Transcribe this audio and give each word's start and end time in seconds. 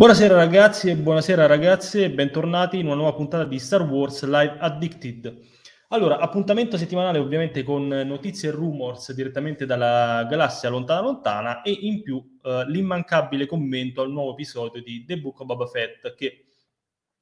Buonasera 0.00 0.34
ragazzi 0.34 0.88
e 0.88 0.96
buonasera 0.96 1.44
ragazze, 1.44 2.10
bentornati 2.10 2.78
in 2.78 2.86
una 2.86 2.94
nuova 2.94 3.12
puntata 3.12 3.44
di 3.44 3.58
Star 3.58 3.82
Wars 3.82 4.24
Live 4.24 4.56
Addicted. 4.58 5.40
Allora, 5.88 6.16
appuntamento 6.16 6.78
settimanale 6.78 7.18
ovviamente 7.18 7.62
con 7.62 7.86
notizie 7.86 8.48
e 8.48 8.52
rumors 8.52 9.12
direttamente 9.12 9.66
dalla 9.66 10.24
galassia 10.24 10.70
lontana 10.70 11.02
lontana 11.02 11.60
e 11.60 11.76
in 11.82 12.00
più 12.00 12.38
eh, 12.42 12.64
l'immancabile 12.68 13.44
commento 13.44 14.00
al 14.00 14.10
nuovo 14.10 14.32
episodio 14.32 14.82
di 14.82 15.04
The 15.04 15.18
Book 15.18 15.40
of 15.40 15.46
Boba 15.46 15.66
Fett 15.66 16.14
che 16.14 16.46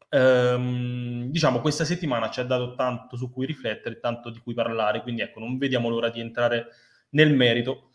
ehm, 0.08 1.30
diciamo 1.30 1.60
questa 1.60 1.84
settimana 1.84 2.30
ci 2.30 2.38
ha 2.38 2.44
dato 2.44 2.76
tanto 2.76 3.16
su 3.16 3.32
cui 3.32 3.44
riflettere, 3.44 3.98
tanto 3.98 4.30
di 4.30 4.38
cui 4.38 4.54
parlare, 4.54 5.02
quindi 5.02 5.22
ecco, 5.22 5.40
non 5.40 5.58
vediamo 5.58 5.88
l'ora 5.88 6.10
di 6.10 6.20
entrare 6.20 6.68
nel 7.10 7.34
merito. 7.34 7.87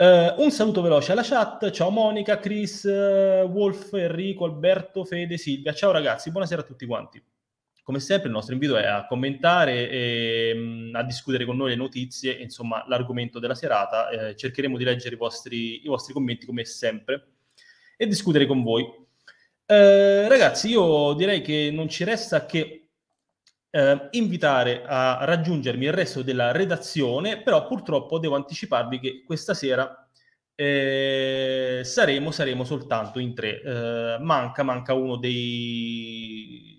Uh, 0.00 0.32
un 0.40 0.50
saluto 0.50 0.80
veloce 0.80 1.12
alla 1.12 1.22
chat. 1.22 1.70
Ciao 1.72 1.90
Monica, 1.90 2.38
Chris, 2.38 2.84
uh, 2.84 3.46
Wolf, 3.46 3.92
Enrico, 3.92 4.46
Alberto, 4.46 5.04
Fede, 5.04 5.36
Silvia. 5.36 5.74
Ciao 5.74 5.90
ragazzi, 5.90 6.30
buonasera 6.30 6.62
a 6.62 6.64
tutti 6.64 6.86
quanti. 6.86 7.22
Come 7.82 8.00
sempre 8.00 8.28
il 8.28 8.32
nostro 8.32 8.54
invito 8.54 8.78
è 8.78 8.86
a 8.86 9.04
commentare 9.04 9.90
e 9.90 10.52
um, 10.56 10.90
a 10.94 11.02
discutere 11.02 11.44
con 11.44 11.58
noi 11.58 11.68
le 11.68 11.76
notizie, 11.76 12.32
insomma 12.32 12.82
l'argomento 12.88 13.38
della 13.38 13.54
serata. 13.54 14.08
Eh, 14.08 14.36
cercheremo 14.36 14.78
di 14.78 14.84
leggere 14.84 15.16
i 15.16 15.18
vostri, 15.18 15.84
i 15.84 15.86
vostri, 15.86 16.14
commenti 16.14 16.46
come 16.46 16.64
sempre 16.64 17.32
e 17.98 18.06
discutere 18.06 18.46
con 18.46 18.62
voi. 18.62 18.84
Uh, 18.84 20.28
ragazzi, 20.28 20.70
io 20.70 21.12
direi 21.12 21.42
che 21.42 21.68
non 21.70 21.90
ci 21.90 22.04
resta 22.04 22.46
che 22.46 22.79
eh, 23.70 24.08
invitare 24.12 24.82
a 24.84 25.24
raggiungermi 25.24 25.86
il 25.86 25.92
resto 25.92 26.22
della 26.22 26.52
redazione, 26.52 27.42
però 27.42 27.66
purtroppo 27.66 28.18
devo 28.18 28.34
anticiparvi 28.36 28.98
che 28.98 29.22
questa 29.24 29.54
sera 29.54 30.08
eh, 30.54 31.80
saremo, 31.84 32.30
saremo 32.30 32.64
soltanto 32.64 33.18
in 33.18 33.34
tre. 33.34 33.62
Eh, 33.62 34.18
manca, 34.20 34.62
manca 34.62 34.92
uno 34.94 35.16
dei, 35.16 36.76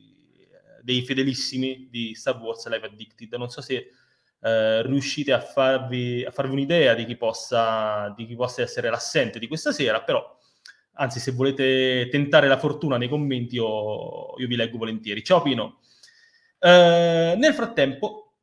dei 0.84 1.04
fedelissimi 1.04 1.88
di 1.90 2.14
Star 2.14 2.38
Wars 2.38 2.68
Live 2.68 2.86
Addicted. 2.86 3.34
Non 3.34 3.50
so 3.50 3.62
se 3.62 3.88
eh, 4.42 4.82
riuscite 4.84 5.34
a 5.34 5.40
farvi, 5.40 6.24
a 6.26 6.32
farvi 6.32 6.54
un'idea 6.54 6.94
di 6.94 7.06
chi, 7.06 7.16
possa, 7.16 8.14
di 8.16 8.26
chi 8.26 8.36
possa 8.36 8.62
essere 8.62 8.90
l'assente 8.90 9.40
di 9.40 9.48
questa 9.48 9.72
sera, 9.72 10.02
però 10.04 10.38
anzi 10.94 11.20
se 11.20 11.32
volete 11.32 12.08
tentare 12.12 12.48
la 12.48 12.58
fortuna 12.58 12.98
nei 12.98 13.08
commenti 13.08 13.56
io, 13.56 14.38
io 14.38 14.48
vi 14.48 14.56
leggo 14.56 14.78
volentieri. 14.78 15.24
Ciao 15.24 15.42
Pino! 15.42 15.80
Eh, 16.64 17.34
nel 17.38 17.54
frattempo, 17.56 18.36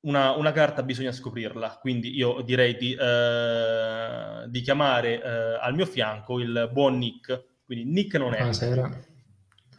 una, 0.00 0.30
una, 0.30 0.50
carta 0.52 0.82
bisogna 0.82 1.12
scoprirla, 1.12 1.76
quindi 1.78 2.16
io 2.16 2.40
direi 2.40 2.74
di, 2.78 2.96
uh, 2.98 4.48
di 4.48 4.62
chiamare 4.62 5.16
uh, 5.16 5.58
al 5.60 5.74
mio 5.74 5.84
fianco 5.84 6.40
il 6.40 6.70
buon 6.72 6.96
Nick. 6.96 7.56
Quindi 7.66 7.84
Nick 7.84 8.14
non 8.14 8.32
è. 8.32 8.38
Buonasera. 8.38 9.04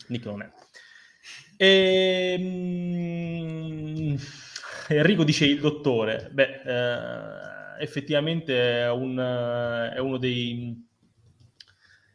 Nick 0.09 0.25
non 0.25 0.43
è. 0.43 0.51
E, 1.57 2.35
um, 2.37 4.15
Enrico 4.89 5.23
dice 5.23 5.45
il 5.45 5.59
dottore. 5.59 6.29
Beh, 6.31 6.61
effettivamente 7.79 8.83
è, 8.83 8.91
un, 8.91 9.17
è 9.17 9.97
uno 9.97 10.17
dei, 10.17 10.87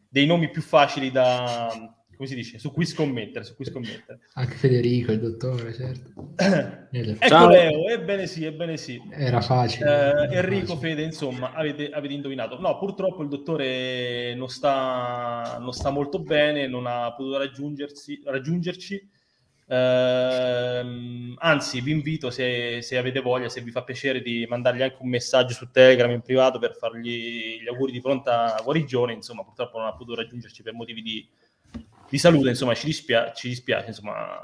dei 0.08 0.26
nomi 0.26 0.48
più 0.50 0.62
facili 0.62 1.10
da, 1.10 1.93
come 2.16 2.28
si 2.28 2.34
dice, 2.34 2.58
su 2.58 2.72
cui 2.72 2.86
scommettere, 2.86 3.44
su 3.44 3.54
cui 3.54 3.64
scommettere. 3.64 4.20
Anche 4.34 4.54
Federico, 4.54 5.12
il 5.12 5.20
dottore, 5.20 5.72
certo. 5.72 6.34
ecco 6.36 7.26
Ciao. 7.26 7.48
Leo, 7.48 7.88
ebbene 7.88 8.26
sì, 8.26 8.44
ebbene 8.44 8.76
sì. 8.76 9.00
Era 9.10 9.40
facile. 9.40 9.84
Eh, 9.84 9.90
era 9.90 10.30
Enrico, 10.30 10.74
facile. 10.74 10.90
Fede, 10.90 11.02
insomma, 11.02 11.52
avete, 11.52 11.90
avete, 11.90 12.14
indovinato. 12.14 12.58
No, 12.60 12.78
purtroppo 12.78 13.22
il 13.22 13.28
dottore 13.28 14.34
non 14.34 14.48
sta, 14.48 15.58
non 15.60 15.72
sta 15.72 15.90
molto 15.90 16.20
bene, 16.20 16.66
non 16.66 16.86
ha 16.86 17.12
potuto 17.14 17.38
raggiungerci. 17.38 19.12
Eh, 19.66 21.34
anzi, 21.38 21.80
vi 21.80 21.90
invito, 21.90 22.30
se, 22.30 22.82
se, 22.82 22.98
avete 22.98 23.20
voglia, 23.20 23.48
se 23.48 23.62
vi 23.62 23.70
fa 23.70 23.82
piacere, 23.82 24.20
di 24.20 24.46
mandargli 24.48 24.82
anche 24.82 24.98
un 25.00 25.08
messaggio 25.08 25.54
su 25.54 25.70
Telegram 25.70 26.10
in 26.10 26.20
privato 26.20 26.58
per 26.58 26.76
fargli 26.76 27.60
gli 27.62 27.68
auguri 27.68 27.92
di 27.92 28.00
pronta 28.00 28.60
guarigione. 28.62 29.12
Insomma, 29.12 29.42
purtroppo 29.42 29.78
non 29.78 29.86
ha 29.88 29.92
potuto 29.92 30.16
raggiungerci 30.16 30.62
per 30.62 30.74
motivi 30.74 31.02
di 31.02 31.28
di 32.14 32.20
salute, 32.20 32.50
insomma, 32.50 32.74
ci, 32.74 32.86
dispia- 32.86 33.32
ci 33.32 33.48
dispiace, 33.48 33.88
insomma. 33.88 34.40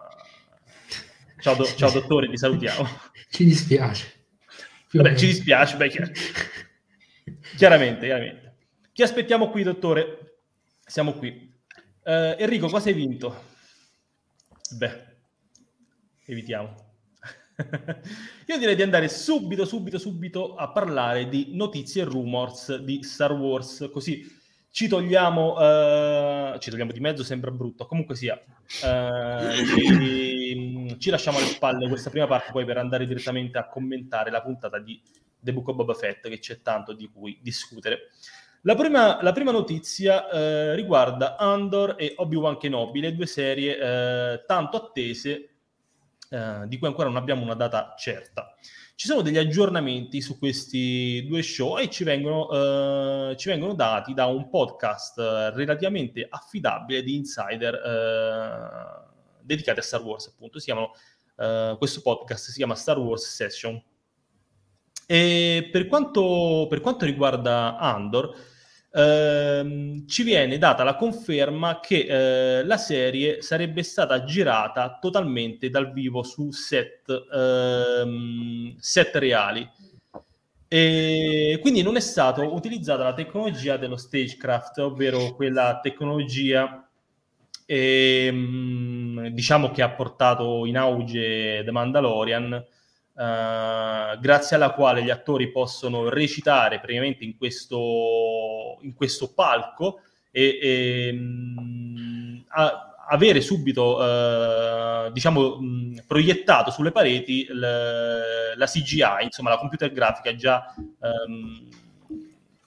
Ciao, 1.39 1.55
do- 1.55 1.65
ciao 1.65 1.93
dottore, 1.93 2.29
ti 2.29 2.37
salutiamo. 2.37 2.85
Ci 3.31 3.45
dispiace. 3.45 4.25
Vabbè, 4.91 5.15
ci 5.15 5.27
dispiace, 5.27 5.77
beh, 5.77 5.89
chiar- 5.89 6.11
chiaramente, 7.57 8.07
chiaramente. 8.07 8.57
Ti 8.93 9.03
aspettiamo 9.03 9.51
qui, 9.51 9.63
dottore. 9.63 10.39
Siamo 10.85 11.13
qui. 11.13 11.49
Uh, 12.03 12.35
Enrico, 12.39 12.67
cosa 12.67 12.89
hai 12.89 12.95
vinto? 12.95 13.45
Beh, 14.77 15.05
evitiamo. 16.27 16.75
Io 18.47 18.59
direi 18.59 18.75
di 18.75 18.83
andare 18.83 19.09
subito, 19.09 19.65
subito, 19.65 19.97
subito 19.97 20.57
a 20.57 20.73
parlare 20.73 21.29
di 21.29 21.51
notizie 21.53 22.03
e 22.03 22.07
rumors 22.07 22.79
di 22.79 23.05
Star 23.05 23.31
Wars, 23.31 23.89
così 23.93 24.27
ci 24.71 24.87
togliamo, 24.87 26.53
uh, 26.55 26.59
ci 26.59 26.71
togliamo 26.71 26.93
di 26.93 27.01
mezzo, 27.01 27.25
sembra 27.25 27.51
brutto, 27.51 27.87
comunque 27.87 28.15
sia, 28.15 28.35
uh, 28.35 29.53
ci, 29.65 30.97
ci, 30.99 31.11
lasciamo 31.11 31.39
alle 31.39 31.47
spalle 31.47 31.89
questa 31.89 32.11
prima 32.11 32.27
parte 32.27 32.53
poi 32.53 32.65
per 32.65 32.79
andare 32.79 33.07
direttamente 33.07 33.59
a 33.59 33.69
commentare 33.69 34.31
la 34.31 34.41
puntata 34.41 34.79
di 34.79 35.01
The 35.41 35.53
Book 35.53 35.69
of 35.69 35.77
Boba 35.77 35.95
Fett, 35.95 36.29
che 36.29 36.39
c'è 36.39 36.63
tanto 36.63 36.93
di 36.93 37.11
cui 37.13 37.39
discutere. 37.43 38.11
La 38.63 38.75
prima, 38.75 39.21
la 39.23 39.33
prima 39.33 39.51
notizia 39.51 40.27
uh, 40.27 40.75
riguarda 40.75 41.37
Andor 41.37 41.97
e 41.99 42.15
Obi-Wan 42.17 42.59
Kenobi, 42.59 43.01
le 43.01 43.15
due 43.15 43.27
serie 43.27 44.45
tanto 44.47 44.77
attese, 44.77 45.47
di 46.67 46.79
cui 46.79 46.87
ancora 46.87 47.09
non 47.09 47.17
abbiamo 47.17 47.43
una 47.43 47.55
data 47.55 47.93
certa 47.99 48.55
ci 49.01 49.07
sono 49.07 49.23
degli 49.23 49.39
aggiornamenti 49.39 50.21
su 50.21 50.39
questi 50.39 51.25
due 51.27 51.41
show 51.41 51.79
e 51.79 51.89
ci 51.89 52.05
vengono, 52.05 52.51
eh, 53.31 53.35
ci 53.39 53.49
vengono 53.49 53.73
dati 53.73 54.13
da 54.13 54.27
un 54.27 54.51
podcast 54.51 55.19
eh, 55.19 55.51
relativamente 55.55 56.27
affidabile 56.29 57.03
di 57.03 57.15
insider 57.15 57.75
eh, 57.77 59.41
dedicati 59.41 59.79
a 59.79 59.83
Star 59.83 60.03
Wars, 60.03 60.27
appunto. 60.27 60.59
Chiamano, 60.59 60.93
eh, 61.39 61.77
questo 61.79 62.03
podcast 62.03 62.51
si 62.51 62.59
chiama 62.59 62.75
Star 62.75 62.99
Wars 62.99 63.25
Session. 63.25 63.83
E 65.07 65.71
per 65.73 65.87
quanto, 65.87 66.67
per 66.69 66.83
quanto 66.83 67.07
riguarda 67.07 67.79
Andor, 67.79 68.37
ehm, 68.93 70.07
ci 70.07 70.23
viene 70.23 70.59
data 70.59 70.85
la 70.85 70.97
conferma 70.97 71.81
che 71.81 72.59
eh, 72.59 72.65
la 72.65 72.77
serie 72.77 73.43
sarebbe 73.43 73.83
stata 73.83 74.25
girata 74.25 74.99
totalmente 75.01 75.71
dal 75.71 75.93
vivo 75.93 76.23
su 76.23 76.51
set, 76.51 77.09
ehm, 77.33 78.77
set 78.79 79.17
reali. 79.17 79.69
E 80.73 81.59
quindi 81.61 81.83
non 81.83 81.97
è 81.97 82.01
stata 82.01 82.43
utilizzata 82.45 83.03
la 83.03 83.15
tecnologia 83.15 83.77
dello 83.77 83.97
stagecraft, 83.97 84.79
ovvero 84.79 85.35
quella 85.35 85.81
tecnologia 85.83 86.89
ehm, 87.67 89.29
diciamo 89.29 89.71
che 89.71 89.83
ha 89.83 89.91
portato 89.91 90.67
in 90.67 90.77
auge 90.77 91.63
The 91.65 91.71
Mandalorian 91.71 92.65
Uh, 93.13 94.19
grazie 94.19 94.57
alla 94.57 94.71
quale 94.71 95.03
gli 95.03 95.11
attori 95.11 95.51
possono 95.51 96.09
recitare 96.09 96.79
praticamente 96.79 97.25
in 97.25 97.37
questo, 97.37 98.79
in 98.81 98.95
questo 98.95 99.35
palco 99.35 100.01
e, 100.31 100.59
e 100.63 101.13
mh, 101.13 102.45
a, 102.49 102.91
avere 103.09 103.41
subito, 103.41 103.97
uh, 103.99 105.11
diciamo, 105.11 105.57
mh, 105.57 106.05
proiettato 106.07 106.71
sulle 106.71 106.93
pareti 106.93 107.45
l, 107.47 107.61
la 107.61 108.67
CGI, 108.67 109.25
insomma 109.25 109.51
la 109.51 109.59
computer 109.59 109.93
grafica 109.93 110.35
già 110.35 110.73
um, 110.77 111.69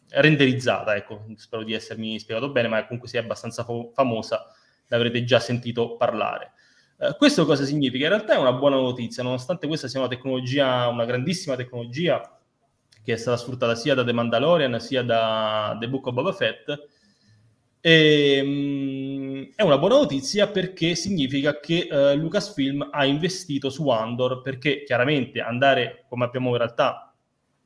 renderizzata, 0.09 0.95
ecco, 0.95 1.25
spero 1.37 1.63
di 1.63 1.73
essermi 1.73 2.19
spiegato 2.19 2.51
bene, 2.51 2.67
ma 2.67 2.83
comunque 2.83 3.07
sia 3.07 3.21
abbastanza 3.21 3.63
fo- 3.63 3.91
famosa, 3.93 4.45
l'avrete 4.87 5.23
già 5.23 5.39
sentito 5.39 5.95
parlare. 5.95 6.51
Eh, 6.97 7.15
questo 7.17 7.45
cosa 7.45 7.65
significa? 7.65 8.05
In 8.05 8.11
realtà 8.11 8.35
è 8.35 8.37
una 8.37 8.53
buona 8.53 8.75
notizia, 8.75 9.23
nonostante 9.23 9.67
questa 9.67 9.87
sia 9.87 9.99
una 9.99 10.09
tecnologia, 10.09 10.87
una 10.87 11.05
grandissima 11.05 11.55
tecnologia 11.55 12.37
che 13.03 13.13
è 13.13 13.17
stata 13.17 13.37
sfruttata 13.37 13.75
sia 13.75 13.93
da 13.93 14.03
The 14.03 14.13
Mandalorian 14.13 14.79
sia 14.79 15.03
da 15.03 15.75
The 15.79 15.89
Book 15.89 16.07
of 16.07 16.13
Boba 16.13 16.31
Fett. 16.31 16.87
E, 17.81 18.39
um, 18.41 19.49
è 19.55 19.61
una 19.61 19.77
buona 19.77 19.95
notizia 19.95 20.47
perché 20.47 20.95
significa 20.95 21.59
che 21.59 21.89
uh, 21.91 22.17
Lucasfilm 22.17 22.87
ha 22.91 23.03
investito 23.03 23.69
su 23.69 23.89
Andor 23.89 24.41
perché 24.41 24.83
chiaramente 24.83 25.41
andare, 25.41 26.05
come 26.07 26.23
abbiamo 26.23 26.51
in 26.51 26.57
realtà 26.57 27.13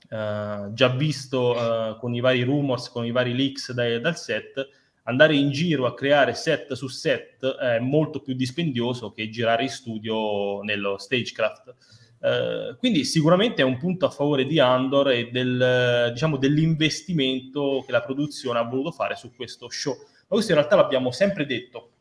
uh, 0.09 0.73
già 0.73 0.87
visto 0.87 1.51
uh, 1.51 1.97
con 1.99 2.15
i 2.15 2.19
vari 2.19 2.41
rumors, 2.41 2.89
con 2.89 3.05
i 3.05 3.11
vari 3.11 3.35
leaks 3.35 3.73
dai, 3.73 4.01
dal 4.01 4.17
set, 4.17 4.67
andare 5.07 5.35
in 5.35 5.51
giro 5.51 5.85
a 5.85 5.93
creare 5.93 6.33
set 6.33 6.73
su 6.73 6.87
set 6.87 7.45
è 7.45 7.79
molto 7.79 8.21
più 8.21 8.33
dispendioso 8.33 9.11
che 9.11 9.29
girare 9.29 9.63
in 9.63 9.69
studio 9.69 10.61
nello 10.61 10.97
stagecraft. 10.97 11.75
Uh, 12.19 12.75
quindi 12.77 13.03
sicuramente 13.05 13.61
è 13.61 13.65
un 13.65 13.77
punto 13.77 14.05
a 14.07 14.09
favore 14.09 14.45
di 14.45 14.59
Andor 14.59 15.11
e 15.11 15.29
del, 15.29 16.09
diciamo, 16.11 16.37
dell'investimento 16.37 17.83
che 17.85 17.91
la 17.91 18.01
produzione 18.01 18.57
ha 18.59 18.63
voluto 18.63 18.91
fare 18.91 19.15
su 19.15 19.33
questo 19.35 19.69
show. 19.69 19.95
ma 19.95 20.25
questo 20.27 20.51
in 20.51 20.57
realtà 20.57 20.75
l'abbiamo 20.75 21.11
sempre 21.11 21.45
detto. 21.45 21.91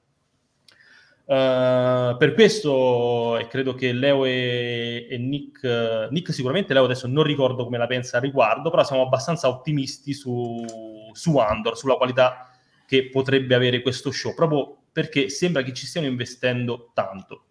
Uh, 1.27 2.17
per 2.17 2.35
questo, 2.35 3.37
e 3.37 3.47
credo 3.49 3.75
che 3.75 3.93
Leo 3.93 4.25
e, 4.25 5.07
e 5.11 5.19
Nick, 5.19 5.61
uh, 5.63 6.13
Nick 6.13 6.33
sicuramente 6.33 6.73
Leo 6.73 6.85
adesso 6.85 7.09
non 7.09 7.25
ricordo 7.25 7.65
come 7.65 7.79
la 7.79 7.87
pensa 7.87 8.17
al 8.17 8.23
riguardo, 8.23 8.71
però 8.71 8.85
siamo 8.85 9.03
abbastanza 9.03 9.49
ottimisti 9.49 10.13
su, 10.15 10.65
su 11.13 11.37
Andor, 11.37 11.77
sulla 11.77 11.97
qualità 11.97 12.56
che 12.87 13.09
potrebbe 13.09 13.55
avere 13.55 13.83
questo 13.83 14.11
show, 14.11 14.35
proprio 14.35 14.85
perché 14.93 15.29
sembra 15.29 15.63
che 15.63 15.75
ci 15.75 15.87
stiano 15.87 16.07
investendo 16.07 16.91
tanto. 16.95 17.43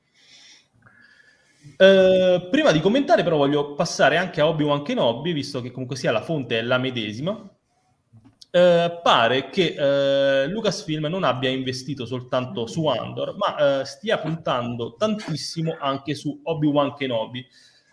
Uh, 1.78 2.50
prima 2.50 2.72
di 2.72 2.80
commentare, 2.80 3.24
però, 3.24 3.38
voglio 3.38 3.74
passare 3.74 4.18
anche 4.18 4.40
a 4.40 4.48
Obi-Wan 4.48 4.84
Kenobi, 4.84 5.34
visto 5.34 5.62
che 5.62 5.72
comunque 5.72 5.96
sia 5.96 6.12
la 6.12 6.22
fonte 6.22 6.60
è 6.60 6.62
la 6.62 6.78
medesima. 6.78 7.32
Uh, 7.32 9.02
pare 9.04 9.50
che 9.50 9.76
uh, 9.78 10.50
Lucasfilm 10.50 11.08
non 11.08 11.26
abbia 11.26 11.50
investito 11.50 12.06
soltanto 12.06 12.68
su 12.68 12.88
Andor, 12.88 13.36
ma 13.36 13.84
stia 13.84 14.20
puntando 14.20 14.96
tantissimo 14.96 15.76
anche 15.80 16.16
su 16.16 16.40
Obi-Wan 16.44 16.96
Kenobi. 16.96 17.46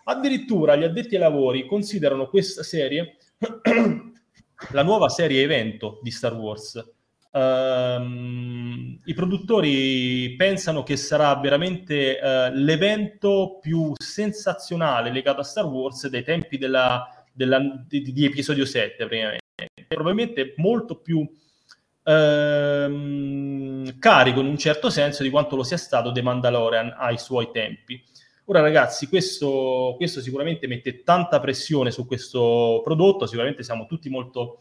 Addirittura 0.05 0.75
gli 0.75 0.83
addetti 0.83 1.15
ai 1.15 1.21
lavori 1.21 1.65
considerano 1.65 2.27
questa 2.27 2.63
serie 2.63 3.17
la 4.71 4.83
nuova 4.83 5.09
serie 5.09 5.41
evento 5.41 5.99
di 6.01 6.11
Star 6.11 6.33
Wars 6.33 6.81
Uh, 7.33 8.99
I 9.05 9.13
produttori 9.15 10.35
pensano 10.37 10.83
che 10.83 10.95
sarà 10.97 11.35
veramente 11.37 12.19
uh, 12.21 12.53
l'evento 12.53 13.57
più 13.59 13.91
sensazionale 13.95 15.11
legato 15.11 15.41
a 15.41 15.43
Star 15.43 15.65
Wars 15.65 16.07
dai 16.09 16.23
tempi 16.23 16.59
della, 16.59 17.07
della, 17.33 17.59
di, 17.87 18.03
di, 18.13 18.25
episodio 18.25 18.65
7, 18.65 18.95
praticamente. 18.97 19.41
Probabilmente 19.87 20.53
molto 20.57 20.97
più 20.97 21.17
uh, 21.17 21.27
carico 23.97 24.39
in 24.39 24.45
un 24.45 24.57
certo 24.57 24.91
senso 24.91 25.23
di 25.23 25.31
quanto 25.31 25.55
lo 25.55 25.63
sia 25.63 25.77
stato 25.77 26.11
The 26.11 26.21
Mandalorian 26.21 26.93
ai 26.95 27.17
suoi 27.17 27.49
tempi. 27.51 27.99
Ora 28.45 28.61
ragazzi, 28.61 29.07
questo, 29.07 29.95
questo 29.97 30.21
sicuramente 30.21 30.67
mette 30.67 31.01
tanta 31.01 31.39
pressione 31.39 31.89
su 31.89 32.05
questo 32.05 32.81
prodotto, 32.83 33.25
sicuramente 33.25 33.63
siamo 33.63 33.87
tutti 33.87 34.09
molto 34.09 34.59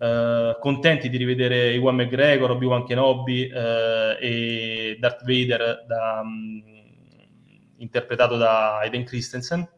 Uh, 0.00 0.58
contenti 0.60 1.10
di 1.10 1.18
rivedere 1.18 1.74
Iwan 1.74 1.94
McGregor, 1.94 2.52
Obi-Wan 2.52 2.86
Kenobi 2.86 3.50
uh, 3.52 4.16
e 4.18 4.96
Darth 4.98 5.24
Vader 5.24 5.84
da, 5.86 6.22
um, 6.24 6.62
interpretato 7.76 8.38
da 8.38 8.78
Aiden 8.78 9.04
Christensen. 9.04 9.68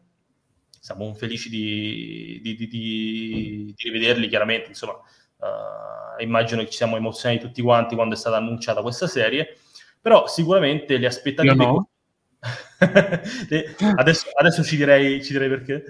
Siamo 0.79 1.13
felici 1.13 1.49
di, 1.49 2.39
di, 2.41 2.55
di, 2.55 2.67
di 2.67 3.75
rivederli, 3.77 4.29
chiaramente, 4.29 4.69
insomma, 4.69 4.93
uh, 4.93 6.21
immagino 6.21 6.61
che 6.61 6.69
ci 6.69 6.77
siamo 6.77 6.95
emozionati 6.95 7.41
tutti 7.41 7.61
quanti 7.61 7.95
quando 7.95 8.15
è 8.15 8.17
stata 8.17 8.37
annunciata 8.37 8.81
questa 8.81 9.07
serie, 9.07 9.57
però 9.99 10.25
sicuramente 10.27 10.97
le 10.97 11.07
aspettative... 11.07 11.53
No. 11.53 11.89
adesso, 13.97 14.29
adesso 14.35 14.63
ci, 14.63 14.77
direi, 14.77 15.21
ci 15.21 15.33
direi 15.33 15.49
perché. 15.49 15.83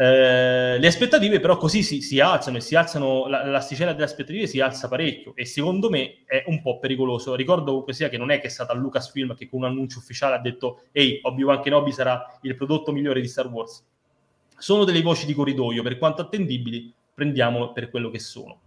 Eh, 0.00 0.78
le 0.78 0.86
aspettative 0.86 1.40
però 1.40 1.58
così 1.58 1.82
si, 1.82 2.00
si 2.00 2.20
alzano 2.20 2.56
e 2.56 2.62
si 2.62 2.74
alzano, 2.74 3.26
la, 3.26 3.44
l'asticella 3.44 3.92
delle 3.92 4.06
aspettative 4.06 4.46
si 4.46 4.58
alza 4.58 4.88
parecchio 4.88 5.36
e 5.36 5.44
secondo 5.44 5.90
me 5.90 6.24
è 6.24 6.42
un 6.46 6.62
po' 6.62 6.78
pericoloso. 6.78 7.34
Ricordo 7.34 7.66
comunque 7.66 7.92
sia 7.92 8.08
che 8.08 8.16
non 8.16 8.30
è 8.30 8.40
che 8.40 8.46
è 8.46 8.50
stata 8.50 8.72
Lucasfilm 8.72 9.34
che 9.34 9.46
con 9.46 9.60
un 9.60 9.66
annuncio 9.66 9.98
ufficiale 9.98 10.36
ha 10.36 10.38
detto 10.38 10.84
ehi, 10.92 11.20
Obi-Wan 11.22 11.60
Kenobi 11.60 11.92
sarà 11.92 12.24
il 12.40 12.56
prodotto 12.56 12.92
migliore 12.92 13.20
di 13.20 13.28
Star 13.28 13.48
Wars. 13.48 13.84
Sono 14.56 14.84
delle 14.84 15.02
voci 15.02 15.26
di 15.26 15.34
corridoio, 15.34 15.82
per 15.82 15.98
quanto 15.98 16.22
attendibili, 16.22 16.90
prendiamolo 17.12 17.72
per 17.72 17.90
quello 17.90 18.08
che 18.08 18.20
sono. 18.20 18.58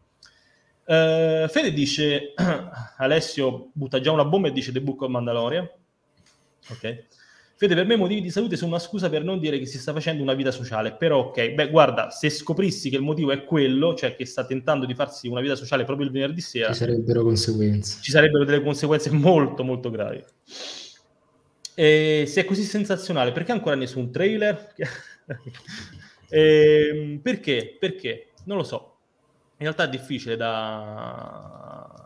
Uh, 0.85 1.47
Fede 1.47 1.73
dice, 1.73 2.33
Alessio 2.97 3.69
butta 3.73 3.99
già 3.99 4.11
una 4.11 4.25
bomba 4.25 4.49
e 4.49 4.51
dice 4.51 4.71
The 4.71 4.81
Book 4.81 5.01
of 5.01 5.09
Mandalorian. 5.09 5.67
Ok. 6.69 7.05
Fede, 7.63 7.75
per 7.75 7.85
me 7.85 7.93
i 7.93 7.97
motivi 7.97 8.21
di 8.21 8.29
salute 8.29 8.55
sono 8.57 8.71
una 8.71 8.79
scusa 8.79 9.09
per 9.09 9.23
non 9.23 9.39
dire 9.39 9.57
che 9.57 9.65
si 9.65 9.77
sta 9.77 9.93
facendo 9.93 10.21
una 10.21 10.33
vita 10.33 10.51
sociale, 10.51 10.93
però 10.93 11.27
ok, 11.27 11.51
beh 11.51 11.69
guarda, 11.69 12.09
se 12.09 12.29
scoprissi 12.29 12.89
che 12.89 12.97
il 12.97 13.01
motivo 13.01 13.31
è 13.31 13.43
quello, 13.45 13.93
cioè 13.95 14.15
che 14.15 14.25
sta 14.25 14.45
tentando 14.45 14.85
di 14.85 14.93
farsi 14.93 15.27
una 15.27 15.41
vita 15.41 15.55
sociale 15.55 15.85
proprio 15.85 16.05
il 16.05 16.11
venerdì 16.11 16.41
sera, 16.41 16.67
ci 16.73 16.79
sarebbero 16.79 17.23
conseguenze. 17.23 18.01
Ci 18.01 18.11
sarebbero 18.11 18.43
delle 18.43 18.61
conseguenze 18.61 19.11
molto 19.11 19.63
molto 19.63 19.89
gravi. 19.89 20.23
E 21.75 22.25
se 22.27 22.41
è 22.41 22.45
così 22.45 22.63
sensazionale, 22.63 23.31
perché 23.31 23.51
ancora 23.51 23.75
nessun 23.75 24.11
trailer? 24.11 24.73
e, 26.29 26.89
ehm, 26.93 27.19
perché? 27.19 27.77
Perché? 27.79 28.27
Non 28.45 28.57
lo 28.57 28.63
so. 28.63 28.97
In 29.57 29.65
realtà 29.65 29.85
è 29.85 29.89
difficile 29.89 30.35
da 30.35 32.03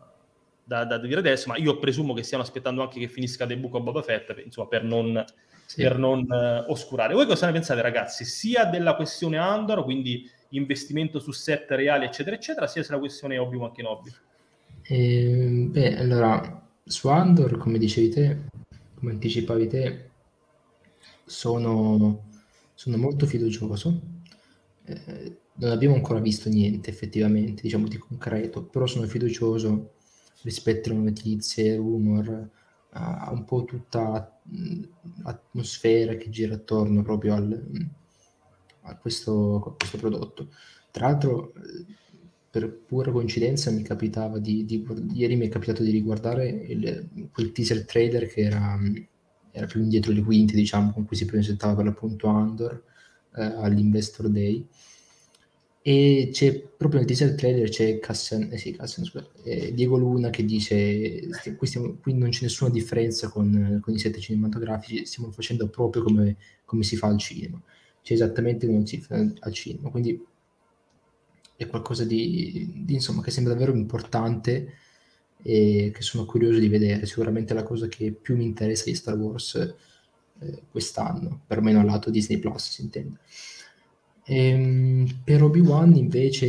da, 0.68 0.84
da, 0.84 0.98
dire 0.98 1.20
adesso, 1.20 1.48
ma 1.48 1.56
io 1.56 1.78
presumo 1.78 2.14
che 2.14 2.24
stiano 2.24 2.44
aspettando 2.44 2.82
anche 2.82 3.00
che 3.00 3.08
finisca 3.08 3.46
The 3.46 3.58
Book 3.58 3.76
of 3.76 3.84
Boba 3.84 4.02
Fett, 4.02 4.36
insomma, 4.44 4.68
per 4.68 4.84
non, 4.84 5.24
sì. 5.68 5.82
per 5.82 5.98
non 5.98 6.26
uh, 6.28 6.72
oscurare. 6.72 7.14
Voi 7.14 7.26
cosa 7.26 7.46
ne 7.46 7.52
pensate, 7.52 7.82
ragazzi? 7.82 8.24
Sia 8.24 8.66
della 8.66 8.96
questione 8.96 9.38
Andor, 9.38 9.84
quindi 9.84 10.28
investimento 10.52 11.20
su 11.20 11.32
set 11.32 11.70
reali, 11.72 12.06
eccetera, 12.06 12.36
eccetera, 12.36 12.68
sia 12.68 12.84
sulla 12.84 13.00
questione 13.00 13.38
Obi-Wan 13.38 13.74
Kenobi? 13.74 14.12
Eh, 14.84 15.68
beh, 15.70 15.98
allora, 15.98 16.70
su 16.86 17.10
Andor, 17.10 17.58
come 17.58 17.78
dicevi 17.78 18.10
te, 18.10 18.38
come 18.96 19.12
anticipavi 19.12 19.68
te, 19.68 20.10
sono, 21.26 22.30
sono 22.74 22.98
molto 22.98 23.26
fiducioso. 23.26 24.02
Eh, 24.86 25.38
non 25.56 25.72
abbiamo 25.72 25.96
ancora 25.96 26.20
visto 26.20 26.48
niente 26.48 26.90
effettivamente, 26.90 27.62
diciamo 27.62 27.88
di 27.88 27.98
concreto, 27.98 28.64
però 28.64 28.86
sono 28.86 29.06
fiducioso 29.06 29.96
rispetto 30.44 30.92
alle 30.92 31.00
notizie, 31.00 31.76
rumor, 31.76 32.52
a 32.98 33.32
un 33.32 33.46
po' 33.46 33.64
tutta 33.64 34.40
l'atmosfera 35.24 36.16
che 36.16 36.30
gira 36.30 36.56
attorno 36.56 37.02
proprio 37.04 37.34
al, 37.36 37.90
a, 38.82 38.96
questo, 38.96 39.56
a 39.58 39.76
questo 39.76 39.98
prodotto. 39.98 40.50
Tra 40.92 41.08
l'altro, 41.08 41.54
per 42.50 42.72
pura 42.72 43.12
coincidenza, 43.12 43.72
mi 43.72 43.84
capitava 43.84 44.40
di, 44.40 44.66
di, 44.66 44.86
ieri 45.14 45.36
mi 45.36 45.48
è 45.48 45.50
capitato 45.50 45.84
di 45.84 45.92
riguardare 45.92 46.48
il, 46.48 47.30
quel 47.32 47.52
teaser 47.52 47.86
trailer 47.86 48.28
che 48.28 48.42
era, 48.42 48.78
era 49.52 49.68
più 49.68 49.82
indietro 49.82 50.12
le 50.12 50.24
quinte, 50.24 50.56
diciamo, 50.56 50.92
con 50.92 51.06
cui 51.06 51.16
si 51.16 51.26
presentava 51.26 51.76
per 51.76 51.86
l'appunto 51.86 52.28
Andor 52.28 52.84
eh, 53.36 53.44
all'Investor 53.44 54.30
Day 54.30 54.68
e 55.88 56.32
c'è 56.34 56.60
proprio 56.60 57.00
nel 57.00 57.08
teaser 57.08 57.34
trailer 57.34 57.70
c'è 57.70 57.98
Cassian, 58.00 58.50
eh 58.52 58.58
sì, 58.58 58.74
Cassian, 58.76 59.06
scusa, 59.06 59.26
eh, 59.44 59.74
Diego 59.74 59.96
Luna 59.96 60.30
che 60.30 60.44
dice 60.44 61.30
qui, 61.56 61.66
stiamo, 61.66 61.96
qui, 62.02 62.14
non 62.14 62.28
c'è 62.28 62.42
nessuna 62.42 62.70
differenza 62.70 63.30
con, 63.30 63.80
con, 63.82 63.94
i 63.94 63.98
set 63.98 64.18
cinematografici, 64.20 65.06
stiamo 65.06 65.32
facendo 65.32 65.70
proprio 65.70 66.04
come, 66.04 66.36
come, 66.66 66.84
si 66.84 66.98
fa 66.98 67.08
al 67.08 67.18
cinema, 67.18 67.62
c'è 68.04 68.12
esattamente 68.12 68.68
come 68.68 68.86
si 68.86 69.00
fa 69.00 69.16
al 69.16 69.54
cinema, 69.54 69.90
quindi 69.90 70.22
è 71.56 71.68
qualcosa 71.68 72.04
di, 72.04 72.84
di 72.84 72.94
insomma 72.96 73.22
che 73.22 73.32
sembra 73.32 73.54
davvero 73.54 73.74
importante 73.74 74.74
e 75.42 75.92
che 75.96 76.02
sono 76.02 76.26
curioso 76.26 76.60
di 76.60 76.68
vedere, 76.68 77.06
sicuramente 77.06 77.54
la 77.54 77.64
cosa 77.64 77.88
che 77.88 78.12
più 78.12 78.36
mi 78.36 78.44
interessa 78.44 78.84
di 78.84 78.94
Star 78.94 79.16
Wars 79.16 79.56
eh, 79.56 80.64
quest'anno, 80.70 81.44
perlomeno 81.48 81.80
al 81.80 81.86
lato 81.86 82.10
Disney 82.10 82.40
Plus 82.40 82.72
si 82.72 82.82
intende. 82.82 83.20
Ehm, 84.28 85.22
per 85.24 85.42
Obi-Wan 85.42 85.96
invece, 85.96 86.48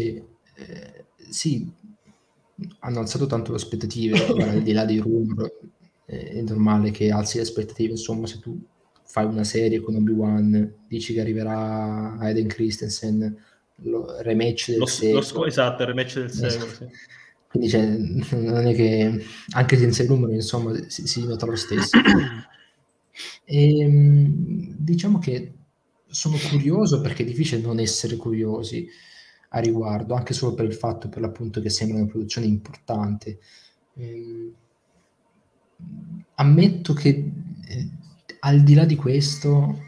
eh, 0.54 1.04
sì, 1.30 1.70
hanno 2.80 2.98
alzato 2.98 3.26
tanto 3.26 3.52
le 3.52 3.56
aspettative, 3.56 4.26
al 4.42 4.62
di 4.62 4.72
là 4.72 4.84
dei 4.84 4.98
rumor, 4.98 5.50
eh, 6.06 6.30
è 6.30 6.42
normale 6.42 6.90
che 6.90 7.10
alzi 7.10 7.36
le 7.36 7.44
aspettative, 7.44 7.92
insomma, 7.92 8.26
se 8.26 8.40
tu 8.40 8.60
fai 9.04 9.24
una 9.24 9.44
serie 9.44 9.80
con 9.80 9.94
Obi-Wan, 9.94 10.74
dici 10.88 11.14
che 11.14 11.20
arriverà 11.20 12.16
Aiden 12.18 12.48
Christensen, 12.48 13.36
lo 13.82 14.20
rematch 14.22 14.70
del 14.70 14.78
lo, 14.80 14.86
secolo. 14.86 15.24
Lo, 15.32 15.46
esatto, 15.46 15.82
il 15.82 15.88
rematch 15.88 16.14
del 16.18 16.30
secolo, 16.30 16.72
sì. 16.72 16.86
Quindi 17.48 17.68
cioè, 17.70 17.86
non 18.36 18.66
è 18.66 18.74
che 18.74 19.24
anche 19.50 19.78
senza 19.78 20.02
i 20.02 20.06
numeri, 20.06 20.34
insomma, 20.34 20.74
si, 20.88 21.06
si 21.06 21.24
nota 21.24 21.46
lo 21.46 21.56
stesso. 21.56 21.96
E, 23.44 23.78
ehm, 23.80 24.74
diciamo 24.76 25.18
che 25.18 25.57
sono 26.08 26.36
curioso 26.50 27.00
perché 27.00 27.22
è 27.22 27.26
difficile 27.26 27.60
non 27.60 27.78
essere 27.78 28.16
curiosi 28.16 28.88
a 29.50 29.60
riguardo, 29.60 30.14
anche 30.14 30.34
solo 30.34 30.54
per 30.54 30.66
il 30.66 30.74
fatto 30.74 31.08
per 31.08 31.20
l'appunto 31.20 31.60
che 31.60 31.70
sembra 31.70 31.98
una 31.98 32.06
produzione 32.06 32.46
importante. 32.46 33.38
Eh, 33.94 34.52
ammetto 36.34 36.92
che 36.92 37.08
eh, 37.08 37.88
al 38.40 38.62
di 38.62 38.74
là 38.74 38.84
di 38.84 38.96
questo 38.96 39.86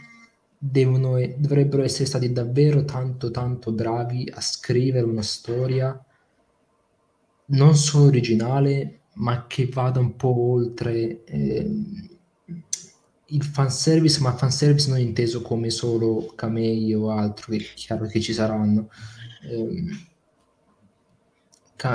devono, 0.57 1.19
dovrebbero 1.37 1.83
essere 1.83 2.07
stati 2.07 2.33
davvero 2.33 2.85
tanto 2.85 3.31
tanto 3.31 3.73
bravi 3.73 4.31
a 4.33 4.41
scrivere 4.41 5.07
una 5.07 5.23
storia 5.23 5.99
non 7.47 7.75
solo 7.77 8.07
originale 8.07 9.01
ma 9.15 9.47
che 9.47 9.67
vada 9.67 10.01
un 10.01 10.17
po' 10.17 10.39
oltre 10.39 11.25
eh, 11.25 11.71
il 13.31 13.45
fanservice, 13.45 14.21
ma 14.21 14.37
fanservice 14.37 14.89
non 14.89 14.99
inteso 14.99 15.43
come 15.43 15.71
solo 15.71 16.33
camei 16.35 16.93
o 16.95 17.11
altro, 17.11 17.53
che 17.53 17.59
è 17.59 17.75
chiaro 17.75 18.07
che 18.07 18.21
ci 18.21 18.33
saranno, 18.33 18.91
eh, 19.43 19.85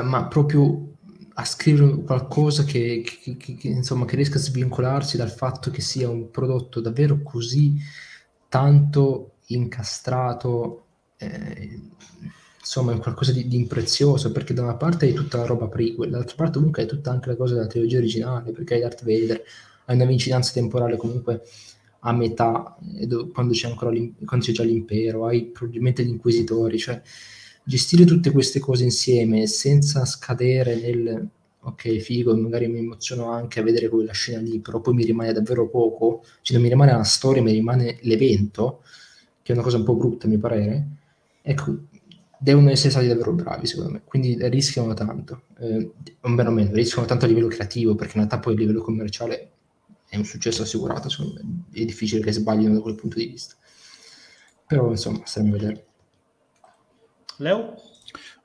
ma 0.03 0.27
proprio 0.27 0.93
a 1.37 1.45
scrivere 1.45 2.01
qualcosa 2.03 2.63
che, 2.63 3.03
che, 3.03 3.37
che, 3.37 3.55
che, 3.55 3.67
insomma, 3.67 4.05
che 4.05 4.15
riesca 4.15 4.37
a 4.37 4.41
svincolarsi 4.41 5.17
dal 5.17 5.31
fatto 5.31 5.69
che 5.69 5.81
sia 5.81 6.09
un 6.09 6.31
prodotto 6.31 6.79
davvero 6.79 7.21
così 7.21 7.75
tanto 8.47 9.33
incastrato, 9.47 10.85
eh, 11.17 11.79
insomma, 12.57 12.93
è 12.93 12.97
qualcosa 12.99 13.33
di, 13.33 13.47
di, 13.47 13.57
imprezioso, 13.57 14.31
perché 14.31 14.53
da 14.53 14.63
una 14.63 14.75
parte 14.75 15.05
hai 15.07 15.13
tutta 15.13 15.37
la 15.37 15.45
roba 15.45 15.67
prequel, 15.67 16.09
dall'altra 16.09 16.35
parte 16.37 16.57
comunque 16.57 16.83
hai 16.83 16.87
tutta 16.87 17.11
anche 17.11 17.29
la 17.29 17.35
cosa 17.35 17.55
della 17.55 17.67
trilogia 17.67 17.97
originale, 17.97 18.51
perché 18.51 18.75
hai 18.75 18.81
Darth 18.81 19.03
Vader, 19.03 19.43
hai 19.85 19.95
una 19.95 20.05
vicinanza 20.05 20.53
temporale 20.53 20.97
comunque 20.97 21.41
a 21.99 22.13
metà, 22.13 22.77
quando 23.33 23.53
c'è 23.53 23.67
ancora 23.67 23.91
quando 24.25 24.45
c'è 24.45 24.51
già 24.51 24.63
l'impero, 24.63 25.25
hai 25.25 25.45
probabilmente 25.45 26.03
gli 26.03 26.09
inquisitori, 26.09 26.77
cioè 26.77 27.01
gestire 27.63 28.05
tutte 28.05 28.31
queste 28.31 28.59
cose 28.59 28.83
insieme 28.83 29.47
senza 29.47 30.05
scadere 30.05 30.75
nel 30.75 31.29
ok, 31.67 31.97
figo, 31.97 32.35
magari 32.37 32.67
mi 32.67 32.77
emoziono 32.77 33.31
anche 33.31 33.59
a 33.59 33.63
vedere 33.63 33.89
quella 33.89 34.13
scena 34.13 34.39
lì, 34.39 34.59
però 34.59 34.81
poi 34.81 34.93
mi 34.93 35.03
rimane 35.03 35.33
davvero 35.33 35.67
poco, 35.67 36.23
cioè 36.41 36.57
non 36.57 36.65
mi 36.65 36.71
rimane 36.71 36.91
la 36.91 37.03
storia, 37.03 37.41
mi 37.41 37.51
rimane 37.51 37.97
l'evento, 38.01 38.83
che 39.41 39.51
è 39.51 39.55
una 39.55 39.63
cosa 39.63 39.77
un 39.77 39.83
po' 39.83 39.95
brutta 39.95 40.27
a 40.27 40.29
mio 40.29 40.37
parere. 40.37 40.87
Ecco, 41.41 41.75
devono 42.37 42.69
essere 42.69 42.91
stati 42.91 43.07
davvero 43.07 43.33
bravi, 43.33 43.65
secondo 43.65 43.93
me, 43.93 44.01
quindi 44.05 44.37
rischiano 44.47 44.93
tanto, 44.93 45.41
eh, 45.59 45.91
o 46.21 46.29
meno 46.29 46.51
meno, 46.51 46.71
rischiano 46.71 47.07
tanto 47.07 47.25
a 47.25 47.27
livello 47.27 47.47
creativo, 47.47 47.95
perché 47.95 48.19
in 48.19 48.25
realtà 48.25 48.39
poi 48.39 48.53
a 48.53 48.57
livello 48.57 48.81
commerciale 48.81 49.49
è 50.07 50.17
un 50.17 50.25
successo 50.25 50.63
assicurato, 50.63 51.09
secondo 51.09 51.41
me, 51.41 51.63
è 51.71 51.85
difficile 51.85 52.21
che 52.21 52.31
sbaglino 52.31 52.73
da 52.73 52.81
quel 52.81 52.95
punto 52.95 53.17
di 53.17 53.25
vista. 53.25 53.55
Però, 54.67 54.89
insomma, 54.89 55.21
staremo 55.25 55.55
a 55.55 55.57
vedere. 55.57 55.85
Leo? 57.37 57.75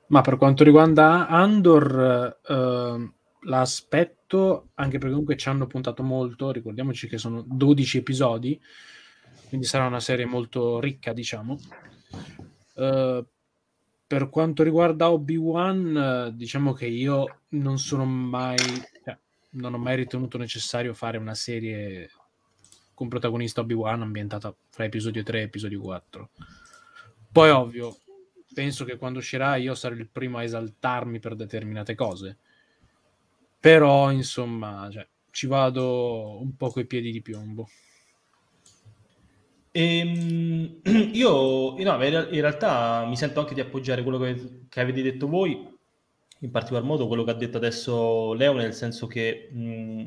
Ma 0.07 0.21
per 0.21 0.37
quanto 0.37 0.63
riguarda 0.63 1.27
Andor, 1.27 2.39
eh, 2.45 3.11
l'aspetto, 3.43 4.69
anche 4.75 4.97
perché 4.97 5.09
comunque 5.09 5.37
ci 5.37 5.49
hanno 5.49 5.67
puntato 5.67 6.03
molto, 6.03 6.51
ricordiamoci 6.51 7.07
che 7.07 7.17
sono 7.17 7.43
12 7.45 7.97
episodi, 7.99 8.59
quindi 9.47 9.65
sarà 9.65 9.85
una 9.85 9.99
serie 9.99 10.25
molto 10.25 10.79
ricca, 10.79 11.13
diciamo. 11.13 11.57
Eh, 12.75 13.25
per 14.05 14.29
quanto 14.29 14.63
riguarda 14.63 15.09
Obi-Wan, 15.09 16.33
diciamo 16.35 16.73
che 16.73 16.87
io 16.87 17.43
non 17.49 17.77
sono 17.77 18.03
mai, 18.03 18.57
non 19.51 19.73
ho 19.73 19.77
mai 19.77 19.95
ritenuto 19.95 20.37
necessario 20.37 20.93
fare 20.93 21.17
una 21.17 21.35
serie 21.35 22.09
con 22.93 23.07
protagonista 23.07 23.61
Obi-Wan 23.61 24.01
ambientata 24.01 24.53
fra 24.69 24.85
episodio 24.85 25.23
3 25.23 25.39
e 25.39 25.43
episodio 25.43 25.81
4. 25.81 26.29
Poi, 27.31 27.49
ovvio, 27.49 27.97
penso 28.53 28.85
che 28.85 28.97
quando 28.97 29.19
uscirà 29.19 29.55
io 29.55 29.73
sarò 29.73 29.95
il 29.95 30.07
primo 30.07 30.37
a 30.37 30.43
esaltarmi 30.43 31.19
per 31.19 31.35
determinate 31.35 31.95
cose. 31.95 32.37
Però, 33.59 34.11
insomma, 34.11 34.89
cioè, 34.91 35.07
ci 35.31 35.47
vado 35.47 36.39
un 36.39 36.55
po' 36.55 36.69
coi 36.69 36.85
piedi 36.85 37.11
di 37.11 37.21
piombo. 37.21 37.67
Ehm, 39.71 40.81
io 41.13 41.75
no, 41.77 42.03
in 42.03 42.41
realtà 42.41 43.05
mi 43.05 43.15
sento 43.15 43.39
anche 43.39 43.53
di 43.53 43.61
appoggiare 43.61 44.03
quello 44.03 44.19
che, 44.19 44.65
che, 44.69 44.79
avete 44.79 45.01
detto 45.01 45.27
voi, 45.27 45.70
in 46.43 46.51
particolar 46.51 46.83
modo 46.83 47.07
quello 47.07 47.23
che 47.23 47.31
ha 47.31 47.35
detto 47.35 47.57
adesso 47.57 48.33
Leo, 48.33 48.53
nel 48.53 48.73
senso 48.73 49.07
che 49.07 49.49
mh, 49.51 50.05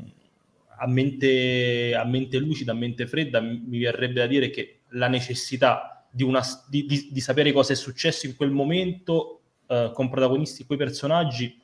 a, 0.79 0.87
mente, 0.89 1.95
a 1.95 2.05
mente 2.05 2.39
lucida, 2.39 2.73
a 2.73 2.75
mente 2.75 3.07
fredda, 3.07 3.41
mi 3.41 3.79
verrebbe 3.79 4.21
da 4.21 4.27
dire 4.27 4.51
che 4.51 4.81
la 4.91 5.09
necessità 5.09 6.07
di, 6.11 6.23
una, 6.23 6.43
di, 6.69 6.87
di, 6.87 7.09
di, 7.11 7.21
sapere 7.21 7.53
cosa 7.53 7.73
è 7.73 7.77
successo 7.77 8.27
in 8.27 8.37
quel 8.37 8.51
momento 8.51 9.41
uh, 9.67 9.93
con 9.93 10.09
protagonisti, 10.09 10.65
quei 10.65 10.79
personaggi, 10.79 11.61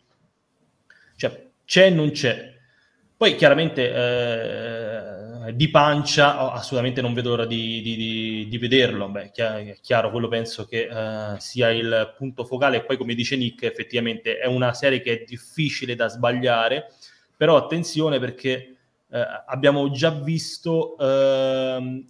cioè 1.16 1.48
c'è 1.64 1.86
e 1.86 1.90
non 1.90 2.10
c'è. 2.10 2.56
Poi 3.16 3.34
chiaramente 3.34 3.92
eh, 3.92 5.29
di 5.54 5.70
pancia 5.70 6.52
assolutamente 6.52 7.00
non 7.00 7.14
vedo 7.14 7.30
l'ora 7.30 7.46
di, 7.46 7.80
di, 7.82 8.46
di 8.48 8.58
vederlo, 8.58 9.08
Beh, 9.08 9.30
è 9.32 9.78
chiaro, 9.80 10.10
quello 10.10 10.28
penso 10.28 10.66
che 10.66 10.88
eh, 10.90 11.40
sia 11.40 11.70
il 11.70 12.14
punto 12.16 12.44
focale. 12.44 12.78
E 12.78 12.84
poi 12.84 12.96
come 12.96 13.14
dice 13.14 13.36
Nick 13.36 13.62
effettivamente 13.62 14.38
è 14.38 14.46
una 14.46 14.72
serie 14.74 15.00
che 15.00 15.20
è 15.20 15.24
difficile 15.26 15.94
da 15.94 16.08
sbagliare, 16.08 16.92
però 17.36 17.56
attenzione 17.56 18.18
perché 18.18 18.76
eh, 19.10 19.26
abbiamo 19.46 19.90
già 19.90 20.10
visto 20.10 20.96
ehm, 20.98 22.04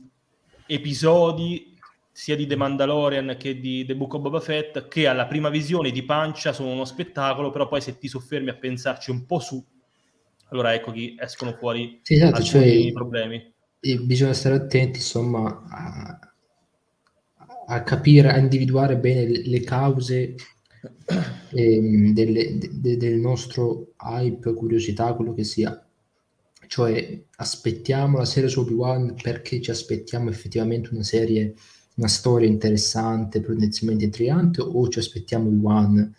episodi 0.67 1.77
sia 2.13 2.37
di 2.37 2.47
The 2.47 2.57
Mandalorian 2.57 3.37
che 3.39 3.59
di 3.59 3.85
The 3.87 3.97
Book 3.97 4.15
of 4.15 4.21
Boba 4.21 4.41
Fett, 4.41 4.89
che 4.89 5.07
alla 5.07 5.27
prima 5.27 5.49
visione 5.49 5.91
di 5.91 6.03
pancia 6.03 6.53
sono 6.53 6.71
uno 6.71 6.85
spettacolo, 6.85 7.51
però 7.51 7.67
poi 7.67 7.81
se 7.81 7.97
ti 7.97 8.09
soffermi 8.09 8.51
a 8.51 8.55
pensarci 8.55 9.11
un 9.11 9.25
po' 9.25 9.39
su, 9.39 9.65
allora 10.51 10.75
ecco 10.75 10.93
che 10.93 11.15
escono 11.19 11.53
fuori 11.53 12.01
sì, 12.03 12.15
esatto, 12.15 12.43
cioè, 12.43 12.93
problemi. 12.93 13.53
Bisogna 13.81 14.35
stare 14.35 14.57
attenti, 14.57 14.99
insomma, 14.99 15.65
a, 15.69 16.19
a 17.67 17.83
capire, 17.83 18.31
a 18.31 18.39
individuare 18.39 18.99
bene 18.99 19.27
le, 19.27 19.43
le 19.47 19.61
cause 19.63 20.35
eh, 21.53 22.11
delle, 22.13 22.59
de, 22.59 22.97
del 22.97 23.19
nostro 23.19 23.93
hype, 24.03 24.53
curiosità, 24.55 25.15
quello 25.15 25.33
che 25.33 25.45
sia. 25.45 25.85
Cioè, 26.67 27.23
aspettiamo 27.37 28.19
la 28.19 28.25
serie 28.25 28.49
su 28.49 28.61
Obi-Wan 28.61 29.15
perché 29.21 29.61
ci 29.61 29.71
aspettiamo 29.71 30.29
effettivamente 30.31 30.91
una 30.93 31.03
serie 31.03 31.55
una 32.01 32.09
storia 32.09 32.49
interessante, 32.49 33.41
potenzialmente 33.41 34.05
intrigante, 34.05 34.63
o 34.63 34.89
ci 34.89 34.99
aspettiamo 34.99 35.51
One 35.63 36.13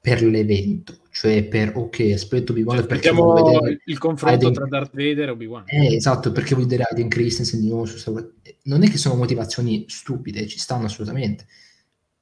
per 0.00 0.22
l'evento? 0.22 0.98
Cioè 1.18 1.44
per, 1.44 1.72
ok, 1.74 2.10
aspetto 2.12 2.52
Obi-Wan 2.52 2.76
cioè, 2.76 2.86
perché 2.86 3.10
voglio 3.10 3.42
vedere 3.42 3.80
il 3.86 3.96
confronto 3.96 4.48
Aiden... 4.48 4.52
tra 4.52 4.66
Darth 4.66 4.94
Vader 4.94 5.28
e 5.28 5.30
Obi-Wan. 5.30 5.64
Eh, 5.66 5.94
esatto, 5.94 6.30
perché 6.30 6.54
voglio 6.54 6.66
vedere 6.66 6.88
Aiden 6.90 7.08
Christensen 7.08 7.62
di 7.62 7.68
nuovo 7.68 7.86
su 7.86 7.96
Star 7.96 8.32
Non 8.64 8.82
è 8.82 8.90
che 8.90 8.98
sono 8.98 9.14
motivazioni 9.14 9.86
stupide, 9.88 10.46
ci 10.46 10.58
stanno 10.58 10.84
assolutamente. 10.84 11.46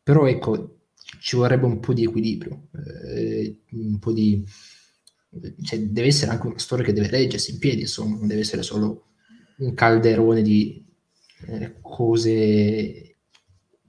Però 0.00 0.28
ecco, 0.28 0.82
ci 1.18 1.34
vorrebbe 1.34 1.66
un 1.66 1.80
po' 1.80 1.92
di 1.92 2.04
equilibrio, 2.04 2.68
eh, 3.16 3.62
un 3.72 3.98
po' 3.98 4.12
di... 4.12 4.44
Cioè, 5.64 5.80
deve 5.80 6.06
essere 6.06 6.30
anche 6.30 6.46
una 6.46 6.58
storia 6.58 6.84
che 6.84 6.92
deve 6.92 7.08
reggersi 7.08 7.50
in 7.50 7.58
piedi, 7.58 7.80
insomma, 7.80 8.16
non 8.16 8.28
deve 8.28 8.42
essere 8.42 8.62
solo 8.62 9.06
un 9.56 9.74
calderone 9.74 10.40
di 10.40 10.86
eh, 11.48 11.78
cose 11.80 13.16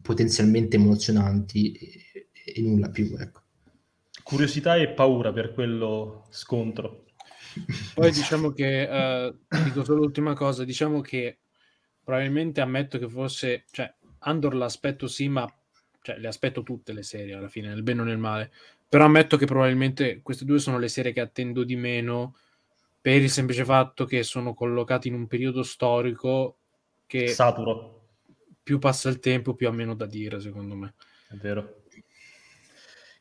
potenzialmente 0.02 0.78
emozionanti 0.78 1.74
e, 1.74 2.30
e 2.56 2.62
nulla 2.64 2.90
più. 2.90 3.16
Ecco. 3.20 3.44
Curiosità 4.26 4.76
e 4.76 4.90
paura 4.90 5.32
per 5.32 5.54
quello 5.54 6.26
scontro. 6.32 7.04
Poi 7.94 8.12
diciamo 8.12 8.52
che, 8.54 8.88
uh, 8.90 9.64
dico 9.64 9.84
solo 9.84 10.00
l'ultima 10.00 10.34
cosa, 10.34 10.64
diciamo 10.64 11.00
che 11.00 11.38
probabilmente 12.04 12.60
ammetto 12.60 12.98
che 12.98 13.08
forse, 13.08 13.66
cioè, 13.70 13.94
Andor 14.22 14.56
l'aspetto 14.56 15.06
sì, 15.06 15.30
ma 15.30 15.48
cioè, 16.02 16.18
le 16.18 16.28
aspetto 16.28 16.64
tutte 16.64 16.92
le 16.92 17.04
serie 17.04 17.36
alla 17.36 17.50
fine, 17.50 17.68
nel 17.68 17.84
bene 17.84 18.02
o 18.02 18.04
nel 18.04 18.18
male, 18.18 18.52
però 18.90 19.06
ammetto 19.06 19.38
che 19.38 19.46
probabilmente 19.46 20.22
queste 20.24 20.44
due 20.44 20.58
sono 20.58 20.80
le 20.80 20.88
serie 20.88 21.12
che 21.12 21.22
attendo 21.22 21.64
di 21.64 21.76
meno 21.76 22.36
per 23.00 23.22
il 23.22 23.30
semplice 23.30 23.64
fatto 23.64 24.06
che 24.06 24.24
sono 24.24 24.56
collocate 24.56 25.08
in 25.08 25.14
un 25.14 25.28
periodo 25.28 25.62
storico 25.62 26.58
che 27.06 27.28
saturo. 27.28 28.08
Più 28.64 28.80
passa 28.80 29.08
il 29.10 29.20
tempo, 29.20 29.54
più 29.54 29.68
ha 29.68 29.72
meno 29.72 29.94
da 29.94 30.08
dire, 30.08 30.40
secondo 30.40 30.74
me. 30.74 30.96
È 31.28 31.36
vero. 31.36 31.75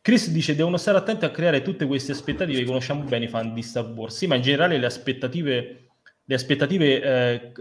Chris 0.04 0.28
dice: 0.28 0.54
Devono 0.54 0.76
stare 0.76 0.99
attenti 0.99 1.25
a 1.25 1.30
creare 1.30 1.62
tutte 1.62 1.87
queste 1.87 2.12
aspettative. 2.12 2.62
Conosciamo 2.64 3.04
bene 3.04 3.25
i 3.25 3.28
fan 3.28 3.54
di 3.54 3.62
Star 3.62 3.87
Wars. 3.87 4.14
Sì, 4.14 4.26
ma 4.26 4.34
in 4.34 4.42
generale 4.42 4.76
le 4.76 4.84
aspettative, 4.84 5.92
le 6.23 6.34
aspettative 6.34 7.02
eh, 7.02 7.52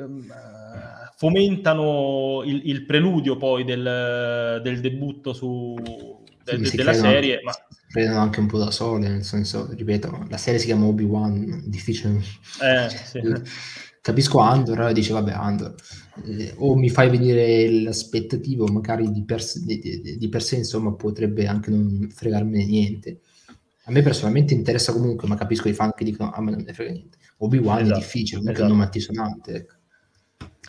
fomentano 1.15 2.41
il, 2.43 2.63
il, 2.65 2.83
preludio 2.85 3.37
poi 3.37 3.63
del, 3.63 4.59
del 4.61 4.81
debutto 4.81 5.31
su, 5.31 5.73
de, 6.43 6.65
sì, 6.65 6.75
della 6.75 6.91
serie. 6.91 7.39
Ma... 7.43 7.53
Prendono 7.89 8.19
anche 8.19 8.41
un 8.41 8.47
po' 8.47 8.57
da 8.57 8.71
sole, 8.71 9.07
nel 9.07 9.23
senso, 9.23 9.69
ripeto, 9.71 10.25
la 10.27 10.35
serie 10.37 10.59
si 10.59 10.65
chiama 10.65 10.87
Obi-Wan, 10.87 11.63
difficile. 11.67 12.19
Eh, 12.61 12.89
sì. 12.89 13.21
Capisco 14.03 14.39
Andor, 14.39 14.91
dice 14.91 15.13
vabbè 15.13 15.31
Andor, 15.31 15.75
eh, 16.25 16.53
o 16.57 16.75
mi 16.75 16.89
fai 16.89 17.09
venire 17.09 17.69
l'aspettativo, 17.83 18.67
magari 18.67 19.09
di 19.09 19.23
per, 19.23 19.41
di, 19.63 20.17
di 20.17 20.27
per, 20.27 20.43
sé, 20.43 20.57
insomma, 20.57 20.91
potrebbe 20.91 21.47
anche 21.47 21.71
non 21.71 22.09
fregarmene 22.13 22.65
niente. 22.65 23.21
A 23.85 23.91
me 23.91 24.01
personalmente 24.01 24.53
interessa 24.53 24.91
comunque, 24.91 25.29
ma 25.29 25.35
capisco 25.35 25.69
i 25.69 25.73
fan 25.73 25.93
che 25.95 26.03
dicono 26.03 26.31
a 26.31 26.41
me 26.41 26.51
non 26.51 26.63
ne 26.63 26.73
frega 26.73 26.91
niente. 26.91 27.17
Obi-Wan 27.37 27.79
esatto, 27.79 27.97
è 27.97 28.01
difficile, 28.01 28.41
non 28.41 28.49
esatto. 28.49 28.61
è 28.61 28.69
un 28.69 28.71
nome 28.73 28.83
altisonante. 28.83 29.53
Ecco. 29.53 29.73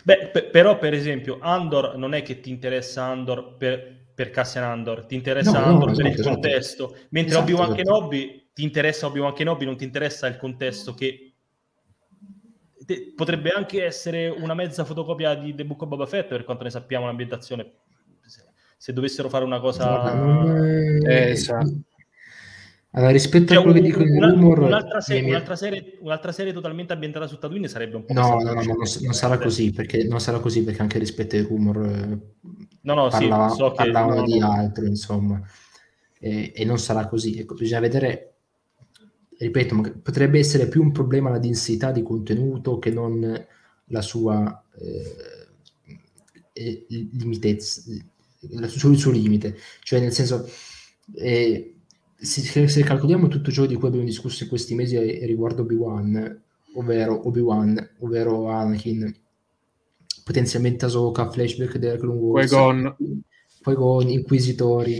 Beh, 0.05 0.29
p- 0.31 0.49
però 0.49 0.79
per 0.79 0.93
esempio 0.93 1.37
Andor 1.41 1.97
non 1.97 2.13
è 2.13 2.21
che 2.21 2.39
ti 2.39 2.49
interessa 2.49 3.03
Andor 3.03 3.57
per, 3.57 4.11
per 4.15 4.29
Cassian 4.29 4.63
Andor, 4.63 5.07
ti 5.07 5.15
interessa 5.15 5.59
no, 5.59 5.65
Andor 5.65 5.89
no, 5.89 5.95
per 5.97 6.05
esatto, 6.05 6.07
il 6.07 6.13
esatto. 6.13 6.29
contesto, 6.29 6.95
mentre 7.09 7.31
esatto, 7.31 7.43
Obi-Wan 7.43 7.73
esatto. 7.73 7.83
Kenobi 7.83 8.49
ti 8.53 8.63
interessa 8.63 9.07
Obi-Wan 9.07 9.33
Kenobi, 9.33 9.65
non 9.65 9.75
ti 9.75 9.83
interessa 9.83 10.25
il 10.25 10.37
contesto 10.37 10.93
che 10.93 11.34
te, 12.85 13.13
potrebbe 13.15 13.49
anche 13.49 13.83
essere 13.83 14.27
una 14.29 14.53
mezza 14.53 14.85
fotocopia 14.85 15.35
di 15.35 15.53
The 15.55 15.65
Book 15.65 15.81
of 15.81 15.87
Boba 15.89 16.05
Fett 16.05 16.27
per 16.27 16.43
quanto 16.43 16.63
ne 16.63 16.69
sappiamo 16.69 17.05
l'ambientazione 17.05 17.71
se, 18.21 18.41
se 18.77 18.93
dovessero 18.93 19.29
fare 19.29 19.43
una 19.45 19.59
cosa 19.59 20.13
eh, 21.05 21.29
esatto. 21.31 21.73
Allora, 22.91 23.11
rispetto 23.11 23.47
Cioè, 23.53 23.57
a 23.57 23.61
quello 23.61 23.75
un- 23.77 23.83
che 23.83 23.89
dicono 23.91 24.05
i 24.05 24.17
una- 24.17 24.29
rumor, 24.29 24.59
un'altra, 24.59 25.01
serie, 25.01 25.21
mi- 25.21 25.27
mi- 25.27 25.33
un'altra 25.33 25.55
serie, 25.57 25.97
un'altra 25.99 26.31
serie 26.31 26.53
totalmente 26.53 26.93
ambientata 26.93 27.27
su 27.27 27.37
Tatooine 27.37 27.67
sarebbe 27.67 27.97
un 27.97 28.05
po' 28.05 28.13
no, 28.13 28.21
no, 28.21 28.35
no, 28.41 28.53
no, 28.53 28.61
non, 28.61 28.75
non 29.01 29.13
sarà 29.13 29.37
così 29.37 29.71
perché 29.73 30.05
non 30.05 30.21
sarà 30.21 30.39
così 30.39 30.63
perché 30.63 30.81
anche 30.81 30.97
rispetto 30.97 31.35
ai 31.35 31.41
rumor 31.41 31.85
eh, 31.85 32.19
No, 32.83 32.93
no, 32.93 33.09
sì, 33.09 33.27
parlava- 33.27 33.49
so 33.49 33.69
che- 33.71 33.75
parlavano 33.75 34.21
no, 34.21 34.25
di 34.25 34.39
altro, 34.39 34.85
insomma, 34.85 35.41
e, 36.19 36.53
e 36.55 36.63
non 36.63 36.77
sarà 36.79 37.05
così. 37.07 37.37
Ecco, 37.39 37.55
bisogna 37.55 37.81
vedere, 37.81 38.34
ripeto, 39.37 39.99
potrebbe 40.01 40.39
essere 40.39 40.67
più 40.67 40.81
un 40.81 40.91
problema 40.91 41.29
la 41.29 41.39
densità 41.39 41.91
di 41.91 42.03
contenuto 42.03 42.79
che 42.79 42.91
non 42.91 43.45
la 43.89 44.01
sua 44.01 44.63
eh, 44.79 45.45
eh, 46.53 46.85
limitezza, 46.87 47.83
il 48.41 48.69
suo, 48.69 48.91
il 48.91 48.97
suo 48.97 49.11
limite. 49.11 49.57
Cioè, 49.81 49.99
nel 49.99 50.13
senso, 50.13 50.47
eh, 51.15 51.75
se, 52.15 52.67
se 52.67 52.83
calcoliamo 52.83 53.27
tutto 53.27 53.51
ciò 53.51 53.65
di 53.65 53.75
cui 53.75 53.87
abbiamo 53.87 54.05
discusso 54.05 54.43
in 54.43 54.49
questi 54.49 54.75
mesi 54.75 54.97
riguardo 55.25 55.63
Obi-Wan, 55.63 56.41
ovvero 56.75 57.27
Obi-Wan, 57.27 57.89
ovvero 57.99 58.49
Anakin, 58.49 59.13
potenzialmente 60.23 60.85
Ahsoka, 60.85 61.29
flashback 61.29 61.77
della 61.77 61.97
Clone 61.97 62.19
Wars, 62.19 62.49
Qui-Gon. 62.49 62.95
poi 63.61 63.75
con 63.75 64.09
Inquisitori, 64.09 64.99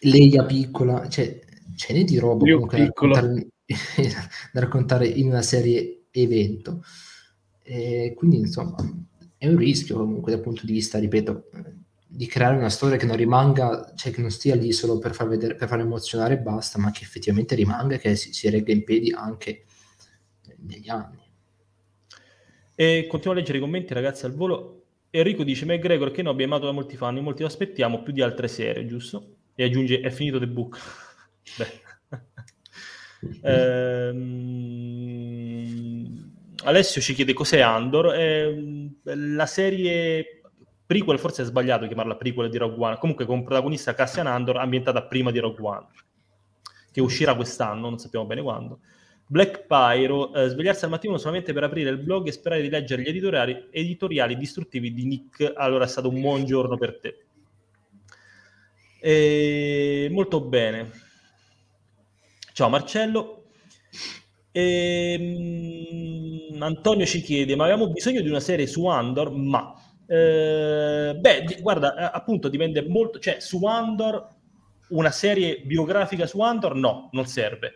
Leia 0.00 0.44
piccola, 0.44 1.08
cioè 1.08 1.40
ce 1.76 1.92
n'è 1.92 2.04
di 2.04 2.18
roba 2.18 2.44
comunque 2.44 2.78
da 2.78 2.84
raccontare, 2.84 3.48
da 4.52 4.60
raccontare 4.60 5.06
in 5.06 5.28
una 5.28 5.42
serie 5.42 6.06
evento. 6.10 6.82
E 7.62 8.14
quindi 8.16 8.38
insomma 8.38 8.76
è 9.38 9.48
un 9.48 9.56
rischio 9.56 9.96
comunque 9.96 10.32
dal 10.32 10.40
punto 10.40 10.64
di 10.64 10.72
vista, 10.72 10.98
ripeto, 10.98 11.50
di 12.08 12.26
creare 12.26 12.56
una 12.56 12.70
storia 12.70 12.96
che 12.96 13.06
non 13.06 13.16
rimanga, 13.16 13.92
cioè 13.94 14.12
che 14.12 14.20
non 14.20 14.30
stia 14.30 14.54
lì 14.54 14.72
solo 14.72 14.98
per 14.98 15.14
far 15.14 15.28
vedere, 15.28 15.54
per 15.54 15.68
far 15.68 15.80
emozionare 15.80 16.34
e 16.34 16.38
basta, 16.38 16.78
ma 16.78 16.90
che 16.90 17.02
effettivamente 17.02 17.54
rimanga 17.54 17.96
e 17.96 17.98
che 17.98 18.16
si, 18.16 18.32
si 18.32 18.48
regga 18.48 18.72
in 18.72 18.84
piedi 18.84 19.12
anche 19.12 19.64
negli 20.60 20.88
anni. 20.88 21.24
E 22.74 23.06
continuo 23.08 23.34
a 23.34 23.38
leggere 23.38 23.58
i 23.58 23.60
commenti, 23.60 23.94
ragazzi, 23.94 24.24
al 24.24 24.34
volo. 24.34 24.84
Enrico 25.10 25.44
dice: 25.44 25.66
McGregor 25.66 26.10
che 26.10 26.22
no, 26.22 26.30
abbiamo 26.30 26.54
amato 26.54 26.68
da 26.68 26.74
molti 26.74 26.96
fan, 26.96 27.16
in 27.16 27.24
molti 27.24 27.42
lo 27.42 27.48
aspettiamo, 27.48 28.02
più 28.02 28.12
di 28.12 28.22
altre 28.22 28.48
serie, 28.48 28.86
giusto? 28.86 29.36
E 29.54 29.64
aggiunge: 29.64 30.00
è 30.00 30.10
finito 30.10 30.38
The 30.38 30.48
Book. 30.48 30.78
Ehm, 33.42 34.16
Alessio 36.64 37.00
ci 37.00 37.14
chiede 37.14 37.32
cos'è 37.32 37.60
Andor. 37.60 38.14
Ehm, 38.14 38.96
la 39.02 39.46
serie 39.46 40.42
prequel, 40.84 41.18
forse 41.18 41.42
è 41.42 41.44
sbagliato 41.44 41.86
chiamarla 41.86 42.16
prequel 42.16 42.48
di 42.50 42.58
Rogue 42.58 42.84
One, 42.84 42.98
comunque 42.98 43.26
con 43.26 43.42
protagonista 43.42 43.94
Cassian 43.94 44.26
Andor, 44.26 44.58
ambientata 44.58 45.02
prima 45.04 45.30
di 45.30 45.38
Rogue 45.38 45.66
One, 45.66 45.86
che 46.92 47.00
uscirà 47.00 47.34
quest'anno, 47.34 47.88
non 47.88 47.98
sappiamo 47.98 48.26
bene 48.26 48.42
quando. 48.42 48.80
Black 49.28 49.66
Pyro, 49.66 50.32
eh, 50.34 50.48
svegliarsi 50.48 50.84
al 50.84 50.90
mattino 50.90 51.18
solamente 51.18 51.52
per 51.52 51.64
aprire 51.64 51.90
il 51.90 51.98
blog 51.98 52.28
e 52.28 52.32
sperare 52.32 52.62
di 52.62 52.68
leggere 52.68 53.02
gli 53.02 53.08
editoriali, 53.08 53.68
editoriali 53.72 54.36
distruttivi 54.36 54.94
di 54.94 55.04
Nick. 55.04 55.52
Allora 55.56 55.84
è 55.84 55.88
stato 55.88 56.08
un 56.08 56.20
buon 56.20 56.44
giorno 56.44 56.76
per 56.76 57.00
te. 57.00 57.24
E... 59.00 60.08
Molto 60.12 60.40
bene. 60.40 61.05
Ciao 62.56 62.70
Marcello. 62.70 63.50
Ehm, 64.50 66.56
Antonio 66.58 67.04
ci 67.04 67.20
chiede: 67.20 67.54
Ma 67.54 67.64
avevamo 67.64 67.90
bisogno 67.90 68.22
di 68.22 68.30
una 68.30 68.40
serie 68.40 68.66
su 68.66 68.86
Andor? 68.86 69.30
Ma 69.30 69.74
eh, 70.06 71.14
beh, 71.20 71.58
guarda, 71.60 71.94
eh, 71.94 72.16
appunto 72.16 72.48
dipende 72.48 72.80
molto. 72.88 73.18
Cioè, 73.18 73.40
su 73.40 73.62
Andor, 73.66 74.26
una 74.88 75.10
serie 75.10 75.60
biografica 75.66 76.26
su 76.26 76.40
Andor? 76.40 76.76
No, 76.76 77.10
non 77.12 77.26
serve. 77.26 77.74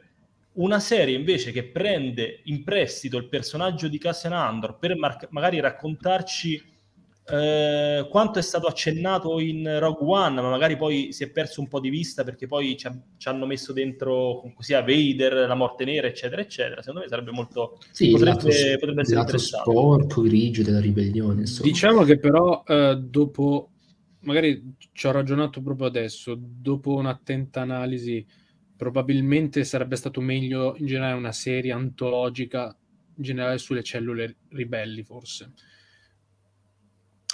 Una 0.54 0.80
serie 0.80 1.14
invece 1.14 1.52
che 1.52 1.64
prende 1.64 2.40
in 2.44 2.64
prestito 2.64 3.18
il 3.18 3.28
personaggio 3.28 3.86
di 3.86 3.98
Cassian 3.98 4.32
Andor 4.32 4.78
per 4.78 4.96
mar- 4.96 5.28
magari 5.28 5.60
raccontarci 5.60 6.64
eh, 7.32 8.06
quanto 8.08 8.38
è 8.38 8.42
stato 8.42 8.66
accennato 8.66 9.38
in 9.40 9.78
Rogue 9.78 10.06
One, 10.06 10.40
ma 10.40 10.50
magari 10.50 10.76
poi 10.76 11.12
si 11.12 11.24
è 11.24 11.30
perso 11.30 11.60
un 11.60 11.68
po' 11.68 11.80
di 11.80 11.88
vista 11.88 12.24
perché 12.24 12.46
poi 12.46 12.76
ci, 12.76 12.86
ha- 12.86 12.98
ci 13.16 13.28
hanno 13.28 13.46
messo 13.46 13.72
dentro 13.72 14.42
così 14.54 14.74
a 14.74 14.80
Vader, 14.80 15.46
la 15.46 15.54
morte 15.54 15.84
nera, 15.84 16.06
eccetera, 16.06 16.42
eccetera. 16.42 16.80
Secondo 16.80 17.00
me 17.00 17.08
sarebbe 17.08 17.30
molto. 17.30 17.78
Sì, 17.90 18.06
il 18.06 18.12
potrebbe, 18.12 18.30
lato, 18.30 18.78
potrebbe 18.78 18.92
il 18.92 19.00
essere 19.00 19.16
lato 19.16 19.36
interessante. 19.36 19.70
sporco, 19.70 20.22
grigio 20.22 20.62
della 20.62 20.80
ribellione, 20.80 21.40
insomma. 21.40 21.68
Diciamo 21.68 22.02
che 22.04 22.18
però 22.18 22.62
eh, 22.66 22.96
dopo, 23.00 23.70
magari 24.20 24.76
ci 24.92 25.06
ho 25.06 25.10
ragionato 25.12 25.62
proprio 25.62 25.86
adesso, 25.86 26.36
dopo 26.38 26.94
un'attenta 26.94 27.60
analisi, 27.60 28.26
probabilmente 28.76 29.62
sarebbe 29.64 29.96
stato 29.96 30.20
meglio 30.20 30.74
in 30.76 30.86
generale 30.86 31.14
una 31.14 31.32
serie 31.32 31.72
antologica 31.72 32.74
in 33.16 33.22
generale 33.22 33.58
sulle 33.58 33.82
cellule 33.82 34.36
ribelli, 34.48 35.02
forse. 35.02 35.52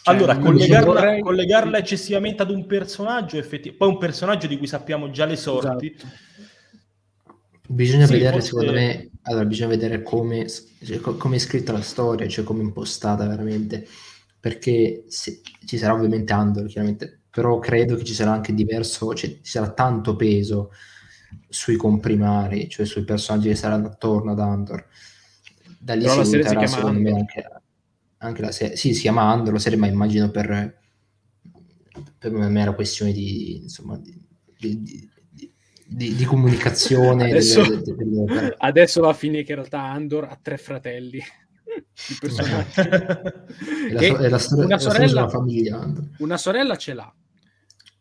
Cioè, 0.06 0.14
Allora, 0.14 0.38
collegarla, 0.38 0.86
vorrei- 0.92 1.20
collegarla 1.20 1.78
eccessivamente 1.78 2.40
ad 2.42 2.50
un 2.50 2.64
personaggio, 2.66 3.38
effetti- 3.38 3.72
poi 3.72 3.88
un 3.88 3.98
personaggio 3.98 4.46
di 4.46 4.56
cui 4.56 4.68
sappiamo 4.68 5.10
già 5.10 5.24
le 5.24 5.34
sorti. 5.36 5.92
Esatto. 5.96 6.14
Bisogna 7.68 8.06
Sì, 8.06 8.12
vedere, 8.12 8.32
forse- 8.34 8.48
secondo 8.50 8.72
me, 8.72 9.10
allora, 9.22 9.44
bisogna 9.44 9.68
vedere 9.70 10.02
come, 10.02 10.46
cioè, 10.48 11.00
co- 11.00 11.16
come 11.16 11.36
è 11.36 11.38
scritta 11.40 11.72
la 11.72 11.80
storia, 11.80 12.28
cioè 12.28 12.44
come 12.44 12.60
è 12.60 12.64
impostata 12.64 13.26
veramente, 13.26 13.84
perché 14.38 15.04
se- 15.08 15.40
ci 15.64 15.76
sarà 15.76 15.94
ovviamente 15.94 16.32
Andor, 16.32 16.66
chiaramente, 16.66 17.22
però 17.28 17.58
credo 17.58 17.96
che 17.96 18.04
ci 18.04 18.14
sarà 18.14 18.30
anche 18.30 18.54
diverso, 18.54 19.12
cioè 19.14 19.30
ci 19.42 19.50
sarà 19.50 19.72
tanto 19.72 20.14
peso 20.14 20.70
sui 21.48 21.74
comprimari, 21.76 22.68
cioè 22.68 22.86
sui 22.86 23.02
personaggi 23.02 23.48
che 23.48 23.56
saranno 23.56 23.88
attorno 23.88 24.30
ad 24.30 24.38
Andor. 24.38 24.86
Da 25.78 25.94
lì 25.94 26.02
Però 26.02 26.12
si 26.12 26.18
la 26.18 26.24
serie 26.24 26.46
si 26.46 26.54
valuterà, 26.54 26.58
chiama 26.58 26.76
secondo 26.76 27.00
me, 27.00 27.10
anche, 27.18 27.44
anche 28.18 28.40
la 28.42 28.52
serie. 28.52 28.76
Sì, 28.76 28.94
si 28.94 29.00
chiama 29.02 29.22
Andor 29.30 29.52
la 29.54 29.58
serie, 29.58 29.78
ma 29.78 29.86
immagino 29.86 30.30
per, 30.30 30.78
per 32.18 32.34
una 32.34 32.48
mera 32.48 32.72
questione 32.72 33.12
di, 33.12 33.62
insomma, 33.62 33.96
di, 33.98 34.18
di- 34.58 35.08
di- 35.88 36.14
di- 36.14 36.24
comunicazione 36.24 37.30
Adesso- 37.30 37.62
delle- 37.62 37.82
delle- 37.82 38.24
delle- 38.24 38.54
Adesso 38.58 39.00
va 39.00 39.10
a 39.10 39.14
finire 39.14 39.42
che 39.44 39.52
in 39.52 39.58
realtà 39.58 39.82
Andor 39.82 40.24
ha 40.24 40.38
tre 40.40 40.56
fratelli. 40.56 41.20
È 41.66 43.92
la, 43.92 43.98
Che 44.00 44.16
è 44.16 44.28
la 44.28 44.28
storia, 44.28 44.28
una 44.28 44.28
è 44.28 44.28
la 44.28 44.38
storia 44.38 44.78
sorella- 44.78 45.08
sulla 45.08 45.28
famiglia 45.28 45.78
Andor. 45.80 46.08
Una 46.18 46.36
sorella 46.38 46.76
ce 46.76 46.94
l'ha. 46.94 47.14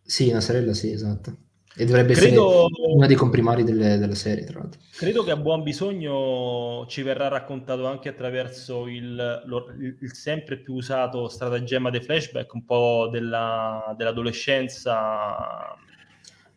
Sì, 0.03 0.29
una 0.29 0.41
sorella, 0.41 0.73
sì, 0.73 0.91
esatto. 0.91 1.37
E 1.77 1.85
dovrebbe 1.85 2.13
Credo- 2.13 2.67
essere 2.67 2.93
una 2.93 3.05
dei 3.05 3.15
comprimari 3.17 3.63
delle- 3.63 3.97
della 3.97 4.15
serie, 4.15 4.45
tra 4.45 4.59
l'altro. 4.59 4.79
Credo 4.95 5.23
che 5.23 5.31
a 5.31 5.35
buon 5.35 5.61
bisogno 5.61 6.85
ci 6.87 7.01
verrà 7.01 7.27
raccontato 7.27 7.85
anche 7.85 8.07
attraverso 8.07 8.87
il, 8.87 9.15
lo- 9.45 9.67
il- 9.77 9.97
sempre 10.13 10.57
più 10.59 10.75
usato 10.75 11.27
stratagemma 11.27 11.89
dei 11.89 12.01
flashback, 12.01 12.53
un 12.53 12.63
po' 12.63 13.09
della- 13.11 13.93
dell'adolescenza. 13.97 14.93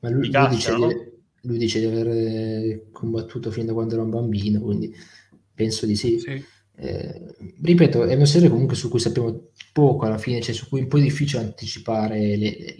Ma 0.01 0.09
lui, 0.09 0.21
Di 0.21 0.27
lui 0.27 0.31
Cassian, 0.31 0.55
dice 0.57 0.71
no? 0.79 0.87
di, 0.87 1.49
lui 1.49 1.59
dice 1.59 1.81
di 1.81 1.87
aver 1.87 2.91
combattuto 2.93 3.51
fin 3.51 3.67
da 3.67 3.73
quando 3.73 3.95
era 3.95 4.03
un 4.05 4.11
bambino, 4.11 4.61
quindi 4.61 4.95
penso 5.53 5.85
di 5.87 5.97
sì. 5.97 6.19
Sì. 6.21 6.45
Eh, 6.81 7.35
ripeto, 7.61 8.05
è 8.05 8.15
una 8.15 8.25
serie 8.25 8.49
comunque 8.49 8.77
su 8.77 8.89
cui 8.89 9.01
sappiamo 9.01 9.49
poco 9.73 10.07
alla 10.07 10.19
fine, 10.19 10.41
cioè 10.41 10.55
su 10.55 10.69
cui 10.69 10.79
è 10.79 10.83
un 10.83 10.89
po' 10.89 10.99
difficile 11.01 11.43
anticipare 11.43 12.21
le, 12.21 12.37
le- 12.37 12.77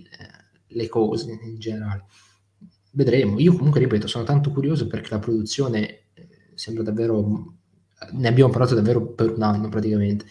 le 0.69 0.89
cose 0.89 1.33
in 1.43 1.59
generale. 1.59 2.05
Vedremo. 2.93 3.39
Io 3.39 3.55
comunque, 3.55 3.81
ripeto, 3.81 4.07
sono 4.07 4.25
tanto 4.25 4.51
curioso 4.51 4.87
perché 4.87 5.11
la 5.11 5.19
produzione 5.19 6.07
eh, 6.15 6.29
sembra 6.55 6.83
davvero... 6.83 7.55
Ne 8.13 8.29
abbiamo 8.29 8.51
parlato 8.51 8.75
davvero 8.75 9.13
per 9.13 9.33
un 9.33 9.43
anno 9.43 9.69
praticamente. 9.69 10.25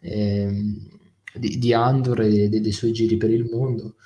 ehm, 0.00 0.88
di, 1.34 1.58
di 1.58 1.72
Andor 1.72 2.20
e 2.22 2.48
dei, 2.48 2.60
dei 2.60 2.72
suoi 2.72 2.92
giri 2.92 3.16
per 3.16 3.30
il 3.30 3.44
mondo. 3.50 3.96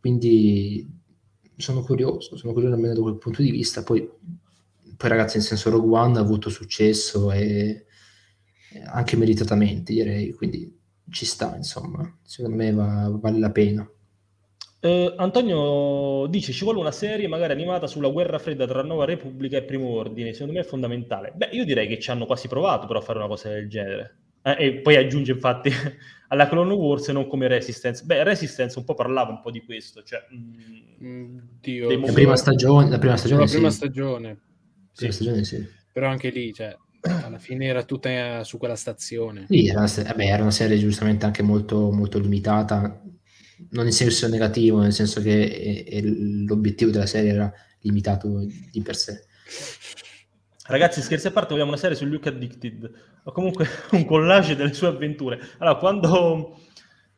Quindi 0.00 0.86
sono 1.56 1.82
curioso, 1.82 2.36
sono 2.36 2.52
curioso 2.52 2.74
almeno 2.74 2.94
da 2.94 3.00
quel 3.02 3.18
punto 3.18 3.42
di 3.42 3.50
vista. 3.50 3.82
Poi, 3.82 4.08
poi 4.96 5.08
ragazzi, 5.08 5.36
nel 5.36 5.46
senso 5.46 5.70
Rogue 5.70 5.96
One 5.98 6.18
ha 6.18 6.20
avuto 6.20 6.48
successo 6.50 7.30
e 7.32 7.86
eh, 8.72 8.82
anche 8.86 9.16
meritatamente, 9.16 9.92
direi, 9.92 10.32
quindi 10.32 10.76
ci 11.10 11.24
sta, 11.26 11.56
insomma, 11.56 12.18
secondo 12.22 12.56
me 12.56 12.72
va- 12.72 13.10
vale 13.20 13.38
la 13.38 13.50
pena. 13.50 13.88
Eh, 14.84 15.14
Antonio 15.16 16.26
dice 16.28 16.52
ci 16.52 16.62
vuole 16.62 16.78
una 16.78 16.92
serie 16.92 17.26
magari 17.26 17.54
animata 17.54 17.86
sulla 17.86 18.08
guerra 18.08 18.38
fredda 18.38 18.66
tra 18.66 18.82
Nuova 18.82 19.06
Repubblica 19.06 19.56
e 19.56 19.62
Primo 19.62 19.88
Ordine, 19.88 20.32
secondo 20.34 20.52
me 20.52 20.60
è 20.60 20.64
fondamentale. 20.64 21.32
Beh, 21.34 21.48
io 21.52 21.64
direi 21.64 21.88
che 21.88 21.98
ci 21.98 22.10
hanno 22.10 22.26
quasi 22.26 22.48
provato 22.48 22.86
però 22.86 22.98
a 22.98 23.02
fare 23.02 23.18
una 23.18 23.28
cosa 23.28 23.48
del 23.48 23.66
genere. 23.66 24.16
Eh, 24.42 24.56
e 24.58 24.74
poi 24.82 24.96
aggiunge 24.96 25.32
infatti 25.32 25.70
alla 26.28 26.46
Clone 26.48 26.74
Wars 26.74 27.08
non 27.08 27.26
come 27.28 27.48
Resistance. 27.48 28.04
Beh, 28.04 28.24
Resistance 28.24 28.78
un 28.78 28.84
po' 28.84 28.92
parlava 28.92 29.30
un 29.30 29.40
po' 29.40 29.50
di 29.50 29.64
questo, 29.64 30.02
cioè... 30.02 30.20
mm, 30.34 30.82
Mm, 31.02 31.38
Dio. 31.60 31.90
La 32.00 32.12
prima 32.12 32.36
stagione, 32.36 32.88
la 32.88 32.98
prima 32.98 33.16
stagione, 33.16 33.40
la 33.40 33.46
sì. 33.46 33.54
prima 33.54 33.70
stagione. 33.70 34.28
La 34.28 34.38
prima 34.94 35.12
stagione, 35.12 35.44
sì. 35.44 35.66
Però 35.92 36.08
anche 36.08 36.30
lì, 36.30 36.52
cioè, 36.52 36.76
alla 37.00 37.38
fine 37.38 37.66
era 37.66 37.84
tutta 37.84 38.44
su 38.44 38.58
quella 38.58 38.76
stazione. 38.76 39.46
Sì, 39.48 39.66
era 39.66 39.78
una, 39.78 39.86
se- 39.88 40.02
vabbè, 40.02 40.24
era 40.24 40.42
una 40.42 40.50
serie 40.50 40.78
giustamente 40.78 41.26
anche 41.26 41.42
molto, 41.42 41.90
molto 41.90 42.18
limitata, 42.18 43.02
non 43.70 43.86
in 43.86 43.92
senso 43.92 44.28
negativo, 44.28 44.80
nel 44.80 44.92
senso 44.92 45.20
che 45.20 45.42
eh, 45.42 45.84
eh, 45.86 46.02
l'obiettivo 46.46 46.90
della 46.90 47.06
serie 47.06 47.32
era 47.32 47.52
limitato 47.80 48.44
di 48.70 48.80
per 48.82 48.96
sé. 48.96 49.24
Ragazzi, 50.66 51.02
scherzi 51.02 51.26
a 51.26 51.30
parte, 51.30 51.50
vogliamo 51.52 51.70
una 51.70 51.78
serie 51.78 51.96
su 51.96 52.06
Luke 52.06 52.28
Addicted, 52.28 52.90
o 53.24 53.32
comunque 53.32 53.68
un 53.92 54.04
collage 54.04 54.56
delle 54.56 54.72
sue 54.72 54.88
avventure. 54.88 55.38
Allora, 55.58 55.76
quando, 55.76 56.60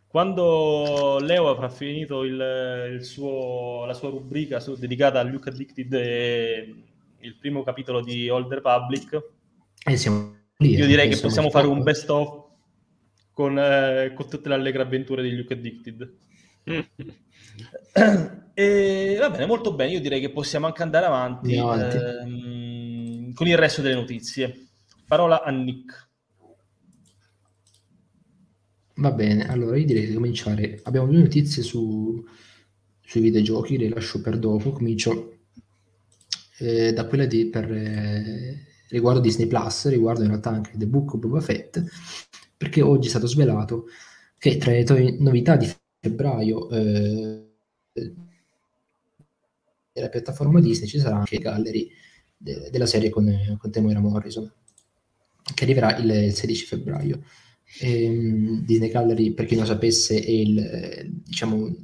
quando 0.08 1.18
Leo 1.20 1.48
avrà 1.48 1.68
finito 1.68 2.24
il, 2.24 2.92
il 2.94 3.04
suo, 3.04 3.84
la 3.84 3.94
sua 3.94 4.10
rubrica 4.10 4.58
su, 4.58 4.74
dedicata 4.74 5.20
a 5.20 5.22
Luke 5.22 5.50
Addicted 5.50 5.92
e 5.94 6.74
il 7.20 7.36
primo 7.36 7.62
capitolo 7.62 8.02
di 8.02 8.28
Old 8.28 8.52
Republic, 8.52 9.12
eh, 9.84 9.96
lì, 10.58 10.74
io 10.74 10.86
direi 10.86 11.08
che 11.08 11.20
possiamo 11.20 11.48
fare 11.48 11.68
un 11.68 11.82
best 11.84 12.10
of 12.10 12.44
con, 13.32 13.58
eh, 13.58 14.12
con 14.14 14.28
tutte 14.28 14.48
le 14.48 14.54
allegre 14.54 14.82
avventure 14.82 15.22
di 15.22 15.36
Luke 15.36 15.52
Addicted. 15.52 16.14
E 18.54 19.16
va 19.18 19.30
bene, 19.30 19.46
molto 19.46 19.74
bene. 19.74 19.92
Io 19.92 20.00
direi 20.00 20.20
che 20.20 20.32
possiamo 20.32 20.66
anche 20.66 20.82
andare 20.82 21.06
avanti, 21.06 21.56
avanti. 21.56 21.96
Ehm, 21.96 23.32
con 23.32 23.46
il 23.46 23.56
resto 23.56 23.82
delle 23.82 23.94
notizie. 23.94 24.68
Parola 25.06 25.42
a 25.42 25.50
Nick. 25.50 26.04
Va 28.96 29.12
bene, 29.12 29.46
allora 29.46 29.76
io 29.76 29.84
direi 29.84 30.06
di 30.06 30.14
cominciare. 30.14 30.80
Abbiamo 30.84 31.06
due 31.06 31.20
notizie 31.20 31.62
su, 31.62 32.24
sui 33.00 33.20
videogiochi, 33.20 33.78
le 33.78 33.90
lascio 33.90 34.20
per 34.20 34.38
dopo. 34.38 34.72
Comincio 34.72 35.36
eh, 36.58 36.92
da 36.92 37.06
quella 37.06 37.26
di, 37.26 37.46
per, 37.46 37.70
eh, 37.70 38.66
riguardo 38.88 39.20
Disney 39.20 39.46
Plus, 39.46 39.88
riguardo 39.88 40.22
in 40.22 40.28
realtà 40.28 40.50
anche 40.50 40.72
The 40.74 40.86
Book 40.86 41.14
of 41.14 41.20
Boba 41.20 41.40
Fett, 41.40 41.82
perché 42.56 42.80
oggi 42.82 43.06
è 43.06 43.10
stato 43.10 43.26
svelato 43.26 43.86
che 44.38 44.56
tra 44.56 44.72
le 44.72 45.16
novità 45.18 45.56
di 45.56 45.70
febbraio 46.08 46.70
eh, 46.70 47.46
della 49.92 50.08
piattaforma 50.08 50.60
Disney 50.60 50.88
ci 50.88 50.98
sarà 50.98 51.16
anche 51.16 51.38
Gallery 51.38 51.90
de- 52.36 52.68
della 52.70 52.86
serie 52.86 53.10
con, 53.10 53.56
con 53.58 53.70
Temoira 53.70 54.00
Morrison, 54.00 54.50
che 55.54 55.64
arriverà 55.64 55.96
il 55.96 56.32
16 56.32 56.66
febbraio. 56.66 57.22
E, 57.80 58.04
ehm, 58.04 58.64
Disney 58.64 58.90
Gallery, 58.90 59.32
per 59.32 59.46
chi 59.46 59.54
non 59.54 59.64
lo 59.64 59.70
sapesse, 59.70 60.22
è 60.22 60.30
il, 60.30 61.10
diciamo, 61.24 61.74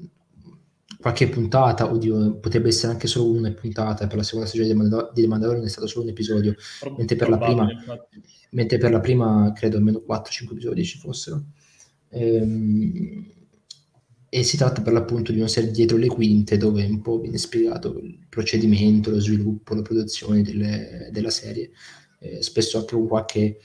qualche 1.00 1.28
puntata, 1.28 1.90
oddio, 1.90 2.36
potrebbe 2.36 2.68
essere 2.68 2.92
anche 2.92 3.06
solo 3.08 3.32
una 3.32 3.50
puntata 3.52 4.06
per 4.06 4.18
la 4.18 4.22
seconda 4.22 4.46
stagione 4.46 4.68
di, 4.68 4.76
Mandal- 4.76 5.10
di 5.12 5.26
Mandalorian 5.26 5.64
è 5.64 5.68
stato 5.68 5.86
solo 5.86 6.04
un 6.04 6.10
episodio, 6.10 6.54
mentre 6.96 7.16
per, 7.16 7.38
prima, 7.38 7.66
mentre 8.50 8.78
per 8.78 8.90
la 8.90 9.00
prima, 9.00 9.52
credo 9.54 9.78
almeno 9.78 10.02
4-5 10.06 10.52
episodi 10.52 10.84
ci 10.84 10.98
fossero. 10.98 11.44
Ehm, 12.10 13.41
e 14.34 14.44
si 14.44 14.56
tratta 14.56 14.80
per 14.80 14.94
l'appunto 14.94 15.30
di 15.30 15.40
una 15.40 15.46
serie 15.46 15.70
dietro 15.70 15.98
le 15.98 16.06
quinte 16.06 16.56
dove 16.56 16.82
un 16.86 17.02
po' 17.02 17.20
viene 17.20 17.36
spiegato 17.36 17.98
il 17.98 18.18
procedimento, 18.30 19.10
lo 19.10 19.20
sviluppo, 19.20 19.74
la 19.74 19.82
produzione 19.82 20.40
delle, 20.40 21.10
della 21.12 21.28
serie, 21.28 21.70
eh, 22.18 22.42
spesso 22.42 22.78
anche 22.78 22.94
con 22.94 23.06
qualche 23.06 23.58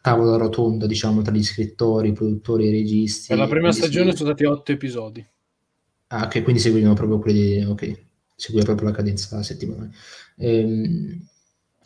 tavola 0.00 0.36
rotonda 0.36 0.86
diciamo 0.86 1.22
tra 1.22 1.34
gli 1.34 1.42
scrittori, 1.42 2.10
i 2.10 2.12
produttori 2.12 2.66
i 2.66 2.70
registi. 2.70 3.26
Per 3.26 3.36
la 3.36 3.48
prima 3.48 3.72
stagione 3.72 4.14
sono 4.14 4.28
stati 4.28 4.44
otto 4.44 4.70
episodi. 4.70 5.26
Ah, 6.06 6.28
che 6.28 6.42
quindi 6.42 6.62
seguivano 6.62 6.94
proprio 6.94 7.18
quelli, 7.18 7.64
ok, 7.64 8.04
seguiva 8.36 8.66
proprio 8.66 8.90
la 8.90 8.94
cadenza 8.94 9.42
settimanale. 9.42 9.90
Ehm, 10.36 11.20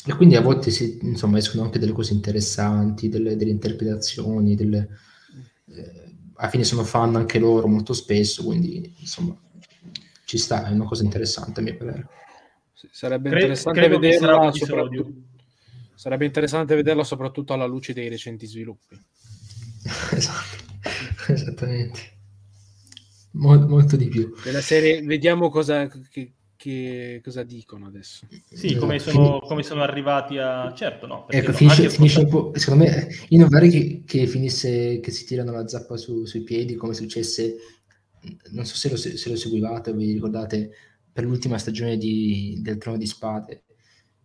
e 0.04 0.14
quindi 0.14 0.36
a 0.36 0.42
volte 0.42 0.70
si, 0.70 0.98
insomma, 1.00 1.38
escono 1.38 1.62
anche 1.62 1.78
delle 1.78 1.92
cose 1.92 2.12
interessanti, 2.12 3.08
delle, 3.08 3.34
delle 3.34 3.50
interpretazioni, 3.50 4.54
delle, 4.54 4.88
eh, 5.68 6.07
alla 6.40 6.50
fine 6.50 6.64
sono 6.64 6.84
fan 6.84 7.16
anche 7.16 7.38
loro 7.38 7.66
molto 7.66 7.92
spesso, 7.92 8.44
quindi 8.44 8.94
insomma 8.98 9.36
ci 10.24 10.38
sta, 10.38 10.66
è 10.66 10.70
una 10.70 10.84
cosa 10.84 11.02
interessante 11.02 11.60
a 11.60 11.62
mio 11.64 11.76
parere. 11.76 12.08
Sì, 12.72 12.88
sarebbe 12.92 13.30
Cre- 13.30 13.40
interessante 13.40 13.88
vederla 13.88 14.52
soprattutto, 14.52 15.12
sarebbe 15.94 16.24
interessante 16.26 16.74
vederla 16.76 17.02
soprattutto 17.02 17.52
alla 17.52 17.66
luce 17.66 17.92
dei 17.92 18.08
recenti 18.08 18.46
sviluppi. 18.46 18.96
esatto, 20.14 21.32
esattamente. 21.32 22.16
Mol- 23.32 23.66
molto 23.66 23.96
di 23.96 24.06
più. 24.06 24.32
Della 24.44 24.60
serie, 24.60 25.02
vediamo 25.02 25.50
cosa, 25.50 25.88
che, 25.88 26.34
che 26.58 27.20
cosa 27.22 27.44
dicono 27.44 27.86
adesso. 27.86 28.26
Sì, 28.50 28.74
come 28.74 28.98
sono, 28.98 29.38
come 29.38 29.62
sono 29.62 29.82
arrivati 29.82 30.38
a... 30.38 30.74
Certo, 30.74 31.06
no. 31.06 31.28
Ecco, 31.28 31.52
no, 31.52 31.56
finisce, 31.56 31.88
finisce 31.88 32.18
un 32.18 32.28
po'... 32.28 32.52
Secondo 32.56 32.84
me, 32.84 33.08
io 33.28 33.38
non 33.38 33.48
vorrei 33.48 33.70
che, 33.70 34.02
che, 34.04 34.26
finisse, 34.26 34.98
che 34.98 35.10
si 35.12 35.24
tirano 35.24 35.52
la 35.52 35.68
zappa 35.68 35.96
su, 35.96 36.24
sui 36.24 36.42
piedi, 36.42 36.74
come 36.74 36.94
successe... 36.94 37.58
Non 38.50 38.64
so 38.64 38.74
se 38.74 38.90
lo, 38.90 38.96
se 38.96 39.28
lo 39.28 39.36
seguivate 39.36 39.90
o 39.90 39.94
vi 39.94 40.12
ricordate 40.12 40.72
per 41.12 41.24
l'ultima 41.24 41.58
stagione 41.58 41.96
di, 41.96 42.58
del 42.60 42.76
Trono 42.78 42.96
di 42.96 43.06
Spade, 43.06 43.62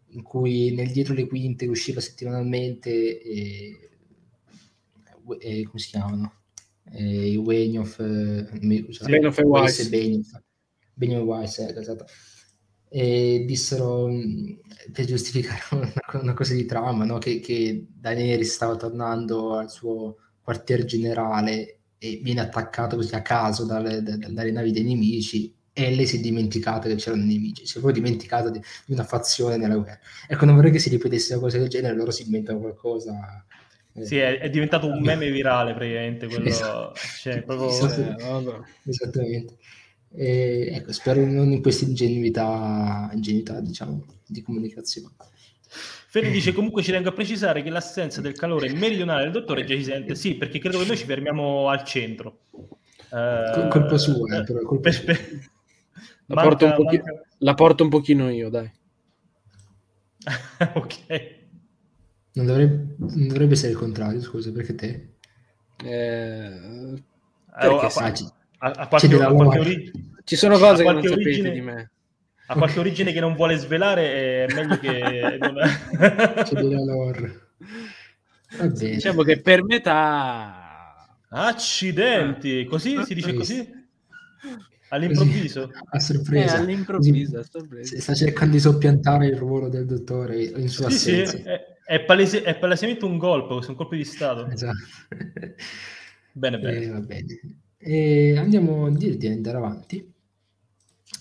in 0.08 0.24
cui 0.24 0.74
nel 0.74 0.91
dietro 0.91 1.13
le 1.13 1.28
quinte 1.28 1.67
usciva 1.67 2.02
settimanalmente... 2.02 3.22
E, 3.22 3.89
e, 5.39 5.63
come 5.65 5.80
si 5.80 5.89
chiamano? 5.89 6.34
E, 6.91 7.28
i 7.28 7.39
Benioff... 7.39 8.00
Eh, 8.00 8.48
Benioff 8.60 9.38
e 9.38 9.43
Weiss. 9.43 9.88
Benioff 9.88 10.32
Benjamin 10.93 11.25
Weiss, 11.25 11.60
eh, 11.60 11.73
esatto. 11.77 12.06
E 12.89 13.43
dissero 13.47 14.08
per 14.91 15.06
giustificare 15.06 15.62
una, 15.71 15.93
una 16.21 16.34
cosa 16.34 16.53
di 16.53 16.65
trama, 16.65 17.06
no? 17.06 17.17
che, 17.17 17.39
che 17.39 17.88
Daenerys 17.89 18.53
stava 18.53 18.75
tornando 18.75 19.56
al 19.56 19.69
suo 19.69 20.17
quartier 20.41 20.86
generale 20.86 21.79
e 21.97 22.19
viene 22.21 22.41
attaccato 22.41 22.97
così 22.97 23.15
a 23.15 23.21
caso 23.21 23.65
dalle, 23.65 24.03
dalle 24.03 24.51
navi 24.51 24.71
dei 24.71 24.84
nemici 24.84 25.56
e 25.71 25.95
lei 25.95 26.06
si 26.06 26.17
è 26.17 26.19
dimenticata 26.19 26.88
che 26.88 26.95
c'erano 26.95 27.23
nemici, 27.23 27.65
si 27.65 27.77
è 27.77 27.82
proprio 27.82 28.03
dimenticata 28.03 28.49
di, 28.49 28.60
di, 28.86 28.93
una 28.93 29.03
fazione 29.03 29.58
nella 29.58 29.75
guerra. 29.75 29.99
Ecco, 30.27 30.45
non 30.45 30.56
vorrei 30.56 30.71
che 30.71 30.79
si 30.79 30.89
ripetesse 30.89 31.34
una 31.34 31.41
cosa 31.41 31.58
del 31.58 31.67
genere, 31.67 31.95
loro 31.95 32.12
si 32.12 32.23
inventano 32.23 32.60
qualcosa. 32.60 33.43
Eh. 33.93 34.06
Sì, 34.06 34.17
è, 34.17 34.38
è, 34.38 34.49
diventato 34.51 34.86
un 34.86 35.01
meme 35.01 35.32
virale 35.32 35.73
praticamente 35.73 36.27
quello. 36.27 36.45
Esatto. 36.45 36.93
Cioè, 37.19 37.41
proprio... 37.41 37.69
Esatto. 37.69 38.65
Eh, 38.84 38.89
Esattamente. 38.89 39.58
E, 40.15 40.69
ecco, 40.71 40.91
spero 40.91 41.26
non 41.26 41.52
in 41.52 41.62
questa 41.62 41.86
ingenuità, 41.86 43.10
ingenuità 43.13 43.60
diciamo, 43.60 44.06
di 44.28 44.41
comunicazione. 44.41 45.15
Fede 46.13 46.30
dice 46.30 46.54
comunque 46.54 46.84
ci 46.84 46.91
tengo 46.91 47.10
a 47.10 47.13
precisare 47.13 47.63
che 47.63 47.71
l'assenza 47.71 48.21
del 48.21 48.34
calore 48.34 48.71
meridionale 48.71 49.23
del 49.23 49.32
dottore 49.32 49.65
già 49.65 49.76
si 49.76 49.84
sente, 49.84 50.13
sì, 50.13 50.36
perché 50.36 50.60
credo 50.60 50.78
che 50.78 50.86
noi 50.86 50.97
ci 50.97 51.06
fermiamo 51.06 51.69
al 51.69 51.84
centro. 51.84 52.41
Uh, 53.10 53.67
colpa 53.67 53.97
sua, 53.97 54.38
eh, 54.38 54.43
però 54.43 54.62
colpa 54.62 54.89
per, 54.91 55.04
per... 55.04 55.17
La, 56.28 56.36
manca, 56.36 56.49
porto 56.49 56.73
pochino, 56.76 57.04
manca... 57.04 57.21
la, 57.39 57.54
porto 57.54 57.84
un 57.84 57.89
pochino 57.89 58.30
io, 58.30 58.49
dai. 58.49 58.71
ok. 60.73 61.41
Non 62.34 62.45
dovrebbe, 62.45 62.95
non 62.97 63.28
dovrebbe, 63.28 63.54
essere 63.54 63.71
il 63.71 63.78
contrario, 63.78 64.21
scusa, 64.21 64.52
perché 64.52 64.76
te? 64.76 65.15
Eh, 65.84 66.60
perché 66.93 67.04
allora, 67.49 67.89
a, 68.63 68.71
a 68.71 68.88
qualche, 68.88 69.21
a 69.21 69.28
qualche 69.28 69.60
origine. 69.60 69.91
Ci 70.23 70.36
sono 70.38 70.58
cose 70.58 70.84
che 70.84 70.91
non 70.91 70.97
origine, 70.97 71.34
sapete 71.34 71.52
di 71.52 71.62
me. 71.62 71.91
A 72.47 72.56
qualche 72.56 72.80
origine 72.80 73.12
che 73.12 73.19
non 73.19 73.36
vuole 73.36 73.58
svelare 73.58 74.45
è 74.45 74.54
meglio 74.54 74.78
che... 74.80 75.38
non... 75.39 75.56
C'è 76.43 76.54
della 76.54 76.84
lore. 76.84 77.47
Diciamo 78.71 79.23
che 79.23 79.41
per 79.41 79.63
metà... 79.63 81.17
Accidenti! 81.30 82.63
Così 82.65 83.04
si 83.04 83.13
dice 83.13 83.34
così? 83.34 83.82
All'improvviso? 84.89 85.71
A 85.89 85.99
sorpresa. 85.99 86.58
Eh, 86.58 86.60
all'improvviso, 86.60 87.39
a 87.39 87.43
sorpresa. 87.49 87.99
Sta 87.99 88.13
cercando 88.13 88.54
di 88.54 88.60
soppiantare 88.60 89.26
il 89.26 89.36
ruolo 89.36 89.67
del 89.67 89.88
dottore 89.88 90.43
in 90.43 90.69
sua 90.69 90.89
sì, 90.91 91.23
assenza. 91.23 91.38
Sì, 91.38 91.43
è, 91.43 91.78
è, 91.84 92.04
palese, 92.04 92.43
è 92.43 92.56
palesemente 92.56 93.04
un 93.04 93.17
colpo, 93.17 93.62
sono 93.62 93.76
colpi 93.76 93.97
di 93.97 94.06
Stato. 94.06 94.45
Esatto. 94.45 94.78
Bene, 96.36 96.58
bene. 96.60 96.78
Eh, 96.78 96.89
va 96.89 96.99
bene. 96.99 97.62
E 97.86 98.38
andiamo 98.38 98.89
di 98.89 99.28
andare 99.28 99.58
avanti. 99.58 100.12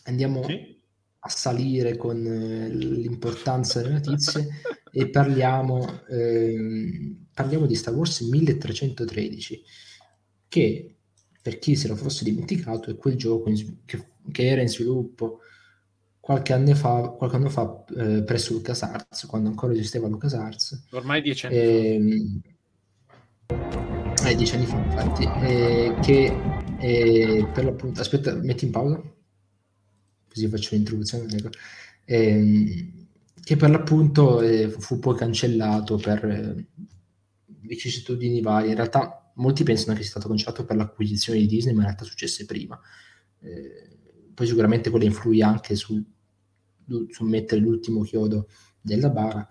Andiamo 0.05 0.45
sì. 0.45 0.77
a 1.21 1.29
salire 1.29 1.97
con 1.97 2.25
eh, 2.25 2.69
l'importanza 2.69 3.81
delle 3.81 3.95
notizie 3.95 4.49
e 4.93 5.09
parliamo, 5.09 6.07
eh, 6.09 7.17
parliamo 7.35 7.67
di 7.67 7.75
Star 7.75 7.95
Wars 7.95 8.21
1313, 8.21 9.63
che 10.49 10.95
per 11.43 11.59
chi 11.59 11.75
se 11.75 11.89
lo 11.89 11.97
fosse 11.97 12.23
dimenticato 12.25 12.91
è 12.91 12.97
quel 12.97 13.17
gioco 13.17 13.49
in, 13.49 13.85
che, 13.85 14.11
che, 14.31 14.47
era 14.47 14.63
in 14.63 14.69
sviluppo 14.69 15.41
qualche 16.21 16.53
anno 16.53 16.75
fa, 16.77 17.09
qualche 17.09 17.37
anno 17.37 17.49
fa 17.49 17.85
eh, 17.97 18.23
presso 18.23 18.53
LucasArts, 18.53 19.27
quando 19.27 19.49
ancora 19.49 19.73
esisteva 19.73 20.07
LucasArts. 20.07 20.87
Ormai 20.91 21.23
dieci 21.23 21.47
anni 21.47 21.57
eh, 21.57 22.41
eh, 24.33 24.37
dieci 24.37 24.55
anni 24.55 24.67
fa 24.67 24.77
infatti, 24.77 25.25
eh, 25.25 25.95
che 26.01 26.37
eh, 26.79 27.49
per 27.53 27.65
l'appunto, 27.65 28.01
aspetta, 28.01 28.35
metti 28.35 28.65
in 28.65 28.71
pausa, 28.71 29.03
così 30.29 30.49
faccio 30.49 30.75
l'introduzione, 30.75 31.35
ecco. 31.37 31.51
eh, 32.05 32.93
che 33.43 33.57
per 33.57 33.71
l'appunto 33.71 34.41
eh, 34.41 34.69
fu 34.69 34.99
poi 34.99 35.17
cancellato 35.17 35.97
per 35.97 36.25
eh, 36.25 36.67
vicissitudini 37.61 38.41
varie, 38.41 38.71
in 38.71 38.77
realtà 38.77 39.33
molti 39.37 39.65
pensano 39.65 39.95
che 39.95 40.03
sia 40.03 40.11
stato 40.11 40.29
cancellato 40.29 40.65
per 40.65 40.77
l'acquisizione 40.77 41.39
di 41.39 41.47
Disney, 41.47 41.73
ma 41.75 41.81
in 41.81 41.87
realtà 41.87 42.05
successe 42.05 42.45
prima. 42.45 42.79
Eh, 43.41 43.89
poi 44.35 44.47
sicuramente 44.47 44.91
quello 44.91 45.05
influì 45.05 45.43
anche 45.43 45.75
sul 45.75 46.05
su 47.09 47.25
mettere 47.25 47.61
l'ultimo 47.61 48.03
chiodo 48.03 48.49
della 48.81 49.09
bara, 49.09 49.49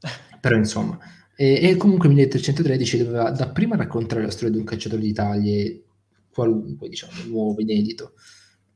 però 0.40 0.56
insomma, 0.56 0.98
e, 1.42 1.70
e 1.70 1.76
comunque 1.76 2.08
1313 2.08 2.98
doveva 2.98 3.30
dapprima 3.32 3.74
raccontare 3.74 4.22
la 4.22 4.30
storia 4.30 4.52
di 4.52 4.58
un 4.58 4.64
cacciatore 4.64 5.02
di 5.02 5.12
taglie 5.12 5.82
qualunque, 6.30 6.88
diciamo, 6.88 7.12
nuovo, 7.26 7.60
inedito, 7.60 8.12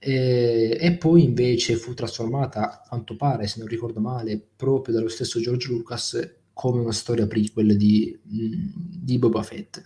e, 0.00 0.76
e, 0.78 0.96
poi 0.96 1.22
invece 1.22 1.76
fu 1.76 1.94
trasformata, 1.94 2.72
a 2.72 2.88
quanto 2.88 3.14
pare, 3.14 3.46
se 3.46 3.60
non 3.60 3.68
ricordo 3.68 4.00
male, 4.00 4.44
proprio 4.56 4.96
dallo 4.96 5.08
stesso 5.08 5.38
George 5.38 5.68
Lucas 5.68 6.38
come 6.52 6.80
una 6.80 6.92
storia 6.92 7.28
prequel 7.28 7.76
di, 7.76 8.18
di 8.20 9.18
Boba 9.18 9.44
Fett. 9.44 9.80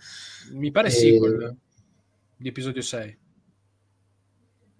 Mi 0.53 0.71
pare 0.71 0.87
e... 0.87 0.91
sequel 0.91 1.55
di 2.35 2.47
episodio 2.47 2.81
6. 2.81 3.17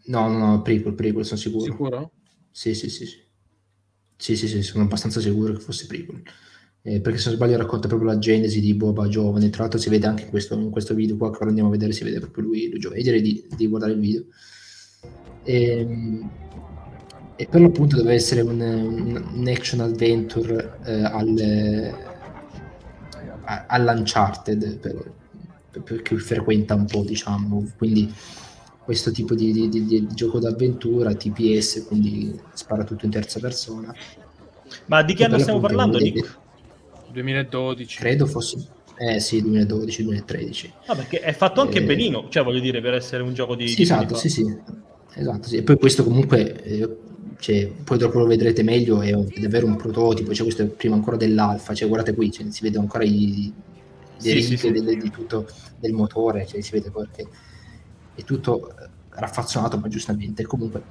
No, 0.06 0.28
no, 0.28 0.38
no, 0.38 0.62
prequel, 0.64 0.96
prequel, 0.96 1.24
sono 1.24 1.40
sicuro. 1.40 1.66
Sicuro? 1.66 2.12
Sì, 2.50 2.74
sì, 2.74 2.90
sì. 2.90 3.06
Sì, 3.06 4.36
sì, 4.36 4.36
sì, 4.36 4.48
sì 4.48 4.64
sono 4.64 4.86
abbastanza 4.86 5.20
sicuro 5.20 5.54
che 5.54 5.60
fosse 5.60 5.86
prequel. 5.86 6.24
Eh, 6.84 7.00
perché 7.00 7.20
se 7.20 7.30
non 7.30 7.38
sbaglio 7.38 7.58
racconta 7.58 7.88
proprio 7.88 8.10
la 8.10 8.18
genesi 8.18 8.60
di 8.60 8.74
Boba 8.74 9.08
giovane, 9.08 9.50
tra 9.52 9.62
l'altro 9.62 9.80
si 9.80 9.90
vede 9.90 10.08
anche 10.08 10.28
questo, 10.30 10.56
in 10.56 10.72
questo 10.72 10.96
video 10.96 11.16
qua 11.16 11.30
che 11.30 11.38
ora 11.38 11.50
andiamo 11.50 11.70
a 11.70 11.72
vedere, 11.72 11.92
si 11.92 12.04
vede 12.04 12.20
proprio 12.20 12.46
lui, 12.46 12.70
lui 12.70 12.80
giovane, 12.80 13.02
direi 13.02 13.22
di, 13.22 13.46
di 13.56 13.68
guardare 13.68 13.94
il 13.94 14.00
video. 14.00 14.24
E, 15.44 15.78
ehm, 15.80 16.30
e 17.36 17.48
per 17.48 17.62
l'appunto 17.62 17.96
deve 17.96 18.14
essere 18.14 18.42
un, 18.42 18.60
un 18.60 19.48
action 19.48 19.80
adventure 19.80 20.78
eh, 20.86 21.04
al, 21.04 21.96
all'Uncharted 23.68 24.78
per, 24.78 25.14
per, 25.72 25.82
per 25.82 26.02
chi 26.02 26.16
frequenta 26.18 26.76
un 26.76 26.86
po' 26.86 27.04
diciamo, 27.04 27.68
quindi 27.78 28.14
questo 28.84 29.12
tipo 29.12 29.36
di, 29.36 29.52
di, 29.52 29.70
di, 29.70 29.86
di, 29.86 30.08
gioco 30.14 30.40
d'avventura, 30.40 31.14
TPS, 31.14 31.86
quindi 31.88 32.38
spara 32.54 32.84
tutto 32.84 33.06
in 33.06 33.12
terza 33.12 33.40
persona. 33.40 33.94
Ma 34.86 35.02
di 35.04 35.14
che 35.14 35.26
anno 35.26 35.38
stiamo 35.38 35.60
parlando? 35.60 35.98
Di... 35.98 36.14
2012. 37.12 37.98
Credo 37.98 38.26
fosse... 38.26 38.58
Eh 38.98 39.20
sì, 39.20 39.42
2012-2013. 39.44 40.70
Ah, 40.86 40.96
perché 40.96 41.20
è 41.20 41.34
fatto 41.34 41.62
anche 41.62 41.80
eh... 41.80 41.84
benino, 41.84 42.28
cioè 42.30 42.44
voglio 42.44 42.60
dire, 42.60 42.82
per 42.82 42.94
essere 42.94 43.24
un 43.24 43.34
gioco 43.34 43.56
di... 43.56 43.68
Sì, 43.68 43.82
esatto, 43.82 44.16
sì, 44.16 44.30
sì. 44.30 44.58
Esatto, 45.14 45.48
sì. 45.48 45.58
E 45.58 45.64
poi 45.64 45.78
questo 45.78 46.04
comunque, 46.04 46.62
eh, 46.64 46.98
cioè, 47.40 47.72
poi 47.84 47.98
dopo 47.98 48.20
lo 48.20 48.26
vedrete 48.26 48.62
meglio, 48.64 49.02
è, 49.02 49.12
è 49.12 49.40
davvero 49.40 49.66
un 49.66 49.76
prototipo, 49.76 50.34
cioè 50.34 50.44
questo 50.44 50.64
è 50.64 50.66
prima 50.68 50.96
ancora 50.96 51.18
dell'alfa, 51.18 51.74
cioè 51.74 51.88
guardate 51.88 52.14
qui, 52.14 52.32
cioè, 52.32 52.46
si 52.52 52.62
vede 52.62 52.78
ancora 52.78 53.04
i, 53.04 53.52
le 53.52 54.22
sì, 54.22 54.34
righe 54.34 54.46
sì, 54.46 54.58
sì. 54.58 54.72
Del, 54.72 55.02
di 55.02 55.10
tutto 55.10 55.48
del 55.80 55.94
motore, 55.94 56.46
cioè 56.46 56.62
si 56.62 56.72
vede 56.72 56.92
perché 56.92 57.28
è 58.14 58.24
tutto 58.24 58.74
raffazzonato, 59.10 59.78
ma 59.78 59.88
giustamente 59.88 60.44
comunque 60.44 60.82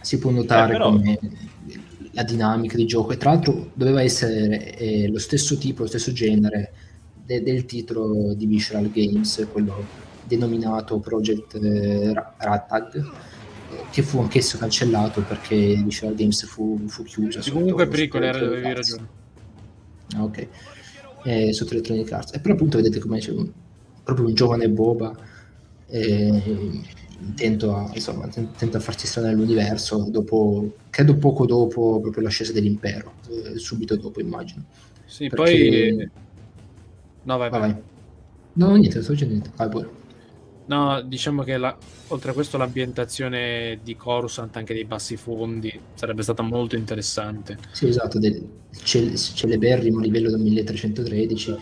si 0.00 0.18
può 0.18 0.30
notare 0.30 0.74
eh, 0.74 0.76
però... 0.76 0.90
come 0.90 1.18
la 2.16 2.22
dinamica 2.22 2.76
di 2.76 2.86
gioco 2.86 3.12
e 3.12 3.18
tra 3.18 3.30
l'altro 3.30 3.72
doveva 3.74 4.02
essere 4.02 4.74
eh, 4.74 5.06
lo 5.08 5.18
stesso 5.18 5.58
tipo, 5.58 5.82
lo 5.82 5.88
stesso 5.88 6.12
genere 6.12 6.72
de- 7.12 7.42
del 7.42 7.66
titolo 7.66 8.32
di 8.32 8.46
Visceral 8.46 8.90
Games, 8.90 9.46
quello 9.52 9.84
denominato 10.24 10.98
Project 10.98 11.62
eh, 11.62 12.14
Rattag, 12.38 12.96
eh, 12.96 13.04
che 13.90 14.02
fu 14.02 14.18
anch'esso 14.18 14.56
cancellato 14.56 15.20
perché 15.20 15.74
Visceral 15.74 16.14
Games 16.14 16.46
fu, 16.46 16.80
fu 16.86 17.02
chiusa. 17.02 17.40
Comunque 17.50 17.86
pericolo, 17.86 18.26
avevi 18.26 18.72
ragione. 18.72 19.06
Ah, 20.14 20.22
ok, 20.22 20.46
eh, 21.24 21.52
sotto 21.52 21.72
Electronic 21.72 22.10
Arts. 22.10 22.32
E 22.32 22.40
però 22.40 22.54
appunto 22.54 22.78
vedete 22.78 22.98
come 22.98 23.18
c'è 23.18 23.32
un, 23.32 23.46
proprio 24.02 24.26
un 24.26 24.32
giovane 24.32 24.70
boba 24.70 25.14
eh, 25.88 26.42
intento 27.20 27.74
a, 27.74 27.90
insomma, 27.94 28.28
tenta 28.28 28.78
a 28.78 28.80
farsi 28.80 29.06
strada 29.06 29.28
nell'universo 29.28 30.08
dopo, 30.10 30.76
credo 30.90 31.16
poco 31.16 31.46
dopo 31.46 32.00
proprio 32.00 32.22
l'ascesa 32.22 32.52
dell'impero, 32.52 33.14
eh, 33.28 33.58
subito 33.58 33.96
dopo 33.96 34.20
immagino. 34.20 34.64
Sì, 35.04 35.28
Perché... 35.28 35.44
poi... 35.44 36.10
No, 37.22 37.36
vai, 37.38 37.50
vai. 37.50 37.60
vai. 37.60 37.76
No, 38.54 38.74
niente, 38.76 39.02
sto 39.02 39.12
dicendo 39.12 39.34
niente, 39.34 39.50
vai 39.56 39.68
pure. 39.68 40.04
No, 40.66 41.00
diciamo 41.02 41.42
che 41.42 41.56
la, 41.56 41.76
oltre 42.08 42.30
a 42.30 42.34
questo 42.34 42.56
l'ambientazione 42.56 43.78
di 43.82 43.94
Coruscant, 43.96 44.56
anche 44.56 44.74
dei 44.74 44.84
bassi 44.84 45.16
fondi, 45.16 45.78
sarebbe 45.94 46.22
stata 46.22 46.42
molto 46.42 46.76
interessante. 46.76 47.56
Sì, 47.70 47.86
esatto, 47.88 48.18
del 48.18 48.44
celeberrimo 48.72 50.00
livello 50.00 50.30
del 50.30 50.40
1313 50.40 51.56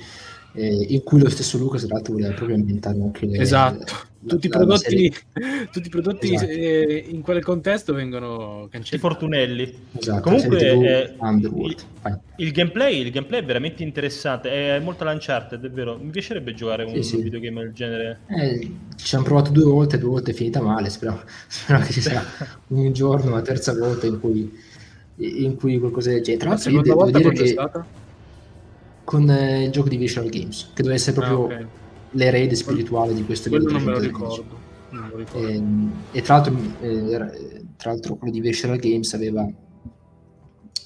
eh, 0.55 0.87
in 0.89 1.03
cui 1.03 1.21
lo 1.21 1.29
stesso 1.29 1.59
Lucas 1.59 1.85
tra 1.85 1.95
l'altro 1.95 2.15
voleva 2.15 2.33
proprio 2.33 2.57
ambientare 2.57 3.01
anche 3.01 3.27
le, 3.27 3.39
esatto 3.39 4.13
tutti, 4.27 4.49
la, 4.49 4.57
i 4.57 4.59
prodotti, 4.59 5.15
tutti 5.73 5.87
i 5.87 5.91
prodotti 5.91 6.35
esatto. 6.35 6.51
eh, 6.51 7.05
in 7.09 7.21
quel 7.21 7.43
contesto 7.43 7.93
vengono 7.93 8.69
cancellati 8.71 8.99
fortunelli 8.99 9.75
esatto, 9.93 10.21
comunque 10.23 10.59
eh, 10.61 11.15
il, 11.21 11.77
il, 12.37 12.53
gameplay, 12.53 13.01
il 13.01 13.11
gameplay 13.11 13.41
è 13.41 13.45
veramente 13.45 13.83
interessante 13.83 14.77
è 14.77 14.79
molto 14.81 15.05
lanciante 15.05 15.57
è 15.57 15.71
vero 15.71 15.99
mi 16.01 16.11
piacerebbe 16.11 16.55
giocare 16.55 16.85
un 16.85 16.95
sì, 16.95 17.03
sì. 17.03 17.23
videogame 17.23 17.63
del 17.63 17.73
genere 17.73 18.21
eh, 18.29 18.71
ci 18.97 19.15
hanno 19.15 19.25
provato 19.25 19.51
due 19.51 19.65
volte 19.65 19.99
due 19.99 20.11
volte 20.11 20.31
è 20.31 20.35
finita 20.35 20.61
male 20.61 20.91
spero, 20.91 21.23
spero 21.49 21.81
che 21.81 21.93
ci 21.93 22.01
sia 22.01 22.25
un 22.69 22.93
giorno 22.93 23.31
una 23.31 23.43
terza 23.43 23.75
volta 23.75 24.07
in 24.07 24.21
cui 24.21 24.73
in 25.17 25.55
cui 25.57 25.79
qualcosa 25.79 26.11
del 26.11 26.23
genere 26.23 26.43
tra 26.43 26.51
l'altro 26.51 26.71
io 26.71 26.81
devo 26.81 27.11
dire 27.11 27.31
che 27.31 27.47
stata? 27.47 28.03
con 29.05 29.31
eh, 29.31 29.65
il 29.65 29.71
gioco 29.71 29.89
di 29.89 29.97
Visual 29.97 30.29
Games, 30.29 30.71
che 30.75 30.83
deve 30.83 30.95
essere 30.95 31.13
proprio 31.13 31.43
ah, 31.43 31.45
okay. 31.45 31.67
L'erede 32.15 32.55
spirituale 32.55 33.15
di 33.15 33.25
questo 33.25 33.49
Quello 33.49 33.71
non 33.71 33.83
me 33.83 33.93
lo 33.93 33.99
ricordo. 33.99 34.59
lo 34.91 35.17
ricordo. 35.17 35.47
E, 35.47 35.55
ehm, 35.55 35.93
e, 36.13 36.23
tra, 36.23 36.37
l'altro, 36.37 36.57
eh, 36.81 37.65
tra 37.77 37.91
l'altro 37.91 38.17
quello 38.17 38.33
di 38.33 38.41
Visual 38.41 38.77
Games 38.79 39.13
aveva, 39.15 39.49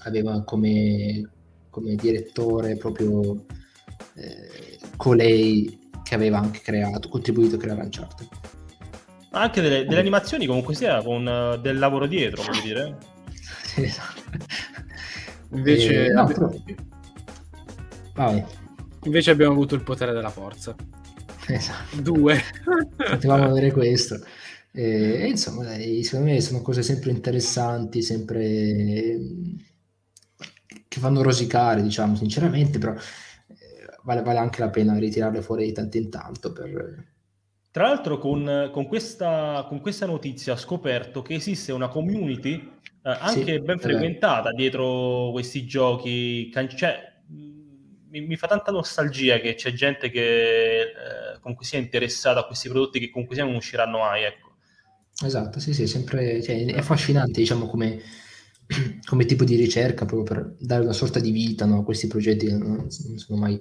aveva 0.05 0.43
come, 0.43 1.29
come 1.71 1.95
direttore 1.95 2.77
proprio 2.77 3.45
eh, 4.15 4.79
colei 4.97 5.79
che 6.03 6.15
aveva 6.15 6.39
anche 6.39 6.61
creato, 6.61 7.09
contribuito 7.09 7.57
a 7.57 7.59
creare 7.59 7.83
Uncharted. 7.83 8.29
Anche 9.31 9.61
delle, 9.61 9.85
delle 9.85 10.01
animazioni 10.01 10.47
comunque 10.47 10.75
sia 10.75 11.03
con 11.03 11.27
uh, 11.27 11.61
del 11.61 11.79
lavoro 11.79 12.07
dietro, 12.07 12.43
voglio 12.43 12.63
dire. 12.63 12.97
esatto. 13.77 14.23
Invece... 15.53 16.07
Eh, 16.07 16.13
no, 16.13 16.27
però 16.27 16.51
Vai. 18.15 18.45
Invece 19.05 19.31
abbiamo 19.31 19.53
avuto 19.53 19.75
il 19.75 19.83
potere 19.83 20.13
della 20.13 20.31
forza. 20.31 20.75
Esatto. 21.49 22.01
Due. 22.01 22.41
Potevamo 22.97 23.45
avere 23.45 23.73
questo. 23.73 24.21
E, 24.71 25.27
insomma, 25.27 25.65
dai, 25.65 26.03
secondo 26.05 26.31
me 26.31 26.41
sono 26.41 26.63
cose 26.63 26.83
sempre 26.83 27.11
interessanti, 27.11 28.03
sempre 28.03 29.19
che 30.87 31.01
fanno 31.01 31.23
rosicare, 31.23 31.83
diciamo, 31.83 32.15
sinceramente, 32.17 32.79
però 32.79 32.93
eh, 32.93 32.99
vale, 34.03 34.23
vale, 34.23 34.39
anche 34.39 34.61
la 34.61 34.71
pena 34.71 34.97
ritirarle 34.99 35.43
fuori 35.43 35.67
di 35.67 35.73
tanto 35.73 35.97
in 35.97 36.11
tanto 36.11 36.53
per... 36.53 37.07
Tra 37.71 37.87
l'altro 37.87 38.19
con, 38.19 38.71
con, 38.73 38.87
questa, 38.87 39.65
con, 39.69 39.81
questa, 39.81 40.07
notizia 40.07 40.55
ho 40.55 40.57
scoperto 40.57 41.23
che 41.23 41.35
esiste 41.35 41.71
una 41.71 41.89
community 41.89 42.55
eh, 43.03 43.17
anche 43.21 43.53
sì, 43.55 43.61
ben 43.61 43.79
frequentata 43.79 44.53
dietro 44.53 45.29
questi 45.33 45.67
giochi, 45.67 46.49
can- 46.51 46.69
cioè 46.69 47.08
mi, 48.11 48.21
mi, 48.21 48.37
fa 48.37 48.47
tanta 48.47 48.71
nostalgia 48.71 49.39
che 49.39 49.55
c'è 49.55 49.73
gente 49.73 50.11
che 50.11 50.81
eh, 50.81 51.39
comunque 51.41 51.65
sia 51.65 51.79
interessata 51.79 52.41
a 52.41 52.47
questi 52.47 52.69
prodotti 52.69 52.99
che 52.99 53.11
comunque 53.11 53.37
sia 53.37 53.45
non 53.45 53.55
usciranno 53.55 53.99
mai, 53.99 54.25
ecco. 54.25 54.57
Esatto, 55.25 55.59
sì, 55.59 55.75
sì, 55.75 55.87
sempre, 55.87 56.43
cioè, 56.43 56.65
è 56.65 56.79
affascinante, 56.79 57.41
diciamo, 57.41 57.67
come, 57.67 58.01
come, 59.05 59.25
tipo 59.25 59.45
di 59.45 59.57
ricerca, 59.57 60.05
proprio 60.05 60.23
per 60.23 60.55
dare 60.59 60.85
una 60.85 60.93
sorta 60.93 61.19
di 61.21 61.31
vita 61.31 61.65
no, 61.65 61.81
a 61.81 61.85
questi 61.85 62.07
progetti 62.07 62.47
che 62.47 62.53
non, 62.53 62.77
non 62.77 63.19
sono 63.19 63.39
mai 63.39 63.61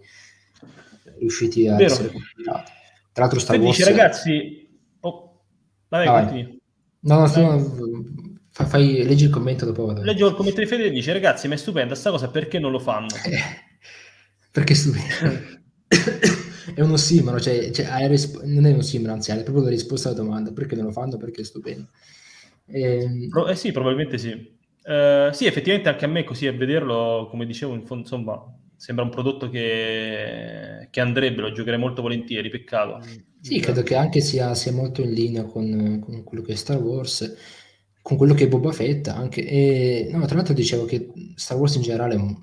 riusciti 1.20 1.68
a 1.68 1.76
Vero. 1.76 1.92
essere 1.92 2.12
completati. 2.12 2.72
Tra 3.12 3.24
l'altro 3.24 3.40
Star 3.40 3.60
Wars... 3.60 3.78
Dice, 3.78 3.90
ragazzi... 3.90 4.70
Oh, 5.00 5.46
vabbè, 5.88 6.06
ah, 6.06 6.20
continui. 6.20 6.62
No, 7.00 7.20
no, 7.20 7.28
sto... 7.28 8.26
Fai, 8.66 9.04
leggi 9.04 9.26
il 9.26 9.30
commento 9.30 9.66
dopo. 9.66 9.86
Vado. 9.86 10.02
Leggo 10.02 10.28
il 10.28 10.34
commento 10.34 10.60
di 10.60 10.66
Fede 10.66 10.86
e 10.86 10.90
dice, 10.90 11.14
ragazzi, 11.14 11.48
ma 11.48 11.54
è 11.54 11.58
stupenda 11.58 11.94
sta 11.94 12.10
cosa, 12.10 12.30
perché 12.30 12.58
non 12.58 12.72
lo 12.72 12.80
fanno? 12.80 13.08
Perché 14.58 14.74
stupendo. 14.74 15.56
è 16.74 16.82
uno 16.82 16.94
ossimoro, 16.94 17.40
cioè, 17.40 17.70
cioè 17.70 18.08
risp- 18.08 18.42
non 18.42 18.66
è 18.66 18.72
un 18.72 18.80
ossimoro, 18.80 19.14
anzi, 19.14 19.30
è 19.30 19.44
proprio 19.44 19.66
la 19.66 19.70
risposta 19.70 20.10
alla 20.10 20.18
domanda. 20.18 20.52
Perché 20.52 20.76
non 20.76 20.86
lo 20.86 20.92
fanno? 20.92 21.18
Perché 21.18 21.42
è 21.42 21.44
stupendo. 21.44 21.90
E... 22.66 22.82
Ehm, 22.82 23.30
Pro- 23.30 23.48
eh 23.48 23.56
sì, 23.56 23.72
probabilmente 23.72 24.18
sì. 24.18 24.32
Uh, 24.32 25.32
sì, 25.32 25.46
effettivamente 25.46 25.90
anche 25.90 26.06
a 26.06 26.08
me 26.08 26.24
così 26.24 26.48
a 26.48 26.54
vederlo, 26.54 27.28
come 27.30 27.46
dicevo, 27.46 27.76
in 27.76 27.86
fondo, 27.86 28.02
insomma, 28.02 28.44
sembra 28.76 29.04
un 29.04 29.12
prodotto 29.12 29.48
che, 29.48 30.88
che 30.90 31.00
andrebbe, 31.02 31.42
lo 31.42 31.52
giocherei 31.52 31.78
molto 31.78 32.02
volentieri, 32.02 32.50
peccato. 32.50 33.06
Sì, 33.40 33.60
credo 33.60 33.84
che 33.84 33.96
anche 33.96 34.22
sia, 34.22 34.56
sia 34.56 34.72
molto 34.72 35.04
in 35.04 35.12
linea 35.12 35.44
con, 35.44 36.00
con, 36.04 36.24
quello 36.24 36.42
che 36.42 36.54
è 36.54 36.56
Star 36.56 36.82
Wars, 36.82 37.36
con 38.02 38.18
quello 38.18 38.34
che 38.34 38.46
è 38.46 38.48
Boba 38.48 38.72
Fett 38.72 39.08
anche. 39.10 39.46
E, 39.46 40.10
no, 40.12 40.26
tra 40.26 40.36
l'altro 40.36 40.56
dicevo 40.56 40.86
che 40.86 41.12
Star 41.36 41.58
Wars 41.58 41.76
in 41.76 41.84
generale 41.84 42.16
è 42.16 42.18
un, 42.18 42.36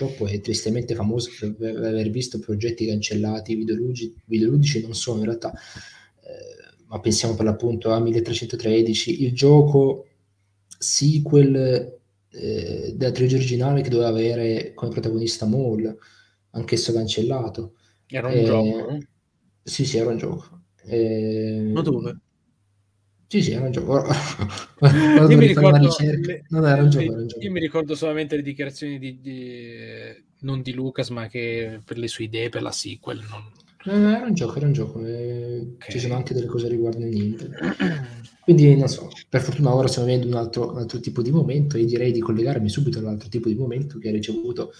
purtroppo 0.00 0.26
è 0.26 0.40
tristemente 0.40 0.94
famoso 0.94 1.30
per 1.58 1.76
aver 1.76 2.10
visto 2.10 2.38
progetti 2.38 2.86
cancellati, 2.86 3.54
videoludici, 3.54 4.80
non 4.80 4.94
sono 4.94 5.18
in 5.18 5.24
realtà, 5.26 5.52
eh, 5.52 6.84
ma 6.86 6.98
pensiamo 7.00 7.34
per 7.34 7.44
l'appunto 7.44 7.92
a 7.92 8.00
1313, 8.00 9.24
il 9.24 9.34
gioco 9.34 10.06
sequel 10.78 11.98
eh, 12.30 12.94
della 12.96 13.12
trilogia 13.12 13.36
originale 13.36 13.82
che 13.82 13.90
doveva 13.90 14.08
avere 14.08 14.72
come 14.74 14.90
protagonista 14.90 15.44
Maul, 15.44 15.94
anch'esso 16.52 16.92
cancellato. 16.92 17.74
Era 18.06 18.28
un 18.28 18.34
eh, 18.34 18.44
gioco? 18.44 18.98
Sì, 19.62 19.84
sì, 19.84 19.98
era 19.98 20.10
un 20.10 20.16
gioco. 20.16 20.62
Eh, 20.86 21.70
Ma 21.72 21.82
dove? 21.82 22.18
Sì, 23.30 23.42
sì, 23.44 23.52
era 23.52 23.66
un 23.66 23.70
gioco. 23.70 24.02
io, 25.30 25.36
mi 25.36 25.46
ricordo, 25.46 25.88
le, 26.00 26.44
non 26.48 26.66
era 26.66 26.82
un, 26.82 26.90
gioco, 26.90 27.04
era 27.04 27.20
un 27.20 27.28
gioco. 27.28 27.44
io 27.44 27.50
mi 27.52 27.60
ricordo 27.60 27.94
solamente 27.94 28.34
le 28.34 28.42
dichiarazioni 28.42 28.98
di, 28.98 29.20
di, 29.20 29.72
non 30.40 30.62
di 30.62 30.72
Lucas, 30.72 31.10
ma 31.10 31.28
che 31.28 31.80
per 31.84 31.96
le 31.96 32.08
sue 32.08 32.24
idee 32.24 32.48
per 32.48 32.62
la 32.62 32.72
sequel. 32.72 33.22
Non... 33.30 33.44
No, 33.84 34.10
era 34.10 34.26
un 34.26 34.34
gioco, 34.34 34.56
era 34.56 34.66
un 34.66 34.72
gioco. 34.72 35.06
Eh, 35.06 35.74
okay. 35.74 35.92
Ci 35.92 36.00
sono 36.00 36.16
anche 36.16 36.34
delle 36.34 36.48
cose 36.48 36.66
riguardo 36.66 37.04
niente. 37.04 37.50
Quindi 38.42 38.74
non 38.74 38.88
so, 38.88 39.08
per 39.28 39.42
fortuna 39.42 39.72
ora 39.76 39.86
stiamo 39.86 40.08
avendo 40.08 40.26
un 40.26 40.34
altro, 40.34 40.72
un 40.72 40.78
altro 40.78 40.98
tipo 40.98 41.22
di 41.22 41.30
momento 41.30 41.76
e 41.76 41.84
direi 41.84 42.10
di 42.10 42.18
collegarmi 42.18 42.68
subito 42.68 42.98
all'altro 42.98 43.28
tipo 43.28 43.46
di 43.46 43.54
momento 43.54 43.98
che 43.98 44.08
ha 44.08 44.12
ricevuto 44.12 44.72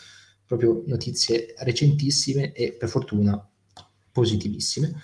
proprio 0.45 0.83
notizie 0.87 1.55
recentissime 1.59 2.51
e 2.51 2.73
per 2.73 2.89
fortuna 2.89 3.49
positivissime 4.11 5.01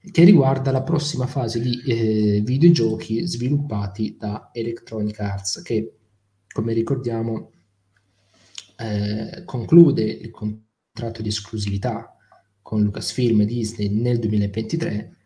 che 0.00 0.24
riguarda 0.24 0.70
la 0.70 0.82
prossima 0.82 1.26
fase 1.26 1.60
di 1.60 1.82
eh, 1.82 2.40
videogiochi 2.42 3.26
sviluppati 3.26 4.16
da 4.18 4.50
Electronic 4.52 5.20
Arts, 5.20 5.62
che 5.62 5.96
come 6.50 6.72
ricordiamo 6.72 7.52
eh, 8.76 9.44
conclude 9.44 10.02
il 10.02 10.30
contratto 10.30 11.20
di 11.20 11.28
esclusività 11.28 12.16
con 12.62 12.82
Lucasfilm 12.82 13.42
e 13.42 13.44
Disney 13.44 13.88
nel 13.90 14.18
2023, 14.18 15.16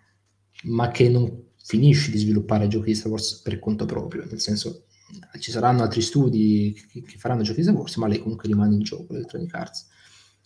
ma 0.64 0.90
che 0.90 1.08
non 1.08 1.52
finisce 1.56 2.10
di 2.10 2.18
sviluppare 2.18 2.66
giochi 2.66 2.87
di 2.87 2.94
Star 2.94 3.12
Wars 3.12 3.42
per 3.42 3.60
conto 3.60 3.84
proprio, 3.84 4.24
nel 4.24 4.40
senso 4.40 4.87
ci 5.38 5.52
saranno 5.52 5.82
altri 5.82 6.00
studi 6.00 6.74
che, 6.90 7.02
che 7.02 7.16
faranno 7.16 7.42
giochi 7.42 7.58
di 7.58 7.64
Star 7.64 7.76
Wars, 7.76 7.94
ma 7.96 8.08
lei 8.08 8.18
comunque 8.18 8.48
rimane 8.48 8.74
in 8.74 8.82
gioco, 8.82 9.14
Electronic 9.14 9.54
Arts 9.54 9.92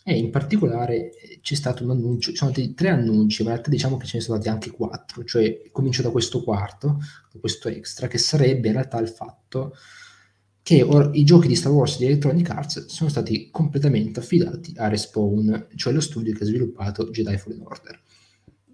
e 0.05 0.17
in 0.17 0.31
particolare 0.31 1.15
eh, 1.17 1.39
c'è 1.43 1.55
stato 1.55 1.85
un 1.85 1.91
annuncio, 1.91 2.31
ci 2.31 2.37
sono 2.37 2.51
stati 2.51 2.75
tre 2.75 2.89
annunci, 2.89 3.43
ma 3.43 3.51
in 3.51 3.55
realtà 3.57 3.71
diciamo 3.71 3.97
che 3.97 4.07
ce 4.07 4.19
ne 4.19 4.23
sono 4.23 4.39
stati 4.41 4.55
anche 4.55 4.71
quattro, 4.71 5.25
cioè 5.25 5.69
comincio 5.71 6.03
da 6.03 6.11
questo 6.11 6.43
quarto, 6.43 6.99
questo 7.39 7.69
extra, 7.69 8.07
che 8.09 8.19
sarebbe 8.19 8.69
in 8.69 8.75
realtà 8.75 8.99
il 8.99 9.09
fatto 9.09 9.75
che 10.63 10.83
or- 10.83 11.11
i 11.15 11.25
giochi 11.25 11.49
di 11.49 11.57
Star 11.57 11.73
Wars 11.73 11.99
di 11.99 12.05
Electronic 12.05 12.51
Arts 12.51 12.87
sono 12.87 13.09
stati 13.09 13.49
completamente 13.51 14.21
affidati 14.21 14.73
a 14.77 14.89
Respawn, 14.89 15.69
cioè 15.77 15.93
lo 15.93 16.01
studio 16.01 16.35
che 16.35 16.43
ha 16.43 16.47
sviluppato 16.47 17.11
Jedi 17.11 17.39
Fallen 17.39 17.63
Order. 17.63 18.01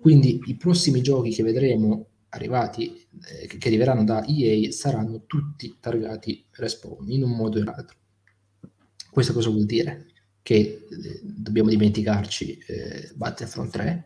Quindi 0.01 0.41
i 0.47 0.57
prossimi 0.57 1.03
giochi 1.03 1.31
che 1.31 1.43
vedremo 1.43 2.09
arrivati, 2.31 3.07
eh, 3.43 3.47
che 3.47 3.69
arriveranno 3.69 4.05
da 4.05 4.25
EA, 4.27 4.71
saranno 4.73 5.25
tutti 5.27 5.77
targati 5.79 6.45
Respawn, 6.51 7.11
in 7.11 7.23
un 7.23 7.31
modo 7.31 7.59
o 7.59 7.61
in 7.61 7.69
altro. 7.69 7.97
Questo 9.11 9.33
cosa 9.33 9.51
vuol 9.51 9.65
dire? 9.65 10.07
Che 10.45 10.55
eh, 10.91 11.21
dobbiamo 11.23 11.71
dimenticarci 11.71 12.59
eh, 12.67 13.11
Battlefront 13.15 13.73
3 13.73 14.05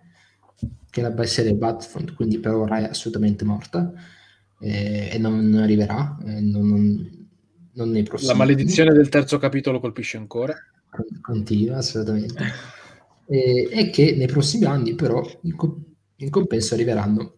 che 0.89 1.01
la 1.03 1.27
serie 1.27 1.55
Battlefront 1.55 2.15
quindi 2.15 2.39
per 2.39 2.55
ora 2.55 2.79
è 2.79 2.85
assolutamente 2.85 3.45
morta 3.45 3.93
eh, 4.61 5.11
e 5.13 5.19
non, 5.19 5.49
non 5.49 5.63
arriverà 5.63 6.17
eh, 6.25 6.41
non, 6.41 6.69
non, 6.69 7.29
non, 7.73 7.91
nei 7.91 8.05
prossimi 8.05 8.31
la 8.31 8.37
maledizione 8.39 8.91
anni. 8.91 8.99
del 9.01 9.09
terzo 9.09 9.39
capitolo 9.39 9.81
colpisce 9.81 10.17
ancora. 10.17 10.55
Continua 11.21 11.79
assolutamente. 11.79 12.45
E, 13.27 13.69
e, 13.71 13.91
che 13.91 14.15
nei 14.17 14.27
prossimi 14.27 14.65
anni 14.65 14.95
però 14.95 15.29
in, 15.43 15.57
co- 15.57 15.83
in 16.17 16.31
compenso 16.31 16.75
arriveranno 16.75 17.35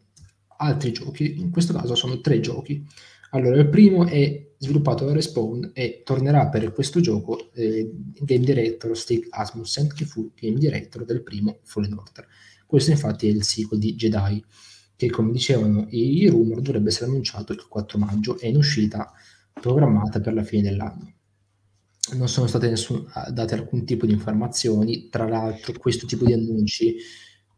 altri 0.59 0.93
giochi. 0.93 1.41
In 1.41 1.51
questo 1.51 1.73
caso 1.73 1.95
sono 1.95 2.21
tre 2.21 2.41
giochi. 2.41 2.87
Allora 3.31 3.57
il 3.57 3.69
primo 3.69 4.07
è 4.07 4.50
sviluppato 4.63 5.07
da 5.07 5.13
Respawn 5.13 5.71
e 5.73 6.03
tornerà 6.05 6.49
per 6.49 6.71
questo 6.75 7.01
gioco 7.01 7.51
eh, 7.55 7.91
game 8.21 8.45
director 8.45 8.97
Stig 8.97 9.27
Asmussen 9.31 9.89
che 9.89 10.05
fu 10.05 10.33
game 10.39 10.59
director 10.59 11.07
del 11.07 11.23
primo 11.23 11.61
Fallen 11.63 11.95
Order. 11.95 12.27
Questo 12.67 12.91
infatti 12.91 13.27
è 13.27 13.31
il 13.31 13.43
sequel 13.43 13.81
di 13.81 13.95
Jedi 13.95 14.45
che 14.97 15.09
come 15.09 15.33
dicevano 15.33 15.87
i 15.89 16.29
rumor 16.29 16.61
dovrebbe 16.61 16.91
essere 16.91 17.07
annunciato 17.07 17.53
il 17.53 17.67
4 17.67 17.99
maggio 17.99 18.39
e 18.39 18.49
in 18.49 18.57
uscita 18.57 19.11
programmata 19.55 20.21
per 20.21 20.35
la 20.35 20.45
fine 20.45 20.69
dell'anno. 20.69 21.15
Non 22.17 22.29
sono 22.29 22.47
state 22.47 22.69
nessun, 22.69 23.11
date 23.33 23.55
alcun 23.55 23.87
tipo 23.87 24.05
di 24.05 24.13
informazioni, 24.13 25.09
tra 25.09 25.27
l'altro 25.27 25.73
questo 25.79 26.05
tipo 26.05 26.27
di 26.27 26.35
annunci, 26.35 26.97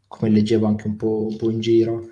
come 0.07 0.31
leggevo 0.31 0.67
anche 0.67 0.87
un 0.87 0.95
po', 0.95 1.27
un 1.29 1.37
po 1.37 1.51
in 1.51 1.59
giro, 1.59 2.11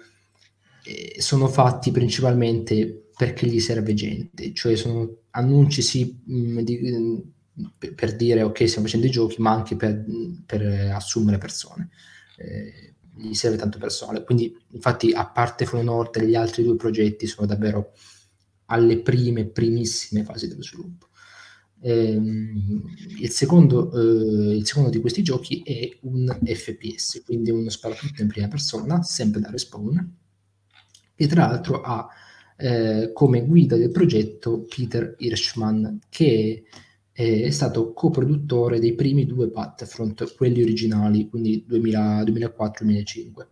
eh, 0.84 1.20
sono 1.20 1.46
fatti 1.46 1.92
principalmente 1.92 3.09
perché 3.20 3.46
gli 3.46 3.60
serve 3.60 3.92
gente, 3.92 4.54
cioè 4.54 4.74
sono 4.76 5.24
annunci 5.32 5.82
sì 5.82 6.22
mh, 6.24 6.34
mm, 6.34 6.58
di, 6.60 6.78
mh, 6.78 7.60
mm, 7.60 7.92
per 7.94 8.16
dire 8.16 8.40
ok 8.40 8.66
stiamo 8.66 8.86
facendo 8.86 9.04
i 9.04 9.10
giochi, 9.10 9.42
ma 9.42 9.52
anche 9.52 9.76
per, 9.76 10.02
per 10.46 10.62
assumere 10.94 11.36
persone. 11.36 11.90
Eh, 12.38 12.94
gli 13.16 13.34
serve 13.34 13.58
tanto 13.58 13.76
personale, 13.76 14.24
quindi 14.24 14.58
infatti 14.70 15.12
a 15.12 15.26
parte 15.26 15.68
Order 15.70 16.24
gli 16.24 16.34
altri 16.34 16.62
due 16.62 16.76
progetti 16.76 17.26
sono 17.26 17.46
davvero 17.46 17.92
alle 18.66 19.02
prime, 19.02 19.44
primissime 19.44 20.24
fasi 20.24 20.48
dello 20.48 20.62
sviluppo. 20.62 21.08
Eh, 21.82 22.18
il, 23.18 23.28
secondo, 23.28 23.92
eh, 23.92 24.56
il, 24.56 24.66
secondo, 24.66 24.88
di 24.88 24.98
questi 24.98 25.22
giochi 25.22 25.60
è 25.62 25.98
un 26.04 26.38
FPS, 26.42 27.20
quindi 27.26 27.50
uno 27.50 27.68
sparatutto 27.68 28.22
in 28.22 28.28
prima 28.28 28.48
persona, 28.48 29.02
sempre 29.02 29.40
da 29.40 29.50
Respawn, 29.50 30.16
che 31.14 31.26
tra 31.26 31.46
l'altro 31.46 31.82
ha 31.82 32.08
eh, 32.60 33.12
come 33.14 33.46
guida 33.46 33.76
del 33.76 33.90
progetto 33.90 34.64
Peter 34.64 35.14
Hirschman, 35.18 36.00
che 36.08 36.64
è, 37.10 37.42
è 37.42 37.50
stato 37.50 37.92
coproduttore 37.92 38.78
dei 38.78 38.94
primi 38.94 39.24
due 39.24 39.48
Battlefront, 39.48 40.34
quelli 40.36 40.62
originali, 40.62 41.28
quindi 41.28 41.64
2004-2005, 41.68 43.46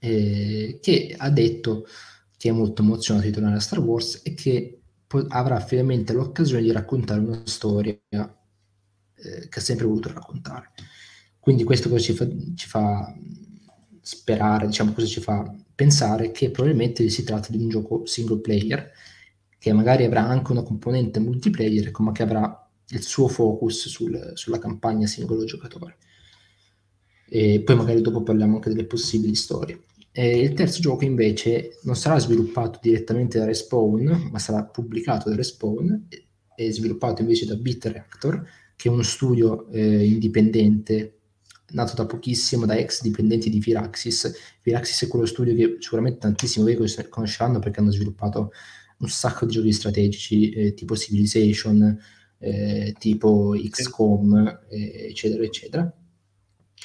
eh, 0.00 0.78
che 0.80 1.14
ha 1.16 1.30
detto 1.30 1.86
che 2.36 2.48
è 2.48 2.52
molto 2.52 2.82
emozionato 2.82 3.26
di 3.26 3.32
tornare 3.32 3.56
a 3.56 3.60
Star 3.60 3.80
Wars 3.80 4.20
e 4.24 4.34
che 4.34 4.80
po- 5.06 5.26
avrà 5.28 5.60
finalmente 5.60 6.12
l'occasione 6.12 6.62
di 6.62 6.72
raccontare 6.72 7.20
una 7.20 7.42
storia 7.44 7.96
eh, 8.08 9.48
che 9.48 9.58
ha 9.58 9.60
sempre 9.60 9.86
voluto 9.86 10.12
raccontare. 10.12 10.72
Quindi 11.38 11.64
questo 11.64 11.88
cosa 11.88 12.02
ci 12.02 12.12
fa, 12.14 12.26
ci 12.54 12.66
fa 12.66 13.14
sperare, 14.00 14.66
diciamo 14.66 14.92
cosa 14.92 15.06
ci 15.06 15.20
fa 15.20 15.54
pensare 15.74 16.30
che 16.30 16.50
probabilmente 16.50 17.08
si 17.08 17.24
tratta 17.24 17.48
di 17.50 17.62
un 17.62 17.68
gioco 17.68 18.04
single 18.06 18.40
player 18.40 18.90
che 19.58 19.72
magari 19.72 20.04
avrà 20.04 20.26
anche 20.26 20.52
una 20.52 20.62
componente 20.62 21.20
multiplayer 21.20 21.90
ma 21.98 22.12
che 22.12 22.22
avrà 22.22 22.70
il 22.88 23.02
suo 23.02 23.28
focus 23.28 23.88
sul, 23.88 24.32
sulla 24.34 24.58
campagna 24.58 25.06
singolo 25.06 25.44
giocatore. 25.44 25.96
E 27.28 27.60
poi 27.60 27.76
magari 27.76 28.00
dopo 28.00 28.22
parliamo 28.22 28.56
anche 28.56 28.70
delle 28.70 28.86
possibili 28.86 29.34
storie. 29.34 29.84
E 30.12 30.40
il 30.40 30.54
terzo 30.54 30.80
gioco 30.80 31.04
invece 31.04 31.78
non 31.82 31.94
sarà 31.94 32.18
sviluppato 32.18 32.80
direttamente 32.82 33.38
da 33.38 33.44
Respawn 33.44 34.28
ma 34.32 34.38
sarà 34.38 34.64
pubblicato 34.64 35.28
da 35.28 35.36
Respawn 35.36 36.08
e 36.56 36.72
sviluppato 36.72 37.20
invece 37.20 37.46
da 37.46 37.54
Beat 37.54 37.84
Reactor 37.84 38.44
che 38.74 38.88
è 38.88 38.92
uno 38.92 39.02
studio 39.02 39.68
eh, 39.68 40.04
indipendente 40.04 41.19
nato 41.72 41.94
da 41.94 42.06
pochissimo 42.06 42.66
da 42.66 42.76
ex 42.76 43.02
dipendenti 43.02 43.50
di 43.50 43.60
Firaxis. 43.60 44.32
Firaxis 44.60 45.02
è 45.04 45.08
quello 45.08 45.26
studio 45.26 45.54
che 45.54 45.76
sicuramente 45.80 46.18
tantissimo 46.18 46.64
voi 46.64 46.76
conosceranno 47.08 47.58
perché 47.58 47.80
hanno 47.80 47.92
sviluppato 47.92 48.52
un 48.98 49.08
sacco 49.08 49.46
di 49.46 49.52
giochi 49.52 49.72
strategici 49.72 50.50
eh, 50.50 50.74
tipo 50.74 50.96
Civilization, 50.96 51.98
eh, 52.38 52.94
tipo 52.98 53.54
XCOM, 53.56 54.60
eh, 54.68 55.06
eccetera, 55.08 55.42
eccetera. 55.42 55.94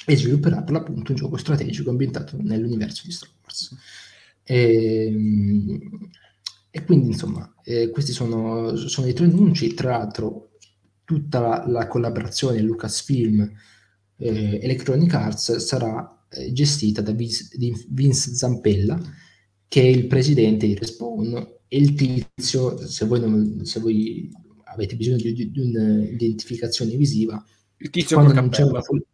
E 0.08 0.16
svilupperà 0.16 0.62
per 0.62 0.72
l'appunto 0.72 1.12
un 1.12 1.16
gioco 1.16 1.36
strategico 1.36 1.90
ambientato 1.90 2.36
nell'universo 2.40 3.02
di 3.04 3.12
Star 3.12 3.30
Wars. 3.42 3.74
E, 4.44 5.06
ehm, 5.06 6.10
e 6.70 6.84
quindi, 6.84 7.08
insomma, 7.08 7.54
eh, 7.64 7.90
questi 7.90 8.12
sono, 8.12 8.76
sono, 8.76 9.08
i 9.08 9.12
tre 9.12 9.24
annunci. 9.24 9.74
Tra 9.74 9.96
l'altro, 9.96 10.50
tutta 11.04 11.40
la, 11.40 11.64
la 11.66 11.86
collaborazione 11.88 12.60
Lucasfilm 12.60 13.50
eh, 14.18 14.60
Electronic 14.62 15.12
Arts 15.14 15.56
sarà 15.56 16.26
eh, 16.30 16.52
gestita 16.52 17.02
da 17.02 17.12
Vince, 17.12 17.48
Vince, 17.88 18.34
Zampella, 18.34 18.98
che 19.68 19.80
è 19.80 19.86
il 19.86 20.06
presidente 20.06 20.66
di 20.66 20.74
Respawn 20.74 21.34
e 21.68 21.78
il 21.78 21.94
tizio, 21.94 22.78
se 22.86 23.04
voi, 23.06 23.20
non, 23.20 23.64
se 23.64 23.80
voi 23.80 24.30
avete 24.64 24.96
bisogno 24.96 25.16
di, 25.16 25.32
di, 25.32 25.50
di 25.50 25.60
un'identificazione 25.60 26.94
visiva, 26.96 27.42
il 27.78 27.90
tizio 27.90 28.16
quando 28.16 28.34
non 28.34 28.48
c'era 28.48 28.80
full, 28.80 29.04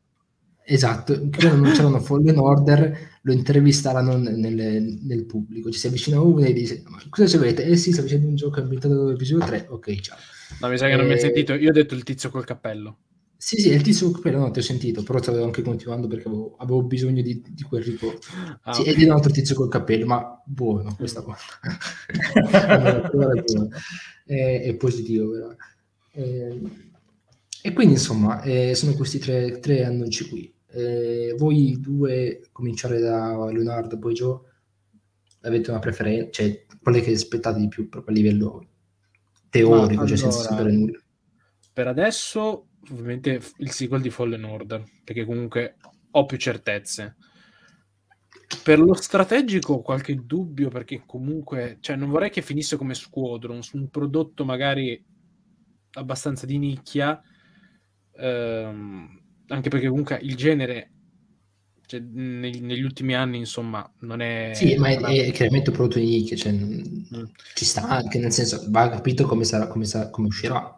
esatto, 0.65 1.29
quando 1.31 1.57
non 1.57 1.73
c'erano 1.73 2.01
Fallen 2.01 2.39
Order 2.39 3.11
lo 3.23 3.33
intervistavano 3.33 4.17
nel, 4.17 4.99
nel, 5.03 5.25
pubblico, 5.27 5.71
ci 5.71 5.79
si 5.79 5.87
avvicina 5.87 6.21
uno 6.21 6.45
e 6.45 6.53
dice 6.53 6.83
cosa 7.09 7.27
ci 7.27 7.37
avete? 7.37 7.65
Eh 7.65 7.77
sì, 7.77 7.93
sto 7.93 8.03
facendo 8.03 8.29
un 8.29 8.35
gioco 8.35 8.61
ambientato 8.61 8.95
nell'episodio 8.95 9.47
3, 9.47 9.67
ok 9.71 10.01
ciao. 10.01 10.19
No, 10.61 10.69
mi 10.69 10.77
sa 10.77 10.89
che 10.89 10.97
non 10.97 11.07
mi 11.07 11.13
hai 11.13 11.19
eh, 11.19 11.21
sentito, 11.21 11.55
io 11.55 11.71
ho 11.71 11.73
detto 11.73 11.95
il 11.95 12.03
tizio 12.03 12.31
col 12.31 12.45
cappello. 12.45 12.99
Sì, 13.43 13.61
sì, 13.61 13.71
è 13.71 13.75
il 13.75 13.83
tizio 13.83 14.13
quello 14.13 14.39
no, 14.39 14.53
ti 14.53 14.61
ho 14.61 14.63
sentito, 14.63 15.03
però 15.03 15.21
stavo 15.21 15.43
anche 15.43 15.63
continuando 15.63 16.07
perché 16.07 16.29
avevo, 16.29 16.55
avevo 16.59 16.85
bisogno 16.85 17.23
di, 17.23 17.43
di, 17.45 17.63
quel 17.65 17.83
ricordo. 17.83 18.21
Ah, 18.63 18.73
sì, 18.73 18.83
okay. 18.83 18.95
ed 18.95 19.01
è 19.01 19.05
un 19.07 19.11
altro 19.11 19.33
tizio 19.33 19.57
col 19.57 19.69
cappello, 19.69 20.07
ma 20.07 20.41
buono 20.47 20.95
questa 20.95 21.23
cosa. 21.23 21.43
è, 24.25 24.63
è, 24.63 24.77
positivo 24.77 25.33
però. 25.33 25.57
Eh, 26.13 26.61
e 27.63 27.73
quindi 27.73 27.95
insomma 27.95 28.43
eh, 28.43 28.77
sono 28.77 28.95
questi 28.95 29.19
tre, 29.19 29.59
tre 29.59 29.85
annunci 29.87 30.29
qui. 30.29 30.55
Eh, 30.69 31.35
voi 31.37 31.81
due, 31.81 32.43
cominciare 32.53 33.01
da 33.01 33.51
Leonardo, 33.51 33.99
poi 33.99 34.15
Joe, 34.15 34.39
avete 35.41 35.71
una 35.71 35.81
preferenza, 35.81 36.31
cioè 36.31 36.65
quelle 36.81 37.01
che 37.01 37.11
aspettate 37.11 37.59
di 37.59 37.67
più 37.67 37.89
proprio 37.89 38.15
a 38.15 38.19
livello 38.19 38.69
teorico, 39.51 40.07
cioè 40.07 40.17
senza 40.17 40.43
sapere 40.43 40.71
nulla? 40.71 41.01
Per 41.73 41.89
adesso, 41.89 42.69
ovviamente, 42.91 43.41
il 43.59 43.71
sequel 43.71 44.01
di 44.01 44.11
Fallen 44.11 44.45
Order, 44.45 44.85
perché 45.05 45.25
comunque 45.25 45.77
ho 46.11 46.27
più 46.27 46.37
certezze. 46.37 47.17
Per 48.63 48.79
lo 48.79 48.95
strategico 48.95 49.75
ho 49.75 49.83
qualche 49.83 50.15
dubbio 50.25 50.69
perché 50.69 51.03
comunque, 51.07 51.79
cioè 51.81 51.97
non 51.97 52.11
vorrei 52.11 52.31
che 52.31 52.43
finisse 52.43 52.77
come 52.77 52.95
Squadron, 52.95 53.63
su 53.63 53.77
un 53.79 53.89
prodotto 53.89 54.45
magari 54.45 55.03
abbastanza 55.93 56.45
di 56.45 56.59
nicchia, 56.59 57.21
ehm, 58.15 59.21
anche 59.49 59.69
perché 59.69 59.89
comunque 59.89 60.19
il 60.23 60.37
genere 60.37 60.91
cioè, 61.87 62.01
negli, 62.01 62.61
negli, 62.61 62.83
ultimi 62.83 63.15
anni 63.15 63.39
insomma 63.39 63.91
non 64.01 64.21
è... 64.21 64.53
Sì, 64.55 64.77
ma 64.77 64.89
è, 64.89 64.97
è 64.97 65.31
chiaramente 65.33 65.71
un 65.71 65.77
prodotto 65.77 65.99
di 65.99 66.07
nicchia, 66.07 66.37
cioè, 66.37 66.53
mm. 66.53 67.25
ci 67.55 67.65
sta 67.65 67.87
anche, 67.89 68.19
nel 68.19 68.33
senso 68.33 68.65
va 68.69 68.89
capito 68.89 69.27
come, 69.27 69.45
sarà, 69.45 69.67
come, 69.67 69.85
sarà, 69.85 70.09
come 70.09 70.29
uscirà. 70.29 70.72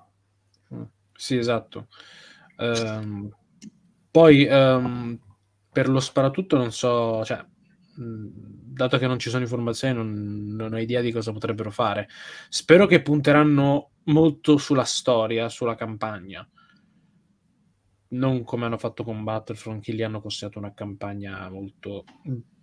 Sì, 1.15 1.37
esatto. 1.37 1.89
Um, 2.57 3.31
poi 4.11 4.47
um, 4.49 5.19
per 5.73 5.89
lo 5.89 6.01
sparatutto 6.01 6.57
non 6.57 6.71
so, 6.73 7.25
cioè, 7.25 7.45
mh, 7.97 8.29
dato 8.75 8.99
che 8.99 9.07
non 9.07 9.19
ci 9.19 9.31
sono 9.31 9.43
informazioni, 9.43 9.95
non, 9.95 10.55
non, 10.55 10.73
ho 10.73 10.79
idea 10.79 11.01
di 11.01 11.12
cosa 11.12 11.33
potrebbero 11.33 11.71
fare. 11.71 12.09
Spero 12.49 12.87
che 12.87 13.03
punteranno 13.03 13.91
molto 14.05 14.57
sulla 14.57 14.85
storia, 14.85 15.49
sulla 15.49 15.75
campagna. 15.75 16.49
Non 18.07 18.45
come 18.45 18.67
hanno 18.67 18.79
fatto 18.79 19.03
con 19.03 19.25
Battlefront, 19.25 19.83
che 19.83 19.93
gli 19.93 20.03
hanno 20.03 20.21
costruito 20.21 20.59
una 20.59 20.73
campagna 20.73 21.49
molto 21.49 22.05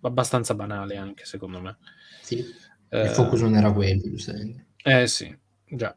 abbastanza 0.00 0.54
banale, 0.54 0.96
anche 0.96 1.26
secondo 1.26 1.60
me. 1.60 1.76
Sì, 2.22 2.42
eh, 2.88 3.02
il 3.02 3.08
focus 3.10 3.40
non 3.42 3.56
era 3.56 3.72
quello, 3.72 4.02
giustamente. 4.02 4.68
Eh 4.82 5.06
sì, 5.06 5.34
già. 5.66 5.94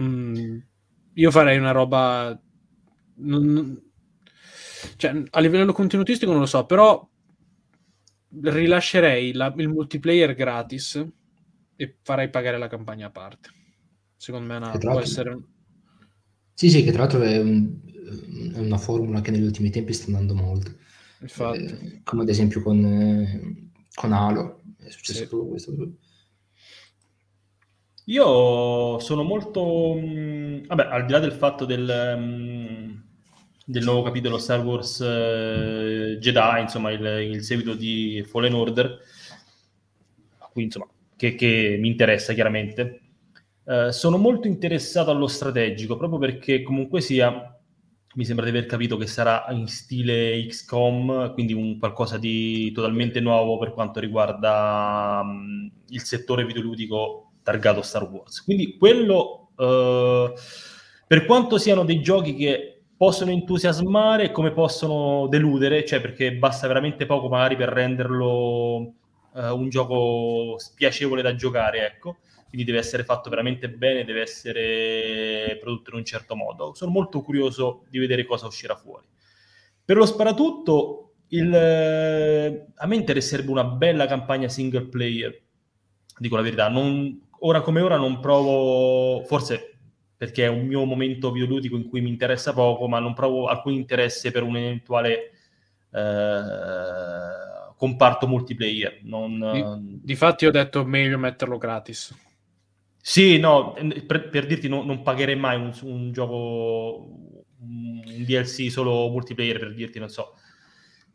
Mm, 0.00 0.58
io 1.14 1.30
farei 1.30 1.58
una 1.58 1.72
roba. 1.72 2.38
Non, 3.22 3.90
cioè, 4.96 5.22
a 5.30 5.40
livello 5.40 5.72
contenutistico 5.72 6.30
non 6.30 6.40
lo 6.40 6.46
so, 6.46 6.64
però 6.64 7.06
rilascerei 8.32 9.32
la, 9.32 9.52
il 9.56 9.68
multiplayer 9.68 10.34
gratis 10.34 11.04
e 11.76 11.96
farei 12.02 12.30
pagare 12.30 12.58
la 12.58 12.68
campagna 12.68 13.06
a 13.06 13.10
parte. 13.10 13.50
Secondo 14.16 14.46
me 14.46 14.56
una, 14.56 14.76
può 14.76 15.00
essere... 15.00 15.38
Sì, 16.54 16.68
sì, 16.68 16.84
che 16.84 16.92
tra 16.92 17.02
l'altro 17.02 17.22
è, 17.22 17.38
un, 17.38 17.80
è, 18.54 18.58
una 18.58 18.76
formula 18.76 19.20
che 19.22 19.30
negli 19.30 19.44
ultimi 19.44 19.70
tempi 19.70 19.92
sta 19.92 20.06
andando 20.06 20.34
molto. 20.34 20.76
Eh, 21.20 22.00
come 22.04 22.22
ad 22.22 22.28
esempio 22.28 22.62
con, 22.62 22.84
eh, 22.84 23.70
con 23.94 24.12
Halo, 24.12 24.62
è 24.78 24.90
successo 24.90 25.26
sì. 25.26 25.48
questo. 25.48 25.72
Io 28.10 28.98
sono 28.98 29.22
molto... 29.22 29.94
Mh, 29.94 30.66
vabbè, 30.66 30.88
al 30.90 31.06
di 31.06 31.12
là 31.12 31.18
del 31.20 31.32
fatto 31.32 31.64
del... 31.64 32.18
Mh, 32.18 33.08
del 33.70 33.84
nuovo 33.84 34.02
capitolo 34.02 34.36
Star 34.38 34.64
Wars 34.64 35.00
eh, 35.00 36.18
Jedi, 36.18 36.60
insomma 36.60 36.90
il, 36.90 37.04
il, 37.30 37.42
seguito 37.44 37.74
di 37.74 38.24
Fallen 38.26 38.54
Order, 38.54 38.98
quindi 40.52 40.74
insomma 40.74 40.88
che, 41.16 41.36
che 41.36 41.76
mi 41.78 41.86
interessa 41.86 42.32
chiaramente. 42.32 43.00
Eh, 43.64 43.92
sono 43.92 44.16
molto 44.16 44.48
interessato 44.48 45.12
allo 45.12 45.28
strategico 45.28 45.96
proprio 45.96 46.18
perché 46.18 46.62
comunque 46.62 47.00
sia 47.00 47.56
mi 48.14 48.24
sembra 48.24 48.44
di 48.44 48.50
aver 48.50 48.66
capito 48.66 48.96
che 48.96 49.06
sarà 49.06 49.46
in 49.50 49.68
stile 49.68 50.44
XCOM, 50.48 51.32
quindi 51.32 51.52
un 51.52 51.78
qualcosa 51.78 52.18
di 52.18 52.72
totalmente 52.72 53.20
nuovo 53.20 53.56
per 53.56 53.72
quanto 53.72 54.00
riguarda 54.00 55.20
um, 55.22 55.70
il 55.90 56.02
settore 56.02 56.44
videoludico 56.44 57.29
targato 57.42 57.82
Star 57.82 58.08
Wars. 58.10 58.42
Quindi 58.42 58.76
quello, 58.76 59.50
uh, 59.56 60.32
per 61.06 61.24
quanto 61.26 61.58
siano 61.58 61.84
dei 61.84 62.00
giochi 62.00 62.34
che 62.34 62.82
possono 62.96 63.30
entusiasmare 63.30 64.30
come 64.30 64.52
possono 64.52 65.26
deludere, 65.28 65.84
cioè 65.84 66.00
perché 66.00 66.34
basta 66.34 66.66
veramente 66.66 67.06
poco 67.06 67.28
magari 67.28 67.56
per 67.56 67.70
renderlo 67.70 68.76
uh, 68.76 68.92
un 69.32 69.68
gioco 69.68 70.56
spiacevole 70.58 71.22
da 71.22 71.34
giocare, 71.34 71.86
ecco. 71.86 72.18
Quindi 72.50 72.66
deve 72.66 72.82
essere 72.82 73.04
fatto 73.04 73.30
veramente 73.30 73.70
bene, 73.70 74.04
deve 74.04 74.22
essere 74.22 75.56
prodotto 75.60 75.90
in 75.90 75.98
un 75.98 76.04
certo 76.04 76.34
modo. 76.34 76.74
Sono 76.74 76.90
molto 76.90 77.22
curioso 77.22 77.84
di 77.88 78.00
vedere 78.00 78.24
cosa 78.24 78.46
uscirà 78.46 78.74
fuori. 78.74 79.06
Per 79.84 79.96
lo 79.96 80.04
sparatutto, 80.04 81.12
il, 81.28 81.54
a 81.54 82.86
me 82.86 82.96
interesserebbe 82.96 83.52
una 83.52 83.64
bella 83.64 84.06
campagna 84.06 84.48
single 84.48 84.88
player, 84.88 85.40
dico 86.18 86.34
la 86.34 86.42
verità. 86.42 86.68
Non, 86.68 87.28
ora 87.40 87.60
come 87.60 87.80
ora 87.80 87.96
non 87.96 88.20
provo, 88.20 89.22
forse 89.24 89.78
perché 90.16 90.44
è 90.44 90.48
un 90.48 90.66
mio 90.66 90.84
momento 90.84 91.30
videoludico 91.30 91.76
in 91.76 91.88
cui 91.88 92.00
mi 92.02 92.10
interessa 92.10 92.52
poco, 92.52 92.86
ma 92.88 92.98
non 92.98 93.14
provo 93.14 93.46
alcun 93.46 93.72
interesse 93.72 94.30
per 94.30 94.42
un 94.42 94.56
eventuale 94.56 95.30
eh, 95.92 97.74
comparto 97.76 98.26
multiplayer. 98.26 99.00
Non, 99.04 99.38
di, 99.52 100.00
difatti 100.02 100.44
ho 100.44 100.50
detto 100.50 100.84
meglio 100.84 101.16
metterlo 101.16 101.56
gratis. 101.56 102.14
Sì, 103.00 103.38
no, 103.38 103.74
per, 104.06 104.28
per 104.28 104.46
dirti 104.46 104.68
no, 104.68 104.82
non 104.82 105.00
pagherei 105.00 105.36
mai 105.36 105.56
un, 105.56 105.72
un, 105.84 106.12
gioco, 106.12 107.08
un 107.60 108.02
DLC 108.04 108.70
solo 108.70 109.08
multiplayer, 109.08 109.58
per 109.58 109.74
dirti, 109.74 109.98
non 109.98 110.10
so. 110.10 110.34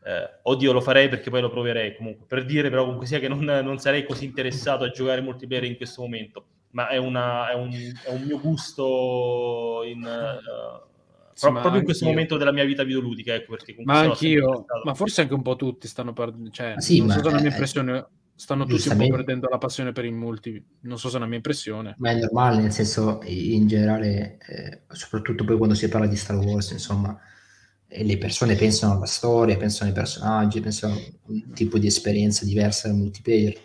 Eh, 0.06 0.40
oddio, 0.44 0.72
lo 0.72 0.82
farei 0.82 1.10
perché 1.10 1.32
poi 1.32 1.42
lo 1.42 1.50
proverei 1.50 1.96
comunque. 1.96 2.26
Per 2.28 2.46
dire 2.46 2.70
però 2.70 2.84
comunque 2.84 3.08
sia 3.08 3.20
che 3.20 3.28
non, 3.28 3.40
non 3.40 3.80
sarei 3.80 4.06
così 4.06 4.26
interessato 4.26 4.84
a 4.84 4.92
giocare 4.92 5.22
multiplayer 5.22 5.66
in 5.66 5.78
questo 5.78 6.02
momento 6.02 6.46
ma 6.76 6.90
è, 6.90 6.98
una, 6.98 7.50
è, 7.50 7.56
un, 7.56 7.72
è 7.72 8.10
un, 8.10 8.22
mio 8.24 8.38
gusto 8.38 9.82
in, 9.86 10.02
uh, 10.02 10.86
sì, 11.34 11.50
proprio 11.50 11.78
in 11.78 11.84
questo 11.86 12.04
io. 12.04 12.10
momento 12.12 12.36
della 12.38 12.52
mia 12.52 12.66
vita 12.66 12.84
videoludica. 12.84 13.34
Ecco, 13.34 13.56
perché 13.56 13.76
ma 13.84 14.00
anch'io, 14.00 14.66
ma 14.84 14.94
forse 14.94 15.22
anche 15.22 15.34
un 15.34 15.42
po' 15.42 15.56
tutti 15.56 15.88
stanno 15.88 16.12
perdendo, 16.14 16.50
cioè, 16.50 16.76
sì, 16.78 17.00
non 17.00 17.12
so 17.12 17.24
se 17.24 17.30
è 17.30 17.32
la 17.32 17.40
mia 17.40 17.50
impressione, 17.50 18.08
stanno 18.36 18.66
tutti 18.66 18.90
un 18.90 18.98
po' 18.98 19.08
perdendo 19.08 19.48
la 19.50 19.58
passione 19.58 19.94
per 19.94 20.04
i 20.04 20.12
multi, 20.12 20.64
non 20.82 21.00
so 21.00 21.08
se 21.08 21.16
è 21.16 21.18
una 21.18 21.28
mia 21.28 21.38
impressione. 21.38 21.96
Ma 21.98 22.12
è 22.12 22.16
normale, 22.16 22.62
nel 22.62 22.74
senso, 22.74 23.22
in 23.24 23.68
generale, 23.68 24.38
eh, 24.46 24.82
soprattutto 24.90 25.46
poi 25.46 25.56
quando 25.56 25.76
si 25.76 25.88
parla 25.88 26.08
di 26.08 26.18
Star 26.18 26.38
Wars, 26.38 26.72
insomma, 26.72 27.18
le 28.04 28.18
persone 28.18 28.56
pensano 28.56 28.94
alla 28.94 29.06
storia, 29.06 29.58
pensano 29.58 29.90
ai 29.90 29.96
personaggi, 29.96 30.60
pensano 30.60 30.96
a 30.96 31.00
un 31.28 31.52
tipo 31.54 31.78
di 31.78 31.88
esperienza 31.88 32.46
diversa 32.46 32.88
dal 32.88 32.98
multiplayer 32.98 33.58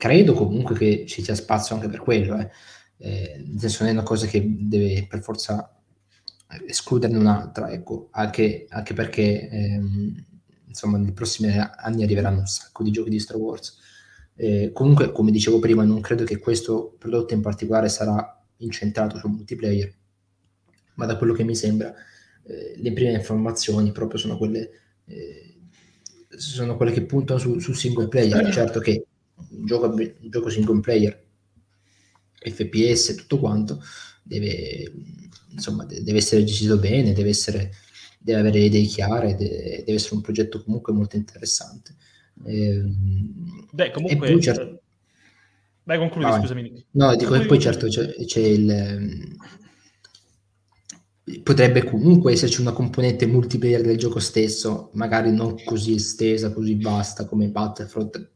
credo 0.00 0.32
comunque 0.32 0.74
che 0.78 1.04
ci 1.06 1.22
sia 1.22 1.34
spazio 1.34 1.74
anche 1.74 1.88
per 1.88 2.00
quello, 2.00 2.38
eh. 2.38 2.50
Eh, 3.02 3.44
non 3.46 3.88
è 3.88 3.90
una 3.90 4.02
cosa 4.02 4.26
che 4.26 4.42
deve 4.42 5.06
per 5.06 5.22
forza 5.22 5.78
escluderne 6.66 7.18
un'altra, 7.18 7.70
ecco, 7.70 8.08
anche, 8.12 8.64
anche 8.70 8.94
perché 8.94 9.48
ehm, 9.48 10.24
insomma 10.68 10.96
nei 10.96 11.12
prossimi 11.12 11.54
anni 11.58 12.02
arriveranno 12.02 12.40
un 12.40 12.46
sacco 12.46 12.82
di 12.82 12.90
giochi 12.90 13.10
di 13.10 13.20
Star 13.20 13.36
Wars. 13.36 13.78
Eh, 14.34 14.70
comunque, 14.72 15.12
come 15.12 15.30
dicevo 15.30 15.58
prima, 15.58 15.84
non 15.84 16.00
credo 16.00 16.24
che 16.24 16.38
questo 16.38 16.94
prodotto 16.98 17.34
in 17.34 17.42
particolare 17.42 17.90
sarà 17.90 18.42
incentrato 18.58 19.18
sul 19.18 19.30
multiplayer, 19.30 19.92
ma 20.94 21.04
da 21.04 21.16
quello 21.18 21.34
che 21.34 21.44
mi 21.44 21.54
sembra, 21.54 21.94
eh, 22.50 22.74
le 22.76 22.92
prime 22.92 23.12
informazioni 23.12 23.92
proprio 23.92 24.18
sono 24.18 24.36
quelle, 24.36 24.70
eh, 25.06 25.54
sono 26.28 26.76
quelle 26.76 26.90
che 26.92 27.02
puntano 27.02 27.38
su, 27.38 27.58
sul 27.60 27.76
single 27.76 28.08
player. 28.08 28.52
Certo 28.52 28.80
che 28.80 29.04
un 29.50 29.64
gioco, 29.64 29.86
un 29.86 30.14
gioco 30.22 30.48
single 30.48 30.80
player, 30.80 31.22
FPS 32.40 33.10
e 33.10 33.14
tutto 33.14 33.38
quanto, 33.38 33.80
deve, 34.22 34.92
insomma, 35.50 35.84
deve 35.84 36.18
essere 36.18 36.42
gestito 36.42 36.78
bene, 36.78 37.12
deve, 37.12 37.28
essere, 37.28 37.70
deve 38.18 38.40
avere 38.40 38.58
le 38.58 38.64
idee 38.64 38.84
chiare, 38.84 39.36
deve, 39.36 39.82
deve 39.84 39.94
essere 39.94 40.16
un 40.16 40.22
progetto 40.22 40.62
comunque 40.62 40.92
molto 40.92 41.16
interessante. 41.16 41.94
Eh, 42.44 42.82
Beh, 43.70 43.90
comunque... 43.92 44.40
Certo... 44.40 44.82
Vai, 45.84 45.98
concludi, 45.98 46.26
ah, 46.26 46.38
scusami. 46.38 46.84
No, 46.92 47.16
dico 47.16 47.32
che 47.32 47.46
poi 47.46 47.58
certo 47.58 47.86
c'è, 47.86 48.14
c'è 48.24 48.40
il... 48.40 49.36
Potrebbe 51.42 51.84
comunque 51.84 52.32
esserci 52.32 52.60
una 52.60 52.72
componente 52.72 53.26
multiplayer 53.26 53.82
del 53.82 53.98
gioco 53.98 54.18
stesso, 54.18 54.90
magari 54.94 55.32
non 55.32 55.56
così 55.64 55.94
estesa, 55.94 56.52
così 56.52 56.80
vasta 56.80 57.26
come 57.26 57.48
Battlefront, 57.48 58.30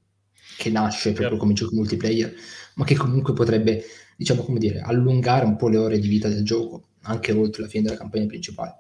che 0.57 0.71
nasce 0.71 1.09
proprio 1.09 1.29
certo. 1.29 1.37
come 1.37 1.53
gioco 1.55 1.75
multiplayer, 1.75 2.35
ma 2.75 2.85
che 2.85 2.95
comunque 2.95 3.33
potrebbe, 3.33 3.85
diciamo 4.17 4.43
come 4.43 4.59
dire, 4.59 4.81
allungare 4.81 5.45
un 5.45 5.57
po' 5.57 5.69
le 5.69 5.79
ore 5.79 5.99
di 5.99 6.09
vita 6.09 6.29
del 6.29 6.45
gioco, 6.45 6.89
anche 7.03 7.33
oltre 7.33 7.63
la 7.63 7.69
fine 7.69 7.85
della 7.85 7.97
campagna 7.97 8.27
principale. 8.27 8.77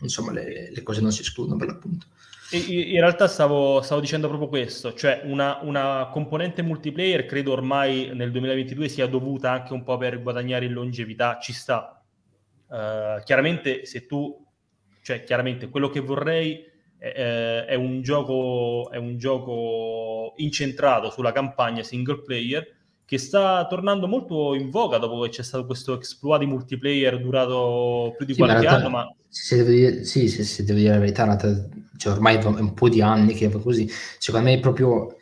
Insomma, 0.00 0.32
le, 0.32 0.70
le 0.72 0.82
cose 0.82 1.00
non 1.00 1.12
si 1.12 1.20
escludono 1.20 1.58
per 1.58 1.68
l'appunto. 1.68 2.06
in 2.52 3.00
realtà 3.00 3.28
stavo, 3.28 3.82
stavo, 3.82 4.00
dicendo 4.00 4.28
proprio 4.28 4.48
questo, 4.48 4.94
cioè 4.94 5.22
una, 5.24 5.58
una, 5.62 6.08
componente 6.10 6.62
multiplayer 6.62 7.26
credo 7.26 7.52
ormai 7.52 8.10
nel 8.14 8.30
2022 8.30 8.88
sia 8.88 9.06
dovuta 9.06 9.50
anche 9.52 9.72
un 9.72 9.82
po' 9.82 9.96
per 9.98 10.22
guadagnare 10.22 10.64
in 10.64 10.72
longevità, 10.72 11.38
ci 11.40 11.52
sta. 11.52 11.99
Uh, 12.70 13.22
chiaramente 13.24 13.84
se 13.84 14.06
tu, 14.06 14.46
cioè 15.02 15.24
chiaramente 15.24 15.68
quello 15.68 15.88
che 15.88 15.98
vorrei 15.98 16.64
è, 17.00 17.64
è, 17.66 17.74
un 17.74 18.02
gioco, 18.02 18.90
è 18.90 18.96
un 18.96 19.16
gioco 19.18 20.34
incentrato 20.36 21.10
sulla 21.10 21.32
campagna 21.32 21.82
single 21.82 22.22
player 22.22 22.78
che 23.10 23.18
sta 23.18 23.66
tornando 23.66 24.06
molto 24.06 24.54
in 24.54 24.70
voga 24.70 24.98
dopo 24.98 25.20
che 25.22 25.30
c'è 25.30 25.42
stato 25.42 25.66
questo 25.66 25.94
exploit 25.94 26.38
di 26.38 26.46
multiplayer 26.46 27.20
durato 27.20 28.14
più 28.16 28.24
di 28.24 28.34
sì, 28.34 28.38
qualche 28.38 28.66
anno. 28.68 28.88
Ma... 28.88 29.14
Se 29.26 29.56
devo 29.56 29.70
dire, 29.70 30.04
sì, 30.04 30.28
se, 30.28 30.44
se 30.44 30.62
devo 30.62 30.78
dire 30.78 30.92
la 30.92 31.00
verità, 31.00 31.36
cioè 31.96 32.12
ormai 32.12 32.36
è 32.36 32.44
un 32.44 32.72
po' 32.72 32.88
di 32.88 33.02
anni 33.02 33.34
che 33.34 33.48
va 33.48 33.58
così. 33.58 33.90
Secondo 34.18 34.48
me 34.48 34.54
è 34.54 34.60
proprio, 34.60 35.16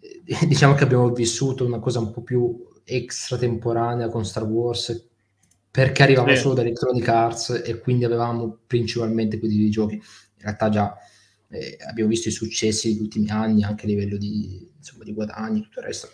eh, 0.00 0.46
diciamo 0.48 0.74
che 0.74 0.82
abbiamo 0.82 1.12
vissuto 1.12 1.64
una 1.64 1.78
cosa 1.78 2.00
un 2.00 2.10
po' 2.10 2.22
più 2.22 2.66
extratemporanea 2.82 4.08
con 4.08 4.24
Star 4.24 4.42
Wars 4.42 5.07
perché 5.70 6.02
arrivava 6.02 6.34
sì. 6.34 6.40
solo 6.40 6.54
da 6.54 6.62
Electronic 6.62 7.08
Arts 7.08 7.62
e 7.64 7.78
quindi 7.78 8.04
avevamo 8.04 8.58
principalmente 8.66 9.38
quei 9.38 9.50
videogiochi. 9.50 9.94
In 9.94 10.02
realtà 10.42 10.68
già 10.68 10.96
eh, 11.48 11.78
abbiamo 11.88 12.10
visto 12.10 12.28
i 12.28 12.32
successi 12.32 12.92
degli 12.92 13.02
ultimi 13.02 13.28
anni 13.30 13.64
anche 13.64 13.84
a 13.84 13.88
livello 13.88 14.16
di, 14.16 14.70
insomma, 14.76 15.04
di 15.04 15.12
guadagni, 15.12 15.62
tutto 15.62 15.80
il 15.80 15.86
resto 15.86 16.08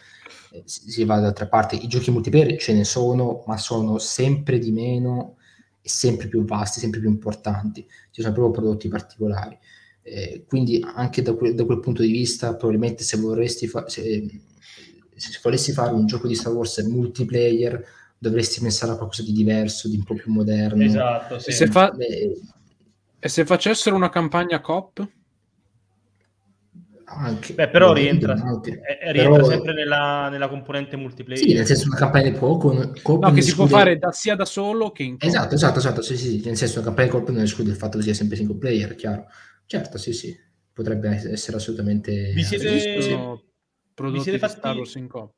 eh, 0.55 0.62
si, 0.64 1.05
va 1.05 1.16
dall'altra 1.16 1.48
parte. 1.48 1.76
I 1.76 1.88
giochi 1.88 2.11
multiplayer 2.11 2.57
ce 2.59 2.72
ne 2.72 2.84
sono, 2.84 3.42
ma 3.46 3.57
sono 3.57 3.98
sempre 3.98 4.59
di 4.59 4.70
meno 4.70 5.36
e 5.82 5.88
sempre 5.88 6.28
più 6.28 6.44
vasti, 6.44 6.80
sempre 6.80 7.00
più 7.00 7.09
importanti. 7.09 7.86
Ci 8.11 8.22
sono 8.22 8.32
proprio 8.32 8.62
prodotti 8.62 8.88
particolari. 8.88 9.59
Eh, 10.02 10.44
quindi 10.46 10.84
anche 10.94 11.22
da, 11.22 11.34
que- 11.34 11.55
da, 11.55 11.64
quel 11.64 11.80
punto 11.80 12.02
di 12.02 12.12
vista, 12.12 12.55
probabilmente 12.55 13.02
se 13.02 13.16
vorresti 13.16 13.66
fa- 13.66 13.88
se, 13.88 14.40
se 15.16 15.40
volessi 15.42 15.72
fare 15.72 15.92
un 15.92 16.07
gioco 16.07 16.28
di 16.28 16.34
Star 16.34 16.52
Wars 16.52 16.78
multiplayer, 16.78 17.84
dovresti 18.25 18.61
pensare 18.61 18.93
a 18.93 18.97
qualcosa 18.97 19.22
di 19.22 19.33
diverso, 19.33 19.89
di 19.89 19.97
un 19.97 20.05
po' 20.05 20.14
più 20.14 20.33
moderno. 20.33 20.83
Esatto, 20.83 21.39
sì. 21.39 21.51
e, 21.51 21.53
se 21.53 21.66
fa- 21.66 21.95
eh, 21.97 22.41
e 23.18 23.29
se 23.29 23.45
facessero 23.45 23.95
una 23.95 24.09
campagna 24.09 24.61
COP? 24.61 25.09
Anche, 27.07 27.53
Beh, 27.53 27.68
però 27.68 27.93
rientra, 27.93 28.33
anche. 28.33 28.81
Eh, 28.81 29.12
rientra 29.12 29.37
però... 29.37 29.49
sempre 29.49 29.75
nella, 29.75 30.31
nella, 30.31 30.49
componente 30.49 30.97
multiplayer. 30.97 31.47
Sì, 31.47 31.53
nel 31.55 31.66
senso 31.66 31.87
una 31.87 31.97
campagna 31.97 32.31
di 32.31 32.39
poco. 32.39 32.72
No, 32.72 33.33
che 33.33 33.43
si 33.43 33.55
può 33.55 33.66
fare 33.66 33.99
da, 33.99 34.11
sia 34.11 34.35
da 34.35 34.47
solo 34.47 34.91
che 34.91 35.03
in 35.03 35.16
Esatto, 35.18 35.55
esatto, 35.55 35.79
esatto, 35.79 36.01
sì, 36.01 36.16
sì, 36.16 36.41
nel 36.45 36.57
senso 36.57 36.79
una 36.79 36.87
campagna 36.87 37.07
di 37.09 37.12
colpo 37.12 37.31
non 37.31 37.43
esclude 37.43 37.70
il 37.70 37.77
fatto 37.77 37.99
che 37.99 38.05
sia 38.05 38.14
sempre 38.14 38.37
single 38.37 38.57
player, 38.57 38.95
chiaro. 38.95 39.27
Certo, 39.66 39.99
sì, 39.99 40.14
sì, 40.14 40.35
potrebbe 40.72 41.31
essere 41.31 41.59
assolutamente... 41.59 42.33
Vi 42.33 42.43
siete... 42.43 42.75
Esistono 42.75 43.43
prodotti 43.95 44.22
siete 44.22 44.39
fatti... 44.39 44.55
di 44.55 44.59
Star 44.59 44.77
Wars 44.77 44.95
in 44.95 45.09
coop? 45.09 45.33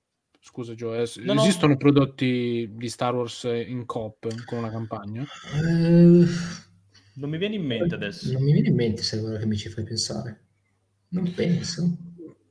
Scusa 0.46 0.74
es- 1.00 1.16
no, 1.16 1.34
esistono 1.34 1.72
no. 1.72 1.78
prodotti 1.78 2.70
di 2.72 2.88
Star 2.88 3.14
Wars 3.14 3.42
in 3.44 3.84
coop 3.84 4.44
con 4.44 4.58
una 4.58 4.70
campagna? 4.70 5.26
Uh... 5.60 6.24
Non 7.14 7.30
mi 7.30 7.36
viene 7.36 7.56
in 7.56 7.64
mente 7.64 7.96
adesso. 7.96 8.30
Non 8.32 8.44
mi 8.44 8.52
viene 8.52 8.68
in 8.68 8.74
mente 8.76 9.02
se 9.02 9.16
è 9.16 9.20
quello 9.20 9.38
che 9.38 9.46
mi 9.46 9.56
ci 9.56 9.68
fai 9.68 9.82
pensare. 9.82 10.44
Non 11.08 11.32
penso. 11.34 11.96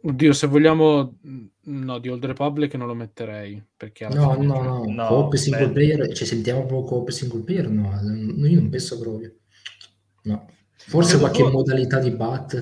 Oddio, 0.01 0.33
se 0.33 0.47
vogliamo... 0.47 1.19
No, 1.67 1.99
di 1.99 2.09
Old 2.09 2.25
Republic 2.25 2.73
non 2.75 2.87
lo 2.87 2.95
metterei. 2.95 3.63
Perché 3.77 4.07
no, 4.09 4.35
no, 4.35 4.61
no, 4.61 4.83
no. 4.85 5.07
Coop 5.07 5.35
single 5.35 5.67
beh. 5.67 5.73
player, 5.73 6.13
cioè 6.13 6.27
sentiamo 6.27 6.65
proprio 6.65 6.83
coop 6.83 7.09
single 7.09 7.43
player, 7.43 7.69
no, 7.69 7.91
io 8.45 8.59
non 8.59 8.69
penso 8.69 8.99
proprio. 8.99 9.35
No. 10.23 10.49
Forse 10.87 11.17
qualche 11.17 11.41
tu... 11.41 11.49
modalità 11.49 11.99
di 11.99 12.11
bat. 12.11 12.53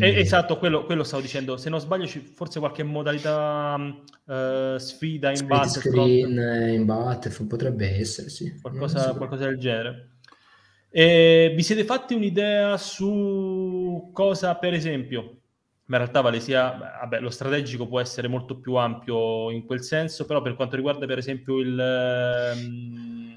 Eh, 0.00 0.20
esatto, 0.20 0.58
quello, 0.58 0.84
quello, 0.84 1.02
stavo 1.02 1.22
dicendo. 1.22 1.56
Se 1.56 1.70
non 1.70 1.80
sbaglio, 1.80 2.06
forse 2.34 2.58
qualche 2.58 2.82
modalità 2.82 3.74
uh, 3.74 4.76
sfida 4.76 5.30
in 5.30 5.46
bat. 5.46 5.66
Screen 5.66 6.38
eh, 6.38 6.74
in 6.74 6.84
bat 6.84 7.44
potrebbe 7.46 7.98
essere, 7.98 8.28
sì. 8.28 8.52
Qualcosa, 8.60 9.14
qualcosa 9.14 9.46
del 9.46 9.58
genere. 9.58 10.08
E 10.90 11.52
vi 11.56 11.62
siete 11.62 11.84
fatti 11.84 12.14
un'idea 12.14 12.76
su 12.76 14.10
cosa, 14.12 14.56
per 14.56 14.74
esempio, 14.74 15.22
ma 15.86 15.96
in 15.96 16.02
realtà 16.02 16.20
vale 16.20 16.40
sia, 16.40 16.98
vabbè, 17.00 17.20
lo 17.20 17.30
strategico 17.30 17.86
può 17.86 18.00
essere 18.00 18.28
molto 18.28 18.58
più 18.58 18.74
ampio 18.74 19.50
in 19.50 19.64
quel 19.64 19.82
senso, 19.82 20.26
però 20.26 20.42
per 20.42 20.54
quanto 20.54 20.76
riguarda 20.76 21.06
per 21.06 21.18
esempio 21.18 21.58
il, 21.58 22.52
um, 22.54 23.36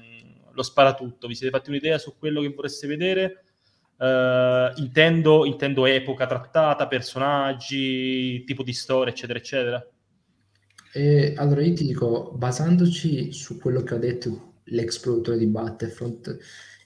lo 0.52 0.62
sparatutto, 0.62 1.28
vi 1.28 1.34
siete 1.34 1.56
fatti 1.56 1.70
un'idea 1.70 1.96
su 1.96 2.14
quello 2.18 2.42
che 2.42 2.52
vorreste 2.52 2.86
vedere? 2.86 3.43
Uh, 4.04 4.78
intendo, 4.80 5.46
intendo 5.46 5.86
epoca 5.86 6.26
trattata, 6.26 6.86
personaggi, 6.86 8.44
tipo 8.44 8.62
di 8.62 8.74
storia, 8.74 9.12
eccetera, 9.12 9.38
eccetera. 9.38 9.88
E 10.92 11.32
allora 11.36 11.62
io 11.62 11.72
ti 11.72 11.86
dico, 11.86 12.32
basandoci 12.36 13.32
su 13.32 13.58
quello 13.58 13.82
che 13.82 13.94
ha 13.94 13.98
detto 13.98 14.56
l'ex 14.64 14.98
produttore 14.98 15.38
di 15.38 15.46
Battlefront 15.46 16.36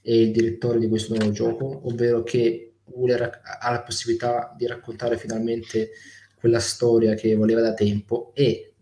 e 0.00 0.20
il 0.20 0.30
direttore 0.30 0.78
di 0.78 0.86
questo 0.86 1.14
nuovo 1.16 1.32
gioco, 1.32 1.88
ovvero 1.88 2.22
che 2.22 2.74
Wheeler 2.84 3.40
ha 3.60 3.70
la 3.70 3.82
possibilità 3.82 4.54
di 4.56 4.66
raccontare 4.66 5.18
finalmente 5.18 5.90
quella 6.36 6.60
storia 6.60 7.14
che 7.14 7.34
voleva 7.34 7.60
da 7.60 7.74
tempo 7.74 8.30
e 8.34 8.74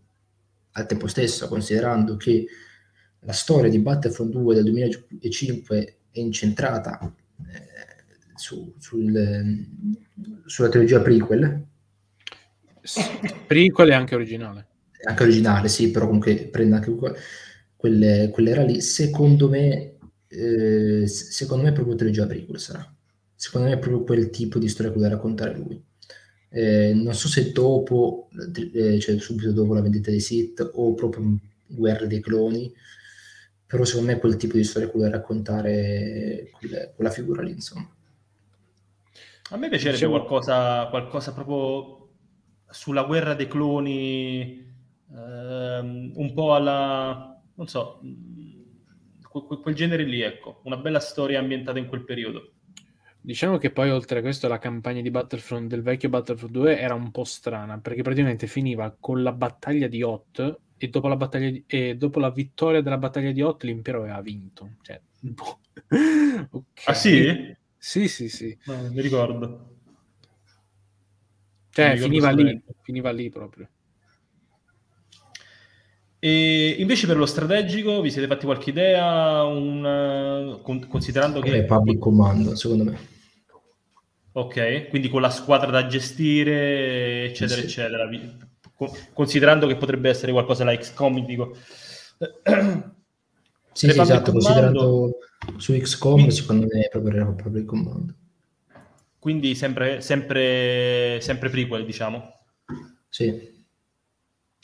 al 0.73 0.85
tempo 0.85 1.07
stesso, 1.07 1.47
considerando 1.47 2.17
che 2.17 2.45
la 3.21 3.33
storia 3.33 3.69
di 3.69 3.79
Battlefront 3.79 4.31
2 4.31 4.53
del 4.53 4.63
2005 4.63 5.97
è 6.11 6.19
incentrata 6.19 6.99
eh, 7.01 7.76
su, 8.37 8.73
sul, 8.77 9.65
sulla 10.45 10.69
trilogia 10.69 11.01
prequel. 11.01 11.65
Prequel 13.45 13.89
è 13.89 13.93
anche 13.93 14.15
originale. 14.15 14.67
Anche 15.03 15.23
originale, 15.23 15.67
sì, 15.67 15.91
però 15.91 16.05
comunque 16.05 16.35
prende 16.35 16.75
anche 16.75 16.95
quelle, 17.75 18.29
quell'era 18.31 18.63
lì. 18.63 18.81
Secondo 18.81 19.49
me, 19.49 19.97
eh, 20.27 21.07
secondo 21.07 21.63
me 21.63 21.71
proprio 21.71 21.95
trilogia 21.95 22.25
prequel 22.25 22.59
sarà 22.59 22.91
secondo 23.37 23.67
me 23.67 23.75
è 23.75 23.79
proprio 23.79 24.03
quel 24.03 24.31
tipo 24.31 24.57
di 24.57 24.67
storia 24.67 24.91
che 24.91 24.97
vuole 24.97 25.13
raccontare 25.13 25.55
lui. 25.55 25.81
Eh, 26.49 26.93
non 26.93 27.13
so 27.13 27.27
se 27.27 27.51
dopo, 27.51 28.29
eh, 28.73 28.99
cioè 28.99 29.19
subito 29.19 29.51
dopo 29.51 29.75
la 29.75 29.81
vendita 29.81 30.09
dei 30.09 30.19
Sith 30.19 30.67
o 30.73 30.93
proprio 30.95 31.37
Guerra 31.67 32.05
dei 32.07 32.19
cloni, 32.19 32.73
però 33.65 33.83
secondo 33.85 34.07
me 34.07 34.17
è 34.17 34.19
quel 34.19 34.37
tipo 34.37 34.57
di 34.57 34.63
storia 34.63 34.87
che 34.87 34.97
vuole 34.97 35.11
raccontare 35.11 36.49
quella, 36.57 36.89
quella 36.89 37.11
figura 37.11 37.43
lì, 37.43 37.51
insomma. 37.51 37.87
A 39.49 39.57
me 39.57 39.69
piacerebbe 39.69 39.97
diciamo... 39.97 40.17
qualcosa, 40.17 40.87
qualcosa 40.87 41.33
proprio 41.33 42.09
sulla 42.69 43.03
guerra 43.03 43.33
dei 43.33 43.47
cloni, 43.47 44.65
ehm, 45.13 46.11
un 46.15 46.33
po' 46.33 46.53
alla, 46.53 47.41
non 47.55 47.67
so, 47.67 48.01
quel, 49.21 49.59
quel 49.59 49.75
genere 49.75 50.03
lì, 50.03 50.21
ecco, 50.21 50.61
una 50.63 50.77
bella 50.77 50.99
storia 50.99 51.39
ambientata 51.39 51.79
in 51.79 51.87
quel 51.87 52.03
periodo. 52.03 52.51
Diciamo 53.19 53.57
che 53.57 53.71
poi 53.71 53.89
oltre 53.89 54.19
a 54.19 54.21
questo 54.21 54.47
la 54.47 54.57
campagna 54.57 55.01
di 55.01 55.11
Battlefront 55.11 55.67
del 55.67 55.81
vecchio 55.81 56.07
Battlefront 56.07 56.53
2 56.53 56.79
era 56.79 56.93
un 56.93 57.11
po' 57.11 57.25
strana 57.25 57.77
perché 57.77 58.01
praticamente 58.01 58.47
finiva 58.47 58.95
con 58.97 59.21
la 59.21 59.33
battaglia 59.33 59.87
di 59.87 60.01
Hot 60.01 60.59
e 60.77 60.87
dopo 60.87 61.09
la, 61.09 61.17
battaglia 61.17 61.49
di, 61.49 61.61
e 61.67 61.97
dopo 61.97 62.19
la 62.19 62.31
vittoria 62.31 62.81
della 62.81 62.97
battaglia 62.97 63.31
di 63.31 63.41
Hot 63.41 63.63
l'impero 63.63 63.99
aveva 63.99 64.21
vinto. 64.21 64.75
Cioè, 64.81 65.01
po'. 65.33 65.59
okay. 66.51 66.85
Ah 66.85 66.93
sì? 66.93 67.55
Sì, 67.87 68.09
sì, 68.09 68.27
sì. 68.27 68.57
No, 68.65 68.89
mi 68.91 68.99
ricordo. 68.99 69.75
Cioè, 71.69 71.93
mi 71.93 71.99
finiva 71.99 72.31
lì, 72.31 72.61
finiva 72.81 73.11
lì 73.11 73.29
proprio. 73.29 73.69
E 76.19 76.75
invece 76.79 77.07
per 77.07 77.15
lo 77.15 77.25
strategico 77.25 78.01
vi 78.01 78.11
siete 78.11 78.27
fatti 78.27 78.43
qualche 78.43 78.71
idea, 78.71 79.45
un, 79.45 80.59
considerando 80.89 81.39
che... 81.39 81.59
È 81.59 81.63
public 81.63 81.97
command, 81.97 82.51
secondo 82.55 82.83
me. 82.83 82.97
Ok, 84.33 84.89
quindi 84.89 85.07
con 85.07 85.21
la 85.21 85.29
squadra 85.29 85.71
da 85.71 85.87
gestire, 85.87 87.23
eccetera, 87.23 87.61
sì. 87.61 87.67
eccetera. 87.67 88.09
Considerando 89.13 89.65
che 89.65 89.77
potrebbe 89.77 90.09
essere 90.09 90.33
qualcosa 90.33 90.69
like 90.69 90.83
XCOM, 90.83 91.25
dico. 91.25 91.55
Sì, 93.77 93.91
sì 93.91 93.99
esatto, 93.99 94.31
considerando 94.31 95.19
su 95.57 95.73
XCOM, 95.73 96.13
quindi, 96.13 96.31
secondo 96.31 96.67
me 96.71 96.81
è 96.81 96.89
proprio, 96.89 97.33
proprio 97.35 97.61
il 97.61 97.67
comando. 97.67 98.13
Quindi 99.19 99.55
sempre, 99.55 100.01
sempre, 100.01 101.19
sempre 101.21 101.49
prequel, 101.49 101.85
diciamo. 101.85 102.23
Sì. 103.09 103.55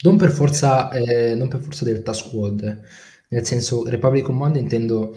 Non 0.04 0.16
per 0.16 0.30
forza, 0.30 0.90
eh, 0.90 1.34
non 1.34 1.48
per 1.48 1.60
forza 1.60 1.84
Delta 1.84 2.12
Squad, 2.12 2.82
nel 3.28 3.44
senso 3.46 3.88
Republic 3.88 4.24
Command 4.24 4.56
intendo 4.56 5.16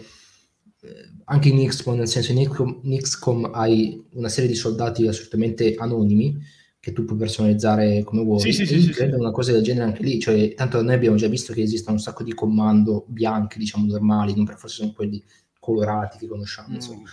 anche 1.24 1.48
in 1.48 1.66
XCOM, 1.66 1.96
nel 1.96 2.08
senso 2.08 2.32
in 2.32 2.48
XCOM, 2.48 2.80
in 2.84 2.98
XCOM 2.98 3.50
hai 3.52 4.02
una 4.12 4.28
serie 4.28 4.48
di 4.48 4.54
soldati 4.54 5.06
assolutamente 5.06 5.74
anonimi 5.76 6.38
che 6.80 6.92
tu 6.92 7.04
puoi 7.04 7.18
personalizzare 7.18 8.02
come 8.04 8.22
vuoi. 8.22 8.40
Sì, 8.40 8.52
sì, 8.52 8.66
sì, 8.66 8.92
sì. 8.92 9.02
una 9.02 9.30
cosa 9.30 9.52
del 9.52 9.62
genere 9.62 9.86
anche 9.86 10.02
lì, 10.02 10.18
cioè 10.20 10.54
tanto 10.54 10.80
noi 10.80 10.94
abbiamo 10.94 11.16
già 11.16 11.28
visto 11.28 11.52
che 11.52 11.62
esistono 11.62 11.96
un 11.96 12.02
sacco 12.02 12.22
di 12.22 12.32
comando 12.32 13.04
bianchi, 13.08 13.58
diciamo 13.58 13.86
normali, 13.86 14.34
non 14.34 14.44
per 14.44 14.56
forza 14.56 14.76
sono 14.76 14.92
quelli 14.92 15.22
colorati 15.68 16.18
che 16.18 16.26
conosciamo, 16.26 16.76
mm. 16.76 17.04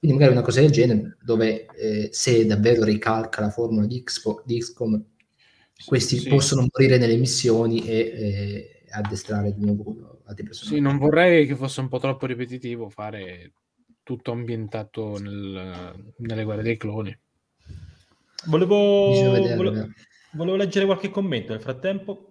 Quindi 0.00 0.16
magari 0.16 0.32
una 0.32 0.44
cosa 0.44 0.62
del 0.62 0.70
genere, 0.70 1.18
dove 1.22 1.66
eh, 1.76 2.08
se 2.10 2.46
davvero 2.46 2.84
ricalca 2.84 3.42
la 3.42 3.50
formula 3.50 3.84
di, 3.84 4.02
Xpo, 4.02 4.42
di 4.46 4.58
XCOM, 4.58 5.04
questi 5.84 6.16
sì. 6.16 6.28
possono 6.30 6.66
morire 6.72 6.96
nelle 6.96 7.16
missioni 7.16 7.86
e 7.86 7.94
eh, 7.98 8.86
addestrare 8.92 9.52
di 9.52 9.62
nuovo 9.62 10.22
altri 10.24 10.44
personaggi. 10.44 10.76
Sì, 10.76 10.80
non 10.80 10.96
vorrei 10.96 11.46
che 11.46 11.54
fosse 11.54 11.80
un 11.80 11.88
po' 11.88 11.98
troppo 11.98 12.24
ripetitivo 12.24 12.88
fare 12.88 13.52
tutto 14.02 14.32
ambientato 14.32 15.18
nel, 15.18 16.12
nelle 16.16 16.44
guerre 16.44 16.62
dei 16.62 16.78
cloni. 16.78 17.14
Volevo, 18.46 19.10
vedere, 19.32 19.54
volevo, 19.54 19.88
volevo, 20.32 20.56
leggere 20.56 20.86
qualche 20.86 21.10
commento 21.10 21.52
nel 21.52 21.60
frattempo. 21.60 22.29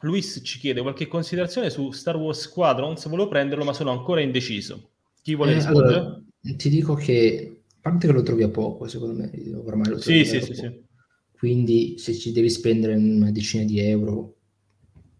Luis 0.00 0.40
ci 0.44 0.58
chiede 0.58 0.82
qualche 0.82 1.06
considerazione 1.06 1.70
su 1.70 1.90
Star 1.90 2.16
Wars 2.16 2.40
Squadrons. 2.40 3.08
Volevo 3.08 3.28
prenderlo, 3.28 3.64
ma 3.64 3.72
sono 3.72 3.90
ancora 3.90 4.20
indeciso. 4.20 4.90
Chi 5.22 5.34
vuole 5.34 5.52
eh, 5.52 5.54
rispondere? 5.54 5.98
Allora, 5.98 6.22
ti 6.56 6.68
dico 6.68 6.94
che, 6.94 7.62
a 7.68 7.78
parte 7.80 8.06
che 8.06 8.12
lo 8.12 8.22
trovi 8.22 8.42
a 8.42 8.50
poco, 8.50 8.86
secondo 8.86 9.14
me, 9.14 9.30
ormai 9.54 9.88
lo 9.88 9.98
trovi 9.98 10.24
sì, 10.24 10.38
sì, 10.38 10.40
sì, 10.44 10.54
sì, 10.54 10.84
Quindi 11.36 11.94
se 11.98 12.14
ci 12.14 12.32
devi 12.32 12.50
spendere 12.50 12.94
una 12.94 13.30
decina 13.30 13.64
di 13.64 13.80
euro, 13.80 14.34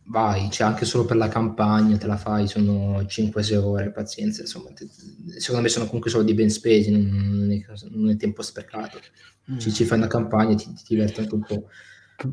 vai, 0.05 0.51
cioè 0.51 0.66
anche 0.66 0.85
solo 0.85 1.05
per 1.05 1.16
la 1.16 1.29
campagna 1.29 1.97
te 1.97 2.07
la 2.07 2.16
fai, 2.16 2.47
sono 2.47 3.01
5-6 3.01 3.57
ore, 3.57 3.91
pazienza, 3.91 4.43
insomma, 4.43 4.70
te, 4.72 4.87
secondo 5.39 5.62
me 5.62 5.68
sono 5.68 5.87
comunque 5.87 6.11
soldi 6.11 6.35
ben 6.35 6.51
spesi, 6.51 6.91
non, 6.91 7.03
non, 7.03 7.51
è, 7.51 7.64
non 7.91 8.11
è, 8.11 8.16
tempo 8.16 8.43
sprecato. 8.43 9.01
Mm. 9.51 9.59
Ci, 9.59 9.72
ci, 9.72 9.85
fai 9.85 9.99
una 9.99 10.07
campagna, 10.07 10.55
ti, 10.55 10.72
ti 10.72 10.83
diverti 10.89 11.20
anche 11.20 11.35
un 11.35 11.45
po'. 11.45 11.68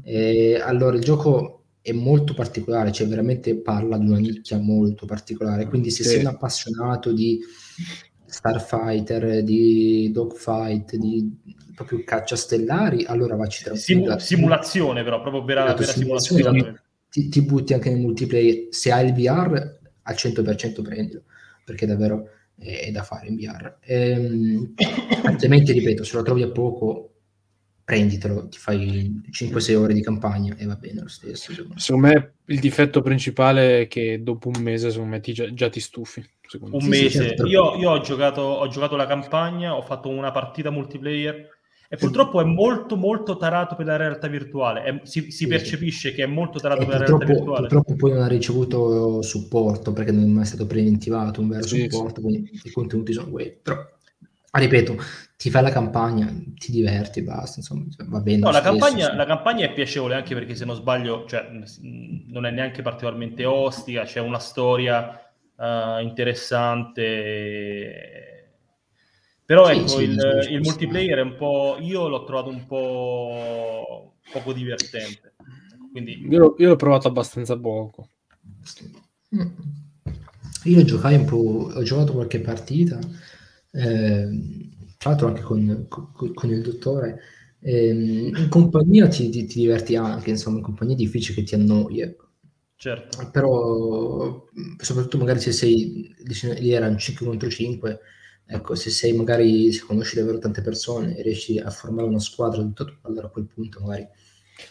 E, 0.03 0.59
allora, 0.59 0.95
il 0.95 1.03
gioco 1.03 1.62
è 1.84 1.91
molto 1.91 2.34
particolare, 2.34 2.93
cioè 2.93 3.07
veramente 3.07 3.57
parla 3.57 3.97
di 3.97 4.07
una 4.07 4.17
nicchia 4.17 4.57
molto 4.57 5.05
particolare, 5.05 5.67
quindi 5.67 5.91
se 5.91 6.03
sì. 6.03 6.09
sei 6.11 6.19
un 6.21 6.27
appassionato 6.27 7.11
di 7.11 7.41
Starfighter, 8.25 9.43
di 9.43 10.09
Dogfight, 10.11 10.95
di 10.95 11.29
proprio 11.75 12.01
caccia 12.05 12.38
stellari, 12.38 13.03
allora 13.03 13.36
vacci 13.36 13.63
tranquillo. 13.65 14.17
Sim- 14.17 14.38
simulazione 14.38 15.03
però, 15.03 15.21
proprio 15.21 15.43
vera, 15.43 15.65
esatto, 15.65 15.79
vera 15.81 15.91
simulazione. 15.91 16.41
simulazione 16.41 16.84
ti, 17.09 17.27
ti, 17.27 17.41
butti 17.41 17.73
anche 17.73 17.89
nel 17.89 17.99
multiplayer. 17.99 18.67
Se 18.69 18.89
hai 18.89 19.07
il 19.07 19.13
VR, 19.13 19.79
al 20.03 20.15
100% 20.15 20.81
prendilo, 20.81 21.23
perché 21.65 21.86
davvero 21.86 22.29
è, 22.57 22.86
è 22.86 22.91
da 22.91 23.03
fare 23.03 23.27
in 23.27 23.36
VR. 23.36 23.75
Ehm, 23.81 24.73
altrimenti, 25.23 25.73
ripeto, 25.73 26.05
se 26.05 26.15
lo 26.15 26.23
trovi 26.23 26.43
a 26.43 26.49
poco, 26.49 27.12
prenditelo, 27.84 28.47
ti 28.47 28.57
fai 28.57 29.21
5-6 29.29 29.75
ore 29.75 29.93
di 29.93 30.01
campagna 30.01 30.55
e 30.57 30.65
va 30.65 30.75
bene 30.75 31.01
lo 31.01 31.07
stesso. 31.09 31.51
Secondo 31.51 31.73
me, 31.73 31.79
secondo 31.79 32.07
me 32.07 32.34
il 32.45 32.59
difetto 32.59 33.01
principale 33.01 33.81
è 33.81 33.88
che 33.88 34.21
dopo 34.23 34.49
un 34.53 34.61
mese, 34.61 34.89
secondo 34.89 35.11
me, 35.11 35.19
ti 35.19 35.34
già, 35.34 35.53
già 35.53 35.69
ti 35.69 35.79
stufi. 35.79 36.25
Un 36.59 36.81
sì, 36.81 36.88
mese. 36.88 37.09
Sì, 37.09 37.17
certo. 37.17 37.45
io, 37.45 37.75
io 37.75 37.91
ho, 37.91 38.01
giocato, 38.01 38.41
ho 38.41 38.67
giocato 38.67 38.95
la 38.95 39.07
campagna, 39.07 39.75
ho 39.75 39.81
fatto 39.81 40.09
una 40.09 40.31
partita 40.31 40.69
multiplayer 40.69 41.49
e 41.93 41.97
purtroppo 41.97 42.41
è 42.41 42.43
molto 42.43 42.95
molto 42.95 43.38
tarato 43.38 43.75
per 43.75 43.86
la 43.86 43.97
realtà 43.97 44.27
virtuale, 44.27 44.81
è, 44.81 45.01
si, 45.03 45.29
si, 45.29 45.45
percepisce 45.45 46.11
che 46.11 46.23
è 46.23 46.25
molto 46.25 46.57
tarato 46.57 46.81
e 46.81 46.86
per 46.86 46.99
la 46.99 47.05
realtà 47.05 47.25
virtuale. 47.25 47.67
Purtroppo 47.67 47.95
poi 47.95 48.11
non 48.13 48.23
ha 48.23 48.27
ricevuto 48.27 49.21
supporto 49.21 49.93
perché 49.93 50.11
non 50.11 50.23
è 50.23 50.27
mai 50.27 50.45
stato 50.45 50.65
preventivato 50.65 51.39
un 51.39 51.49
vero 51.49 51.67
sì, 51.67 51.88
supporto, 51.88 52.15
sì. 52.15 52.21
quindi 52.21 52.49
i 52.63 52.71
contenuti 52.71 53.13
sono 53.13 53.29
quelli. 53.29 53.55
Però, 53.61 53.77
ripeto, 54.59 54.97
ti 55.37 55.49
fai 55.49 55.63
la 55.63 55.71
campagna, 55.71 56.27
ti 56.55 56.71
diverti 56.71 57.21
basta, 57.21 57.59
insomma, 57.59 57.85
va 58.05 58.19
bene. 58.19 58.39
No, 58.39 58.51
la, 58.51 58.59
stesso, 58.59 58.71
campagna, 58.71 59.09
sì. 59.09 59.15
la 59.15 59.25
campagna 59.25 59.65
è 59.65 59.73
piacevole 59.73 60.15
anche 60.15 60.33
perché 60.33 60.55
se 60.55 60.65
non 60.65 60.75
sbaglio, 60.75 61.25
cioè, 61.27 61.49
non 62.27 62.45
è 62.45 62.51
neanche 62.51 62.81
particolarmente 62.81 63.45
ostica, 63.45 64.03
c'è 64.03 64.19
una 64.19 64.39
storia 64.39 65.21
uh, 65.55 66.01
interessante 66.01 68.23
però 69.45 69.67
sì, 69.67 69.73
ecco, 69.73 69.87
sì, 69.87 70.03
il, 70.03 70.47
il 70.51 70.61
multiplayer 70.61 71.17
è 71.17 71.21
un 71.21 71.35
po'... 71.35 71.77
Io 71.79 72.07
l'ho 72.07 72.23
trovato 72.23 72.49
un 72.49 72.65
po' 72.65 74.15
poco 74.31 74.53
divertente. 74.53 75.33
Quindi... 75.91 76.25
Io, 76.29 76.55
io 76.57 76.69
l'ho 76.69 76.75
provato 76.75 77.07
abbastanza 77.07 77.59
poco. 77.59 78.07
Io 80.63 80.83
giocai 80.85 81.15
un 81.15 81.25
po', 81.25 81.71
ho 81.73 81.83
giocato 81.83 82.13
qualche 82.13 82.39
partita, 82.39 82.97
eh, 83.74 84.30
tra 84.97 85.09
l'altro 85.09 85.28
anche 85.28 85.41
con, 85.41 85.86
con, 85.89 86.34
con 86.34 86.49
il 86.49 86.61
dottore. 86.61 87.19
Eh, 87.59 87.89
in 88.36 88.47
compagnia 88.49 89.07
ti, 89.07 89.30
ti, 89.30 89.45
ti, 89.45 89.59
diverti 89.59 89.95
anche, 89.95 90.32
insomma, 90.32 90.57
in 90.57 90.63
compagnia 90.63 90.93
è 90.93 90.97
difficile 90.97 91.36
che 91.36 91.43
ti 91.43 91.55
annoi. 91.55 92.01
Ecco. 92.01 92.28
Certo. 92.76 93.30
Però, 93.32 94.45
soprattutto 94.78 95.17
magari 95.17 95.39
se 95.39 95.51
sei, 95.51 96.13
lì 96.59 96.71
erano 96.71 96.97
5 96.97 97.26
contro 97.26 97.49
5, 97.49 97.99
Ecco, 98.45 98.76
se 98.76 98.89
sei 98.89 99.13
magari, 99.13 99.71
se 99.71 99.86
conosci 99.86 100.15
davvero 100.15 100.38
tante 100.38 100.61
persone 100.61 101.15
e 101.15 101.21
riesci 101.21 101.57
a 101.59 101.69
formare 101.69 102.07
una 102.07 102.19
squadra, 102.19 102.61
tutto, 102.61 102.99
allora 103.03 103.28
a 103.28 103.30
quel 103.30 103.45
punto 103.45 103.80
magari... 103.82 104.07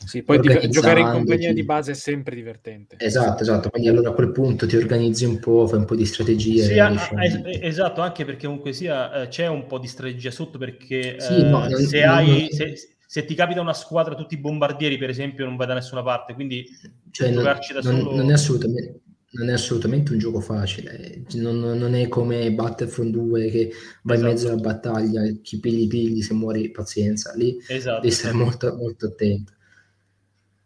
Sì, 0.05 0.23
poi 0.23 0.41
di, 0.41 0.69
giocare 0.71 1.01
in 1.01 1.11
compagnia 1.11 1.53
di 1.53 1.65
base 1.65 1.93
è 1.93 1.95
sempre 1.95 2.35
divertente. 2.35 2.97
Esatto, 2.99 3.43
esatto, 3.43 3.71
quindi 3.71 3.89
allora 3.89 4.11
a 4.11 4.13
quel 4.13 4.33
punto 4.33 4.67
ti 4.67 4.77
organizzi 4.77 5.25
un 5.25 5.39
po', 5.39 5.67
fai 5.67 5.79
un 5.79 5.85
po' 5.85 5.97
di 5.97 6.05
strategia. 6.05 6.65
Sì, 6.65 6.79
es- 6.79 7.41
esatto, 7.61 8.01
anche 8.01 8.25
perché 8.25 8.47
comunque 8.47 8.73
sia, 8.73 9.23
eh, 9.23 9.29
c'è 9.29 9.47
un 9.47 9.67
po' 9.67 9.79
di 9.79 9.87
strategia 9.87 10.31
sotto 10.31 10.59
perché 10.59 11.17
sì, 11.19 11.37
eh, 11.37 11.43
no, 11.45 11.69
se, 11.69 12.05
non, 12.05 12.15
hai, 12.15 12.27
non... 12.29 12.49
Se, 12.51 12.75
se, 13.07 13.25
ti 13.25 13.35
capita 13.35 13.61
una 13.61 13.75
squadra 13.75 14.15
tutti 14.15 14.37
bombardieri, 14.37 14.99
per 14.99 15.11
esempio, 15.11 15.45
non 15.45 15.57
vai 15.57 15.67
da 15.67 15.75
nessuna 15.75 16.03
parte, 16.03 16.35
quindi 16.35 16.65
cioè, 17.11 17.33
giocarci 17.33 17.73
non, 17.73 17.83
da 17.83 17.89
solo... 17.91 18.17
Non 18.17 18.31
è 18.31 18.35
assolutamente 18.35 19.01
non 19.33 19.49
è 19.49 19.53
assolutamente 19.53 20.13
un 20.13 20.19
gioco 20.19 20.41
facile, 20.41 21.23
non, 21.37 21.59
non 21.59 21.95
è 21.95 22.07
come 22.09 22.53
Battlefront 22.53 23.11
2 23.13 23.49
che 23.49 23.73
vai 24.03 24.17
esatto. 24.17 24.31
in 24.31 24.35
mezzo 24.35 24.49
alla 24.49 24.61
battaglia, 24.61 25.23
chi 25.41 25.59
pigli 25.59 25.87
pigli, 25.87 26.21
se 26.21 26.35
muori 26.35 26.71
pazienza, 26.71 27.33
lì 27.35 27.57
esatto. 27.67 28.01
devi 28.01 28.09
essere 28.09 28.35
molto, 28.35 28.77
molto 28.77 29.07
attento. 29.07 29.53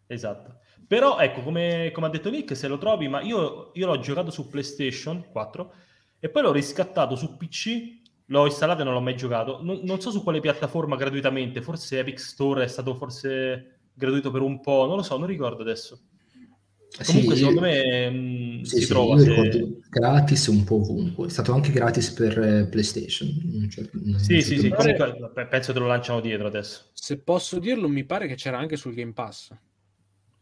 Esatto. 0.07 0.59
Però 0.87 1.19
ecco, 1.19 1.41
come, 1.41 1.91
come, 1.93 2.07
ha 2.07 2.09
detto 2.09 2.29
Nick, 2.29 2.55
se 2.55 2.67
lo 2.67 2.77
trovi, 2.77 3.07
ma 3.07 3.21
io, 3.21 3.71
io 3.73 3.85
l'ho 3.85 3.99
giocato 3.99 4.31
su 4.31 4.47
PlayStation 4.47 5.25
4 5.31 5.73
e 6.19 6.29
poi 6.29 6.41
l'ho 6.41 6.53
riscattato 6.53 7.15
su 7.15 7.35
PC, 7.35 7.99
l'ho 8.25 8.45
installato 8.45 8.81
e 8.81 8.83
non 8.85 8.93
l'ho 8.93 9.01
mai 9.01 9.15
giocato. 9.15 9.61
Non, 9.61 9.81
non 9.83 9.99
so 9.99 10.11
su 10.11 10.23
quale 10.23 10.39
piattaforma 10.39 10.95
gratuitamente, 10.95 11.61
forse 11.61 11.99
Epic 11.99 12.19
Store 12.19 12.63
è 12.63 12.67
stato 12.67 12.95
forse 12.95 13.79
gratuito 13.93 14.31
per 14.31 14.41
un 14.41 14.61
po', 14.61 14.85
non 14.85 14.95
lo 14.95 15.03
so, 15.03 15.17
non 15.17 15.27
ricordo 15.27 15.61
adesso. 15.61 15.99
Comunque, 17.05 17.35
sì, 17.35 17.41
secondo 17.41 17.61
me 17.61 18.09
mh, 18.09 18.61
sì, 18.61 18.75
si 18.77 18.81
sì, 18.83 18.87
trova. 18.87 19.19
Se... 19.19 19.79
gratis 19.89 20.47
un 20.47 20.63
po' 20.63 20.75
ovunque. 20.75 21.27
È 21.27 21.29
stato 21.29 21.53
anche 21.53 21.71
gratis 21.71 22.11
per 22.11 22.39
eh, 22.39 22.67
PlayStation. 22.67 23.67
Certo, 23.69 23.99
sì, 24.17 24.41
sì, 24.41 24.57
sì. 24.57 24.69
Comunque, 24.69 25.47
penso 25.49 25.73
che 25.73 25.79
lo 25.79 25.87
lanciano 25.87 26.21
dietro 26.21 26.47
adesso. 26.47 26.85
Se 26.93 27.17
posso 27.19 27.59
dirlo, 27.59 27.89
mi 27.89 28.05
pare 28.05 28.27
che 28.27 28.35
c'era 28.35 28.57
anche 28.57 28.77
sul 28.77 28.93
Game 28.93 29.11
Pass. 29.11 29.51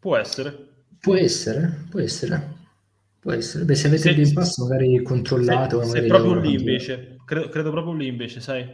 Può 0.06 0.18
essere. 0.18 0.56
Può 1.00 1.16
essere, 1.16 1.86
può 1.90 2.00
essere. 2.00 2.54
Può 3.20 3.32
essere. 3.32 3.64
Beh, 3.64 3.74
se 3.74 3.88
avete 3.88 4.02
se, 4.04 4.10
il 4.12 4.16
Game 4.18 4.34
Pass, 4.34 4.60
magari 4.60 5.02
controllato. 5.02 5.82
Se, 5.82 5.88
magari 5.88 6.02
se 6.02 6.08
proprio 6.08 6.40
lì 6.40 6.54
invece, 6.54 7.18
credo, 7.26 7.50
credo 7.50 7.72
proprio 7.72 7.94
lì 7.96 8.06
invece, 8.06 8.40
sai. 8.40 8.70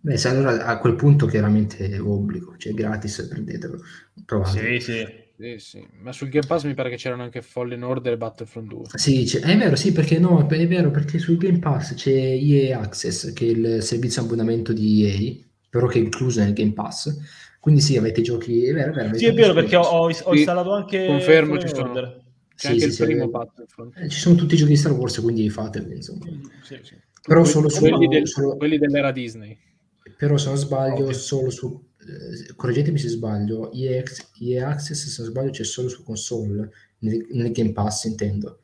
Beh, 0.00 0.16
se 0.16 0.28
allora 0.28 0.64
a 0.64 0.78
quel 0.78 0.94
punto 0.94 1.26
chiaramente 1.26 1.86
è 1.86 2.00
obbligo, 2.00 2.54
cioè 2.56 2.72
gratis, 2.72 3.26
prendetelo. 3.28 3.78
Provate. 4.24 4.80
Sì, 4.80 4.90
sì. 4.90 5.06
Sì, 5.36 5.58
sì. 5.58 5.86
Ma 6.00 6.12
sul 6.12 6.30
Game 6.30 6.46
Pass 6.46 6.64
mi 6.64 6.72
pare 6.72 6.88
che 6.88 6.96
c'erano 6.96 7.24
anche 7.24 7.42
Fallen 7.42 7.82
Order 7.82 8.14
e 8.14 8.16
Battlefront 8.16 8.68
2. 8.68 8.82
Sì, 8.94 9.24
è 9.36 9.56
vero, 9.58 9.76
sì, 9.76 9.92
perché 9.92 10.18
no, 10.18 10.48
è 10.48 10.66
vero, 10.66 10.90
perché 10.90 11.18
sul 11.18 11.36
Game 11.36 11.58
Pass 11.58 11.92
c'è 11.92 12.10
EA 12.10 12.80
Access, 12.80 13.34
che 13.34 13.44
è 13.44 13.50
il 13.50 13.82
servizio 13.82 14.22
abbonamento 14.22 14.72
di 14.72 15.04
EA, 15.04 15.44
però 15.68 15.86
che 15.88 15.98
è 15.98 16.02
incluso 16.02 16.40
nel 16.40 16.54
Game 16.54 16.72
Pass. 16.72 17.14
Quindi 17.60 17.82
sì, 17.82 17.98
avete 17.98 18.22
giochi, 18.22 18.64
è 18.64 18.72
vero, 18.72 18.90
è 18.90 18.94
vero. 18.94 19.14
Sì, 19.14 19.26
è 19.26 19.34
vero, 19.34 19.52
perché 19.52 19.76
ho, 19.76 19.82
ho, 19.82 20.10
ho 20.10 20.34
installato 20.34 20.72
anche 20.72 21.06
Confermo, 21.06 21.58
ci 21.58 21.68
sono. 21.68 21.92
C'è 21.92 22.20
sì, 22.54 22.66
anche 22.66 22.80
sì, 22.80 22.86
il 22.86 22.92
sì, 22.92 23.04
primo 23.04 23.28
Battlefront. 23.28 23.96
Eh, 23.98 24.08
ci 24.08 24.18
sono 24.18 24.34
tutti 24.34 24.54
i 24.54 24.56
giochi 24.56 24.70
di 24.72 24.76
Star 24.76 24.92
Wars, 24.92 25.20
quindi 25.20 25.48
fateli, 25.50 25.94
insomma. 25.94 26.24
Sì, 26.62 26.78
sì. 26.82 26.94
Però 27.22 27.44
solo 27.44 27.68
su... 27.68 27.80
Quelli, 27.80 28.08
del, 28.08 28.26
solo... 28.26 28.56
quelli 28.56 28.78
dell'era 28.78 29.12
Disney. 29.12 29.56
Però 30.16 30.36
se 30.36 30.48
non 30.48 30.56
sbaglio, 30.56 31.04
okay. 31.04 31.14
solo 31.14 31.50
su 31.50 31.88
eh, 32.00 32.54
correggetemi 32.54 32.98
se 32.98 33.08
sbaglio, 33.08 33.70
EA, 33.72 34.02
EA 34.40 34.68
Access 34.68 35.06
se 35.06 35.22
non 35.22 35.30
sbaglio 35.30 35.50
c'è 35.50 35.64
solo 35.64 35.88
su 35.88 36.02
console, 36.02 36.70
nel, 37.00 37.26
nel, 37.30 37.52
Game 37.52 37.72
Pass 37.72 38.04
intendo. 38.04 38.60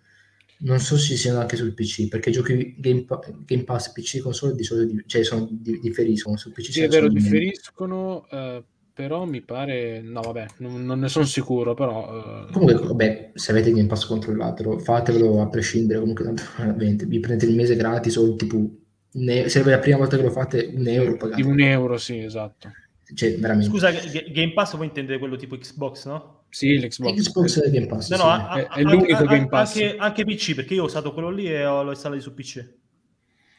Non 0.59 0.81
so 0.81 0.97
se 0.97 1.17
siano 1.17 1.41
anche 1.41 1.57
sul 1.57 1.75
PC, 1.75 2.09
perché 2.09 2.31
i 2.31 2.33
giochi 2.33 2.75
Game, 2.79 3.05
Game 3.45 3.65
Pass 3.65 3.93
PC 3.93 4.17
e 4.17 4.21
console 4.21 4.55
di 4.55 4.63
solito 4.63 4.93
di, 4.93 5.03
cioè 5.07 5.23
sono, 5.23 5.47
di, 5.51 5.79
differiscono, 5.81 6.37
sul 6.39 6.53
PC 6.53 6.73
sì, 6.73 6.81
è 6.81 6.89
vero, 6.89 7.09
differiscono, 7.09 8.27
uh, 8.31 8.65
però 8.97 9.27
mi 9.27 9.43
pare, 9.43 10.01
no 10.01 10.23
vabbè, 10.23 10.47
non, 10.61 10.83
non 10.83 11.01
ne 11.01 11.09
sono 11.09 11.27
sicuro, 11.27 11.75
però... 11.75 12.47
Uh... 12.47 12.51
Comunque, 12.51 12.77
vabbè, 12.77 13.33
se 13.35 13.51
avete 13.51 13.71
Game 13.71 13.89
Pass 13.89 14.07
controllatelo, 14.07 14.79
fatelo 14.79 15.43
a 15.43 15.49
prescindere, 15.49 16.01
comunque 16.01 16.25
tanto 16.25 16.43
veramente, 16.57 17.05
vi 17.05 17.21
prendete 17.21 17.51
il 17.51 17.55
mese 17.55 17.77
gratis 17.77 18.17
o 18.17 18.35
tipo, 18.37 18.59
ne, 19.11 19.51
se 19.51 19.61
è 19.61 19.65
la 19.65 19.81
prima 19.81 19.99
volta 19.99 20.17
che 20.17 20.23
lo 20.23 20.31
fate, 20.31 20.73
un 20.75 20.89
euro 20.89 21.19
pagate. 21.19 21.43
Di 21.43 21.47
un 21.47 21.61
euro, 21.61 21.99
sì, 21.99 22.21
esatto. 22.21 22.73
Cioè, 23.15 23.37
veramente. 23.37 23.69
Scusa, 23.69 23.91
Game 23.91 24.55
Pass 24.55 24.75
voi 24.77 24.87
intendete 24.87 25.19
quello 25.19 25.37
tipo 25.37 25.59
Xbox, 25.59 26.07
no? 26.07 26.45
Sì, 26.49 26.79
l'Xbox. 26.79 27.21
Xbox 27.21 27.61
è 27.61 27.71
Game 27.71 27.87
Pass. 27.89 28.09
No, 28.09 28.17
sì. 28.17 28.23
no, 28.23 28.29
a, 28.31 28.55
è, 28.55 28.67
è 28.67 28.83
l'unico 28.83 29.13
anche, 29.13 29.27
Game 29.27 29.49
Pass. 29.49 29.75
Anche, 29.75 29.97
anche, 29.99 30.25
PC, 30.25 30.55
perché 30.55 30.73
io 30.73 30.85
ho 30.85 30.87
usato 30.87 31.13
quello 31.13 31.29
lì 31.29 31.53
e 31.53 31.63
l'ho 31.65 31.91
installato 31.91 32.23
su 32.23 32.33
PC. 32.33 32.67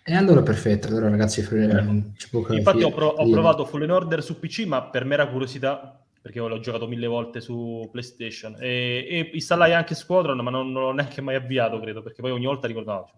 E 0.09 0.15
allora 0.15 0.41
perfetto, 0.41 0.87
allora 0.87 1.09
ragazzi, 1.09 1.41
eh, 1.41 2.03
ci 2.15 2.29
può 2.29 2.47
Infatti 2.51 2.81
ho, 2.81 2.91
pro- 2.91 3.09
ho 3.09 3.29
provato 3.29 3.65
Fallen 3.65 3.91
Order 3.91 4.23
su 4.23 4.39
PC, 4.39 4.63
ma 4.65 4.83
per 4.83 5.03
mera 5.03 5.27
curiosità, 5.27 6.01
perché 6.21 6.39
l'ho 6.39 6.61
giocato 6.61 6.87
mille 6.87 7.07
volte 7.07 7.41
su 7.41 7.89
PlayStation, 7.91 8.55
e, 8.57 9.05
e 9.09 9.31
installai 9.33 9.73
anche 9.73 9.95
Squadron, 9.95 10.39
ma 10.39 10.49
non, 10.49 10.71
non 10.71 10.83
l'ho 10.83 10.93
neanche 10.93 11.19
mai 11.19 11.35
avviato, 11.35 11.77
credo, 11.81 12.01
perché 12.01 12.21
poi 12.21 12.31
ogni 12.31 12.45
volta 12.45 12.67
ricordavo, 12.67 13.09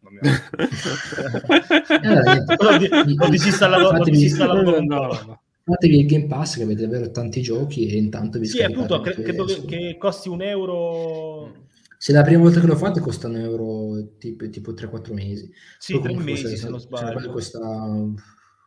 ho 3.18 3.28
disinstallato, 3.28 3.88
ho 3.88 4.02
disinstallato 4.02 4.80
no, 4.80 5.40
fatevi 5.62 5.98
il 5.98 6.06
Game 6.06 6.26
Pass 6.26 6.56
che 6.56 6.62
avete 6.62 6.80
davvero 6.82 7.10
tanti 7.10 7.42
giochi 7.42 7.86
e 7.86 7.98
intanto 7.98 8.38
vi 8.38 8.46
sì 8.46 8.62
appunto 8.62 9.00
cre- 9.00 9.12
credo 9.12 9.44
che, 9.44 9.62
che, 9.66 9.96
costi 9.98 10.30
un 10.30 10.40
euro 10.40 11.68
se 12.02 12.12
la 12.14 12.22
prima 12.22 12.40
volta 12.40 12.60
che 12.60 12.66
lo 12.66 12.76
fate 12.76 12.98
costa 13.00 13.26
un 13.26 13.36
euro 13.36 14.16
tipo, 14.16 14.48
tipo 14.48 14.72
3-4 14.72 15.12
mesi 15.12 15.52
sì 15.78 16.00
tre 16.00 16.14
mesi 16.14 16.48
se, 16.48 16.56
se 16.56 16.70
non 16.70 16.80
sbaglio 16.80 17.20
se 17.20 17.28
costa 17.28 17.60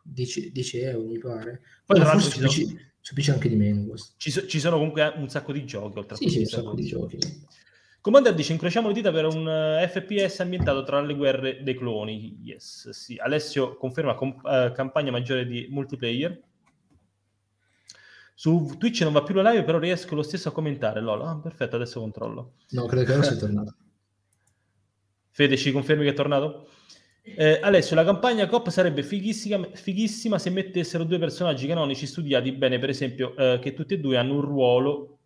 10, 0.04 0.52
10, 0.52 0.78
euro 0.78 1.08
mi 1.08 1.18
pare 1.18 1.60
poi 1.84 1.98
tra 1.98 2.06
l'altro 2.06 2.30
su 2.30 2.38
PC, 2.38 2.92
su 3.00 3.12
PC 3.12 3.28
anche 3.30 3.48
di 3.48 3.56
meno 3.56 3.92
ci, 4.18 4.30
so, 4.30 4.46
ci, 4.46 4.60
sono 4.60 4.76
comunque 4.76 5.14
un 5.16 5.28
sacco 5.28 5.50
di 5.50 5.64
giochi 5.64 5.98
oltre 5.98 6.16
sì, 6.16 6.28
sì 6.28 6.38
un 6.38 6.44
sacco 6.44 6.74
di 6.74 6.84
giochi 6.84 7.18
Commander 8.00 8.34
dice 8.34 8.52
incrociamo 8.52 8.86
le 8.86 8.94
dita 8.94 9.10
per 9.10 9.24
un 9.24 9.48
eh, 9.48 9.88
FPS 9.88 10.38
ambientato 10.40 10.84
tra 10.84 11.00
le 11.00 11.14
guerre 11.14 11.62
dei 11.62 11.74
cloni. 11.74 12.36
Yes, 12.42 12.90
sì. 12.90 13.16
Alessio 13.16 13.78
conferma 13.78 14.14
comp- 14.14 14.44
uh, 14.44 14.72
campagna 14.74 15.10
maggiore 15.10 15.46
di 15.46 15.68
multiplayer. 15.70 16.38
Su 18.34 18.74
Twitch 18.78 19.02
non 19.02 19.12
va 19.12 19.22
più 19.22 19.34
la 19.34 19.50
live, 19.50 19.64
però 19.64 19.78
riesco 19.78 20.14
lo 20.14 20.22
stesso 20.22 20.48
a 20.48 20.52
commentare. 20.52 21.00
Lol. 21.00 21.22
Ah, 21.22 21.38
perfetto, 21.40 21.76
adesso 21.76 22.00
controllo. 22.00 22.54
No, 22.70 22.86
credo 22.86 23.04
che 23.04 23.12
ora 23.12 23.22
sia 23.22 23.36
tornato. 23.36 23.76
Fede, 25.30 25.56
ci 25.56 25.72
confermi 25.72 26.04
che 26.04 26.10
è 26.10 26.14
tornato? 26.14 26.68
Eh, 27.22 27.58
Alessio, 27.62 27.96
la 27.96 28.04
campagna 28.04 28.46
COP 28.46 28.68
sarebbe 28.68 29.02
fighissima, 29.02 29.68
fighissima, 29.72 30.38
se 30.38 30.50
mettessero 30.50 31.04
due 31.04 31.18
personaggi 31.18 31.66
canonici 31.66 32.06
studiati 32.06 32.52
bene, 32.52 32.78
per 32.78 32.90
esempio, 32.90 33.34
eh, 33.36 33.58
che 33.60 33.72
tutti 33.72 33.94
e 33.94 33.98
due 33.98 34.18
hanno 34.18 34.34
un 34.34 34.42
ruolo 34.42 35.18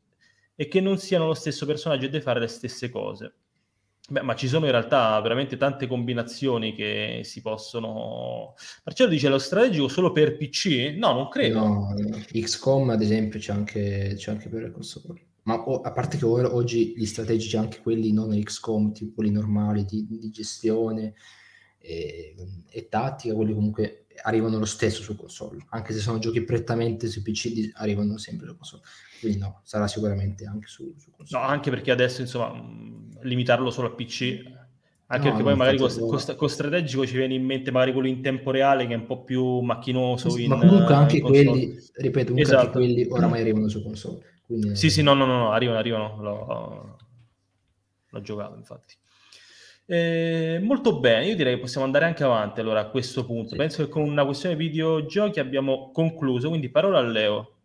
e 0.54 0.68
che 0.68 0.80
non 0.80 0.98
siano 0.98 1.26
lo 1.26 1.34
stesso 1.34 1.66
personaggio 1.66 2.06
e 2.06 2.11
di 2.11 2.20
fare 2.20 2.40
le 2.40 2.46
stesse 2.46 2.88
cose. 2.88 3.34
Beh, 4.11 4.22
ma 4.22 4.34
ci 4.34 4.48
sono 4.48 4.64
in 4.64 4.70
realtà 4.70 5.20
veramente 5.20 5.59
tante 5.59 5.86
combinazioni 5.86 6.74
che 6.74 7.20
si 7.24 7.42
possono... 7.42 8.54
Marcello 8.84 9.11
dice 9.11 9.28
lo 9.28 9.38
strategico 9.38 9.86
solo 9.88 10.12
per 10.12 10.38
PC? 10.38 10.94
No, 10.96 11.12
non 11.12 11.28
credo. 11.28 11.59
No, 11.59 11.94
XCOM 12.32 12.88
ad 12.88 13.02
esempio 13.02 13.38
c'è 13.38 13.52
anche, 13.52 14.14
c'è 14.16 14.30
anche 14.30 14.48
per 14.48 14.62
le 14.62 14.70
console. 14.70 15.26
Ma 15.42 15.62
oh, 15.62 15.82
a 15.82 15.92
parte 15.92 16.16
che 16.16 16.24
ora, 16.24 16.54
oggi 16.54 16.94
gli 16.96 17.04
strategici, 17.04 17.59
anche 17.59 17.80
quelli 17.82 18.11
non 18.12 18.30
XCOM, 18.30 18.92
tipo 18.92 19.12
quelli 19.16 19.30
normali 19.30 19.84
di, 19.84 20.06
di 20.09 20.30
gestione 20.30 21.12
e, 21.78 22.34
e, 22.66 22.88
tattica, 22.88 23.34
quelli 23.34 23.52
comunque 23.52 24.06
arrivano 24.22 24.58
lo 24.58 24.64
stesso 24.64 25.02
su 25.02 25.16
console. 25.16 25.64
Anche 25.70 25.92
se 25.92 26.00
sono 26.00 26.18
giochi 26.18 26.42
prettamente 26.42 27.08
su 27.08 27.22
PC, 27.22 27.70
arrivano 27.74 28.18
sempre 28.18 28.46
su 28.46 28.56
console. 28.56 28.82
Quindi 29.20 29.38
no, 29.38 29.60
sarà 29.64 29.86
sicuramente 29.88 30.44
anche 30.44 30.66
su, 30.66 30.94
su 30.96 31.10
console. 31.10 31.42
No, 31.42 31.48
anche 31.48 31.70
perché 31.70 31.90
adesso, 31.90 32.20
insomma, 32.20 32.52
limitarlo 33.22 33.70
solo 33.70 33.88
a 33.88 33.90
PC, 33.92 34.42
anche 35.10 35.28
no, 35.28 35.36
perché 35.36 35.42
poi 35.42 35.56
magari 35.56 35.78
con, 35.78 35.90
con, 35.90 36.36
con, 36.36 36.48
strategico 36.50 37.06
ci 37.06 37.16
viene 37.16 37.34
in 37.34 37.42
mente 37.42 37.70
magari 37.70 37.92
quello 37.92 38.08
in 38.08 38.20
tempo 38.20 38.50
reale 38.50 38.86
che 38.86 38.92
è 38.92 38.96
un 38.96 39.06
po' 39.06 39.24
più 39.24 39.60
macchinoso. 39.60 40.28
Sì, 40.28 40.44
in, 40.44 40.50
ma 40.50 40.58
comunque 40.58 40.94
anche 40.94 41.20
quelli, 41.20 41.78
ripeto, 41.94 42.32
comunque 42.32 42.42
esatto. 42.42 42.58
anche 42.58 42.72
quelli 42.72 43.06
oramai 43.08 43.40
arrivano 43.40 43.68
su 43.68 43.82
console. 43.82 44.20
Quindi... 44.44 44.76
Sì, 44.76 44.90
sì, 44.90 45.02
no, 45.02 45.14
no, 45.14 45.24
no, 45.24 45.50
arrivano, 45.50 45.78
arrivano. 45.78 46.22
L'ho, 46.22 46.96
l'ho 48.06 48.20
giocato, 48.20 48.56
infatti. 48.56 48.96
Eh, 49.91 50.61
molto 50.62 51.01
bene, 51.01 51.28
io 51.28 51.34
direi 51.34 51.55
che 51.55 51.61
possiamo 51.61 51.86
andare 51.86 52.05
anche 52.05 52.22
avanti 52.22 52.61
allora 52.61 52.80
a 52.80 52.91
questo 52.91 53.24
punto. 53.24 53.51
Sì. 53.51 53.57
Penso 53.57 53.84
che 53.84 53.89
con 53.89 54.03
una 54.03 54.26
questione 54.26 54.55
videogiochi 54.55 55.41
abbiamo 55.41 55.91
concluso, 55.93 56.51
quindi 56.51 56.68
parola 56.68 56.99
a 56.99 57.03
Leo. 57.03 57.57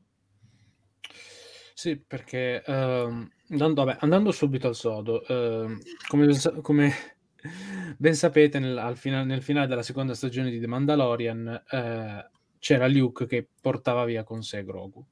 Sì, 1.74 1.98
perché 1.98 2.64
uh, 2.66 2.72
andando, 2.72 3.84
vabbè, 3.84 3.98
andando, 4.00 4.32
subito 4.32 4.70
al 4.70 4.76
sodo, 4.76 5.22
uh, 5.28 5.78
come, 6.08 6.26
ben, 6.28 6.62
come, 6.62 6.94
ben 7.98 8.16
sapete, 8.16 8.58
nel, 8.58 8.94
fina, 8.96 9.24
nel, 9.26 9.42
finale 9.42 9.68
della 9.68 9.84
seconda 9.84 10.14
stagione 10.14 10.50
di 10.50 10.62
The 10.62 10.68
Mandalorian 10.68 11.64
uh, 11.72 12.38
c'era 12.58 12.88
Luke 12.88 13.26
che 13.26 13.46
portava 13.60 14.06
via 14.06 14.24
con 14.24 14.44
sé 14.44 14.64
Grogu. 14.64 15.06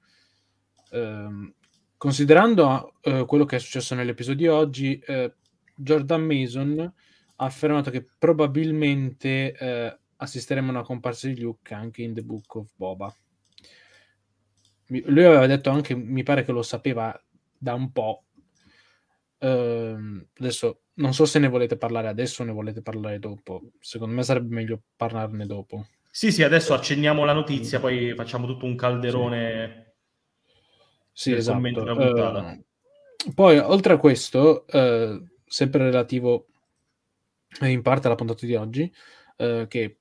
Ehm, 0.92 1.54
considerando 1.98 2.94
eh, 3.02 3.26
quello 3.26 3.46
che 3.46 3.58
è 3.58 3.60
successo 3.60 3.96
nell'episodio 3.96 4.52
di 4.52 4.58
oggi, 4.58 5.04
Jordan 5.76 6.24
Mason 6.24 6.80
ha 6.80 7.46
affermato 7.46 7.90
che 7.90 8.06
probabilmente 8.18 10.00
assisteremo 10.16 10.68
a 10.68 10.72
una 10.72 10.84
comparsa 10.84 11.28
di 11.28 11.40
Luke 11.40 11.74
anche 11.74 12.04
in 12.04 12.14
The 12.14 12.24
Book 12.24 12.56
of 12.56 12.70
Boba 12.76 13.14
lui 15.06 15.24
aveva 15.24 15.48
detto 15.48 15.70
anche, 15.70 15.96
mi 15.96 16.24
pare 16.24 16.44
che 16.44 16.52
lo 16.52 16.62
sapeva 16.62 17.18
da 17.58 17.74
un 17.74 17.92
po'. 17.92 18.26
Uh, 19.38 20.24
adesso 20.38 20.82
non 20.96 21.14
so 21.14 21.26
se 21.26 21.40
ne 21.40 21.48
volete 21.48 21.76
parlare 21.76 22.08
adesso 22.08 22.44
o 22.44 22.46
ne 22.46 22.52
volete 22.52 22.82
parlare 22.82 23.18
dopo. 23.18 23.72
Secondo 23.80 24.14
me 24.14 24.24
sarebbe 24.24 24.54
meglio 24.54 24.82
parlarne 24.96 25.46
dopo. 25.46 25.88
Sì, 26.10 26.32
sì, 26.32 26.44
adesso 26.44 26.74
accenniamo 26.74 27.24
la 27.24 27.34
notizia, 27.34 27.80
poi 27.80 28.14
facciamo 28.16 28.46
tutto 28.46 28.66
un 28.66 28.76
calderone. 28.76 29.94
Sì, 31.12 31.32
sì 31.32 31.34
esatto. 31.34 31.82
Uh, 31.82 32.64
poi, 33.34 33.58
oltre 33.60 33.94
a 33.94 33.98
questo, 33.98 34.66
uh, 34.68 35.26
sempre 35.52 35.84
relativo 35.84 36.48
in 37.62 37.82
parte 37.82 38.08
alla 38.08 38.16
puntata 38.16 38.46
di 38.46 38.56
oggi, 38.56 38.92
uh, 39.38 39.68
che 39.68 39.98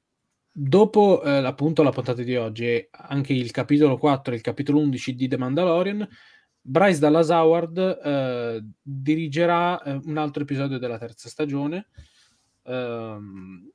dopo 0.52 1.22
eh, 1.22 1.44
appunto 1.44 1.82
la 1.82 1.90
puntata 1.90 2.22
di 2.22 2.36
oggi 2.36 2.66
e 2.66 2.88
anche 2.90 3.32
il 3.32 3.50
capitolo 3.50 3.96
4 3.98 4.32
e 4.32 4.36
il 4.36 4.42
capitolo 4.42 4.78
11 4.78 5.14
di 5.14 5.28
The 5.28 5.36
Mandalorian, 5.36 6.08
Bryce 6.60 7.00
Dallas 7.00 7.30
Howard 7.30 7.78
eh, 7.78 8.64
dirigerà 8.80 9.82
eh, 9.82 10.00
un 10.04 10.18
altro 10.18 10.42
episodio 10.42 10.78
della 10.78 10.98
terza 10.98 11.28
stagione. 11.28 11.88
Ehm, 12.64 13.70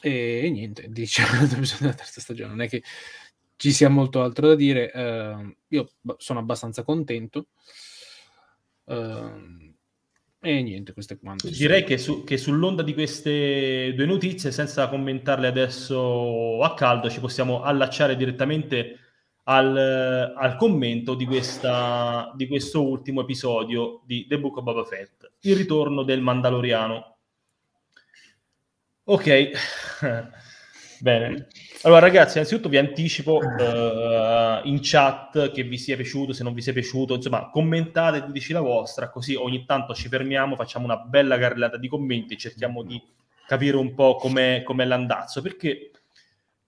e, 0.00 0.48
niente, 0.50 0.88
dirigerà 0.88 1.32
un 1.32 1.38
altro 1.38 1.58
episodio 1.58 1.86
della 1.86 1.98
terza 1.98 2.20
stagione. 2.20 2.50
Non 2.50 2.62
è 2.62 2.68
che 2.68 2.82
ci 3.56 3.72
sia 3.72 3.88
molto 3.88 4.22
altro 4.22 4.48
da 4.48 4.54
dire. 4.54 4.92
Ehm, 4.92 5.56
io 5.68 5.88
sono 6.16 6.38
abbastanza 6.38 6.82
contento. 6.84 7.48
Uh, 8.84 9.67
e 10.40 10.62
niente, 10.62 10.92
questo 10.92 11.14
è 11.14 11.18
quanto. 11.18 11.48
Direi 11.48 11.82
che, 11.82 11.98
su, 11.98 12.22
che, 12.22 12.36
sull'onda 12.36 12.82
di 12.82 12.94
queste 12.94 13.92
due 13.94 14.06
notizie, 14.06 14.52
senza 14.52 14.88
commentarle 14.88 15.48
adesso 15.48 16.62
a 16.62 16.74
caldo, 16.74 17.10
ci 17.10 17.18
possiamo 17.18 17.62
allacciare 17.62 18.16
direttamente 18.16 18.98
al, 19.44 20.34
al 20.36 20.56
commento 20.56 21.14
di, 21.14 21.24
questa, 21.24 22.32
di 22.36 22.46
questo 22.46 22.86
ultimo 22.86 23.22
episodio 23.22 24.02
di 24.04 24.26
The 24.28 24.38
Book 24.38 24.58
of 24.58 24.62
Boba 24.62 24.84
Fett, 24.84 25.32
il 25.40 25.56
ritorno 25.56 26.04
del 26.04 26.20
Mandaloriano. 26.20 27.16
Ok, 29.04 29.50
bene. 31.00 31.46
Allora, 31.82 32.00
ragazzi, 32.00 32.38
innanzitutto 32.38 32.68
vi 32.68 32.76
anticipo 32.78 33.38
uh, 33.38 34.66
in 34.66 34.78
chat 34.82 35.50
che 35.52 35.62
vi 35.62 35.78
sia 35.78 35.96
piaciuto, 35.96 36.32
se 36.32 36.42
non 36.42 36.52
vi 36.54 36.62
sia 36.62 36.72
piaciuto, 36.72 37.14
insomma, 37.14 37.50
commentate 37.50 38.24
diteci 38.26 38.52
la 38.52 38.60
vostra, 38.60 39.10
così 39.10 39.34
ogni 39.34 39.64
tanto 39.64 39.94
ci 39.94 40.08
fermiamo, 40.08 40.56
facciamo 40.56 40.84
una 40.84 40.96
bella 40.96 41.38
carrellata 41.38 41.76
di 41.76 41.88
commenti 41.88 42.34
e 42.34 42.38
cerchiamo 42.38 42.82
di 42.82 43.00
capire 43.46 43.76
un 43.76 43.94
po' 43.94 44.16
com'è, 44.16 44.62
com'è 44.62 44.84
l'andazzo. 44.84 45.40
Perché, 45.42 45.90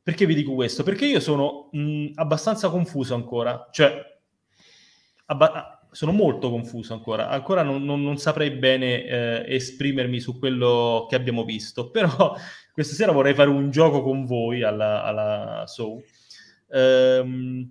perché 0.02 0.26
vi 0.26 0.34
dico 0.34 0.54
questo? 0.54 0.82
Perché 0.82 1.06
io 1.06 1.20
sono 1.20 1.68
mh, 1.72 2.12
abbastanza 2.14 2.70
confuso 2.70 3.14
ancora, 3.14 3.68
cioè 3.70 4.02
abba- 5.26 5.80
sono 5.92 6.12
molto 6.12 6.50
confuso 6.50 6.92
ancora, 6.94 7.28
ancora 7.28 7.62
non, 7.62 7.84
non, 7.84 8.02
non 8.02 8.16
saprei 8.16 8.50
bene 8.50 9.04
eh, 9.04 9.44
esprimermi 9.54 10.20
su 10.20 10.38
quello 10.38 11.06
che 11.08 11.16
abbiamo 11.16 11.44
visto, 11.44 11.90
però 11.90 12.34
questa 12.80 12.96
sera 12.96 13.12
vorrei 13.12 13.34
fare 13.34 13.50
un 13.50 13.70
gioco 13.70 14.02
con 14.02 14.24
voi 14.24 14.62
alla, 14.62 15.04
alla 15.04 15.66
Soul. 15.66 16.02
Ehm, 16.70 17.70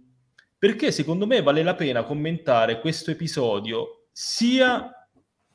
perché 0.56 0.92
secondo 0.92 1.26
me 1.26 1.42
vale 1.42 1.64
la 1.64 1.74
pena 1.74 2.04
commentare 2.04 2.80
questo 2.80 3.10
episodio 3.10 4.10
sia 4.12 4.92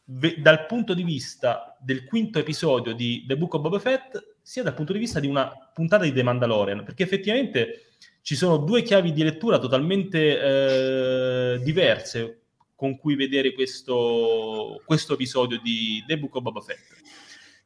ve- 0.06 0.40
dal 0.40 0.66
punto 0.66 0.92
di 0.92 1.04
vista 1.04 1.76
del 1.80 2.04
quinto 2.04 2.40
episodio 2.40 2.94
di 2.94 3.24
The 3.28 3.36
Book 3.36 3.54
of 3.54 3.60
Boba 3.60 3.78
Fett, 3.78 4.38
sia 4.42 4.64
dal 4.64 4.74
punto 4.74 4.92
di 4.92 4.98
vista 4.98 5.20
di 5.20 5.28
una 5.28 5.52
puntata 5.72 6.02
di 6.02 6.12
The 6.12 6.24
Mandalorian, 6.24 6.82
perché 6.82 7.04
effettivamente 7.04 7.90
ci 8.22 8.34
sono 8.34 8.56
due 8.56 8.82
chiavi 8.82 9.12
di 9.12 9.22
lettura 9.22 9.60
totalmente 9.60 10.40
eh, 10.40 11.60
diverse 11.62 12.40
con 12.74 12.96
cui 12.96 13.14
vedere 13.14 13.52
questo, 13.52 14.82
questo 14.84 15.14
episodio 15.14 15.60
di 15.62 16.02
The 16.08 16.18
Book 16.18 16.34
of 16.34 16.42
Boba 16.42 16.60
Fett. 16.60 17.03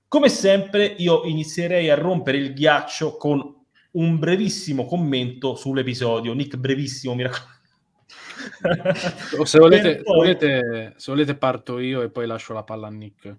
Come 0.09 0.29
sempre, 0.31 0.87
io 0.87 1.25
inizierei 1.25 1.91
a 1.91 1.95
rompere 1.95 2.39
il 2.39 2.55
ghiaccio 2.55 3.17
con 3.17 3.55
un 3.91 4.19
brevissimo 4.19 4.87
commento 4.87 5.55
sull'episodio. 5.55 6.33
Nick, 6.33 6.57
brevissimo, 6.57 7.15
mi 7.15 7.25
raccomando. 7.25 7.57
se, 9.45 9.59
volete, 9.59 9.97
poi... 9.97 10.05
se, 10.05 10.13
volete, 10.15 10.95
se 10.97 11.11
volete, 11.11 11.35
parto 11.35 11.79
io 11.79 12.03
e 12.03 12.11
poi 12.11 12.27
lascio 12.27 12.55
la 12.55 12.63
palla 12.63 12.87
a 12.87 12.91
Nick. 12.91 13.37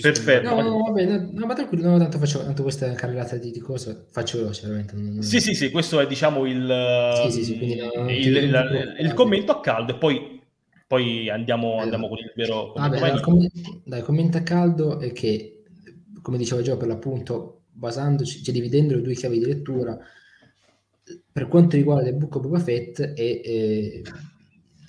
Perfetto. 0.00 0.48
No, 0.48 0.60
no, 0.62 0.82
vabbè, 0.84 1.04
no, 1.04 1.30
no, 1.32 1.46
ma 1.46 1.54
tranquillo, 1.54 1.90
no, 1.90 1.98
tanto 1.98 2.18
faccio 2.18 2.42
tanto 2.42 2.62
questa 2.62 2.90
carrellata 2.94 3.36
di, 3.36 3.52
di 3.52 3.60
cose, 3.60 4.06
faccio 4.10 4.38
veloce, 4.38 4.62
veramente. 4.66 4.96
Non, 4.96 5.14
non... 5.14 5.22
Sì, 5.22 5.40
sì, 5.40 5.54
sì, 5.54 5.70
questo 5.70 6.00
è 6.00 6.06
diciamo 6.08 6.44
il, 6.44 7.20
Sì, 7.22 7.30
sì, 7.30 7.44
sì, 7.44 7.56
quindi 7.56 7.76
no, 7.76 8.10
il, 8.10 8.36
il- 8.36 8.96
il 9.00 9.14
commento 9.14 9.52
a 9.52 9.60
caldo 9.60 9.92
e 9.92 9.96
poi, 9.96 10.42
poi 10.88 11.28
andiamo, 11.30 11.76
Eh, 11.76 11.82
andiamo 11.82 12.08
con 12.08 12.18
il 12.18 12.32
vero 12.34 12.72
Vabbè, 12.74 12.98
dai, 13.84 14.02
commento 14.02 14.38
a 14.38 14.42
caldo 14.42 14.98
è 14.98 15.12
che, 15.12 15.55
come 16.26 16.38
dicevo 16.38 16.60
già, 16.60 16.76
per 16.76 16.88
l'appunto, 16.88 17.66
basandoci, 17.70 18.42
cioè 18.42 18.52
dividendo 18.52 18.96
le 18.96 19.00
due 19.00 19.14
chiavi 19.14 19.38
di 19.38 19.44
lettura, 19.44 19.96
per 21.30 21.46
quanto 21.46 21.76
riguarda 21.76 22.02
The 22.02 22.14
Book 22.14 22.34
of 22.34 22.42
Boba 22.42 22.58
Fett, 22.58 23.00
è, 23.00 23.20
eh, 23.20 24.02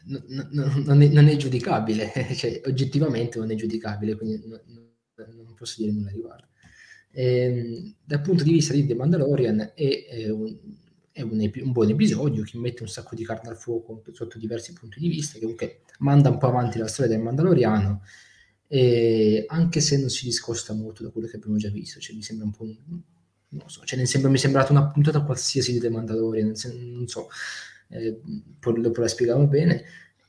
n- 0.05 0.49
non, 0.83 0.99
è, 0.99 1.07
non 1.09 1.27
è 1.27 1.35
giudicabile, 1.35 2.11
cioè 2.33 2.59
oggettivamente 2.65 3.37
non 3.37 3.51
è 3.51 3.53
giudicabile, 3.53 4.15
quindi 4.15 4.47
non, 4.47 4.59
non 4.65 5.53
posso 5.53 5.75
dire 5.77 5.91
nulla 5.91 6.09
riguardo. 6.09 6.47
Ehm, 7.11 7.93
dal 8.03 8.21
punto 8.21 8.43
di 8.43 8.53
vista 8.53 8.73
di 8.73 8.87
The 8.87 8.95
Mandalorian 8.95 9.73
è, 9.75 10.05
è 10.09 10.29
un, 10.31 10.57
è 11.11 11.21
un 11.21 11.39
epi- 11.39 11.61
un 11.61 11.71
buon 11.71 11.89
episodio 11.89 12.41
che 12.41 12.57
mette 12.57 12.81
un 12.81 12.89
sacco 12.89 13.13
di 13.13 13.23
carne 13.23 13.49
al 13.49 13.57
fuoco 13.57 14.01
sotto 14.11 14.39
diversi 14.39 14.73
punti 14.73 14.99
di 14.99 15.07
vista, 15.07 15.33
che 15.33 15.41
comunque 15.41 15.81
manda 15.99 16.29
un 16.31 16.39
po' 16.39 16.47
avanti 16.47 16.79
la 16.79 16.87
storia 16.87 17.11
del 17.11 17.21
Mandaloriano, 17.21 18.01
e 18.67 19.45
anche 19.47 19.79
se 19.79 19.97
non 19.97 20.09
si 20.09 20.25
discosta 20.25 20.73
molto 20.73 21.03
da 21.03 21.09
quello 21.09 21.27
che 21.27 21.37
abbiamo 21.37 21.57
già 21.57 21.69
visto, 21.69 21.99
cioè 21.99 22.15
mi 22.15 22.21
sembra 22.21 22.45
un 22.45 22.51
po' 22.51 22.63
un- 22.63 23.01
non 23.49 23.69
so, 23.69 23.83
cioè, 23.85 24.03
sembra, 24.05 24.29
mi 24.29 24.35
è 24.37 24.39
sembrata 24.39 24.71
una 24.71 24.87
puntata 24.87 25.21
qualsiasi 25.21 25.71
di 25.71 25.79
The 25.79 25.89
Mandalorian, 25.89 26.53
non 26.91 27.07
so, 27.07 27.29
eh, 27.89 28.19
poi 28.59 28.81
dopo 28.81 28.99
la 28.99 29.07
spiegavo 29.07 29.47
bene, 29.47 29.83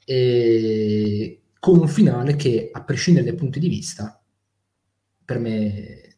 e 0.05 1.41
con 1.59 1.78
un 1.80 1.89
finale 1.89 2.36
che, 2.36 2.70
a 2.72 2.84
prescindere 2.84 3.26
dai 3.26 3.34
punti 3.34 3.59
di 3.59 3.68
vista, 3.68 4.22
per 5.24 5.39
me, 5.39 6.14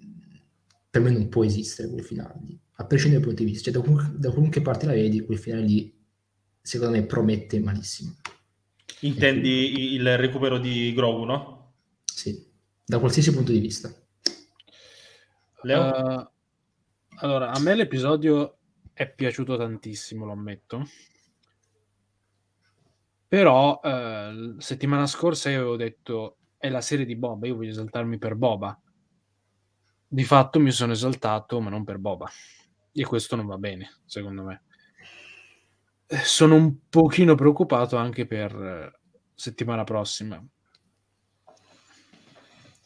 per 0.91 1.01
me 1.01 1.11
non 1.11 1.29
può 1.29 1.45
esistere 1.45 1.89
quel 1.89 2.05
finale 2.05 2.35
lì, 2.47 2.61
a 2.73 2.85
prescindere 2.85 3.23
dai 3.23 3.31
punti 3.31 3.45
di 3.45 3.51
vista, 3.51 3.71
cioè 3.71 3.83
da, 3.83 4.11
da 4.14 4.31
qualunque 4.31 4.61
parte 4.61 4.87
la 4.87 4.93
vedi, 4.93 5.21
quel 5.23 5.39
finale 5.39 5.62
lì, 5.62 5.93
secondo 6.61 6.97
me, 6.97 7.05
promette 7.05 7.59
malissimo. 7.61 8.14
Intendi 9.01 9.95
il 9.95 10.18
recupero 10.18 10.59
di 10.59 10.93
Grogu, 10.93 11.25
no? 11.25 11.60
Sì, 12.21 12.39
da 12.85 12.99
qualsiasi 12.99 13.33
punto 13.33 13.51
di 13.51 13.61
vista. 13.61 13.91
Leo? 15.62 15.95
Eh, 15.95 16.31
allora, 17.21 17.51
a 17.51 17.59
me 17.61 17.75
l'episodio 17.75 18.59
è 18.93 19.11
piaciuto 19.11 19.57
tantissimo, 19.57 20.27
lo 20.27 20.33
ammetto. 20.33 20.85
Però 23.27 23.81
eh, 23.83 24.55
settimana 24.59 25.07
scorsa 25.07 25.49
io 25.49 25.61
avevo 25.61 25.77
detto 25.77 26.37
è 26.59 26.68
la 26.68 26.83
serie 26.83 27.07
di 27.07 27.16
Boba, 27.16 27.47
io 27.47 27.57
voglio 27.57 27.71
esaltarmi 27.71 28.18
per 28.18 28.35
Boba. 28.35 28.79
Di 30.07 30.25
fatto 30.25 30.61
mi 30.61 30.73
sono 30.73 30.93
esaltato, 30.93 31.59
ma 31.59 31.71
non 31.71 31.85
per 31.85 31.97
Boba. 31.97 32.29
E 32.93 33.03
questo 33.05 33.35
non 33.35 33.47
va 33.47 33.57
bene, 33.57 34.01
secondo 34.05 34.43
me. 34.43 34.64
Eh, 36.07 36.18
Sono 36.18 36.55
un 36.55 36.87
pochino 36.91 37.35
preoccupato 37.35 37.97
anche 37.97 38.27
per 38.27 39.01
settimana 39.33 39.85
prossima. 39.85 40.47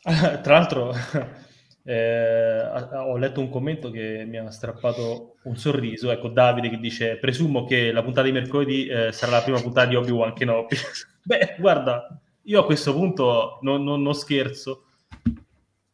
Tra 0.43 0.59
l'altro, 0.59 0.93
eh, 1.85 2.61
ho 2.93 3.17
letto 3.17 3.41
un 3.41 3.49
commento 3.49 3.91
che 3.91 4.25
mi 4.27 4.37
ha 4.37 4.51
strappato 4.51 5.37
un 5.45 5.57
sorriso. 5.57 6.11
Ecco, 6.11 6.29
Davide 6.29 6.69
che 6.69 6.79
dice: 6.79 7.17
Presumo 7.17 7.65
che 7.65 7.91
la 7.91 8.03
puntata 8.03 8.27
di 8.27 8.33
mercoledì 8.33 8.87
eh, 8.87 9.13
sarà 9.13 9.33
la 9.33 9.43
prima 9.43 9.61
puntata 9.61 9.89
di 9.89 9.97
Obi-Wan 9.97 10.35
Kenobi. 10.35 10.77
Beh, 11.25 11.57
guarda, 11.59 12.21
io 12.43 12.61
a 12.61 12.65
questo 12.67 12.93
punto 12.93 13.59
non, 13.63 13.83
non- 13.83 14.03
non 14.03 14.15
scherzo. 14.15 14.85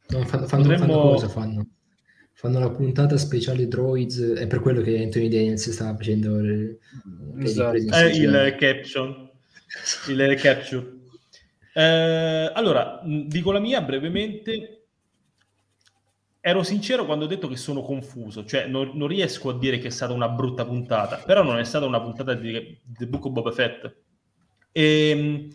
No, 0.08 0.24
fanno, 0.24 0.46
fanno, 0.46 0.62
Potremmo- 0.62 0.86
fanno 0.86 1.00
cosa? 1.00 1.28
Fanno? 1.28 1.66
Fanno 2.32 2.58
la 2.58 2.70
puntata 2.70 3.16
speciale 3.18 3.68
Droids, 3.68 4.18
è 4.18 4.46
per 4.46 4.60
quello 4.60 4.80
che 4.80 5.00
Anthony 5.02 5.28
Daniels 5.28 5.70
stava 5.70 5.94
facendo 5.94 6.40
le, 6.40 6.78
le 7.36 7.44
Esatto. 7.44 7.76
Eh, 7.76 8.16
il 8.16 8.56
caption, 8.58 9.30
il 10.08 10.38
capture. 10.40 10.99
Eh, 11.72 12.50
allora, 12.54 13.00
dico 13.04 13.52
la 13.52 13.60
mia 13.60 13.80
brevemente. 13.80 14.76
Ero 16.42 16.62
sincero 16.62 17.04
quando 17.04 17.26
ho 17.26 17.28
detto 17.28 17.48
che 17.48 17.56
sono 17.56 17.82
confuso, 17.82 18.46
cioè 18.46 18.66
non, 18.66 18.92
non 18.94 19.08
riesco 19.08 19.50
a 19.50 19.58
dire 19.58 19.78
che 19.78 19.88
è 19.88 19.90
stata 19.90 20.14
una 20.14 20.28
brutta 20.30 20.64
puntata, 20.64 21.16
però 21.18 21.42
non 21.42 21.58
è 21.58 21.64
stata 21.64 21.84
una 21.84 22.00
puntata 22.00 22.32
di 22.32 22.80
The 22.82 23.06
Book 23.06 23.26
of 23.26 23.32
Boba 23.32 23.52
Fett. 23.52 23.94
E, 24.72 25.50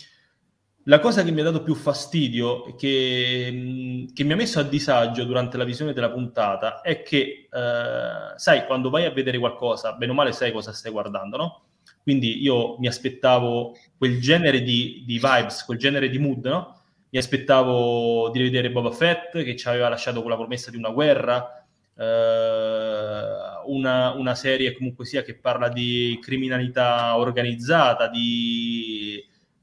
la 0.87 0.99
cosa 0.99 1.23
che 1.23 1.31
mi 1.31 1.39
ha 1.39 1.43
dato 1.43 1.63
più 1.63 1.73
fastidio, 1.73 2.75
che, 2.75 4.05
che 4.13 4.23
mi 4.23 4.33
ha 4.33 4.35
messo 4.35 4.59
a 4.59 4.63
disagio 4.63 5.23
durante 5.23 5.57
la 5.57 5.63
visione 5.63 5.93
della 5.93 6.11
puntata, 6.11 6.81
è 6.81 7.01
che, 7.01 7.47
eh, 7.51 8.33
sai, 8.35 8.65
quando 8.67 8.91
vai 8.91 9.05
a 9.05 9.11
vedere 9.11 9.39
qualcosa, 9.39 9.93
bene 9.93 10.11
o 10.11 10.15
male 10.15 10.31
sai 10.31 10.51
cosa 10.51 10.73
stai 10.73 10.91
guardando, 10.91 11.37
no? 11.37 11.64
Quindi 12.05 12.39
io 12.39 12.77
mi 12.77 12.85
aspettavo 12.85 13.75
quel 13.97 14.21
genere 14.21 14.61
di, 14.61 15.01
di 15.07 15.15
vibes, 15.15 15.65
quel 15.65 15.79
genere 15.79 16.07
di 16.07 16.19
mood, 16.19 16.45
no? 16.45 16.81
Mi 17.09 17.17
aspettavo 17.17 18.29
di 18.29 18.37
rivedere 18.37 18.69
Boba 18.69 18.91
Fett 18.91 19.41
che 19.41 19.55
ci 19.55 19.67
aveva 19.67 19.89
lasciato 19.89 20.21
con 20.21 20.29
la 20.29 20.35
promessa 20.35 20.69
di 20.69 20.77
una 20.77 20.91
guerra, 20.91 21.65
eh, 21.97 23.23
una, 23.65 24.11
una 24.11 24.35
serie 24.35 24.73
comunque 24.73 25.05
sia 25.05 25.23
che 25.23 25.33
parla 25.33 25.67
di 25.67 26.19
criminalità 26.21 27.17
organizzata, 27.17 28.07
di, 28.07 29.15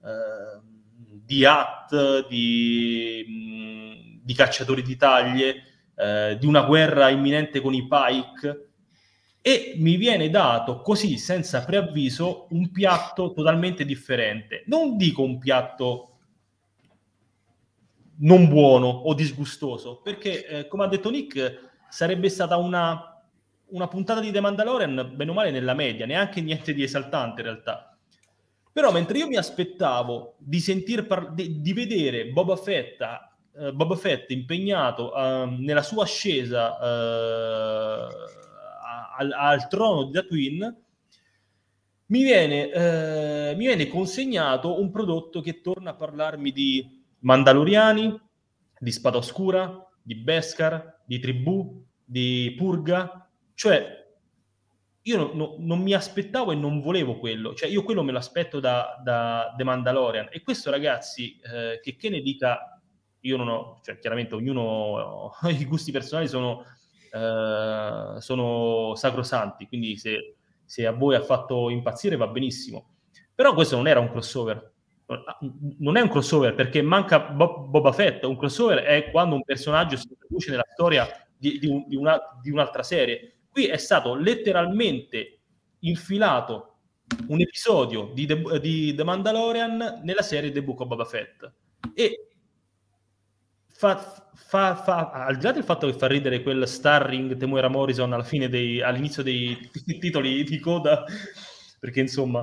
eh, 0.03 0.61
di 1.25 1.45
hat, 1.45 2.27
di, 2.27 4.21
di 4.21 4.35
cacciatori 4.35 4.83
di 4.83 4.97
taglie, 4.97 5.63
eh, 5.95 6.37
di 6.41 6.47
una 6.47 6.63
guerra 6.63 7.09
imminente 7.09 7.61
con 7.61 7.73
i 7.73 7.87
Pike 7.87 8.72
e 9.43 9.75
mi 9.77 9.97
viene 9.97 10.31
dato 10.31 10.81
così 10.81 11.19
senza 11.19 11.65
preavviso 11.65 12.47
un 12.51 12.71
piatto 12.71 13.33
totalmente 13.33 13.85
differente. 13.85 14.63
Non 14.67 14.97
dico 14.97 15.23
un 15.23 15.39
piatto 15.39 16.07
non 18.19 18.49
buono 18.49 18.87
o 18.87 19.15
disgustoso, 19.15 20.01
perché 20.01 20.47
eh, 20.47 20.69
come 20.69 20.85
ha 20.85 20.89
detto 20.89 21.11
Nick 21.11 21.71
sarebbe 21.89 22.29
stata 22.29 22.57
una, 22.57 23.21
una 23.71 23.89
puntata 23.89 24.21
di 24.21 24.31
The 24.31 24.41
Mandalorian 24.41 25.13
bene 25.17 25.31
o 25.33 25.35
male 25.35 25.51
nella 25.51 25.75
media, 25.75 26.07
neanche 26.07 26.41
niente 26.41 26.73
di 26.73 26.85
esaltante 26.85 27.41
in 27.41 27.47
realtà. 27.49 27.97
Però 28.73 28.93
mentre 28.93 29.19
io 29.19 29.27
mi 29.27 29.37
aspettavo 29.37 30.37
di 30.39 30.61
sentir 30.61 31.07
par- 31.07 31.33
di, 31.33 31.61
di 31.61 31.73
vedere 31.73 32.27
Boba 32.29 32.55
Fett, 32.55 33.01
eh, 33.59 33.73
Boba 33.73 33.97
Fett 33.97 34.31
impegnato 34.31 35.13
eh, 35.15 35.47
nella 35.59 35.83
sua 35.83 36.05
ascesa 36.05 36.79
eh, 36.79 38.07
al, 39.17 39.33
al 39.33 39.69
trono 39.69 40.05
di 40.05 40.13
Tatooine, 40.13 40.77
mi 42.07 42.23
viene, 42.23 42.71
eh, 42.71 43.55
mi 43.57 43.67
viene 43.67 43.89
consegnato 43.89 44.81
un 44.81 44.91
prodotto 44.91 45.41
che 45.41 45.61
torna 45.61 45.91
a 45.91 45.95
parlarmi 45.95 46.53
di 46.53 47.03
Mandaloriani, 47.21 48.21
di 48.79 48.93
Spada 48.93 49.17
Oscura, 49.17 49.89
di 50.03 50.17
Beskar, 50.17 51.01
di 51.07 51.19
Tribù, 51.19 51.83
di 52.05 52.55
Purga, 52.57 53.31
cioè 53.55 54.01
io 55.03 55.17
no- 55.17 55.31
no- 55.35 55.55
non 55.59 55.81
mi 55.81 55.95
aspettavo 55.95 56.53
e 56.53 56.55
non 56.55 56.81
volevo 56.81 57.19
quello, 57.19 57.55
cioè 57.55 57.69
io 57.69 57.83
quello 57.83 58.03
me 58.03 58.13
lo 58.13 58.19
aspetto 58.19 58.61
da, 58.61 59.01
da 59.03 59.55
The 59.57 59.65
Mandalorian. 59.65 60.29
E 60.31 60.43
questo 60.43 60.71
ragazzi, 60.71 61.39
eh, 61.41 61.81
che, 61.83 61.97
che 61.97 62.09
ne 62.09 62.21
dica, 62.21 62.81
io 63.21 63.37
non 63.37 63.49
ho, 63.49 63.81
cioè 63.83 63.99
chiaramente 63.99 64.35
ognuno, 64.35 65.33
i 65.49 65.65
gusti 65.65 65.91
personali 65.93 66.29
sono, 66.29 66.65
eh, 67.13 68.21
sono 68.21 68.95
sacrosanti, 68.95 69.67
quindi 69.69 69.97
se, 69.97 70.37
se 70.65 70.87
a 70.87 70.93
voi 70.93 71.15
ha 71.15 71.23
fatto 71.23 71.69
impazzire 71.69 72.17
va 72.17 72.27
benissimo, 72.27 72.95
però 73.35 73.53
questo 73.55 73.77
non 73.77 73.87
era 73.87 74.01
un 74.01 74.11
crossover, 74.11 74.71
non 75.79 75.97
è 75.97 76.01
un 76.01 76.09
crossover 76.09 76.55
perché 76.55 76.81
manca 76.81 77.21
Bo- 77.21 77.67
Boba 77.69 77.93
Fett, 77.93 78.25
un 78.25 78.37
crossover 78.37 78.79
è 78.79 79.11
quando 79.11 79.35
un 79.35 79.43
personaggio 79.45 79.97
si 79.97 80.09
introduce 80.09 80.51
nella 80.51 80.65
storia 80.73 81.07
di, 81.37 81.59
di 81.59 81.67
un- 81.67 81.85
di 81.87 81.97
una- 81.97 82.21
di 82.41 82.51
un'altra 82.51 82.83
serie. 82.83 83.41
Qui 83.51 83.67
è 83.67 83.77
stato 83.77 84.15
letteralmente 84.15 85.41
infilato 85.81 86.69
un 87.29 87.41
episodio 87.41 88.11
di 88.15 88.25
The, 88.25 88.61
di 88.61 88.95
The 88.95 89.05
Mandalorian 89.05 90.01
nella 90.03 90.23
serie 90.23 90.51
The 90.51 90.63
Book 90.63 90.81
of 90.81 90.87
Boba 90.87 91.05
Fett. 91.05 91.53
E 91.95 92.29
fa, 93.83 94.23
fa- 94.35 94.77
fa- 94.77 95.11
al 95.11 95.37
di 95.37 95.43
là 95.43 95.51
del 95.53 95.65
fatto 95.65 95.89
che 95.89 95.95
fa 95.99 96.07
ridere 96.07 96.43
quel 96.43 96.69
starring 96.69 97.37
Temuera 97.37 97.67
Morrison 97.69 98.13
alla 98.13 98.23
fine 98.23 98.49
dei, 98.49 98.81
all'inizio 98.81 99.25
dei 99.25 99.59
titoli 99.99 100.45
di 100.45 100.61
coda 100.61 101.05
perché 101.81 101.99
insomma 102.01 102.43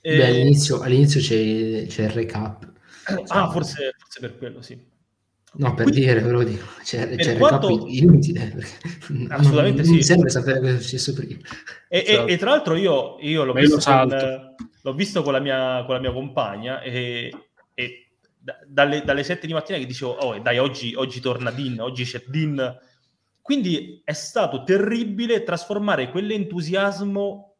Beh, 0.00 0.10
eh, 0.16 0.26
all'inizio, 0.26 0.80
all'inizio 0.80 1.20
c'è, 1.20 1.86
c'è 1.86 2.02
il 2.04 2.10
recap. 2.10 2.72
ah 3.28 3.48
forse, 3.50 3.94
forse 3.96 4.20
per 4.20 4.36
quello 4.38 4.60
sì 4.62 4.94
No, 5.58 5.72
per 5.72 5.84
Quindi- 5.84 6.00
dire, 6.04 6.20
ve 6.20 6.30
lo 6.32 6.42
dico, 6.42 6.66
c'è, 6.82 7.14
c'è 7.16 7.32
il 7.32 7.38
quanto- 7.38 7.68
recap 7.68 7.86
inutile. 7.88 8.52
perché 8.54 9.32
Assolutamente 9.32 9.82
non, 9.82 9.90
non 9.92 10.00
sì. 10.00 10.02
serve 10.02 10.28
sapere 10.28 10.60
cosa 10.60 10.74
è 10.74 10.80
successo 10.80 11.14
prima. 11.14 11.38
E, 11.88 11.98
e- 11.98 12.04
Esatto. 12.12 12.26
e 12.28 12.36
tra 12.36 12.50
l'altro 12.50 12.74
io, 12.76 13.16
io 13.20 13.44
l'ho, 13.44 13.52
visto 13.54 13.78
con, 13.78 14.54
l'ho 14.82 14.92
visto 14.92 15.22
con 15.22 15.32
la 15.32 15.38
mia, 15.38 15.82
con 15.86 15.94
la 15.94 16.00
mia 16.02 16.12
compagna 16.12 16.82
e, 16.82 17.32
e 17.72 18.05
da, 18.46 18.60
dalle, 18.64 19.02
dalle 19.02 19.24
7 19.24 19.44
di 19.44 19.52
mattina 19.52 19.76
che 19.76 19.86
dicevo, 19.86 20.12
oh 20.12 20.38
dai, 20.38 20.58
oggi, 20.58 20.94
oggi 20.94 21.20
torna 21.20 21.50
Din, 21.50 21.80
oggi 21.80 22.04
c'è 22.04 22.22
Din. 22.28 22.78
Quindi 23.42 24.00
è 24.04 24.12
stato 24.12 24.62
terribile 24.62 25.42
trasformare 25.42 26.10
quell'entusiasmo 26.10 27.56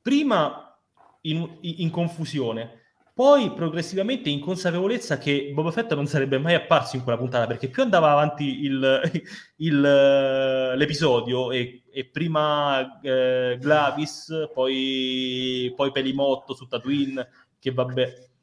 prima 0.00 0.74
in, 1.22 1.58
in 1.60 1.90
confusione, 1.90 2.84
poi 3.12 3.52
progressivamente 3.52 4.30
in 4.30 4.40
consapevolezza 4.40 5.18
che 5.18 5.50
Boba 5.52 5.70
Fett 5.70 5.92
non 5.94 6.06
sarebbe 6.06 6.38
mai 6.38 6.54
apparso 6.54 6.96
in 6.96 7.02
quella 7.02 7.18
puntata, 7.18 7.46
perché 7.46 7.68
più 7.68 7.82
andava 7.82 8.10
avanti 8.10 8.64
il, 8.64 9.00
il, 9.56 9.80
l'episodio 9.80 11.50
e, 11.50 11.82
e 11.90 12.06
prima 12.06 13.00
eh, 13.00 13.58
Glavis, 13.60 14.48
poi, 14.52 15.72
poi 15.76 15.92
Pelimotto 15.92 16.54
su 16.54 16.66
Tatooine, 16.66 17.28
che 17.58 17.70
vabbè. 17.70 18.34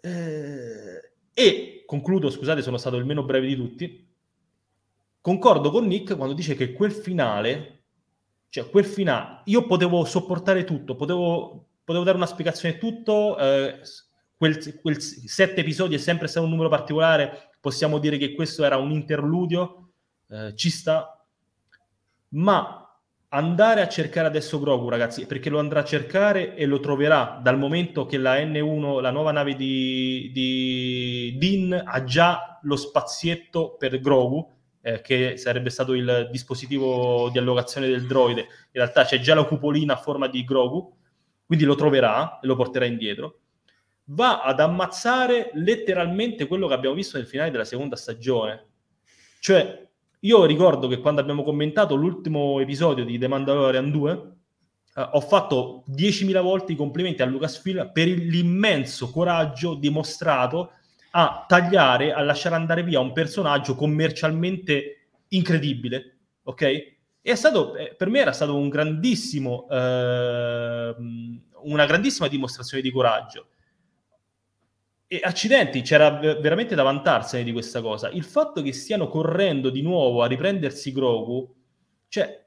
Eh, 0.00 1.12
e 1.32 1.82
concludo, 1.86 2.30
scusate, 2.30 2.62
sono 2.62 2.76
stato 2.76 2.96
il 2.96 3.04
meno 3.04 3.24
breve 3.24 3.46
di 3.46 3.56
tutti. 3.56 4.08
Concordo 5.20 5.70
con 5.70 5.86
Nick 5.86 6.16
quando 6.16 6.34
dice 6.34 6.54
che 6.54 6.72
quel 6.72 6.92
finale, 6.92 7.82
cioè 8.48 8.68
quel 8.70 8.84
finale, 8.84 9.42
io 9.44 9.66
potevo 9.66 10.04
sopportare 10.04 10.64
tutto, 10.64 10.96
potevo 10.96 11.66
potevo 11.90 12.04
dare 12.04 12.16
una 12.16 12.26
spiegazione 12.26 12.76
a 12.76 12.78
tutto. 12.78 13.36
Eh, 13.36 13.80
quel, 14.36 14.80
quel 14.80 15.00
sette 15.00 15.60
episodi 15.60 15.96
è 15.96 15.98
sempre 15.98 16.28
stato 16.28 16.46
un 16.46 16.52
numero 16.52 16.68
particolare. 16.68 17.50
Possiamo 17.60 17.98
dire 17.98 18.16
che 18.16 18.32
questo 18.32 18.64
era 18.64 18.76
un 18.76 18.92
interludio, 18.92 19.90
eh, 20.28 20.54
ci 20.54 20.70
sta. 20.70 21.22
Ma 22.28 22.89
andare 23.30 23.80
a 23.80 23.88
cercare 23.88 24.26
adesso 24.28 24.60
Grogu, 24.60 24.88
ragazzi, 24.88 25.26
perché 25.26 25.50
lo 25.50 25.58
andrà 25.58 25.80
a 25.80 25.84
cercare 25.84 26.54
e 26.54 26.66
lo 26.66 26.78
troverà 26.80 27.40
dal 27.42 27.58
momento 27.58 28.06
che 28.06 28.18
la 28.18 28.36
N1, 28.36 29.00
la 29.00 29.10
nuova 29.10 29.32
nave 29.32 29.56
di, 29.56 30.30
di 30.32 31.34
Din, 31.38 31.82
ha 31.84 32.04
già 32.04 32.58
lo 32.62 32.76
spazietto 32.76 33.76
per 33.76 34.00
Grogu, 34.00 34.48
eh, 34.82 35.00
che 35.00 35.36
sarebbe 35.36 35.70
stato 35.70 35.94
il 35.94 36.28
dispositivo 36.30 37.28
di 37.30 37.38
allocazione 37.38 37.88
del 37.88 38.06
droide. 38.06 38.40
In 38.40 38.46
realtà 38.72 39.04
c'è 39.04 39.18
già 39.18 39.34
la 39.34 39.44
cupolina 39.44 39.94
a 39.94 39.98
forma 39.98 40.28
di 40.28 40.44
Grogu 40.44 40.98
quindi 41.50 41.66
lo 41.66 41.74
troverà 41.74 42.38
e 42.38 42.46
lo 42.46 42.54
porterà 42.54 42.84
indietro, 42.84 43.40
va 44.04 44.40
ad 44.40 44.60
ammazzare 44.60 45.50
letteralmente 45.54 46.46
quello 46.46 46.68
che 46.68 46.74
abbiamo 46.74 46.94
visto 46.94 47.16
nel 47.16 47.26
finale 47.26 47.50
della 47.50 47.64
seconda 47.64 47.96
stagione. 47.96 48.68
Cioè, 49.40 49.89
io 50.20 50.44
ricordo 50.44 50.88
che 50.88 51.00
quando 51.00 51.20
abbiamo 51.20 51.42
commentato 51.42 51.94
l'ultimo 51.94 52.60
episodio 52.60 53.04
di 53.04 53.18
The 53.18 53.28
Mandalorian 53.28 53.90
2, 53.90 54.12
eh, 54.96 55.08
ho 55.12 55.20
fatto 55.20 55.84
10.000 55.88 56.40
volte 56.42 56.72
i 56.72 56.76
complimenti 56.76 57.22
a 57.22 57.26
Lucasfilm 57.26 57.90
per 57.92 58.08
l'immenso 58.08 59.10
coraggio 59.10 59.74
dimostrato 59.74 60.72
a 61.12 61.44
tagliare, 61.48 62.12
a 62.12 62.22
lasciare 62.22 62.54
andare 62.54 62.82
via 62.82 63.00
un 63.00 63.12
personaggio 63.12 63.74
commercialmente 63.74 65.08
incredibile, 65.28 66.18
ok? 66.44 66.98
è 67.22 67.34
stato, 67.34 67.76
eh, 67.76 67.94
per 67.96 68.08
me 68.08 68.20
era 68.20 68.32
stato 68.32 68.56
un 68.56 68.68
grandissimo, 68.68 69.66
eh, 69.70 70.94
una 71.62 71.86
grandissima 71.86 72.28
dimostrazione 72.28 72.82
di 72.82 72.90
coraggio. 72.90 73.48
E 75.12 75.20
accidenti, 75.24 75.82
c'era 75.82 76.10
veramente 76.10 76.76
da 76.76 76.84
vantarsene 76.84 77.42
di 77.42 77.50
questa 77.50 77.80
cosa. 77.80 78.10
Il 78.10 78.22
fatto 78.22 78.62
che 78.62 78.72
stiano 78.72 79.08
correndo 79.08 79.68
di 79.68 79.82
nuovo 79.82 80.22
a 80.22 80.26
riprendersi 80.26 80.92
Grogu, 80.92 81.52
cioè, 82.06 82.46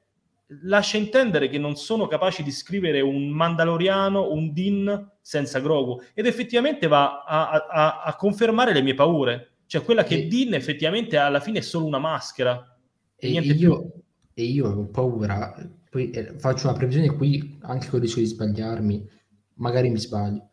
lascia 0.62 0.96
intendere 0.96 1.50
che 1.50 1.58
non 1.58 1.76
sono 1.76 2.06
capaci 2.06 2.42
di 2.42 2.50
scrivere 2.50 3.02
un 3.02 3.28
Mandaloriano, 3.28 4.32
un 4.32 4.54
Din 4.54 5.10
senza 5.20 5.60
Grogu. 5.60 6.00
Ed 6.14 6.24
effettivamente 6.24 6.86
va 6.86 7.22
a, 7.24 7.50
a, 7.50 8.02
a 8.02 8.16
confermare 8.16 8.72
le 8.72 8.80
mie 8.80 8.94
paure. 8.94 9.56
Cioè, 9.66 9.82
quella 9.82 10.02
che 10.04 10.14
e... 10.14 10.26
Din 10.26 10.54
effettivamente 10.54 11.18
alla 11.18 11.40
fine 11.40 11.58
è 11.58 11.62
solo 11.62 11.84
una 11.84 11.98
maschera. 11.98 12.78
E, 13.16 13.28
e 13.28 13.40
io, 13.40 13.54
più 13.54 13.92
e 14.34 14.42
io 14.42 14.68
ho 14.68 14.86
paura, 14.86 15.54
poi 15.90 16.10
eh, 16.10 16.34
faccio 16.38 16.68
una 16.68 16.76
previsione 16.76 17.14
qui 17.14 17.58
anche 17.62 17.88
con 17.88 17.98
il 17.98 18.04
rischio 18.04 18.22
di 18.22 18.28
sbagliarmi, 18.28 19.08
magari 19.54 19.90
mi 19.90 19.98
sbaglio, 19.98 20.50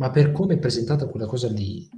ma 0.00 0.10
per 0.10 0.32
come 0.32 0.54
è 0.54 0.58
presentata 0.58 1.06
quella 1.06 1.26
cosa 1.26 1.48
lì, 1.48 1.88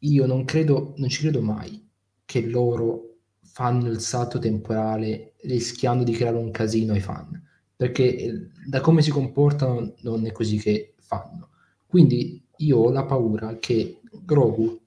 io 0.00 0.26
non 0.26 0.44
credo, 0.44 0.92
non 0.98 1.08
ci 1.08 1.22
credo 1.22 1.40
mai 1.40 1.82
che 2.26 2.42
loro 2.42 3.16
fanno 3.40 3.88
il 3.88 4.00
salto 4.00 4.38
temporale 4.38 5.32
rischiando 5.42 6.04
di 6.04 6.12
creare 6.12 6.36
un 6.36 6.50
casino 6.50 6.92
ai 6.92 7.00
fan, 7.00 7.42
perché 7.74 8.16
eh, 8.16 8.48
da 8.66 8.82
come 8.82 9.00
si 9.00 9.10
comportano 9.10 9.94
non 10.02 10.26
è 10.26 10.32
così 10.32 10.58
che 10.58 10.92
fanno. 10.98 11.48
Quindi 11.86 12.44
io 12.58 12.76
ho 12.76 12.90
la 12.90 13.06
paura 13.06 13.56
che 13.58 14.02
Grogu 14.24 14.80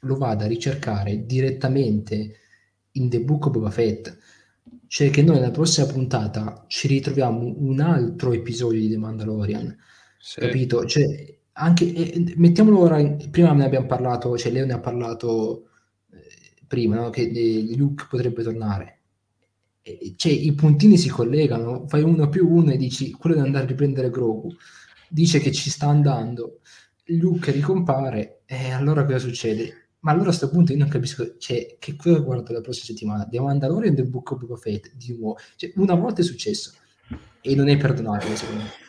lo 0.00 0.16
vada 0.16 0.46
a 0.46 0.48
ricercare 0.48 1.24
direttamente 1.26 2.38
in 2.92 3.08
The 3.08 3.20
Book 3.20 3.46
of 3.46 3.52
Boba 3.52 3.70
Fett, 3.70 4.18
cioè 4.88 5.10
che 5.10 5.22
noi 5.22 5.36
nella 5.36 5.52
prossima 5.52 5.86
puntata 5.86 6.64
ci 6.66 6.88
ritroviamo 6.88 7.54
un 7.56 7.78
altro 7.78 8.32
episodio 8.32 8.80
di 8.80 8.88
The 8.90 8.98
Mandalorian, 8.98 9.78
sì. 10.18 10.40
capito? 10.40 10.84
Cioè, 10.84 11.40
anche, 11.62 11.92
eh, 11.92 12.34
mettiamolo 12.36 12.80
ora, 12.80 12.98
in, 12.98 13.30
prima 13.30 13.52
ne 13.52 13.64
abbiamo 13.64 13.86
parlato, 13.86 14.36
cioè 14.36 14.52
Leo 14.52 14.66
ne 14.66 14.72
ha 14.72 14.80
parlato 14.80 15.68
eh, 16.12 16.64
prima, 16.66 16.96
no? 16.96 17.10
che 17.10 17.22
eh, 17.22 17.76
Luke 17.76 18.06
potrebbe 18.10 18.42
tornare. 18.42 18.98
E, 19.82 20.14
cioè, 20.16 20.32
i 20.32 20.52
puntini 20.54 20.98
si 20.98 21.08
collegano, 21.08 21.86
fai 21.86 22.02
uno 22.02 22.28
più 22.28 22.48
uno 22.48 22.72
e 22.72 22.76
dici, 22.76 23.12
quello 23.12 23.36
deve 23.36 23.46
andare 23.46 23.64
a 23.64 23.68
riprendere 23.68 24.10
Grogu, 24.10 24.54
dice 25.08 25.38
che 25.38 25.52
ci 25.52 25.70
sta 25.70 25.86
andando, 25.86 26.60
Luke 27.06 27.50
ricompare, 27.52 28.42
e 28.46 28.70
allora 28.72 29.04
cosa 29.04 29.18
succede? 29.18 29.76
Ma 30.00 30.10
allora 30.10 30.26
a 30.26 30.36
questo 30.36 30.50
punto 30.50 30.72
io 30.72 30.78
non 30.78 30.88
capisco, 30.88 31.36
cioè, 31.38 31.76
che 31.78 31.94
cosa 31.94 32.18
guardo 32.18 32.52
la 32.52 32.60
prossima 32.60 32.86
settimana? 32.86 33.26
The 33.26 33.40
Mandalorian 33.40 33.94
The 33.94 34.04
Book 34.04 34.32
of 34.32 34.40
Boba 34.40 34.56
Fett, 34.56 34.92
di 34.96 35.16
nuovo. 35.16 35.38
Cioè, 35.54 35.72
una 35.76 35.94
volta 35.94 36.22
è 36.22 36.24
successo, 36.24 36.72
e 37.40 37.54
non 37.54 37.68
è 37.68 37.76
perdonabile 37.76 38.34
secondo 38.34 38.62
me, 38.62 38.81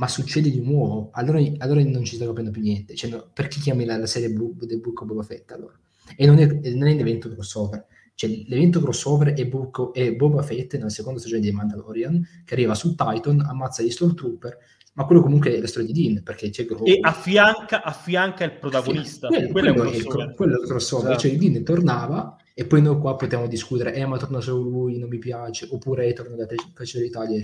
ma 0.00 0.08
succede 0.08 0.50
di 0.50 0.62
nuovo, 0.62 1.10
allora, 1.12 1.38
allora 1.58 1.84
non 1.84 2.04
ci 2.04 2.16
sta 2.16 2.24
capendo 2.24 2.50
più 2.50 2.62
niente. 2.62 2.94
Cioè, 2.94 3.10
no, 3.10 3.28
perché 3.34 3.60
chiami 3.60 3.84
la, 3.84 3.98
la 3.98 4.06
serie 4.06 4.30
Blue, 4.30 4.54
The 4.58 4.78
Book 4.78 5.02
of 5.02 5.06
Boba 5.06 5.22
Fett 5.22 5.52
allora? 5.52 5.78
E 6.16 6.26
non 6.26 6.38
è, 6.38 6.46
non 6.46 6.88
è 6.88 6.94
l'evento 6.94 7.30
crossover. 7.30 7.84
Cioè, 8.14 8.30
l'evento 8.46 8.80
crossover 8.80 9.34
è, 9.34 9.46
Book, 9.46 9.92
è 9.92 10.14
Boba 10.14 10.40
Fett 10.40 10.72
nella 10.76 10.88
seconda 10.88 11.20
stagione 11.20 11.42
di 11.42 11.52
Mandalorian, 11.52 12.26
che 12.46 12.54
arriva 12.54 12.74
su 12.74 12.94
Titan, 12.94 13.40
ammazza 13.42 13.82
gli 13.82 13.90
Stormtrooper, 13.90 14.56
ma 14.94 15.04
quello 15.04 15.20
comunque 15.20 15.54
è 15.54 15.60
la 15.60 15.66
storia 15.66 15.92
di 15.92 16.02
Dean 16.02 16.22
perché 16.22 16.48
c'è 16.48 16.64
Grogu. 16.64 16.86
e 16.86 16.98
affianca, 17.00 17.82
affianca 17.82 18.44
il 18.44 18.54
protagonista 18.58 19.28
quello, 19.28 19.52
quello, 19.52 19.72
quello, 19.74 19.90
è, 19.90 19.94
il, 19.94 20.02
crossover. 20.02 20.34
quello 20.34 20.56
è 20.56 20.60
il 20.60 20.66
crossover 20.66 21.10
esatto. 21.12 21.28
cioè 21.28 21.38
Dean 21.38 21.62
tornava 21.62 22.36
e 22.52 22.66
poi 22.66 22.82
noi 22.82 22.98
qua 22.98 23.14
potevamo 23.14 23.46
discutere 23.46 23.94
eh 23.94 24.04
ma 24.04 24.18
torna 24.18 24.40
solo 24.40 24.62
lui 24.62 24.98
non 24.98 25.08
mi 25.08 25.18
piace 25.18 25.68
oppure 25.70 26.08
eh, 26.08 26.12
torna 26.12 26.34
da 26.34 26.46
Caccia 26.74 26.98
d'Italia 26.98 27.40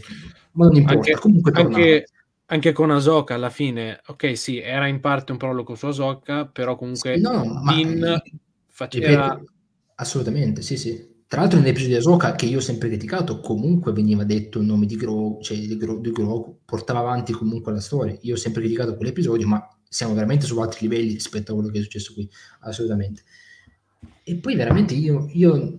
ma 0.52 0.66
non 0.66 0.74
importa 0.74 0.96
anche, 0.96 1.20
comunque 1.20 1.52
anche, 1.52 2.06
anche, 2.46 2.72
con 2.72 2.90
Asoka 2.90 3.34
alla 3.34 3.50
fine 3.50 4.00
ok 4.06 4.36
sì 4.36 4.58
era 4.58 4.86
in 4.86 5.00
parte 5.00 5.32
un 5.32 5.38
prologo 5.38 5.74
su 5.74 5.86
Asoka 5.86 6.46
però 6.46 6.76
comunque 6.76 7.14
sì, 7.16 7.20
no, 7.20 7.62
Dean 7.64 7.98
ma, 7.98 8.22
faceva 8.68 9.40
assolutamente 9.96 10.62
sì 10.62 10.76
sì 10.76 11.14
tra 11.28 11.40
l'altro 11.40 11.58
nell'episodio 11.58 11.96
di 11.96 12.00
Asoka, 12.00 12.36
che 12.36 12.46
io 12.46 12.58
ho 12.58 12.60
sempre 12.60 12.88
criticato, 12.88 13.40
comunque 13.40 13.92
veniva 13.92 14.22
detto 14.22 14.60
il 14.60 14.64
nome 14.64 14.86
di 14.86 14.94
Grogu, 14.94 15.42
cioè 15.42 15.58
di 15.58 15.76
Grogu, 15.76 16.00
di 16.00 16.12
Grogu, 16.12 16.60
portava 16.64 17.00
avanti 17.00 17.32
comunque 17.32 17.72
la 17.72 17.80
storia. 17.80 18.16
Io 18.20 18.34
ho 18.34 18.36
sempre 18.36 18.60
criticato 18.60 18.94
quell'episodio, 18.94 19.48
ma 19.48 19.68
siamo 19.88 20.14
veramente 20.14 20.46
su 20.46 20.56
altri 20.60 20.86
livelli 20.88 21.14
rispetto 21.14 21.50
a 21.50 21.54
quello 21.56 21.70
che 21.70 21.80
è 21.80 21.82
successo 21.82 22.12
qui, 22.14 22.30
assolutamente. 22.60 23.22
E 24.22 24.36
poi 24.36 24.54
veramente 24.54 24.94
io, 24.94 25.28
io, 25.32 25.78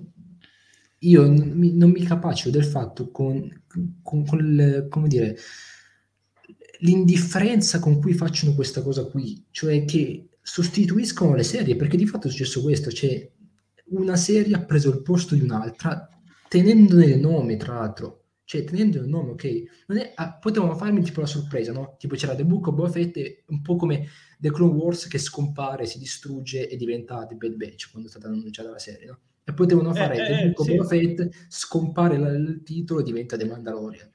io 0.99 1.25
non 1.25 1.91
mi 1.91 2.03
capaccio 2.03 2.49
del 2.49 2.65
fatto 2.65 3.09
con, 3.09 3.63
con, 4.03 4.25
con 4.25 4.39
il, 4.39 4.87
come 4.89 5.07
dire, 5.07 5.37
l'indifferenza 6.79 7.79
con 7.79 7.99
cui 7.99 8.13
facciano 8.13 8.53
questa 8.53 8.81
cosa 8.81 9.05
qui, 9.05 9.45
cioè 9.51 9.85
che 9.85 10.29
sostituiscono 10.41 11.35
le 11.35 11.43
serie, 11.43 11.75
perché 11.75 11.97
di 11.97 12.07
fatto 12.07 12.27
è 12.27 12.31
successo 12.31 12.61
questo, 12.61 12.91
cioè 12.91 13.29
una 13.89 14.15
serie 14.15 14.55
ha 14.55 14.63
preso 14.63 14.89
il 14.89 15.01
posto 15.01 15.35
di 15.35 15.41
un'altra, 15.41 16.09
tenendone 16.47 17.05
il 17.05 17.19
nome, 17.19 17.57
tra 17.57 17.75
l'altro. 17.75 18.23
Cioè, 18.47 18.63
tenendo 18.63 18.99
il 18.99 19.09
nome, 19.09 19.31
ok? 19.31 19.63
Non 19.87 19.97
è, 19.97 20.13
ah, 20.15 20.37
potevano 20.37 20.73
farmi 20.73 21.03
tipo 21.03 21.19
la 21.19 21.25
sorpresa, 21.25 21.73
no? 21.73 21.97
Tipo 21.99 22.15
c'era 22.15 22.33
The 22.33 22.45
Book 22.45 22.67
of 22.67 22.75
Boba 22.75 22.89
Fett, 22.89 23.43
un 23.47 23.61
po' 23.61 23.75
come 23.75 24.07
The 24.39 24.51
Clone 24.51 24.73
Wars 24.73 25.09
che 25.09 25.17
scompare, 25.17 25.85
si 25.85 25.99
distrugge 25.99 26.69
e 26.69 26.77
diventa 26.77 27.25
The 27.25 27.35
Bad 27.35 27.55
Batch 27.55 27.91
quando 27.91 28.07
è 28.07 28.11
stata 28.11 28.27
annunciata 28.27 28.69
la 28.69 28.79
serie, 28.79 29.05
no? 29.05 29.19
E 29.43 29.53
potevano 29.53 29.93
fare 29.93 30.15
eh, 30.15 30.25
The 30.25 30.39
eh, 30.39 30.45
Book 30.45 30.59
of 30.59 30.65
sì. 30.65 30.75
Boba 30.75 30.87
Fett, 30.87 31.29
scompare 31.49 32.17
la, 32.17 32.29
il 32.29 32.61
titolo 32.63 33.01
e 33.01 33.03
diventa 33.03 33.35
The 33.35 33.45
Mandalorian. 33.45 34.09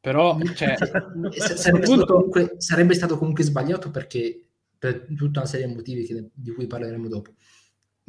Però, 0.00 0.38
cioè... 0.54 0.76
sarebbe, 1.56 1.86
stato 1.86 2.06
comunque, 2.06 2.54
sarebbe 2.58 2.94
stato 2.94 3.18
comunque 3.18 3.44
sbagliato 3.44 3.90
perché 3.90 4.46
per 4.78 5.06
tutta 5.14 5.40
una 5.40 5.48
serie 5.48 5.66
di 5.66 5.74
motivi 5.74 6.06
che, 6.06 6.30
di 6.32 6.52
cui 6.52 6.66
parleremo 6.66 7.08
dopo 7.08 7.34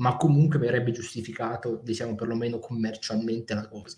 ma 0.01 0.17
comunque 0.17 0.57
avrebbe 0.57 0.91
giustificato, 0.91 1.79
diciamo, 1.83 2.15
perlomeno 2.15 2.59
commercialmente 2.59 3.53
la 3.53 3.67
cosa. 3.67 3.97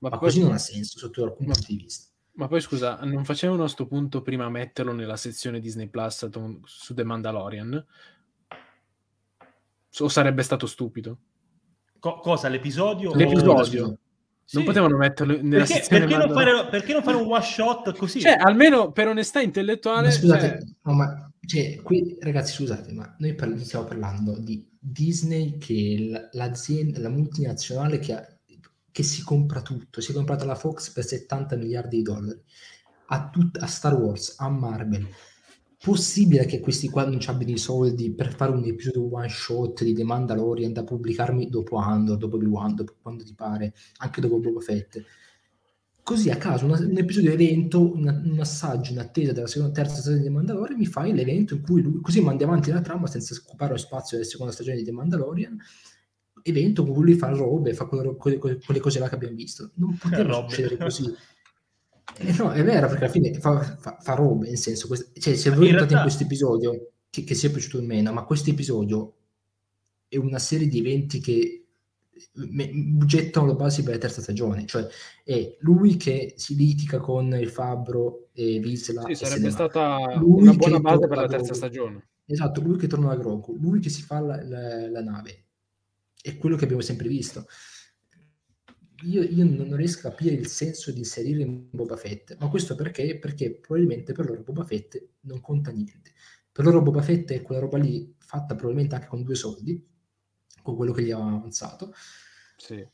Ma, 0.00 0.10
ma 0.10 0.18
così 0.18 0.42
non 0.42 0.52
ha 0.52 0.58
senso 0.58 0.98
sotto 0.98 1.22
alcun 1.22 1.46
punto 1.46 1.66
di 1.68 1.76
vista. 1.76 2.10
Ma 2.32 2.48
poi 2.48 2.60
scusa, 2.60 2.98
non 3.04 3.24
facevano 3.24 3.62
a 3.62 3.68
sto 3.68 3.86
punto 3.86 4.20
prima 4.20 4.48
metterlo 4.50 4.92
nella 4.92 5.16
sezione 5.16 5.60
Disney 5.60 5.86
Plus 5.86 6.28
su 6.64 6.94
The 6.94 7.04
Mandalorian? 7.04 7.86
O 10.00 10.08
sarebbe 10.08 10.42
stato 10.42 10.66
stupido? 10.66 11.18
Co- 12.00 12.18
cosa? 12.18 12.48
L'episodio? 12.48 13.14
L'episodio. 13.14 13.86
O... 13.86 13.98
Sì. 14.46 14.56
Non 14.56 14.64
potevano 14.66 14.96
metterlo 14.98 15.38
nella 15.40 15.64
perché, 15.64 15.86
perché, 15.88 16.16
non 16.16 16.30
fare, 16.30 16.66
perché, 16.68 16.92
non 16.92 17.02
fare, 17.02 17.16
un 17.16 17.32
one 17.32 17.42
shot 17.42 17.96
così? 17.96 18.20
Cioè, 18.20 18.36
almeno 18.38 18.92
per 18.92 19.08
onestà 19.08 19.40
intellettuale. 19.40 20.08
Ma 20.08 20.12
scusate, 20.12 20.48
cioè... 20.48 20.58
no, 20.82 20.92
ma 20.92 21.32
cioè, 21.46 21.80
qui 21.82 22.16
ragazzi, 22.20 22.54
scusate, 22.54 22.92
ma 22.92 23.14
noi 23.18 23.34
parli, 23.34 23.62
stiamo 23.64 23.86
parlando 23.86 24.38
di 24.38 24.66
Disney, 24.78 25.58
che 25.58 25.96
è 25.98 26.36
l'azienda, 26.36 27.00
la 27.00 27.08
multinazionale 27.08 27.98
che, 27.98 28.12
ha, 28.12 28.26
che, 28.90 29.02
si 29.02 29.22
compra 29.22 29.62
tutto. 29.62 30.00
Si 30.00 30.10
è 30.10 30.14
comprata 30.14 30.44
la 30.44 30.54
Fox 30.54 30.90
per 30.90 31.04
70 31.04 31.56
miliardi 31.56 31.96
di 31.96 32.02
dollari. 32.02 32.42
A, 33.06 33.28
tut, 33.30 33.58
a 33.60 33.66
Star 33.66 33.94
Wars, 33.94 34.34
a 34.38 34.48
Marvel, 34.48 35.06
possibile 35.84 36.46
che 36.46 36.60
questi 36.60 36.88
qua 36.88 37.04
non 37.04 37.18
abbiano 37.26 37.52
i 37.52 37.58
soldi 37.58 38.10
per 38.10 38.34
fare 38.34 38.52
un 38.52 38.64
episodio 38.64 39.12
one 39.12 39.28
shot 39.28 39.84
di 39.84 39.92
The 39.92 40.02
Mandalorian 40.02 40.72
da 40.72 40.82
pubblicarmi 40.82 41.50
dopo 41.50 41.76
Andor, 41.76 42.16
dopo 42.16 42.36
Obi-Wan, 42.36 42.74
dopo 42.74 42.94
quando 43.02 43.22
ti 43.22 43.34
pare, 43.34 43.74
anche 43.98 44.22
dopo 44.22 44.40
Boba 44.40 44.60
Fett. 44.60 45.04
Così 46.02 46.30
a 46.30 46.38
caso, 46.38 46.64
una, 46.64 46.78
un 46.78 46.96
episodio 46.96 47.32
evento, 47.32 47.94
una, 47.94 48.12
un 48.12 48.40
assaggio 48.40 48.92
in 48.92 48.98
attesa 48.98 49.32
della 49.32 49.46
seconda 49.46 49.74
terza 49.74 49.96
stagione 49.96 50.22
di 50.22 50.24
The 50.24 50.30
Mandalorian, 50.30 50.78
mi 50.78 50.86
fai 50.86 51.12
l'evento 51.12 51.52
in 51.52 51.60
cui 51.60 51.82
lui, 51.82 52.00
così 52.00 52.22
mandi 52.22 52.44
avanti 52.44 52.70
la 52.70 52.80
trama 52.80 53.06
senza 53.06 53.34
occupare 53.34 53.72
lo 53.72 53.78
spazio 53.78 54.16
della 54.16 54.28
seconda 54.28 54.52
stagione 54.52 54.78
di 54.78 54.84
The 54.84 54.92
Mandalorian, 54.92 55.58
evento 56.44 56.82
in 56.82 56.92
cui 56.94 57.04
lui 57.04 57.14
fa 57.14 57.28
robe, 57.28 57.74
fa 57.74 57.84
quelle, 57.84 58.16
quelle, 58.16 58.38
quelle 58.38 58.80
cose 58.80 58.98
là 58.98 59.10
che 59.10 59.16
abbiamo 59.16 59.36
visto. 59.36 59.70
Non 59.74 59.98
poteva 59.98 60.46
succedere 60.48 60.78
così. 60.78 61.12
Eh, 62.18 62.32
no, 62.32 62.52
è 62.52 62.62
vero, 62.62 62.86
perché 62.86 63.04
alla 63.04 63.12
fine 63.12 63.34
fa, 63.34 63.60
fa, 63.60 63.96
fa 64.00 64.14
robe, 64.14 64.48
nel 64.48 64.58
senso, 64.58 64.86
quest- 64.86 65.18
cioè, 65.18 65.34
se 65.34 65.50
voi 65.50 65.70
realtà... 65.70 65.96
in 65.96 66.02
questo 66.02 66.22
episodio, 66.22 66.90
che, 67.10 67.24
che 67.24 67.34
sia 67.34 67.50
piaciuto 67.50 67.78
o 67.78 67.82
meno, 67.82 68.12
ma 68.12 68.24
questo 68.24 68.50
episodio 68.50 69.14
è 70.08 70.16
una 70.16 70.38
serie 70.38 70.68
di 70.68 70.78
eventi 70.78 71.20
che 71.20 71.64
me, 72.34 72.70
gettano 73.04 73.46
le 73.46 73.54
basi 73.54 73.82
per 73.82 73.94
la 73.94 74.00
terza 74.00 74.22
stagione, 74.22 74.66
cioè 74.66 74.86
è 75.24 75.56
lui 75.60 75.96
che 75.96 76.34
si 76.36 76.54
litiga 76.54 76.98
con 76.98 77.34
il 77.34 77.48
Fabbro 77.48 78.28
e 78.32 78.58
Visla. 78.60 79.02
Sì, 79.06 79.14
sarebbe 79.14 79.50
stata 79.50 79.96
una 80.22 80.52
buona 80.52 80.80
base 80.80 81.08
per 81.08 81.16
la 81.16 81.26
terza 81.26 81.36
Grogu. 81.36 81.54
stagione. 81.54 82.08
Esatto, 82.26 82.60
lui 82.60 82.78
che 82.78 82.86
torna 82.86 83.08
da 83.08 83.16
Grogu, 83.16 83.56
lui 83.58 83.80
che 83.80 83.90
si 83.90 84.02
fa 84.02 84.20
la, 84.20 84.42
la, 84.42 84.88
la 84.88 85.02
nave, 85.02 85.44
è 86.20 86.36
quello 86.36 86.56
che 86.56 86.64
abbiamo 86.64 86.82
sempre 86.82 87.08
visto 87.08 87.46
io, 89.04 89.22
io, 89.22 89.44
non 89.44 89.76
riesco 89.76 90.06
a 90.06 90.10
capire 90.10 90.34
il 90.34 90.46
senso 90.46 90.90
di 90.90 90.98
inserire 90.98 91.42
in 91.42 91.68
Boba 91.70 91.96
Fett, 91.96 92.36
ma 92.38 92.48
questo 92.48 92.74
perché? 92.74 93.18
Perché 93.18 93.54
probabilmente 93.54 94.12
per 94.12 94.26
loro 94.26 94.42
Boba 94.42 94.64
Fett 94.64 95.02
non 95.20 95.40
conta 95.40 95.70
niente. 95.70 96.12
Per 96.50 96.64
loro 96.64 96.82
Boba 96.82 97.02
Fett 97.02 97.32
è 97.32 97.42
quella 97.42 97.60
roba 97.60 97.78
lì 97.78 98.14
fatta 98.18 98.54
probabilmente 98.54 98.94
anche 98.94 99.08
con 99.08 99.22
due 99.22 99.34
soldi, 99.34 99.84
con 100.62 100.76
quello 100.76 100.92
che 100.92 101.02
gli 101.02 101.10
aveva 101.10 101.36
avanzato. 101.36 101.92
Sì. 102.56 102.86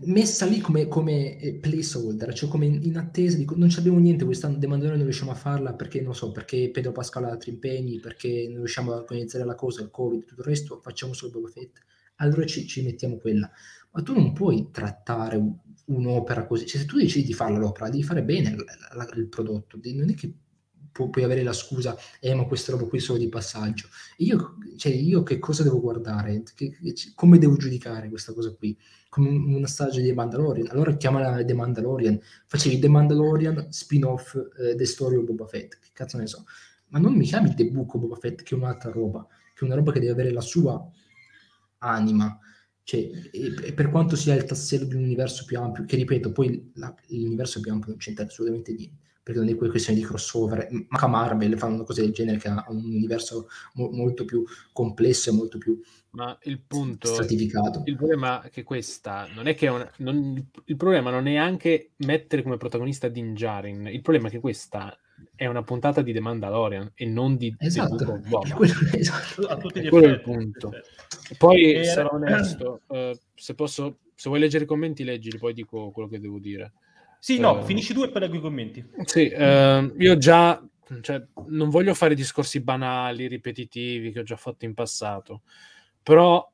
Messa 0.00 0.46
lì 0.46 0.60
come, 0.60 0.86
come 0.86 1.40
eh, 1.40 1.54
placeholder, 1.54 2.32
cioè 2.32 2.48
come 2.48 2.66
in, 2.66 2.84
in 2.84 2.96
attesa 2.98 3.36
di 3.36 3.44
non 3.56 3.68
abbiamo 3.76 3.98
niente 3.98 4.24
quest'anno, 4.24 4.56
De 4.56 4.66
Mandalorian 4.68 4.98
non 4.98 5.08
riusciamo 5.08 5.32
a 5.32 5.34
farla 5.34 5.74
perché 5.74 6.00
non 6.00 6.14
so, 6.14 6.30
perché 6.30 6.70
Pedro 6.70 6.92
Pascal 6.92 7.24
ha 7.24 7.30
altri 7.30 7.50
impegni, 7.50 7.98
perché 7.98 8.46
non 8.48 8.58
riusciamo 8.58 8.92
a 8.92 8.96
organizzare 8.96 9.44
la 9.44 9.56
cosa, 9.56 9.82
il 9.82 9.90
Covid, 9.90 10.24
tutto 10.24 10.42
il 10.42 10.46
resto, 10.46 10.80
facciamo 10.80 11.14
solo 11.14 11.32
Boba 11.32 11.48
Fett. 11.48 11.78
Allora 12.16 12.44
ci, 12.46 12.66
ci 12.66 12.82
mettiamo 12.82 13.16
quella 13.16 13.50
ma 13.90 14.02
tu 14.02 14.14
non 14.14 14.32
puoi 14.32 14.68
trattare 14.70 15.42
un'opera 15.86 16.46
così, 16.46 16.66
cioè 16.66 16.80
se 16.80 16.86
tu 16.86 16.98
decidi 16.98 17.26
di 17.26 17.32
fare 17.32 17.56
l'opera, 17.56 17.88
devi 17.88 18.02
fare 18.02 18.22
bene 18.22 18.50
il, 18.50 18.64
il 19.16 19.28
prodotto, 19.28 19.78
non 19.94 20.10
è 20.10 20.14
che 20.14 20.32
pu- 20.90 21.10
puoi 21.10 21.24
avere 21.24 21.42
la 21.42 21.52
scusa, 21.52 21.96
eh 22.20 22.34
ma 22.34 22.44
questa 22.44 22.72
roba 22.72 22.86
qui 22.86 22.98
è 22.98 23.00
solo 23.00 23.18
di 23.18 23.28
passaggio. 23.28 23.88
Io, 24.18 24.56
cioè, 24.76 24.92
io 24.92 25.22
che 25.22 25.38
cosa 25.38 25.62
devo 25.62 25.80
guardare? 25.80 26.42
Che, 26.54 26.70
che, 26.70 26.94
come 27.14 27.38
devo 27.38 27.56
giudicare 27.56 28.08
questa 28.08 28.32
cosa 28.32 28.52
qui? 28.52 28.76
Come 29.08 29.28
una 29.30 29.66
stagione 29.66 30.02
di 30.02 30.08
The 30.08 30.14
Mandalorian? 30.14 30.68
Allora 30.68 30.96
chiamala 30.96 31.44
The 31.44 31.54
Mandalorian, 31.54 32.20
facevi 32.46 32.78
The 32.78 32.88
Mandalorian 32.88 33.68
spin-off 33.70 34.34
eh, 34.58 34.74
The 34.74 34.84
Story 34.84 35.16
of 35.16 35.24
Boba 35.24 35.46
Fett, 35.46 35.78
che 35.78 35.90
cazzo 35.92 36.18
ne 36.18 36.26
so. 36.26 36.44
Ma 36.88 36.98
non 36.98 37.14
mi 37.14 37.24
chiami 37.24 37.54
The 37.54 37.70
Book 37.70 37.94
of 37.94 38.00
Boba 38.00 38.16
Fett, 38.16 38.42
che 38.42 38.54
è 38.54 38.58
un'altra 38.58 38.90
roba, 38.90 39.26
che 39.54 39.60
è 39.60 39.64
una 39.64 39.76
roba 39.76 39.92
che 39.92 40.00
deve 40.00 40.12
avere 40.12 40.32
la 40.32 40.40
sua 40.40 40.84
anima 41.78 42.38
cioè, 42.88 43.06
e, 43.32 43.74
per 43.74 43.90
quanto 43.90 44.16
sia 44.16 44.34
il 44.34 44.44
tassello 44.44 44.86
di 44.86 44.94
un 44.94 45.02
universo 45.02 45.44
più 45.44 45.60
ampio, 45.60 45.84
che 45.84 45.94
ripeto, 45.96 46.32
poi 46.32 46.72
la, 46.76 46.94
l'universo 47.08 47.60
più 47.60 47.70
ampio 47.70 47.90
non 47.90 47.98
c'entra 47.98 48.24
assolutamente 48.24 48.72
niente, 48.72 48.96
perché 49.22 49.40
non 49.40 49.50
è 49.50 49.54
quelle 49.56 49.70
questioni 49.70 49.98
di 49.98 50.06
crossover, 50.06 50.66
ma 50.70 51.06
Marvel 51.06 51.58
fanno 51.58 51.84
cose 51.84 52.00
del 52.00 52.14
genere 52.14 52.38
che 52.38 52.48
ha 52.48 52.64
un 52.68 52.82
universo 52.82 53.48
mo- 53.74 53.90
molto 53.90 54.24
più 54.24 54.42
complesso 54.72 55.28
e 55.28 55.34
molto 55.34 55.58
più 55.58 55.78
ma 56.12 56.38
il 56.44 56.62
punto, 56.66 57.08
stratificato. 57.08 57.82
Il 57.84 57.96
problema 57.96 58.40
è 58.40 58.48
che 58.48 58.62
questa 58.62 59.28
non 59.34 59.48
è 59.48 59.54
che 59.54 59.68
una, 59.68 59.92
non, 59.98 60.48
il 60.64 60.76
problema 60.76 61.10
non 61.10 61.26
è 61.26 61.36
anche 61.36 61.90
mettere 61.96 62.42
come 62.42 62.56
protagonista 62.56 63.08
Din 63.08 63.34
Djarin, 63.34 63.86
il 63.88 64.00
problema 64.00 64.28
è 64.28 64.30
che 64.30 64.40
questa 64.40 64.98
è 65.34 65.46
una 65.46 65.62
puntata 65.62 66.02
di 66.02 66.12
The 66.12 66.20
Mandalorian 66.20 66.92
e 66.94 67.06
non 67.06 67.36
di 67.36 67.54
esatto. 67.58 67.94
The 67.94 68.04
Book 68.28 68.54
quello, 68.54 68.74
esatto. 68.92 69.46
A 69.46 69.56
tutti 69.56 69.80
gli 69.80 69.88
quello 69.88 70.06
è 70.06 70.10
il 70.10 70.20
punto. 70.20 70.72
Poi 71.36 71.74
Era... 71.74 71.84
sarò 71.84 72.10
onesto, 72.14 72.80
uh, 72.88 73.16
se 73.34 73.54
posso, 73.54 73.98
se 74.14 74.28
vuoi 74.28 74.40
leggere 74.40 74.64
i 74.64 74.66
commenti, 74.66 75.04
leggili, 75.04 75.38
poi 75.38 75.52
dico 75.52 75.90
quello 75.90 76.08
che 76.08 76.18
devo 76.18 76.38
dire. 76.38 76.72
Sì, 77.20 77.38
no, 77.38 77.58
uh, 77.58 77.62
finisci 77.64 77.94
tu 77.94 78.02
e 78.02 78.10
poi 78.10 78.20
leggo 78.20 78.36
i 78.36 78.40
commenti. 78.40 78.84
Sì, 79.04 79.32
uh, 79.32 79.94
io 79.96 80.16
già, 80.16 80.60
cioè, 81.02 81.24
non 81.46 81.70
voglio 81.70 81.94
fare 81.94 82.14
discorsi 82.14 82.60
banali, 82.60 83.28
ripetitivi 83.28 84.10
che 84.10 84.20
ho 84.20 84.24
già 84.24 84.36
fatto 84.36 84.64
in 84.64 84.74
passato, 84.74 85.42
però 86.02 86.50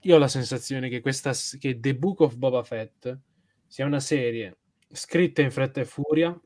io 0.00 0.14
ho 0.14 0.18
la 0.18 0.28
sensazione 0.28 0.88
che 0.88 1.00
questa, 1.00 1.32
che 1.58 1.80
The 1.80 1.96
Book 1.96 2.20
of 2.20 2.36
Boba 2.36 2.62
Fett 2.62 3.18
sia 3.66 3.86
una 3.86 4.00
serie 4.00 4.58
scritta 4.88 5.42
in 5.42 5.50
fretta 5.50 5.80
e 5.80 5.84
furia, 5.84 6.38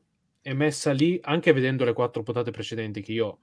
è 0.49 0.53
messa 0.53 0.91
lì 0.91 1.19
anche 1.21 1.53
vedendo 1.53 1.85
le 1.85 1.93
quattro 1.93 2.23
puntate 2.23 2.49
precedenti 2.49 3.01
che 3.03 3.11
io 3.11 3.37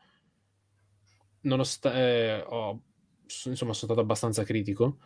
nonost- 1.43 1.87
eh, 1.87 2.43
ho, 2.45 2.83
insomma, 3.23 3.55
sono 3.55 3.73
stato 3.73 4.01
abbastanza 4.01 4.43
critico. 4.43 4.99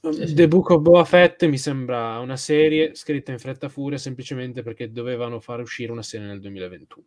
Sì, 0.00 0.26
sì. 0.26 0.34
The 0.34 0.48
Book 0.48 0.70
of 0.70 0.80
Boba 0.80 1.04
Fett 1.04 1.44
mi 1.46 1.58
sembra 1.58 2.18
una 2.18 2.36
serie 2.36 2.96
scritta 2.96 3.30
in 3.30 3.38
fretta 3.38 3.68
furia 3.68 3.98
semplicemente 3.98 4.62
perché 4.62 4.90
dovevano 4.90 5.38
fare 5.38 5.62
uscire 5.62 5.92
una 5.92 6.02
serie 6.02 6.26
nel 6.26 6.40
2021. 6.40 7.06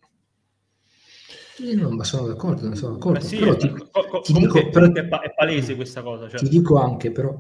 Sì, 1.56 1.76
no, 1.76 1.90
ma 1.90 2.06
sono 2.06 2.28
d'accordo, 2.28 2.74
sono 2.76 2.94
d'accordo. 2.94 3.20
Sì, 3.20 3.38
però 3.38 3.56
ti, 3.58 3.70
co- 3.70 4.22
ti 4.22 4.34
dico, 4.34 4.70
però, 4.70 4.90
è 4.90 5.34
palese 5.34 5.76
questa 5.76 6.02
cosa. 6.02 6.30
Cioè. 6.30 6.40
Ti 6.40 6.50
dico 6.50 6.78
anche 6.78 7.12
però 7.12 7.38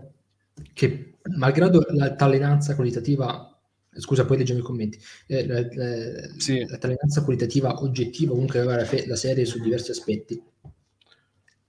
che 0.73 1.19
malgrado 1.35 1.81
l'altalenanza 1.91 2.75
qualitativa 2.75 3.52
scusa 3.95 4.25
poi 4.25 4.37
leggiamo 4.37 4.59
i 4.59 4.63
commenti 4.63 4.99
eh, 5.27 5.45
la, 5.45 5.61
la, 5.61 6.29
sì. 6.37 6.65
la 6.67 6.77
talento 6.77 7.23
qualitativa 7.23 7.81
oggettiva 7.81 8.31
comunque 8.31 8.59
aveva 8.59 8.77
la, 8.77 8.85
fe- 8.85 9.05
la, 9.07 9.15
serie 9.15 9.45
su 9.45 9.59
diversi 9.59 9.91
aspetti 9.91 10.41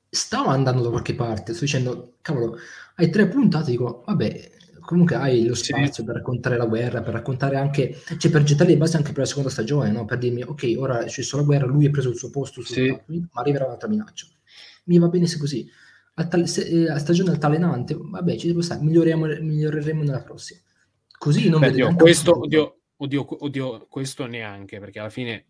stava 0.08 0.50
andando 0.52 0.82
da 0.82 0.90
qualche 0.90 1.14
parte 1.14 1.52
sto 1.52 1.64
dicendo 1.64 2.14
cavolo 2.20 2.56
hai 2.96 3.10
tre 3.10 3.28
puntate 3.28 3.70
dico 3.70 4.02
vabbè 4.06 4.52
comunque 4.80 5.16
hai 5.16 5.46
lo 5.46 5.54
spazio 5.54 5.92
sì. 5.92 6.04
per 6.04 6.16
raccontare 6.16 6.56
la 6.56 6.66
guerra 6.66 7.02
per 7.02 7.14
raccontare 7.14 7.56
anche 7.56 7.96
cioè 8.18 8.30
per 8.30 8.42
gettare 8.42 8.70
le 8.70 8.76
basi 8.76 8.96
anche 8.96 9.10
per 9.10 9.20
la 9.20 9.26
seconda 9.26 9.48
stagione 9.48 9.90
no? 9.90 10.04
per 10.04 10.18
dirmi 10.18 10.42
ok 10.42 10.74
ora 10.76 11.00
è 11.00 11.08
successa 11.08 11.36
la 11.36 11.42
guerra 11.42 11.66
lui 11.66 11.86
ha 11.86 11.90
preso 11.90 12.10
il 12.10 12.16
suo 12.16 12.30
posto 12.30 12.62
sì. 12.62 12.88
ma 12.88 13.40
arriverà 13.40 13.64
un'altra 13.64 13.88
minaccia 13.88 14.26
mi 14.84 14.98
va 14.98 15.08
bene 15.08 15.26
se 15.26 15.38
così 15.38 15.68
a, 16.16 16.26
tal- 16.26 16.46
se, 16.46 16.62
eh, 16.62 16.90
a 16.90 16.98
stagione 16.98 17.30
altalenante 17.30 17.96
vabbè 17.98 18.36
ci 18.36 18.46
devo 18.46 18.60
stare 18.60 18.82
miglioreremo 18.82 20.02
nella 20.02 20.22
prossima 20.22 20.60
Così 21.24 21.48
non 21.48 21.60
Beh, 21.60 21.68
oddio, 21.68 21.94
questo, 21.94 22.38
oddio, 22.38 22.80
oddio, 22.96 23.44
oddio, 23.44 23.86
questo 23.88 24.26
neanche, 24.26 24.78
perché 24.78 24.98
alla 24.98 25.08
fine 25.08 25.44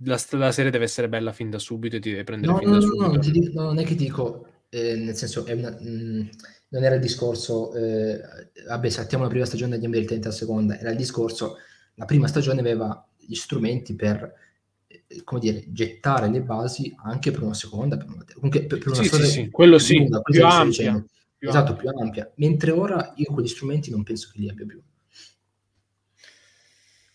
la, 0.00 0.20
la, 0.32 0.52
serie 0.52 0.70
deve 0.70 0.84
essere 0.84 1.08
bella 1.08 1.32
fin 1.32 1.48
da 1.48 1.58
subito 1.58 1.96
e 1.96 2.00
ti 2.00 2.10
deve 2.10 2.22
prendere 2.22 2.52
no, 2.52 2.58
fin 2.58 2.68
no, 2.68 2.74
da 2.74 2.84
no, 2.84 2.86
subito. 2.86 3.10
No, 3.10 3.18
dico, 3.32 3.58
no, 3.58 3.66
non 3.68 3.78
è 3.78 3.84
che 3.84 3.94
ti 3.94 4.04
dico, 4.04 4.48
eh, 4.68 4.96
nel 4.96 5.16
senso, 5.16 5.46
una, 5.48 5.70
mh, 5.70 5.88
mm, 5.88 6.28
non 6.68 6.84
era 6.84 6.96
il 6.96 7.00
discorso, 7.00 7.72
eh, 7.72 8.20
vabbè, 8.66 8.88
saltiamo 8.90 9.24
la 9.24 9.30
prima 9.30 9.46
stagione 9.46 9.70
e 9.70 9.74
andiamo 9.76 9.94
direttamente 9.94 10.28
alla 10.28 10.36
seconda, 10.36 10.78
era 10.78 10.90
il 10.90 10.96
discorso, 10.98 11.56
la 11.94 12.04
prima 12.04 12.28
stagione 12.28 12.60
aveva 12.60 13.02
gli 13.16 13.34
strumenti 13.34 13.94
per 13.94 14.30
eh, 14.88 15.22
come 15.24 15.40
dire, 15.40 15.64
gettare 15.68 16.28
le 16.28 16.42
basi 16.42 16.94
anche 17.02 17.30
per 17.30 17.44
una 17.44 17.54
seconda, 17.54 17.96
per 17.96 18.08
una, 18.10 18.26
comunque 18.34 18.64
per, 18.64 18.76
per 18.76 18.88
una 18.88 19.00
sì, 19.00 19.06
storia 19.06 19.24
sì, 19.24 19.32
sì, 19.32 19.50
quello 19.50 19.78
sì, 19.78 20.06
più 20.22 20.44
ampia. 20.44 21.02
Più 21.38 21.48
esatto, 21.48 21.72
ampia. 21.72 21.90
più 21.90 22.00
ampia. 22.00 22.32
Mentre 22.36 22.70
ora 22.70 23.12
io 23.16 23.32
quegli 23.32 23.48
strumenti 23.48 23.90
non 23.90 24.02
penso 24.02 24.30
che 24.32 24.38
li 24.38 24.48
abbia 24.48 24.66
più. 24.66 24.82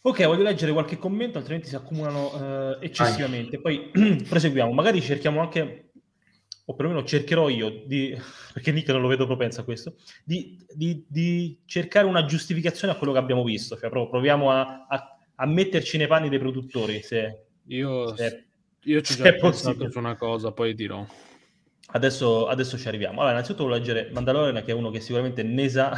Ok, 0.03 0.26
voglio 0.26 0.43
leggere 0.43 0.72
qualche 0.72 0.98
commento, 0.98 1.38
altrimenti 1.38 1.68
si 1.68 1.76
accumulano 1.76 2.34
uh, 2.34 2.77
eccessivamente. 2.81 3.60
Vai. 3.60 3.89
Poi 3.91 4.23
proseguiamo. 4.27 4.72
Magari 4.72 5.02
cerchiamo 5.02 5.41
anche 5.41 5.91
o 6.72 6.76
perlomeno 6.76 7.06
cercherò 7.06 7.49
io, 7.49 7.84
di, 7.85 8.15
perché 8.53 8.72
Nick 8.72 8.89
non 8.89 9.02
lo 9.02 9.07
vedo 9.07 9.26
propenso 9.26 9.61
a 9.61 9.64
questo, 9.64 9.95
di, 10.23 10.57
di, 10.73 11.06
di, 11.07 11.60
cercare 11.65 12.07
una 12.07 12.26
giustificazione 12.26 12.93
a 12.93 12.98
quello 12.98 13.14
che 13.14 13.19
abbiamo 13.19 13.43
visto. 13.43 13.77
Cioè, 13.77 13.89
proviamo 13.89 14.52
a, 14.52 14.88
a, 14.88 15.18
a 15.35 15.45
metterci 15.45 15.98
nei 15.98 16.07
panni 16.07 16.30
dei 16.30 16.39
produttori. 16.39 17.02
Se, 17.02 17.45
io, 17.68 18.15
se, 18.15 18.45
io 18.84 19.02
ci 19.02 19.14
ho 19.14 19.23
già 19.23 19.34
pensato 19.34 19.89
su 19.89 19.98
una 19.98 20.15
cosa, 20.15 20.52
poi 20.52 20.73
dirò. 20.73 21.06
Adesso, 21.91 22.47
adesso 22.47 22.77
ci 22.77 22.88
arriviamo. 22.88 23.19
Allora, 23.19 23.31
innanzitutto 23.31 23.63
voglio 23.63 23.77
leggere 23.77 24.09
Mandalorian, 24.11 24.63
che 24.63 24.72
è 24.72 24.73
uno 24.76 24.89
che 24.89 24.99
sicuramente 24.99 25.43
ne 25.43 25.69
sa. 25.69 25.89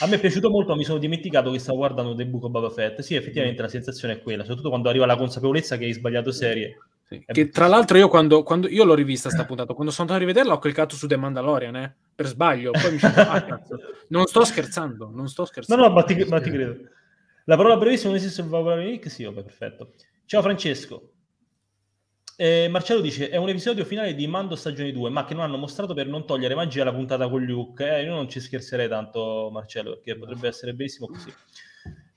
A 0.00 0.06
me 0.06 0.16
è 0.16 0.20
piaciuto 0.20 0.50
molto, 0.50 0.70
ma 0.70 0.76
mi 0.76 0.84
sono 0.84 0.98
dimenticato 0.98 1.50
che 1.50 1.58
stavo 1.58 1.78
guardando 1.78 2.14
The 2.14 2.26
Book 2.26 2.44
of 2.44 2.50
Boba 2.50 2.70
Fett. 2.70 3.00
Sì, 3.00 3.14
effettivamente 3.14 3.60
mm. 3.60 3.64
la 3.64 3.70
sensazione 3.70 4.14
è 4.14 4.22
quella, 4.22 4.42
soprattutto 4.42 4.68
quando 4.68 4.88
arriva 4.88 5.06
la 5.06 5.16
consapevolezza 5.16 5.76
che 5.76 5.84
hai 5.84 5.92
sbagliato 5.92 6.32
serie 6.32 6.76
sì. 7.10 7.24
Che 7.26 7.48
tra 7.48 7.66
l'altro 7.66 7.98
io 7.98 8.06
quando, 8.06 8.44
quando, 8.44 8.68
io 8.68 8.84
l'ho 8.84 8.94
rivista 8.94 9.30
sta 9.30 9.44
puntata, 9.44 9.74
quando 9.74 9.90
sono 9.90 10.06
andato 10.06 10.22
a 10.22 10.26
rivederla 10.28 10.54
ho 10.54 10.58
cliccato 10.60 10.94
su 10.94 11.08
The 11.08 11.16
Mandalorian, 11.16 11.74
eh, 11.74 11.96
per 12.14 12.28
sbaglio, 12.28 12.70
poi 12.70 12.92
mi 12.92 12.98
sono 12.98 13.14
ah, 13.16 13.42
cazzo. 13.42 13.78
Non 14.10 14.26
sto 14.26 14.44
scherzando, 14.44 15.10
non 15.12 15.28
sto 15.28 15.44
scherzando. 15.44 15.82
No, 15.82 15.88
no, 15.88 15.94
ma 15.94 16.04
ti, 16.04 16.24
ma 16.28 16.40
ti 16.40 16.50
credo. 16.50 16.76
La 17.46 17.56
parola 17.56 17.76
brevissima 17.76 18.10
non 18.10 18.18
esiste 18.18 18.40
sul 18.40 18.48
vocabolario 18.48 18.88
Nick? 18.88 19.10
Sì, 19.10 19.24
vabbè, 19.24 19.42
perfetto. 19.42 19.94
Ciao 20.24 20.40
Francesco. 20.40 21.10
Eh, 22.42 22.68
Marcello 22.70 23.02
dice: 23.02 23.28
È 23.28 23.36
un 23.36 23.50
episodio 23.50 23.84
finale 23.84 24.14
di 24.14 24.26
Mando 24.26 24.56
stagione 24.56 24.92
2, 24.92 25.10
ma 25.10 25.26
che 25.26 25.34
non 25.34 25.42
hanno 25.42 25.58
mostrato 25.58 25.92
per 25.92 26.06
non 26.06 26.24
togliere 26.24 26.54
magia 26.54 26.80
alla 26.80 26.94
puntata 26.94 27.28
con 27.28 27.44
Luke. 27.44 27.86
Eh, 27.86 28.04
io 28.04 28.14
non 28.14 28.30
ci 28.30 28.40
scherzerei 28.40 28.88
tanto, 28.88 29.50
Marcello, 29.52 29.90
perché 29.90 30.16
potrebbe 30.16 30.48
essere 30.48 30.72
bellissimo 30.72 31.06
così. 31.06 31.30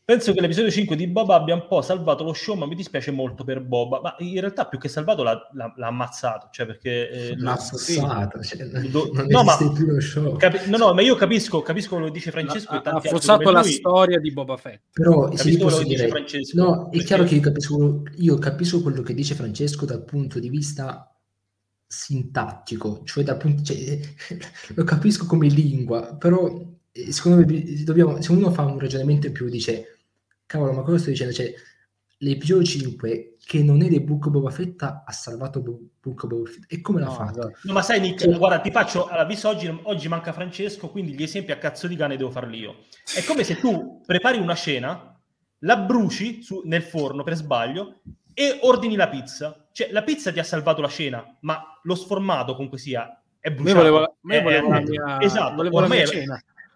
Penso 0.06 0.34
che 0.34 0.42
l'episodio 0.42 0.70
5 0.70 0.98
di 0.98 1.08
Boba 1.08 1.36
abbia 1.36 1.54
un 1.54 1.66
po' 1.66 1.82
salvato 1.82 2.26
lo 2.26 2.34
show, 2.34 2.56
ma 2.56 2.66
mi 2.66 2.76
dispiace 2.76 3.10
molto 3.10 3.46
per 3.46 3.62
Boba. 3.62 4.02
Ma 4.02 4.16
in 4.20 4.38
realtà 4.38 4.68
più 4.68 4.78
che 4.78 4.90
salvato 4.90 5.24
l'ha, 5.24 5.50
l'ha, 5.54 5.74
l'ha 5.78 5.88
ammazzato, 5.88 6.50
cioè 6.52 6.66
perché... 6.66 7.10
Eh, 7.10 7.38
l'ha 7.38 7.52
ammazzato, 7.52 8.44
cioè, 8.44 8.66
do, 8.66 9.12
non 9.14 9.28
no, 9.30 9.44
ma, 9.44 9.56
più 9.56 9.86
lo 9.86 10.02
show. 10.02 10.36
Capi- 10.36 10.70
no, 10.70 10.76
no, 10.76 10.94
ma 10.94 11.02
io 11.02 11.16
capisco, 11.16 11.62
capisco 11.62 11.92
quello 11.92 12.08
che 12.08 12.12
dice 12.12 12.32
Francesco. 12.32 12.74
Ha, 12.74 12.82
ha 12.84 12.96
affossato 12.96 13.50
la 13.50 13.62
lui. 13.62 13.72
storia 13.72 14.20
di 14.20 14.34
Boba 14.34 14.58
Fett. 14.58 14.82
Però 14.92 15.30
capisco 15.30 15.64
quello 15.64 15.78
che 15.78 15.86
dice 15.86 16.08
Francesco. 16.10 16.62
No, 16.62 16.90
perché... 16.90 16.98
è 17.00 17.08
chiaro 17.08 17.24
che 17.24 17.36
io 17.36 17.42
capisco, 17.42 18.04
io 18.18 18.38
capisco 18.40 18.82
quello 18.82 19.02
che 19.04 19.14
dice 19.14 19.36
Francesco 19.36 19.86
dal 19.86 20.04
punto 20.04 20.40
di 20.40 20.50
vista 20.50 21.16
sintattico, 21.88 23.04
cioè 23.06 23.24
dal 23.24 23.38
punto... 23.38 23.64
Cioè, 23.64 24.00
lo 24.76 24.84
capisco 24.84 25.26
come 25.26 25.48
lingua, 25.48 26.14
però 26.18 26.52
secondo 26.94 27.46
me 27.46 27.84
dobbiamo, 27.84 28.22
se 28.22 28.32
uno 28.32 28.52
fa 28.52 28.64
un 28.64 28.80
ragionamento 28.80 29.28
in 29.28 29.34
più 29.34 29.50
dice 29.50 29.94
cavolo, 30.46 30.74
ma 30.74 30.84
cosa 30.84 31.00
sto 31.00 31.10
dicendo? 31.10 31.34
Cioè, 31.34 31.52
l'episodio 32.18 32.64
5, 32.64 33.38
che 33.44 33.64
non 33.64 33.82
è 33.82 33.90
The 33.90 34.02
Book 34.02 34.30
Boba 34.30 34.52
Fett, 34.52 34.82
ha 34.84 35.04
salvato 35.10 35.62
Book 35.62 36.26
Boba 36.28 36.50
Fett. 36.50 36.72
E 36.72 36.82
come 36.82 37.00
l'ha 37.00 37.08
no, 37.08 37.12
fatto? 37.14 37.52
No, 37.64 37.74
ma 37.74 37.82
sai, 37.82 38.00
Nick, 38.00 38.22
cioè, 38.22 38.38
guarda, 38.38 38.60
ti 38.60 38.72
faccio, 38.72 39.08
allora, 39.08 39.26
visto 39.26 39.50
oggi, 39.50 39.80
oggi 39.84 40.08
manca 40.08 40.32
Francesco, 40.32 40.90
quindi 40.90 41.14
gli 41.14 41.24
esempi 41.24 41.52
a 41.52 41.58
cazzo 41.58 41.88
di 41.88 41.96
cane 41.96 42.16
devo 42.16 42.30
farli 42.30 42.60
io. 42.60 42.76
È 43.16 43.24
come 43.24 43.44
se 43.44 43.58
tu 43.60 44.02
prepari 44.06 44.38
una 44.38 44.56
cena, 44.56 45.20
la 45.60 45.78
bruci 45.78 46.44
su, 46.44 46.62
nel 46.66 46.84
forno 46.84 47.24
per 47.24 47.36
sbaglio 47.36 48.02
e 48.34 48.60
ordini 48.62 48.96
la 48.96 49.10
pizza. 49.10 49.68
Cioè, 49.72 49.92
la 49.92 50.04
pizza 50.04 50.32
ti 50.32 50.40
ha 50.40 50.44
salvato 50.44 50.82
la 50.82 50.90
cena, 50.90 51.38
ma 51.42 51.80
lo 51.82 51.96
sformato 51.96 52.54
comunque 52.54 52.78
sia 52.78 53.20
è 53.40 53.52
bruciato. 53.52 53.84
Me 53.84 53.90
volevo, 53.90 54.16
me 54.22 54.42
volevo 54.42 54.68
è, 54.68 54.70
la 54.70 54.80
mia, 54.80 55.22
esatto, 55.22 55.68
ormai, 55.70 56.00
è, 56.00 56.06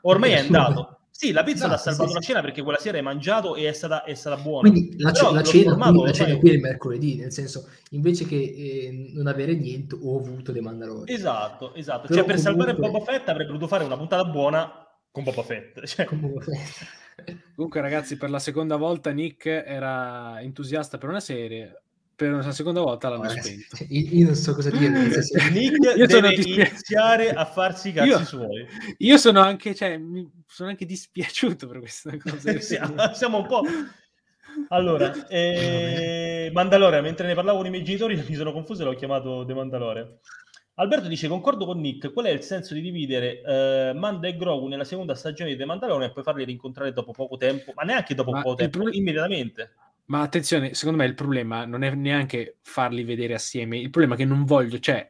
ormai 0.01 0.31
è 0.31 0.39
andato. 0.39 0.97
Sì, 1.17 1.31
la 1.31 1.41
pizza 1.41 1.65
no, 1.65 1.71
l'ha 1.71 1.77
salvato 1.79 2.09
sì, 2.09 2.13
la 2.13 2.19
cena 2.19 2.41
perché 2.41 2.61
quella 2.61 2.77
sera 2.77 2.97
hai 2.97 3.03
mangiato 3.03 3.55
e 3.55 3.67
è 3.67 3.73
stata, 3.73 4.03
è 4.03 4.13
stata 4.13 4.39
buona. 4.39 4.69
Quindi 4.69 4.99
la, 4.99 5.11
c- 5.11 5.31
la 5.31 5.41
cena, 5.41 5.75
qui, 5.75 6.03
la 6.03 6.11
cena 6.11 6.37
qui 6.37 6.49
è 6.51 6.53
il 6.53 6.59
mercoledì, 6.59 7.15
nel 7.15 7.31
senso, 7.31 7.67
invece 7.89 8.25
che 8.25 8.35
eh, 8.35 9.11
non 9.15 9.25
avere 9.25 9.55
niente, 9.55 9.97
ho 9.99 10.19
avuto 10.19 10.51
dei 10.51 10.61
Mandalorian. 10.61 11.17
Esatto, 11.17 11.73
esatto. 11.73 12.07
Però 12.07 12.19
cioè, 12.19 12.23
per 12.23 12.35
comunque... 12.35 12.65
salvare 12.65 12.75
Boba 12.75 13.03
Fett 13.03 13.29
avrebbe 13.29 13.51
dovuto 13.51 13.67
fare 13.67 13.83
una 13.83 13.97
puntata 13.97 14.25
buona 14.25 14.87
con 15.09 15.23
Boba 15.23 15.41
Fett. 15.41 15.81
Cioè... 15.87 16.05
Con 16.05 16.19
Boba 16.19 16.41
Fett. 16.41 17.45
Comunque, 17.55 17.81
ragazzi, 17.81 18.15
per 18.15 18.29
la 18.29 18.37
seconda 18.37 18.75
volta 18.75 19.09
Nick 19.09 19.47
era 19.47 20.39
entusiasta 20.39 20.99
per 20.99 21.09
una 21.09 21.19
serie 21.19 21.81
per 22.17 22.33
una 22.33 22.51
seconda 22.51 22.81
volta 22.81 23.09
l'hanno 23.09 23.27
Vabbè, 23.27 23.41
spento. 23.41 23.85
Io, 23.89 24.09
io, 24.09 24.25
non 24.25 24.33
so 24.33 24.55
cosa 24.55 24.71
dire. 24.71 24.89
Nick 25.53 25.95
io 25.95 26.07
deve 26.07 26.33
iniziare 26.33 27.29
a 27.29 27.45
farsi 27.45 27.89
i 27.89 27.93
cazzi 27.93 28.09
io, 28.09 28.25
suoi. 28.25 28.67
Io 28.97 29.17
sono 29.17 29.39
anche, 29.39 29.75
cioè, 29.75 30.01
sono 30.47 30.69
anche 30.69 30.87
dispiaciuto 30.87 31.67
per 31.67 31.77
questa 31.77 32.17
cosa. 32.17 32.59
siamo, 32.59 32.95
siamo 33.13 33.37
un 33.37 33.45
po'... 33.45 33.61
Allora, 34.69 35.27
eh, 35.27 36.49
Mandalorian, 36.51 37.03
mentre 37.03 37.27
ne 37.27 37.35
parlavo 37.35 37.57
con 37.57 37.67
i 37.67 37.69
miei 37.69 37.83
genitori 37.83 38.15
mi 38.15 38.33
sono 38.33 38.51
confuso 38.51 38.81
e 38.81 38.85
l'ho 38.85 38.95
chiamato 38.95 39.45
The 39.45 39.53
Mandalorian. 39.53 40.19
Alberto 40.79 41.07
dice, 41.07 41.27
concordo 41.27 41.65
con 41.67 41.79
Nick, 41.79 42.11
qual 42.11 42.25
è 42.25 42.31
il 42.31 42.41
senso 42.41 42.73
di 42.73 42.81
dividere 42.81 43.41
eh, 43.43 43.93
Manda 43.93 44.27
e 44.27 44.35
Grogu 44.35 44.65
nella 44.65 44.83
seconda 44.83 45.13
stagione 45.13 45.51
di 45.51 45.57
The 45.57 45.65
Mandalorian 45.65 46.09
e 46.09 46.13
poi 46.13 46.23
farli 46.23 46.45
rincontrare 46.45 46.91
dopo 46.93 47.11
poco 47.11 47.37
tempo, 47.37 47.73
ma 47.75 47.83
neanche 47.83 48.15
dopo 48.15 48.31
ma 48.31 48.41
poco 48.41 48.55
tempo, 48.55 48.79
pro... 48.79 48.91
immediatamente. 48.91 49.73
Ma 50.07 50.21
attenzione, 50.21 50.73
secondo 50.73 50.99
me 50.99 51.05
il 51.05 51.15
problema 51.15 51.65
non 51.65 51.83
è 51.83 51.93
neanche 51.93 52.57
farli 52.61 53.03
vedere 53.03 53.33
assieme, 53.33 53.77
il 53.77 53.89
problema 53.89 54.15
è 54.15 54.17
che 54.17 54.25
non 54.25 54.45
voglio, 54.45 54.79
cioè, 54.79 55.09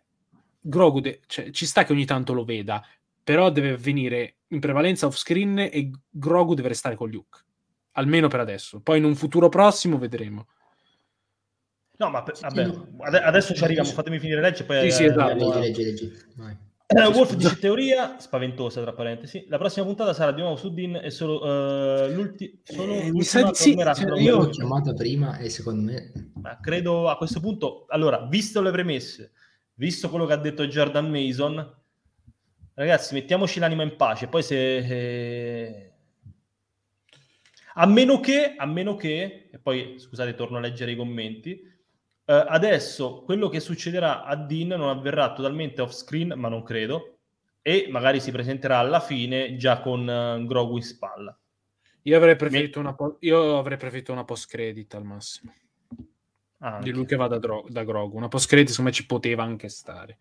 Grogu, 0.60 1.00
de- 1.02 1.22
cioè, 1.28 1.52
ci 1.52 1.66
sta 1.66 1.84
che 1.84 1.94
ogni 1.94 2.06
tanto 2.06 2.34
lo 2.34 2.44
veda, 2.44 2.84
però 3.24 3.52
deve 3.52 3.72
avvenire 3.72 4.38
in 4.48 4.60
prevalenza 4.60 5.06
off 5.06 5.16
screen 5.16 5.60
e 5.60 5.92
Grogu 6.10 6.56
deve 6.56 6.70
restare 6.70 6.96
con 6.96 7.10
Luke, 7.10 7.44
almeno 7.92 8.28
per 8.28 8.40
adesso. 8.40 8.82
Poi 8.82 8.98
in 8.98 9.04
un 9.04 9.16
futuro 9.16 9.50
prossimo 9.50 10.00
vedremo. 10.00 10.48
No, 11.98 12.10
ma 12.10 12.24
per, 12.24 12.36
vabbè, 12.40 13.18
adesso 13.24 13.54
ci 13.54 13.64
arriviamo, 13.64 13.90
fatemi 13.90 14.20
finire 14.20 14.42
legge, 14.42 14.64
poi... 14.64 14.90
Sì, 14.90 14.98
sì, 14.98 15.06
esatto. 15.06 15.60
Leggi, 15.60 15.84
leggi, 15.84 15.84
leggi. 15.84 16.67
Eh, 16.90 17.06
Wolf 17.08 17.36
dice 17.36 17.60
teoria 17.60 18.18
spaventosa, 18.18 18.82
tra 18.82 18.94
parentesi. 18.94 19.46
La 19.50 19.58
prossima 19.58 19.86
puntata 19.86 20.14
sarà 20.14 20.32
di 20.32 20.40
nuovo 20.40 20.56
su 20.56 20.74
Dean 20.74 20.96
e 20.96 21.12
solo 21.12 21.44
uh, 21.44 22.10
l'ultima. 22.14 22.54
Eh, 22.64 23.12
mi 23.12 23.24
sa 23.24 23.44
di 23.44 23.56
sì, 23.56 23.76
cioè, 23.76 24.22
io 24.22 24.38
l'ho 24.38 24.48
chiamata 24.48 24.94
prima 24.94 25.38
e 25.38 25.50
secondo 25.50 25.92
me. 25.92 26.32
Ma 26.36 26.58
credo 26.62 27.10
a 27.10 27.18
questo 27.18 27.42
punto. 27.42 27.88
Allora, 27.90 28.26
visto 28.28 28.62
le 28.62 28.72
premesse, 28.72 29.34
visto 29.74 30.10
quello 30.10 30.26
che 30.26 30.32
ha 30.32 30.38
detto 30.38 30.66
Jordan 30.66 31.10
Mason, 31.10 31.76
ragazzi, 32.76 33.14
mettiamoci 33.16 33.60
l'anima 33.60 33.84
in 33.84 33.98
pace. 33.98 34.28
Poi 34.28 34.44
se. 34.44 34.78
Eh... 34.78 35.92
A 37.74 37.86
meno 37.86 38.22
che, 38.22 38.56
a 38.56 38.66
meno 38.66 38.96
che, 38.96 39.50
e 39.52 39.60
poi 39.60 39.96
scusate, 40.00 40.36
torno 40.36 40.56
a 40.56 40.62
leggere 40.62 40.92
i 40.92 40.96
commenti 40.96 41.76
Uh, 42.28 42.44
adesso 42.46 43.22
quello 43.24 43.48
che 43.48 43.62
succederà 43.62 44.26
a 44.26 44.36
Dean 44.36 44.68
non 44.68 44.90
avverrà 44.90 45.32
totalmente 45.32 45.82
off 45.82 45.94
screen, 45.94 46.34
ma 46.36 46.50
non 46.50 46.62
credo, 46.62 47.20
e 47.62 47.88
magari 47.90 48.20
si 48.20 48.32
presenterà 48.32 48.80
alla 48.80 49.00
fine 49.00 49.56
già 49.56 49.80
con 49.80 50.02
uh, 50.02 50.46
Grogu 50.46 50.76
in 50.76 50.84
spalla. 50.84 51.40
Io 52.02 52.18
avrei 52.18 52.36
preferito, 52.36 52.80
Mi... 52.80 52.86
una, 52.88 52.96
po- 52.96 53.16
io 53.22 53.58
avrei 53.58 53.78
preferito 53.78 54.12
una 54.12 54.26
post 54.26 54.50
credit 54.50 54.94
al 54.96 55.06
massimo. 55.06 55.54
Ah, 56.58 56.80
di 56.82 56.92
lui 56.92 57.06
che 57.06 57.16
va 57.16 57.28
da, 57.28 57.40
Dro- 57.40 57.66
da 57.70 57.86
Grogu. 57.86 58.18
Una 58.18 58.28
post 58.28 58.50
credit, 58.50 58.72
secondo 58.72 58.90
me 58.90 58.96
ci 58.98 59.06
poteva 59.06 59.44
anche 59.44 59.70
stare. 59.70 60.18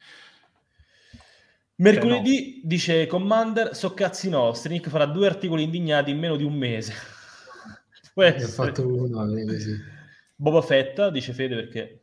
Mercoledì 1.78 2.60
no. 2.62 2.68
dice 2.68 3.08
Commander, 3.08 3.74
so 3.74 3.94
cazzi 3.94 4.28
nostri. 4.28 4.74
Nick 4.74 4.88
farà 4.90 5.06
due 5.06 5.26
articoli 5.26 5.64
indignati 5.64 6.12
in 6.12 6.20
meno 6.20 6.36
di 6.36 6.44
un 6.44 6.54
mese. 6.54 6.94
Può 8.14 8.30
fatto 8.38 8.86
uno, 8.86 9.26
così. 9.44 9.94
Boba 10.36 10.60
Fett, 10.60 11.08
dice 11.08 11.32
Fede 11.32 11.54
perché 11.54 12.00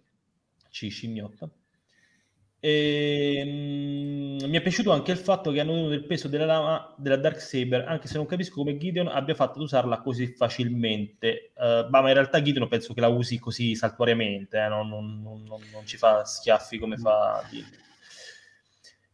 ci 0.70 0.90
scimmiotta. 0.90 1.48
E, 2.60 3.44
mh, 3.46 4.48
mi 4.48 4.58
è 4.58 4.62
piaciuto 4.62 4.92
anche 4.92 5.12
il 5.12 5.18
fatto 5.18 5.52
che 5.52 5.60
hanno 5.60 5.74
tenuto 5.74 5.94
il 5.94 6.06
peso 6.06 6.28
della 6.30 6.46
lama 6.46 6.96
della 6.98 7.18
Dark 7.18 7.40
Saber, 7.40 7.86
anche 7.88 8.08
se 8.08 8.16
non 8.16 8.26
capisco 8.26 8.56
come 8.56 8.78
Gideon 8.78 9.08
abbia 9.08 9.36
fatto 9.36 9.58
ad 9.58 9.66
usarla 9.66 10.00
così 10.00 10.28
facilmente. 10.28 11.52
Uh, 11.56 11.90
ma 11.90 12.00
in 12.00 12.14
realtà 12.14 12.42
Gideon 12.42 12.68
penso 12.68 12.94
che 12.94 13.02
la 13.02 13.10
usi 13.10 13.38
così 13.38 13.76
saltuariamente, 13.76 14.58
eh? 14.58 14.68
non, 14.68 14.88
non, 14.88 15.22
non, 15.22 15.62
non, 15.72 15.86
ci 15.86 15.98
fa 15.98 16.24
schiaffi 16.24 16.80
come 16.80 16.98
fa 16.98 17.46
Gideon. 17.50 17.82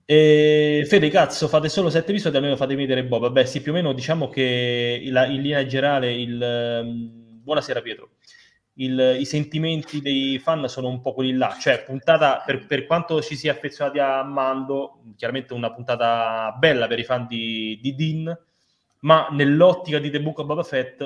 E 0.06 0.86
Fede, 0.88 1.10
cazzo, 1.10 1.48
fate 1.48 1.70
solo 1.70 1.90
sette 1.90 2.12
episodi, 2.12 2.38
almeno 2.38 2.56
fate 2.56 2.76
vedere 2.76 3.04
Bob. 3.04 3.24
Vabbè, 3.24 3.46
sì, 3.46 3.62
più 3.62 3.72
o 3.72 3.76
meno 3.76 3.94
diciamo 3.94 4.30
che 4.30 5.00
in, 5.04 5.26
in 5.30 5.42
linea 5.42 5.66
generale 5.66 6.14
il... 6.14 6.80
Um, 6.84 7.42
buonasera 7.42 7.82
Pietro 7.82 8.12
il, 8.80 9.18
i 9.20 9.26
sentimenti 9.26 10.00
dei 10.02 10.40
fan 10.40 10.68
sono 10.70 10.88
un 10.88 11.02
po' 11.02 11.14
quelli 11.14 11.34
là, 11.34 11.58
cioè 11.60 11.84
puntata 11.84 12.42
per, 12.46 12.66
per, 12.66 12.86
quanto 12.86 13.22
ci 13.22 13.36
sia 13.36 13.52
affezionati 13.52 14.00
a 14.00 14.24
Mando, 14.24 15.02
chiaramente 15.18 15.54
una 15.54 15.74
puntata 15.74 16.56
bella 16.58 16.88
per 16.88 17.00
i 17.00 17.04
fan 17.04 17.28
di, 17.28 17.78
di 17.82 17.94
Dean, 17.96 18.38
ma 19.02 19.28
nell'ottica 19.32 20.00
di 20.00 20.10
The 20.10 20.22
Book 20.22 20.40
of 20.40 20.46
Boba 20.46 20.64
Fett 20.64 21.02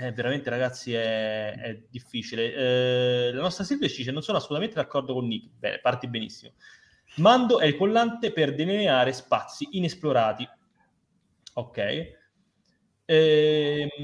eh, 0.00 0.12
veramente 0.12 0.48
ragazzi 0.50 0.94
è, 0.94 1.52
è 1.52 1.82
difficile. 1.90 2.54
Eh, 2.54 3.32
la 3.32 3.40
nostra 3.40 3.64
Silvia 3.64 3.88
ci 3.88 3.96
dice 3.98 4.12
non 4.12 4.22
sono 4.22 4.38
assolutamente 4.38 4.76
d'accordo 4.76 5.14
con 5.14 5.26
Nick, 5.26 5.50
bene, 5.58 5.80
parti 5.80 6.06
benissimo. 6.06 6.52
Mando 7.16 7.58
è 7.58 7.66
il 7.66 7.76
collante 7.76 8.30
per 8.32 8.54
delineare 8.54 9.12
spazi 9.12 9.66
inesplorati. 9.72 10.48
Ok. 11.54 12.16
Ehm... 13.04 13.96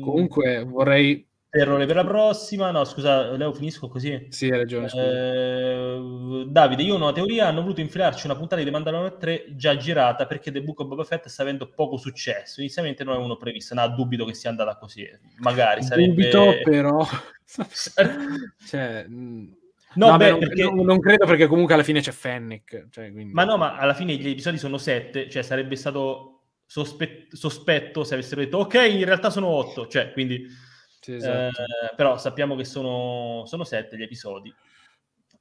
Comunque 0.00 0.62
vorrei 0.64 1.26
Terrore 1.56 1.86
per 1.86 1.96
la 1.96 2.04
prossima. 2.04 2.70
No, 2.70 2.84
scusa, 2.84 3.30
Leo, 3.30 3.52
finisco 3.54 3.88
così. 3.88 4.26
Sì, 4.28 4.50
hai 4.50 4.58
ragione. 4.58 4.88
Eh, 4.94 6.44
Davide, 6.48 6.82
io 6.82 6.94
ho 6.94 6.96
una 6.96 7.12
teoria. 7.12 7.46
Hanno 7.46 7.62
voluto 7.62 7.80
infilarci 7.80 8.26
una 8.26 8.36
puntata 8.36 8.56
di 8.56 8.64
The 8.64 8.70
Mandalorian 8.70 9.18
3 9.18 9.44
già 9.56 9.74
girata 9.76 10.26
perché 10.26 10.52
The 10.52 10.62
Book 10.62 10.80
of 10.80 10.88
Boba 10.88 11.04
Fett 11.04 11.28
sta 11.28 11.40
avendo 11.42 11.70
poco 11.70 11.96
successo. 11.96 12.60
Inizialmente 12.60 13.04
non 13.04 13.14
avevano 13.14 13.36
previsto. 13.36 13.74
No, 13.74 13.88
dubito 13.88 14.26
che 14.26 14.34
sia 14.34 14.50
andata 14.50 14.76
così. 14.76 15.08
Magari 15.38 15.82
sarebbe. 15.82 16.28
Dubito, 16.28 16.58
però. 16.62 17.06
cioè. 18.66 19.06
No, 19.08 20.10
no 20.10 20.16
beh, 20.18 20.30
non, 20.30 20.38
perché... 20.38 20.62
non, 20.62 21.00
credo 21.00 21.24
perché 21.24 21.46
comunque 21.46 21.72
alla 21.72 21.82
fine 21.82 22.00
c'è 22.00 22.12
Fennec. 22.12 22.88
Cioè, 22.90 23.10
quindi... 23.12 23.32
Ma 23.32 23.44
no, 23.44 23.56
ma 23.56 23.76
alla 23.76 23.94
fine 23.94 24.14
gli 24.16 24.28
episodi 24.28 24.58
sono 24.58 24.76
sette, 24.76 25.30
cioè 25.30 25.42
sarebbe 25.42 25.74
stato 25.74 26.42
sospe- 26.66 27.28
sospetto 27.30 28.04
se 28.04 28.12
avessero 28.12 28.42
detto 28.42 28.58
ok, 28.58 28.74
in 28.90 29.06
realtà 29.06 29.30
sono 29.30 29.46
otto, 29.46 29.86
cioè 29.86 30.12
quindi... 30.12 30.64
Sì, 31.06 31.14
esatto. 31.14 31.62
eh, 31.62 31.94
però 31.94 32.18
sappiamo 32.18 32.56
che 32.56 32.64
sono, 32.64 33.44
sono 33.46 33.62
sette 33.62 33.96
gli 33.96 34.02
episodi. 34.02 34.52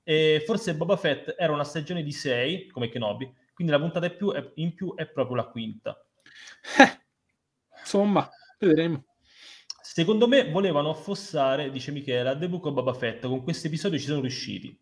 E 0.04 0.44
forse 0.46 0.76
Boba 0.76 0.96
Fett 0.96 1.34
era 1.36 1.54
una 1.54 1.64
stagione 1.64 2.04
di 2.04 2.12
sei, 2.12 2.68
come 2.68 2.88
Kenobi, 2.88 3.34
quindi 3.52 3.74
la 3.74 3.80
puntata 3.80 4.08
più, 4.12 4.32
è, 4.32 4.52
in 4.56 4.76
più 4.76 4.94
è 4.94 5.08
proprio 5.08 5.38
la 5.38 5.46
quinta. 5.48 6.00
Eh, 6.78 7.80
insomma, 7.80 8.30
vedremo. 8.60 9.06
Secondo 9.82 10.28
me 10.28 10.52
volevano 10.52 10.92
affossare, 10.92 11.72
dice 11.72 11.92
Michela, 11.92 12.38
The 12.38 12.48
Book 12.48 12.68
of 12.68 12.74
Boba 12.74 12.94
Fett. 12.94 13.26
Con 13.26 13.42
questo 13.42 13.66
episodio 13.66 13.98
ci 13.98 14.06
sono 14.06 14.22
riusciti. 14.22 14.78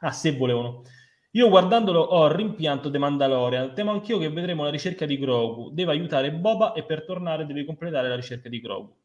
Ah, 0.00 0.12
se 0.12 0.34
volevano. 0.34 0.84
Io 1.32 1.50
guardandolo 1.50 2.00
ho 2.00 2.32
rimpianto 2.32 2.90
The 2.90 2.96
Mandalorian. 2.96 3.74
Temo 3.74 3.90
anch'io 3.90 4.16
che 4.16 4.30
vedremo 4.30 4.62
la 4.64 4.70
ricerca 4.70 5.04
di 5.04 5.18
Grogu. 5.18 5.68
Deve 5.70 5.90
aiutare 5.92 6.32
Boba 6.32 6.72
e 6.72 6.82
per 6.84 7.04
tornare 7.04 7.44
deve 7.44 7.66
completare 7.66 8.08
la 8.08 8.16
ricerca 8.16 8.48
di 8.48 8.60
Grogu. 8.60 8.96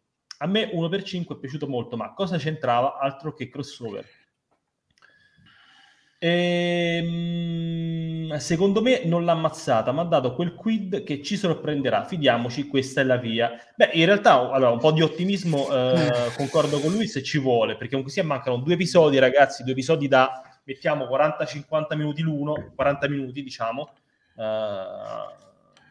A 0.41 0.47
me 0.47 0.69
1 0.71 0.89
per 0.89 1.03
5 1.03 1.35
è 1.35 1.37
piaciuto 1.37 1.67
molto, 1.67 1.97
ma 1.97 2.13
cosa 2.13 2.37
c'entrava 2.37 2.97
altro 2.97 3.33
che 3.33 3.49
crossover? 3.49 4.05
Ehm, 6.21 7.57
secondo 8.37 8.81
me 8.81 9.03
non 9.05 9.23
l'ha 9.25 9.31
ammazzata, 9.33 9.91
ma 9.91 10.01
ha 10.01 10.05
dato 10.05 10.33
quel 10.33 10.53
quid 10.53 11.03
che 11.03 11.21
ci 11.23 11.35
sorprenderà. 11.37 12.05
Fidiamoci, 12.05 12.67
questa 12.67 13.01
è 13.01 13.03
la 13.03 13.17
via. 13.17 13.51
Beh, 13.75 13.91
in 13.93 14.05
realtà, 14.05 14.51
allora, 14.51 14.71
un 14.71 14.79
po' 14.79 14.91
di 14.91 15.01
ottimismo 15.01 15.69
eh, 15.73 16.31
concordo 16.35 16.79
con 16.79 16.91
lui 16.91 17.07
se 17.07 17.23
ci 17.23 17.37
vuole, 17.37 17.73
perché 17.73 17.89
comunque 17.89 18.11
sia 18.11 18.23
mancano 18.23 18.57
due 18.57 18.73
episodi, 18.75 19.17
ragazzi, 19.19 19.63
due 19.63 19.71
episodi 19.73 20.07
da 20.07 20.41
mettiamo 20.63 21.05
40-50 21.05 21.97
minuti 21.97 22.21
l'uno, 22.21 22.71
40 22.75 23.09
minuti 23.09 23.41
diciamo, 23.41 23.89
uh, 24.35 24.43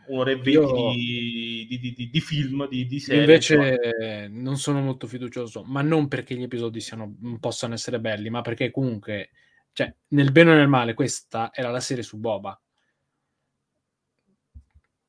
un'ora 0.09 0.31
e 0.31 0.37
venti 0.37 1.67
di, 1.69 1.79
di, 1.81 1.95
di, 1.95 2.11
di, 2.11 2.21
film, 2.21 2.69
di, 2.69 2.87
di 2.87 3.01
serie. 3.01 3.21
Invece 3.21 4.29
non 4.31 4.57
sono 4.57 4.81
molto 4.81 5.07
fiducioso, 5.07 5.63
ma 5.65 5.83
non 5.83 6.09
perché 6.09 6.35
gli 6.35 6.43
episodi 6.43 6.81
siano, 6.81 7.17
possano 7.41 7.75
essere 7.75 8.01
belli, 8.01 8.31
ma 8.31 8.41
perché 8.43 8.71
comunque 8.71 9.31
cioè, 9.79 9.95
nel 10.09 10.33
bene 10.33 10.51
o 10.51 10.55
nel 10.55 10.67
male, 10.67 10.93
questa 10.93 11.53
era 11.55 11.71
la 11.71 11.79
serie 11.79 12.03
su 12.03 12.19
Boba. 12.19 12.61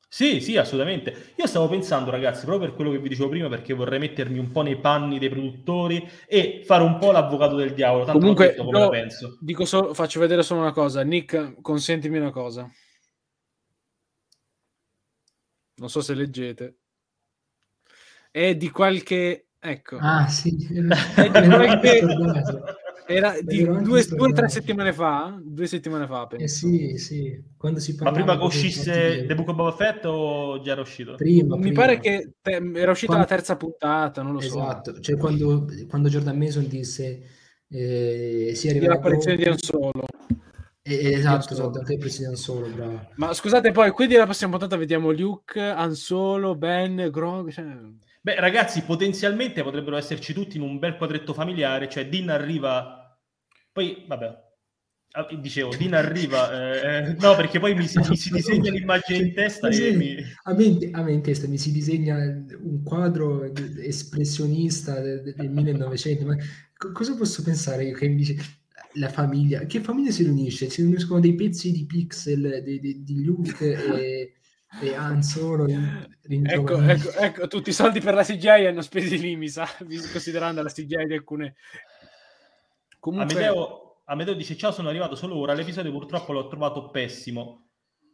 Sì, 0.07 0.41
sì, 0.41 0.57
assolutamente. 0.57 1.33
Io 1.37 1.47
stavo 1.47 1.67
pensando, 1.67 2.11
ragazzi, 2.11 2.45
proprio 2.45 2.67
per 2.67 2.75
quello 2.75 2.91
che 2.91 2.99
vi 2.99 3.09
dicevo 3.09 3.29
prima, 3.29 3.47
perché 3.47 3.73
vorrei 3.73 3.97
mettermi 3.97 4.37
un 4.37 4.51
po' 4.51 4.61
nei 4.61 4.77
panni 4.77 5.17
dei 5.17 5.29
produttori 5.29 6.07
e 6.27 6.61
fare 6.65 6.83
un 6.83 6.99
po' 6.99 7.11
l'avvocato 7.11 7.55
del 7.55 7.73
diavolo. 7.73 8.05
Tanto 8.05 8.19
Comunque, 8.19 8.55
come 8.55 8.71
no, 8.71 8.89
penso. 8.89 9.39
Dico 9.41 9.65
solo, 9.65 9.95
faccio 9.95 10.19
vedere 10.19 10.43
solo 10.43 10.61
una 10.61 10.71
cosa. 10.71 11.01
Nick, 11.01 11.61
consentimi 11.61 12.19
una 12.19 12.29
cosa. 12.29 12.71
Non 15.79 15.89
so 15.89 16.01
se 16.01 16.13
leggete. 16.13 16.77
È 18.31 18.55
di 18.55 18.69
qualche... 18.69 19.47
Ecco. 19.59 19.97
Ah, 19.99 20.27
sì. 20.27 20.55
È 21.15 21.29
di 21.29 21.47
qualche... 21.49 22.05
Era 23.11 23.35
di 23.41 23.63
due 23.63 24.05
o 24.17 24.31
tre 24.33 24.49
settimane 24.49 24.93
fa? 24.93 25.35
Due 25.43 25.65
settimane 25.65 26.05
fa, 26.05 26.27
penso. 26.27 26.45
Eh 26.45 26.47
sì, 26.47 26.97
sì. 26.99 27.43
Quando 27.57 27.79
si 27.79 27.95
Ma 27.99 28.11
prima 28.11 28.37
che 28.37 28.43
uscisse 28.43 29.25
The 29.25 29.33
Book 29.33 29.49
of 29.49 29.55
Boba 29.55 29.71
Fett 29.71 30.05
o 30.05 30.61
già 30.61 30.73
era 30.73 30.81
uscito? 30.81 31.15
Prima, 31.15 31.55
Mi 31.55 31.61
prima. 31.61 31.81
pare 31.81 31.99
che 31.99 32.33
te, 32.39 32.51
era 32.75 32.91
uscita 32.91 33.13
quando... 33.13 33.27
la 33.27 33.35
terza 33.35 33.57
puntata, 33.57 34.21
non 34.21 34.33
lo 34.33 34.39
esatto. 34.39 34.53
so. 34.53 34.61
Esatto, 34.61 34.99
cioè 34.99 35.17
quando, 35.17 35.65
quando 35.87 36.07
Jordan 36.07 36.37
Mason 36.37 36.67
disse 36.67 37.23
eh, 37.67 38.51
si 38.53 38.69
arriva 38.69 38.87
l'apparizione 38.87 39.37
di 39.37 39.45
Han 39.45 39.57
Solo. 39.57 40.05
Eh, 40.93 41.13
esatto, 41.13 41.53
esatto, 41.53 41.79
anche 41.79 41.97
President 41.97 42.35
Solo, 42.35 42.67
bravo. 42.67 43.09
Ma 43.15 43.33
scusate, 43.33 43.71
poi 43.71 43.91
quindi 43.91 44.15
la 44.15 44.25
prossima 44.25 44.51
puntata 44.51 44.75
vediamo 44.75 45.11
Luke, 45.11 45.59
Han 45.59 45.93
Solo, 45.93 46.55
Ben, 46.55 47.09
Grog, 47.11 47.51
cioè... 47.51 47.65
Beh, 48.21 48.39
ragazzi, 48.39 48.81
potenzialmente 48.81 49.63
potrebbero 49.63 49.95
esserci 49.95 50.33
tutti 50.33 50.57
in 50.57 50.63
un 50.63 50.79
bel 50.79 50.97
quadretto 50.97 51.33
familiare, 51.33 51.87
cioè 51.87 52.09
Din 52.09 52.29
arriva 52.29 52.99
poi, 53.79 54.03
vabbè, 54.05 54.37
ah, 55.11 55.27
dicevo, 55.39 55.75
Dina 55.75 55.99
arriva, 55.99 56.51
eh, 57.07 57.15
no 57.19 57.35
perché 57.35 57.59
poi 57.59 57.75
mi 57.75 57.87
si, 57.87 57.99
mi 57.99 58.17
si 58.17 58.29
disegna 58.29 58.71
l'immagine 58.71 59.19
in 59.19 59.33
testa 59.33 59.71
sì, 59.71 59.87
e 59.87 59.95
mi... 59.95 60.17
a, 60.43 60.53
me, 60.53 60.89
a 60.91 61.01
me 61.01 61.11
in 61.13 61.21
testa 61.21 61.47
mi 61.47 61.57
si 61.57 61.71
disegna 61.71 62.17
un 62.17 62.83
quadro 62.83 63.49
espressionista 63.81 64.99
del, 64.99 65.33
del 65.33 65.49
1900, 65.49 66.25
ma 66.25 66.35
cosa 66.91 67.15
posso 67.15 67.41
pensare 67.43 67.85
io 67.85 67.95
che 67.95 68.05
invece 68.05 68.35
la 68.93 69.09
famiglia, 69.09 69.65
che 69.65 69.81
famiglia 69.81 70.11
si 70.11 70.23
riunisce? 70.23 70.69
Si 70.69 70.81
riuniscono 70.81 71.19
dei 71.19 71.35
pezzi 71.35 71.71
di 71.71 71.85
pixel 71.85 72.61
di, 72.63 72.79
di, 72.79 73.03
di 73.03 73.23
Luke 73.23 73.71
e, 73.71 74.33
e 74.81 74.93
Han 74.95 75.21
Solo 75.21 75.67
ecco, 75.67 76.81
ecco, 76.81 77.11
ecco, 77.11 77.47
tutti 77.47 77.69
i 77.69 77.73
soldi 77.73 77.99
per 77.99 78.13
la 78.13 78.23
CGI 78.23 78.65
hanno 78.65 78.81
spesi 78.81 79.19
lì, 79.19 79.35
mi 79.35 79.47
sa, 79.47 79.67
considerando 80.11 80.61
la 80.61 80.69
CGI 80.69 81.05
di 81.05 81.13
alcune 81.13 81.55
Comunque... 82.99 83.33
Amedeo, 83.33 84.01
Amedeo 84.05 84.33
dice 84.33 84.57
ciao 84.57 84.71
sono 84.71 84.89
arrivato 84.89 85.15
solo 85.15 85.37
ora, 85.37 85.53
l'episodio 85.53 85.91
purtroppo 85.91 86.33
l'ho 86.33 86.47
trovato 86.47 86.89
pessimo. 86.89 87.68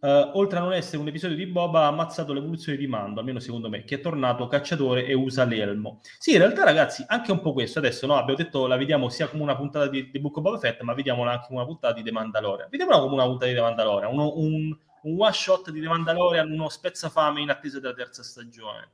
Uh, 0.06 0.38
oltre 0.38 0.60
a 0.60 0.62
non 0.62 0.72
essere 0.72 0.98
un 1.00 1.08
episodio 1.08 1.36
di 1.36 1.48
Boba, 1.48 1.86
ha 1.86 1.88
ammazzato 1.88 2.32
l'evoluzione 2.32 2.78
di 2.78 2.86
Mando, 2.86 3.22
almeno 3.22 3.40
secondo 3.40 3.70
me, 3.70 3.86
che 3.86 3.96
è 3.96 4.02
tornato 4.02 4.46
cacciatore 4.46 5.04
e 5.04 5.16
usa 5.16 5.46
l'elmo. 5.46 6.00
Sì, 6.20 6.34
in 6.34 6.38
realtà, 6.38 6.64
ragazzi, 6.64 7.04
anche 7.08 7.32
un 7.32 7.42
po' 7.42 7.54
questo. 7.54 7.80
Adesso 7.80 8.06
no, 8.06 8.16
abbiamo 8.16 8.36
detto 8.36 8.68
la 8.68 8.78
vediamo 8.78 9.10
sia 9.10 9.28
come 9.28 9.42
una 9.42 9.56
puntata 9.56 9.88
di 9.88 10.12
The 10.12 10.20
Book 10.20 10.38
of 10.38 10.44
Boba 10.44 10.60
Fett, 10.60 10.80
ma 10.82 10.94
vediamola 10.94 11.32
anche 11.32 11.48
come 11.48 11.58
una 11.58 11.68
puntata 11.68 11.96
di 11.96 12.04
The 12.04 12.12
Mandalorian. 12.12 12.70
Vediamola 12.70 13.00
come 13.00 13.14
una 13.16 13.24
puntata 13.24 13.48
di 13.48 13.56
The 13.56 13.62
Mandalorian, 13.62 14.12
uno, 14.12 14.34
un, 14.36 14.78
un 15.02 15.16
one 15.18 15.34
shot 15.34 15.72
di 15.72 15.82
The 15.82 15.88
Mandalorian, 15.88 16.52
uno 16.52 16.70
spezzafame 16.70 17.42
in 17.42 17.50
attesa 17.50 17.80
della 17.80 17.96
terza 17.96 18.22
stagione. 18.22 18.92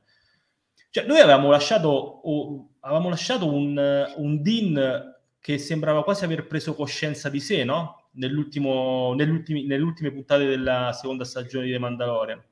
Cioè, 0.88 1.04
noi 1.04 1.20
avevamo 1.20 1.50
lasciato, 1.50 2.26
uh, 2.26 2.70
avevamo 2.80 3.10
lasciato 3.10 3.52
un, 3.52 4.06
un 4.16 4.40
Dean 4.40 5.14
che 5.38 5.58
sembrava 5.58 6.04
quasi 6.04 6.24
aver 6.24 6.46
preso 6.46 6.72
coscienza 6.72 7.28
di 7.28 7.40
sé, 7.40 7.64
no? 7.64 8.01
Nell'ultimo, 8.14 9.14
nelle 9.14 9.82
ultime 9.82 10.12
puntate 10.12 10.44
della 10.46 10.92
seconda 10.92 11.24
stagione 11.24 11.66
di 11.66 11.72
The 11.72 11.78
Mandalorian. 11.78 12.42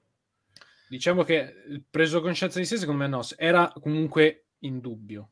Diciamo 0.88 1.22
che 1.22 1.82
preso 1.88 2.20
coscienza 2.20 2.58
di 2.58 2.64
sé, 2.64 2.76
secondo 2.76 3.02
me 3.02 3.08
no, 3.08 3.20
era 3.36 3.72
comunque 3.80 4.46
in 4.60 4.80
dubbio. 4.80 5.30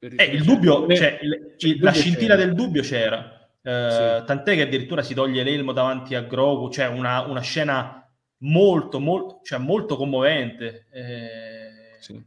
Eh, 0.00 0.24
il 0.24 0.44
dubbio, 0.44 0.86
cioè, 0.94 1.18
il, 1.22 1.54
il, 1.58 1.78
la 1.80 1.92
scintilla 1.92 2.34
c'era. 2.34 2.46
del 2.46 2.54
dubbio 2.54 2.82
c'era. 2.82 3.50
Eh, 3.62 4.18
sì. 4.20 4.26
Tant'è 4.26 4.54
che 4.54 4.62
addirittura 4.62 5.02
si 5.02 5.12
toglie 5.14 5.42
l'elmo 5.42 5.72
davanti 5.72 6.14
a 6.14 6.22
Grogu, 6.22 6.70
cioè 6.70 6.86
una, 6.86 7.22
una 7.22 7.40
scena 7.40 8.08
molto, 8.38 9.00
molto, 9.00 9.40
cioè 9.42 9.58
molto 9.58 9.96
commovente. 9.96 10.86
Eh, 10.92 12.00
sì. 12.00 12.24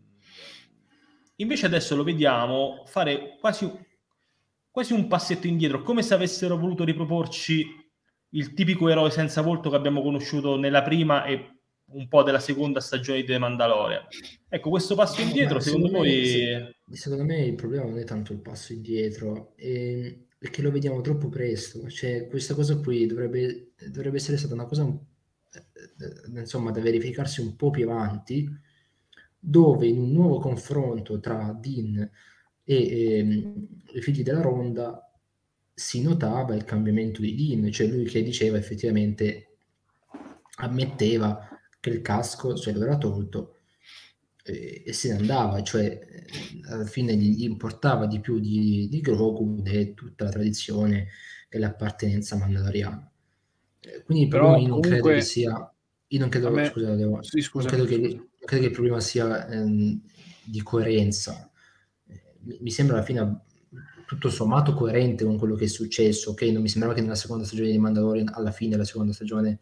Invece 1.37 1.65
adesso 1.65 1.95
lo 1.95 2.03
vediamo 2.03 2.83
fare 2.85 3.37
quasi 3.39 3.69
quasi 4.71 4.93
un 4.93 5.07
passetto 5.07 5.47
indietro, 5.47 5.83
come 5.83 6.01
se 6.01 6.13
avessero 6.13 6.57
voluto 6.57 6.83
riproporci 6.83 7.67
il 8.33 8.53
tipico 8.53 8.87
eroe 8.87 9.09
senza 9.11 9.41
volto 9.41 9.69
che 9.69 9.75
abbiamo 9.75 10.01
conosciuto 10.01 10.57
nella 10.57 10.81
prima 10.81 11.25
e 11.25 11.59
un 11.93 12.07
po' 12.07 12.23
della 12.23 12.39
seconda 12.39 12.79
stagione 12.79 13.19
di 13.19 13.25
The 13.25 13.37
Mandalorian. 13.37 14.03
Ecco, 14.47 14.69
questo 14.69 14.95
passo 14.95 15.21
indietro, 15.21 15.59
secondo, 15.59 15.87
secondo 15.87 16.07
voi... 16.07 16.73
secondo 16.91 17.25
me 17.25 17.41
il 17.43 17.55
problema 17.55 17.83
non 17.83 17.97
è 17.97 18.05
tanto 18.05 18.31
il 18.31 18.39
passo 18.39 18.71
indietro, 18.71 19.53
è, 19.57 20.17
è 20.37 20.49
che 20.49 20.61
lo 20.61 20.71
vediamo 20.71 21.01
troppo 21.01 21.27
presto. 21.27 21.89
Cioè, 21.89 22.27
questa 22.27 22.53
cosa 22.53 22.77
qui 22.77 23.05
dovrebbe, 23.05 23.73
dovrebbe 23.89 24.17
essere 24.17 24.37
stata 24.37 24.53
una 24.53 24.65
cosa, 24.65 24.85
eh, 24.85 26.39
insomma, 26.39 26.71
da 26.71 26.79
verificarsi 26.79 27.41
un 27.41 27.57
po' 27.57 27.71
più 27.71 27.89
avanti, 27.89 28.49
dove 29.37 29.87
in 29.87 29.99
un 29.99 30.11
nuovo 30.11 30.39
confronto 30.39 31.19
tra 31.19 31.51
Dean 31.59 32.09
e 32.71 33.17
ehm, 33.17 33.67
i 33.93 34.01
figli 34.01 34.23
della 34.23 34.41
ronda 34.41 35.11
si 35.73 36.01
notava 36.01 36.55
il 36.55 36.63
cambiamento 36.63 37.21
di 37.21 37.35
Dean, 37.35 37.71
cioè 37.71 37.87
lui 37.87 38.05
che 38.05 38.23
diceva 38.23 38.57
effettivamente, 38.57 39.57
ammetteva 40.57 41.47
che 41.79 41.89
il 41.89 42.01
casco 42.01 42.55
se 42.55 42.71
lo 42.71 42.83
era 42.83 42.97
tolto 42.97 43.57
e, 44.43 44.83
e 44.85 44.93
se 44.93 45.09
ne 45.09 45.19
andava, 45.19 45.61
cioè 45.63 45.85
eh, 45.85 46.61
alla 46.69 46.85
fine 46.85 47.15
gli 47.15 47.43
importava 47.43 48.05
di 48.05 48.19
più 48.19 48.39
di, 48.39 48.87
di 48.89 49.01
Grogu 49.01 49.61
e 49.65 49.93
tutta 49.93 50.25
la 50.25 50.31
tradizione 50.31 51.07
e 51.49 51.59
l'appartenenza 51.59 52.37
mandaloriana. 52.37 53.11
Eh, 53.81 54.03
quindi 54.03 54.27
però 54.27 54.57
io 54.57 54.67
non 54.67 54.79
credo 54.79 55.07
che 55.09 55.21
sia... 55.21 55.73
Io 56.07 56.19
non 56.19 56.29
credo, 56.29 56.51
me... 56.51 56.65
scusa, 56.65 56.93
devo, 56.93 57.23
sì, 57.23 57.49
non 57.53 57.65
credo, 57.65 57.85
che, 57.85 57.97
non 57.97 58.27
credo 58.45 58.61
che 58.61 58.67
il 58.67 58.73
problema 58.73 58.99
sia 58.99 59.47
ehm, 59.47 60.01
di 60.43 60.61
coerenza 60.61 61.50
mi 62.43 62.71
sembra 62.71 62.97
alla 62.97 63.05
fine 63.05 63.41
tutto 64.05 64.29
sommato 64.29 64.73
coerente 64.73 65.23
con 65.23 65.37
quello 65.37 65.55
che 65.55 65.65
è 65.65 65.67
successo, 65.69 66.31
ok? 66.31 66.41
Non 66.43 66.61
mi 66.61 66.67
sembrava 66.67 66.93
che 66.93 67.01
nella 67.01 67.15
seconda 67.15 67.45
stagione 67.45 67.71
di 67.71 67.77
Mandalorian, 67.77 68.31
alla 68.33 68.51
fine 68.51 68.71
della 68.71 68.83
seconda 68.83 69.13
stagione, 69.13 69.59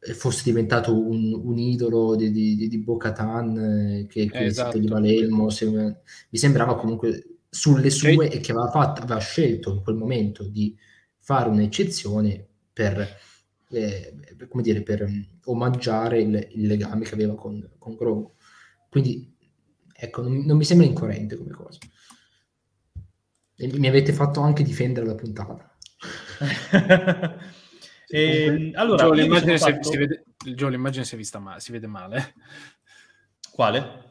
eh, 0.00 0.14
fosse 0.14 0.42
diventato 0.44 0.92
un, 0.92 1.32
un 1.32 1.58
idolo 1.58 2.16
di, 2.16 2.30
di, 2.30 2.68
di 2.68 2.78
Bo-Katan 2.78 3.58
eh, 3.58 4.06
che, 4.08 4.28
che 4.28 4.44
esatto. 4.44 4.72
toglieva 4.72 4.98
l'elmo. 4.98 5.50
Se, 5.50 5.68
mi 5.68 6.38
sembrava 6.38 6.76
comunque 6.76 7.38
sulle 7.48 7.90
sue 7.90 8.28
e 8.30 8.40
che 8.40 8.52
aveva, 8.52 8.70
fatto, 8.70 9.02
aveva 9.02 9.20
scelto 9.20 9.72
in 9.72 9.82
quel 9.82 9.96
momento 9.96 10.44
di 10.44 10.76
fare 11.18 11.48
un'eccezione 11.48 12.46
per, 12.72 13.06
eh, 13.70 14.14
come 14.48 14.62
dire, 14.62 14.82
per 14.82 15.08
omaggiare 15.44 16.20
il, 16.20 16.48
il, 16.54 16.66
legame 16.66 17.04
che 17.04 17.14
aveva 17.14 17.34
con, 17.34 17.70
con 17.78 17.94
Grogu. 17.94 18.32
Quindi, 18.90 19.32
ecco, 20.00 20.22
non, 20.22 20.44
non 20.44 20.56
mi 20.56 20.64
sembra 20.64 20.86
incoerente 20.86 21.36
come 21.36 21.50
cosa. 21.50 21.78
E 23.56 23.78
mi 23.78 23.88
avete 23.88 24.12
fatto 24.12 24.40
anche 24.40 24.62
difendere 24.62 25.04
la 25.04 25.16
puntata. 25.16 25.76
e, 28.06 28.06
ehm, 28.44 28.70
allora, 28.74 29.04
Gio, 29.04 29.12
l'immagine, 29.12 29.58
fatto... 29.58 29.82
si, 29.82 29.90
si 29.90 29.96
vede, 29.96 30.24
Gio, 30.54 30.68
l'immagine 30.68 31.04
si, 31.04 31.14
è 31.14 31.18
vista 31.18 31.40
male, 31.40 31.58
si 31.58 31.72
vede 31.72 31.88
male. 31.88 32.34
Quale? 33.50 34.06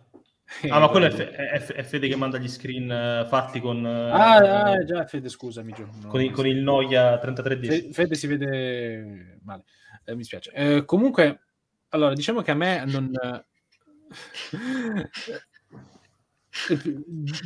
Ah, 0.68 0.80
ma 0.80 0.89
quello 0.89 1.05
è, 1.05 1.59
F- 1.59 1.72
è, 1.72 1.84
Fede 1.84 2.09
che 2.09 2.15
manda 2.18 2.38
gli 2.38 2.49
screen 2.49 3.23
uh, 3.23 3.27
fatti 3.27 3.61
con... 3.61 3.84
Uh, 3.84 4.14
ah, 4.14 4.35
ah, 4.35 4.84
già, 4.84 5.05
Fede, 5.05 5.30
scusami. 5.30 5.72
Gio, 5.72 5.88
no, 6.01 6.09
con, 6.09 6.22
il, 6.22 6.31
con 6.31 6.45
il 6.45 6.57
Noia 6.57 7.18
3310. 7.18 7.93
Fede 7.93 8.15
si 8.15 8.27
vede 8.27 9.39
male, 9.43 9.64
eh, 10.03 10.15
mi 10.15 10.26
spiace. 10.26 10.51
Eh, 10.51 10.84
comunque, 10.84 11.43
allora, 11.89 12.14
diciamo 12.14 12.41
che 12.41 12.51
a 12.51 12.55
me 12.55 12.84
non... 12.85 13.09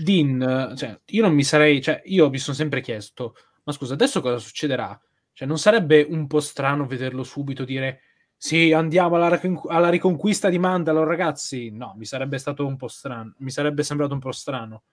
Dean, 0.01 0.73
cioè, 0.75 0.99
io 1.05 1.21
non 1.21 1.33
mi 1.33 1.43
sarei, 1.43 1.81
cioè, 1.81 2.01
io 2.05 2.29
mi 2.29 2.37
sono 2.37 2.55
sempre 2.55 2.81
chiesto, 2.81 3.35
ma 3.63 3.71
scusa, 3.71 3.93
adesso 3.93 4.21
cosa 4.21 4.37
succederà? 4.37 4.99
Cioè, 5.33 5.47
non 5.47 5.57
sarebbe 5.57 6.05
un 6.09 6.27
po' 6.27 6.39
strano 6.39 6.85
vederlo 6.85 7.23
subito 7.23 7.63
dire 7.63 8.01
sì, 8.35 8.73
andiamo 8.73 9.17
alla, 9.17 9.39
alla 9.67 9.89
riconquista 9.89 10.49
di 10.49 10.57
Mandalore, 10.57 11.07
ragazzi? 11.07 11.69
No, 11.69 11.93
mi 11.95 12.05
sarebbe 12.05 12.39
stato 12.39 12.65
un 12.65 12.75
po' 12.75 12.87
strano, 12.87 13.35
mi 13.37 13.51
sarebbe 13.51 13.83
sembrato 13.83 14.13
un 14.13 14.19
po' 14.19 14.31
strano. 14.31 14.83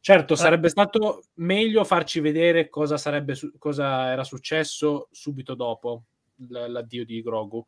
Certo, 0.00 0.32
eh. 0.32 0.36
sarebbe 0.36 0.68
stato 0.68 1.24
meglio 1.34 1.84
farci 1.84 2.18
vedere 2.18 2.68
cosa, 2.68 2.96
sarebbe, 2.96 3.38
cosa 3.58 4.10
era 4.10 4.24
successo 4.24 5.08
subito 5.12 5.54
dopo 5.54 6.02
l'addio 6.48 7.04
di 7.04 7.22
Grogu 7.22 7.64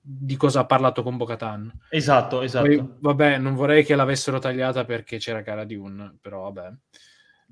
di 0.00 0.36
cosa 0.36 0.60
ha 0.60 0.66
parlato 0.66 1.02
con 1.02 1.16
Bocatan. 1.16 1.70
Esatto, 1.90 2.42
esatto. 2.42 2.66
Poi, 2.66 2.94
vabbè, 2.98 3.38
non 3.38 3.54
vorrei 3.54 3.84
che 3.84 3.94
l'avessero 3.94 4.38
tagliata 4.38 4.84
perché 4.84 5.18
c'era 5.18 5.42
Cara 5.42 5.64
Dune, 5.64 6.16
però 6.20 6.50
vabbè. 6.50 6.72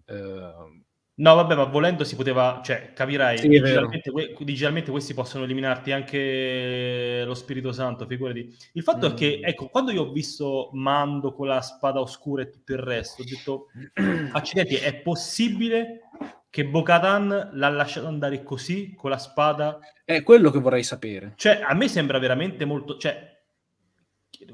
Uh... 0.06 0.84
No, 1.18 1.34
vabbè, 1.34 1.54
ma 1.54 1.64
volendo 1.64 2.04
si 2.04 2.14
poteva, 2.14 2.60
cioè, 2.62 2.92
capirai, 2.92 3.38
sì, 3.38 3.48
digitalmente, 3.48 4.10
que- 4.10 4.36
digitalmente, 4.40 4.90
questi 4.90 5.14
possono 5.14 5.44
eliminarti 5.44 5.90
anche 5.90 7.22
lo 7.24 7.32
Spirito 7.32 7.72
Santo, 7.72 8.04
figurati. 8.04 8.54
Il 8.74 8.82
fatto 8.82 9.08
mm. 9.08 9.12
è 9.12 9.14
che, 9.14 9.38
mm. 9.40 9.44
ecco, 9.46 9.68
quando 9.68 9.92
io 9.92 10.02
ho 10.02 10.12
visto 10.12 10.68
Mando 10.74 11.32
con 11.32 11.46
la 11.46 11.62
spada 11.62 12.00
oscura 12.00 12.42
e 12.42 12.50
tutto 12.50 12.72
il 12.74 12.80
resto, 12.80 13.22
ho 13.22 13.24
detto, 13.24 13.68
accidenti, 14.32 14.74
è 14.74 14.94
possibile 14.96 16.05
che 16.50 16.66
Bocatan 16.66 17.50
l'ha 17.52 17.68
lasciato 17.68 18.06
andare 18.06 18.42
così 18.42 18.94
con 18.94 19.10
la 19.10 19.18
spada. 19.18 19.78
È 20.04 20.22
quello 20.22 20.50
che 20.50 20.58
vorrei 20.58 20.82
sapere. 20.82 21.34
Cioè, 21.36 21.60
a 21.62 21.74
me 21.74 21.88
sembra 21.88 22.18
veramente 22.18 22.64
molto. 22.64 22.96
Cioè, 22.96 23.36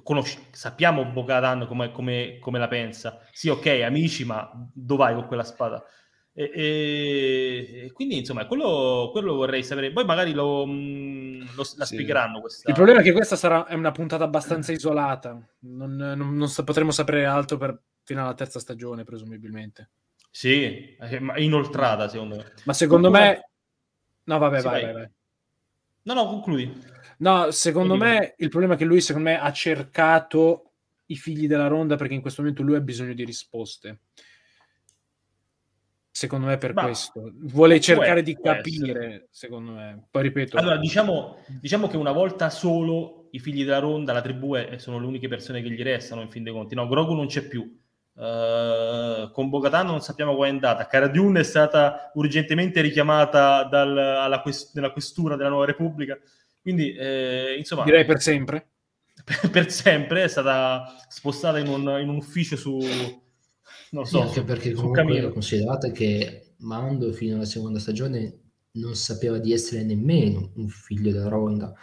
conosci- 0.03 0.49
sappiamo 0.51 1.05
Bocatan 1.05 1.67
come, 1.67 1.93
come, 1.93 2.39
come, 2.41 2.59
la 2.59 2.69
pensa. 2.69 3.21
Sì, 3.33 3.49
ok, 3.49 3.83
amici, 3.85 4.25
ma 4.25 4.51
dove 4.73 5.03
vai 5.05 5.15
con 5.15 5.27
quella 5.27 5.45
spada? 5.45 5.85
E, 6.35 6.51
e, 6.55 7.85
e 7.85 7.93
quindi, 7.93 8.19
insomma, 8.19 8.47
quello, 8.47 9.11
quello, 9.13 9.35
vorrei 9.35 9.63
sapere. 9.63 9.93
Poi 9.93 10.05
magari 10.05 10.33
lo, 10.33 10.67
mm, 10.67 11.41
lo 11.55 11.65
la 11.77 11.85
sì. 11.85 11.95
spiegheranno. 11.95 12.41
Questa... 12.41 12.69
Il 12.69 12.75
problema 12.75 13.01
è 13.01 13.03
che 13.03 13.13
questa 13.13 13.37
sarà 13.37 13.67
è 13.67 13.75
una 13.75 13.93
puntata 13.93 14.25
abbastanza 14.25 14.73
isolata. 14.73 15.39
Non, 15.61 15.95
non, 15.95 16.35
non 16.37 16.53
potremo 16.65 16.91
sapere 16.91 17.27
altro 17.27 17.59
per, 17.59 17.81
fino 18.03 18.23
alla 18.23 18.35
terza 18.35 18.59
stagione, 18.59 19.05
presumibilmente. 19.05 19.91
Sì, 20.35 20.97
è 20.99 21.19
inoltrata 21.37 22.09
secondo 22.09 22.37
me. 22.37 22.53
Ma 22.65 22.73
secondo 22.73 23.11
me... 23.11 23.51
No, 24.25 24.39
vabbè, 24.39 24.61
sì, 24.61 24.65
vai, 24.67 24.83
vai, 24.85 24.93
vai. 24.95 25.11
No, 26.05 26.15
no, 26.15 26.27
concludi. 26.27 26.83
No, 27.19 27.51
secondo 27.51 27.97
me 27.97 28.35
il 28.39 28.49
problema 28.49 28.75
è 28.75 28.77
che 28.79 28.87
lui, 28.87 29.03
secondo 29.03 29.29
me, 29.29 29.39
ha 29.39 29.53
cercato 29.53 30.73
i 31.07 31.17
figli 31.17 31.47
della 31.47 31.67
ronda 31.67 31.97
perché 31.97 32.15
in 32.15 32.23
questo 32.23 32.41
momento 32.41 32.63
lui 32.63 32.77
ha 32.77 32.81
bisogno 32.81 33.13
di 33.13 33.25
risposte. 33.25 34.01
Secondo 36.11 36.47
me 36.47 36.57
per 36.57 36.73
Ma, 36.73 36.85
questo. 36.85 37.31
Vuole 37.35 37.79
cercare 37.79 38.23
di 38.23 38.35
capire, 38.35 38.91
essere. 38.91 39.29
secondo 39.31 39.73
me. 39.73 40.07
Poi 40.11 40.23
ripeto. 40.23 40.57
Allora, 40.57 40.79
diciamo, 40.79 41.45
diciamo, 41.61 41.89
che 41.89 41.99
una 41.99 42.13
volta 42.13 42.49
solo 42.49 43.29
i 43.33 43.39
figli 43.39 43.65
della 43.65 43.81
ronda, 43.81 44.15
la 44.15 44.23
tribù 44.23 44.55
è, 44.55 44.79
sono 44.79 44.99
le 44.99 45.07
uniche 45.07 45.29
persone 45.29 45.61
che 45.61 45.71
gli 45.71 45.83
restano, 45.83 46.23
in 46.23 46.31
fin 46.31 46.43
dei 46.43 46.55
conti. 46.55 46.75
No, 46.75 46.89
Grogu 46.89 47.13
non 47.13 47.27
c'è 47.27 47.47
più. 47.47 47.81
Uh, 48.15 49.31
con 49.31 49.49
Bogotà 49.49 49.83
non 49.83 50.01
sappiamo 50.01 50.35
come 50.35 50.49
è 50.49 50.51
andata. 50.51 50.87
Cara 50.87 51.09
Dune 51.09 51.41
è 51.41 51.45
stata 51.45 52.11
urgentemente 52.15 52.81
richiamata 52.81 53.65
dal, 53.65 53.97
alla 53.97 54.41
quest- 54.41 54.75
nella 54.75 54.93
questura 54.93 55.37
della 55.37 55.49
Nuova 55.49 55.67
Repubblica. 55.67 56.19
Quindi, 56.61 56.95
eh, 56.95 57.55
insomma, 57.59 57.85
direi 57.85 58.05
per 58.05 58.21
sempre. 58.21 58.67
Per, 59.23 59.51
per 59.51 59.71
sempre 59.71 60.25
è 60.25 60.29
stata 60.29 60.97
spostata 61.07 61.59
in 61.59 61.69
un, 61.69 61.83
in 62.01 62.09
un 62.09 62.17
ufficio 62.17 62.57
su, 62.57 62.79
non 63.91 64.07
so, 64.07 64.21
sì, 64.21 64.27
anche 64.27 64.43
perché 64.43 64.73
comunque 64.73 65.31
considerate 65.31 65.93
che 65.93 66.55
Mando 66.61 67.13
fino 67.13 67.37
alla 67.37 67.45
seconda 67.45 67.79
stagione 67.79 68.41
non 68.73 68.95
sapeva 68.95 69.39
di 69.39 69.53
essere 69.53 69.85
nemmeno 69.85 70.53
un 70.57 70.69
figlio 70.69 71.13
della 71.13 71.29
Ronda 71.29 71.75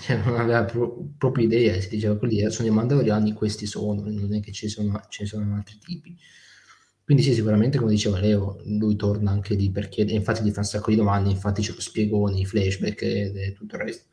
cioè, 0.00 0.16
non 0.24 0.38
aveva 0.38 0.64
pro- 0.64 1.08
proprio 1.16 1.46
idea, 1.46 1.80
si 1.80 1.88
diceva 1.88 2.16
quelli 2.16 2.50
sono 2.50 2.68
i 2.68 2.70
mandaloriani, 2.70 3.32
questi 3.32 3.66
sono, 3.66 4.02
non 4.04 4.34
è 4.34 4.40
che 4.40 4.52
ci 4.52 4.68
sono, 4.68 5.00
ce 5.08 5.22
ne 5.22 5.28
sono 5.28 5.54
altri 5.54 5.78
tipi. 5.78 6.16
Quindi 7.04 7.22
sì, 7.22 7.34
sicuramente 7.34 7.78
come 7.78 7.90
diceva 7.90 8.20
Leo, 8.20 8.60
lui 8.64 8.96
torna 8.96 9.30
anche 9.30 9.54
lì 9.54 9.70
perché 9.70 10.02
infatti 10.02 10.42
gli 10.42 10.50
fa 10.50 10.60
un 10.60 10.66
sacco 10.66 10.90
di 10.90 10.96
domande, 10.96 11.30
infatti 11.30 11.62
c'è 11.62 11.72
lo 11.72 11.80
spiegone, 11.80 12.38
i 12.38 12.46
flashback 12.46 13.02
e, 13.02 13.32
e 13.34 13.52
tutto 13.52 13.76
il 13.76 13.82
resto. 13.82 14.08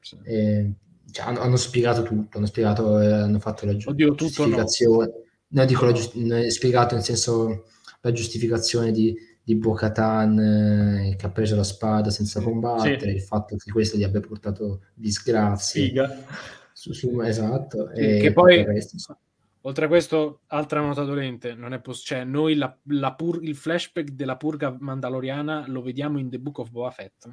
Sì. 0.00 0.16
E, 0.24 0.72
cioè, 1.10 1.26
hanno, 1.26 1.40
hanno, 1.40 1.56
spiegato 1.56 2.02
tutto, 2.02 2.38
hanno 2.38 2.46
spiegato, 2.46 2.98
eh, 3.00 3.12
hanno 3.12 3.38
fatto 3.38 3.66
la 3.66 3.74
gi- 3.74 4.14
giustificazione. 4.14 5.06
No. 5.48 5.60
no, 5.60 5.64
dico 5.66 5.84
la 5.84 5.92
giust- 5.92 6.46
spiegato 6.48 6.94
nel 6.94 7.04
senso 7.04 7.66
la 8.00 8.12
giustificazione 8.12 8.90
di 8.90 9.14
di 9.44 9.56
Bo-Katan 9.56 10.38
eh, 10.38 11.16
che 11.16 11.26
ha 11.26 11.30
preso 11.30 11.56
la 11.56 11.64
spada 11.64 12.10
senza 12.10 12.40
combattere, 12.40 13.10
sì. 13.10 13.16
il 13.16 13.22
fatto 13.22 13.56
che 13.56 13.70
questo 13.72 13.96
gli 13.96 14.04
abbia 14.04 14.20
portato 14.20 14.82
disgrazie. 14.94 15.86
Figa. 15.88 16.24
Su, 16.72 16.92
su, 16.92 17.20
esatto. 17.20 17.90
Sì, 17.94 18.00
e 18.00 18.18
che 18.20 18.32
poi, 18.32 18.64
resto, 18.64 19.18
oltre 19.62 19.84
a 19.84 19.88
questo, 19.88 20.40
altra 20.46 20.80
nota 20.80 21.02
dolente, 21.02 21.54
non 21.54 21.72
è 21.72 21.80
poss- 21.80 22.04
cioè, 22.04 22.24
noi 22.24 22.54
la, 22.54 22.76
la 22.84 23.14
pur- 23.14 23.42
il 23.42 23.56
flashback 23.56 24.10
della 24.10 24.36
purga 24.36 24.76
mandaloriana 24.78 25.64
lo 25.68 25.82
vediamo 25.82 26.18
in 26.18 26.30
The 26.30 26.38
Book 26.38 26.58
of 26.58 26.70
Boba 26.70 26.90
Fett. 26.90 27.28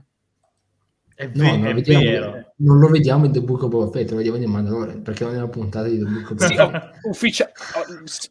È, 1.20 1.30
no, 1.34 1.44
non, 1.44 1.66
è 1.66 1.74
vediamo, 1.74 2.04
vero. 2.06 2.54
non 2.60 2.80
lo 2.80 2.88
vediamo 2.88 3.26
in 3.26 3.34
The 3.34 3.42
Book 3.42 3.64
of 3.64 3.70
Boba 3.70 3.92
Fett, 3.92 4.10
lo 4.12 4.16
vediamo 4.16 4.38
in 4.38 4.50
Mandalorian, 4.50 5.02
perché 5.02 5.26
non 5.26 5.34
è 5.34 5.38
una 5.38 5.50
puntata 5.50 5.90
di 5.90 5.98
The 5.98 6.06
Book 6.06 6.32
of 6.32 6.38
Boba 6.38 6.70
Fett. 6.70 6.94
Sì, 6.94 7.08
ufficia- 7.10 7.52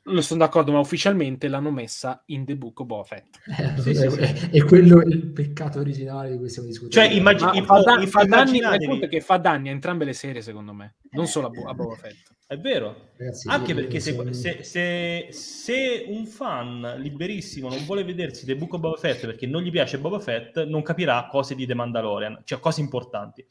lo 0.05 0.23
sono 0.23 0.41
d'accordo, 0.41 0.73
ma 0.73 0.79
ufficialmente 0.79 1.49
l'hanno 1.49 1.71
messa 1.71 2.23
in 2.29 2.47
The 2.47 2.57
Book 2.57 2.81
of 2.81 2.87
Boba 2.87 3.05
Fett. 3.05 3.27
Eh, 3.59 3.83
sì, 3.83 3.91
è, 3.91 4.09
sì, 4.09 4.19
è, 4.19 4.51
è, 4.53 4.65
quello 4.65 5.03
il 5.03 5.27
peccato 5.27 5.81
originale 5.81 6.31
di 6.31 6.39
cui 6.39 6.49
stiamo 6.49 6.69
discutendo. 6.69 7.07
Cioè, 7.07 7.15
immagini, 7.15 7.63
fa, 7.63 7.83
da, 7.83 8.07
fa, 8.07 8.25
danni, 8.25 8.61
che 9.07 9.21
fa 9.21 9.37
danni 9.37 9.69
a 9.69 9.73
entrambe 9.73 10.07
le 10.07 10.15
serie, 10.15 10.41
secondo 10.41 10.73
me, 10.73 10.95
non 11.11 11.27
solo 11.27 11.49
a, 11.49 11.51
Bo- 11.51 11.69
a 11.69 11.75
Boba 11.75 11.95
Fett. 11.95 12.37
È 12.51 12.57
vero, 12.57 13.11
Ragazzi, 13.19 13.47
anche 13.47 13.75
perché 13.75 14.01
se, 14.01 14.33
se, 14.33 14.63
se, 14.63 15.29
se, 15.31 16.05
un 16.09 16.25
fan 16.25 16.95
liberissimo 16.97 17.69
non 17.69 17.85
vuole 17.85 18.05
vedersi 18.05 18.47
The 18.47 18.57
Book 18.57 18.73
of 18.73 18.81
Boba 18.81 18.97
Fett 18.97 19.27
perché 19.27 19.47
non 19.47 19.61
gli 19.61 19.71
piace 19.71 19.99
Boba 19.99 20.19
Fett, 20.19 20.65
non 20.65 20.81
capirà 20.81 21.27
cose 21.27 21.55
di 21.55 21.67
The 21.67 21.75
Mandalorian, 21.75 22.41
cioè 22.45 22.59
cose 22.59 22.81
importanti. 22.81 23.47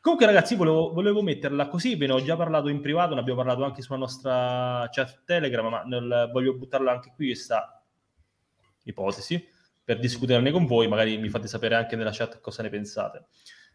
Comunque 0.00 0.24
ragazzi, 0.26 0.54
volevo, 0.54 0.92
volevo 0.92 1.20
metterla 1.20 1.66
così, 1.66 1.96
ve 1.96 2.06
ne 2.06 2.12
ho 2.12 2.22
già 2.22 2.36
parlato 2.36 2.68
in 2.68 2.80
privato, 2.80 3.14
ne 3.14 3.20
abbiamo 3.20 3.40
parlato 3.40 3.64
anche 3.64 3.82
sulla 3.82 3.98
nostra 3.98 4.88
chat 4.92 5.24
Telegram, 5.24 5.66
ma 5.66 5.82
nel, 5.82 6.30
voglio 6.32 6.54
buttarla 6.54 6.92
anche 6.92 7.10
qui 7.16 7.26
questa 7.26 7.84
ipotesi 8.84 9.44
per 9.82 9.98
discuterne 9.98 10.52
con 10.52 10.64
voi, 10.66 10.86
magari 10.86 11.18
mi 11.18 11.28
fate 11.28 11.48
sapere 11.48 11.74
anche 11.74 11.96
nella 11.96 12.12
chat 12.12 12.38
cosa 12.38 12.62
ne 12.62 12.68
pensate. 12.68 13.26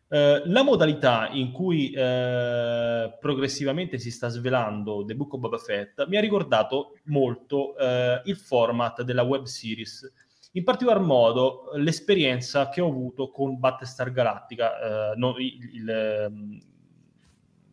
Eh, 0.09 0.41
la 0.45 0.63
modalità 0.63 1.27
in 1.31 1.51
cui 1.51 1.91
eh, 1.91 3.17
progressivamente 3.19 3.97
si 3.97 4.09
sta 4.09 4.29
svelando 4.29 5.03
The 5.03 5.15
Book 5.15 5.33
of 5.33 5.41
Boba 5.41 5.57
Fett 5.57 6.05
mi 6.07 6.15
ha 6.15 6.21
ricordato 6.21 6.97
molto 7.05 7.77
eh, 7.77 8.21
il 8.23 8.37
format 8.37 9.01
della 9.01 9.23
web 9.23 9.43
series, 9.43 10.09
in 10.53 10.63
particolar 10.63 11.01
modo 11.01 11.71
l'esperienza 11.75 12.69
che 12.69 12.79
ho 12.79 12.87
avuto 12.87 13.31
con 13.31 13.59
Battlestar 13.59 14.13
Galactica, 14.13 15.11
eh, 15.11 15.15
no, 15.17 15.35
il, 15.39 15.69
il, 15.73 15.89
ehm, 15.89 16.59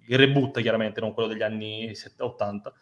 il, 0.07 0.19
reboot 0.19 0.61
chiaramente, 0.61 1.01
non 1.01 1.15
quello 1.15 1.29
degli 1.29 1.43
anni 1.43 1.95
70, 1.95 2.25
80. 2.25 2.73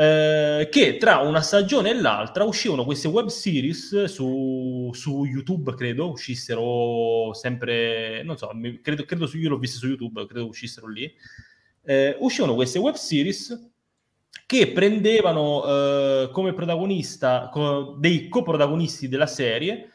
Eh, 0.00 0.68
che 0.70 0.96
tra 0.96 1.18
una 1.18 1.42
stagione 1.42 1.90
e 1.90 2.00
l'altra 2.00 2.44
uscivano 2.44 2.86
queste 2.86 3.06
web 3.06 3.26
series 3.26 4.04
su, 4.04 4.88
su 4.94 5.26
YouTube, 5.26 5.74
credo, 5.74 6.08
uscissero 6.10 7.34
sempre, 7.34 8.22
non 8.22 8.38
so, 8.38 8.50
credo, 8.80 9.04
credo 9.04 9.26
su, 9.26 9.36
io 9.36 9.50
l'ho 9.50 9.58
vista 9.58 9.76
su 9.76 9.88
YouTube, 9.88 10.24
credo 10.24 10.46
uscissero 10.46 10.88
lì, 10.88 11.12
eh, 11.84 12.16
uscivano 12.18 12.54
queste 12.54 12.78
web 12.78 12.94
series 12.94 13.72
che 14.46 14.72
prendevano 14.72 15.64
eh, 15.66 16.30
come 16.32 16.54
protagonista 16.54 17.50
co- 17.52 17.94
dei 17.98 18.28
coprotagonisti 18.28 19.06
della 19.06 19.26
serie 19.26 19.90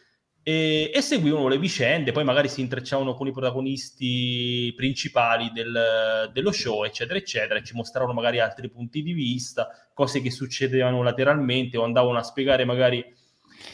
e, 0.48 0.92
e, 0.94 1.02
seguivano 1.02 1.48
le 1.48 1.58
vicende, 1.58 2.12
poi 2.12 2.24
magari 2.24 2.50
si 2.50 2.62
intrecciavano 2.62 3.16
con 3.16 3.26
i 3.26 3.32
protagonisti 3.32 4.72
principali 4.76 5.50
del, 5.52 6.30
dello 6.32 6.52
show, 6.52 6.84
eccetera, 6.84 7.18
eccetera, 7.18 7.58
e 7.58 7.64
ci 7.64 7.74
mostravano 7.74 8.14
magari 8.14 8.40
altri 8.40 8.70
punti 8.70 9.02
di 9.02 9.14
vista, 9.14 9.68
cose 9.92 10.22
che 10.22 10.30
succedevano 10.30 11.02
lateralmente 11.02 11.78
o 11.78 11.84
andavano 11.84 12.20
a 12.20 12.24
spiegare 12.24 12.64
magari 12.64 13.04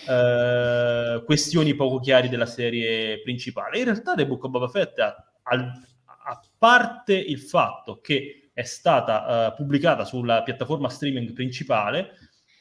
eh, 0.08 1.22
questioni 1.26 1.76
poco 1.76 2.00
chiare 2.00 2.30
della 2.30 2.46
serie 2.46 3.20
principale. 3.22 3.80
In 3.80 3.84
realtà 3.84 4.16
The 4.16 4.26
Book 4.26 4.46
of 4.46 4.52
Boba 4.52 4.70
Fett, 4.70 4.98
a, 5.00 5.14
a 5.44 6.42
parte 6.58 7.16
il 7.16 7.42
fatto 7.42 8.00
che 8.00 8.50
è 8.54 8.64
stata 8.64 9.50
uh, 9.50 9.56
pubblicata 9.56 10.06
sulla 10.06 10.42
piattaforma 10.44 10.88
streaming 10.88 11.34
principale, 11.34 12.12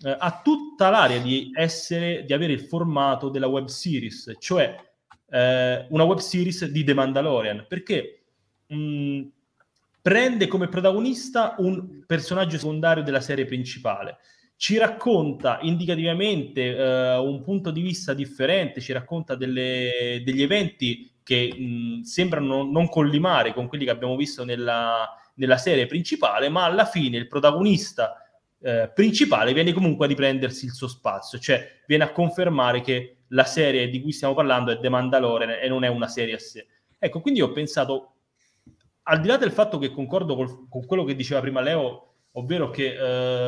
eh, 0.02 0.16
ha 0.18 0.40
tutta 0.43 0.90
l'area 0.90 1.18
di 1.18 1.51
essere, 1.55 2.24
di 2.24 2.32
avere 2.32 2.52
il 2.52 2.62
formato 2.62 3.28
della 3.28 3.47
web 3.47 3.66
series, 3.66 4.35
cioè 4.39 4.77
eh, 5.31 5.86
una 5.89 6.05
web 6.05 6.18
series 6.18 6.64
di 6.66 6.85
The 6.85 6.94
Mandalorian, 6.94 7.66
perché 7.68 8.24
mh, 8.66 9.22
prende 10.01 10.47
come 10.47 10.68
protagonista 10.68 11.55
un 11.59 12.05
personaggio 12.06 12.59
secondario 12.59 13.02
della 13.02 13.20
serie 13.20 13.44
principale, 13.44 14.18
ci 14.56 14.77
racconta 14.77 15.59
indicativamente 15.62 16.77
eh, 16.77 17.16
un 17.16 17.43
punto 17.43 17.70
di 17.70 17.81
vista 17.81 18.12
differente, 18.12 18.81
ci 18.81 18.93
racconta 18.93 19.35
delle, 19.35 20.22
degli 20.24 20.43
eventi 20.43 21.10
che 21.22 21.55
mh, 21.56 22.02
sembrano 22.02 22.64
non 22.64 22.89
collimare 22.89 23.55
con 23.55 23.68
quelli 23.68 23.85
che 23.85 23.90
abbiamo 23.90 24.16
visto 24.16 24.44
nella, 24.44 25.09
nella 25.35 25.56
serie 25.56 25.86
principale, 25.86 26.48
ma 26.48 26.64
alla 26.64 26.85
fine 26.85 27.16
il 27.16 27.27
protagonista 27.27 28.30
eh, 28.62 28.90
principale 28.94 29.52
viene 29.52 29.72
comunque 29.72 30.04
a 30.04 30.08
riprendersi 30.08 30.66
il 30.66 30.72
suo 30.72 30.88
spazio, 30.88 31.38
cioè 31.38 31.80
viene 31.86 32.04
a 32.04 32.12
confermare 32.12 32.80
che 32.80 33.16
la 33.28 33.44
serie 33.44 33.88
di 33.88 34.00
cui 34.00 34.12
stiamo 34.12 34.34
parlando 34.34 34.70
è 34.70 34.78
The 34.78 34.88
Mandalorian 34.88 35.50
e 35.50 35.68
non 35.68 35.84
è 35.84 35.88
una 35.88 36.08
serie 36.08 36.34
a 36.34 36.38
sé. 36.38 36.66
Ecco, 36.98 37.20
quindi 37.20 37.40
ho 37.40 37.52
pensato, 37.52 38.14
al 39.04 39.20
di 39.20 39.28
là 39.28 39.36
del 39.36 39.52
fatto 39.52 39.78
che 39.78 39.90
concordo 39.90 40.34
col, 40.34 40.68
con 40.68 40.84
quello 40.84 41.04
che 41.04 41.14
diceva 41.14 41.40
prima 41.40 41.60
Leo, 41.60 42.14
ovvero 42.32 42.70
che 42.70 42.96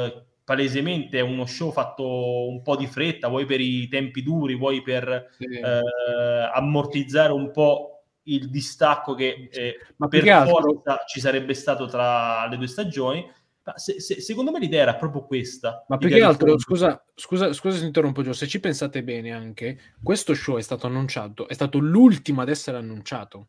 eh, 0.07 0.25
palesemente 0.45 1.19
è 1.19 1.23
uno 1.23 1.47
show 1.47 1.71
fatto 1.73 2.49
un 2.49 2.63
po' 2.63 2.77
di 2.77 2.87
fretta, 2.87 3.29
vuoi 3.29 3.45
per 3.45 3.61
i 3.61 3.89
tempi 3.89 4.23
duri, 4.23 4.57
vuoi 4.57 4.83
per 4.83 5.35
sì. 5.37 5.45
eh, 5.45 6.51
ammortizzare 6.53 7.33
un 7.33 7.51
po' 7.51 8.05
il 8.25 8.51
distacco 8.51 9.15
che 9.15 9.49
eh, 9.51 9.79
Ma 9.97 10.09
per 10.09 10.25
forza 10.47 11.03
ci 11.07 11.21
sarebbe 11.21 11.55
stato 11.55 11.87
tra 11.87 12.47
le 12.49 12.57
due 12.57 12.69
stagioni 12.69 13.29
se, 13.77 14.01
se, 14.01 14.21
secondo 14.21 14.51
me 14.51 14.59
l'idea 14.59 14.83
era 14.83 14.97
proprio 14.97 15.25
questa. 15.25 15.85
Ma 15.89 15.97
più 15.97 16.09
che 16.09 16.23
altro, 16.23 16.59
scusa, 16.59 17.03
scusa, 17.15 17.53
scusa 17.53 17.79
se 17.79 17.85
interrompo 17.85 18.23
Gio, 18.23 18.33
se 18.33 18.47
ci 18.47 18.61
pensate 18.61 19.03
bene 19.03 19.33
anche, 19.33 19.79
questo 20.03 20.35
show 20.35 20.57
è 20.57 20.63
stato 20.63 20.87
annunciato, 20.87 21.49
è 21.49 21.55
stato 21.55 21.79
l'ultimo 21.79 22.41
ad 22.41 22.49
essere 22.49 22.77
annunciato. 22.77 23.49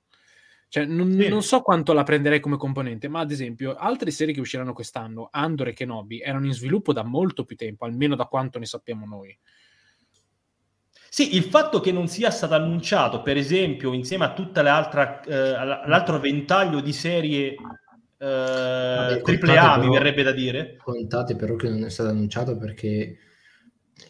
Cioè, 0.74 0.86
non, 0.86 1.12
sì. 1.12 1.28
non, 1.28 1.44
so 1.44 1.62
quanto 1.62 1.94
la 1.94 2.02
prenderei 2.02 2.40
come 2.40 2.58
componente, 2.58 3.08
ma 3.08 3.20
ad 3.20 3.30
esempio, 3.30 3.76
altre 3.76 4.10
serie 4.10 4.34
che 4.34 4.40
usciranno 4.40 4.74
quest'anno, 4.74 5.30
Andor 5.32 5.68
e 5.68 5.74
Kenobi, 5.74 6.20
erano 6.20 6.48
in 6.48 6.54
sviluppo 6.54 6.94
da 6.94 7.04
molto 7.04 7.46
più 7.46 7.56
tempo, 7.56 7.86
almeno 7.86 8.16
da 8.16 8.26
quanto 8.26 8.58
ne 8.58 8.66
sappiamo 8.66 9.06
noi. 9.06 9.38
Sì, 11.10 11.36
il 11.36 11.44
fatto 11.44 11.80
che 11.80 11.92
non 11.92 12.08
sia 12.08 12.32
stato 12.32 12.56
annunciato, 12.56 13.22
per 13.22 13.38
esempio, 13.38 13.94
insieme 13.94 14.26
a 14.26 14.34
tutta 14.34 14.64
l'altra, 14.64 15.22
eh, 15.22 15.52
l'altro 15.86 16.20
ventaglio 16.20 16.80
di 16.80 16.92
serie 16.92 17.56
eh, 18.24 19.22
triple 19.22 19.58
A 19.58 19.78
mi 19.78 19.90
verrebbe 19.90 20.24
da 20.24 20.32
dire. 20.32 20.78
Contate 20.78 21.36
però 21.36 21.56
che 21.56 21.68
non 21.68 21.84
è 21.84 21.90
stato 21.90 22.10
annunciato 22.10 22.56
perché 22.56 23.18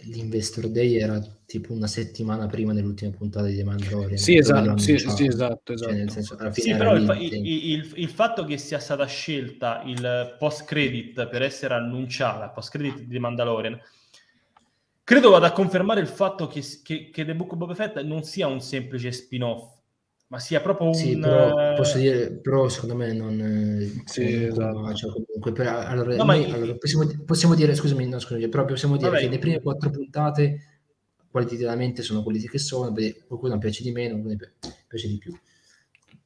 l'Investor 0.03 0.69
Day 0.69 0.97
era 0.97 1.19
tipo 1.45 1.73
una 1.73 1.87
settimana 1.87 2.45
prima 2.45 2.73
dell'ultima 2.73 3.11
puntata 3.11 3.47
di 3.47 3.55
The 3.55 3.63
Mandalorian. 3.63 4.17
Sì, 4.17 4.37
esatto, 4.37 4.77
sì, 4.77 4.99
sì, 4.99 5.25
esatto, 5.25 5.73
esatto. 5.73 5.91
Cioè, 5.91 6.09
senso, 6.09 6.37
sì 6.51 6.75
però 6.75 6.95
il, 6.95 7.17
il, 7.19 7.47
il, 7.47 7.91
il, 7.95 8.09
fatto 8.09 8.43
che 8.45 8.57
sia 8.57 8.79
stata 8.79 9.05
scelta 9.05 9.81
il 9.85 10.35
post-credit 10.37 11.27
per 11.27 11.41
essere 11.41 11.73
annunciata, 11.73 12.49
post-credit 12.49 12.99
di 12.99 13.07
The 13.07 13.19
Mandalorian, 13.19 13.79
credo 15.03 15.29
vada 15.31 15.47
a 15.47 15.51
confermare 15.51 16.01
il 16.01 16.07
fatto 16.07 16.47
che, 16.47 16.63
che, 16.83 17.09
che 17.09 17.25
The 17.25 17.35
Book 17.35 17.53
of 17.53 17.57
Boba 17.57 17.75
Fett 17.75 17.99
non 18.01 18.23
sia 18.23 18.47
un 18.47 18.61
semplice 18.61 19.11
spin-off, 19.11 19.81
ma 20.33 20.39
sia 20.39 20.61
proprio 20.61 20.87
un... 20.87 20.95
Sì, 20.95 21.19
però, 21.19 21.75
posso 21.75 21.99
dire, 21.99 22.31
però 22.31 22.67
secondo 22.67 22.95
me 22.95 23.13
non... 23.13 23.39
Eh, 23.39 24.01
sì, 24.05 24.45
esatto. 24.45 24.91
cioè, 24.95 25.11
comunque, 25.11 25.51
per, 25.51 25.67
allora, 25.67 26.15
no, 26.15 26.23
noi, 26.23 26.51
allora 26.51 26.73
possiamo, 26.73 27.07
possiamo, 27.23 27.53
dire, 27.53 27.75
scusami, 27.75 28.07
no, 28.07 28.17
scusami, 28.17 28.49
però 28.49 28.65
possiamo 28.65 28.97
dire 28.97 29.11
Vabbè. 29.11 29.21
che 29.21 29.29
le 29.29 29.37
prime 29.37 29.61
quattro 29.61 29.91
puntate 29.91 30.79
qualitativamente 31.29 32.01
sono 32.01 32.23
quelle 32.23 32.39
che 32.39 32.57
sono, 32.57 32.91
qualcuno 33.27 33.59
piace 33.59 33.83
di 33.83 33.91
meno, 33.91 34.19
qualcuno 34.19 34.37
piace 34.87 35.07
di 35.07 35.19
più. 35.19 35.37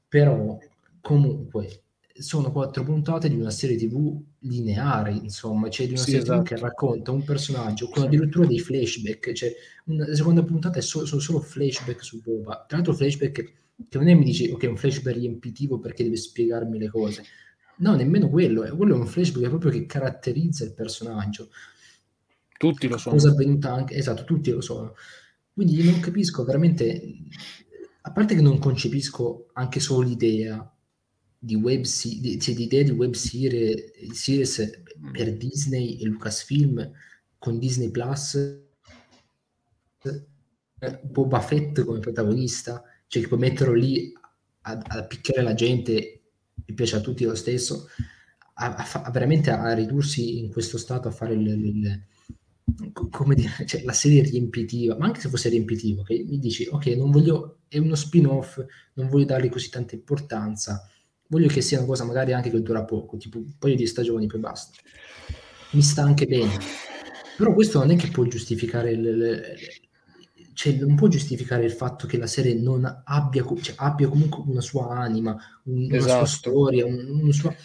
Però 0.08 0.58
comunque 1.02 1.82
sono 2.14 2.50
quattro 2.54 2.84
puntate 2.86 3.28
di 3.28 3.36
una 3.36 3.50
serie 3.50 3.76
tv 3.76 4.22
lineare, 4.40 5.12
insomma, 5.12 5.70
cioè 5.70 5.86
di 5.86 5.92
una 5.92 6.02
sì, 6.02 6.12
serie 6.12 6.22
esatto. 6.22 6.44
tv 6.44 6.48
che 6.48 6.58
racconta 6.62 7.12
un 7.12 7.26
personaggio 7.26 7.90
con 7.90 8.04
addirittura 8.04 8.48
dei 8.48 8.60
flashback, 8.60 9.34
cioè 9.34 9.54
una, 9.88 10.08
la 10.08 10.16
seconda 10.16 10.44
puntata 10.44 10.80
è 10.80 10.82
so, 10.82 11.06
sono 11.06 11.20
solo 11.20 11.42
flashback 11.42 12.02
su 12.02 12.22
Boba, 12.22 12.64
tra 12.66 12.78
l'altro 12.78 12.94
flashback 12.94 13.66
che 13.90 13.98
non 13.98 14.08
è 14.08 14.14
mi 14.16 14.26
dici 14.26 14.50
ok, 14.50 14.64
un 14.70 14.78
flashback 14.78 15.16
riempitivo 15.16 15.80
perché 15.80 16.04
deve 16.04 16.16
spiegarmi 16.16 16.78
le 16.78 16.90
cose. 16.90 17.24
No, 17.78 17.96
nemmeno 17.96 18.30
quello, 18.30 18.64
è, 18.64 18.76
quello 18.76 18.96
è 18.96 18.98
un 18.98 19.06
flashback 19.06 19.50
proprio 19.50 19.72
che 19.72 19.86
caratterizza 19.86 20.64
il 20.64 20.74
personaggio. 20.74 21.50
Tutti 22.58 22.88
lo 22.88 22.98
sono. 22.98 23.16
Cosa 23.16 23.30
avvenuta 23.30 23.72
anche, 23.72 23.96
esatto, 23.96 24.24
tutti 24.24 24.50
lo 24.50 24.62
sono. 24.62 24.96
Quindi 25.54 25.76
io 25.76 25.92
non 25.92 26.00
capisco 26.00 26.44
veramente, 26.44 27.18
a 28.02 28.12
parte 28.12 28.36
che 28.36 28.42
non 28.42 28.58
concepisco 28.58 29.50
anche 29.54 29.80
solo 29.80 30.08
l'idea 30.08 30.72
di 31.40 31.56
web 31.56 31.84
di, 31.84 32.40
cioè, 32.40 32.56
l'idea 32.56 32.84
di 32.84 32.92
web 32.92 33.14
series, 33.14 34.12
series 34.12 34.82
per 35.12 35.38
Disney 35.38 36.00
e 36.02 36.06
Lucasfilm 36.06 36.92
con 37.38 37.60
Disney 37.60 37.92
Plus 37.92 38.36
eh, 40.04 41.00
Boba 41.04 41.40
Fett 41.40 41.84
come 41.84 42.00
protagonista 42.00 42.84
cioè 43.08 43.22
che 43.22 43.28
puoi 43.28 43.40
metterlo 43.40 43.74
lì 43.74 44.12
a, 44.62 44.78
a 44.86 45.04
picchiare 45.06 45.42
la 45.42 45.54
gente 45.54 46.22
e 46.66 46.74
piace 46.74 46.98
a 46.98 47.02
tutti 47.02 47.24
lo 47.24 47.36
stesso, 47.36 47.88
a, 48.56 48.76
a, 48.76 49.02
a, 49.04 49.12
veramente 49.12 49.52
a 49.52 49.74
ridursi 49.74 50.40
in 50.40 50.52
questo 50.52 50.78
stato 50.78 51.08
a 51.08 51.12
fare 51.12 51.34
il, 51.34 51.48
il, 51.48 52.06
come 53.10 53.36
dire, 53.36 53.52
cioè, 53.66 53.84
la 53.84 53.94
serie 53.94 54.22
riempitiva, 54.24 54.98
ma 54.98 55.06
anche 55.06 55.22
se 55.22 55.30
fosse 55.30 55.50
riempitivo, 55.50 56.04
che 56.04 56.24
mi 56.28 56.40
dici, 56.40 56.68
ok, 56.70 56.86
non 56.88 57.12
voglio, 57.12 57.60
è 57.68 57.78
uno 57.78 57.96
spin-off, 57.96 58.64
non 58.94 59.08
voglio 59.08 59.26
dargli 59.26 59.50
così 59.50 59.70
tanta 59.70 59.96
importanza, 59.96 60.88
voglio 61.28 61.48
che 61.48 61.62
sia 61.62 61.78
una 61.78 61.88
cosa 61.88 62.04
magari 62.04 62.34
anche 62.34 62.50
che 62.50 62.62
dura 62.62 62.84
poco, 62.84 63.18
tipo 63.18 63.38
un 63.38 63.58
paio 63.58 63.76
di 63.76 63.88
stagioni, 63.88 64.28
poi 64.28 64.40
basta. 64.40 64.78
Mi 65.72 65.82
sta 65.82 66.04
anche 66.04 66.26
bene. 66.26 66.58
Però 67.38 67.54
questo 67.54 67.80
non 67.80 67.92
è 67.92 67.96
che 67.96 68.08
può 68.08 68.26
giustificare 68.26 68.92
il, 68.92 69.40
cioè, 70.58 70.74
non 70.74 70.96
può 70.96 71.08
giustificare 71.08 71.66
il 71.66 71.72
fatto 71.72 72.08
che 72.08 72.18
la 72.18 72.26
serie 72.26 72.56
non 72.56 72.84
abbia, 73.06 73.46
cioè, 73.62 73.76
abbia 73.78 74.08
comunque 74.08 74.44
una 74.48 74.60
sua 74.60 74.90
anima, 74.90 75.38
un, 75.66 75.84
esatto. 75.84 75.94
una 75.94 76.00
sua 76.00 76.24
esatto. 76.24 76.26
storia, 76.26 76.86
un, 76.88 77.20
un 77.22 77.32
suo... 77.32 77.56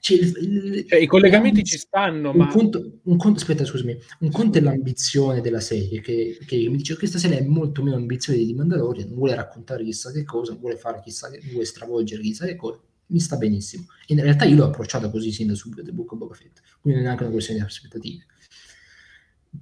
Cioè, 0.00 0.16
il, 0.16 0.34
il, 0.40 0.86
cioè, 0.88 1.00
I 1.00 1.06
collegamenti 1.06 1.62
ci 1.62 1.76
stanno, 1.76 2.30
un 2.30 2.38
ma... 2.38 2.46
Conto, 2.46 3.00
un 3.02 3.18
conto, 3.18 3.40
aspetta, 3.40 3.66
scusami. 3.66 3.94
Un 4.20 4.30
conto 4.30 4.56
è 4.56 4.62
l'ambizione 4.62 5.42
della 5.42 5.60
serie, 5.60 6.00
che, 6.00 6.38
che 6.46 6.56
mi 6.70 6.78
dice 6.78 6.94
che 6.94 7.00
questa 7.00 7.18
serie 7.18 7.40
è 7.40 7.42
molto 7.42 7.82
meno 7.82 7.96
ambiziosa 7.96 8.38
di 8.38 8.54
Mandalorian, 8.54 9.08
non 9.08 9.18
vuole 9.18 9.34
raccontare 9.34 9.84
chissà 9.84 10.10
che 10.10 10.24
cosa, 10.24 10.54
vuole 10.54 10.78
fare 10.78 11.02
chissà 11.04 11.28
che, 11.28 11.42
vuole 11.50 11.66
stravolgere 11.66 12.22
chissà 12.22 12.46
che 12.46 12.56
cosa, 12.56 12.80
mi 13.08 13.20
sta 13.20 13.36
benissimo. 13.36 13.84
In 14.06 14.18
realtà 14.18 14.46
io 14.46 14.56
l'ho 14.56 14.64
approcciata 14.64 15.10
così 15.10 15.30
sin 15.30 15.48
da 15.48 15.54
subito, 15.54 15.82
The 15.82 15.92
Book 15.92 16.12
of 16.12 16.18
Boba 16.18 16.34
Fett, 16.34 16.62
quindi 16.80 17.00
non 17.00 17.00
è 17.00 17.02
neanche 17.02 17.24
una 17.24 17.32
questione 17.32 17.60
di 17.60 17.66
aspettative. 17.66 18.24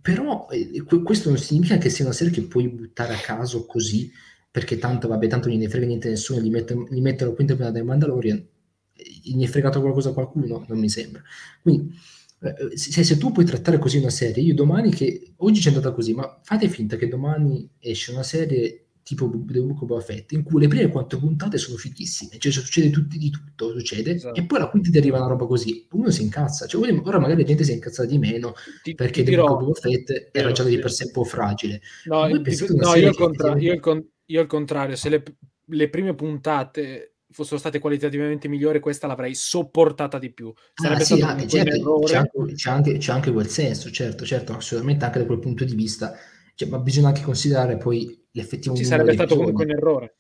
Però 0.01 0.49
eh, 0.51 0.83
questo 1.03 1.31
non 1.31 1.39
significa 1.39 1.79
che 1.79 1.89
sia 1.89 2.05
una 2.05 2.15
serie 2.15 2.33
che 2.33 2.43
puoi 2.43 2.69
buttare 2.69 3.15
a 3.15 3.19
caso 3.19 3.65
così, 3.67 4.11
perché 4.51 4.79
tanto, 4.79 5.09
vabbè, 5.09 5.27
tanto 5.29 5.49
non 5.49 5.59
ne 5.59 5.69
frega 5.69 5.87
niente 5.87 6.09
nessuno, 6.09 6.41
gli, 6.41 6.51
metto, 6.51 6.87
gli 6.91 7.01
mettono 7.01 7.31
la 7.31 7.37
quinta 7.37 7.55
puntata 7.55 7.77
del 7.77 7.87
Mandalorian, 7.87 8.47
gli 8.95 9.43
è 9.43 9.47
fregato 9.47 9.81
qualcosa 9.81 10.11
a 10.11 10.13
qualcuno? 10.13 10.65
Non 10.69 10.79
mi 10.79 10.89
sembra. 10.89 11.23
Quindi, 11.63 11.95
eh, 12.41 12.77
se, 12.77 13.03
se, 13.05 13.17
tu 13.19 13.33
puoi 13.33 13.45
trattare 13.45 13.79
così 13.79 13.99
una 13.99 14.11
serie, 14.11 14.43
io 14.43 14.55
domani 14.55 14.91
che, 14.91 15.33
oggi 15.37 15.61
c'è 15.61 15.69
andata 15.69 15.93
così, 15.93 16.13
ma 16.15 16.41
fate 16.43 16.69
finta 16.69 16.97
che 16.97 17.09
domani 17.09 17.69
esce 17.79 18.13
una 18.13 18.23
serie 18.23 18.88
tipo 19.09 19.31
The 19.31 19.61
Book 19.61 19.91
of 19.91 20.05
Fett, 20.05 20.33
in 20.33 20.43
cui 20.43 20.61
le 20.61 20.69
prime 20.69 20.91
quattro 20.91 21.19
puntate 21.19 21.57
sono 21.57 21.79
fighissime, 21.79 22.37
cioè 22.37 22.53
succede 22.53 22.91
tutti 22.91 23.17
di 23.17 23.31
tutto, 23.31 23.71
succede, 23.73 24.13
esatto. 24.13 24.39
e 24.39 24.45
poi 24.45 24.59
la 24.59 24.69
quinta 24.69 24.91
ti 24.91 24.99
arriva 24.99 25.17
una 25.17 25.29
roba 25.29 25.47
così, 25.47 25.87
uno 25.93 26.11
si 26.11 26.23
incazza, 26.23 26.67
cioè 26.67 26.93
ora 27.03 27.19
magari 27.19 27.41
la 27.41 27.47
gente 27.47 27.65
si 27.65 27.71
è 27.71 27.75
incazzata 27.75 28.07
di 28.07 28.19
meno, 28.19 28.53
ti, 28.83 28.95
perché 28.95 29.23
ti 29.23 29.31
The 29.31 29.37
Book 29.37 29.63
of 29.63 29.81
Fett 29.81 30.29
era 30.31 30.53
già 30.53 30.63
di 30.65 30.79
per 30.79 30.93
sé 30.93 31.05
un 31.05 31.13
po' 31.13 31.25
fragile. 31.25 31.81
No, 32.05 32.27
ti, 32.43 32.67
no 32.75 32.95
io, 32.97 33.15
contra- 33.15 33.59
io, 33.59 33.73
al 33.73 33.81
con- 33.81 34.07
io, 34.27 34.41
al 34.43 34.47
contrario, 34.47 34.95
se 34.95 35.09
le, 35.09 35.23
le 35.65 35.89
prime 35.89 36.15
puntate 36.15 37.15
fossero 37.31 37.59
state 37.59 37.79
qualitativamente 37.79 38.47
migliori, 38.47 38.79
questa 38.81 39.07
l'avrei 39.07 39.35
sopportata 39.35 40.19
di 40.19 40.33
più. 40.33 40.53
Sarebbe 40.75 41.03
ah, 41.03 41.05
sì, 41.05 41.21
anche, 41.21 41.47
certo, 41.47 42.01
c'è, 42.05 42.17
anche, 42.17 42.55
c'è, 42.55 42.71
anche, 42.71 42.99
c'è, 42.99 43.13
anche, 43.13 43.33
quel 43.33 43.49
senso, 43.49 43.91
certo, 43.91 44.27
certo, 44.27 44.53
assolutamente 44.53 45.05
anche 45.07 45.19
da 45.19 45.25
quel 45.25 45.39
punto 45.39 45.65
di 45.65 45.75
vista. 45.75 46.15
Cioè, 46.55 46.69
ma 46.69 46.79
bisogna 46.79 47.09
anche 47.09 47.23
considerare 47.23 47.77
poi 47.77 48.18
l'effettivo 48.33 48.75
Ci 48.75 48.85
sarebbe 48.85 49.13
stato 49.13 49.37
comunque 49.37 49.65
un 49.65 49.71
errore. 49.71 50.17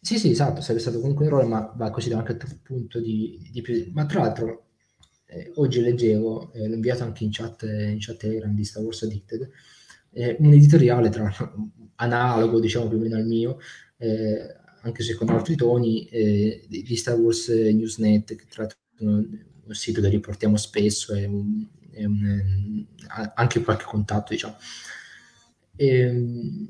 Sì, 0.00 0.18
sì, 0.18 0.30
esatto, 0.30 0.60
sarebbe 0.60 0.80
stato 0.80 0.98
comunque 1.00 1.26
un 1.26 1.32
errore, 1.32 1.46
ma 1.46 1.72
va 1.76 1.90
considerato 1.90 2.30
anche 2.30 2.44
dal 2.44 2.58
punto 2.62 3.00
di, 3.00 3.48
di 3.52 3.60
più. 3.60 3.90
Ma 3.92 4.06
tra 4.06 4.20
l'altro, 4.20 4.68
eh, 5.26 5.52
oggi 5.56 5.80
leggevo, 5.80 6.52
eh, 6.52 6.68
l'ho 6.68 6.74
inviato 6.74 7.02
anche 7.02 7.24
in 7.24 7.30
chat, 7.32 7.62
in 7.62 7.98
chat 7.98 8.16
Telegram 8.16 8.54
di 8.54 8.64
Star 8.64 8.82
Wars 8.82 9.02
Addicted, 9.02 9.50
eh, 10.12 10.36
un 10.38 10.52
editoriale 10.52 11.08
tra 11.10 11.30
analogo, 11.96 12.60
diciamo 12.60 12.88
più 12.88 12.96
o 12.96 13.00
meno 13.00 13.16
al 13.16 13.26
mio, 13.26 13.58
eh, 13.98 14.56
anche 14.82 15.02
se 15.02 15.14
con 15.14 15.28
altri 15.28 15.56
toni, 15.56 16.06
eh, 16.06 16.64
di 16.68 16.96
Star 16.96 17.18
Wars 17.18 17.48
Newsnet, 17.48 18.34
che 18.34 18.46
tra 18.48 18.62
l'altro 18.62 18.78
è 18.96 19.02
un, 19.04 19.38
un 19.66 19.74
sito 19.74 20.00
che 20.00 20.08
riportiamo 20.08 20.56
spesso, 20.56 21.14
è 21.14 21.26
un, 21.26 21.66
anche 23.34 23.62
qualche 23.62 23.84
contatto, 23.84 24.32
diciamo 24.32 24.56
ehm, 25.80 26.68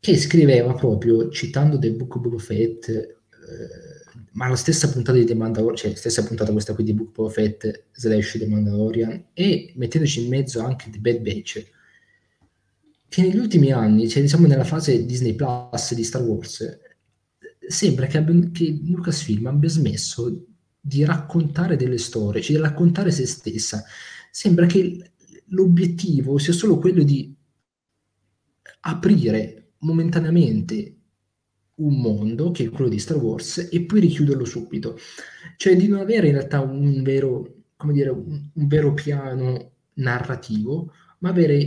che 0.00 0.16
scriveva 0.16 0.72
proprio, 0.72 1.28
citando 1.30 1.78
The 1.78 1.92
Book 1.92 2.16
of 2.16 2.22
Boba 2.22 2.38
Fett, 2.38 2.88
eh, 2.88 3.18
ma 4.32 4.48
la 4.48 4.56
stessa 4.56 4.88
puntata 4.90 5.18
di 5.18 5.26
The 5.26 5.34
Mandalorian, 5.34 5.76
cioè 5.76 5.90
la 5.90 5.96
stessa 5.96 6.24
puntata 6.24 6.52
questa 6.52 6.74
qui 6.74 6.84
di 6.84 6.94
Book 6.94 7.18
of 7.18 7.34
Fett 7.34 7.84
slash 7.92 8.38
The 8.38 8.46
Mandalorian, 8.46 9.26
e 9.34 9.72
mettendoci 9.76 10.22
in 10.22 10.28
mezzo 10.28 10.60
anche 10.60 10.88
The 10.90 10.98
Bad 10.98 11.18
Batch, 11.18 11.70
che 13.08 13.22
negli 13.22 13.36
ultimi 13.36 13.72
anni, 13.72 14.08
cioè 14.08 14.22
diciamo 14.22 14.46
nella 14.46 14.64
fase 14.64 15.04
Disney 15.04 15.34
Plus 15.34 15.94
di 15.94 16.04
Star 16.04 16.22
Wars, 16.22 16.78
sembra 17.66 18.06
che, 18.06 18.16
abbia, 18.18 18.50
che 18.50 18.80
Lucasfilm 18.84 19.46
abbia 19.46 19.68
smesso 19.68 20.46
di 20.80 21.04
raccontare 21.04 21.76
delle 21.76 21.98
storie, 21.98 22.40
cioè 22.40 22.56
di 22.56 22.62
raccontare 22.62 23.10
se 23.10 23.26
stessa. 23.26 23.84
Sembra 24.30 24.66
che 24.66 25.12
l'obiettivo 25.46 26.38
sia 26.38 26.52
solo 26.52 26.78
quello 26.78 27.02
di 27.02 27.34
aprire 28.80 29.59
momentaneamente 29.80 30.94
un 31.76 32.00
mondo, 32.00 32.50
che 32.50 32.64
è 32.64 32.70
quello 32.70 32.90
di 32.90 32.98
Star 32.98 33.16
Wars, 33.16 33.68
e 33.70 33.82
poi 33.82 34.00
richiuderlo 34.00 34.44
subito. 34.44 34.98
Cioè 35.56 35.76
di 35.76 35.88
non 35.88 36.00
avere 36.00 36.28
in 36.28 36.34
realtà 36.34 36.60
un 36.60 37.02
vero, 37.02 37.62
come 37.76 37.92
dire, 37.92 38.10
un, 38.10 38.50
un 38.52 38.66
vero 38.66 38.92
piano 38.92 39.72
narrativo, 39.94 40.92
ma 41.18 41.30
avere 41.30 41.58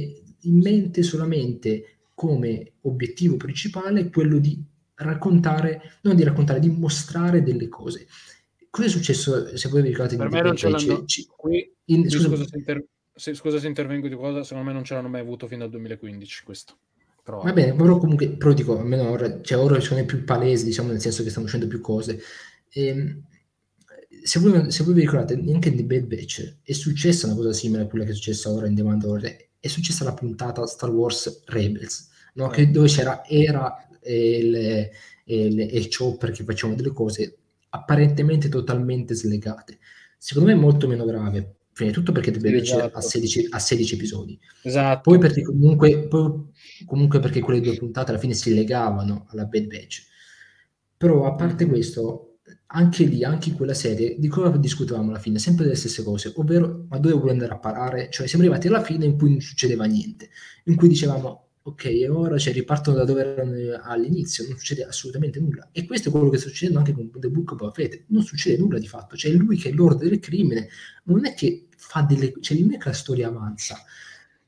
in 0.41 0.59
mente 0.59 1.03
solamente 1.03 1.97
come 2.13 2.73
obiettivo 2.81 3.37
principale 3.37 4.09
quello 4.09 4.37
di 4.37 4.63
raccontare, 4.95 5.97
non 6.01 6.15
di 6.15 6.23
raccontare, 6.23 6.59
di 6.59 6.69
mostrare 6.69 7.43
delle 7.43 7.67
cose. 7.67 8.07
Cosa 8.69 8.87
è 8.87 8.89
successo, 8.89 9.55
se 9.55 9.69
voi 9.69 9.81
vi 9.81 9.89
ricordate? 9.89 10.17
Per 10.17 10.29
me 10.29 10.41
non 10.41 10.55
ce 10.55 10.69
l'hanno, 10.69 11.05
ci, 11.05 11.27
qui, 11.35 11.71
in, 11.85 12.09
scusa, 12.09 12.27
scusa, 12.27 12.45
se 12.45 12.57
inter, 12.57 12.85
se, 13.13 13.33
scusa 13.33 13.59
se 13.59 13.67
intervengo 13.67 14.07
di 14.07 14.15
cosa, 14.15 14.43
secondo 14.43 14.67
me 14.67 14.73
non 14.73 14.83
ce 14.83 14.93
l'hanno 14.95 15.09
mai 15.09 15.21
avuto 15.21 15.47
fino 15.47 15.63
al 15.63 15.69
2015 15.69 16.43
questo. 16.43 16.77
Però... 17.23 17.41
Va 17.41 17.53
bene, 17.53 17.73
però 17.73 17.97
comunque, 17.97 18.29
però 18.31 18.51
dico, 18.51 18.77
almeno 18.77 19.09
ora, 19.09 19.41
cioè 19.41 19.57
ora 19.57 19.79
sono 19.79 20.03
più 20.03 20.25
palesi, 20.25 20.65
diciamo, 20.65 20.89
nel 20.89 20.99
senso 20.99 21.23
che 21.23 21.29
stanno 21.29 21.45
uscendo 21.45 21.67
più 21.67 21.79
cose. 21.79 22.19
E, 22.69 22.85
ehm, 22.85 23.23
se, 24.23 24.39
voi, 24.39 24.71
se 24.71 24.83
voi 24.83 24.93
vi 24.93 25.01
ricordate, 25.01 25.35
neanche 25.37 25.69
in 25.69 25.77
The 25.77 25.83
Bad 25.85 26.05
Batch 26.05 26.57
è 26.63 26.73
successa 26.73 27.27
una 27.27 27.35
cosa 27.35 27.53
simile 27.53 27.83
a 27.83 27.87
quella 27.87 28.03
che 28.03 28.11
è 28.11 28.13
successa 28.13 28.51
ora 28.51 28.67
in 28.67 28.75
The 28.75 28.83
Mandalorian, 28.83 29.35
è 29.59 29.67
successa 29.67 30.03
la 30.03 30.13
puntata 30.13 30.65
Star 30.65 30.89
Wars 30.89 31.43
Rebels, 31.45 32.09
no? 32.33 32.49
che, 32.49 32.69
dove 32.69 32.87
c'era 32.87 33.25
Era 33.25 33.87
e 34.01 34.37
il, 34.37 34.55
e, 34.55 34.91
il, 35.25 35.59
e 35.61 35.77
il 35.77 35.95
Chopper 35.95 36.31
che 36.31 36.43
facevano 36.43 36.75
delle 36.75 36.91
cose 36.91 37.37
apparentemente 37.69 38.49
totalmente 38.49 39.15
slegate. 39.15 39.79
Secondo 40.17 40.49
me 40.49 40.55
è 40.55 40.59
molto 40.59 40.87
meno 40.87 41.05
grave, 41.05 41.55
prima 41.73 41.89
di 41.89 41.95
tutto 41.95 42.11
perché 42.11 42.31
Bad 42.31 42.53
esatto. 42.53 42.97
ha, 42.97 43.01
16, 43.01 43.47
ha 43.49 43.59
16 43.59 43.95
episodi. 43.95 44.39
Esatto. 44.61 45.09
Poi 45.09 45.19
perché 45.19 45.41
comunque, 45.41 46.07
poi, 46.07 46.45
comunque 46.85 47.19
perché 47.19 47.39
quelle 47.41 47.59
due 47.59 47.75
puntate 47.75 48.11
alla 48.11 48.19
fine 48.19 48.33
si 48.33 48.53
legavano 48.53 49.25
alla 49.29 49.45
Bad 49.45 49.65
Batch. 49.65 50.05
Però 50.95 51.25
a 51.25 51.33
parte 51.33 51.65
mm-hmm. 51.65 51.73
questo, 51.73 52.37
anche 52.67 53.03
lì, 53.03 53.23
anche 53.23 53.49
in 53.49 53.55
quella 53.55 53.73
serie, 53.73 54.15
di 54.17 54.27
cosa 54.27 54.55
discutevamo 54.55 55.09
alla 55.09 55.19
fine? 55.19 55.39
Sempre 55.39 55.65
delle 55.65 55.75
stesse 55.75 56.03
cose, 56.03 56.31
ovvero 56.35 56.85
ma 56.89 56.97
dove 56.99 57.15
vuole 57.15 57.31
andare 57.31 57.53
a 57.53 57.59
parare? 57.59 58.09
Cioè 58.09 58.27
siamo 58.27 58.43
arrivati 58.43 58.67
alla 58.67 58.81
fine 58.81 59.05
in 59.05 59.17
cui 59.17 59.31
non 59.31 59.41
succedeva 59.41 59.85
niente, 59.85 60.29
in 60.65 60.75
cui 60.75 60.87
dicevamo 60.87 61.42
ok, 61.65 61.85
e 61.85 62.09
ora 62.09 62.37
cioè, 62.37 62.53
ripartono 62.53 62.97
da 62.97 63.05
dove 63.05 63.21
erano 63.21 63.53
all'inizio, 63.83 64.45
non 64.47 64.57
succede 64.57 64.83
assolutamente 64.83 65.39
nulla. 65.39 65.69
E 65.71 65.85
questo 65.85 66.09
è 66.09 66.11
quello 66.11 66.29
che 66.29 66.37
sta 66.37 66.49
succedendo 66.49 66.79
anche 66.79 66.93
con 66.93 67.09
The 67.15 67.29
Book 67.29 67.51
of 67.61 67.73
Fett, 67.73 68.03
non 68.07 68.21
succede 68.23 68.57
nulla 68.57 68.79
di 68.79 68.87
fatto, 68.87 69.15
cioè 69.15 69.31
lui 69.31 69.57
che 69.57 69.69
è 69.69 69.71
l'ordine 69.71 70.09
del 70.09 70.19
crimine, 70.19 70.67
non 71.05 71.25
è 71.25 71.33
che 71.33 71.67
fa 71.77 72.01
delle... 72.01 72.33
cioè 72.41 72.59
non 72.59 72.73
è 72.73 72.77
che 72.77 72.89
la 72.89 72.93
storia 72.93 73.27
avanza, 73.29 73.77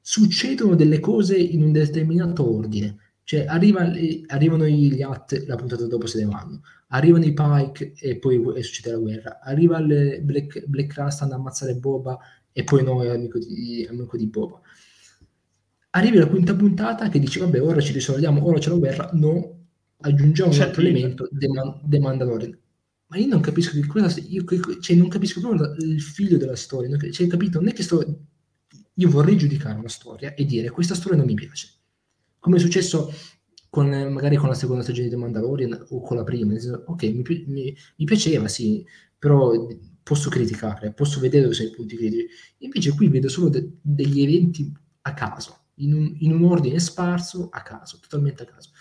succedono 0.01 0.75
delle 0.75 0.99
cose 0.99 1.37
in 1.37 1.63
un 1.63 1.71
determinato 1.71 2.53
ordine, 2.53 2.97
cioè 3.23 3.45
arriva, 3.47 3.89
arrivano 4.27 4.67
gli 4.67 5.01
At, 5.01 5.45
la 5.47 5.55
puntata 5.55 5.85
dopo 5.87 6.07
se 6.07 6.19
ne 6.19 6.25
vanno, 6.25 6.61
arrivano 6.89 7.23
i 7.23 7.33
Pike 7.33 7.93
e 7.97 8.17
poi 8.17 8.43
e 8.55 8.61
succede 8.61 8.91
la 8.91 8.97
guerra, 8.97 9.39
arriva 9.41 9.77
il 9.79 10.19
Black, 10.21 10.65
Black 10.65 10.93
Rust 10.95 11.21
ad 11.21 11.31
ammazzare 11.31 11.75
Boba 11.75 12.19
e 12.51 12.63
poi 12.63 12.83
no, 12.83 13.03
è 13.03 13.09
amico 13.09 13.39
di, 13.39 13.87
amico 13.89 14.17
di 14.17 14.27
Boba 14.27 14.61
arrivi 15.95 16.17
alla 16.17 16.27
quinta 16.27 16.55
puntata 16.55 17.09
che 17.09 17.19
dici 17.19 17.39
vabbè 17.39 17.61
ora 17.61 17.79
ci 17.81 17.93
risolviamo, 17.93 18.45
ora 18.45 18.59
c'è 18.59 18.69
la 18.69 18.75
guerra, 18.75 19.09
no, 19.13 19.65
aggiungiamo 19.99 20.51
c'è 20.51 20.57
un 20.57 20.63
altro 20.63 20.81
elemento, 20.81 21.29
The, 21.31 21.47
Man- 21.47 21.81
The 21.83 21.99
Mandalorian. 21.99 22.59
Ma 23.07 23.17
io 23.17 23.27
non 23.27 23.39
capisco 23.39 23.79
che 23.79 23.85
cosa, 23.87 24.19
io, 24.19 24.43
cioè, 24.81 24.95
non 24.95 25.07
capisco 25.07 25.39
proprio 25.39 25.73
il 25.75 26.01
figlio 26.01 26.37
della 26.37 26.55
storia, 26.55 26.89
non, 26.89 26.99
cioè, 27.11 27.27
capito? 27.27 27.59
Non 27.59 27.69
è 27.69 27.73
che 27.73 27.83
sto, 27.83 28.03
io 28.93 29.09
vorrei 29.09 29.37
giudicare 29.37 29.77
una 29.77 29.87
storia 29.87 30.33
e 30.33 30.43
dire 30.45 30.69
questa 30.69 30.95
storia 30.95 31.17
non 31.17 31.25
mi 31.25 31.35
piace. 31.35 31.69
Come 32.39 32.57
è 32.57 32.59
successo 32.59 33.11
con, 33.69 33.87
magari 33.89 34.35
con 34.35 34.49
la 34.49 34.55
seconda 34.55 34.83
stagione 34.83 35.07
di 35.07 35.13
The 35.13 35.19
Mandalorian 35.19 35.85
o 35.89 36.01
con 36.01 36.17
la 36.17 36.23
prima, 36.23 36.53
ok, 36.53 37.03
mi, 37.03 37.23
mi, 37.47 37.75
mi 37.97 38.05
piaceva, 38.05 38.47
sì, 38.47 38.85
però 39.17 39.67
posso 40.03 40.29
criticare, 40.29 40.91
posso 40.91 41.19
vedere 41.19 41.43
dove 41.43 41.55
sono 41.55 41.69
i 41.69 41.71
punti 41.71 41.95
critici. 41.95 42.27
Invece 42.59 42.91
qui 42.95 43.07
vedo 43.07 43.29
solo 43.29 43.49
de- 43.49 43.77
degli 43.81 44.21
eventi 44.21 44.71
a 45.01 45.13
caso 45.13 45.64
in 45.75 45.93
un, 45.93 46.15
in 46.19 46.31
un 46.31 46.43
ordine 46.43 46.79
sparso 46.79 47.49
a 47.51 47.61
caso, 47.61 47.99
totalmente 47.99 48.43
a 48.43 48.45
caso. 48.45 48.71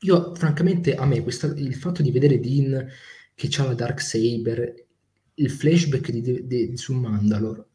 Io, 0.00 0.34
francamente, 0.34 0.94
a 0.94 1.06
me 1.06 1.22
questa, 1.22 1.46
il 1.46 1.74
fatto 1.74 2.02
di 2.02 2.10
vedere 2.10 2.38
Dean 2.38 2.86
che 3.34 3.48
ha 3.56 3.64
la 3.64 3.74
Dark 3.74 4.00
Saber, 4.00 4.86
il 5.34 5.50
flashback 5.50 6.10
di, 6.10 6.20
di, 6.20 6.46
di, 6.46 6.76
su 6.76 6.92
Mandalore, 6.94 7.66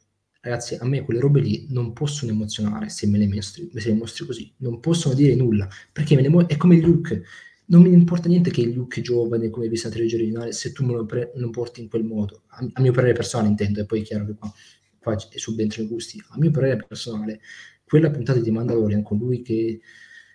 ragazzi, 0.41 0.75
a 0.75 0.85
me 0.85 1.03
quelle 1.03 1.19
robe 1.19 1.41
lì 1.41 1.67
non 1.69 1.91
possono 1.91 2.31
emozionare 2.31 2.89
se 2.89 3.07
me 3.07 3.17
le 3.17 3.27
mostri, 3.27 3.69
se 3.73 3.89
le 3.89 3.95
mostri 3.95 4.25
così, 4.25 4.53
non 4.57 4.79
possono 4.79 5.13
dire 5.13 5.35
nulla, 5.35 5.67
perché 5.91 6.15
me 6.15 6.27
ne, 6.27 6.45
è 6.45 6.55
come 6.55 6.79
Luke, 6.79 7.23
non 7.65 7.81
mi 7.81 7.91
importa 7.91 8.29
niente 8.29 8.51
che 8.51 8.65
Luke 8.65 8.99
è 8.99 9.03
giovane, 9.03 9.49
come 9.49 9.67
vista 9.67 9.87
la 9.87 9.95
trilogia 9.95 10.15
originale, 10.15 10.51
se 10.53 10.71
tu 10.71 10.85
me 10.85 10.93
lo, 10.93 11.05
pre- 11.05 11.31
lo 11.35 11.49
porti 11.49 11.81
in 11.81 11.89
quel 11.89 12.03
modo, 12.03 12.43
a, 12.47 12.67
a, 12.73 12.81
mio 12.81 12.91
parere 12.91 13.13
personale 13.13 13.49
intendo, 13.49 13.81
e 13.81 13.85
poi 13.85 14.01
è 14.01 14.03
chiaro 14.03 14.25
che 14.25 14.35
qua, 14.35 14.51
qua 14.97 15.17
subentrano 15.17 15.87
i 15.87 15.91
gusti, 15.91 16.23
a 16.29 16.37
mio 16.37 16.51
parere 16.51 16.85
personale, 16.87 17.41
quella 17.89 18.11
puntata 18.11 18.39
di 18.39 18.51
Mandalorian 18.51 19.01
con 19.01 19.17
lui 19.17 19.41
che 19.41 19.81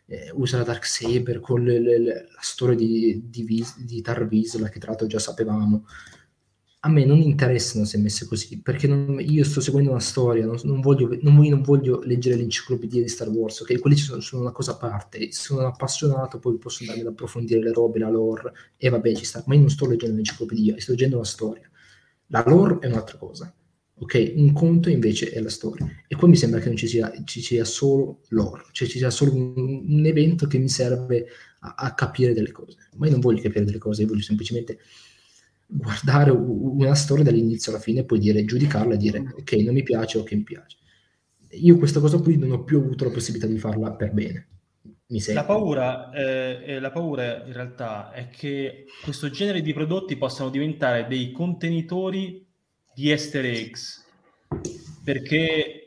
eh, 0.06 0.30
usa 0.34 0.58
la 0.58 0.64
Dark 0.64 0.84
Saber, 0.84 1.40
con 1.40 1.62
le, 1.62 1.78
le, 1.80 1.98
la 1.98 2.40
storia 2.40 2.74
di, 2.74 3.22
di, 3.30 3.42
Vis, 3.44 3.78
di 3.78 4.02
Tar 4.02 4.26
Visla, 4.26 4.68
che 4.68 4.78
tra 4.78 4.90
l'altro 4.90 5.06
già 5.06 5.20
sapevamo, 5.20 5.86
a 6.80 6.88
me 6.90 7.04
non 7.06 7.18
interessano 7.18 7.84
se 7.84 7.96
messe 7.98 8.26
così, 8.26 8.60
perché 8.60 8.86
non, 8.86 9.18
io 9.20 9.44
sto 9.44 9.60
seguendo 9.60 9.90
una 9.90 10.00
storia, 10.00 10.44
non, 10.44 10.58
non, 10.64 10.80
voglio, 10.80 11.16
non, 11.22 11.62
voglio, 11.62 12.00
leggere 12.02 12.36
l'enciclopedia 12.36 13.00
di 13.00 13.08
Star 13.08 13.28
Wars, 13.28 13.60
ok? 13.60 13.78
Quelli 13.78 13.96
sono, 13.96 14.20
sono, 14.20 14.42
una 14.42 14.52
cosa 14.52 14.72
a 14.72 14.76
parte, 14.76 15.32
sono 15.32 15.60
un 15.60 15.66
appassionato, 15.66 16.38
poi 16.38 16.58
posso 16.58 16.82
andare 16.82 17.00
ad 17.00 17.06
approfondire 17.06 17.60
le 17.60 17.72
robe, 17.72 18.00
la 18.00 18.10
lore, 18.10 18.52
e 18.76 18.88
vabbè 18.90 19.14
ci 19.14 19.24
sta, 19.24 19.42
ma 19.46 19.54
io 19.54 19.60
non 19.60 19.70
sto 19.70 19.86
leggendo 19.86 20.16
l'enciclopedia, 20.16 20.78
sto 20.78 20.90
leggendo 20.90 21.18
la 21.18 21.24
storia. 21.24 21.70
La 22.28 22.42
lore 22.46 22.78
è 22.80 22.86
un'altra 22.88 23.16
cosa 23.16 23.54
Ok, 23.96 24.32
un 24.34 24.52
conto 24.52 24.90
invece 24.90 25.30
è 25.30 25.40
la 25.40 25.48
storia. 25.48 25.88
E 26.08 26.16
qua 26.16 26.26
mi 26.26 26.36
sembra 26.36 26.58
che 26.58 26.66
non 26.66 26.76
ci 26.76 26.88
sia, 26.88 27.12
ci 27.24 27.40
sia 27.40 27.64
solo 27.64 28.22
l'oro, 28.28 28.66
cioè 28.72 28.88
ci 28.88 28.98
sia 28.98 29.10
solo 29.10 29.34
un, 29.34 29.84
un 29.88 30.04
evento 30.04 30.48
che 30.48 30.58
mi 30.58 30.68
serve 30.68 31.26
a, 31.60 31.74
a, 31.76 31.94
capire 31.94 32.34
delle 32.34 32.50
cose. 32.50 32.88
Ma 32.96 33.06
io 33.06 33.12
non 33.12 33.20
voglio 33.20 33.40
capire 33.40 33.64
delle 33.64 33.78
cose, 33.78 34.02
io 34.02 34.08
voglio 34.08 34.22
semplicemente 34.22 34.78
guardare 35.66 36.30
una 36.30 36.94
storia 36.94 37.24
dall'inizio 37.24 37.72
alla 37.72 37.80
fine 37.80 38.00
e 38.00 38.04
poi 38.04 38.18
dire, 38.18 38.44
giudicarla 38.44 38.94
e 38.94 38.96
dire 38.96 39.32
ok, 39.38 39.52
non 39.52 39.74
mi 39.74 39.82
piace 39.84 40.18
o 40.18 40.24
che 40.24 40.34
mi 40.34 40.42
piace. 40.42 40.76
Io 41.50 41.78
questa 41.78 42.00
cosa 42.00 42.18
qui 42.18 42.36
non 42.36 42.50
ho 42.50 42.64
più 42.64 42.78
avuto 42.78 43.04
la 43.04 43.10
possibilità 43.10 43.46
di 43.46 43.58
farla 43.58 43.92
per 43.92 44.12
bene. 44.12 44.48
mi 45.06 45.22
La 45.32 45.44
paura, 45.44 46.10
eh, 46.10 46.80
la 46.80 46.90
paura 46.90 47.44
in 47.46 47.52
realtà 47.52 48.10
è 48.10 48.28
che 48.28 48.86
questo 49.04 49.30
genere 49.30 49.62
di 49.62 49.72
prodotti 49.72 50.16
possano 50.16 50.50
diventare 50.50 51.06
dei 51.06 51.30
contenitori 51.30 52.44
di 52.94 53.10
easter 53.10 53.44
eggs, 53.44 54.04
perché 55.02 55.80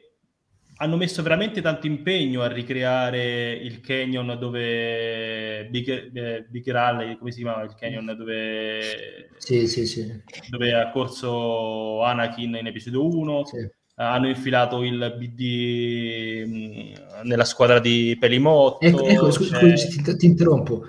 hanno 0.79 0.95
messo 0.97 1.23
veramente 1.23 1.61
tanto 1.61 1.87
impegno 1.87 2.41
a 2.41 2.51
ricreare 2.51 3.53
il 3.53 3.79
canyon 3.81 4.37
dove 4.39 5.67
Big, 5.71 6.15
eh, 6.15 6.45
Big 6.47 6.69
Rally, 6.69 7.17
come 7.17 7.31
si 7.31 7.41
chiama 7.41 7.63
il 7.63 7.73
canyon 7.73 8.15
dove, 8.15 9.29
sì, 9.37 9.67
sì, 9.67 9.87
sì. 9.87 10.21
dove 10.49 10.73
ha 10.73 10.91
corso 10.91 12.03
Anakin 12.03 12.55
in 12.55 12.67
episodio 12.67 13.07
1 13.07 13.45
Sì. 13.45 13.67
hanno 13.95 14.27
infilato 14.29 14.83
il 14.83 15.15
BD 15.17 16.45
mh, 16.45 17.23
nella 17.23 17.45
squadra 17.45 17.79
di 17.79 18.15
Pelimotto 18.19 18.85
Ecco, 18.85 19.07
ecco, 19.07 19.31
scusi, 19.31 20.03
ti, 20.03 20.15
ti 20.15 20.25
interrompo. 20.27 20.85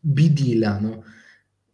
BD 0.00 0.54
là, 0.54 0.78
no? 0.80 1.04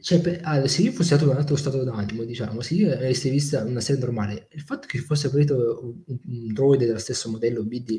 Cioè, 0.00 0.40
ah, 0.42 0.66
se 0.66 0.82
io 0.82 0.92
fossi 0.92 1.08
stato 1.08 1.24
in 1.24 1.30
un 1.30 1.36
altro 1.36 1.56
stato 1.56 1.84
d'animo, 1.84 2.24
diciamo, 2.24 2.60
se 2.62 2.74
io 2.74 2.92
avessi 2.92 3.28
vista 3.30 3.62
una 3.64 3.80
serie 3.80 4.00
normale, 4.02 4.48
il 4.52 4.62
fatto 4.62 4.86
che 4.86 4.98
fosse 4.98 5.26
aprito 5.28 5.80
un, 6.06 6.18
un 6.26 6.52
droide 6.52 6.86
dello 6.86 6.98
stesso 6.98 7.28
modello 7.30 7.64
BD 7.64 7.90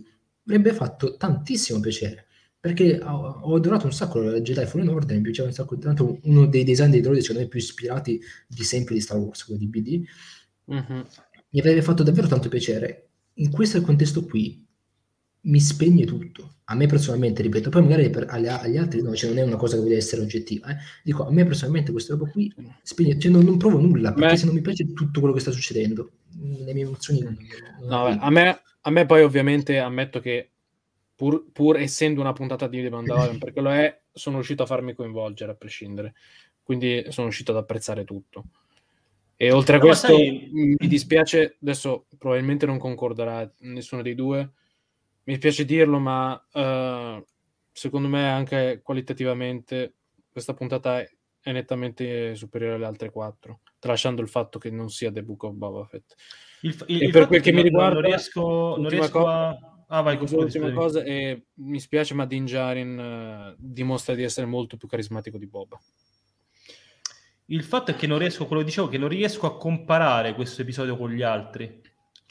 mi 0.43 0.55
avrebbe 0.55 0.73
fatto 0.73 1.15
tantissimo 1.17 1.79
piacere. 1.79 2.25
Perché 2.59 2.99
ho, 3.01 3.39
ho 3.43 3.55
adorato 3.55 3.85
un 3.85 3.93
sacco 3.93 4.19
la 4.19 4.39
Jedi 4.41 4.65
Fallen 4.65 4.87
Order, 4.89 5.15
mi 5.15 5.21
piaceva 5.23 5.47
un 5.47 5.53
sacco, 5.53 5.77
tanto 5.77 6.19
uno 6.23 6.45
dei 6.47 6.63
design 6.63 6.89
dei 6.91 7.01
droidi 7.01 7.21
secondo 7.21 7.41
me 7.43 7.47
più 7.47 7.59
ispirati 7.59 8.19
di 8.47 8.63
sempre 8.63 8.93
di 8.95 9.01
Star 9.01 9.17
Wars, 9.17 9.43
quello 9.45 9.59
di 9.59 9.67
BD, 9.67 10.03
Mhm. 10.65 11.05
mi 11.51 11.59
avrebbe 11.59 11.81
fatto 11.81 12.03
davvero 12.03 12.27
tanto 12.27 12.49
piacere. 12.49 13.09
In 13.35 13.49
questo 13.51 13.81
contesto 13.81 14.23
qui 14.25 14.60
mi 15.41 15.59
spegne 15.59 16.05
tutto. 16.05 16.55
A 16.65 16.75
me 16.75 16.85
personalmente, 16.87 17.41
ripeto, 17.41 17.69
poi 17.69 17.81
magari 17.81 18.09
per, 18.09 18.27
agli, 18.29 18.47
agli 18.47 18.77
altri 18.77 19.01
no, 19.01 19.13
cioè 19.15 19.29
non 19.29 19.39
è 19.39 19.43
una 19.43 19.57
cosa 19.57 19.75
che 19.75 19.83
deve 19.83 19.97
essere 19.97 20.21
oggettiva. 20.21 20.69
eh. 20.69 20.77
Dico, 21.03 21.25
a 21.25 21.31
me 21.31 21.45
personalmente 21.45 21.91
questa 21.91 22.13
roba 22.13 22.29
qui 22.29 22.53
spegne, 22.81 23.19
cioè 23.19 23.31
non, 23.31 23.43
non 23.43 23.57
provo 23.57 23.79
nulla, 23.79 24.13
perché 24.13 24.29
Beh. 24.31 24.37
se 24.37 24.45
non 24.45 24.55
mi 24.55 24.61
piace 24.61 24.93
tutto 24.93 25.19
quello 25.19 25.33
che 25.35 25.41
sta 25.41 25.51
succedendo, 25.51 26.11
le 26.39 26.73
mie 26.73 26.83
emozioni... 26.83 27.21
non- 27.21 27.37
non 27.81 27.89
No, 27.89 28.03
beh, 28.05 28.17
a, 28.21 28.29
me, 28.29 28.61
a 28.81 28.89
me 28.89 29.05
poi 29.05 29.23
ovviamente 29.23 29.79
ammetto 29.79 30.19
che 30.19 30.51
pur, 31.15 31.51
pur 31.51 31.77
essendo 31.77 32.21
una 32.21 32.33
puntata 32.33 32.67
di 32.67 32.81
The 32.81 32.89
Mandalorian, 32.89 33.37
perché 33.37 33.59
lo 33.61 33.71
è, 33.71 34.01
sono 34.13 34.35
riuscito 34.37 34.63
a 34.63 34.67
farmi 34.67 34.93
coinvolgere 34.93 35.51
a 35.51 35.55
prescindere. 35.55 36.13
Quindi 36.63 37.03
sono 37.09 37.27
riuscito 37.27 37.51
ad 37.51 37.57
apprezzare 37.57 38.05
tutto. 38.05 38.45
E 39.35 39.51
oltre 39.51 39.75
a 39.75 39.79
questo 39.79 40.07
sai- 40.07 40.49
mi 40.51 40.87
dispiace, 40.87 41.57
adesso 41.61 42.05
probabilmente 42.17 42.65
non 42.65 42.77
concorderà 42.77 43.51
nessuno 43.61 44.01
dei 44.01 44.15
due, 44.15 44.51
mi 45.23 45.33
dispiace 45.33 45.65
dirlo, 45.65 45.99
ma 45.99 46.43
eh, 46.51 47.25
secondo 47.71 48.07
me 48.07 48.29
anche 48.29 48.81
qualitativamente 48.83 49.93
questa 50.31 50.53
puntata 50.53 50.99
è, 50.99 51.09
è 51.41 51.51
nettamente 51.51 52.35
superiore 52.35 52.75
alle 52.75 52.85
altre 52.85 53.11
quattro, 53.11 53.61
tralasciando 53.79 54.21
il 54.21 54.29
fatto 54.29 54.59
che 54.59 54.69
non 54.71 54.89
sia 54.89 55.11
The 55.11 55.23
Book 55.23 55.43
of 55.43 55.53
Boba 55.53 55.85
Fett. 55.85 56.13
il, 56.61 56.75
il- 56.87 57.01
E 57.01 57.05
il 57.05 57.11
per 57.11 57.27
quel 57.27 57.39
è 57.39 57.43
che 57.43 57.51
mi 57.51 57.61
riguarda, 57.61 57.93
non 57.99 58.03
riesco, 58.03 58.75
non 58.77 58.89
riesco 58.89 59.19
cosa- 59.19 59.49
a... 59.49 59.65
Ah, 59.93 60.01
vai, 60.01 60.17
l'ultima 60.17 60.71
cosa 60.71 61.03
e 61.03 61.47
mi 61.55 61.77
spiace, 61.81 62.13
ma 62.13 62.25
Din 62.25 62.45
Djarin 62.45 62.97
eh, 62.97 63.55
dimostra 63.57 64.15
di 64.15 64.23
essere 64.23 64.45
molto 64.47 64.77
più 64.77 64.87
carismatico 64.87 65.37
di 65.37 65.47
Boba. 65.47 65.77
Il 67.47 67.63
fatto 67.63 67.91
è 67.91 67.95
che 67.95 68.07
non 68.07 68.17
riesco, 68.17 68.45
quello 68.47 68.61
che 68.61 68.67
dicevo, 68.69 68.87
che 68.87 68.97
non 68.97 69.09
riesco 69.09 69.45
a 69.47 69.57
comparare 69.57 70.33
questo 70.33 70.61
episodio 70.61 70.95
con 70.95 71.11
gli 71.11 71.21
altri. 71.21 71.81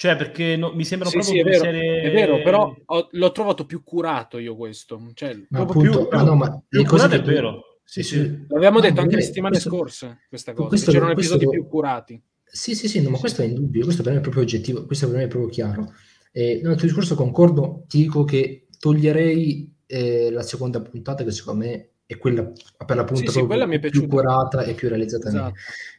Cioè, 0.01 0.17
perché 0.17 0.57
no- 0.57 0.73
mi 0.73 0.87
sembrano 0.87 1.11
Sì, 1.11 1.19
proprio 1.19 1.35
sì, 1.35 1.41
è 1.41 1.45
vero, 1.45 1.63
serie... 1.65 2.01
è 2.01 2.11
vero, 2.11 2.41
però 2.43 2.75
ho- 2.87 3.09
l'ho 3.11 3.33
trovato 3.33 3.67
più 3.67 3.83
curato 3.85 4.39
io 4.39 4.57
questo. 4.57 4.99
Cioè, 5.13 5.39
Ma 5.51 5.59
appunto, 5.61 6.07
più- 6.07 6.09
ma 6.11 6.23
no, 6.23 6.35
ma 6.37 6.63
più 6.67 6.87
curato 6.87 7.17
è 7.17 7.21
tu- 7.21 7.29
vero. 7.31 7.81
Sì, 7.85 8.03
sì. 8.03 8.47
L'avevamo 8.49 8.79
No, 8.79 8.85
detto 8.85 9.01
anche 9.03 9.17
le 9.17 9.21
settimane 9.21 9.53
questo- 9.59 9.69
scorse, 9.77 10.21
questa 10.27 10.55
cosa. 10.55 10.69
questo- 10.69 10.91
c'erano 10.91 11.13
questo 11.13 11.35
episodi 11.35 11.55
più 11.55 11.69
curati. 11.69 12.23
Sì, 12.45 12.75
sì, 12.75 12.89
sì, 12.89 13.03
no, 13.03 13.11
ma 13.11 13.19
questo 13.19 13.43
è 13.43 13.45
indubbio, 13.45 13.85
questo 13.85 14.03
per 14.03 14.13
me 14.13 14.19
è 14.19 14.23
proprio 14.23 14.43
oggettivo, 14.43 14.87
questo 14.87 15.07
per 15.07 15.17
me 15.19 15.25
è 15.25 15.29
proprio 15.29 15.51
chiaro. 15.51 15.93
Eh, 16.33 16.61
no, 16.63 16.71
il 16.71 16.77
tuo 16.79 16.87
discorso 16.87 17.15
concordo, 17.15 17.85
ti 17.87 17.99
dico 17.99 18.25
che 18.25 18.69
toglierei 18.79 19.71
eh, 19.85 20.31
la 20.31 20.43
seconda 20.43 20.81
puntata 20.81 21.25
che 21.25 21.31
secondo 21.31 21.67
me 21.67 21.89
è 22.07 22.17
quella 22.17 22.51
per 22.87 22.97
l'appunto 22.97 23.31
Sì, 23.31 23.41
sì, 23.41 23.45
quella 23.45 23.69
più 23.69 23.81
piaciuta. 23.81 24.07
curata 24.07 24.63
e 24.63 24.73
più 24.73 24.89
realizzata. 24.89 25.29
Esatto. 25.29 25.55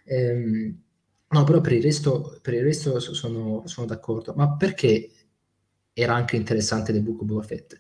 Ehm, 0.05 0.81
no, 1.31 1.43
però 1.43 1.61
per 1.61 1.73
il 1.73 1.81
resto, 1.83 2.39
per 2.41 2.53
il 2.53 2.63
resto 2.63 2.99
so- 2.99 3.13
sono, 3.13 3.63
sono 3.65 3.85
d'accordo. 3.87 4.33
Ma 4.35 4.55
perché 4.55 5.09
era 5.93 6.15
anche 6.15 6.35
interessante 6.35 6.91
The 6.93 7.01
Book 7.01 7.21
of 7.21 7.27
Boba 7.27 7.41
Fett? 7.43 7.79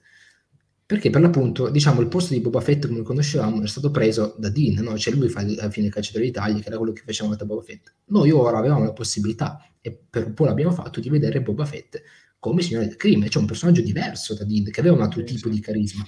Perché 0.85 1.09
per 1.09 1.21
l'appunto, 1.21 1.69
diciamo, 1.69 2.01
il 2.01 2.07
posto 2.09 2.33
di 2.33 2.41
Boba 2.41 2.59
Fett 2.61 2.85
come 2.85 2.99
lo 2.99 3.03
conoscevamo 3.03 3.63
è 3.63 3.67
stato 3.67 3.91
preso 3.91 4.35
da 4.37 4.49
Dean, 4.49 4.83
no? 4.83 4.97
Cioè 4.97 5.13
lui 5.13 5.29
fa 5.29 5.39
alla 5.41 5.69
fine 5.69 5.87
il 5.87 5.93
cacciatore 5.93 6.25
d'Italia, 6.25 6.59
che 6.61 6.67
era 6.67 6.77
quello 6.77 6.91
che 6.91 7.03
facevamo 7.05 7.35
da 7.35 7.45
Boba 7.45 7.61
Fett. 7.61 7.93
Noi 8.07 8.31
ora 8.31 8.57
avevamo 8.57 8.83
la 8.83 8.93
possibilità, 8.93 9.57
e 9.79 9.97
per 10.09 10.25
un 10.27 10.33
po' 10.33 10.45
l'abbiamo 10.45 10.71
fatto, 10.71 10.99
di 10.99 11.09
vedere 11.09 11.41
Boba 11.41 11.65
Fett 11.65 12.01
come 12.39 12.61
signore 12.61 12.87
del 12.87 12.97
crimine, 12.97 13.29
cioè 13.29 13.41
un 13.41 13.47
personaggio 13.47 13.81
diverso 13.81 14.33
da 14.33 14.43
Dean, 14.43 14.65
che 14.65 14.79
aveva 14.81 14.95
un 14.95 15.01
altro 15.01 15.25
Sì, 15.25 15.35
tipo 15.35 15.47
sì. 15.49 15.53
di 15.55 15.59
carisma, 15.61 16.05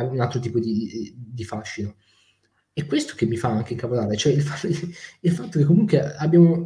un 0.00 0.20
altro 0.20 0.40
tipo 0.40 0.58
di, 0.58 1.14
di 1.16 1.44
fascino. 1.44 1.96
E 2.72 2.86
questo 2.86 3.14
che 3.16 3.26
mi 3.26 3.36
fa 3.36 3.48
anche 3.48 3.72
incavolare, 3.72 4.16
cioè 4.16 4.32
il, 4.32 4.42
fa- 4.42 4.66
il 5.20 5.32
fatto 5.32 5.58
che 5.58 5.64
comunque 5.64 6.14
abbiamo, 6.14 6.64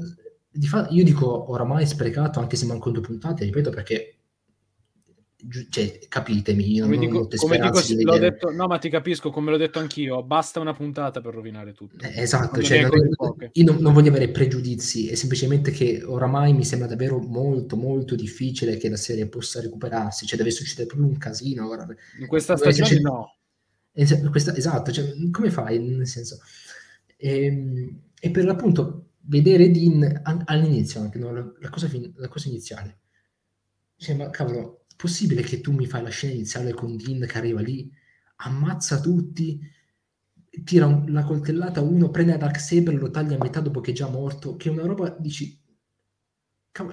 di 0.51 0.67
fa- 0.67 0.87
io 0.91 1.03
dico 1.03 1.51
oramai 1.51 1.87
sprecato, 1.87 2.41
anche 2.41 2.57
se 2.57 2.67
mancano 2.67 2.93
due 2.93 3.03
puntate, 3.03 3.45
ripeto 3.45 3.71
perché, 3.71 4.19
cioè, 5.69 5.99
capitemi, 6.09 6.73
io 6.73 6.85
Come 6.85 6.97
non 6.97 7.05
ho 7.05 7.09
dico, 7.09 7.19
molte 7.19 7.37
come 7.37 7.59
dico 7.59 7.81
di 7.81 8.19
detto, 8.19 8.51
no, 8.51 8.67
ma 8.67 8.79
ti 8.79 8.89
capisco, 8.89 9.31
come 9.31 9.51
l'ho 9.51 9.57
detto 9.57 9.79
anch'io, 9.79 10.23
basta 10.23 10.61
una 10.61 10.73
puntata 10.73 11.21
per 11.21 11.35
rovinare 11.35 11.73
tutto. 11.73 12.05
Eh, 12.05 12.23
Esatto, 12.23 12.63
cioè, 12.63 12.83
non- 12.83 13.51
io 13.53 13.65
non, 13.65 13.77
non 13.81 13.93
voglio 13.93 14.09
avere 14.09 14.31
pregiudizi, 14.31 15.09
è 15.09 15.15
semplicemente 15.15 15.71
che 15.71 16.03
oramai 16.03 16.53
mi 16.55 16.65
sembra 16.65 16.89
davvero 16.89 17.19
molto 17.19 17.77
molto 17.77 18.15
difficile 18.15 18.77
che 18.77 18.89
la 18.89 18.97
serie 18.97 19.27
possa 19.27 19.61
recuperarsi, 19.61 20.27
cioè 20.27 20.39
deve 20.39 20.51
succedere 20.51 20.87
proprio 20.87 21.09
un 21.09 21.19
casino 21.19 21.69
ora. 21.69 21.87
In 22.21 22.27
questa 22.27 22.57
stagione 22.57 23.01
no. 23.01 23.37
Es- 23.97 24.29
questa- 24.31 24.55
esatto, 24.57 24.91
cioè, 24.93 25.15
come 25.31 25.51
fai? 25.51 25.79
Nel 25.79 26.07
senso, 26.07 26.41
Ehm, 27.17 28.01
e, 28.21 28.31
per 28.31 28.45
l'appunto 28.45 29.11
vedere 29.27 29.71
Dean 29.71 30.21
an- 30.25 30.43
all'inizio 30.47 31.01
anche, 31.01 31.19
no? 31.19 31.33
la, 31.33 31.53
la 31.61 31.71
cosa 31.71 31.89
fin- 31.89 32.13
la 32.17 32.29
cosa 32.29 32.49
iniziale, 32.49 32.99
cioè, 33.97 34.15
ma 34.17 34.31
cavolo, 34.31 34.87
possibile 34.97 35.43
che 35.43 35.61
tu 35.61 35.73
mi 35.73 35.87
fai 35.87 36.03
la 36.03 36.11
scena 36.11 36.35
iniziale 36.35 36.73
con 36.75 36.97
Dean 36.97 37.27
che 37.27 37.39
arriva 37.39 37.61
lì, 37.61 37.91
ammazza 38.37 39.01
tutti, 39.01 39.61
tira 40.65 40.87
un- 40.87 41.13
la 41.13 41.25
coltellata 41.25 41.81
uno, 41.81 42.11
prende 42.11 42.37
Dark 42.37 42.59
Saber, 42.61 42.95
lo 42.95 43.11
taglia 43.11 43.37
a 43.37 43.39
metà 43.43 43.61
dopo 43.61 43.81
che 43.81 43.91
è 43.91 43.95
già 43.95 44.09
morto, 44.09 44.57
che 44.57 44.69
è 44.69 44.73
una 44.73 44.85
roba, 44.87 45.11
dici, 45.19 45.59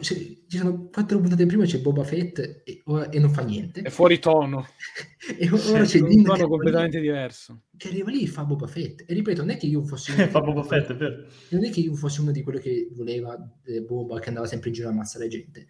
cioè, 0.01 0.17
ci 0.47 0.57
sono 0.57 0.89
quattro 0.89 1.19
puntate 1.19 1.45
prima 1.47 1.65
c'è 1.65 1.79
Boba 1.79 2.03
Fett 2.03 2.61
e, 2.63 2.81
ora- 2.85 3.09
e 3.09 3.17
non 3.19 3.31
fa 3.31 3.41
niente. 3.41 3.81
È 3.81 3.89
fuori 3.89 4.19
tono. 4.19 4.67
e 5.39 5.49
ora 5.49 5.83
c'è 5.85 5.97
È 5.97 6.01
un 6.01 6.21
tono 6.21 6.33
arriva 6.33 6.47
completamente 6.47 6.97
lì- 6.99 7.03
diverso. 7.07 7.63
che 7.77 7.87
arriva 7.87 8.11
lì 8.11 8.23
e 8.23 8.27
fa 8.27 8.43
Boba 8.45 8.67
Fett. 8.67 9.03
E 9.07 9.13
ripeto, 9.15 9.41
non 9.41 9.49
è 9.49 9.57
che 9.57 9.65
io 9.65 9.83
fossi 9.83 10.11
uno, 10.11 10.25
Fa 10.29 10.39
Boba 10.41 10.61
Fett, 10.63 10.91
è 10.91 10.95
vero. 10.95 11.25
non 11.49 11.65
è 11.65 11.71
che 11.71 11.79
io 11.79 11.95
fossi 11.95 12.21
uno 12.21 12.31
di 12.31 12.43
quelli 12.43 12.59
che 12.59 12.89
voleva 12.93 13.35
eh, 13.65 13.81
Boba, 13.81 14.19
che 14.19 14.27
andava 14.29 14.45
sempre 14.45 14.69
in 14.69 14.75
giro 14.75 14.87
a 14.87 14.91
ammazzare 14.91 15.27
gente, 15.27 15.65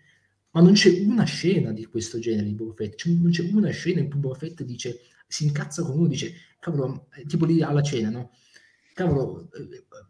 ma 0.52 0.60
non 0.62 0.74
c'è 0.74 1.00
una 1.06 1.24
scena 1.24 1.72
di 1.72 1.86
questo 1.86 2.20
genere 2.20 2.44
di 2.46 2.54
Boba 2.54 2.74
Fett, 2.74 2.96
Cioè, 2.98 3.14
non 3.14 3.32
c'è 3.32 3.50
una 3.54 3.70
scena 3.70 4.02
in 4.02 4.10
cui 4.10 4.20
Boba 4.20 4.36
Fett 4.36 4.64
dice, 4.64 5.00
si 5.26 5.46
incazza 5.46 5.84
con 5.84 5.98
uno, 5.98 6.08
dice, 6.08 6.34
cavolo, 6.60 7.08
eh, 7.16 7.24
tipo 7.26 7.46
lì 7.46 7.62
alla 7.62 7.82
cena, 7.82 8.10
no? 8.10 8.32
Cavolo, 9.06 9.50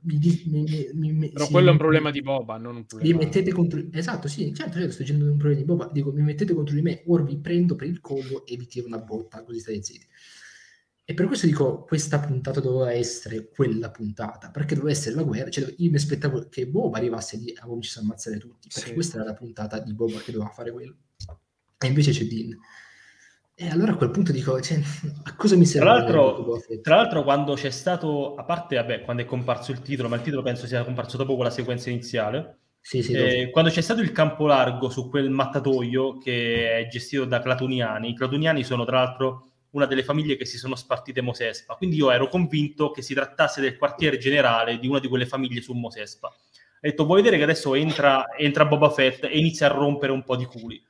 mi, 0.01 0.19
mi, 0.45 0.89
mi- 0.93 1.11
mi- 1.13 1.29
Però 1.31 1.45
sì, 1.45 1.51
quello 1.51 1.67
è 1.67 1.69
un 1.69 1.75
mi- 1.75 1.81
problema 1.81 2.11
di 2.11 2.21
Boba, 2.21 2.57
non 2.57 2.71
un 2.75 2.79
mi 2.81 2.85
problema. 2.85 3.17
mettete 3.19 3.51
contro 3.51 3.81
esatto 3.91 4.27
sì 4.27 4.53
certo, 4.53 4.73
certo 4.77 4.91
sto 4.91 5.01
dicendo 5.03 5.25
un 5.25 5.37
problema 5.37 5.59
di 5.59 5.65
Boba 5.65 5.89
dico 5.91 6.11
mi 6.11 6.21
mettete 6.21 6.53
contro 6.53 6.75
di 6.75 6.81
me 6.81 7.03
ora 7.07 7.23
vi 7.23 7.37
prendo 7.37 7.75
per 7.75 7.87
il 7.87 7.99
collo 8.01 8.45
e 8.45 8.55
vi 8.57 8.67
tiro 8.67 8.87
una 8.87 8.99
botta 8.99 9.43
così 9.43 9.59
state 9.59 9.81
zitti 9.83 10.05
e 11.03 11.13
per 11.13 11.25
questo 11.27 11.45
dico 11.47 11.83
questa 11.83 12.19
puntata 12.19 12.59
doveva 12.59 12.91
essere 12.93 13.49
quella 13.49 13.89
puntata 13.91 14.49
perché 14.51 14.75
doveva 14.75 14.93
essere 14.93 15.15
la 15.15 15.23
guerra 15.23 15.49
cioè 15.49 15.73
io 15.77 15.89
mi 15.89 15.95
aspettavo 15.97 16.47
che 16.49 16.67
Boba 16.67 16.97
arrivasse 16.97 17.37
lì 17.37 17.53
a 17.57 17.65
cominciasse 17.65 17.99
a 17.99 18.01
ammazzare 18.03 18.37
tutti 18.37 18.69
perché 18.73 18.89
Sì. 18.89 18.93
questa 18.93 19.17
era 19.17 19.25
la 19.25 19.33
puntata 19.33 19.79
di 19.79 19.93
Boba 19.93 20.19
che 20.19 20.31
doveva 20.31 20.49
fare 20.51 20.71
quello 20.71 20.95
e 21.77 21.87
invece 21.87 22.11
c'è 22.11 22.25
Dean 22.25 22.57
e 23.61 23.69
allora 23.69 23.91
a 23.91 23.95
quel 23.95 24.09
punto 24.09 24.31
dico 24.31 24.59
cioè, 24.59 24.79
a 25.23 25.35
cosa 25.35 25.55
mi 25.55 25.65
serve 25.65 25.87
Tra 25.87 25.97
l'altro, 25.97 26.61
tra 26.81 26.95
l'altro, 26.95 27.23
quando 27.23 27.53
c'è 27.53 27.69
stato, 27.69 28.33
a 28.35 28.43
parte, 28.43 28.75
vabbè, 28.75 29.01
quando 29.01 29.21
è 29.21 29.25
comparso 29.25 29.71
il 29.71 29.81
titolo, 29.81 30.09
ma 30.09 30.15
il 30.15 30.23
titolo 30.23 30.41
penso 30.41 30.65
sia 30.65 30.83
comparso 30.83 31.17
dopo 31.17 31.35
quella 31.35 31.51
sequenza 31.51 31.91
iniziale, 31.91 32.57
sì, 32.81 33.03
sì, 33.03 33.13
eh, 33.13 33.49
quando 33.51 33.69
c'è 33.69 33.81
stato 33.81 34.01
il 34.01 34.11
campo 34.11 34.47
largo 34.47 34.89
su 34.89 35.07
quel 35.07 35.29
mattatoio 35.29 36.17
che 36.17 36.79
è 36.79 36.87
gestito 36.87 37.25
da 37.25 37.39
Clatuniani, 37.39 38.09
i 38.09 38.15
Clatuniani 38.15 38.63
sono 38.63 38.83
tra 38.83 38.97
l'altro 38.97 39.45
una 39.71 39.85
delle 39.85 40.03
famiglie 40.03 40.35
che 40.35 40.45
si 40.45 40.57
sono 40.57 40.75
spartite 40.75 41.21
Mosespa, 41.21 41.75
quindi 41.75 41.97
io 41.97 42.09
ero 42.09 42.27
convinto 42.27 42.89
che 42.89 43.03
si 43.03 43.13
trattasse 43.13 43.61
del 43.61 43.77
quartiere 43.77 44.17
generale 44.17 44.79
di 44.79 44.87
una 44.87 44.99
di 44.99 45.07
quelle 45.07 45.27
famiglie 45.27 45.61
su 45.61 45.73
Mosespa. 45.73 46.27
Ho 46.27 46.87
detto, 46.87 47.05
vuoi 47.05 47.17
vedere 47.17 47.37
che 47.37 47.43
adesso 47.43 47.75
entra, 47.75 48.25
entra 48.35 48.65
Boba 48.65 48.89
Fett 48.89 49.25
e 49.25 49.37
inizia 49.37 49.67
a 49.67 49.73
rompere 49.73 50.11
un 50.11 50.23
po' 50.23 50.35
di 50.35 50.45
culi. 50.45 50.83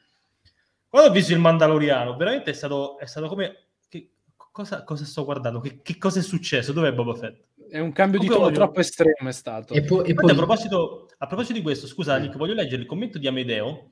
Quando 0.92 1.10
ho 1.10 1.14
visto 1.14 1.32
il 1.32 1.40
Mandaloriano, 1.40 2.18
veramente 2.18 2.52
è 2.52 2.54
stato, 2.54 2.98
è 3.00 3.06
stato 3.06 3.30
come... 3.30 3.68
Che, 3.88 4.10
cosa, 4.36 4.84
cosa 4.84 5.06
sto 5.06 5.24
guardando? 5.24 5.62
Che, 5.62 5.82
che 5.82 5.98
cosa 5.98 6.20
è 6.20 6.22
successo? 6.22 6.74
Dov'è 6.74 6.92
Boba 6.92 7.16
Fett? 7.16 7.46
È 7.70 7.80
un 7.80 7.94
cambio 7.94 8.20
di 8.20 8.28
Comunque 8.28 8.28
tono 8.28 8.42
voglio- 8.42 8.56
troppo 8.58 8.80
estremo 8.82 9.30
è 9.30 9.32
stato. 9.32 9.74
E 9.74 9.84
poi, 9.84 10.10
e 10.10 10.14
poi 10.14 10.32
a, 10.32 10.36
proposito, 10.36 11.08
a 11.18 11.28
proposito 11.28 11.54
di 11.54 11.62
questo, 11.62 11.88
scusa 11.88 12.18
Eh. 12.18 12.20
Nick, 12.20 12.36
voglio 12.36 12.56
leggere 12.56 12.82
il 12.82 12.88
commento 12.90 13.18
di 13.18 13.28
Amedeo 13.28 13.92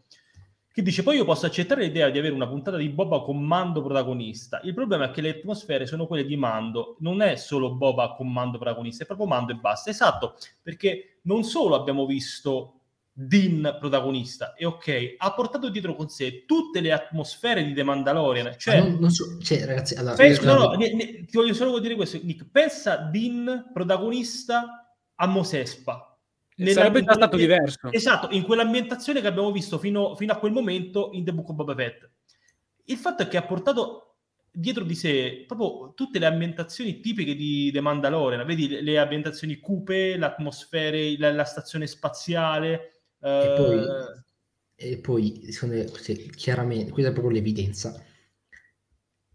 che 0.73 0.81
dice 0.81 1.03
poi 1.03 1.15
io 1.15 1.23
posso 1.23 1.45
accettare 1.45 1.83
l'idea 1.83 2.09
di 2.09 2.19
avere 2.19 2.33
una 2.33 2.47
puntata 2.47 2.75
di 2.75 2.89
Boba 2.89 3.21
con 3.21 3.41
Mando 3.41 3.81
protagonista. 3.81 4.59
Il 4.63 4.73
problema 4.73 5.05
è 5.05 5.11
che 5.11 5.21
le 5.21 5.29
atmosfere 5.29 5.85
sono 5.85 6.05
quelle 6.05 6.25
di 6.25 6.35
Mando, 6.35 6.97
non 6.99 7.21
è 7.21 7.37
solo 7.37 7.73
Boba 7.73 8.13
con 8.13 8.29
Mando 8.29 8.57
protagonista, 8.57 9.03
è 9.03 9.07
proprio 9.07 9.27
Mando 9.27 9.53
e 9.53 9.55
basta. 9.55 9.89
Esatto, 9.89 10.35
perché 10.61 11.19
non 11.23 11.45
solo 11.45 11.75
abbiamo 11.75 12.05
visto 12.05 12.78
Din 13.21 13.75
protagonista, 13.81 14.53
e 14.53 14.65
ok, 14.65 15.15
ha 15.17 15.33
portato 15.33 15.67
dietro 15.67 15.93
con 15.93 16.07
sé 16.07 16.45
tutte 16.45 16.79
le 16.79 16.93
atmosfere 16.93 17.65
di 17.65 17.73
The 17.73 17.83
Mandalorian, 17.83 18.55
cioè... 18.57 18.79
Ma 18.79 18.87
non, 18.87 18.97
non 18.97 19.09
so, 19.11 19.37
cioè, 19.41 19.65
ragazzi, 19.65 19.95
allora, 19.95 20.23
io- 20.25 20.41
no, 20.43 20.53
no, 20.53 20.71
ne- 20.75 20.93
ne- 20.93 21.25
ti 21.25 21.35
voglio 21.35 21.53
solo 21.53 21.77
dire 21.79 21.95
questo, 21.95 22.17
Nick. 22.23 22.49
Pensa 22.49 22.95
Din 22.95 23.71
protagonista 23.73 24.95
a 25.15 25.27
Mosespa. 25.27 26.17
Nella- 26.55 26.71
Sarebbe 26.71 27.03
già 27.03 27.11
stato 27.13 27.35
diverso. 27.35 27.91
Esatto, 27.91 28.29
in 28.31 28.43
quell'ambientazione 28.43 29.19
che 29.19 29.27
abbiamo 29.27 29.51
visto 29.51 29.77
fino, 29.79 30.15
fino 30.15 30.31
a 30.31 30.37
quel 30.37 30.53
momento 30.53 31.09
in 31.11 31.25
The 31.25 31.33
Book 31.33 31.49
of 31.49 31.55
Boba 31.55 31.75
Fett. 31.75 32.09
Il 32.85 32.95
fatto 32.95 33.23
è 33.23 33.27
che 33.27 33.35
ha 33.35 33.43
portato 33.43 34.15
dietro 34.49 34.85
di 34.85 34.95
sé 34.95 35.43
proprio 35.45 35.91
tutte 35.93 36.19
le 36.19 36.25
ambientazioni 36.25 37.01
tipiche 37.01 37.35
di 37.35 37.69
The 37.73 37.81
Mandalorian. 37.81 38.45
Vedi 38.45 38.69
le, 38.69 38.81
le 38.81 38.97
ambientazioni 38.97 39.57
cupe, 39.59 40.15
le 40.15 40.25
atmosfere, 40.25 41.17
la, 41.17 41.33
la 41.33 41.43
stazione 41.43 41.85
spaziale. 41.85 42.93
E 43.37 43.51
poi, 43.51 43.85
eh, 44.75 44.91
e 44.91 44.97
poi 44.99 45.51
secondo 45.51 45.75
me, 45.75 45.87
sì, 45.87 46.29
chiaramente, 46.35 46.91
questa 46.91 47.11
è 47.11 47.13
proprio 47.13 47.33
l'evidenza, 47.33 48.01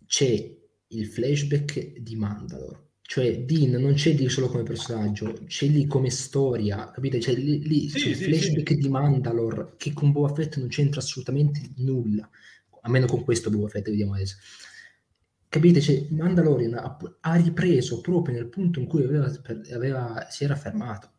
c'è 0.07 0.57
il 0.89 1.07
flashback 1.07 1.99
di 1.99 2.17
Mandalore. 2.17 2.83
Cioè, 3.03 3.45
Dean 3.45 3.73
non 3.83 3.95
c'è 3.95 4.13
lì 4.15 4.29
solo 4.31 4.49
come 4.49 4.63
personaggio, 4.63 5.33
c'è 5.47 5.67
lì 5.67 5.87
come 5.87 6.09
storia, 6.11 6.91
capite? 6.91 7.19
C'è 7.19 7.35
lì, 7.35 7.61
lì 7.63 7.93
Sì, 7.93 8.01
c'è 8.01 8.09
il 8.11 8.15
sì, 8.15 8.25
flashback 8.25 8.73
di 8.75 8.89
Mandalore 8.89 9.75
che 9.77 9.93
con 9.93 10.11
Boba 10.13 10.33
Fett 10.35 10.57
non 10.57 10.69
c'entra 10.69 11.01
assolutamente 11.01 11.61
nulla, 11.77 12.29
a 12.81 12.89
meno 12.89 13.07
con 13.07 13.23
questo 13.25 13.51
Boba 13.51 13.69
Fett, 13.69 13.91
vediamo 13.91 14.15
adesso. 14.15 14.37
Capite? 15.49 15.81
Cioè, 15.81 16.09
Mandalorian 16.11 16.75
ha, 16.75 16.97
ha 17.21 17.35
ripreso 17.37 18.01
proprio 18.01 18.35
nel 18.35 18.49
punto 18.49 18.81
in 18.81 18.87
cui 18.87 19.05
aveva, 19.05 19.31
aveva- 19.73 20.27
si 20.29 20.45
era 20.45 20.57
fermato. 20.57 21.11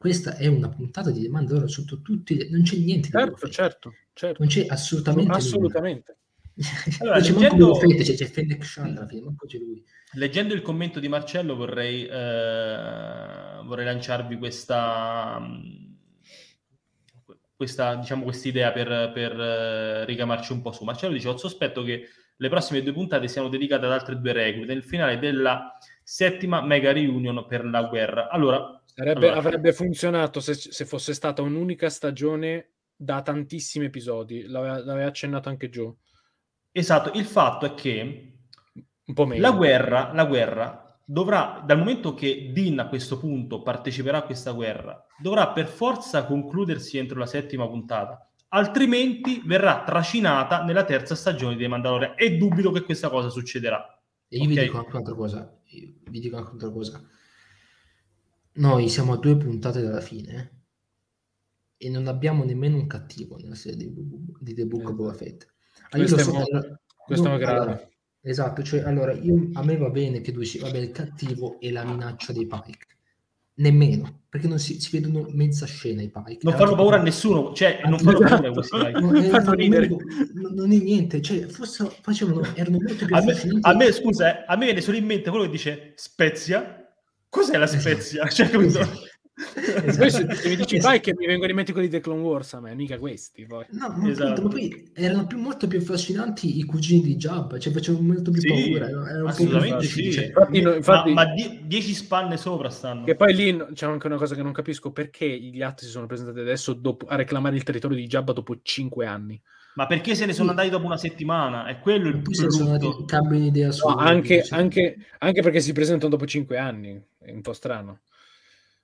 Questa 0.00 0.36
è 0.36 0.46
una 0.46 0.70
puntata 0.70 1.10
di 1.10 1.20
The 1.20 1.28
Mandalorian 1.28 1.68
sotto 1.68 2.00
tutti, 2.00 2.48
non 2.48 2.62
c'è 2.62 2.78
niente 2.78 3.10
di 3.10 3.18
Certo, 3.18 3.48
certo, 3.50 3.94
certo. 4.14 4.36
Non 4.38 4.48
c'è 4.48 4.64
assolutamente. 4.66 5.32
Assolutamente. 5.32 6.16
Allora, 7.00 7.18
non 7.18 7.22
c'è 7.26 7.32
manco 7.32 7.42
leggendo- 7.42 7.74
Fett, 7.74 8.16
c'è, 8.16 8.62
Shand 8.62 8.96
alla 8.96 9.06
fine, 9.06 9.20
manco 9.20 9.44
c'è 9.46 9.58
lui. 9.58 9.84
Leggendo 10.14 10.54
il 10.54 10.62
commento 10.62 11.00
di 11.00 11.08
Marcello 11.08 11.54
vorrei, 11.54 12.06
eh, 12.06 13.60
vorrei 13.62 13.84
lanciarvi 13.84 14.38
questa, 14.38 15.38
mh, 15.38 15.96
questa 17.54 17.94
diciamo, 17.96 18.24
quest'idea 18.24 18.72
per, 18.72 19.12
per 19.12 19.38
eh, 19.38 20.04
ricamarci 20.06 20.52
un 20.52 20.62
po' 20.62 20.72
su. 20.72 20.82
Marcello 20.84 21.12
dice, 21.12 21.28
ho 21.28 21.32
il 21.34 21.38
sospetto 21.38 21.82
che 21.82 22.08
le 22.36 22.48
prossime 22.48 22.82
due 22.82 22.94
puntate 22.94 23.28
siano 23.28 23.50
dedicate 23.50 23.84
ad 23.84 23.92
altre 23.92 24.18
due 24.18 24.32
reclute 24.32 24.72
nel 24.72 24.82
finale 24.82 25.18
della 25.18 25.76
settima 26.02 26.62
mega 26.62 26.90
reunion 26.90 27.44
per 27.46 27.66
la 27.66 27.82
guerra. 27.82 28.30
Allora, 28.30 28.79
Sarebbe- 28.94 29.26
Allora. 29.30 29.38
avrebbe 29.38 29.72
funzionato 29.72 30.40
se, 30.40 30.54
se 30.54 30.84
fosse 30.84 31.14
stata 31.14 31.42
un'unica 31.42 31.88
stagione 31.88 32.72
da 32.94 33.22
tantissimi 33.22 33.86
episodi. 33.86 34.42
L'aveva, 34.46 34.84
l'aveva 34.84 35.08
accennato 35.08 35.48
anche 35.48 35.68
Joe. 35.70 35.94
esatto, 36.72 37.16
il 37.18 37.24
fatto 37.24 37.66
è 37.66 37.74
che 37.74 38.34
Un 39.06 39.14
po' 39.14 39.26
meno. 39.26 39.40
La 39.40 39.52
guerra, 39.52 40.12
la 40.12 40.24
guerra 40.26 40.98
dovrà, 41.04 41.62
dal 41.66 41.78
momento 41.78 42.14
che 42.14 42.50
Din 42.52 42.78
a 42.78 42.88
questo 42.88 43.18
punto 43.18 43.62
parteciperà 43.62 44.18
a 44.18 44.22
questa 44.22 44.52
guerra, 44.52 45.04
dovrà 45.20 45.48
per 45.48 45.66
forza 45.66 46.24
concludersi 46.24 46.98
entro 46.98 47.18
la 47.18 47.26
settima 47.26 47.66
puntata, 47.66 48.30
altrimenti 48.48 49.42
verrà 49.44 49.82
trascinata 49.84 50.62
nella 50.62 50.84
terza 50.84 51.14
stagione 51.14 51.54
di 51.56 51.62
The 51.62 51.68
Mandalorian 51.68 52.14
e 52.16 52.36
dubito 52.36 52.70
che 52.70 52.82
questa 52.82 53.08
cosa 53.08 53.28
succederà. 53.30 53.84
E 54.28 54.36
io 54.38 54.46
vi 54.46 54.54
Ok. 54.54 54.62
dico 54.62 54.76
anche 54.78 54.90
un'altra 54.90 55.14
cosa, 55.14 55.58
io 55.64 55.92
vi 56.10 56.20
dico 56.20 56.36
anche 56.36 56.48
un'altra 56.50 56.70
cosa. 56.70 57.02
Noi 58.54 58.88
siamo 58.88 59.12
a 59.12 59.16
due 59.16 59.36
puntate 59.36 59.80
dalla 59.80 60.00
fine 60.00 60.58
e 61.76 61.88
non 61.88 62.08
abbiamo 62.08 62.44
nemmeno 62.44 62.76
un 62.76 62.86
cattivo 62.86 63.36
nella 63.36 63.54
serie 63.54 63.76
di, 63.76 64.54
The 64.54 64.66
Book 64.66 64.88
of 64.88 64.94
Boba 64.94 65.14
Fett. 65.14 65.46
Ah, 65.90 65.96
Questo 65.96 66.16
è 66.16 66.22
so- 66.22 66.32
mo- 66.32 66.44
allora- 66.44 66.80
questo 67.06 67.28
no, 67.28 67.34
è 67.36 67.38
grave. 67.38 67.58
allora, 67.58 67.88
esatto, 68.20 68.62
cioè 68.62 68.80
allora 68.80 69.12
io, 69.12 69.48
a 69.54 69.64
me 69.64 69.76
va 69.76 69.88
bene 69.90 70.20
che 70.20 70.32
tu 70.32 70.40
dici, 70.40 70.58
vabbè, 70.58 70.78
il 70.78 70.90
cattivo 70.90 71.58
è 71.60 71.70
la 71.70 71.84
minaccia 71.84 72.32
dei 72.32 72.46
Pike. 72.46 72.86
Nemmeno, 73.54 74.22
perché 74.28 74.48
non 74.48 74.58
si, 74.58 74.80
si 74.80 74.90
vedono 74.98 75.26
mezza 75.30 75.66
scena 75.66 76.00
i 76.02 76.10
Pike. 76.10 76.38
Non 76.42 76.54
E 76.54 76.56
fanno 76.56 76.74
paura 76.74 76.98
a 76.98 77.02
nessuno, 77.02 77.52
cioè 77.54 77.80
non 77.84 77.98
fanno 77.98 78.20
Esatto. 78.20 78.34
paura 78.42 78.52
questi 78.52 78.78
guy. 78.78 78.92
No, 78.92 79.12
eh, 79.14 79.22
Fanno 79.28 79.44
non- 79.44 79.54
ridere. 79.56 79.88
non, 80.34 80.54
non 80.54 80.72
è 80.72 80.76
niente, 80.78 81.20
cioè, 81.22 81.46
forse 81.46 81.88
facevano, 82.02 82.42
erano 82.54 82.78
molto 82.80 83.04
più 83.06 83.14
A 83.14 83.22
me, 83.22 83.34
a 83.60 83.74
me, 83.74 83.92
scusa, 83.92 84.40
eh, 84.40 84.44
a 84.46 84.56
me 84.56 84.64
viene 84.66 84.80
solo 84.80 84.96
in 84.96 85.04
mente 85.06 85.30
quello 85.30 85.44
che 85.46 85.50
dice 85.50 85.92
Spezia. 85.96 86.79
Cos'è 87.30 87.56
la 87.56 87.64
Esatto. 87.64 87.80
Spezia? 87.80 88.28
Cioè, 88.28 88.48
capito? 88.50 88.78
Esatto. 88.80 89.08
Se, 90.10 90.24
mi 90.48 90.56
dici 90.56 90.76
Esatto. 90.76 90.78
vai 90.88 91.00
che 91.00 91.14
mi 91.16 91.24
vengono 91.26 91.48
in 91.48 91.56
mente 91.56 91.72
quelli 91.72 91.88
di 91.88 91.94
The 91.94 92.02
Clone 92.02 92.20
Wars 92.20 92.52
a 92.52 92.60
me, 92.60 92.74
mica 92.74 92.98
questi 92.98 93.46
poi. 93.46 93.64
No, 93.70 93.88
ma, 93.88 94.10
Esatto. 94.10 94.28
appunto, 94.28 94.42
ma 94.42 94.48
poi 94.50 94.90
erano 94.92 95.26
più, 95.26 95.38
molto 95.38 95.66
più 95.66 95.78
affascinanti 95.78 96.58
i 96.58 96.64
cugini 96.64 97.00
di 97.00 97.16
Jabba, 97.16 97.58
cioè 97.58 97.72
facevano 97.72 98.04
molto 98.06 98.30
più 98.32 98.40
Sì, 98.42 98.48
paura. 98.48 98.86
Più 98.86 99.26
assolutamente 99.26 99.86
sì. 99.86 100.12
cioè, 100.12 100.26
Infatti, 100.26 100.60
no, 100.60 100.74
infatti- 100.74 101.12
ma 101.14 101.24
ma 101.24 101.32
die- 101.34 101.60
10 101.64 101.94
spanne 101.94 102.36
sopra 102.36 102.68
stanno. 102.68 103.04
Che 103.04 103.14
poi 103.14 103.34
lì 103.34 103.56
c'è 103.72 103.86
anche 103.86 104.06
una 104.08 104.16
cosa 104.16 104.34
che 104.34 104.42
non 104.42 104.52
capisco 104.52 104.90
perché 104.92 105.26
gli 105.26 105.62
altri 105.62 105.86
si 105.86 105.92
sono 105.92 106.06
presentati 106.06 106.40
adesso 106.40 106.74
dopo- 106.74 107.06
a 107.06 107.16
reclamare 107.16 107.56
il 107.56 107.62
territorio 107.62 107.96
di 107.96 108.06
Jabba 108.06 108.32
dopo 108.34 108.58
cinque 108.62 109.06
anni. 109.06 109.40
Ma 109.74 109.86
perché 109.86 110.14
se 110.14 110.26
ne 110.26 110.32
sono 110.32 110.50
andati 110.50 110.68
dopo 110.68 110.86
una 110.86 110.96
settimana? 110.96 111.66
È 111.66 111.78
quello 111.78 112.08
il 112.08 112.16
ne 112.16 112.50
sono 112.50 112.72
andati 112.72 113.04
cambiano 113.06 113.44
idea 113.44 113.70
su 113.70 113.88
No, 113.88 113.96
anche, 113.96 114.44
anche- 114.50 114.96
anche 115.18 115.42
perché 115.42 115.60
si 115.60 115.72
presentano 115.72 116.10
dopo 116.10 116.26
cinque 116.26 116.58
anni, 116.58 117.00
è 117.18 117.30
un 117.30 117.40
po' 117.40 117.52
strano. 117.52 118.00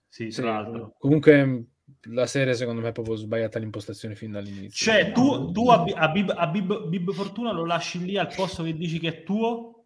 Sì, 0.08 0.30
Sì, 0.30 0.40
tra 0.40 0.52
l'altro. 0.52 0.94
comunque 0.98 1.64
la 2.08 2.26
serie 2.26 2.54
secondo 2.54 2.80
me 2.80 2.88
è 2.88 2.92
proprio 2.92 3.16
sbagliata 3.16 3.58
l'impostazione 3.58 4.14
fin 4.14 4.30
dall'inizio. 4.30 4.90
Cioè, 4.92 5.12
tu, 5.12 5.50
tu 5.52 5.68
a, 5.68 5.84
a 5.94 6.08
Bib, 6.08 6.32
a 6.34 6.46
Bib- 6.46 6.86
Bib 6.88 7.12
Fortuna 7.12 7.52
lo 7.52 7.64
lasci 7.64 8.04
lì 8.04 8.16
al 8.16 8.32
posto 8.34 8.62
che 8.62 8.74
dici 8.74 8.98
che 8.98 9.08
è 9.08 9.22
tuo 9.24 9.84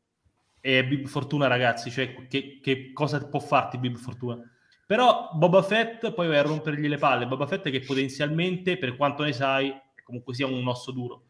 e 0.61 0.85
Bib 0.87 1.07
Fortuna, 1.07 1.47
ragazzi, 1.47 1.91
cioè, 1.91 2.27
che, 2.29 2.61
che 2.63 2.93
cosa 2.93 3.27
può 3.27 3.41
farti 3.41 3.79
Bib 3.79 3.97
Fortuna? 3.97 4.39
Però 4.87 5.31
Boba 5.35 5.63
Fett 5.63 6.13
poi 6.13 6.27
vai 6.29 6.39
a 6.39 6.43
rompergli 6.43 6.89
le 6.89 6.99
palle. 6.99 7.27
Boba 7.27 7.47
Fett 7.47 7.71
che 7.71 7.81
potenzialmente, 7.81 8.77
per 8.77 8.97
quanto 8.97 9.23
ne 9.23 9.33
sai, 9.33 9.73
comunque 10.11 10.35
sia 10.35 10.47
un 10.47 10.67
osso 10.67 10.91
duro. 10.93 11.25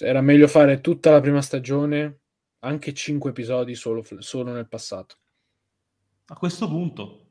Era 0.00 0.20
meglio 0.20 0.48
fare 0.48 0.80
tutta 0.80 1.10
la 1.10 1.20
prima 1.20 1.42
stagione, 1.42 2.20
anche 2.60 2.94
cinque 2.94 3.30
episodi 3.30 3.74
solo, 3.74 4.02
solo 4.18 4.52
nel 4.52 4.68
passato. 4.68 5.16
A 6.26 6.36
questo 6.36 6.68
punto, 6.68 7.26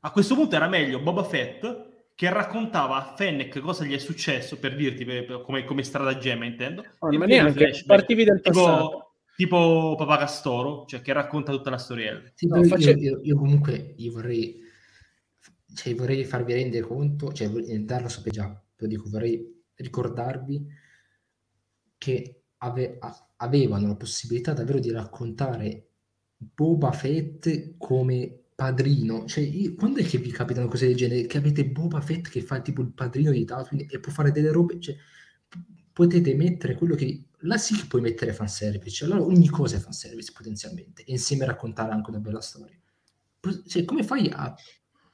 a 0.00 0.10
questo 0.10 0.34
punto 0.34 0.56
era 0.56 0.68
meglio 0.68 1.00
Boba 1.00 1.22
Fett 1.22 1.92
che 2.16 2.32
raccontava 2.32 2.96
a 2.96 3.14
Fennec 3.16 3.58
cosa 3.60 3.84
gli 3.84 3.94
è 3.94 3.98
successo, 3.98 4.58
per 4.58 4.74
dirti 4.76 5.04
per- 5.04 5.24
per- 5.24 5.42
come, 5.42 5.64
come 5.64 5.82
stratagemma, 5.82 6.44
intendo. 6.44 6.82
E 6.82 7.16
ma 7.16 7.26
neanche, 7.26 7.82
partivi 7.86 8.24
dal 8.24 8.40
passato. 8.40 8.86
tipo, 8.86 9.14
tipo 9.36 9.94
Papà 9.96 10.18
Castoro, 10.18 10.84
cioè 10.86 11.00
che 11.02 11.12
racconta 11.12 11.52
tutta 11.52 11.70
la 11.70 11.78
storiella. 11.78 12.22
Sì, 12.34 12.46
No, 12.46 12.62
face- 12.64 12.90
io, 12.92 12.98
io- 12.98 13.20
io 13.22 13.36
comunque 13.36 13.94
io 13.96 14.12
vorrei, 14.12 14.60
cioè, 15.74 15.94
vorrei 15.94 16.24
farvi 16.24 16.52
rendere 16.54 16.86
conto, 16.86 17.32
cioè 17.32 17.48
darlo 17.48 18.08
sapete 18.08 18.30
già, 18.36 18.63
però 18.84 18.86
dico 18.86 19.08
vorrei 19.08 19.62
ricordarvi 19.76 20.66
che 21.96 22.42
ave- 22.58 22.98
avevano 23.36 23.88
la 23.88 23.96
possibilità 23.96 24.52
davvero 24.52 24.78
di 24.78 24.90
raccontare 24.90 25.88
Boba 26.36 26.92
Fett 26.92 27.76
come 27.78 28.44
padrino. 28.54 29.24
Cioè, 29.26 29.44
io- 29.44 29.74
quando 29.74 30.00
è 30.00 30.04
che 30.04 30.18
vi 30.18 30.30
capitano 30.30 30.68
cose 30.68 30.86
del 30.86 30.96
genere? 30.96 31.26
Che 31.26 31.38
avete 31.38 31.66
Boba 31.66 32.00
Fett 32.00 32.28
che 32.28 32.42
fa 32.42 32.60
tipo 32.60 32.82
il 32.82 32.92
padrino 32.92 33.30
di 33.30 33.44
Tatooine 33.44 33.86
e 33.90 33.98
può 34.00 34.12
fare 34.12 34.30
delle 34.30 34.52
robe, 34.52 34.78
cioè, 34.80 34.94
potete 35.92 36.34
mettere 36.34 36.74
quello 36.74 36.94
che... 36.94 37.24
Là 37.44 37.58
sì 37.58 37.76
che 37.76 37.86
puoi 37.86 38.00
mettere 38.00 38.32
fanservice, 38.32 38.90
cioè, 38.90 39.08
allora 39.08 39.24
ogni 39.24 39.48
cosa 39.48 39.76
è 39.76 39.78
fanservice 39.78 40.32
potenzialmente, 40.34 41.04
e 41.04 41.12
insieme 41.12 41.44
raccontare 41.44 41.92
anche 41.92 42.08
una 42.08 42.18
bella 42.18 42.40
storia. 42.40 42.78
Cioè, 43.66 43.84
come 43.84 44.02
fai 44.02 44.30
a 44.32 44.54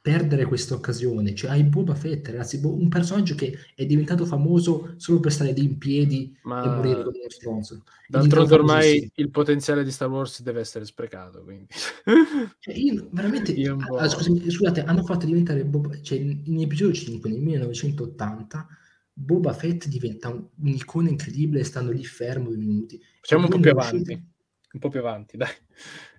perdere 0.01 0.45
questa 0.47 0.75
occasione? 0.75 1.35
Cioè, 1.35 1.51
hai 1.51 1.63
Boba 1.65 1.95
Fett, 1.95 2.27
ragazzi, 2.29 2.59
Bo- 2.59 2.73
un 2.75 2.89
personaggio 2.89 3.35
che 3.35 3.57
è 3.75 3.85
diventato 3.85 4.25
famoso 4.25 4.95
solo 4.97 5.21
per 5.21 5.33
stare 5.33 5.53
lì 5.53 5.65
in 5.65 5.79
piedi 5.79 6.35
Ma 6.43 6.63
e 6.63 6.69
morire 6.69 7.05
come 7.05 7.19
uno 7.19 7.29
stronzo. 7.31 7.85
D'altronde 8.09 8.55
ormai 8.55 9.11
il 9.15 9.31
potenziale 9.31 9.85
di 9.85 9.91
Star 9.91 10.09
Wars 10.11 10.43
deve 10.43 10.61
essere 10.61 10.85
sprecato. 10.85 11.43
Quindi. 11.43 11.67
Cioè, 12.59 12.75
io 12.75 13.09
veramente, 13.13 13.53
Io 13.53 13.77
po'- 13.77 13.97
ah, 13.97 14.09
scusami, 14.09 14.51
scusate, 14.51 14.83
hanno 14.83 15.05
fatto 15.05 15.27
diventare 15.27 15.65
Boba, 15.65 16.01
cioè 16.03 16.19
in 16.19 16.61
episodio 16.61 16.95
5 16.95 17.31
nel 17.31 17.41
1980 17.41 18.67
Boba 19.13 19.53
Fett 19.53 19.87
diventa 19.87 20.29
un- 20.29 20.47
un'icona 20.61 21.09
incredibile 21.11 21.63
stando 21.65 21.93
lì 21.93 22.05
fermo 22.05 22.49
due 22.49 22.57
minuti. 22.57 23.01
Facciamo 23.21 23.45
un 23.45 23.51
po' 23.51 23.61
più 23.61 23.71
avanti. 23.71 23.97
uscite- 23.97 24.25
un 24.73 24.81
po' 24.81 24.89
più 24.89 25.01
avanti, 25.01 25.37
dai. 25.37 25.51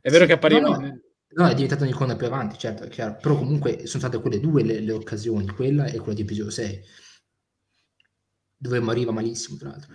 È 0.01 0.09
vero 0.09 0.23
Sì, 0.23 0.27
che 0.29 0.33
appariva... 0.35 0.69
no, 0.69 0.77
no. 0.79 0.99
No, 1.33 1.47
è 1.47 1.53
diventato 1.53 1.83
un'icona 1.83 2.15
più 2.15 2.25
avanti, 2.27 2.57
certo, 2.57 2.83
è 2.83 2.89
chiaro. 2.89 3.17
Però 3.21 3.37
comunque 3.37 3.85
sono 3.85 4.03
state 4.03 4.19
quelle 4.19 4.39
due 4.39 4.63
le, 4.63 4.79
le 4.79 4.91
occasioni, 4.91 5.47
quella 5.47 5.85
e 5.85 5.97
quella 5.97 6.13
di 6.13 6.21
episodio 6.21 6.51
6, 6.51 6.81
dove 8.57 8.77
arriva 8.77 9.11
malissimo, 9.11 9.57
tra 9.57 9.69
l'altro. 9.69 9.93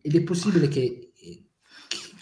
Ed 0.00 0.14
è 0.14 0.22
possibile 0.22 0.68
che, 0.68 1.12
che, 1.14 1.46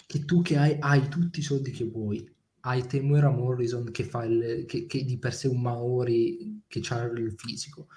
che 0.05 0.25
tu 0.25 0.41
che 0.41 0.57
hai, 0.57 0.77
hai 0.79 1.07
tutti 1.07 1.39
i 1.39 1.43
soldi 1.43 1.71
che 1.71 1.85
vuoi, 1.85 2.29
hai 2.61 2.85
Temuera 2.85 3.29
Morrison 3.29 3.89
che, 3.91 4.03
fa 4.03 4.25
il, 4.25 4.65
che, 4.67 4.85
che 4.85 5.05
di 5.05 5.17
per 5.17 5.33
sé 5.33 5.47
è 5.47 5.51
un 5.51 5.61
Maori 5.61 6.63
che 6.67 6.81
ha 6.89 7.03
il 7.03 7.33
fisico, 7.37 7.87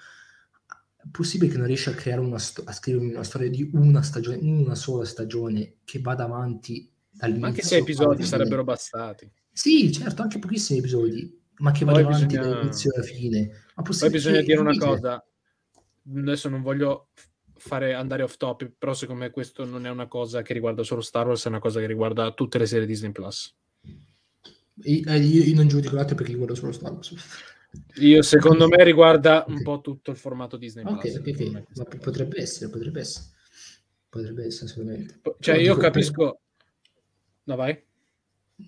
è 0.95 1.07
possibile 1.11 1.51
che 1.51 1.57
non 1.57 1.67
riesci 1.67 1.89
a 1.89 1.93
creare 1.93 2.21
una 2.21 2.37
sto- 2.37 2.63
a 2.65 2.71
scrivere 2.71 3.05
una 3.07 3.23
storia 3.23 3.49
di 3.49 3.69
una 3.73 4.01
stagione, 4.01 4.37
una 4.37 4.75
sola 4.75 5.03
stagione 5.03 5.79
che 5.83 5.99
vada 5.99 6.23
avanti 6.23 6.89
dall'inizio 7.09 7.47
Anche 7.47 7.63
se 7.63 7.77
episodi 7.77 8.23
sarebbero 8.23 8.63
bastati. 8.63 9.29
Sì, 9.51 9.91
certo, 9.91 10.21
anche 10.21 10.39
pochissimi 10.39 10.79
episodi, 10.79 11.39
ma 11.57 11.71
che 11.71 11.85
vada 11.85 11.99
avanti 11.99 12.25
bisogna- 12.25 12.47
dall'inizio 12.53 12.91
alla 12.93 13.03
fine. 13.03 13.49
Ma 13.75 13.83
Poi 13.83 14.09
bisogna 14.09 14.37
che- 14.37 14.43
dire 14.43 14.59
una 14.59 14.77
cosa, 14.77 15.25
adesso 16.15 16.49
non 16.49 16.61
voglio 16.61 17.09
fare 17.55 17.93
andare 17.93 18.23
off 18.23 18.37
topic, 18.37 18.73
però 18.77 18.93
secondo 18.93 19.23
me 19.23 19.29
questo 19.29 19.65
non 19.65 19.85
è 19.85 19.89
una 19.89 20.07
cosa 20.07 20.41
che 20.41 20.53
riguarda 20.53 20.83
solo 20.83 21.01
Star 21.01 21.27
Wars, 21.27 21.45
è 21.45 21.49
una 21.49 21.59
cosa 21.59 21.79
che 21.79 21.85
riguarda 21.85 22.31
tutte 22.33 22.57
le 22.57 22.65
serie 22.65 22.87
Disney 22.87 23.11
Plus. 23.11 23.53
Io, 24.83 25.05
eh, 25.05 25.17
io- 25.19 25.43
io 25.43 25.55
non 25.55 25.67
giudico 25.67 25.95
l'altro 25.95 26.15
perché 26.15 26.31
li 26.31 26.37
guardo 26.37 26.55
solo 26.55 26.71
Star 26.71 26.91
Wars. 26.91 27.13
Io, 27.97 28.21
secondo 28.21 28.67
me, 28.67 28.83
riguarda 28.83 29.45
un 29.47 29.61
po' 29.61 29.79
tutto 29.79 30.11
il 30.11 30.17
formato 30.17 30.57
Disney 30.57 30.83
Ok, 30.85 30.99
Plus. 31.01 31.15
ok, 31.15 31.23
secondo 31.25 31.43
ok. 31.43 31.53
me, 31.53 31.63
questa 31.63 31.83
Ma 31.89 31.97
potrebbe 31.99 32.41
essere, 32.41 32.69
potrebbe 32.71 32.99
essere. 33.01 33.25
Potrebbe 34.09 34.45
essere, 34.45 34.65
assolutamente. 34.69 35.21
Cioè, 35.39 35.55
io 35.57 35.75
capisco... 35.77 36.41
No, 37.43 37.55
vai. 37.55 37.81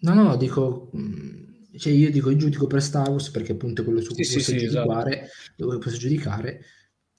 No, 0.02 0.14
no, 0.14 0.36
dico, 0.38 0.90
mh, 0.94 1.78
cioè 1.78 1.94
io 1.94 2.12
dico, 2.12 2.36
giudico 2.36 2.68
per 2.68 2.82
Star 2.82 3.10
Wars 3.10 3.30
perché 3.32 3.54
appunto 3.54 3.82
è 3.82 3.84
quello 3.86 4.02
su 4.02 4.14
cui 4.14 4.24
Sì, 4.24 4.34
posso 4.34 4.52
sì, 4.52 4.56
esatto. 4.64 5.04
giudicare, 5.04 5.30
dove 5.56 5.78
posso 5.78 5.98
giudicare, 5.98 6.62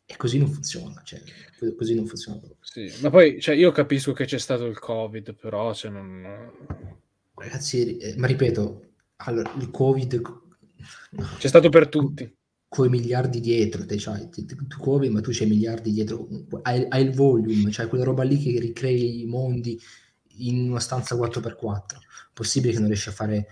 e 0.07 0.17
così 0.17 0.39
non 0.39 0.51
funziona, 0.51 1.03
cioè, 1.05 1.23
co- 1.59 1.75
così 1.75 1.95
non 1.95 2.07
funziona 2.07 2.39
proprio. 2.39 2.59
Sì, 2.61 2.93
ma 3.01 3.11
poi 3.11 3.41
cioè, 3.41 3.55
io 3.55 3.71
capisco 3.73 4.13
che 4.13 4.25
c'è 4.25 4.39
stato 4.39 4.67
il 4.67 4.79
Covid, 4.79 5.35
però 5.35 5.73
cioè, 5.75 5.91
non... 5.91 6.53
Ragazzi, 7.35 7.97
eh, 7.99 8.15
ma 8.17 8.27
ripeto, 8.27 8.95
allora, 9.17 9.53
il 9.59 9.71
Covid 9.71 10.21
c'è 11.39 11.49
stato 11.49 11.69
per 11.69 11.89
tutti. 11.89 12.31
con 12.69 12.87
i 12.87 12.91
miliardi 12.91 13.41
dietro, 13.41 13.87
te, 13.87 13.97
cioè, 13.99 14.29
tu 14.29 14.45
Covid, 14.79 15.11
ma 15.11 15.21
tu 15.21 15.31
c'hai 15.33 15.49
miliardi 15.49 15.93
dietro, 15.93 16.29
hai, 16.63 16.85
hai 16.89 17.05
il 17.05 17.13
volume, 17.15 17.71
cioè 17.71 17.87
quella 17.87 18.05
roba 18.05 18.25
lì 18.25 18.37
che 18.39 18.59
ricrei 18.59 19.21
i 19.23 19.27
mondi 19.27 19.79
in 20.39 20.71
una 20.71 20.81
stanza 20.81 21.17
4x4. 21.17 21.83
Possibile 22.33 22.73
che 22.73 22.79
non 22.79 22.89
riesci 22.89 23.09
a 23.09 23.13
fare 23.13 23.47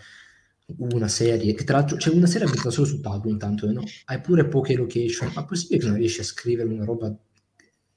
una 0.78 1.08
serie, 1.08 1.54
che 1.54 1.64
tra 1.64 1.78
l'altro 1.78 1.96
c'è 1.96 2.10
una 2.10 2.26
serie 2.26 2.46
abitata 2.46 2.70
solo 2.70 2.86
su 2.86 3.00
Tago 3.00 3.28
intanto, 3.28 3.68
eh, 3.68 3.72
no? 3.72 3.82
Hai 4.06 4.20
pure 4.20 4.46
poche 4.46 4.74
location, 4.74 5.30
ma 5.34 5.44
possibile 5.44 5.80
che 5.80 5.86
non 5.86 5.96
riesci 5.96 6.20
a 6.20 6.24
scrivere 6.24 6.68
una 6.68 6.84
roba 6.84 7.14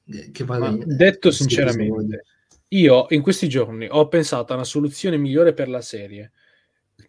eh, 0.08 0.32
che 0.32 0.44
vada 0.44 0.72
Ma 0.72 0.84
detto 0.86 1.32
sinceramente, 1.32 2.26
io 2.70 3.06
in 3.10 3.22
questi 3.22 3.48
giorni 3.48 3.88
ho 3.90 4.08
pensato 4.08 4.52
a 4.52 4.56
una 4.56 4.66
soluzione 4.66 5.18
migliore 5.18 5.54
per 5.54 5.70
la 5.70 5.82
serie. 5.82 6.32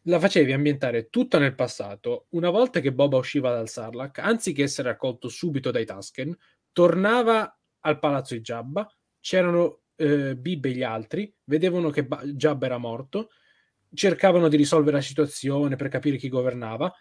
La 0.02 0.20
facevi 0.20 0.52
ambientare 0.52 1.08
tutta 1.08 1.38
nel 1.38 1.54
passato, 1.54 2.26
una 2.30 2.50
volta 2.50 2.80
che 2.80 2.92
Boba 2.92 3.16
usciva 3.16 3.52
dal 3.52 3.68
Sarlacc, 3.68 4.18
anziché 4.18 4.62
essere 4.62 4.90
accolto 4.90 5.28
subito 5.28 5.70
dai 5.70 5.84
Tusken, 5.84 6.36
tornava 6.72 7.58
al 7.80 7.98
palazzo 7.98 8.34
di 8.34 8.40
Jabba, 8.40 8.88
c'erano 9.20 9.80
eh, 9.96 10.36
Bib 10.36 10.64
e 10.64 10.72
gli 10.72 10.82
altri, 10.82 11.32
vedevano 11.44 11.90
che 11.90 12.04
Ba- 12.04 12.22
Jabba 12.24 12.66
era 12.66 12.78
morto, 12.78 13.30
cercavano 13.92 14.48
di 14.48 14.56
risolvere 14.56 14.96
la 14.96 15.02
situazione 15.02 15.76
per 15.76 15.88
capire 15.88 16.16
chi 16.16 16.28
governava, 16.28 16.92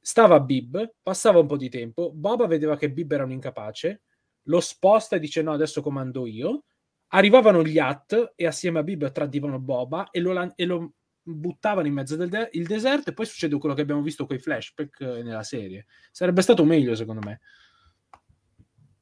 stava 0.00 0.40
Bib, 0.40 0.94
passava 1.02 1.40
un 1.40 1.46
po' 1.46 1.56
di 1.56 1.68
tempo, 1.68 2.12
Boba 2.12 2.46
vedeva 2.46 2.76
che 2.76 2.90
Bib 2.90 3.12
era 3.12 3.24
un 3.24 3.32
incapace, 3.32 4.02
lo 4.44 4.60
sposta 4.60 5.16
e 5.16 5.18
dice 5.20 5.42
no, 5.42 5.52
adesso 5.52 5.82
comando 5.82 6.26
io, 6.26 6.64
arrivavano 7.08 7.62
gli 7.62 7.78
At 7.78 8.32
e 8.34 8.46
assieme 8.46 8.78
a 8.78 8.82
Bib 8.82 9.10
tradivano 9.12 9.58
Boba 9.58 10.10
e 10.10 10.20
lo, 10.20 10.52
e 10.54 10.64
lo 10.64 10.92
buttavano 11.22 11.86
in 11.86 11.92
mezzo 11.92 12.16
del 12.16 12.28
de- 12.28 12.50
deserto 12.52 13.10
e 13.10 13.12
poi 13.12 13.26
succede 13.26 13.58
quello 13.58 13.74
che 13.74 13.82
abbiamo 13.82 14.02
visto 14.02 14.26
con 14.26 14.36
i 14.36 14.38
flashback 14.38 15.00
eh, 15.00 15.22
nella 15.22 15.42
serie. 15.42 15.86
Sarebbe 16.10 16.42
stato 16.42 16.64
meglio 16.64 16.94
secondo 16.94 17.20
me. 17.24 17.40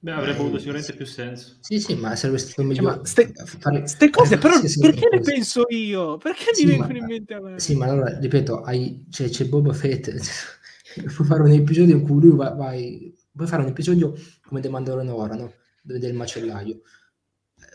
Beh, 0.01 0.13
avrebbe 0.13 0.39
avuto 0.39 0.59
sicuramente 0.59 0.95
più 0.95 1.07
senso. 1.07 1.57
Sì, 1.61 1.81
sì, 1.81 1.95
ma 1.97 2.15
sarebbe 2.15 2.39
stato 2.39 2.63
Cioè, 2.63 2.67
meglio 2.67 2.83
ma 2.83 3.01
ste- 3.05 3.33
fare 3.35 3.81
Queste 3.81 4.11
cose 4.11 4.39
però 4.39 4.61
perché 4.61 5.09
ne 5.11 5.21
penso 5.21 5.65
io? 5.71 6.19
Perché 6.19 6.55
Sì, 6.55 6.67
mi 6.67 6.77
ma- 6.77 6.87
vengono 6.87 6.99
in 6.99 7.05
mente 7.07 7.35
a 7.35 7.41
me? 7.41 7.59
Sì, 7.59 7.75
ma 7.75 7.87
allora, 7.87 8.17
ripeto, 8.19 8.61
hai, 8.63 9.07
c'è, 9.11 9.29
c'è 9.29 9.47
Boba 9.47 9.73
Fett, 9.73 10.11
puoi 11.15 11.27
fare 11.27 11.43
un 11.43 11.51
episodio 11.51 11.97
in 11.97 12.03
cui 12.03 12.21
lui 12.21 12.37
va, 12.37 12.51
vai, 12.51 13.13
puoi 13.35 13.49
fare 13.49 13.63
un 13.63 13.69
episodio 13.69 14.15
come 14.43 14.61
The 14.61 14.69
Mandalorian 14.69 15.13
ora, 15.13 15.35
no? 15.35 15.53
Dove 15.83 15.99
del 15.99 16.15
macellaio. 16.15 16.81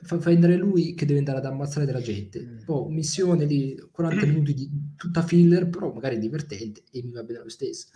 Fa, 0.03 0.17
fai 0.19 0.35
andare 0.35 0.55
lui 0.55 0.93
che 0.93 1.05
deve 1.05 1.19
andare 1.19 1.39
ad 1.39 1.45
ammazzare 1.45 1.85
della 1.85 2.01
gente. 2.01 2.39
Mm. 2.41 2.57
Poi 2.65 2.93
missione 2.93 3.45
di 3.45 3.77
40 3.91 4.25
minuti 4.25 4.53
di 4.53 4.69
tutta 4.95 5.21
filler, 5.23 5.67
però 5.69 5.91
magari 5.91 6.17
divertente 6.19 6.83
e 6.89 7.03
mi 7.03 7.11
va 7.11 7.23
bene 7.23 7.39
lo 7.39 7.49
stesso. 7.49 7.87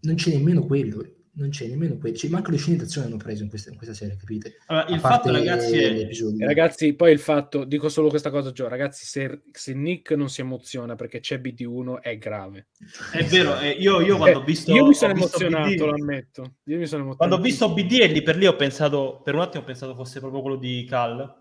Non 0.00 0.14
c'è 0.14 0.30
nemmeno 0.30 0.64
quello, 0.64 1.04
non 1.34 1.48
c'è 1.48 1.66
nemmeno 1.66 1.96
quello. 1.96 2.16
Cioè, 2.16 2.30
manco 2.30 2.50
le 2.50 2.58
scene 2.58 2.76
d'azione 2.76 3.06
hanno 3.06 3.16
preso 3.16 3.42
in 3.42 3.48
questa, 3.48 3.70
in 3.70 3.76
questa 3.76 3.94
serie, 3.94 4.16
capite? 4.16 4.56
Allora, 4.66 4.88
il 4.88 5.00
fatto, 5.00 5.30
ragazzi, 5.30 5.78
è... 5.78 6.08
ragazzi, 6.44 6.94
poi 6.94 7.12
il 7.12 7.18
fatto, 7.18 7.64
dico 7.64 7.88
solo 7.88 8.08
questa 8.08 8.30
cosa, 8.30 8.52
Gio, 8.52 8.68
ragazzi, 8.68 9.06
se, 9.06 9.42
se 9.50 9.74
Nick 9.74 10.12
non 10.12 10.28
si 10.28 10.40
emoziona 10.40 10.94
perché 10.94 11.20
c'è 11.20 11.38
BD1 11.38 12.00
è 12.00 12.18
grave. 12.18 12.68
È 13.12 13.24
vero, 13.24 13.58
eh, 13.58 13.70
io, 13.70 14.00
io 14.00 14.16
quando 14.16 14.40
ho 14.40 14.42
Eh, 14.42 14.44
visto... 14.44 14.72
io 14.72 14.86
mi 14.86 14.94
sono 14.94 15.12
emozionato, 15.12 15.70
BD 15.70 15.80
lo 15.80 15.92
ammetto. 15.92 16.54
Io 16.64 16.78
mi 16.78 16.86
sono 16.86 17.02
emozionato. 17.02 17.16
Quando 17.16 17.36
ho 17.36 17.40
visto 17.40 17.72
BD 17.72 18.00
e 18.00 18.06
lì 18.08 18.22
per 18.22 18.36
lì 18.36 18.46
ho 18.46 18.56
pensato, 18.56 19.20
per 19.24 19.34
un 19.34 19.40
attimo 19.40 19.62
ho 19.62 19.66
pensato 19.66 19.94
fosse 19.94 20.20
proprio 20.20 20.42
quello 20.42 20.56
di 20.56 20.84
Cal, 20.88 21.40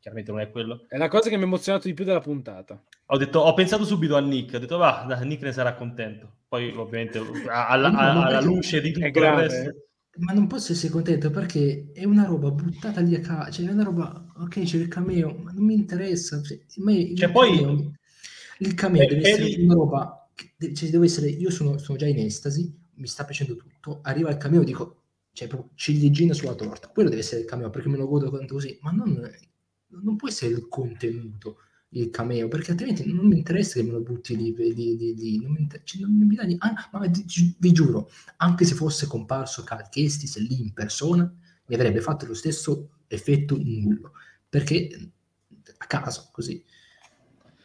chiaramente 0.00 0.32
non 0.32 0.40
è 0.40 0.50
quello. 0.50 0.84
È 0.88 0.96
la 0.96 1.08
cosa 1.08 1.28
che 1.28 1.36
mi 1.36 1.42
ha 1.42 1.46
emozionato 1.46 1.86
di 1.88 1.94
più 1.94 2.04
della 2.04 2.20
puntata. 2.20 2.82
Ho, 3.06 3.16
detto, 3.16 3.40
ho 3.40 3.54
pensato 3.54 3.84
subito 3.84 4.16
a 4.16 4.20
Nick, 4.20 4.54
ho 4.54 4.58
detto 4.58 4.76
va, 4.76 5.06
Nick 5.22 5.42
ne 5.42 5.52
sarà 5.52 5.74
contento. 5.74 6.39
Poi 6.50 6.70
ovviamente 6.76 7.18
alla, 7.48 7.88
alla 7.92 8.28
perché- 8.28 8.44
luce 8.44 8.80
di 8.80 8.90
tutto 8.92 9.06
il 9.06 9.12
resto... 9.14 9.74
Ma 10.20 10.32
non 10.32 10.48
posso 10.48 10.72
essere 10.72 10.92
contento 10.92 11.30
perché 11.30 11.92
è 11.94 12.04
una 12.04 12.24
roba 12.26 12.50
buttata 12.50 13.00
lì 13.00 13.14
a 13.14 13.20
caso, 13.20 13.52
cioè 13.52 13.68
è 13.68 13.72
una 13.72 13.84
roba, 13.84 14.26
ok 14.38 14.62
c'è 14.64 14.76
il 14.76 14.88
cameo, 14.88 15.34
ma 15.38 15.52
non 15.52 15.64
mi 15.64 15.72
interessa, 15.74 16.42
cioè, 16.42 16.58
il 16.74 17.16
Cioè, 17.16 17.30
poi- 17.30 17.56
cameo, 17.58 17.92
il 18.58 18.74
cameo 18.74 19.02
Eh, 19.02 19.06
deve 19.06 19.28
essere 19.28 19.44
lì- 19.44 19.62
una 19.64 19.74
roba, 19.74 20.28
che 20.34 20.74
cioè 20.74 20.90
deve 20.90 21.06
essere, 21.06 21.28
io 21.28 21.50
sono, 21.50 21.78
sono 21.78 21.96
già 21.96 22.06
in 22.06 22.18
estasi, 22.18 22.76
mi 22.94 23.06
sta 23.06 23.24
piacendo 23.24 23.54
tutto, 23.56 24.00
arriva 24.02 24.30
il 24.30 24.36
cameo 24.36 24.64
dico, 24.64 25.04
cioè 25.32 25.46
proprio 25.48 25.70
ciliegina 25.76 26.34
sulla 26.34 26.54
torta, 26.54 26.88
quello 26.88 27.08
deve 27.08 27.22
essere 27.22 27.42
il 27.42 27.46
cameo 27.46 27.70
perché 27.70 27.88
me 27.88 27.96
lo 27.96 28.08
godo 28.08 28.30
tanto 28.30 28.54
così, 28.54 28.76
ma 28.82 28.90
non, 28.90 29.30
non 30.02 30.16
può 30.16 30.28
essere 30.28 30.52
il 30.52 30.66
contenuto 30.68 31.58
il 31.92 32.10
cameo 32.10 32.46
perché 32.48 32.70
altrimenti 32.70 33.10
non 33.12 33.26
mi 33.26 33.38
interessa 33.38 33.74
che 33.74 33.82
me 33.82 33.92
lo 33.92 34.00
butti 34.00 34.36
lì, 34.36 34.54
lì, 34.54 34.74
lì, 34.74 35.14
lì, 35.14 35.40
non 35.40 35.52
mi, 35.52 35.60
inter- 35.62 35.82
cioè, 35.84 36.00
non 36.02 36.12
mi 36.26 36.34
dà 36.36 36.44
ni- 36.44 36.56
ah, 36.58 36.88
ma 36.92 37.06
vi, 37.06 37.24
vi 37.58 37.72
giuro 37.72 38.10
anche 38.36 38.64
se 38.64 38.74
fosse 38.74 39.06
comparso 39.06 39.64
Cal 39.64 39.88
Kestis 39.88 40.38
lì 40.38 40.60
in 40.60 40.72
persona 40.72 41.32
mi 41.66 41.74
avrebbe 41.74 42.00
fatto 42.00 42.26
lo 42.26 42.34
stesso 42.34 42.90
effetto 43.08 43.56
nullo 43.60 44.12
perché 44.48 45.10
a 45.78 45.86
caso 45.86 46.28
così 46.32 46.64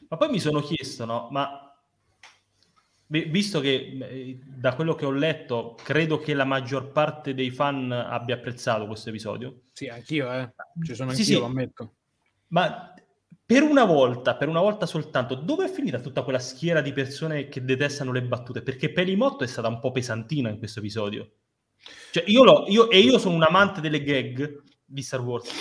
Ma 0.07 0.17
poi 0.17 0.29
mi 0.29 0.39
sono 0.39 0.61
chiesto, 0.61 1.05
no, 1.05 1.27
ma 1.31 1.59
vi- 3.07 3.25
visto 3.25 3.59
che 3.59 3.97
eh, 4.01 4.39
da 4.43 4.73
quello 4.75 4.95
che 4.95 5.05
ho 5.05 5.11
letto, 5.11 5.75
credo 5.83 6.19
che 6.19 6.33
la 6.33 6.45
maggior 6.45 6.91
parte 6.91 7.33
dei 7.33 7.51
fan 7.51 7.91
abbia 7.91 8.35
apprezzato 8.35 8.87
questo 8.87 9.09
episodio, 9.09 9.63
Sì, 9.73 9.87
anch'io, 9.87 10.31
eh. 10.31 10.53
Ci 10.83 10.95
sono 10.95 11.11
Sì, 11.11 11.21
anch'io, 11.21 11.35
sì. 11.35 11.39
lo 11.39 11.45
ammetto. 11.45 11.95
ma 12.47 12.93
per 13.45 13.61
una 13.61 13.83
volta, 13.85 14.35
per 14.35 14.47
una 14.47 14.59
volta 14.59 14.85
soltanto, 14.87 15.35
dove 15.35 15.65
è 15.65 15.69
finita 15.69 15.99
tutta 15.99 16.23
quella 16.23 16.39
schiera 16.39 16.81
di 16.81 16.91
persone 16.93 17.47
che 17.47 17.63
detestano 17.63 18.11
le 18.11 18.23
battute? 18.23 18.63
Perché 18.63 18.91
Pelimotto 18.91 19.43
è 19.43 19.47
stata 19.47 19.67
un 19.67 19.79
po' 19.79 19.91
pesantina 19.91 20.49
in 20.49 20.57
questo 20.57 20.79
episodio. 20.79 21.29
Cioè, 22.11 22.23
io, 22.27 22.65
io- 22.67 22.89
e 22.89 22.99
io 22.99 23.19
sono 23.19 23.35
un 23.35 23.43
amante 23.43 23.81
delle 23.81 24.01
gag 24.01 24.63
di 24.83 25.01
Star 25.03 25.21
Wars, 25.21 25.51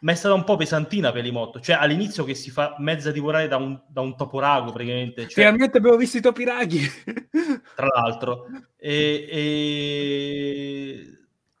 ma 0.00 0.12
è 0.12 0.14
stata 0.14 0.34
un 0.34 0.44
po' 0.44 0.56
pesantina 0.56 1.10
Pelimotto. 1.10 1.58
Cioè, 1.58 1.76
all'inizio 1.76 2.22
che 2.24 2.34
si 2.34 2.50
fa 2.50 2.76
mezza 2.80 3.10
divorare 3.10 3.48
da 3.48 3.56
un, 3.56 3.80
da 3.88 4.02
un 4.02 4.14
toporago, 4.14 4.72
praticamente. 4.72 5.22
Cioè, 5.22 5.32
Finalmente 5.32 5.78
abbiamo 5.78 5.96
visto 5.96 6.18
i 6.18 6.20
topi 6.20 6.44
raghi. 6.44 6.80
tra 7.74 7.86
l'altro. 7.86 8.44
E, 8.76 9.26
e- 9.30 11.10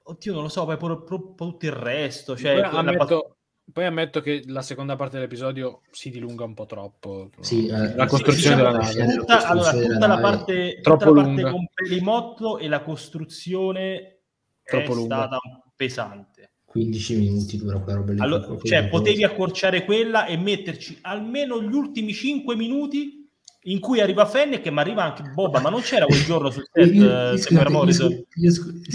Oddio, 0.08 0.34
non 0.34 0.42
lo 0.42 0.48
so, 0.48 0.64
poi 0.66 0.76
pure, 0.76 1.02
pure- 1.02 1.32
pure 1.34 1.50
tutto 1.50 1.66
il 1.66 1.72
resto. 1.72 2.36
Cioè, 2.36 2.60
ammetto, 2.60 3.35
poi 3.72 3.84
ammetto 3.84 4.20
che 4.20 4.42
la 4.46 4.62
seconda 4.62 4.96
parte 4.96 5.16
dell'episodio 5.16 5.82
si 5.90 6.10
dilunga 6.10 6.44
un 6.44 6.54
po' 6.54 6.66
troppo. 6.66 7.30
Sì, 7.40 7.66
eh, 7.66 7.94
la 7.94 8.04
sì, 8.04 8.08
costruzione 8.08 8.56
diciamo 8.56 8.72
della 8.72 8.84
nave. 8.84 9.10
sì, 9.10 9.18
tutta, 9.18 9.46
allora, 9.46 9.70
tutta 9.72 9.86
della 9.86 10.06
la 10.06 10.18
parte, 10.18 10.80
Troppo 10.80 11.04
tutta 11.04 11.14
la 11.16 11.22
parte 11.22 11.40
lunga. 11.42 11.50
con 11.50 11.66
Pelimotto 11.74 12.58
e 12.58 12.68
la 12.68 12.82
costruzione 12.82 14.18
Troppo 14.62 14.92
è 14.92 14.94
lunga. 14.94 15.16
stata 15.16 15.38
pesante. 15.74 16.50
15 16.64 17.16
minuti 17.16 17.56
dura 17.56 17.78
quella 17.80 17.98
roba 17.98 18.12
lì. 18.12 18.20
Allora, 18.20 18.56
cioè, 18.62 18.88
potevi 18.88 19.24
accorciare 19.24 19.84
quella 19.84 20.26
e 20.26 20.36
metterci 20.36 20.98
almeno 21.02 21.62
gli 21.62 21.72
ultimi 21.72 22.12
5 22.12 22.54
minuti 22.54 23.25
in 23.66 23.80
cui 23.80 24.00
arriva 24.00 24.26
Fennec, 24.26 24.66
ma 24.68 24.80
arriva 24.80 25.04
anche 25.04 25.22
Boba, 25.22 25.60
ma 25.60 25.70
non 25.70 25.80
c'era 25.80 26.06
quel 26.06 26.24
giorno 26.24 26.50
sul 26.50 26.68
set 26.70 26.86
io, 26.92 27.04
eh, 27.04 27.30
io, 27.32 27.36
scusate, 27.36 27.72
io, 27.72 28.26
io 28.34 28.50
scu- 28.50 28.86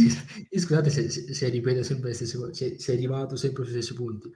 io 0.50 0.60
scusate 0.60 0.90
se, 0.90 1.10
se, 1.10 1.34
se 1.34 1.50
ripeto 1.50 1.84
sempre 1.84 2.10
le 2.10 2.16
stesse 2.16 2.38
cose, 2.38 2.54
se, 2.54 2.80
se 2.80 2.92
è 2.92 2.96
arrivato 2.96 3.36
sempre 3.36 3.64
sui 3.64 3.74
stessi 3.74 3.94
punti. 3.94 4.34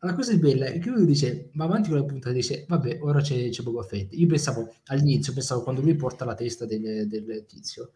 La 0.00 0.14
cosa 0.14 0.36
bella 0.36 0.66
è 0.66 0.78
che 0.78 0.90
lui 0.90 1.06
dice, 1.06 1.50
va 1.54 1.64
avanti 1.64 1.88
con 1.88 1.98
la 1.98 2.04
puntata, 2.04 2.34
dice, 2.34 2.66
vabbè, 2.68 2.98
ora 3.00 3.22
c'è, 3.22 3.48
c'è 3.48 3.62
Boba 3.62 3.82
Fett. 3.82 4.12
Io 4.12 4.26
pensavo, 4.26 4.74
all'inizio, 4.86 5.32
pensavo 5.32 5.62
quando 5.62 5.80
lui 5.80 5.94
porta 5.94 6.26
la 6.26 6.34
testa 6.34 6.66
del, 6.66 7.08
del 7.08 7.44
tizio, 7.48 7.92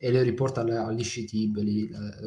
e 0.00 0.12
le 0.12 0.22
riporta 0.22 0.60
all'Ishitib, 0.60 1.58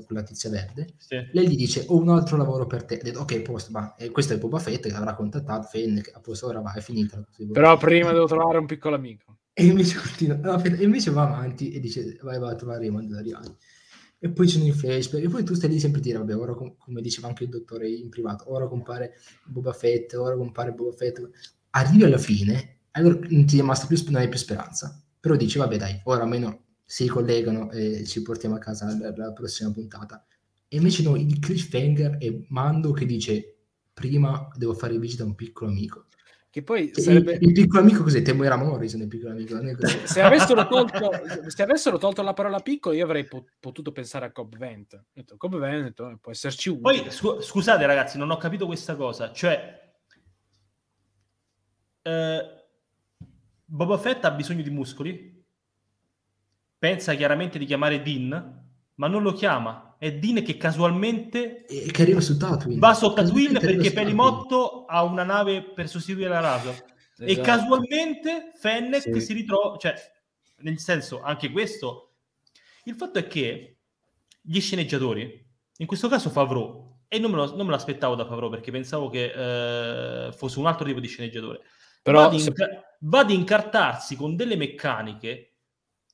quella 0.06 0.24
tizia 0.24 0.50
verde, 0.50 0.94
Sì. 0.98 1.16
lei 1.32 1.48
gli 1.48 1.56
dice 1.56 1.86
ho 1.88 1.98
un 1.98 2.10
altro 2.10 2.36
lavoro 2.36 2.68
per 2.68 2.84
te. 2.84 3.00
Detto, 3.02 3.22
ok, 3.22 3.40
posto, 3.42 3.72
ma 3.72 3.96
eh, 3.96 4.12
questo 4.12 4.34
è 4.34 4.38
Boba 4.38 4.60
Fett 4.60 4.88
che 4.88 4.94
avrà 4.94 5.16
contattato 5.16 5.68
Fennec, 5.68 6.12
a 6.14 6.20
posto 6.20 6.48
ora 6.48 6.60
va, 6.60 6.74
è 6.74 6.82
finita. 6.82 7.26
Però 7.52 7.78
prima 7.78 8.12
devo 8.12 8.26
trovare 8.28 8.58
un 8.58 8.66
piccolo 8.66 8.96
amico. 8.96 9.38
E 9.54 9.66
invece 9.66 9.98
continua, 9.98 10.36
no, 10.38 10.62
e 10.62 10.84
invece 10.84 11.12
va 11.12 11.24
avanti 11.24 11.72
e 11.72 11.80
dice 11.80 12.18
vai, 12.22 12.40
vai 12.40 12.52
a 12.52 12.56
trovare 12.56 12.86
i 12.86 12.90
mandaloriani. 12.90 13.56
E 14.20 14.30
poi 14.30 14.48
sono 14.48 14.66
i 14.66 14.72
flashback, 14.72 15.24
e 15.24 15.30
poi 15.30 15.44
tu 15.44 15.54
stai 15.56 15.70
lì 15.70 15.80
sempre 15.80 16.00
a 16.00 16.04
dire, 16.04 16.18
vabbè, 16.20 16.36
ora 16.36 16.54
com- 16.54 16.76
come 16.78 17.02
diceva 17.02 17.28
anche 17.28 17.46
il 17.46 17.50
dottore 17.50 17.90
in 17.90 18.10
privato, 18.10 18.52
ora 18.54 18.68
compare 18.68 19.14
Boba 19.46 19.74
Fett, 19.74 20.14
ora 20.14 20.36
compare 20.36 20.74
Boba 20.74 20.92
Fett. 20.92 21.22
Arrivi 21.72 22.04
alla 22.04 22.18
fine, 22.18 22.82
allora 22.92 23.18
non 23.30 23.46
ti 23.46 23.56
è 23.56 23.62
rimasta 23.62 23.88
più, 23.88 23.98
non 24.06 24.16
hai 24.22 24.28
più 24.30 24.38
speranza. 24.38 25.02
Però 25.20 25.36
dici, 25.36 25.58
vabbè 25.58 25.78
dai, 25.78 26.02
ora 26.04 26.24
almeno 26.24 26.66
si 26.92 27.08
collegano 27.08 27.72
e 27.72 28.04
ci 28.06 28.22
portiamo 28.22 28.56
a 28.56 28.60
casa 28.60 28.94
la, 29.00 29.14
la 29.16 29.32
prossima 29.32 29.72
puntata. 29.72 30.26
E 30.68 30.76
invece 30.76 31.04
no, 31.04 31.16
il 31.16 31.40
cliffhanger 31.40 32.18
è 32.18 32.38
Mando 32.50 32.92
che 32.92 33.06
dice, 33.06 33.60
prima 33.94 34.50
devo 34.58 34.74
fare 34.74 35.00
visita 35.00 35.24
a 35.24 35.28
un 35.28 35.36
piccolo 35.36 35.72
amico. 35.72 36.08
Che 36.50 36.64
poi 36.64 36.92
sarebbe... 36.94 37.36
il, 37.36 37.48
il 37.48 37.54
piccolo 37.54 37.80
amico 37.80 38.04
cos'è? 38.04 38.22
Temuera 38.22 38.58
Morrison, 38.58 39.00
il 39.00 39.08
piccolo 39.08 39.32
amico. 39.32 39.54
non 39.54 39.70
è 39.70 39.76
così. 39.76 40.00
se 40.04 40.20
avessero, 40.20 40.68
tolto, 40.68 41.12
se 41.48 41.64
avessero 41.64 41.98
tolto 41.98 42.22
la 42.24 42.34
parola 42.34 42.60
piccolo, 42.60 42.94
io 42.94 43.06
avrei 43.06 43.24
po- 43.24 43.46
potuto 43.58 43.94
pensare 43.94 44.26
a 44.26 44.34
Cobb 44.34 44.58
Vent. 44.58 45.02
Detto, 45.14 45.38
Cobb 45.38 45.56
Vent 45.56 46.18
può 46.20 46.32
esserci 46.34 46.68
uno. 46.68 46.82
Poi, 46.82 47.06
scu- 47.10 47.42
scusate 47.42 47.86
ragazzi, 47.86 48.18
non 48.18 48.32
ho 48.32 48.38
capito 48.38 48.66
questa 48.66 48.98
cosa. 48.98 49.32
Cioè, 49.32 49.94
eh, 52.02 52.42
Boba 53.64 53.98
Fett 53.98 54.26
ha 54.26 54.32
bisogno 54.32 54.62
di 54.62 54.70
muscoli? 54.70 55.31
Pensa 56.82 57.14
chiaramente 57.14 57.60
di 57.60 57.66
chiamare 57.66 58.02
Dean, 58.02 58.64
ma 58.96 59.08
non 59.08 59.22
lo 59.22 59.34
chiama. 59.34 59.98
È 60.00 60.12
Dean 60.16 60.42
che 60.42 60.58
casualmente 60.58 61.64
E 61.68 61.92
che 61.92 62.02
arriva 62.02 62.20
su 62.22 62.36
Tatooine. 62.40 62.80
va 62.80 62.96
su 62.96 63.14
Tatooine 63.14 63.60
perché. 63.60 63.92
Pelimotto 63.94 64.86
ha 64.86 65.04
una 65.04 65.22
nave 65.22 65.62
per 65.62 65.88
sostituire 65.88 66.30
la 66.30 66.40
Razor. 66.40 66.74
E 67.20 67.34
Esatto. 67.34 67.42
casualmente 67.46 68.52
Fennec 68.60 69.02
Sì. 69.14 69.22
si 69.22 69.34
ritrova, 69.34 69.78
cioè, 69.78 69.94
nel 70.62 70.80
senso, 70.80 71.22
anche 71.22 71.52
questo, 71.52 72.14
il 72.86 72.96
fatto 72.96 73.20
è 73.20 73.28
che 73.28 73.78
gli 74.42 74.60
sceneggiatori, 74.60 75.46
in 75.78 75.86
questo 75.86 76.08
caso 76.08 76.32
Favreau, 76.32 77.02
e 77.08 77.20
non 77.20 77.30
me, 77.30 77.38
lo, 77.38 77.56
non 77.56 77.68
me 77.68 77.74
l'aspettavo 77.74 78.16
da 78.16 78.26
Favreau 78.26 78.50
perché 78.50 78.72
pensavo 78.72 79.08
che 79.10 79.26
eh, 80.28 80.32
fosse 80.32 80.58
un 80.58 80.66
altro 80.66 80.84
tipo 80.88 81.00
di 81.00 81.08
sceneggiatore, 81.08 81.60
Però 82.02 82.22
va, 82.22 82.26
ad 82.26 82.36
se- 82.38 82.48
inca- 82.50 82.96
va 83.02 83.20
ad 83.20 83.30
incartarsi 83.30 84.16
con 84.16 84.36
delle 84.36 84.56
meccaniche 84.56 85.51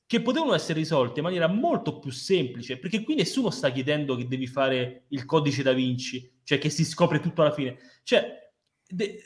che 0.08 0.22
potevano 0.22 0.54
essere 0.54 0.78
risolte 0.78 1.18
in 1.20 1.26
maniera 1.26 1.48
molto 1.48 1.98
più 1.98 2.10
semplice, 2.10 2.78
perché 2.78 3.02
qui 3.04 3.14
nessuno 3.14 3.50
sta 3.50 3.70
chiedendo 3.70 4.16
che 4.16 4.26
devi 4.26 4.46
fare 4.46 5.02
il 5.08 5.26
codice 5.26 5.62
da 5.62 5.74
Vinci, 5.74 6.32
cioè 6.44 6.56
che 6.56 6.70
si 6.70 6.82
scopre 6.86 7.20
tutto 7.20 7.42
alla 7.42 7.52
fine. 7.52 7.76
Cioè, 8.04 8.50
de- 8.88 9.22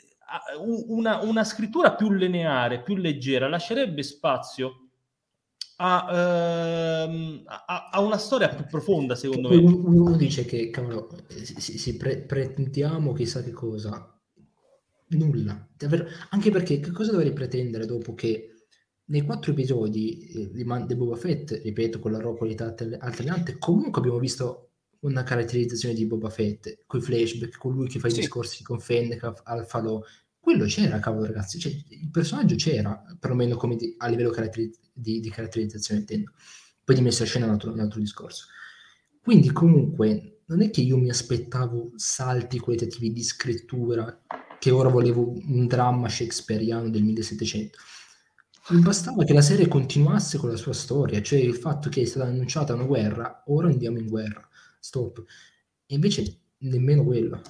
una, 0.87 1.21
una 1.21 1.45
scrittura 1.45 1.93
più 1.95 2.11
lineare, 2.11 2.81
più 2.81 2.97
leggera, 2.97 3.47
lascerebbe 3.47 4.03
spazio 4.03 4.89
a, 5.77 7.03
ehm, 7.07 7.43
a- 7.45 7.89
a 7.89 8.01
una 8.01 8.17
storia 8.17 8.49
più 8.49 8.65
profonda, 8.65 9.15
secondo 9.15 9.47
me. 9.49 9.55
uno, 9.55 10.17
dice 10.17 10.43
che, 10.43 10.69
cavolo, 10.69 11.07
si- 11.29 11.77
si 11.77 11.95
pre- 11.95 12.23
pretendiamo 12.23 13.13
chissà 13.13 13.41
che 13.41 13.51
cosa. 13.51 14.09
Nulla. 15.07 15.65
Davvero. 15.77 16.07
Anche 16.31 16.51
perché 16.51 16.81
che 16.81 16.91
cosa 16.91 17.11
dovrei 17.11 17.31
pretendere 17.31 17.85
dopo 17.85 18.13
che 18.15 18.52
nei 19.13 19.21
quattro 19.21 19.51
episodi 19.51 20.27
eh, 20.27 20.49
di 20.51 20.63
Man- 20.63 20.87
di 20.87 20.95
Boba 20.95 21.15
Fett, 21.15 21.51
ripeto, 21.61 21.99
con 21.99 22.11
la 22.11 22.17
alter- 22.17 22.97
alternante, 22.99 23.57
comunque 23.59 24.01
abbiamo 24.01 24.17
visto 24.17 24.71
una 25.01 25.21
caratterizzazione 25.21 25.93
di 25.93 26.05
Boba 26.07 26.29
Fett, 26.31 26.79
con 26.87 26.99
i 26.99 27.03
flashback, 27.03 27.57
con 27.57 27.73
lui 27.75 27.87
che 27.87 27.99
fa 27.99 28.07
i 28.07 28.11
Sì. 28.11 28.21
discorsi 28.21 28.63
con 28.63 28.79
Fennec 28.79 29.23
al- 29.23 29.39
al 29.43 29.65
falò. 29.67 30.01
Quello 30.39 30.65
c'era, 30.65 30.99
cavolo 30.99 31.25
ragazzi, 31.27 31.59
cioè, 31.59 31.71
il 31.71 32.09
personaggio 32.09 32.55
c'era, 32.55 33.03
perlomeno 33.19 33.55
come 33.55 33.75
di- 33.75 33.93
a 33.99 34.07
livello 34.07 34.31
caratteri- 34.31 34.73
di, 34.91 35.19
di 35.19 35.29
caratterizzazione 35.29 35.99
intendo. 36.01 36.31
Poi 36.83 36.95
di 36.95 37.01
messa 37.01 37.21
a 37.23 37.25
scena 37.27 37.45
è 37.45 37.47
un 37.49 37.53
altro, 37.53 37.71
un 37.71 37.79
altro 37.79 37.99
discorso. 37.99 38.47
Quindi 39.21 39.51
comunque 39.51 40.39
non 40.47 40.61
è 40.63 40.71
che 40.71 40.81
io 40.81 40.97
mi 40.97 41.09
aspettavo 41.09 41.91
salti 41.95 42.57
qualitativi 42.57 43.13
di 43.13 43.23
scrittura, 43.23 44.21
che 44.59 44.71
ora 44.71 44.89
volevo 44.89 45.33
un 45.47 45.67
dramma 45.67 46.09
shakespeariano 46.09 46.89
del 46.89 47.03
1700. 47.03 47.77
Mi 48.69 48.79
bastava 48.81 49.23
che 49.25 49.33
la 49.33 49.41
serie 49.41 49.67
continuasse 49.67 50.37
con 50.37 50.49
la 50.49 50.55
sua 50.55 50.73
storia, 50.73 51.21
cioè 51.21 51.39
il 51.39 51.55
fatto 51.55 51.89
che 51.89 52.01
è 52.01 52.05
stata 52.05 52.25
annunciata 52.27 52.73
una 52.73 52.85
guerra, 52.85 53.43
ora 53.47 53.67
andiamo 53.67 53.99
in 53.99 54.07
guerra, 54.07 54.47
stop. 54.79 55.23
E 55.85 55.95
invece 55.95 56.39
nemmeno 56.59 57.03
quello. 57.03 57.41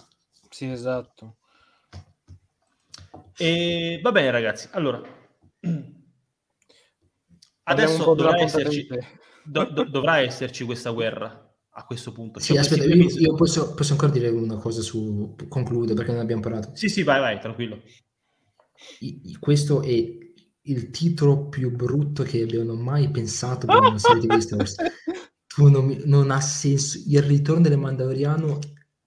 Sì, 0.50 0.70
esatto. 0.70 1.38
E 3.38 4.00
va 4.02 4.12
bene, 4.12 4.32
ragazzi. 4.32 4.68
Allora, 4.72 5.02
adesso 7.64 8.14
dovrà 8.14 8.40
esserci, 8.40 8.88
do- 9.44 9.66
do- 9.66 9.90
dovrà 9.90 10.20
esserci 10.20 10.64
questa 10.64 10.92
guerra 10.92 11.40
a 11.76 11.86
questo 11.86 12.12
punto. 12.12 12.40
Sì, 12.40 12.54
Cioè, 12.54 12.60
aspetta, 12.60 12.84
questi 12.86 13.22
io, 13.22 13.32
io 13.32 13.36
posso, 13.36 13.74
posso 13.74 13.94
ancora 13.94 14.12
dire 14.12 14.30
una 14.30 14.58
cosa 14.58 14.82
su... 14.82 15.36
concludo 15.48 15.94
perché 15.94 16.12
non 16.12 16.22
abbiamo 16.22 16.42
parlato. 16.42 16.76
Sì, 16.76 16.90
sì, 16.90 17.04
vai, 17.04 17.20
vai, 17.20 17.40
tranquillo. 17.40 17.82
I- 19.00 19.22
i- 19.26 19.38
questo 19.40 19.82
è 19.82 20.18
il 20.66 20.90
titolo 20.92 21.48
più 21.50 21.72
brutto 21.72 22.24
che 22.24 22.42
abbiano 22.42 22.74
mai 22.76 23.10
pensato 23.12 23.66
per 23.68 23.78
una 23.78 23.98
serie 23.98 24.26
di 24.28 24.42
Star 24.42 24.58
Wars. 24.60 24.76
Tu 25.54 25.70
non, 25.70 25.86
mi- 25.86 26.02
non 26.06 26.32
ha 26.32 26.42
senso. 26.42 26.98
Il 27.06 27.22
ritorno 27.22 27.68
del 27.70 27.78
Mandaloriano 27.78 28.58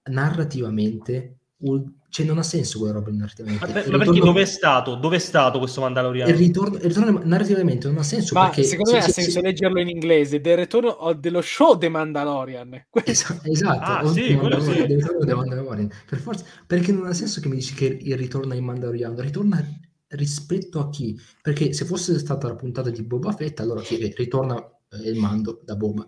narrativamente, 0.09 1.39
ul- 1.57 1.93
cioè 2.09 2.25
non 2.25 2.37
ha 2.37 2.43
senso 2.43 2.79
quella 2.79 2.93
roba 2.93 3.11
narrativamente. 3.11 3.65
Ma, 3.65 3.71
per- 3.73 3.89
ma 3.91 3.97
ritorno- 3.97 4.23
dove 4.25 4.41
è 4.41 4.45
stato? 4.45 4.95
Dove 4.95 5.17
è 5.17 5.19
stato 5.19 5.59
questo 5.59 5.81
Mandaloriano? 5.81 6.31
il 6.31 6.37
ritorno, 6.37 6.77
il 6.77 6.83
ritorno 6.83 7.21
narrativamente 7.23 7.87
non 7.87 7.97
ha 7.97 8.03
senso 8.03 8.33
Ma 8.33 8.45
perché 8.45 8.63
secondo 8.63 8.91
me 8.93 9.01
se- 9.01 9.05
ha 9.05 9.11
se- 9.11 9.21
senso 9.21 9.39
se- 9.39 9.45
leggerlo 9.45 9.79
in 9.81 9.89
inglese, 9.89 10.39
del 10.39 10.55
ritorno 10.57 10.89
o 10.89 11.13
dello 11.13 11.41
show 11.41 11.77
The 11.77 11.89
Mandalorian. 11.89 12.85
Esa- 13.03 13.39
esatto, 13.43 13.81
Ah, 13.83 14.03
o 14.05 14.11
sì, 14.13 14.35
Mandalorian, 14.35 14.73
sì. 14.81 14.85
del 14.87 14.97
ritorno 15.01 15.25
del 15.25 15.35
Mandalorian, 15.35 15.91
per 16.09 16.19
forza, 16.19 16.45
perché 16.65 16.91
non 16.93 17.07
ha 17.07 17.13
senso 17.13 17.41
che 17.41 17.49
mi 17.49 17.55
dici 17.55 17.73
che 17.73 17.85
il 17.85 18.15
ritorno 18.17 18.53
in 18.53 18.63
Mandaloriano, 18.63 19.19
ritorna 19.19 19.61
rispetto 20.09 20.79
a 20.79 20.89
chi? 20.89 21.19
Perché 21.41 21.73
se 21.73 21.85
fosse 21.85 22.17
stata 22.19 22.47
la 22.47 22.55
puntata 22.55 22.89
di 22.89 23.03
Boba 23.03 23.31
Fett, 23.31 23.59
allora 23.59 23.81
chi 23.81 23.97
eh, 23.97 24.13
ritorna 24.15 24.57
eh, 24.89 25.09
il 25.09 25.17
mando 25.17 25.61
da 25.63 25.75
Boba, 25.75 26.07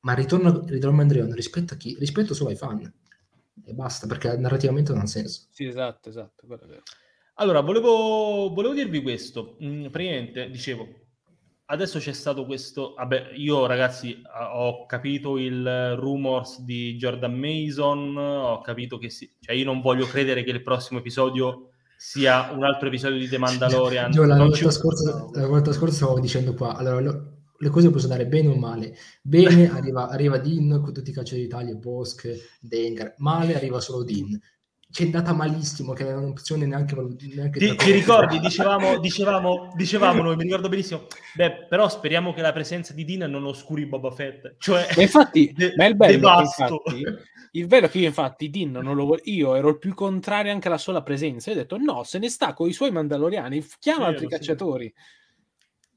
ma 0.00 0.14
ritorna, 0.14 0.50
ritorna 0.66 0.96
Mandaloriano 0.96 1.34
rispetto 1.34 1.74
a 1.74 1.76
chi? 1.76 1.96
Rispetto 1.98 2.34
solo 2.34 2.50
ai 2.50 2.56
fan 2.56 2.92
e 3.64 3.72
basta, 3.72 4.06
perché 4.06 4.36
narrativamente 4.36 4.92
non 4.92 5.02
ha 5.02 5.06
senso. 5.06 5.46
Sì, 5.50 5.64
esatto, 5.64 6.08
esatto. 6.08 6.46
Allora, 7.34 7.60
volevo, 7.60 8.52
volevo 8.52 8.74
dirvi 8.74 9.02
questo. 9.02 9.56
Mm, 9.62 9.86
praticamente, 9.86 10.50
dicevo, 10.50 10.86
adesso 11.66 11.98
c'è 11.98 12.12
stato 12.12 12.46
questo... 12.46 12.94
Vabbè, 12.96 13.32
io 13.34 13.66
ragazzi 13.66 14.22
ho 14.52 14.86
capito 14.86 15.36
il 15.38 15.96
rumors 15.96 16.60
di 16.60 16.96
Jordan 16.96 17.34
Mason, 17.34 18.16
ho 18.16 18.60
capito 18.60 18.98
che 18.98 19.10
sì... 19.10 19.28
Cioè 19.40 19.54
io 19.54 19.64
non 19.64 19.80
voglio 19.80 20.06
credere 20.06 20.44
che 20.44 20.50
il 20.50 20.62
prossimo 20.62 21.00
episodio 21.00 21.70
sia 21.96 22.50
un 22.52 22.64
altro 22.64 22.88
episodio 22.88 23.18
di 23.18 23.28
The 23.28 23.38
Mandalorian. 23.38 24.12
Io 24.12 24.24
la 24.24 24.36
volta, 24.36 24.56
ci- 24.56 24.70
scorsa, 24.70 25.28
la 25.32 25.46
volta 25.46 25.72
scorsa 25.72 25.94
stavo 25.94 26.20
dicendo 26.20 26.54
qua, 26.54 26.76
allora 26.76 27.00
lo- 27.00 27.30
le 27.58 27.68
cose 27.70 27.90
possono 27.90 28.12
andare 28.12 28.28
bene 28.28 28.48
o 28.48 28.56
male. 28.56 28.94
Bene 29.22 29.70
arriva, 29.72 30.08
arriva 30.08 30.38
Dean 30.38 30.80
con 30.82 30.92
tutti 30.92 31.10
i 31.10 31.12
cacciatori 31.12 31.42
d'Italia, 31.42 31.74
Bosch, 31.74 32.28
Dengar, 32.60 33.14
male 33.18 33.54
arriva 33.56 33.80
solo 33.80 34.04
Dean. 34.04 34.38
C'è 34.96 35.04
andata 35.04 35.34
malissimo, 35.34 35.92
che 35.92 36.04
non 36.04 36.24
opzione 36.24 36.64
neanche... 36.64 36.96
neanche 37.34 37.58
Ti, 37.58 37.76
ti 37.76 37.90
ricordi, 37.92 38.38
dicevamo, 38.40 38.98
dicevamo, 38.98 39.70
dicevamo 39.76 40.22
noi, 40.22 40.36
mi 40.36 40.44
ricordo 40.44 40.70
benissimo, 40.70 41.06
beh, 41.34 41.66
però 41.68 41.86
speriamo 41.86 42.32
che 42.32 42.40
la 42.40 42.52
presenza 42.52 42.94
di 42.94 43.04
Dean 43.04 43.30
non 43.30 43.44
oscuri 43.44 43.84
Boba 43.84 44.10
Fett. 44.10 44.54
Cioè, 44.56 44.88
Ma 44.96 45.02
infatti, 45.02 45.52
de- 45.54 45.74
ma 45.76 45.84
il 45.84 45.96
bello, 45.96 46.34
che 46.36 46.42
infatti, 46.44 47.04
il 47.52 47.66
bello 47.66 47.84
è 47.84 47.90
che 47.90 47.98
io 47.98 48.06
infatti 48.06 48.48
Dean 48.48 48.70
non 48.70 48.96
lo 48.96 49.04
vo- 49.04 49.20
io 49.24 49.54
ero 49.54 49.68
il 49.68 49.78
più 49.78 49.92
contrario 49.92 50.50
anche 50.50 50.68
alla 50.68 50.78
sola 50.78 51.02
presenza. 51.02 51.50
Io 51.50 51.56
ho 51.56 51.60
detto 51.60 51.76
no, 51.76 52.02
se 52.02 52.18
ne 52.18 52.30
sta 52.30 52.54
con 52.54 52.66
i 52.66 52.72
suoi 52.72 52.90
mandaloriani, 52.90 53.62
chiama 53.78 54.06
Vero, 54.06 54.10
altri 54.12 54.26
sì. 54.28 54.32
cacciatori. 54.32 54.94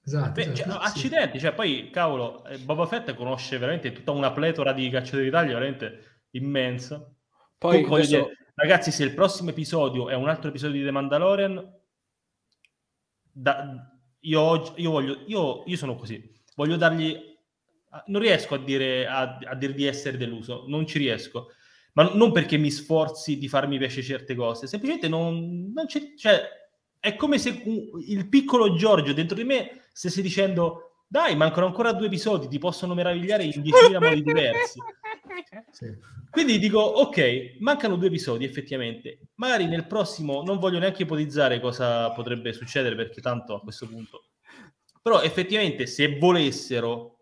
Esatto, 0.03 0.31
Beh, 0.31 0.41
esatto, 0.41 0.55
cioè, 0.55 0.71
sì. 0.71 0.77
accidenti, 0.88 1.39
cioè 1.39 1.53
poi, 1.53 1.89
cavolo, 1.89 2.43
eh, 2.47 2.57
Boba 2.57 2.85
Fett 2.85 3.13
conosce 3.13 3.57
veramente 3.57 3.93
tutta 3.93 4.11
una 4.11 4.34
pletora 4.34 4.73
di 4.73 4.89
cacciatori 4.89 5.23
d'Italia, 5.23 5.53
veramente 5.53 6.23
immensa. 6.31 7.09
Poi 7.57 7.81
adesso- 7.85 8.07
dire, 8.09 8.38
ragazzi, 8.60 8.91
se 8.91 9.03
il 9.03 9.14
prossimo 9.14 9.49
episodio 9.49 10.10
è 10.10 10.15
un 10.15 10.27
altro 10.30 10.49
episodio 10.49 10.80
di 10.80 10.86
The 10.86 10.91
Mandalorian, 10.91 11.77
da- 13.31 13.91
io, 14.22 14.73
io 14.76 14.91
voglio, 14.91 15.23
io, 15.27 15.64
io 15.65 15.77
sono 15.77 15.95
così, 15.95 16.31
voglio 16.56 16.76
dargli, 16.76 17.18
non 18.07 18.22
riesco 18.22 18.56
a 18.56 18.57
dire, 18.57 19.07
a, 19.07 19.38
a 19.38 19.56
dire 19.56 19.73
di 19.73 19.86
essere 19.86 20.18
deluso, 20.18 20.65
non 20.68 20.86
ci 20.86 20.98
riesco, 20.98 21.52
ma 21.94 22.11
non 22.14 22.31
perché 22.31 22.57
mi 22.57 22.69
sforzi 22.69 23.38
di 23.38 23.48
farmi 23.48 23.77
piacere 23.77 24.03
certe 24.03 24.36
cose, 24.36 24.68
semplicemente 24.68 25.07
non, 25.07 25.72
non 25.73 25.86
c'è, 25.86 26.14
cioè, 26.15 26.41
è 26.99 27.15
come 27.15 27.38
se 27.38 27.64
il 28.07 28.27
piccolo 28.27 28.76
Giorgio 28.76 29.14
dentro 29.14 29.38
di 29.38 29.45
me 29.45 29.84
stesse 29.94 30.22
dicendo, 30.22 31.03
dai, 31.07 31.36
mancano 31.36 31.65
ancora 31.65 31.94
due 31.94 32.07
episodi, 32.07 32.48
ti 32.48 32.60
possono 32.60 32.94
meravigliare 32.94 33.44
in 33.44 33.61
10.000 33.61 33.99
modi 33.99 34.22
diversi. 34.22 34.80
Sì. 35.72 35.88
Quindi 36.30 36.60
dico, 36.60 36.80
ok, 36.80 37.57
mancano 37.60 37.95
due 37.95 38.07
episodi 38.07 38.45
effettivamente. 38.45 39.30
Magari 39.35 39.68
nel 39.68 39.88
prossimo 39.88 40.43
non 40.43 40.60
voglio 40.60 40.80
neanche 40.80 41.03
ipotizzare 41.03 41.60
cosa 41.60 42.11
potrebbe 42.11 42.53
succedere 42.53 42.95
perché 42.95 43.22
tanto 43.22 43.56
a 43.56 43.61
questo 43.61 43.88
punto. 43.88 44.26
Però 45.01 45.22
effettivamente 45.22 45.85
se 45.85 46.18
volessero, 46.18 47.19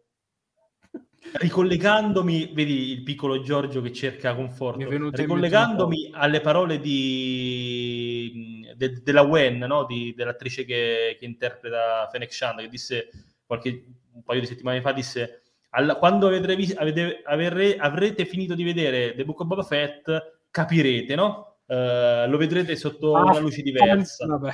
ricollegandomi, 1.33 2.51
vedi 2.53 2.91
il 2.91 3.03
piccolo 3.03 3.41
Giorgio 3.41 3.81
che 3.81 3.93
cerca 3.93 4.35
conforto, 4.35 4.89
ricollegandomi 5.11 6.09
alle 6.13 6.41
parole 6.41 6.79
di, 6.79 8.65
de- 8.75 9.01
della 9.03 9.21
Wen, 9.21 9.57
no? 9.59 9.85
Di- 9.85 10.13
dell'attrice 10.15 10.65
che, 10.65 11.15
che 11.19 11.25
interpreta 11.25 12.07
Fennec 12.11 12.33
Shand, 12.33 12.61
che 12.61 12.69
disse 12.69 13.09
qualche, 13.45 13.85
un 14.13 14.23
paio 14.23 14.39
di 14.39 14.47
settimane 14.47 14.81
fa, 14.81 14.91
disse 14.91 15.43
alla- 15.69 15.95
quando 15.97 16.27
avrete 16.27 16.55
vis- 16.55 16.75
avete- 16.77 17.21
avrete- 17.23 17.77
avrete 17.77 18.25
finito 18.25 18.55
di 18.55 18.63
vedere 18.63 19.13
The 19.15 19.25
Book 19.25 19.39
of 19.41 19.47
Boba 19.47 19.63
Fett, 19.63 20.09
capirete, 20.49 21.15
no? 21.15 21.57
Eh, 21.67 22.25
lo 22.27 22.37
vedrete 22.37 22.75
sotto 22.75 23.15
Ah, 23.15 23.23
una 23.23 23.39
luce 23.39 23.61
diversa. 23.61 24.25
Vabbè. 24.27 24.53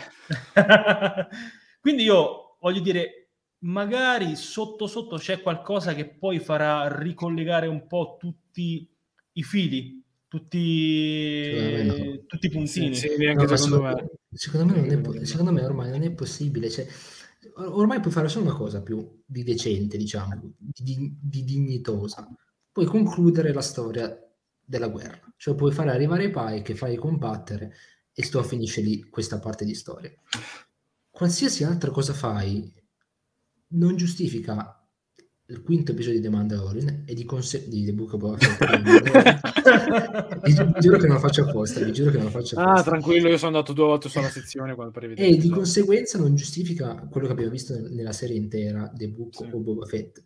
Quindi 1.80 2.03
io 2.03 2.57
voglio 2.60 2.80
dire, 2.81 3.30
magari 3.60 4.35
sotto 4.35 4.88
sotto 4.88 5.18
c'è 5.18 5.41
qualcosa 5.41 5.94
che 5.94 6.07
poi 6.07 6.40
farà 6.40 6.88
ricollegare 6.98 7.68
un 7.68 7.88
po' 7.88 8.18
tutti 8.19 8.90
i 9.34 9.44
fili, 9.44 10.02
tutti, 10.27 11.84
no. 11.85 12.23
tutti 12.26 12.45
i 12.48 12.49
puntini. 12.49 12.95
Sì, 12.95 13.07
sì, 13.10 13.26
No, 13.34 13.48
secondo 13.48 13.56
secondo, 13.57 13.81
me. 13.81 14.10
secondo 14.31 14.73
me 14.73 14.95
non 14.95 15.18
è 15.18 15.26
secondo 15.26 15.52
me 15.52 15.64
ormai 15.64 15.90
non 15.90 16.02
è 16.03 16.11
possibile. 16.11 16.69
Cioè, 16.69 16.88
ormai 17.55 17.99
puoi 17.99 18.13
fare 18.13 18.30
solo 18.30 18.45
una 18.45 18.55
cosa 18.55 18.81
più 18.81 19.21
di 19.25 19.43
decente, 19.43 19.97
diciamo, 19.97 20.53
di, 20.57 21.17
di 21.19 21.43
dignitosa. 21.43 22.27
Puoi 22.71 22.85
concludere 22.85 23.53
la 23.53 23.61
storia 23.61 24.17
della 24.59 24.88
guerra. 24.88 25.31
Cioè 25.38 25.55
puoi 25.55 25.71
fare 25.71 25.91
arrivare 25.91 26.25
i 26.25 26.31
Pike, 26.31 26.75
fai 26.75 26.95
combattere 26.95 27.73
e 28.13 28.23
sto 28.23 28.41
finisce 28.43 28.81
lì 28.81 29.09
questa 29.09 29.39
parte 29.39 29.65
di 29.65 29.75
storia. 29.75 30.11
Qualsiasi 31.09 31.63
altra 31.63 31.91
cosa 31.91 32.13
fai 32.13 32.73
non 33.69 33.95
giustifica 33.95 34.82
il 35.47 35.61
quinto 35.61 35.91
episodio 35.91 36.19
di 36.19 36.25
The 36.25 36.31
Mandalorian 36.33 37.03
e 37.05 37.13
di, 37.13 37.25
conse- 37.25 37.67
di 37.67 37.83
The 37.83 37.93
Book 37.93 38.13
of 38.13 38.19
Boba 38.19 38.37
vi, 40.41 40.53
gi- 40.53 40.63
vi 40.63 40.73
giuro 40.79 40.97
che 40.97 41.05
non 41.07 41.15
lo 41.15 41.19
faccio 41.21 41.43
apposta, 41.43 41.83
vi 41.83 41.91
giuro 41.91 42.11
che 42.11 42.17
non 42.17 42.25
lo 42.27 42.31
faccio 42.31 42.57
apposta. 42.57 42.79
Ah, 42.79 42.83
tranquillo, 42.83 43.27
io 43.27 43.37
sono 43.37 43.57
andato 43.57 43.73
due 43.73 43.85
volte 43.85 44.07
sulla 44.09 44.29
sezione 44.29 44.73
quando 44.73 44.93
per 44.93 45.07
vedere 45.07 45.27
E 45.27 45.37
di 45.37 45.49
conseguenza 45.49 46.17
non 46.17 46.33
giustifica 46.35 46.95
quello 47.09 47.27
che 47.27 47.33
abbiamo 47.33 47.51
visto 47.51 47.73
nel- 47.73 47.91
nella 47.91 48.13
serie 48.13 48.37
intera, 48.37 48.89
The 48.95 49.09
Book 49.09 49.35
Sì. 49.35 49.43
of 49.43 49.55
Boba 49.57 49.85
Fett. 49.85 50.23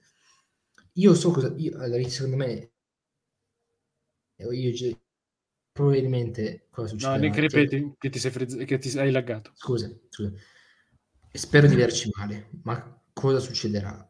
Io 0.93 1.13
so 1.15 1.31
cosa... 1.31 1.51
Io, 1.57 1.77
allora, 1.79 2.07
secondo 2.07 2.35
me... 2.37 2.71
Io, 4.39 4.51
io 4.51 4.71
gi- 4.71 4.95
probabilmente 5.71 6.67
cosa 6.69 6.93
No, 6.93 6.99
succederà? 6.99 7.19
Nick, 7.19 7.33
Che- 7.33 7.41
ripeti 7.41 7.93
che 7.97 8.09
ti 8.09 8.19
sei, 8.19 8.31
frizz- 8.31 8.63
che 8.65 8.77
ti 8.77 8.89
sei 8.89 9.11
laggato. 9.11 9.51
Scusa, 9.55 9.91
scusa. 10.09 10.31
Spero 11.31 11.67
di 11.67 11.73
averci 11.73 12.09
male, 12.15 12.49
ma 12.63 13.01
cosa 13.13 13.39
succederà 13.39 14.06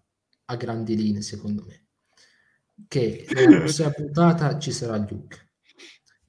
a 0.50 0.56
grandi 0.56 0.96
linee, 0.96 1.22
secondo 1.22 1.64
me? 1.66 1.86
Che 2.88 3.26
nella 3.34 3.60
prossima 3.60 3.92
puntata 3.92 4.58
ci 4.60 4.72
sarà 4.72 4.98
Luke. 4.98 5.46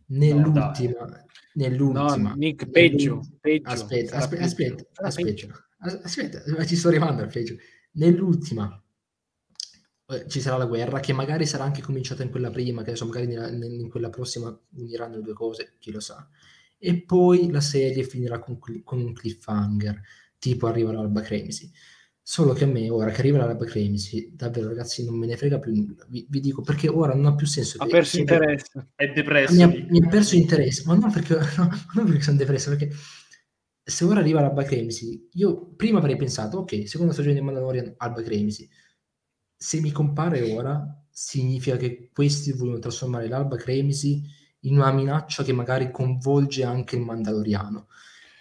Nell'ultima... 0.06 1.24
nell'ultima 1.54 2.30
No, 2.30 2.34
Nick, 2.36 2.68
peggio, 2.70 3.20
peggio. 3.40 3.68
Aspetta, 3.70 4.16
aspetta, 4.16 4.44
aspetta, 4.44 4.84
aspetta, 4.94 5.68
aspetta, 6.02 6.42
ma 6.56 6.64
ci 6.64 6.76
sto 6.76 6.88
arrivando 6.88 7.22
al 7.22 7.30
peggio. 7.30 7.56
Nell'ultima 7.92 8.82
eh, 10.06 10.26
ci 10.28 10.40
sarà 10.40 10.56
la 10.56 10.66
guerra, 10.66 11.00
che 11.00 11.12
magari 11.12 11.46
sarà 11.46 11.64
anche 11.64 11.82
cominciata 11.82 12.22
in 12.22 12.30
quella 12.30 12.50
prima, 12.50 12.82
che 12.82 12.90
adesso 12.90 13.06
magari 13.06 13.26
nella- 13.26 13.50
nel- 13.50 13.80
in 13.80 13.88
quella 13.90 14.08
prossima 14.08 14.56
uniranno 14.76 15.16
le 15.16 15.22
due 15.22 15.34
cose, 15.34 15.74
chi 15.78 15.90
lo 15.90 16.00
sa. 16.00 16.26
E 16.78 17.02
poi 17.02 17.50
la 17.50 17.60
serie 17.60 18.02
finirà 18.04 18.38
con, 18.38 18.58
con 18.58 19.00
un 19.00 19.12
cliffhanger, 19.12 20.00
tipo 20.38 20.66
arriva 20.66 20.92
l'Alba 20.92 21.20
Crazy. 21.20 21.70
Solo 22.30 22.52
che 22.52 22.64
a 22.64 22.66
me, 22.66 22.90
ora 22.90 23.10
che 23.10 23.20
arriva 23.20 23.38
l'Alba 23.38 23.64
Crazy, 23.64 24.32
davvero 24.34 24.68
ragazzi, 24.68 25.02
non 25.02 25.16
me 25.16 25.24
ne 25.24 25.38
frega 25.38 25.58
più 25.58 25.72
nulla. 25.74 26.04
Vi, 26.10 26.26
vi 26.28 26.40
dico 26.40 26.60
perché 26.60 26.86
ora 26.86 27.14
non 27.14 27.24
ha 27.24 27.34
più 27.34 27.46
senso. 27.46 27.78
Ha 27.78 27.86
perso 27.86 28.16
che- 28.16 28.20
interesse. 28.20 28.88
È 28.94 29.06
depresso. 29.06 29.54
mi 29.54 29.62
ha, 29.62 29.66
mi 29.66 30.04
ha 30.04 30.08
perso 30.08 30.36
interesse, 30.36 30.82
ma 30.84 30.94
non 30.94 31.10
perché, 31.10 31.38
no, 31.56 31.70
non 31.94 32.04
perché 32.04 32.20
sono 32.20 32.36
depresso, 32.36 32.68
perché 32.68 32.94
se 33.82 34.04
ora 34.04 34.20
arriva 34.20 34.42
l'Alba 34.42 34.62
Crazy, 34.62 35.30
io 35.32 35.72
prima 35.74 36.00
avrei 36.00 36.16
pensato, 36.16 36.58
ok, 36.58 36.86
seconda 36.86 37.14
stagione 37.14 37.34
di 37.34 37.40
Mandalorian, 37.40 37.94
Alba 37.96 38.20
Crazy. 38.22 38.68
Se 39.56 39.80
mi 39.80 39.90
compare 39.90 40.52
ora, 40.52 41.02
significa 41.08 41.78
che 41.78 42.10
questi 42.12 42.52
vogliono 42.52 42.78
trasformare 42.78 43.26
l'Alba 43.26 43.56
Crazy 43.56 44.22
in 44.64 44.76
una 44.76 44.92
minaccia 44.92 45.42
che 45.42 45.54
magari 45.54 45.90
coinvolge 45.90 46.62
anche 46.62 46.96
il 46.96 47.02
Mandaloriano. 47.04 47.86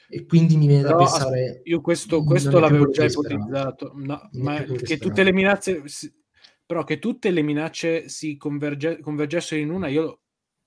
E 0.09 0.25
quindi 0.25 0.55
mi 0.55 0.67
viene 0.67 0.83
da 0.83 0.95
Però, 0.95 0.99
pensare... 0.99 1.61
Io 1.65 1.81
questo, 1.81 2.23
questo 2.23 2.59
l'avevo 2.59 2.89
già 2.89 3.03
ipotizzato, 3.03 3.91
no, 3.95 4.29
ma 4.33 4.63
che 4.63 4.75
che 4.75 4.97
tutte 4.97 5.23
le 5.23 5.33
minacce, 5.33 5.83
però 6.65 6.83
che 6.83 6.99
tutte 6.99 7.29
le 7.29 7.41
minacce 7.41 8.07
si 8.07 8.37
converge- 8.37 8.99
convergessero 8.99 9.61
in 9.61 9.69
una, 9.69 9.87
io 9.87 10.21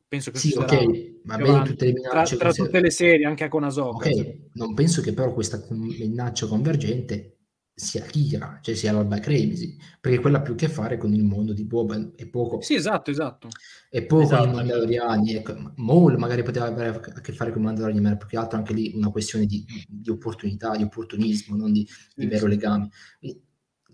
penso 0.07 0.31
che 0.31 0.39
Sì, 0.39 0.55
ok, 0.55 1.23
va 1.25 1.37
bene 1.37 1.63
tutte 1.63 1.87
le 1.87 1.93
tra, 1.93 2.11
minacce... 2.11 2.37
tra 2.37 2.45
queste- 2.47 2.65
tutte 2.65 2.81
le 2.81 2.91
serie, 2.91 3.25
anche 3.25 3.49
con 3.49 3.65
Ahsoka. 3.65 4.09
Ok, 4.09 4.37
non 4.55 4.75
penso 4.75 5.01
che 5.01 5.15
però 5.15 5.33
questa 5.33 5.65
minaccia 5.71 6.47
convergente 6.47 7.40
sia 7.81 8.03
Kira, 8.05 8.59
cioè 8.63 8.75
sia 8.75 8.93
l'Alba 8.93 9.19
Crazy, 9.19 9.77
perché 10.01 10.19
quella 10.21 10.39
ha 10.39 10.43
più 10.43 10.53
a 10.55 10.57
che 10.57 10.69
fare 10.69 10.97
con 10.99 11.13
il 11.15 11.23
mondo 11.25 11.53
di 11.53 11.65
Boba 11.65 11.97
e 12.17 12.29
poco, 12.29 12.61
Sì, 12.63 12.75
esatto, 12.75 13.11
esatto. 13.11 13.49
e 13.89 14.05
poco 14.07 14.23
Esatto, 14.25 14.43
con 14.43 14.51
i 14.51 14.53
Mandaloriani. 14.53 15.35
Ecco, 15.35 15.73
Maul 15.77 16.17
magari 16.19 16.43
poteva 16.43 16.67
avere 16.67 16.89
a 17.01 17.21
che 17.21 17.33
fare 17.33 17.51
con 17.53 17.63
i 17.63 17.65
Mandaloriani, 17.65 18.01
ma 18.03 18.09
era 18.11 18.17
più 18.19 18.29
che 18.29 18.37
altro 18.37 18.59
anche 18.59 18.73
lì 18.75 18.93
una 18.95 19.11
questione 19.11 19.47
di, 19.47 19.65
di 19.89 20.11
opportunità, 20.11 20.77
di 20.77 20.83
opportunismo, 20.85 21.57
non 21.57 21.73
di, 21.73 21.87
di 22.15 22.27
Sì, 22.27 22.29
vero 22.29 22.47
sì. 22.47 22.47
legame. 22.47 22.89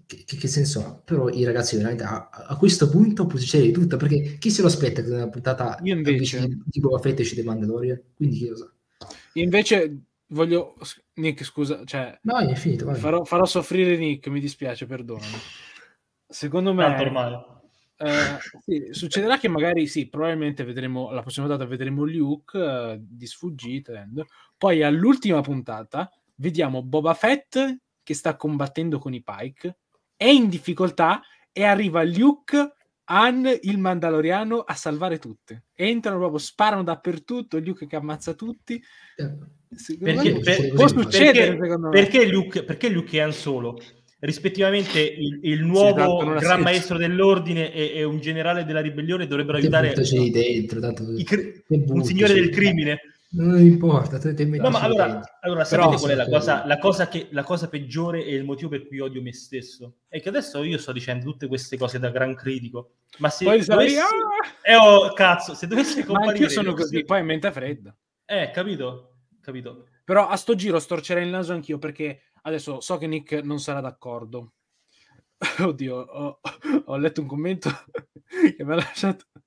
Che, 0.06 0.22
che- 0.24 0.36
che 0.36 0.48
senso 0.48 0.84
ha? 0.86 0.94
Però 1.04 1.28
i 1.28 1.42
ragazzi 1.44 1.76
veramente 1.76 2.04
a, 2.04 2.28
a 2.30 2.56
questo 2.56 2.88
punto 2.88 3.26
può 3.26 3.38
succedere 3.38 3.70
di 3.70 3.74
tutto, 3.74 3.96
perché 3.96 4.36
chi 4.38 4.50
se 4.50 4.60
lo 4.62 4.68
aspetta 4.68 5.02
che 5.02 5.10
una 5.10 5.28
puntata 5.28 5.78
Io 5.82 5.94
invece- 5.94 6.46
di, 6.46 6.62
di 6.64 6.80
Boba 6.80 6.98
Fett 6.98 7.18
esce 7.20 7.34
The 7.34 7.42
Mandalorian? 7.42 8.00
Quindi 8.14 8.36
chi 8.36 8.46
lo 8.48 8.56
sa? 8.56 8.72
Io 9.34 9.42
invece 9.44 10.00
voglio... 10.28 10.74
Nick, 11.14 11.44
scusa, 11.44 11.84
cioè, 11.84 12.18
No, 12.22 12.38
è 12.38 12.54
finito, 12.54 12.86
vai. 12.86 12.96
farò, 12.96 13.24
farò 13.24 13.44
soffrire 13.44 13.96
Nick, 13.96 14.28
mi 14.28 14.40
dispiace, 14.40 14.86
perdonami. 14.86 15.36
Secondo 16.26 16.72
me... 16.74 16.84
Eh, 17.98 18.38
sì, 18.60 18.88
succederà 18.90 19.38
che 19.38 19.48
magari 19.48 19.86
sì, 19.86 20.08
probabilmente 20.08 20.64
vedremo 20.64 21.10
la 21.12 21.22
prossima 21.22 21.46
puntata 21.46 21.66
vedremo 21.66 22.04
Luke 22.04 22.58
eh, 22.58 22.98
di 23.00 23.26
sfuggita, 23.26 24.06
poi 24.58 24.82
all'ultima 24.82 25.40
puntata 25.40 26.10
vediamo 26.34 26.82
Boba 26.82 27.14
Fett 27.14 27.58
che 28.02 28.14
sta 28.14 28.36
combattendo 28.36 28.98
con 28.98 29.14
i 29.14 29.22
Pike, 29.22 29.78
è 30.14 30.26
in 30.26 30.50
difficoltà 30.50 31.22
e 31.50 31.64
arriva 31.64 32.04
Luke 32.04 32.74
Han 33.04 33.50
il 33.62 33.78
Mandaloriano 33.78 34.58
a 34.58 34.74
salvare 34.74 35.18
tutte. 35.18 35.64
Entrano 35.74 36.18
proprio, 36.18 36.38
sparano 36.38 36.82
dappertutto, 36.82 37.58
Luke 37.58 37.86
che 37.86 37.96
ammazza 37.96 38.34
tutti. 38.34 38.82
Eh, 39.16 39.38
Perché, 39.98 40.38
per- 40.38 40.68
può 40.74 40.84
così, 40.84 41.02
succedere, 41.02 41.48
perché- 41.48 41.62
secondo 41.62 41.88
me. 41.88 41.92
perché 41.92 42.26
Luke, 42.26 42.62
perché 42.64 42.88
Luke 42.88 43.16
e 43.16 43.20
Han 43.20 43.32
Solo? 43.32 43.78
Rispettivamente 44.18 44.98
il, 45.00 45.40
il 45.42 45.62
nuovo 45.64 46.20
ha 46.20 46.38
Gran. 46.38 46.62
Maestro 46.62 46.96
dell'Ordine 46.96 47.72
e, 47.72 47.92
e 47.96 48.02
un 48.04 48.18
generale 48.18 48.64
della 48.64 48.80
ribellione 48.80 49.26
dovrebbero 49.26 49.58
aiutare 49.58 49.92
lì 49.94 50.30
dentro, 50.30 50.80
tanto 50.80 51.04
cri- 51.22 51.62
un 51.68 52.02
signore 52.02 52.32
del 52.32 52.48
crimine. 52.48 52.98
Non 53.28 53.58
importa, 53.60 54.18
te, 54.18 54.32
te 54.32 54.44
No, 54.46 54.70
ma 54.70 54.80
allora, 54.80 55.20
allora 55.40 55.64
Però- 55.64 55.82
sapete 55.92 56.00
qual 56.00 56.10
è 56.12 56.14
la 56.14 56.24
Sì, 56.24 56.30
cosa, 56.30 56.62
sì. 56.62 56.68
la, 56.68 56.78
cosa 56.78 57.08
che, 57.08 57.26
la 57.30 57.42
cosa 57.42 57.68
peggiore 57.68 58.24
e 58.24 58.34
il 58.34 58.44
motivo 58.44 58.70
per 58.70 58.86
cui 58.86 59.00
odio 59.00 59.20
me 59.20 59.34
stesso? 59.34 59.96
È 60.08 60.20
che 60.22 60.28
adesso 60.30 60.62
io 60.62 60.78
sto 60.78 60.92
dicendo 60.92 61.24
tutte 61.24 61.46
queste 61.46 61.76
cose 61.76 61.98
da 61.98 62.08
gran 62.10 62.34
critico, 62.34 62.92
ma 63.18 63.28
se 63.28 63.44
Poi 63.44 63.62
dovessi... 63.64 63.98
"Ah!" 63.98 64.06
Eh, 64.62 64.76
oh, 64.76 65.12
cazzo, 65.12 65.54
se 65.54 65.66
dovessi 65.66 65.98
Ma 65.98 66.04
comparire... 66.06 66.32
anch'io 66.32 66.48
sono 66.48 66.72
così, 66.72 67.04
poi 67.04 67.18
è 67.18 67.22
mente 67.22 67.52
fredda. 67.52 67.94
Eh, 68.24 68.50
capito? 68.54 69.15
Capito? 69.46 69.86
Però 70.02 70.26
a 70.26 70.34
sto 70.34 70.56
giro 70.56 70.80
storcerei 70.80 71.22
il 71.22 71.30
naso 71.30 71.52
anch'io 71.52 71.78
perché 71.78 72.32
adesso 72.42 72.80
so 72.80 72.98
che 72.98 73.06
Nick 73.06 73.44
non 73.44 73.60
sarà 73.60 73.80
d'accordo. 73.80 74.54
Oddio, 75.60 75.94
ho, 75.94 76.40
ho 76.86 76.96
letto 76.96 77.20
un 77.20 77.28
commento 77.28 77.70
che 78.26 78.64
mi 78.64 78.72
ha 78.72 78.74
lasciato. 78.74 79.26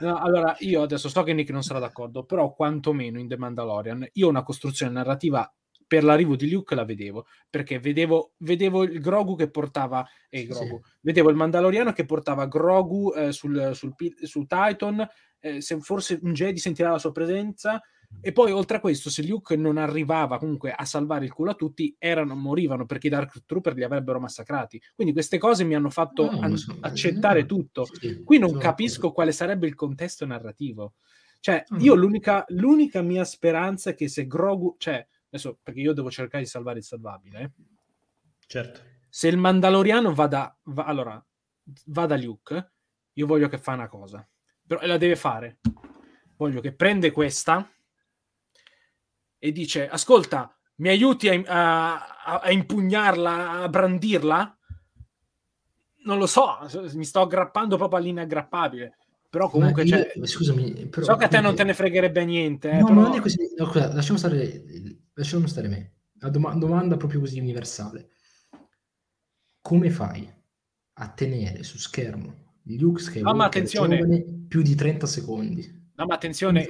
no, 0.00 0.16
allora, 0.16 0.56
io 0.58 0.82
adesso 0.82 1.08
so 1.08 1.22
che 1.22 1.34
Nick 1.34 1.50
non 1.50 1.62
sarà 1.62 1.78
d'accordo, 1.78 2.24
però 2.24 2.52
quantomeno 2.52 3.20
in 3.20 3.28
The 3.28 3.36
Mandalorian 3.36 4.08
io 4.14 4.28
una 4.28 4.42
costruzione 4.42 4.90
narrativa 4.90 5.48
per 5.86 6.02
l'arrivo 6.02 6.34
di 6.34 6.50
Luke 6.50 6.74
la 6.74 6.84
vedevo 6.84 7.26
perché 7.48 7.78
vedevo, 7.78 8.32
vedevo 8.38 8.82
il 8.82 9.00
Grogu 9.00 9.36
che 9.36 9.48
portava 9.50 10.04
eh, 10.28 10.44
Grogu, 10.46 10.80
sì. 10.82 10.92
vedevo 11.02 11.30
il 11.30 11.36
Mandaloriano 11.36 11.92
che 11.92 12.04
portava 12.04 12.46
Grogu 12.46 13.12
eh, 13.14 13.32
sul, 13.32 13.70
sul, 13.74 13.94
sul, 14.22 14.46
Titan 14.46 15.06
eh, 15.46 15.60
se 15.60 15.78
forse 15.80 16.18
un 16.22 16.32
Jedi 16.32 16.58
sentirà 16.58 16.90
la 16.90 16.98
sua 16.98 17.12
presenza 17.12 17.80
e 18.20 18.32
poi 18.32 18.52
oltre 18.52 18.76
a 18.76 18.80
questo 18.80 19.10
se 19.10 19.26
Luke 19.26 19.56
non 19.56 19.78
arrivava 19.78 20.38
comunque 20.38 20.72
a 20.72 20.84
salvare 20.84 21.24
il 21.24 21.32
culo 21.32 21.50
a 21.50 21.54
tutti 21.54 21.94
erano, 21.98 22.36
morivano 22.36 22.86
perché 22.86 23.08
i 23.08 23.10
Dark 23.10 23.44
Trooper 23.44 23.74
li 23.74 23.82
avrebbero 23.82 24.20
massacrati 24.20 24.80
quindi 24.94 25.12
queste 25.12 25.38
cose 25.38 25.64
mi 25.64 25.74
hanno 25.74 25.90
fatto 25.90 26.30
no, 26.30 26.40
an- 26.40 26.56
so, 26.56 26.76
accettare 26.80 27.40
no. 27.40 27.46
tutto 27.46 27.84
sì, 27.84 28.22
qui 28.22 28.38
non 28.38 28.56
capisco 28.58 29.10
quale 29.10 29.32
sarebbe 29.32 29.66
il 29.66 29.74
contesto 29.74 30.24
narrativo 30.24 30.94
cioè 31.40 31.64
io 31.78 31.94
l'unica, 31.94 32.44
l'unica 32.48 33.02
mia 33.02 33.24
speranza 33.24 33.90
è 33.90 33.94
che 33.94 34.08
se 34.08 34.26
Grogu 34.26 34.76
cioè 34.78 35.04
Adesso, 35.36 35.58
perché 35.62 35.80
io 35.80 35.92
devo 35.92 36.10
cercare 36.10 36.42
di 36.42 36.48
salvare 36.48 36.78
il 36.78 36.84
salvabile. 36.84 37.40
Eh. 37.40 37.50
Certo. 38.46 38.80
Se 39.08 39.28
il 39.28 39.36
Mandaloriano 39.36 40.14
va 40.14 40.26
da... 40.26 40.56
Va, 40.64 40.84
allora, 40.84 41.24
va 41.86 42.06
da 42.06 42.16
Luke, 42.16 42.72
io 43.12 43.26
voglio 43.26 43.48
che 43.48 43.58
fa 43.58 43.74
una 43.74 43.88
cosa. 43.88 44.26
Però 44.66 44.84
la 44.84 44.96
deve 44.96 45.16
fare. 45.16 45.58
Voglio 46.36 46.60
che 46.60 46.72
prende 46.72 47.10
questa 47.10 47.70
e 49.38 49.52
dice, 49.52 49.88
ascolta, 49.88 50.54
mi 50.76 50.88
aiuti 50.88 51.28
a, 51.28 51.94
a, 52.24 52.38
a 52.40 52.50
impugnarla, 52.50 53.62
a 53.62 53.68
brandirla? 53.68 54.58
Non 56.04 56.18
lo 56.18 56.26
so, 56.26 56.58
mi 56.94 57.04
sto 57.04 57.20
aggrappando 57.20 57.76
proprio 57.76 57.98
all'inaggrappabile. 57.98 58.98
Però 59.28 59.50
comunque 59.50 59.84
io, 59.84 59.96
cioè, 59.96 60.26
scusami, 60.26 60.86
però, 60.86 61.04
so 61.04 61.16
che 61.16 61.24
a 61.24 61.28
te 61.28 61.40
non 61.40 61.54
te 61.54 61.64
ne 61.64 61.74
fregherebbe 61.74 62.24
niente. 62.24 62.70
Eh, 62.70 62.78
no, 62.78 62.86
però... 62.86 63.00
non 63.02 63.14
è 63.14 63.20
così. 63.20 63.38
No, 63.56 63.70
lasciamo 63.72 64.18
stare 64.18 64.62
lasciamo 65.14 65.46
stare 65.46 65.68
me. 65.68 65.94
La 66.20 66.30
doma- 66.30 66.54
domanda 66.54 66.96
proprio 66.96 67.20
così 67.20 67.38
universale. 67.40 68.10
Come 69.60 69.90
fai 69.90 70.32
a 70.98 71.08
tenere 71.10 71.62
su 71.64 71.76
schermo 71.76 72.45
Luke 72.66 73.00
Skywalker 73.00 73.32
no, 73.32 73.38
ma 73.38 73.44
attenzione. 73.44 74.24
più 74.48 74.62
di 74.62 74.74
30 74.74 75.06
secondi? 75.06 75.90
No, 75.94 76.06
ma 76.06 76.14
attenzione. 76.14 76.66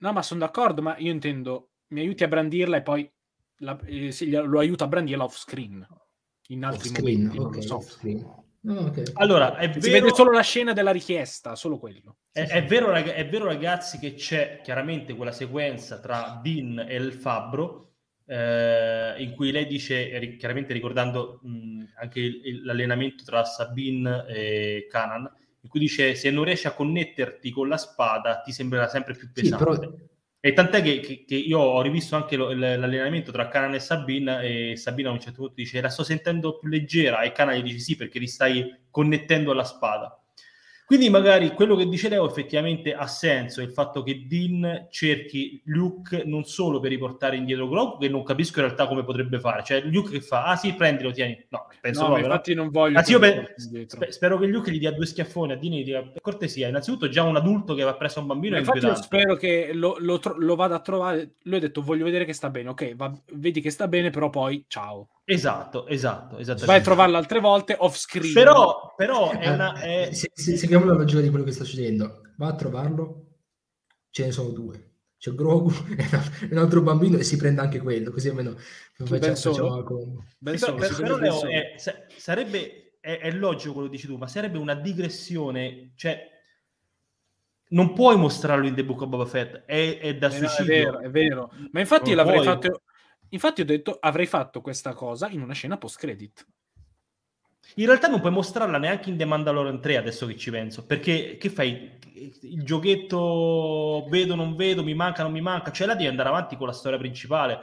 No, 0.00 0.12
ma 0.12 0.22
sono 0.22 0.40
d'accordo, 0.40 0.80
ma 0.80 0.96
io 0.98 1.10
intendo, 1.10 1.70
mi 1.88 2.00
aiuti 2.00 2.24
a 2.24 2.28
brandirla 2.28 2.76
e 2.76 2.82
poi 2.82 3.10
la, 3.58 3.78
eh, 3.84 4.12
sì, 4.12 4.30
lo 4.30 4.58
aiuto 4.58 4.84
a 4.84 4.88
brandirla 4.88 5.24
off 5.24 5.36
screen. 5.36 5.86
In 6.48 6.64
altri 6.64 6.88
off 6.88 6.96
screen, 6.96 7.26
momenti, 7.26 7.38
okay, 7.38 7.62
so. 7.62 7.76
off 7.76 7.90
screen. 7.90 8.36
Oh, 8.66 8.86
okay. 8.86 9.04
Allora, 9.14 9.56
è 9.56 9.72
si 9.72 9.90
vero... 9.90 10.04
vede 10.04 10.14
solo 10.14 10.32
la 10.32 10.42
scena 10.42 10.72
della 10.72 10.90
richiesta, 10.90 11.54
solo 11.54 11.78
quello. 11.78 12.18
È, 12.30 12.46
è, 12.46 12.64
vero, 12.64 12.92
è, 12.92 13.28
vero, 13.28 13.44
ragazzi, 13.44 13.98
che 13.98 14.14
c'è 14.14 14.60
chiaramente 14.62 15.14
quella 15.14 15.32
sequenza 15.32 15.98
tra 16.00 16.40
Dean 16.42 16.84
e 16.88 16.96
il 16.96 17.12
Fabbro, 17.12 17.94
eh, 18.28 19.14
in 19.18 19.32
cui 19.32 19.50
lei 19.50 19.66
dice, 19.66 20.36
chiaramente 20.36 20.74
ricordando 20.74 21.40
mh, 21.42 21.84
anche 21.96 22.20
il, 22.20 22.40
il, 22.44 22.64
l'allenamento 22.64 23.24
tra 23.24 23.42
Sabine 23.44 24.26
e 24.28 24.86
Canan, 24.90 25.30
in 25.60 25.68
cui 25.68 25.80
dice 25.80 26.14
se 26.14 26.30
non 26.30 26.44
riesci 26.44 26.66
a 26.66 26.72
connetterti 26.72 27.50
con 27.50 27.68
la 27.68 27.78
spada 27.78 28.40
ti 28.40 28.52
sembrerà 28.52 28.86
sempre 28.86 29.14
più 29.14 29.30
pesante. 29.32 29.72
Sì, 29.72 29.78
però 29.80 29.96
e 30.40 30.52
tant'è 30.52 30.82
che, 30.82 31.00
che, 31.00 31.24
che, 31.26 31.34
io 31.34 31.58
ho 31.58 31.82
rivisto 31.82 32.14
anche 32.14 32.36
lo, 32.36 32.52
l'allenamento 32.52 33.32
tra 33.32 33.48
Canan 33.48 33.74
e 33.74 33.80
Sabina 33.80 34.40
e 34.40 34.74
Sabina 34.76 35.08
a 35.08 35.12
un 35.12 35.18
certo 35.18 35.38
punto 35.40 35.54
dice 35.56 35.80
la 35.80 35.88
sto 35.88 36.04
sentendo 36.04 36.58
più 36.58 36.68
leggera 36.68 37.22
e 37.22 37.32
Canan 37.32 37.56
gli 37.56 37.62
dice 37.62 37.80
sì 37.80 37.96
perché 37.96 38.20
ti 38.20 38.28
stai 38.28 38.82
connettendo 38.90 39.50
alla 39.50 39.64
spada. 39.64 40.22
Quindi 40.88 41.10
magari 41.10 41.52
quello 41.52 41.76
che 41.76 41.86
dice 41.86 42.08
Leo 42.08 42.26
effettivamente 42.26 42.94
ha 42.94 43.06
senso, 43.06 43.60
il 43.60 43.72
fatto 43.72 44.02
che 44.02 44.24
Dean 44.26 44.86
cerchi 44.88 45.60
Luke 45.66 46.22
non 46.24 46.44
solo 46.44 46.80
per 46.80 46.88
riportare 46.88 47.36
indietro 47.36 47.68
Grogu, 47.68 47.98
che 47.98 48.08
non 48.08 48.22
capisco 48.22 48.60
in 48.60 48.64
realtà 48.64 48.88
come 48.88 49.04
potrebbe 49.04 49.38
fare, 49.38 49.62
cioè 49.62 49.82
Luke 49.82 50.12
che 50.12 50.22
fa, 50.22 50.46
ah 50.46 50.56
sì, 50.56 50.72
prendilo, 50.72 51.10
tieni, 51.10 51.44
no, 51.50 51.66
penso 51.82 52.00
no, 52.00 52.06
proprio, 52.06 52.26
infatti 52.28 52.54
no? 52.54 52.62
non 52.62 52.70
voglio. 52.70 52.96
Anzi, 52.96 53.12
io 53.12 53.18
pe- 53.18 53.52
sp- 53.54 54.08
spero 54.08 54.38
che 54.38 54.46
Luke 54.46 54.70
gli 54.70 54.78
dia 54.78 54.90
due 54.90 55.04
schiaffoni 55.04 55.52
a 55.52 55.56
Dean 55.56 55.74
e 55.74 55.82
dica, 55.82 56.02
per 56.04 56.22
cortesia, 56.22 56.68
innanzitutto 56.68 57.10
già 57.10 57.22
un 57.22 57.36
adulto 57.36 57.74
che 57.74 57.82
va 57.82 57.94
preso 57.94 58.20
un 58.20 58.26
bambino 58.28 58.54
Ma 58.54 58.60
infatti 58.60 58.86
io 58.86 58.94
spero 58.94 59.36
che 59.36 59.74
lo, 59.74 59.96
lo, 59.98 60.18
tro- 60.18 60.38
lo, 60.38 60.54
vada 60.54 60.76
a 60.76 60.80
trovare, 60.80 61.34
lui 61.42 61.56
ha 61.56 61.60
detto 61.60 61.82
voglio 61.82 62.04
vedere 62.04 62.24
che 62.24 62.32
sta 62.32 62.48
bene, 62.48 62.70
ok, 62.70 62.96
va, 62.96 63.12
vedi 63.34 63.60
che 63.60 63.68
sta 63.68 63.88
bene, 63.88 64.08
però 64.08 64.30
poi 64.30 64.64
ciao. 64.66 65.10
Esatto, 65.30 65.86
esatto, 65.86 66.38
Vai 66.64 66.78
a 66.78 66.80
trovarlo 66.80 67.18
altre 67.18 67.38
volte 67.38 67.76
off 67.78 67.96
screen. 67.96 68.32
Però, 68.32 68.94
però 68.96 69.30
è 69.30 69.50
una... 69.50 69.78
È... 69.78 70.08
Se, 70.10 70.30
se, 70.32 70.56
seguiamo 70.56 70.86
la 70.86 70.94
logica 70.94 71.20
di 71.20 71.28
quello 71.28 71.44
che 71.44 71.52
sta 71.52 71.64
succedendo, 71.64 72.22
va 72.38 72.46
a 72.46 72.54
trovarlo, 72.54 73.26
ce 74.08 74.24
ne 74.24 74.32
sono 74.32 74.48
due. 74.48 74.92
C'è 75.18 75.34
Grogu 75.34 75.70
e 75.98 76.48
un 76.50 76.56
altro 76.56 76.80
bambino 76.80 77.18
e 77.18 77.24
si 77.24 77.36
prende 77.36 77.60
anche 77.60 77.78
quello, 77.78 78.10
così 78.10 78.30
almeno 78.30 78.56
facciamo, 78.94 79.34
facciamo 79.34 79.82
con... 79.82 80.24
ben 80.38 80.56
solo, 80.56 80.76
però, 80.96 81.18
Leo, 81.18 81.46
è, 81.46 81.74
sarebbe, 82.16 82.94
è, 82.98 83.18
è 83.18 83.30
logico 83.32 83.74
quello 83.74 83.88
che 83.90 83.96
dici 83.96 84.06
tu, 84.06 84.16
ma 84.16 84.28
sarebbe 84.28 84.56
una 84.56 84.76
digressione, 84.76 85.92
cioè 85.96 86.26
non 87.70 87.92
puoi 87.92 88.16
mostrarlo 88.16 88.66
in 88.66 88.74
The 88.74 88.82
Book 88.82 89.02
of 89.02 89.08
Boba 89.08 89.26
Fett, 89.26 89.64
è, 89.66 89.98
è 89.98 90.16
da 90.16 90.28
eh 90.28 90.30
suicidio. 90.30 90.90
No, 90.92 90.98
è 91.00 91.00
vero, 91.00 91.00
è 91.00 91.10
vero. 91.10 91.52
Ma 91.70 91.80
infatti 91.80 92.14
l'avrei 92.14 92.42
fatto 92.42 92.80
Infatti 93.30 93.60
ho 93.60 93.64
detto 93.64 93.98
avrei 94.00 94.26
fatto 94.26 94.60
questa 94.60 94.94
cosa 94.94 95.28
in 95.28 95.42
una 95.42 95.54
scena 95.54 95.76
post 95.76 95.98
credit. 95.98 96.46
In 97.74 97.86
realtà 97.86 98.08
non 98.08 98.20
puoi 98.20 98.32
mostrarla 98.32 98.78
neanche 98.78 99.10
in 99.10 99.18
The 99.18 99.26
Mandalorian 99.26 99.80
3 99.80 99.96
adesso 99.98 100.26
che 100.26 100.36
ci 100.36 100.50
penso, 100.50 100.86
perché 100.86 101.36
che 101.36 101.50
fai? 101.50 101.98
Il 102.42 102.64
giochetto 102.64 104.06
vedo, 104.08 104.34
non 104.34 104.56
vedo, 104.56 104.82
mi 104.82 104.94
manca, 104.94 105.22
non 105.22 105.32
mi 105.32 105.42
manca, 105.42 105.70
cioè 105.70 105.86
là 105.86 105.94
devi 105.94 106.08
andare 106.08 106.30
avanti 106.30 106.56
con 106.56 106.66
la 106.66 106.72
storia 106.72 106.98
principale. 106.98 107.58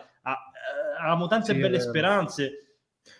Avevamo 1.00 1.28
tante 1.28 1.54
sì, 1.54 1.60
belle 1.60 1.80
speranze. 1.80 2.78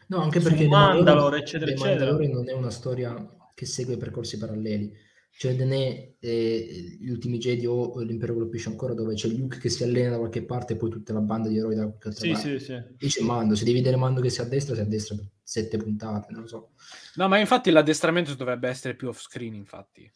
No, 0.08 0.20
anche 0.22 0.40
perché 0.40 0.68
Mandalore, 0.68 1.40
eccetera, 1.40 1.72
eccetera. 1.72 1.96
Mandalorian 1.96 2.32
non 2.32 2.50
è 2.50 2.54
una 2.54 2.70
storia 2.70 3.16
che 3.54 3.66
segue 3.66 3.98
percorsi 3.98 4.38
paralleli 4.38 4.94
cioè 5.38 5.54
non 5.54 5.74
è 5.74 6.14
eh, 6.18 6.98
gli 7.00 7.10
ultimi 7.10 7.38
Jedi 7.38 7.66
o 7.66 8.00
l'impero 8.00 8.34
colpisce 8.34 8.70
ancora 8.70 8.94
dove 8.94 9.16
c'è 9.16 9.28
Luke 9.28 9.58
che 9.58 9.70
si 9.70 9.84
allena 9.84 10.12
da 10.12 10.18
qualche 10.18 10.44
parte 10.44 10.74
e 10.74 10.76
poi 10.78 10.90
tutta 10.90 11.12
la 11.12 11.20
banda 11.20 11.50
di 11.50 11.58
eroi 11.58 11.76
da 11.76 11.84
qualche 11.84 12.08
altra 12.08 12.26
sì, 12.26 12.32
parte. 12.32 12.60
Sì, 12.60 12.66
sì. 12.66 12.84
Dice 12.98 13.24
Mando, 13.24 13.56
se 13.56 13.66
devi 13.66 13.78
vedere 13.78 13.98
Mando 13.98 14.22
che 14.22 14.30
sia 14.30 14.44
a 14.44 14.48
destra, 14.48 14.76
sia 14.76 14.84
a 14.84 14.88
destra 14.88 15.16
per 15.16 15.26
sette 15.44 15.78
puntate, 15.78 16.32
non 16.32 16.42
lo 16.42 16.48
so. 16.48 16.70
No, 17.16 17.28
ma 17.28 17.38
infatti 17.38 17.70
l'addestramento 17.70 18.34
dovrebbe 18.34 18.70
essere 18.70 18.96
più 18.96 19.10
off 19.10 19.20
screen, 19.20 19.56
infatti. 19.56 20.10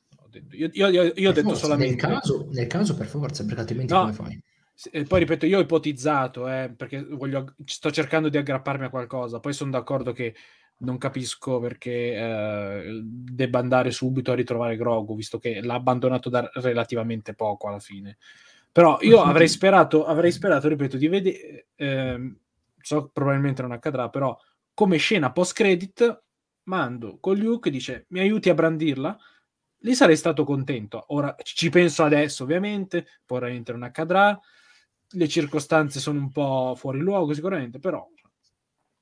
Io, 0.51 0.69
io, 0.71 0.87
io, 0.87 1.13
io 1.15 1.29
ho 1.29 1.33
detto 1.33 1.49
forza, 1.49 1.63
solamente... 1.63 2.07
Nel 2.07 2.15
caso, 2.15 2.47
nel 2.51 2.67
caso, 2.67 2.95
per 2.95 3.07
forza, 3.07 3.43
perché 3.43 3.59
altrimenti 3.59 3.93
no, 3.93 3.99
come 3.99 4.13
fai? 4.13 4.43
E 4.91 5.03
poi 5.03 5.19
ripeto, 5.19 5.45
io 5.45 5.57
ho 5.57 5.61
ipotizzato, 5.61 6.47
eh, 6.47 6.73
perché 6.75 7.03
voglio, 7.03 7.55
sto 7.65 7.91
cercando 7.91 8.29
di 8.29 8.37
aggrapparmi 8.37 8.85
a 8.85 8.89
qualcosa, 8.89 9.41
poi 9.41 9.51
sono 9.51 9.71
d'accordo 9.71 10.13
che 10.13 10.33
non 10.79 10.97
capisco 10.97 11.59
perché 11.59 12.13
eh, 12.13 13.01
debba 13.03 13.59
andare 13.59 13.91
subito 13.91 14.31
a 14.31 14.35
ritrovare 14.35 14.77
Grogu, 14.77 15.15
visto 15.15 15.37
che 15.37 15.61
l'ha 15.61 15.73
abbandonato 15.73 16.29
da 16.29 16.49
relativamente 16.55 17.33
poco 17.33 17.67
alla 17.67 17.79
fine. 17.79 18.17
Però 18.71 18.97
io 19.01 19.21
avrei 19.21 19.47
sperato, 19.47 20.05
avrei 20.05 20.31
sperato, 20.31 20.67
ripeto, 20.67 20.97
di 20.97 21.07
vedere, 21.07 21.67
eh, 21.75 22.35
so 22.79 23.09
probabilmente 23.11 23.61
non 23.61 23.71
accadrà, 23.71 24.09
però 24.09 24.37
come 24.73 24.97
scena 24.97 25.31
post-credit, 25.31 26.23
mando 26.63 27.17
con 27.19 27.35
Luke, 27.35 27.71
dice 27.71 28.05
mi 28.09 28.19
aiuti 28.19 28.49
a 28.49 28.53
brandirla, 28.53 29.17
lì 29.79 29.95
sarei 29.95 30.15
stato 30.15 30.43
contento. 30.43 31.03
Ora 31.07 31.35
ci 31.41 31.69
penso 31.69 32.03
adesso, 32.03 32.43
ovviamente, 32.43 33.05
poi 33.25 33.39
ovviamente 33.39 33.71
non 33.71 33.83
accadrà, 33.83 34.39
le 35.13 35.27
circostanze 35.27 35.99
sono 35.99 36.19
un 36.19 36.31
po' 36.31 36.75
fuori 36.77 36.99
luogo 36.99 37.33
sicuramente, 37.33 37.79
però 37.79 38.07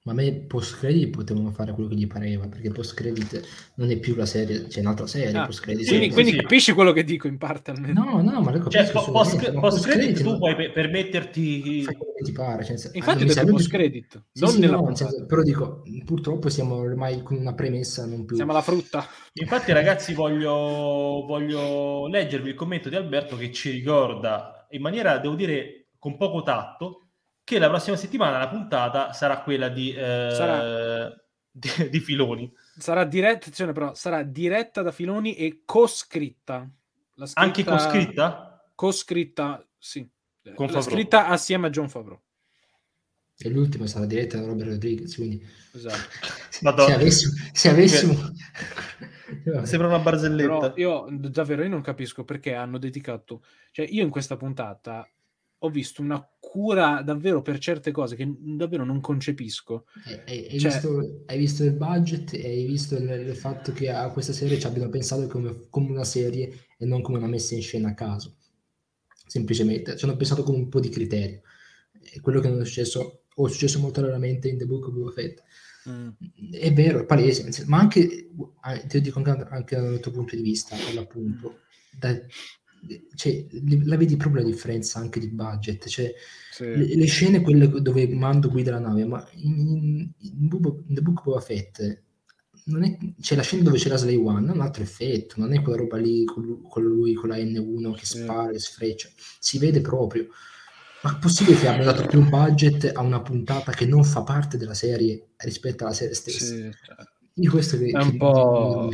ma 0.07 0.13
a 0.13 0.15
me 0.15 0.31
post 0.31 0.77
credit 0.77 1.09
potevano 1.09 1.51
fare 1.51 1.73
quello 1.73 1.89
che 1.89 1.95
gli 1.95 2.07
pareva, 2.07 2.47
perché 2.47 2.71
post 2.71 2.93
credit 2.93 3.41
non 3.75 3.91
è 3.91 3.97
più 3.97 4.15
la 4.15 4.25
serie, 4.25 4.67
c'è 4.67 4.79
un'altra 4.79 5.05
serie. 5.05 5.37
Ah, 5.37 5.45
post 5.45 5.59
credit 5.59 5.85
quindi, 5.85 6.09
quindi 6.11 6.31
sì. 6.31 6.37
capisci 6.37 6.71
quello 6.71 6.93
che 6.93 7.03
dico 7.03 7.27
in 7.27 7.37
parte 7.37 7.71
almeno. 7.71 8.05
No, 8.05 8.21
no, 8.21 8.39
ma 8.39 8.51
lo 8.51 8.69
cioè, 8.69 8.89
post, 8.89 9.11
post, 9.11 9.51
post 9.51 9.85
credit 9.85 10.21
tu 10.21 10.29
non... 10.29 10.37
puoi 10.37 10.71
permetterti. 10.71 11.83
Fai 11.83 11.97
quello 11.97 12.13
che 12.15 12.23
ti 12.23 12.31
pare. 12.31 12.63
Cioè, 12.63 12.77
Infatti, 12.93 13.23
ho 13.23 13.25
detto 13.25 13.45
post 13.47 13.69
credit, 13.69 14.23
sì, 14.31 14.43
non 14.43 14.51
sì, 14.51 14.59
nella 14.59 14.77
no, 14.77 14.95
senso, 14.95 15.25
però 15.25 15.41
dico, 15.41 15.83
purtroppo 16.05 16.47
siamo 16.47 16.75
ormai 16.75 17.21
con 17.21 17.35
una 17.35 17.53
premessa 17.53 18.05
non 18.05 18.23
più. 18.23 18.37
Siamo 18.37 18.51
alla 18.51 18.61
frutta. 18.61 19.05
Infatti, 19.33 19.73
ragazzi, 19.73 20.13
voglio, 20.13 21.25
voglio 21.27 22.07
leggervi 22.07 22.47
il 22.47 22.55
commento 22.55 22.87
di 22.87 22.95
Alberto 22.95 23.35
che 23.35 23.51
ci 23.51 23.71
ricorda 23.71 24.67
in 24.69 24.81
maniera, 24.81 25.17
devo 25.17 25.35
dire, 25.35 25.89
con 25.99 26.15
poco 26.15 26.43
tatto 26.43 27.06
che 27.47 27.59
la 27.59 27.69
prossima 27.69 27.95
settimana 27.95 28.39
la 28.39 28.49
puntata 28.49 29.13
sarà 29.13 29.39
quella 29.39 29.69
di, 29.69 29.93
eh, 29.93 30.31
sarà... 30.33 31.07
di, 31.49 31.89
di 31.89 31.99
Filoni. 32.01 32.53
Sarà 32.77 33.05
diretta, 33.05 33.49
però, 33.71 33.93
sarà 33.93 34.21
diretta 34.23 34.81
da 34.81 34.91
Filoni 34.91 35.33
e 35.33 35.61
coscritta. 35.63 36.69
Scritta... 37.15 37.39
Anche 37.39 37.63
coscritta? 37.63 38.69
Coscritta, 38.75 39.65
sì. 39.77 40.05
Con 40.53 40.67
la 40.67 40.81
scritta 40.81 41.27
assieme 41.27 41.67
a 41.67 41.69
John 41.69 41.87
Favreau. 41.87 42.19
E 43.37 43.49
l'ultima 43.49 43.87
sarà 43.87 44.05
diretta 44.05 44.39
da 44.41 44.45
Robert 44.45 44.71
Rodriguez, 44.71 45.15
quindi... 45.15 45.41
Esatto. 45.71 46.09
se 46.51 46.67
avessimo... 46.93 47.33
Se 47.53 47.69
avessimo... 47.69 48.33
Sembra 49.63 49.87
una 49.87 49.99
barzelletta. 49.99 50.71
Però 50.71 51.07
io 51.07 51.29
davvero 51.29 51.63
io 51.63 51.69
non 51.69 51.81
capisco 51.81 52.25
perché 52.25 52.55
hanno 52.55 52.77
dedicato... 52.77 53.41
Cioè 53.71 53.87
io 53.89 54.03
in 54.03 54.09
questa 54.09 54.35
puntata 54.35 55.09
ho 55.59 55.69
visto 55.69 56.01
una 56.01 56.23
cura 56.39 57.01
davvero 57.01 57.41
per 57.41 57.57
certe 57.57 57.91
cose 57.91 58.15
che 58.15 58.31
davvero 58.37 58.85
non 58.85 59.01
concepisco. 59.01 59.85
Hai, 60.25 60.47
hai, 60.49 60.59
cioè... 60.59 60.71
visto, 60.71 61.23
hai 61.25 61.37
visto, 61.37 61.63
il 61.63 61.73
budget 61.73 62.33
e 62.33 62.45
hai 62.45 62.65
visto 62.65 62.95
il, 62.95 63.09
il, 63.09 63.35
fatto 63.35 63.71
che 63.71 63.89
a 63.89 64.09
questa 64.11 64.33
serie 64.33 64.59
ci 64.59 64.67
abbiano 64.67 64.89
pensato 64.89 65.27
come, 65.27 65.67
come, 65.69 65.89
una 65.89 66.03
serie 66.03 66.67
e 66.77 66.85
non 66.85 67.01
come 67.01 67.17
una 67.17 67.27
messa 67.27 67.55
in 67.55 67.61
scena 67.61 67.89
a 67.89 67.93
caso. 67.93 68.35
Semplicemente, 69.25 69.97
ci 69.97 70.05
hanno 70.05 70.15
pensato 70.15 70.43
con 70.43 70.55
un 70.55 70.69
po' 70.69 70.79
di 70.79 70.89
criterio. 70.89 71.41
È 71.99 72.21
quello 72.21 72.39
che 72.39 72.49
non 72.49 72.61
è 72.61 72.65
successo, 72.65 73.23
o 73.33 73.47
è 73.47 73.49
successo 73.49 73.79
molto 73.79 74.01
raramente 74.01 74.47
in 74.47 74.57
The 74.57 74.65
Book 74.65 74.87
of 74.87 74.93
Boba 74.93 75.11
Fett. 75.11 75.43
Mm. 75.89 76.09
È 76.51 76.73
vero, 76.73 77.01
è 77.01 77.05
palese, 77.05 77.65
ma 77.65 77.79
anche, 77.79 78.07
te 78.07 78.97
lo 78.97 78.99
dico 78.99 79.21
anche, 79.23 79.47
anche 79.49 79.75
dal 79.75 79.99
tuo 79.99 80.11
punto 80.11 80.35
di 80.35 80.41
vista, 80.41 80.75
per 80.75 80.93
l'appunto, 80.93 81.59
da, 81.97 82.17
cioè, 83.15 83.45
la 83.83 83.97
vedi 83.97 84.17
proprio 84.17 84.41
la 84.41 84.49
differenza 84.49 84.99
anche 84.99 85.19
di 85.19 85.29
budget. 85.29 85.87
Cioè, 85.87 86.13
sì. 86.51 86.65
le, 86.65 86.95
le, 86.95 87.05
scene, 87.05 87.41
quelle 87.41 87.69
dove 87.81 88.07
Mando 88.07 88.49
guida 88.49 88.71
la 88.71 88.79
nave, 88.79 89.05
ma 89.05 89.27
in, 89.33 90.09
in, 90.17 90.47
Bubo, 90.47 90.83
in 90.87 90.95
The 90.95 91.01
Book 91.01 91.23
Boba 91.23 91.39
Fett 91.39 92.05
non 92.67 92.83
è, 92.83 92.97
c'è 93.19 93.35
la 93.35 93.43
scena 93.43 93.63
dove 93.63 93.77
c'è 93.77 93.89
la 93.89 93.97
Slay 93.97 94.15
One, 94.15 94.49
ha 94.49 94.53
un 94.53 94.61
altro 94.61 94.83
effetto, 94.83 95.35
non 95.37 95.53
è 95.53 95.61
quella 95.61 95.77
roba 95.77 95.97
lì 95.97 96.25
con 96.25 96.61
con, 96.67 96.83
lui, 96.83 97.13
con 97.13 97.29
la 97.29 97.37
N1 97.37 97.93
che 97.95 98.05
spara 98.05 98.51
e 98.51 98.59
sfreccia, 98.59 99.09
si 99.39 99.57
vede 99.57 99.81
proprio. 99.81 100.27
Ma 101.03 101.15
è 101.15 101.19
possibile 101.19 101.57
che 101.57 101.67
abbia 101.67 101.85
dato 101.85 102.07
più 102.07 102.27
budget 102.27 102.91
a 102.93 103.01
una 103.01 103.21
puntata 103.21 103.71
che 103.71 103.85
non 103.85 104.03
fa 104.03 104.23
parte 104.23 104.57
della 104.57 104.73
serie 104.73 105.29
rispetto 105.37 105.83
alla 105.83 105.93
serie 105.93 106.15
stessa? 106.15 106.45
Sì, 106.45 106.71
certo. 106.83 107.16
Io 107.39 107.51
questo 107.51 107.77
che, 107.77 107.87
è 107.87 108.01
un 108.01 108.17
po' 108.17 108.89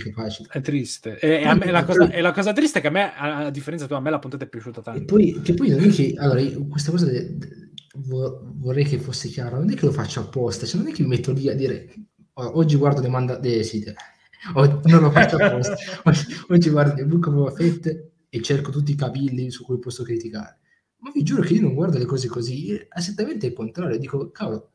è 0.50 0.62
triste. 0.62 1.18
E, 1.18 1.44
e 1.44 1.56
me, 1.56 1.72
la 1.72 1.86
cosa, 1.86 2.10
e, 2.10 2.20
la 2.20 2.34
cosa, 2.34 2.52
triste 2.52 2.80
è 2.80 2.82
che 2.82 2.88
a 2.88 2.92
me, 2.92 3.16
a 3.16 3.50
differenza 3.50 3.88
tua, 3.88 3.98
a 3.98 4.02
me 4.02 4.10
la 4.10 4.20
puntata 4.20 4.44
è 4.44 4.48
piaciuta 4.50 4.82
tanto. 4.82 5.02
E 5.02 5.06
poi, 5.06 5.42
che 5.42 5.54
poi 5.54 5.70
non 5.70 5.80
è 5.80 5.88
che 5.88 6.14
allora, 6.18 6.42
questa 6.68 6.92
cosa 6.92 7.06
de, 7.06 7.38
de, 7.38 7.70
vorrei 7.96 8.84
che 8.84 9.00
fosse 9.00 9.30
chiara, 9.30 9.58
non 9.58 9.72
è 9.72 9.76
che 9.76 9.86
lo 9.86 9.94
faccio 9.94 10.20
apposta, 10.20 10.66
cioè 10.66 10.82
non 10.82 10.90
è 10.90 10.94
che 10.94 11.04
mi 11.04 11.10
metto 11.10 11.32
lì 11.32 11.48
a 11.48 11.56
dire 11.56 11.94
oggi 12.34 12.76
guardo 12.76 13.00
le 13.00 13.08
manda 13.08 13.38
de, 13.38 13.64
sì, 13.64 13.82
non 14.54 14.82
lo 14.84 15.12
faccio 15.12 15.38
apposta. 15.38 15.78
oggi, 16.04 16.26
oggi 16.50 16.70
guardo 16.70 17.00
il 17.00 17.08
Book 17.08 17.28
of 17.28 17.56
Fett 17.56 18.12
e 18.28 18.42
cerco 18.42 18.72
tutti 18.72 18.92
i 18.92 18.96
cavilli 18.96 19.52
su 19.52 19.64
cui 19.64 19.80
posso 19.80 20.04
criticare. 20.04 20.60
Ma 20.98 21.12
vi 21.14 21.24
giuro 21.24 21.44
che 21.44 21.54
io 21.54 21.62
non 21.62 21.76
guardo 21.76 21.98
le 21.98 22.06
cose 22.06 22.28
così, 22.28 22.74
è 22.74 22.88
esattamente 22.94 23.48
il 23.48 23.54
contrario, 23.54 23.98
dico 23.98 24.32
cavolo 24.32 24.73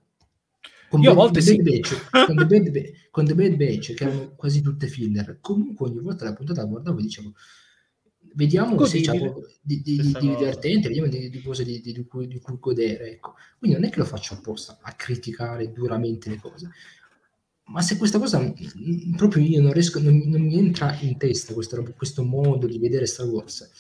con 0.88 1.00
Io 1.02 1.10
a 1.10 1.14
volte 1.14 1.40
sì. 1.40 1.60
Batch, 1.60 2.10
con, 2.26 2.36
The 2.36 2.46
Bad, 2.46 2.92
con 3.10 3.24
The 3.26 3.34
Bad 3.34 3.56
Batch, 3.56 3.94
che 3.94 4.04
erano 4.04 4.34
quasi 4.34 4.60
tutte 4.60 4.86
filler, 4.86 5.38
comunque 5.40 5.88
ogni 5.88 6.00
volta 6.00 6.24
la 6.24 6.34
puntata 6.34 6.62
la 6.62 6.68
guardavo 6.68 6.98
e 6.98 7.02
dicevo 7.02 7.34
vediamo 8.34 8.76
Così, 8.76 9.02
se 9.02 9.10
c'è 9.10 9.18
di, 9.60 9.82
di, 9.82 9.96
di, 9.96 10.12
di, 10.20 10.36
divertente, 10.36 10.88
vediamo 10.88 11.08
di, 11.08 11.42
cose 11.42 11.64
di, 11.64 12.06
cui, 12.08 12.28
di 12.28 12.38
cui 12.38 12.56
godere. 12.60 13.12
Ecco. 13.12 13.34
Quindi 13.58 13.76
non 13.76 13.86
è 13.86 13.90
che 13.90 13.98
lo 13.98 14.04
faccio 14.04 14.34
apposta 14.34 14.78
a 14.80 14.92
criticare 14.92 15.72
duramente 15.72 16.30
le 16.30 16.38
cose, 16.40 16.70
ma 17.64 17.82
se 17.82 17.96
questa 17.96 18.18
cosa 18.18 18.40
mm, 18.40 19.14
proprio 19.16 19.44
io 19.44 19.60
non 19.60 19.72
riesco, 19.72 20.00
non, 20.00 20.16
non 20.26 20.42
mi 20.42 20.56
entra 20.58 20.96
in 21.00 21.16
testa 21.18 21.52
questo, 21.52 21.82
questo, 21.96 22.22
modo 22.22 22.66
di 22.66 22.78
vedere 22.78 23.06
Star 23.06 23.26
Wars, 23.26 23.70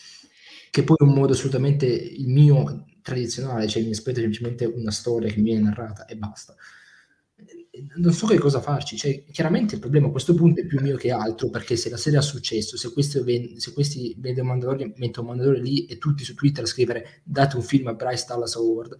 che 0.70 0.82
poi 0.82 0.96
è 0.98 1.04
un 1.04 1.14
modo 1.14 1.32
assolutamente 1.32 1.86
il 1.86 2.28
mio 2.28 2.84
tradizionale, 3.02 3.68
cioè 3.68 3.82
mi 3.82 3.90
aspetto 3.90 4.18
semplicemente 4.18 4.66
una 4.66 4.90
storia 4.90 5.30
che 5.30 5.40
mi 5.40 5.50
viene 5.50 5.62
narrata 5.62 6.04
e 6.04 6.16
basta 6.16 6.54
non 7.96 8.12
so 8.12 8.26
che 8.26 8.38
cosa 8.38 8.60
farci. 8.60 8.96
Cioè, 8.96 9.24
chiaramente 9.30 9.74
il 9.74 9.80
problema 9.80 10.08
a 10.08 10.10
questo 10.10 10.34
punto 10.34 10.60
è 10.60 10.66
più 10.66 10.80
mio 10.80 10.96
che 10.96 11.10
altro, 11.10 11.50
perché 11.50 11.76
se 11.76 11.90
la 11.90 11.96
serie 11.96 12.18
ha 12.18 12.22
successo, 12.22 12.76
se, 12.76 12.92
questo, 12.92 13.24
se 13.56 13.72
questi 13.72 14.14
vedono 14.18 14.48
Mandalorian, 14.48 14.94
mettono 14.96 15.28
Mandalorian 15.28 15.62
lì 15.62 15.86
e 15.86 15.98
tutti 15.98 16.24
su 16.24 16.34
Twitter 16.34 16.64
a 16.64 16.66
scrivere 16.66 17.22
date 17.24 17.56
un 17.56 17.62
film 17.62 17.88
a 17.88 17.94
Bryce 17.94 18.24
Dallas 18.26 18.56
Award, 18.56 18.96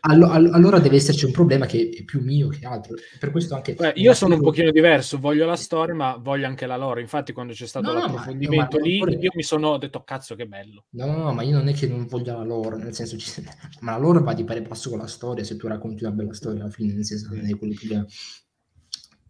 allo, 0.00 0.30
allora 0.30 0.78
deve 0.78 0.96
esserci 0.96 1.24
un 1.24 1.32
problema 1.32 1.64
che 1.64 1.90
è 1.90 2.04
più 2.04 2.22
mio 2.22 2.48
che 2.48 2.66
altro. 2.66 2.94
Per 3.18 3.30
questo 3.30 3.54
anche... 3.54 3.74
Beh, 3.74 3.94
io 3.96 4.12
sono 4.12 4.34
un 4.34 4.42
pochino 4.42 4.70
diverso, 4.70 5.18
voglio 5.18 5.46
la 5.46 5.56
storia, 5.56 5.94
ma 5.94 6.16
voglio 6.16 6.46
anche 6.46 6.66
la 6.66 6.76
lore. 6.76 7.00
Infatti, 7.00 7.32
quando 7.32 7.52
c'è 7.52 7.66
stato 7.66 7.92
no, 7.92 7.98
l'approfondimento 7.98 8.78
no, 8.78 8.84
lì, 8.84 8.98
io 8.98 9.30
mi 9.34 9.42
sono 9.42 9.78
detto, 9.78 10.02
cazzo, 10.04 10.34
che 10.34 10.46
bello. 10.46 10.84
No, 10.90 11.06
no, 11.06 11.16
no, 11.16 11.32
ma 11.32 11.42
io 11.42 11.56
non 11.56 11.68
è 11.68 11.72
che 11.72 11.86
non 11.86 12.06
voglio 12.06 12.36
la 12.36 12.44
lore, 12.44 12.76
nel 12.76 12.94
senso, 12.94 13.16
ci... 13.16 13.42
ma 13.80 13.92
la 13.92 13.98
lore 13.98 14.20
va 14.20 14.34
di 14.34 14.44
pari 14.44 14.62
passo 14.62 14.90
con 14.90 14.98
la 14.98 15.06
storia, 15.06 15.44
se 15.44 15.56
tu 15.56 15.66
racconti 15.66 16.04
una 16.04 16.12
bella 16.12 16.34
storia 16.34 16.62
alla 16.62 16.70
fine, 16.70 16.92
nel 16.92 17.04
senso, 17.04 17.28
non 17.34 17.46
è 17.46 17.56
quello 17.56 17.74
che... 17.74 18.04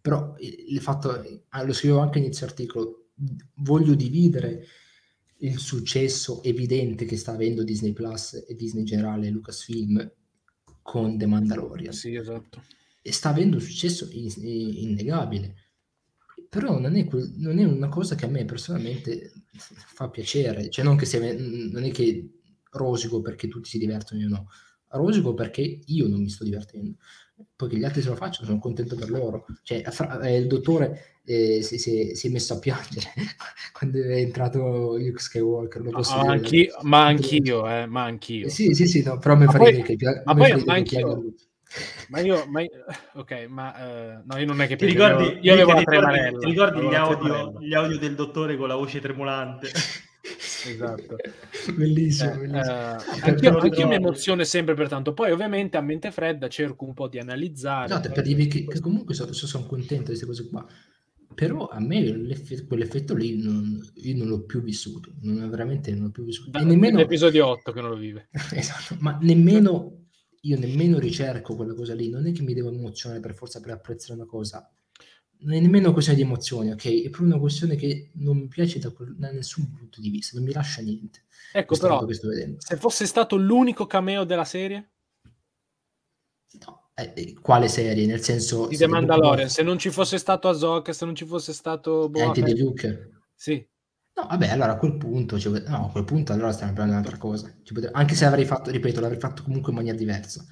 Però 0.01 0.35
il 0.39 0.79
fatto, 0.79 1.23
ah, 1.49 1.63
lo 1.63 1.73
scrivo 1.73 1.99
anche 1.99 2.19
inizio 2.19 2.45
articolo, 2.45 3.09
voglio 3.55 3.95
dividere 3.95 4.65
il 5.41 5.57
successo 5.59 6.43
evidente 6.43 7.05
che 7.05 7.17
sta 7.17 7.33
avendo 7.33 7.63
Disney 7.63 7.93
Plus 7.93 8.45
e 8.47 8.55
Disney 8.55 8.81
in 8.81 8.87
generale 8.87 9.29
Lucasfilm 9.29 10.11
con 10.81 11.17
The 11.17 11.25
Mandalorian. 11.25 11.93
Sì, 11.93 12.15
esatto. 12.15 12.63
E 13.01 13.11
sta 13.11 13.29
avendo 13.29 13.57
un 13.57 13.61
successo 13.61 14.07
in, 14.11 14.29
in, 14.37 14.89
innegabile. 14.89 15.55
Però 16.49 16.79
non 16.79 16.95
è, 16.95 17.07
non 17.37 17.59
è, 17.59 17.63
una 17.63 17.89
cosa 17.89 18.15
che 18.15 18.25
a 18.25 18.29
me 18.29 18.43
personalmente 18.43 19.31
fa 19.53 20.09
piacere. 20.09 20.69
Cioè 20.69 20.83
non, 20.83 20.97
che 20.97 21.05
sia, 21.05 21.19
non 21.19 21.83
è 21.83 21.91
che 21.91 22.39
rosico 22.71 23.21
perché 23.21 23.47
tutti 23.47 23.69
si 23.69 23.77
divertono, 23.77 24.21
io 24.21 24.27
no. 24.27 24.47
Rosico 24.87 25.35
perché 25.35 25.79
io 25.85 26.07
non 26.07 26.21
mi 26.21 26.29
sto 26.29 26.43
divertendo 26.43 26.97
poi 27.55 27.69
che 27.69 27.77
gli 27.77 27.83
altri 27.83 28.01
se 28.01 28.09
lo 28.09 28.15
facciano 28.15 28.47
sono 28.47 28.59
contento 28.59 28.95
per 28.95 29.09
loro. 29.09 29.45
Cioè, 29.63 29.81
fra, 29.83 30.19
eh, 30.21 30.37
il 30.37 30.47
dottore 30.47 31.19
eh, 31.25 31.61
si, 31.61 31.77
si, 31.77 32.15
si, 32.15 32.27
è 32.27 32.31
messo 32.31 32.53
a 32.53 32.59
piangere 32.59 33.13
quando 33.73 34.01
è 34.01 34.17
entrato 34.17 34.97
Luke 34.97 35.19
Skywalker 35.19 35.81
lo 35.81 35.91
posso 35.91 36.15
ah, 36.15 36.31
anch'io, 36.31 36.77
ma 36.81 37.05
anch'io 37.05 37.69
eh, 37.69 37.85
ma 37.85 38.03
anch'io. 38.03 38.47
Eh, 38.47 38.49
sì 38.49 38.73
sì 38.73 38.87
sì 38.87 39.03
no, 39.03 39.17
però 39.17 39.35
mi 39.35 39.45
fa 39.45 39.57
ridere 39.57 39.83
che 39.83 39.97
ma 40.25 40.33
poi 40.33 40.63
ma 40.63 40.73
anch'io 40.73 41.33
ma 42.09 42.19
io, 42.19 42.45
ma 42.47 42.61
io, 42.61 42.69
ok, 43.13 43.45
ma 43.47 43.73
uh, 43.77 44.21
no, 44.25 44.37
io 44.37 44.45
non 44.45 44.61
è 44.61 44.67
che 44.67 44.75
ti 44.75 44.85
ricordi, 44.85 45.37
io, 45.41 45.53
io 45.53 45.53
avevo 45.53 45.73
ti 45.73 45.85
ricordi, 45.87 46.37
ti 46.39 46.45
ricordi 46.45 46.87
gli 46.87 46.95
audio, 46.95 47.59
gli 47.59 47.73
audio 47.73 47.99
del 47.99 48.15
dottore 48.15 48.57
con 48.57 48.67
la 48.67 48.75
voce 48.75 48.99
tremolante? 48.99 49.69
esatto. 50.37 51.15
bellissimo, 51.75 52.33
eh, 52.33 52.37
bellissimo. 52.37 52.91
Eh, 52.91 53.29
anch'io, 53.29 53.57
anch'io 53.57 53.87
mi 53.87 53.95
emoziono 53.95 54.43
sempre 54.43 54.73
per 54.75 54.87
tanto. 54.87 55.13
Poi, 55.13 55.31
ovviamente, 55.31 55.77
a 55.77 55.81
mente 55.81 56.11
fredda 56.11 56.47
cerco 56.47 56.85
un 56.85 56.93
po' 56.93 57.07
di 57.07 57.19
analizzare. 57.19 57.93
No, 57.93 57.99
per 57.99 58.23
dirvi 58.23 58.47
che, 58.47 58.65
che 58.65 58.79
comunque 58.79 59.13
sono, 59.13 59.31
sono 59.31 59.65
contento 59.65 60.11
di 60.11 60.17
queste 60.19 60.25
cose 60.25 60.47
qua. 60.49 60.65
Però 61.35 61.67
a 61.67 61.79
me 61.79 62.27
quell'effetto 62.67 63.15
lì 63.15 63.41
non, 63.41 63.79
io 63.95 64.17
non 64.17 64.27
l'ho 64.27 64.41
più 64.41 64.61
vissuto, 64.61 65.13
non, 65.21 65.49
veramente 65.49 65.91
non 65.91 66.05
l'ho 66.05 66.11
più 66.11 66.23
vissuto. 66.23 66.49
Da, 66.49 66.61
nemmeno... 66.63 66.97
L'episodio 66.97 67.47
8 67.47 67.71
che 67.71 67.81
non 67.81 67.91
lo 67.91 67.95
vive. 67.95 68.27
esatto, 68.51 68.97
ma 68.99 69.17
nemmeno 69.21 69.99
io 70.41 70.57
nemmeno 70.57 70.99
ricerco 70.99 71.55
quella 71.55 71.73
cosa 71.73 71.93
lì, 71.93 72.09
non 72.09 72.25
è 72.27 72.31
che 72.31 72.43
mi 72.43 72.53
devo 72.53 72.69
emozionare 72.69 73.19
per 73.21 73.33
forza 73.33 73.59
per 73.59 73.71
apprezzare 73.71 74.13
una 74.13 74.25
cosa, 74.25 74.69
non 75.41 75.53
è 75.53 75.59
nemmeno 75.59 75.85
una 75.85 75.93
questione 75.93 76.19
di 76.19 76.25
emozioni, 76.25 76.71
ok? 76.71 76.85
È 76.85 77.09
proprio 77.09 77.27
una 77.27 77.39
questione 77.39 77.75
che 77.75 78.11
non 78.15 78.37
mi 78.37 78.47
piace 78.47 78.79
da, 78.79 78.91
da 79.15 79.31
nessun 79.31 79.71
punto 79.71 80.01
di 80.01 80.09
vista, 80.09 80.37
non 80.37 80.45
mi 80.45 80.53
lascia 80.53 80.81
niente. 80.81 81.23
Ecco, 81.53 81.77
però, 81.77 82.05
se 82.09 82.75
fosse 82.75 83.05
stato 83.05 83.35
l'unico 83.37 83.85
cameo 83.85 84.23
della 84.23 84.43
serie? 84.43 84.91
No, 86.65 86.89
eh, 86.93 87.13
eh, 87.15 87.33
quale 87.39 87.67
serie? 87.69 88.05
Nel 88.05 88.21
senso... 88.21 88.67
Di 88.67 88.75
The 88.75 88.87
Mandalorian, 88.87 89.49
se 89.49 89.63
non 89.63 89.79
ci 89.79 89.89
fosse 89.89 90.17
stato 90.17 90.49
Ahsoka, 90.49 90.91
se 90.91 91.05
non 91.05 91.15
ci 91.15 91.25
fosse 91.25 91.53
stato... 91.53 92.09
Boa 92.09 92.25
Anche 92.25 92.41
di 92.41 92.57
Luke? 92.57 93.11
Sì. 93.33 93.65
No, 94.15 94.27
vabbè, 94.27 94.49
allora 94.49 94.73
a 94.73 94.77
quel 94.77 94.97
punto, 94.97 95.39
cioè, 95.39 95.61
no, 95.67 95.85
a 95.85 95.91
quel 95.91 96.03
punto 96.03 96.33
allora 96.33 96.51
stiamo 96.51 96.73
parlando 96.73 96.99
di 96.99 97.07
un'altra 97.07 97.17
cosa. 97.17 97.55
Potrebbe, 97.63 97.91
anche 97.93 98.15
se 98.15 98.25
l'avrei 98.25 98.43
fatto, 98.43 98.69
ripeto, 98.69 98.99
l'avrei 98.99 99.19
fatto 99.19 99.43
comunque 99.43 99.71
in 99.71 99.77
maniera 99.77 99.97
diversa 99.97 100.45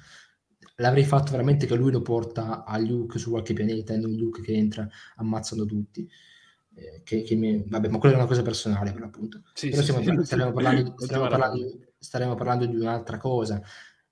l'avrei 0.78 1.04
fatto 1.04 1.32
veramente 1.32 1.66
che 1.66 1.74
lui 1.74 1.90
lo 1.90 2.02
porta 2.02 2.64
a 2.64 2.78
Luke 2.78 3.18
su 3.18 3.30
qualche 3.30 3.54
pianeta 3.54 3.94
e 3.94 3.96
non 3.96 4.12
Luke 4.12 4.42
che 4.42 4.52
entra 4.52 4.88
ammazzando 5.16 5.64
tutti. 5.64 6.08
Eh, 6.74 7.02
che, 7.02 7.22
che 7.22 7.34
mi... 7.34 7.64
Vabbè, 7.66 7.88
ma 7.88 7.98
quella 7.98 8.14
è 8.14 8.18
una 8.18 8.28
cosa 8.28 8.42
personale 8.42 8.92
per 8.92 9.00
l'appunto. 9.00 9.42
Sì, 9.54 9.70
Però 9.70 9.82
sì, 9.82 9.92
stiamo, 9.92 10.20
sì, 10.20 10.26
staremo, 10.26 10.52
parlando, 10.52 10.94
staremo, 10.96 11.28
parlando, 11.28 11.78
staremo, 11.98 12.34
parlando, 12.34 12.66
di 12.66 12.76
un'altra 12.76 13.18
cosa. 13.18 13.60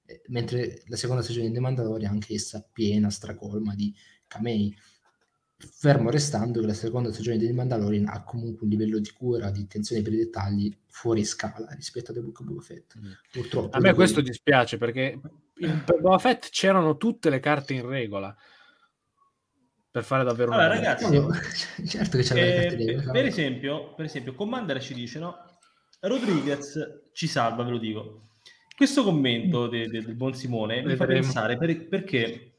Eh, 0.04 0.22
mentre 0.28 0.82
la 0.86 0.96
seconda 0.96 1.22
stagione 1.22 1.48
di 1.48 1.54
The 1.54 1.60
Mandalorian 1.60 2.12
anche 2.12 2.34
essa 2.34 2.66
piena, 2.70 3.10
stracolma 3.10 3.74
di 3.74 3.94
camei. 4.26 4.76
Fermo 5.58 6.10
restando 6.10 6.60
che 6.60 6.66
la 6.66 6.74
seconda 6.74 7.12
stagione 7.12 7.38
di 7.38 7.46
The 7.46 7.52
Mandalorian 7.52 8.08
ha 8.08 8.24
comunque 8.24 8.64
un 8.64 8.70
livello 8.70 8.98
di 8.98 9.10
cura, 9.12 9.50
di 9.50 9.62
attenzione 9.62 10.02
per 10.02 10.12
i 10.12 10.16
dettagli 10.16 10.76
fuori 10.88 11.24
scala 11.24 11.68
rispetto 11.74 12.10
a 12.10 12.14
The 12.14 12.20
Book 12.20 12.40
of 12.40 12.46
Boba 12.46 12.60
Fett. 12.60 12.98
Mm. 12.98 13.12
Purtroppo. 13.30 13.76
A 13.76 13.80
me 13.80 13.94
questo 13.94 14.20
dispiace 14.20 14.76
perché 14.76 15.18
in, 15.58 15.82
per 15.84 16.00
Boba 16.00 16.18
Fett 16.18 16.50
c'erano 16.50 16.96
tutte 16.96 17.30
le 17.30 17.40
carte 17.40 17.74
in 17.74 17.86
regola 17.86 18.34
per 19.90 20.04
fare 20.04 20.24
davvero 20.24 20.52
allora, 20.52 20.66
una 20.66 20.74
ragazzi, 20.74 21.18
no, 21.18 21.30
certo 21.86 22.18
che 22.18 22.22
c'è 22.22 22.66
eh, 22.66 22.76
per, 22.76 23.10
per, 23.10 23.24
esempio, 23.24 23.94
per 23.94 24.04
esempio 24.04 24.34
Commander 24.34 24.80
ci 24.80 24.94
dice 24.94 25.18
no 25.18 25.36
Rodriguez 26.00 26.78
ci 27.12 27.26
salva 27.26 27.62
ve 27.64 27.70
lo 27.70 27.78
dico 27.78 28.28
questo 28.76 29.02
commento 29.02 29.68
de, 29.68 29.88
de, 29.88 30.02
del 30.02 30.14
buon 30.14 30.34
Simone 30.34 30.82
mi 30.82 30.96
fa 30.96 31.06
Vedremo. 31.06 31.22
pensare 31.22 31.56
per- 31.56 31.88
perché 31.88 32.50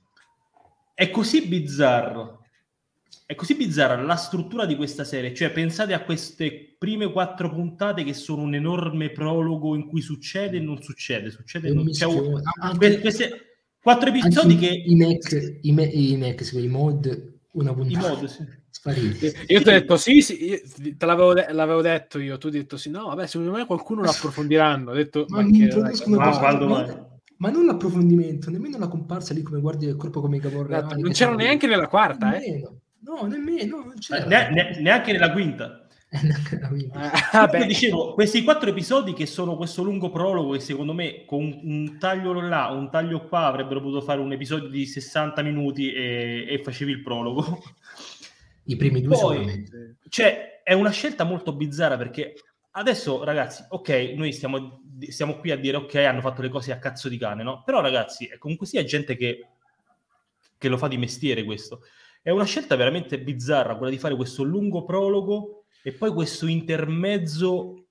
è 0.97 1.11
così 1.11 1.45
bizzarro. 1.45 2.46
È 3.25 3.35
così 3.35 3.55
bizzarra 3.55 4.01
la 4.01 4.15
struttura 4.15 4.65
di 4.65 4.75
questa 4.77 5.03
serie, 5.03 5.33
cioè 5.33 5.51
pensate 5.51 5.93
a 5.93 6.01
queste 6.03 6.75
prime 6.77 7.11
quattro 7.11 7.49
puntate 7.49 8.03
che 8.05 8.13
sono 8.13 8.41
un 8.43 8.55
enorme 8.55 9.09
prologo 9.09 9.75
in 9.75 9.85
cui 9.87 9.99
succede 10.01 10.57
e 10.57 10.59
non 10.61 10.81
succede, 10.81 11.29
succede 11.29 11.67
e 11.67 11.73
non 11.73 11.89
c'è 11.89 12.05
un- 12.05 12.39
anche- 12.61 12.77
que- 12.77 12.99
queste 13.01 13.41
quattro 13.81 14.09
episodi 14.09 14.55
che 14.57 14.67
i 14.69 14.95
Mac, 14.95 15.57
i, 15.61 15.71
me- 15.73 15.83
i 15.83 16.15
Mac, 16.15 16.43
sì, 16.45 16.63
i 16.63 16.67
mod, 16.69 17.33
una 17.51 17.71
i 17.71 17.73
puntata. 17.73 18.07
mod 18.09 18.25
sì. 18.25 18.45
Spariti. 18.69 19.25
Io 19.47 19.61
ti 19.61 19.67
ho 19.69 19.71
detto 19.71 19.97
sì, 19.97 20.21
sì, 20.21 20.95
te 20.97 21.05
l'avevo, 21.05 21.33
de- 21.33 21.47
l'avevo 21.51 21.81
detto 21.81 22.19
io, 22.19 22.37
tu 22.37 22.47
hai 22.47 22.53
detto 22.53 22.77
sì, 22.77 22.89
no, 22.91 23.07
vabbè, 23.07 23.25
secondo 23.27 23.51
me 23.53 23.65
qualcuno 23.65 24.03
lo 24.03 24.09
approfondiranno. 24.09 24.91
Ho 24.91 24.93
detto, 24.93 25.25
Ma 25.29 25.37
ma 25.41 25.43
mi 25.47 25.57
che- 25.57 25.63
introducono 25.63 26.37
quando 26.37 26.67
ma- 27.39 27.49
non 27.49 27.65
l'approfondimento, 27.65 28.49
nemmeno 28.51 28.77
la 28.77 28.87
comparsa 28.87 29.33
lì 29.33 29.41
come 29.41 29.59
guardi 29.59 29.85
il 29.87 29.95
corpo 29.95 30.21
come 30.21 30.37
i 30.37 30.39
Gabor 30.39 30.71
Esatto, 30.71 30.95
non 30.95 31.13
sono- 31.13 31.35
neanche 31.35 31.67
nella 31.67 31.87
quarta, 31.87 32.39
eh. 32.39 32.63
No, 32.99 33.25
nemmeno, 33.25 33.77
non 33.77 33.95
c'era. 33.99 34.25
Ne- 34.25 34.49
ne- 34.51 34.79
neanche 34.79 35.11
nella 35.11 35.31
quinta. 35.31 35.81
Eh, 36.09 36.21
neanche 36.23 36.57
la 36.57 36.69
quinta. 36.69 36.99
Ah, 37.01 37.29
Comunque, 37.31 37.59
beh, 37.59 37.65
dicevo, 37.65 38.13
questi 38.13 38.41
quattro 38.41 38.69
episodi 38.69 39.11
che 39.11 39.25
sono 39.25 39.57
questo 39.57 39.83
lungo 39.83 40.09
prologo 40.09 40.53
che 40.53 40.61
secondo 40.61 40.93
me 40.93 41.25
con 41.25 41.43
un, 41.43 41.59
un 41.63 41.97
taglio 41.99 42.31
là, 42.39 42.67
un 42.67 42.89
taglio 42.89 43.27
qua 43.27 43.47
avrebbero 43.47 43.81
potuto 43.81 43.99
fare 43.99 44.21
un 44.21 44.31
episodio 44.31 44.69
di 44.69 44.85
60 44.85 45.41
minuti 45.41 45.91
e, 45.91 46.45
e 46.47 46.61
facevi 46.63 46.91
il 46.93 47.01
prologo. 47.03 47.61
I 48.63 48.77
primi 48.77 49.01
due 49.01 49.17
Poi-. 49.17 49.69
Cioè, 50.07 50.61
è 50.63 50.71
una 50.71 50.91
scelta 50.91 51.25
molto 51.25 51.53
bizzarra 51.53 51.97
perché 51.97 52.35
adesso, 52.71 53.23
ragazzi, 53.23 53.65
ok, 53.67 54.13
noi 54.15 54.31
stiamo, 54.31 54.83
stiamo 55.09 55.37
qui 55.39 55.51
a 55.51 55.57
dire 55.57 55.77
ok, 55.77 55.95
hanno 55.95 56.21
fatto 56.21 56.41
le 56.41 56.49
cose 56.49 56.71
a 56.71 56.79
cazzo 56.79 57.09
di 57.09 57.17
cane, 57.17 57.43
no? 57.43 57.63
Però, 57.63 57.81
ragazzi, 57.81 58.27
è 58.27 58.37
comunque 58.37 58.65
sia 58.65 58.83
gente 58.83 59.15
che, 59.15 59.45
che 60.57 60.67
lo 60.69 60.77
fa 60.77 60.87
di 60.87 60.97
mestiere 60.97 61.43
questo. 61.43 61.81
È 62.27 62.31
una 62.31 62.43
scelta 62.43 62.75
veramente 62.75 63.21
bizzarra 63.21 63.77
quella 63.77 63.89
di 63.89 63.97
fare 63.97 64.13
questo 64.13 64.43
lungo 64.43 64.83
prologo 64.83 65.63
e 65.81 65.93
poi 65.93 66.11
questo 66.11 66.45
intermezzo 66.45 67.85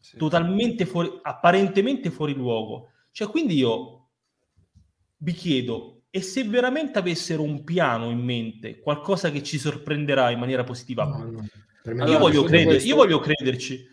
sì. 0.00 0.16
totalmente 0.16 0.86
fuori, 0.86 1.18
apparentemente 1.20 2.10
fuori 2.10 2.32
luogo. 2.32 2.92
Cioè, 3.10 3.28
quindi 3.28 3.56
io 3.56 4.08
vi 5.18 5.32
chiedo, 5.32 6.04
e 6.08 6.22
se 6.22 6.44
veramente 6.44 6.98
avessero 6.98 7.42
un 7.42 7.62
piano 7.62 8.08
in 8.08 8.20
mente, 8.20 8.80
qualcosa 8.80 9.30
che 9.30 9.42
ci 9.42 9.58
sorprenderà 9.58 10.30
in 10.30 10.38
maniera 10.38 10.64
positiva, 10.64 11.04
No, 11.04 11.18
no, 11.18 11.40
me 11.40 11.48
io, 11.92 12.02
Allora, 12.04 12.18
voglio 12.20 12.42
credere, 12.44 12.64
questo- 12.64 12.88
io 12.88 12.96
voglio 12.96 13.18
crederci. 13.18 13.86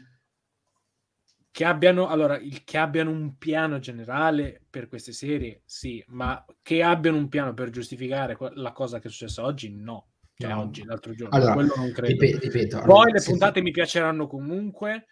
Che 1.51 1.65
abbiano 1.65 2.07
allora 2.07 2.37
il 2.37 2.63
che 2.63 2.77
abbiano 2.77 3.11
un 3.11 3.37
piano 3.37 3.77
generale 3.79 4.61
per 4.69 4.87
queste 4.87 5.11
serie 5.11 5.61
sì 5.65 6.03
ma 6.07 6.43
che 6.61 6.81
abbiano 6.81 7.17
un 7.17 7.27
piano 7.27 7.53
per 7.53 7.69
giustificare 7.69 8.37
la 8.53 8.71
cosa 8.71 8.99
che 8.99 9.07
è 9.07 9.11
successa 9.11 9.43
oggi 9.43 9.69
no 9.69 10.07
cioè 10.33 10.49
No. 10.51 10.61
oggi 10.61 10.83
l'altro 10.85 11.13
giorno 11.13 11.35
Allora, 11.35 11.53
quello 11.53 11.73
non 11.75 11.91
credo 11.91 12.07
Ripe- 12.23 12.39
ripeto, 12.39 12.77
poi 12.79 12.85
allora, 12.85 13.11
le 13.11 13.19
se- 13.19 13.29
puntate 13.31 13.61
mi 13.61 13.71
piaceranno 13.71 14.27
comunque 14.27 15.05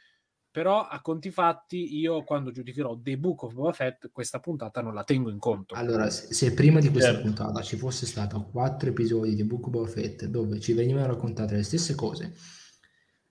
però 0.52 0.88
a 0.88 1.00
conti 1.02 1.30
fatti 1.30 1.98
io 2.00 2.24
quando 2.24 2.52
giudicherò 2.52 2.98
The 3.00 3.18
Book 3.18 3.44
of 3.44 3.54
Boba 3.54 3.72
Fett 3.74 4.10
questa 4.12 4.40
puntata 4.40 4.82
non 4.82 4.94
la 4.96 5.04
tengo 5.04 5.30
in 5.30 5.38
conto 5.38 5.76
Allora, 5.76 6.10
se, 6.10 6.54
prima 6.54 6.80
di 6.80 6.90
questa 6.90 7.12
Certo. 7.12 7.26
puntata 7.26 7.62
ci 7.62 7.76
fosse 7.78 8.06
stato 8.08 8.46
quattro 8.46 8.90
episodi 8.90 9.36
di 9.36 9.44
Book 9.44 9.66
of 9.68 9.72
Boba 9.72 9.88
Fett 9.90 10.26
dove 10.26 10.60
ci 10.60 10.74
venivano 10.74 11.06
raccontate 11.08 11.56
le 11.56 11.64
stesse 11.64 11.94
cose, 11.96 12.34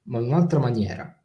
ma 0.05 0.19
in 0.21 0.27
un'altra 0.27 0.61
maniera, 0.61 1.18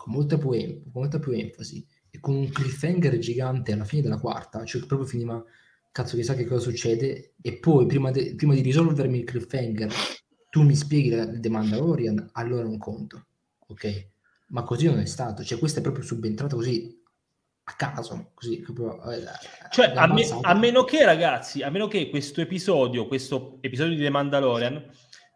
con 0.00 0.14
molta 0.14 0.38
più, 0.38 0.52
em- 0.52 0.80
con 0.82 1.02
molta 1.02 1.18
più 1.18 1.32
enfasi 1.32 1.86
e 2.08 2.20
con 2.20 2.34
un 2.34 2.48
cliffhanger 2.48 3.18
gigante 3.18 3.72
alla 3.72 3.84
fine 3.84 4.00
della 4.00 4.18
quarta, 4.18 4.64
cioè 4.64 4.86
proprio 4.86 5.06
finiva, 5.06 5.44
cazzo 5.92 6.16
chissà 6.16 6.34
che 6.34 6.46
cosa 6.46 6.70
succede, 6.70 7.34
e 7.42 7.58
poi 7.58 7.84
prima, 7.84 8.10
de- 8.10 8.34
prima 8.34 8.54
di 8.54 8.62
risolvermi 8.62 9.18
il 9.18 9.24
cliffhanger 9.24 9.92
tu 10.48 10.62
mi 10.62 10.74
spieghi 10.74 11.10
la- 11.10 11.28
The 11.28 11.50
Mandalorian, 11.50 12.30
allora 12.32 12.66
un 12.66 12.78
conto, 12.78 13.26
ok? 13.66 14.08
Ma 14.48 14.62
così 14.62 14.86
non 14.86 15.00
è 15.00 15.04
stato, 15.04 15.44
cioè 15.44 15.58
questa 15.58 15.80
è 15.80 15.82
proprio 15.82 16.02
subentrata 16.02 16.56
così 16.56 16.98
a 17.64 17.74
caso, 17.74 18.30
così 18.34 18.58
proprio... 18.60 19.02
eh, 19.10 19.22
Cioè, 19.70 19.92
a, 19.94 20.06
me- 20.06 20.26
a 20.40 20.54
meno 20.54 20.82
che, 20.84 21.04
ragazzi, 21.04 21.62
a 21.62 21.70
meno 21.70 21.86
che 21.88 22.08
questo 22.08 22.40
episodio, 22.40 23.06
questo 23.06 23.58
episodio 23.60 23.96
di 23.96 24.02
The 24.02 24.10
Mandalorian, 24.10 24.82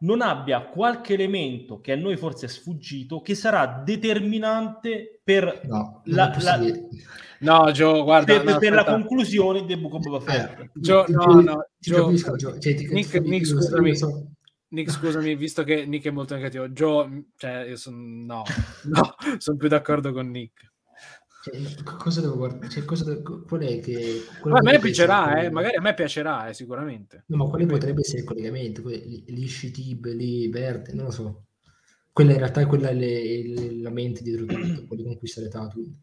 non 0.00 0.20
abbia 0.20 0.62
qualche 0.66 1.14
elemento 1.14 1.80
che 1.80 1.92
a 1.92 1.96
noi 1.96 2.16
forse 2.16 2.46
è 2.46 2.48
sfuggito, 2.48 3.20
che 3.20 3.34
sarà 3.34 3.82
determinante 3.84 5.20
per, 5.22 5.62
No, 5.64 6.02
La- 6.04 6.30
possibile. 6.30 6.88
no 7.40 7.70
Gio 7.72 8.02
guarda 8.04 8.34
per- 8.40 8.44
no, 8.44 8.58
per 8.58 8.72
la 8.72 8.84
conclusione 8.84 9.64
di 9.64 9.76
Book 9.76 9.94
of 9.94 10.00
Boba 10.02 10.20
Fett. 10.20 10.60
Eh, 10.60 10.70
Gio- 10.74 11.04
no, 11.08 11.40
no, 11.40 11.66
Gio- 11.78 12.12
Gio, 12.12 12.36
cioè, 12.58 12.74
Nick- 12.90 13.20
Nick, 13.20 13.46
scusami. 13.46 13.92
Nick, 14.68 14.90
scusami, 14.90 15.36
visto 15.36 15.62
che 15.62 15.86
Nick 15.86 16.06
è 16.06 16.10
molto 16.10 16.34
negativo, 16.34 16.68
Joe, 16.68 17.26
cioè, 17.36 17.64
io 17.68 17.76
sono 17.76 17.96
no, 17.96 18.42
no, 18.90 19.14
sono 19.38 19.56
più 19.56 19.68
d'accordo 19.68 20.12
con 20.12 20.28
Nick. 20.30 20.72
Cioè, 21.44 21.82
co- 21.82 21.96
cosa 21.96 22.22
devo 22.22 22.36
guardare? 22.36 22.70
Cioè, 22.70 22.86
cosa 22.86 23.04
devo- 23.04 23.42
qual 23.42 23.60
è 23.60 23.78
che... 23.78 24.24
quale 24.40 24.62
Ma 24.62 24.70
a 24.70 24.72
me 24.72 24.78
piacerà, 24.78 25.42
eh, 25.42 25.50
magari 25.50 25.76
a 25.76 25.82
me 25.82 25.92
piacerà, 25.92 26.48
eh, 26.48 26.54
sicuramente. 26.54 27.24
No, 27.26 27.36
ma 27.36 27.44
quale 27.44 27.66
potrebbe 27.66 28.00
essere 28.00 28.20
il 28.20 28.24
collegamento? 28.24 28.82
Lì 28.88 29.46
Shitib, 29.46 30.06
lì 30.06 30.48
Verde, 30.48 30.94
non 30.94 31.04
lo 31.04 31.10
so. 31.10 31.44
Quella 32.12 32.32
in 32.32 32.38
realtà 32.38 32.62
è 32.62 32.66
quella 32.66 32.92
le- 32.92 33.74
la 33.74 33.90
mente 33.90 34.22
dietro 34.22 34.46
tutto, 34.46 34.86
quelli 34.88 35.04
conquistare 35.04 35.48
Tatooine. 35.48 35.98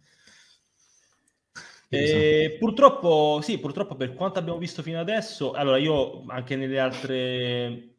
Che 1.89 1.99
ne 1.99 2.07
so. 2.07 2.13
E 2.13 2.57
purtroppo, 2.59 3.39
sì, 3.41 3.57
purtroppo 3.57 3.95
per 3.95 4.13
quanto 4.13 4.37
abbiamo 4.37 4.59
visto 4.59 4.83
fino 4.83 4.99
adesso, 4.99 5.53
allora 5.53 5.77
io 5.77 6.23
anche 6.27 6.55
nelle 6.55 6.79
altre, 6.79 7.95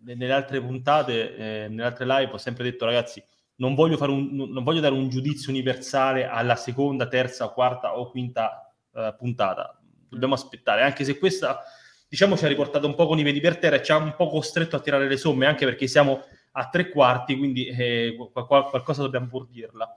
nelle 0.00 0.32
altre 0.32 0.60
puntate, 0.60 1.36
eh, 1.36 1.68
nelle 1.68 1.84
altre 1.84 2.04
live 2.04 2.32
ho 2.32 2.38
sempre 2.38 2.64
detto 2.64 2.84
ragazzi, 2.84 3.22
non 3.56 3.74
voglio, 3.74 3.98
un, 4.12 4.50
non 4.50 4.64
voglio 4.64 4.80
dare 4.80 4.94
un 4.94 5.08
giudizio 5.08 5.50
universale 5.50 6.26
alla 6.26 6.56
seconda, 6.56 7.08
terza, 7.08 7.48
quarta 7.48 7.98
o 7.98 8.10
quinta 8.10 8.72
eh, 8.94 9.14
puntata. 9.16 9.78
Dobbiamo 10.08 10.34
aspettare, 10.34 10.82
anche 10.82 11.04
se 11.04 11.18
questa, 11.18 11.62
diciamo, 12.08 12.36
ci 12.36 12.44
ha 12.44 12.48
riportato 12.48 12.86
un 12.86 12.94
po' 12.94 13.06
con 13.06 13.18
i 13.18 13.22
piedi 13.22 13.40
per 13.40 13.58
terra 13.58 13.76
e 13.76 13.82
ci 13.82 13.92
ha 13.92 13.96
un 13.96 14.14
po' 14.16 14.28
costretto 14.28 14.76
a 14.76 14.80
tirare 14.80 15.08
le 15.08 15.16
somme, 15.16 15.46
anche 15.46 15.64
perché 15.64 15.86
siamo 15.86 16.22
a 16.52 16.68
tre 16.68 16.88
quarti, 16.88 17.36
quindi 17.36 17.66
eh, 17.66 18.16
qual- 18.32 18.68
qualcosa 18.68 19.02
dobbiamo 19.02 19.26
pur 19.26 19.46
dirla. 19.48 19.94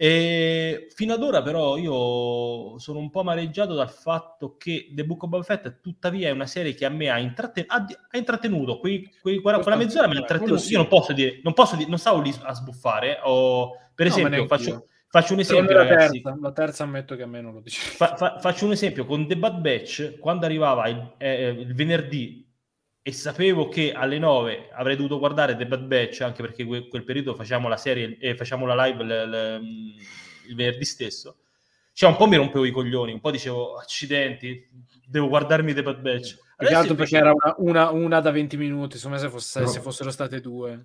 E 0.00 0.86
fino 0.94 1.12
ad 1.12 1.24
ora 1.24 1.42
però 1.42 1.76
io 1.76 2.78
sono 2.78 3.00
un 3.00 3.10
po' 3.10 3.18
amareggiato 3.18 3.74
dal 3.74 3.90
fatto 3.90 4.56
che 4.56 4.92
The 4.92 5.04
Book 5.04 5.24
of 5.24 5.28
Boba 5.28 5.42
Fett 5.42 5.80
tuttavia 5.80 6.28
è 6.28 6.30
una 6.30 6.46
serie 6.46 6.72
che 6.72 6.84
a 6.84 6.88
me 6.88 7.10
ha, 7.10 7.18
intratten- 7.18 7.64
ha 7.66 7.84
ha 8.10 8.16
intrattenuto, 8.16 8.78
quei, 8.78 9.10
quei, 9.20 9.40
quella, 9.40 9.58
quella 9.58 9.76
mezz'ora 9.76 10.06
mi 10.06 10.14
ha 10.14 10.20
intrattenuto, 10.20 10.58
sì. 10.58 10.74
io 10.74 10.78
non 10.78 10.86
posso 10.86 11.12
dire, 11.12 11.40
non, 11.42 11.52
posso 11.52 11.74
dire, 11.74 11.88
non 11.88 11.98
stavo 11.98 12.20
lì 12.20 12.32
a 12.42 12.54
sbuffare, 12.54 13.18
o, 13.24 13.76
per 13.92 14.06
esempio 14.06 14.46
faccio, 14.46 14.68
io. 14.68 14.86
faccio 15.08 15.32
un 15.32 15.40
esempio 15.40 15.74
la 15.74 15.86
terza, 15.86 16.38
la 16.40 16.52
terza 16.52 16.84
ammetto 16.84 17.16
che 17.16 17.22
a 17.24 17.26
me 17.26 17.40
non 17.40 17.54
lo 17.54 17.60
dice. 17.60 17.80
Fa- 17.80 18.14
fa- 18.14 18.38
faccio 18.38 18.66
un 18.66 18.70
esempio 18.70 19.04
con 19.04 19.26
The 19.26 19.36
Bad 19.36 19.60
Batch, 19.60 20.20
quando 20.20 20.46
arrivava 20.46 20.86
il, 20.86 21.14
eh, 21.18 21.48
il 21.48 21.74
venerdì 21.74 22.47
e 23.08 23.12
sapevo 23.12 23.68
che 23.68 23.92
alle 23.92 24.18
9 24.18 24.68
avrei 24.72 24.94
dovuto 24.94 25.18
guardare 25.18 25.56
The 25.56 25.66
Bad 25.66 25.84
Batch, 25.84 26.20
anche 26.20 26.42
perché 26.42 26.66
que- 26.66 26.88
quel 26.88 27.04
periodo 27.04 27.34
facciamo 27.34 27.66
la 27.66 27.78
serie 27.78 28.18
e 28.20 28.36
facciamo 28.36 28.66
la 28.66 28.84
live 28.84 29.02
l- 29.02 29.28
l- 29.30 29.96
il 30.48 30.54
venerdì 30.54 30.84
stesso, 30.84 31.36
cioè 31.94 32.10
un 32.10 32.16
po' 32.16 32.26
mi 32.26 32.36
rompevo 32.36 32.66
i 32.66 32.70
coglioni, 32.70 33.12
un 33.12 33.20
po' 33.20 33.30
dicevo 33.30 33.76
accidenti, 33.78 34.62
devo 35.06 35.28
guardarmi 35.28 35.72
The 35.72 35.82
Bad 35.82 36.00
Batch. 36.00 36.36
Adesso 36.56 36.94
perché 36.96 37.16
era 37.16 37.32
una, 37.32 37.54
una- 37.58 37.90
una 37.92 38.20
da 38.20 38.30
20 38.30 38.58
minuti, 38.58 38.96
insomma 38.96 39.16
se, 39.16 39.30
fosse- 39.30 39.60
No. 39.60 39.66
se 39.68 39.80
fossero 39.80 40.10
state 40.10 40.40
due. 40.42 40.84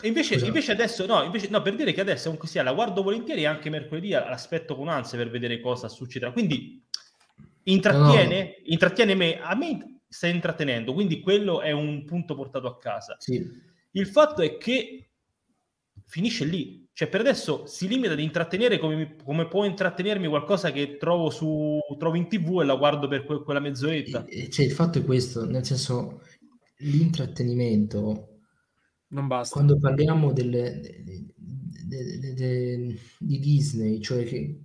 E 0.00 0.08
invece, 0.08 0.36
invece 0.36 0.72
adesso, 0.72 1.04
no, 1.04 1.22
invece, 1.24 1.48
no, 1.50 1.60
per 1.60 1.74
dire 1.74 1.92
che 1.92 2.00
adesso 2.00 2.24
comunque 2.24 2.48
sia, 2.48 2.62
la 2.62 2.72
guardo 2.72 3.02
volentieri 3.02 3.44
anche 3.44 3.68
mercoledì 3.68 4.10
l'aspetto 4.10 4.76
con 4.76 4.88
ansia 4.88 5.18
per 5.18 5.28
vedere 5.28 5.60
cosa 5.60 5.88
succederà. 5.88 6.32
Quindi 6.32 6.82
intrattiene, 7.64 8.56
intrattiene 8.64 9.14
me, 9.14 9.40
a 9.40 9.54
me 9.54 9.99
sta 10.12 10.26
intrattenendo, 10.26 10.92
quindi 10.92 11.20
quello 11.20 11.60
è 11.60 11.70
un 11.70 12.04
punto 12.04 12.34
portato 12.34 12.66
a 12.66 12.76
casa. 12.76 13.14
Sì, 13.18 13.48
Il 13.92 14.06
fatto 14.08 14.42
è 14.42 14.58
che 14.58 15.10
finisce 16.04 16.44
lì, 16.44 16.88
cioè 16.92 17.08
per 17.08 17.20
adesso 17.20 17.66
si 17.66 17.86
limita 17.86 18.12
ad 18.12 18.18
intrattenere 18.18 18.78
come, 18.78 19.14
come 19.22 19.46
può 19.46 19.64
intrattenermi 19.64 20.26
qualcosa 20.26 20.72
che 20.72 20.96
trovo, 20.96 21.30
su, 21.30 21.78
trovo 21.96 22.16
in 22.16 22.26
tv 22.28 22.60
e 22.60 22.64
la 22.64 22.74
guardo 22.74 23.06
per 23.06 23.24
que- 23.24 23.42
quella 23.44 23.60
mezz'oretta. 23.60 24.24
cioè, 24.48 24.64
il 24.64 24.72
fatto 24.72 24.98
è 24.98 25.04
questo, 25.04 25.46
nel 25.46 25.64
senso, 25.64 26.20
l'intrattenimento 26.78 28.40
Non 29.08 29.28
basta. 29.28 29.54
quando 29.54 29.78
parliamo 29.78 30.32
delle- 30.32 30.80
de- 30.80 31.02
de- 31.86 32.18
de- 32.18 32.34
de- 32.34 32.98
di 33.18 33.38
Disney, 33.38 34.00
cioè 34.00 34.24
che, 34.24 34.58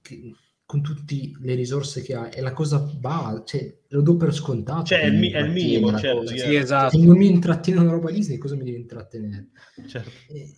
che 0.00 0.32
con 0.72 0.80
tutte 0.80 1.32
le 1.38 1.54
risorse 1.54 2.00
che 2.00 2.14
ha, 2.14 2.30
è 2.30 2.40
la 2.40 2.54
cosa 2.54 2.78
base, 2.78 3.42
cioè, 3.44 3.76
lo 3.88 4.00
do 4.00 4.16
per 4.16 4.32
scontato. 4.32 4.84
Cioè, 4.84 5.00
è 5.00 5.04
il 5.04 5.18
mi 5.18 5.30
è 5.30 5.40
il 5.40 5.50
minimo, 5.50 5.98
certo, 5.98 6.20
cosa. 6.20 6.34
sì, 6.34 6.54
esatto. 6.54 6.98
Se 6.98 7.04
non 7.04 7.18
mi 7.18 7.28
intrattiene 7.28 7.80
una 7.80 7.90
roba 7.90 8.10
Disney, 8.10 8.38
cosa 8.38 8.56
mi 8.56 8.64
deve 8.64 8.78
intrattenere? 8.78 9.48
Certo. 9.86 10.10
E, 10.28 10.54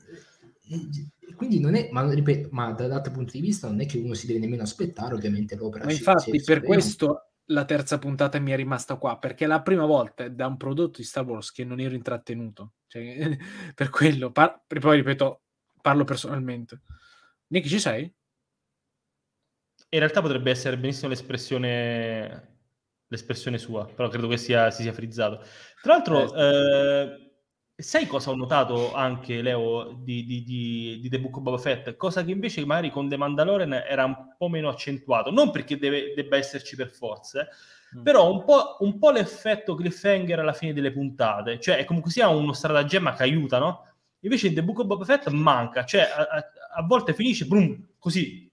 quindi 1.35 1.59
non 1.59 1.75
è, 1.75 1.89
ma, 1.91 2.09
ripeto, 2.09 2.51
ma 2.53 2.71
dall'altro 2.71 3.13
punto 3.13 3.33
di 3.33 3.41
vista 3.41 3.67
non 3.67 3.81
è 3.81 3.87
che 3.87 3.99
uno 3.99 4.15
si 4.15 4.29
deve 4.29 4.39
nemmeno 4.39 4.63
aspettare 4.63 5.15
ovviamente 5.15 5.57
l'opera. 5.57 5.85
Ma 5.85 5.91
infatti 5.91 6.41
per 6.45 6.63
questo 6.63 7.31
la 7.47 7.65
terza 7.65 7.99
puntata 7.99 8.39
mi 8.39 8.53
è 8.53 8.57
rimasta 8.57 8.95
qua, 8.95 9.19
perché 9.19 9.47
è 9.47 9.49
la 9.49 9.63
prima 9.63 9.85
volta 9.85 10.29
da 10.29 10.47
un 10.47 10.57
prodotto 10.57 10.99
di 10.99 11.05
Star 11.05 11.25
Wars 11.27 11.51
che 11.51 11.65
non 11.65 11.81
ero 11.81 11.97
intrattenuto. 11.97 12.75
Cioè, 12.87 13.37
per 13.75 13.91
quello, 13.91 14.31
par- 14.31 14.63
poi 14.79 14.97
ripeto, 14.97 15.43
parlo 15.83 16.05
personalmente. 16.05 16.83
Nick, 17.49 17.67
ci 17.67 17.81
sei? 17.81 18.15
In 19.95 20.01
realtà 20.01 20.21
potrebbe 20.21 20.51
essere 20.51 20.77
benissimo 20.77 21.09
l'espressione, 21.09 22.57
l'espressione 23.07 23.59
sua, 23.59 23.85
però 23.85 24.09
credo 24.09 24.27
che 24.27 24.37
sia, 24.37 24.71
si 24.73 24.83
sia 24.83 24.93
frizzato. 24.93 25.41
Tra 25.81 25.95
l'altro, 25.95 26.35
eh, 26.35 26.43
eh 26.43 27.25
Sai 27.77 28.07
cosa 28.07 28.31
ho 28.31 28.37
notato 28.37 28.95
anche, 28.95 29.43
Leo, 29.43 29.99
di, 30.01 30.25
di, 30.25 30.45
di, 30.45 31.01
di, 31.01 31.09
The 31.09 31.19
Book 31.19 31.39
of 31.39 31.43
Boba 31.43 31.59
Fett? 31.59 31.97
Cosa 31.97 32.25
che 32.25 32.31
invece 32.31 32.65
magari 32.65 32.89
con 32.89 33.09
The 33.09 33.17
Mandalorian 33.17 33.73
era 33.73 34.05
un 34.05 34.15
po' 34.39 34.49
meno 34.49 34.69
accentuato. 34.69 35.33
Non 35.33 35.51
perché 35.51 35.77
deve, 35.77 36.15
debba 36.15 36.37
esserci 36.37 36.77
per 36.77 36.89
forza, 36.91 37.43
eh, 37.43 37.49
mm. 37.99 38.03
però 38.05 38.31
un 38.31 38.45
po', 38.45 38.77
un 38.79 38.97
po', 38.97 39.11
l'effetto 39.11 39.75
cliffhanger 39.75 40.39
alla 40.39 40.53
fine 40.53 40.73
delle 40.73 40.93
puntate. 40.93 41.59
Cioè, 41.59 41.79
è 41.79 41.85
comunque 41.85 42.13
sia 42.13 42.29
uno 42.29 42.53
stratagemma 42.53 43.13
che 43.15 43.25
aiuta, 43.25 43.59
no? 43.59 43.89
Invece 44.21 44.47
in 44.47 44.55
The 44.55 44.63
Book 44.63 44.79
of 44.79 44.87
Boba 44.87 45.05
Fett 45.05 45.29
manca. 45.31 45.85
Cioè, 45.85 46.03
a, 46.03 46.29
a, 46.29 46.45
a 46.77 46.83
volte 46.87 47.13
finisce, 47.13 47.45
brum, 47.47 47.95
così, 47.99 48.44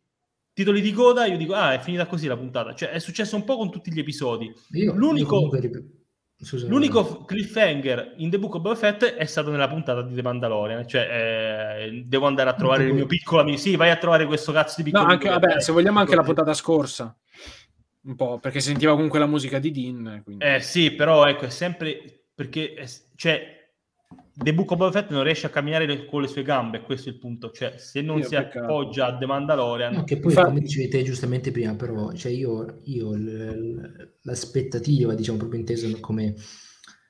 titoli 0.53 0.81
di 0.81 0.91
coda, 0.91 1.25
io 1.25 1.37
dico, 1.37 1.53
ah, 1.53 1.73
è 1.73 1.79
finita 1.79 2.05
così 2.05 2.27
la 2.27 2.37
puntata. 2.37 2.73
Cioè, 2.73 2.89
è 2.89 2.99
successo 2.99 3.35
un 3.35 3.43
po' 3.43 3.57
con 3.57 3.71
tutti 3.71 3.91
gli 3.91 3.99
episodi. 3.99 4.51
Io, 4.71 4.93
L'unico... 4.93 5.35
Io 5.35 5.49
comunque 5.49 5.99
Scusami. 6.43 6.71
L'unico 6.71 7.23
cliffhanger 7.23 8.15
in 8.17 8.31
The 8.31 8.39
Book 8.39 8.55
of 8.55 8.61
Boba 8.61 8.75
Fett 8.75 9.03
è 9.03 9.25
stato 9.25 9.51
nella 9.51 9.67
puntata 9.67 10.01
di 10.01 10.15
The 10.15 10.23
Mandalorian, 10.23 10.87
cioè 10.87 11.83
eh, 11.83 12.03
devo 12.03 12.25
andare 12.25 12.49
a 12.49 12.55
trovare 12.55 12.85
il 12.85 12.95
mio 12.95 13.05
piccolo 13.05 13.41
amico. 13.41 13.59
Sì, 13.59 13.75
vai 13.75 13.91
a 13.91 13.97
trovare 13.97 14.25
questo 14.25 14.51
cazzo 14.51 14.73
di 14.77 14.83
piccolo 14.89 15.05
no, 15.05 15.11
anche, 15.11 15.29
vabbè, 15.29 15.61
se 15.61 15.71
vogliamo 15.71 15.99
anche 15.99 16.15
la 16.15 16.23
puntata 16.23 16.55
scorsa. 16.55 17.15
Un 18.03 18.15
po', 18.15 18.39
perché 18.39 18.59
sentiva 18.59 18.93
comunque 18.93 19.19
la 19.19 19.27
musica 19.27 19.59
di 19.59 19.69
Dean. 19.69 20.21
Quindi. 20.23 20.43
Eh 20.43 20.61
sì, 20.61 20.89
però 20.91 21.27
ecco, 21.27 21.45
è 21.45 21.49
sempre 21.51 22.23
perché 22.33 22.73
è, 22.73 22.89
cioè 23.15 23.60
The 24.33 24.53
Book 24.53 24.71
of 24.71 24.77
Boba 24.77 24.91
Fett 24.91 25.11
non 25.11 25.23
riesce 25.23 25.45
a 25.45 25.49
camminare 25.49 25.85
le, 25.85 26.05
con 26.05 26.21
le 26.21 26.27
sue 26.27 26.43
gambe, 26.43 26.81
questo 26.81 27.09
è 27.09 27.11
il 27.11 27.19
punto. 27.19 27.51
Cioè, 27.51 27.75
se 27.77 28.01
non 28.01 28.19
io 28.19 28.23
si 28.23 28.35
peccato. 28.35 28.59
appoggia 28.59 29.07
a 29.07 29.17
The 29.17 29.25
Mandalorian... 29.25 29.93
No, 29.93 30.03
che 30.03 30.19
poi, 30.19 30.31
Infatti... 30.31 30.47
come 30.49 30.61
dicevi 30.61 30.87
te 30.87 31.03
giustamente 31.03 31.51
prima, 31.51 31.75
però, 31.75 32.13
cioè 32.13 32.31
io, 32.31 32.79
io 32.83 33.13
l- 33.13 34.13
l'aspettativa, 34.21 35.13
diciamo 35.13 35.37
proprio 35.37 35.59
intesa 35.59 35.87
come 35.99 36.35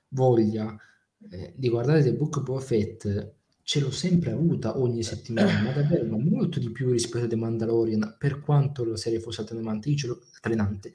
voglia 0.10 0.76
eh, 1.30 1.54
di 1.56 1.70
guardare 1.70 2.04
The 2.04 2.14
Book 2.14 2.38
of 2.38 2.44
Boba 2.44 2.60
Fett 2.60 3.34
ce 3.64 3.80
l'ho 3.80 3.92
sempre 3.92 4.32
avuta 4.32 4.80
ogni 4.80 5.04
settimana, 5.04 5.62
ma 5.62 5.72
davvero 5.72 6.06
ma 6.06 6.18
molto 6.18 6.60
di 6.60 6.72
più 6.72 6.90
rispetto 6.90 7.26
a 7.26 7.28
The 7.28 7.36
Mandalorian, 7.36 8.16
per 8.18 8.42
quanto 8.42 8.84
la 8.84 8.98
serie 8.98 9.20
fosse 9.20 9.46
allenante, 9.48 9.90
io 9.90 9.96
ce 9.96 10.08
l'ho, 10.08 10.20
allenante. 10.42 10.94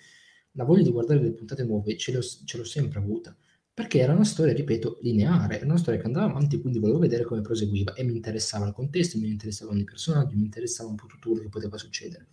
La 0.52 0.64
voglia 0.64 0.82
di 0.82 0.90
guardare 0.90 1.20
le 1.20 1.32
puntate 1.32 1.64
nuove 1.64 1.96
ce 1.96 2.12
l'ho, 2.12 2.20
ce 2.20 2.56
l'ho 2.56 2.64
sempre 2.64 2.98
avuta 2.98 3.36
perché 3.76 3.98
era 3.98 4.14
una 4.14 4.24
storia, 4.24 4.54
ripeto, 4.54 5.00
lineare, 5.02 5.56
era 5.56 5.66
una 5.66 5.76
storia 5.76 6.00
che 6.00 6.06
andava 6.06 6.30
avanti, 6.30 6.62
quindi 6.62 6.78
volevo 6.78 6.98
vedere 6.98 7.24
come 7.24 7.42
proseguiva 7.42 7.92
e 7.92 8.04
mi 8.04 8.14
interessava 8.14 8.66
il 8.66 8.72
contesto, 8.72 9.18
mi 9.18 9.28
interessavano 9.28 9.78
i 9.78 9.84
personaggi, 9.84 10.34
mi 10.34 10.44
interessava 10.44 10.88
un 10.88 10.94
po' 10.94 11.04
tutto 11.04 11.28
quello 11.28 11.42
che 11.42 11.50
poteva 11.50 11.76
succedere. 11.76 12.26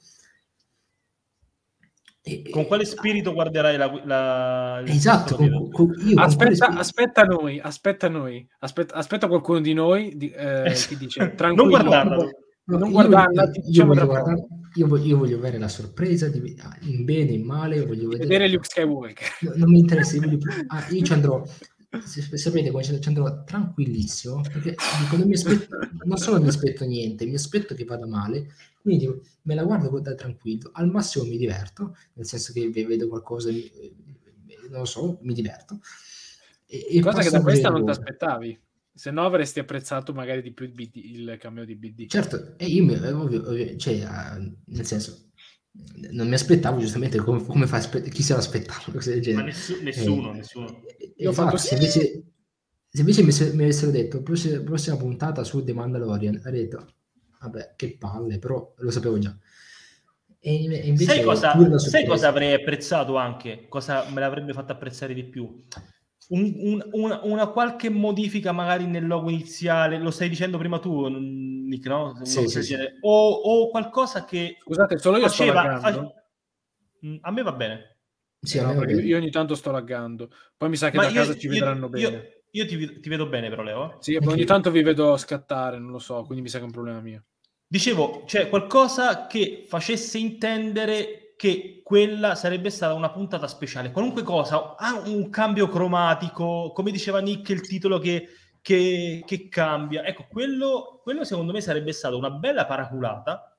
E, 2.22 2.50
con 2.50 2.66
quale 2.66 2.86
spirito 2.86 3.34
guarderai 3.34 3.76
la, 3.76 4.02
la 4.06 4.84
esatto 4.86 5.36
con, 5.36 5.70
con, 5.70 5.94
aspetta, 6.16 6.68
aspetta 6.68 7.24
noi 7.24 7.60
aspetta 7.60 8.08
noi 8.08 8.48
aspetta, 8.60 8.96
aspetta 8.96 9.28
qualcuno 9.28 9.60
di 9.60 9.74
noi 9.74 10.16
di, 10.16 10.30
eh, 10.30 10.72
che 10.88 10.96
dice 10.96 11.36
tranquillo 11.36 11.56
non 11.56 11.68
guardarla 11.68 12.30
non 12.66 12.92
guardarla 12.92 13.52
io, 13.54 13.62
io, 13.66 13.86
voglio 13.86 14.06
guardare, 14.06 14.48
io, 14.76 14.88
voglio, 14.88 15.06
io 15.06 15.18
voglio 15.18 15.38
avere 15.38 15.58
la 15.58 15.68
sorpresa 15.68 16.30
di, 16.30 16.56
in 16.82 17.04
bene, 17.04 17.32
in 17.32 17.44
male, 17.44 17.86
voglio 17.86 18.08
vedere, 18.08 18.28
vedere 18.28 18.50
Luke 18.50 18.66
Skywalker. 18.66 19.28
No, 19.42 19.54
non 19.56 19.72
mi 19.72 19.80
interessa, 19.80 20.16
io, 20.16 20.38
ah, 20.68 20.88
io 20.90 21.04
ci 21.04 21.14
andrò, 21.14 21.44
sapete 22.00 22.72
come 22.72 22.84
ci 22.84 23.00
andrò 23.06 23.44
tranquillissimo, 23.44 24.42
perché 24.42 24.76
dico, 25.02 25.18
non, 25.18 25.28
mi 25.28 25.34
aspetto, 25.34 25.78
non 26.06 26.18
solo 26.18 26.42
mi 26.42 26.48
aspetto 26.48 26.86
niente, 26.86 27.26
mi 27.26 27.36
aspetto 27.36 27.76
che 27.76 27.84
vada 27.84 28.08
male, 28.08 28.48
quindi 28.82 29.10
me 29.42 29.56
la 29.56 29.64
guardo 29.64 30.00
da 30.00 30.16
tranquillo, 30.16 30.70
al 30.74 30.90
massimo 30.90 31.26
mi 31.26 31.38
diverto, 31.38 31.98
nel 32.14 32.26
senso 32.26 32.54
che 32.54 32.70
vedo 32.70 33.10
qualcosa, 33.10 33.52
non 33.52 34.80
lo 34.80 34.86
so, 34.86 35.20
mi 35.22 35.34
diverto. 35.34 35.80
E, 36.66 36.88
e 36.90 37.02
Cosa 37.02 37.22
che 37.22 37.30
da 37.30 37.42
questa 37.42 37.70
non 37.70 37.84
ti 37.84 37.92
aspettavi 37.92 38.60
se 38.94 39.12
no 39.12 39.26
avresti 39.26 39.60
apprezzato 39.60 40.14
magari 40.14 40.42
di 40.42 40.52
più 40.52 40.66
il, 40.66 40.72
BD, 40.72 40.96
il 40.96 41.38
cameo 41.40 41.66
di 41.66 41.76
BD. 41.76 42.08
Certo, 42.08 42.58
e 42.58 42.66
io 42.66 42.84
mi, 42.84 42.94
ovvio, 42.94 43.48
ovvio, 43.48 43.76
cioè, 43.76 44.04
uh, 44.04 44.56
nel 44.66 44.86
senso, 44.86 45.32
non 46.12 46.28
mi 46.28 46.36
aspettavo 46.36 46.80
giustamente 46.80 47.18
come, 47.18 47.44
come 47.44 47.66
fa 47.66 47.80
chi 47.80 48.22
se 48.22 48.34
l'aspettava. 48.36 48.84
Ma 49.34 49.42
nessu- 49.42 49.82
nessuno, 49.82 50.32
eh, 50.32 50.36
nessuno. 50.38 50.82
Io 51.18 51.30
ho 51.30 51.34
fatto 51.34 51.58
se 51.58 51.74
invece, 51.74 52.24
se 52.88 53.00
invece 53.00 53.24
mi, 53.24 53.32
se, 53.32 53.54
mi, 53.54 53.64
avessero 53.64 53.90
detto 53.90 54.22
prossima, 54.22 54.62
prossima 54.62 54.98
puntata 54.98 55.44
su 55.44 55.64
The 55.64 55.74
Mandalorian, 55.74 56.42
avrei 56.44 56.68
detto, 56.68 56.94
vabbè, 57.40 57.74
che 57.76 57.98
palle, 57.98 58.38
però 58.38 58.74
lo 58.78 58.92
sapevo 58.92 59.18
già. 59.18 59.36
E 60.46 60.54
invece 60.54 61.06
sai 61.06 61.24
cosa, 61.24 61.78
sai 61.80 62.06
cosa 62.06 62.28
avrei 62.28 62.54
apprezzato 62.54 63.16
anche? 63.16 63.66
Cosa 63.70 64.08
me 64.10 64.20
l'avrebbe 64.20 64.54
fatto 64.54 64.74
apprezzare 64.74 65.14
di 65.14 65.24
più? 65.24 65.60
Un, 66.30 66.54
un, 66.58 66.90
una, 66.92 67.20
una, 67.24 67.48
qualche 67.48 67.90
modifica 67.90 68.52
magari 68.52 68.86
nel 68.86 69.06
logo 69.06 69.30
iniziale, 69.30 69.98
lo 69.98 70.12
stai 70.12 70.30
dicendo 70.30 70.58
prima 70.58 70.80
tu, 70.80 71.08
Nick, 71.08 71.86
no? 71.88 72.20
Sì, 72.24 72.48
sì, 72.48 72.64
sì. 72.64 72.76
O, 73.02 73.30
o, 73.32 73.70
qualcosa 73.70 74.26
che 74.26 74.58
Scusate, 74.62 74.98
solo 74.98 75.18
io 75.18 75.28
faceva, 75.28 75.78
sto 75.78 75.88
laggando. 75.90 76.14
Mm, 77.06 77.16
a 77.22 77.32
me 77.32 77.44
va 77.44 77.52
bene. 77.52 77.98
Sì, 78.40 78.60
no, 78.60 78.76
perché 78.76 78.94
io 78.94 79.18
ogni 79.18 79.32
tanto 79.32 79.56
sto 79.56 79.72
laggando. 79.72 80.30
Poi 80.58 80.70
mi 80.70 80.76
sa 80.76 80.90
che 80.90 80.98
Ma 80.98 81.04
da 81.04 81.10
io, 81.10 81.16
casa 81.16 81.36
ci 81.36 81.48
io, 81.48 81.54
vedranno 81.54 81.90
bene. 81.90 82.08
Io, 82.52 82.64
io 82.64 82.66
ti, 82.66 83.00
ti, 83.00 83.10
vedo 83.10 83.28
bene 83.28 83.50
però, 83.50 83.64
Leo. 83.64 83.98
Sì, 84.00 84.18
ogni 84.22 84.46
tanto 84.46 84.70
vi 84.70 84.84
vedo 84.84 85.16
scattare, 85.18 85.80
non 85.80 85.92
lo 85.92 86.00
so, 86.00 86.24
quindi 86.24 86.44
mi 86.44 86.50
sa 86.50 86.58
che 86.58 86.64
è 86.64 86.68
un 86.68 86.74
problema 86.74 87.00
mio. 87.00 87.26
Dicevo, 87.66 88.24
cioè 88.28 88.50
qualcosa 88.50 89.26
che 89.28 89.66
facesse 89.68 90.18
intendere 90.18 91.23
che 91.44 91.82
quella 91.84 92.36
sarebbe 92.36 92.70
stata 92.70 92.94
una 92.94 93.12
puntata 93.12 93.48
speciale. 93.48 93.92
Qualunque 93.92 94.24
cosa, 94.24 94.78
ha 94.78 95.02
un 95.08 95.30
cambio 95.30 95.68
cromatico, 95.68 96.72
come 96.72 96.90
diceva 96.90 97.20
Nick, 97.20 97.50
il 97.50 97.60
titolo 97.68 98.00
che, 98.00 98.30
che, 98.62 99.22
che 99.26 99.50
cambia. 99.50 100.06
Ecco, 100.06 100.26
quello, 100.30 101.02
quello 101.04 101.26
secondo 101.26 101.52
me 101.52 101.60
sarebbe 101.60 101.92
stata 101.92 102.16
una 102.16 102.30
bella 102.30 102.66
paraculata, 102.66 103.58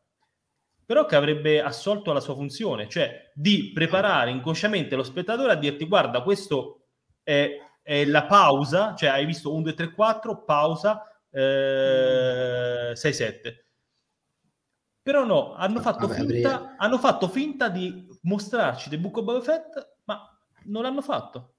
però 0.87 1.05
che 1.05 1.15
avrebbe 1.15 1.61
assolto 1.61 2.11
alla 2.11 2.21
sua 2.21 2.33
funzione, 2.33 2.89
cioè 2.89 3.31
di 3.35 3.71
preparare 3.75 4.31
inconsciamente 4.31 4.97
lo 4.97 5.03
spettatore 5.03 5.53
a 5.53 5.57
dirti 5.57 5.85
guarda, 5.87 6.23
questo 6.23 6.87
è, 7.23 7.51
è 7.83 8.07
la 8.07 8.25
pausa, 8.25 8.95
cioè 8.95 9.11
hai 9.11 9.27
visto 9.27 9.53
1, 9.53 9.61
2, 9.61 9.75
3, 9.75 9.93
4, 9.93 10.45
pausa, 10.45 11.03
eh, 11.31 12.93
6, 12.95 13.13
7 13.13 13.64
però 15.05 15.27
no, 15.27 15.53
hanno 15.53 15.81
fatto, 15.83 16.07
Vabbè, 16.07 16.25
finta, 16.25 16.77
hanno 16.79 16.97
fatto 16.97 17.29
finta 17.29 17.69
di 17.69 18.09
mostrarci 18.23 18.89
The 18.89 18.99
Book 18.99 19.19
of 19.19 19.25
Boba 19.25 19.43
Fett, 19.43 19.97
ma 20.05 20.19
non 20.65 20.83
l'hanno 20.83 21.03
fatto. 21.03 21.57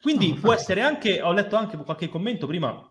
Quindi 0.00 0.32
no, 0.32 0.40
può 0.40 0.52
essere 0.52 0.82
anche, 0.82 1.22
ho 1.22 1.30
letto 1.30 1.54
anche 1.54 1.76
qualche 1.76 2.08
commento 2.08 2.48
prima, 2.48 2.84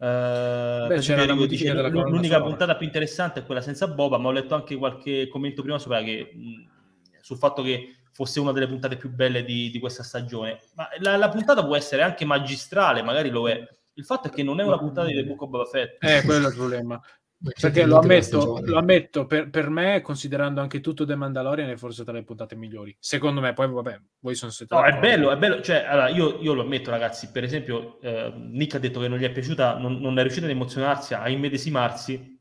Uh, 0.00 0.86
Beh, 0.86 1.00
c'era 1.00 1.26
la 1.26 1.34
dice, 1.46 1.74
l'unica 1.74 2.36
sonora. 2.36 2.42
puntata 2.42 2.76
più 2.76 2.86
interessante 2.86 3.40
è 3.40 3.44
quella 3.44 3.60
senza 3.60 3.86
Boba, 3.86 4.16
ma 4.16 4.28
ho 4.28 4.32
letto 4.32 4.54
anche 4.54 4.74
qualche 4.76 5.28
commento 5.28 5.60
prima 5.60 5.78
sopra 5.78 6.02
che, 6.02 6.30
mh, 6.32 7.20
sul 7.20 7.36
fatto 7.36 7.60
che 7.60 7.96
fosse 8.10 8.40
una 8.40 8.52
delle 8.52 8.66
puntate 8.66 8.96
più 8.96 9.10
belle 9.10 9.44
di, 9.44 9.68
di 9.68 9.78
questa 9.78 10.02
stagione. 10.02 10.58
Ma 10.72 10.88
la, 11.00 11.18
la, 11.18 11.28
puntata 11.28 11.62
può 11.62 11.76
essere 11.76 12.00
anche 12.00 12.24
magistrale, 12.24 13.02
magari 13.02 13.28
lo 13.28 13.46
è. 13.46 13.62
Il 13.92 14.06
fatto 14.06 14.28
è 14.28 14.30
che 14.30 14.42
non 14.42 14.58
è 14.58 14.64
una 14.64 14.78
puntata 14.78 15.06
di 15.06 15.12
The 15.12 15.24
Book 15.24 15.42
of 15.42 15.50
Boba 15.50 15.64
Fett. 15.66 16.02
Eh, 16.02 16.22
quello 16.24 16.46
è 16.46 16.48
il 16.48 16.56
problema. 16.56 16.98
Perché 17.42 17.86
lo 17.86 17.98
ammetto, 17.98 18.60
lo 18.62 18.76
ammetto 18.76 19.24
per, 19.24 19.48
per, 19.48 19.70
me, 19.70 20.02
considerando 20.02 20.60
anche 20.60 20.80
tutto 20.80 21.06
The 21.06 21.14
Mandalorian, 21.14 21.70
è 21.70 21.76
forse 21.76 22.04
tra 22.04 22.12
le 22.12 22.22
puntate 22.22 22.54
migliori. 22.54 22.94
Secondo 23.00 23.40
me, 23.40 23.54
poi 23.54 23.66
vabbè, 23.66 24.00
voi 24.18 24.34
sono 24.34 24.50
stati. 24.50 24.74
No, 24.74 24.84
è 24.84 24.98
bello, 24.98 25.30
è 25.30 25.38
bello. 25.38 25.62
Cioè, 25.62 25.84
allora, 25.86 26.08
io, 26.10 26.38
io, 26.40 26.52
lo 26.52 26.62
ammetto, 26.62 26.90
ragazzi. 26.90 27.30
Per 27.30 27.42
esempio, 27.42 27.98
eh, 28.02 28.30
Nick 28.36 28.74
ha 28.74 28.78
detto 28.78 29.00
che 29.00 29.08
non 29.08 29.16
gli 29.16 29.24
è 29.24 29.32
piaciuta, 29.32 29.78
non, 29.78 30.00
non 30.00 30.18
è 30.18 30.20
riuscito 30.22 30.44
ad 30.44 30.52
emozionarsi, 30.52 31.14
a 31.14 31.30
immedesimarsi 31.30 32.38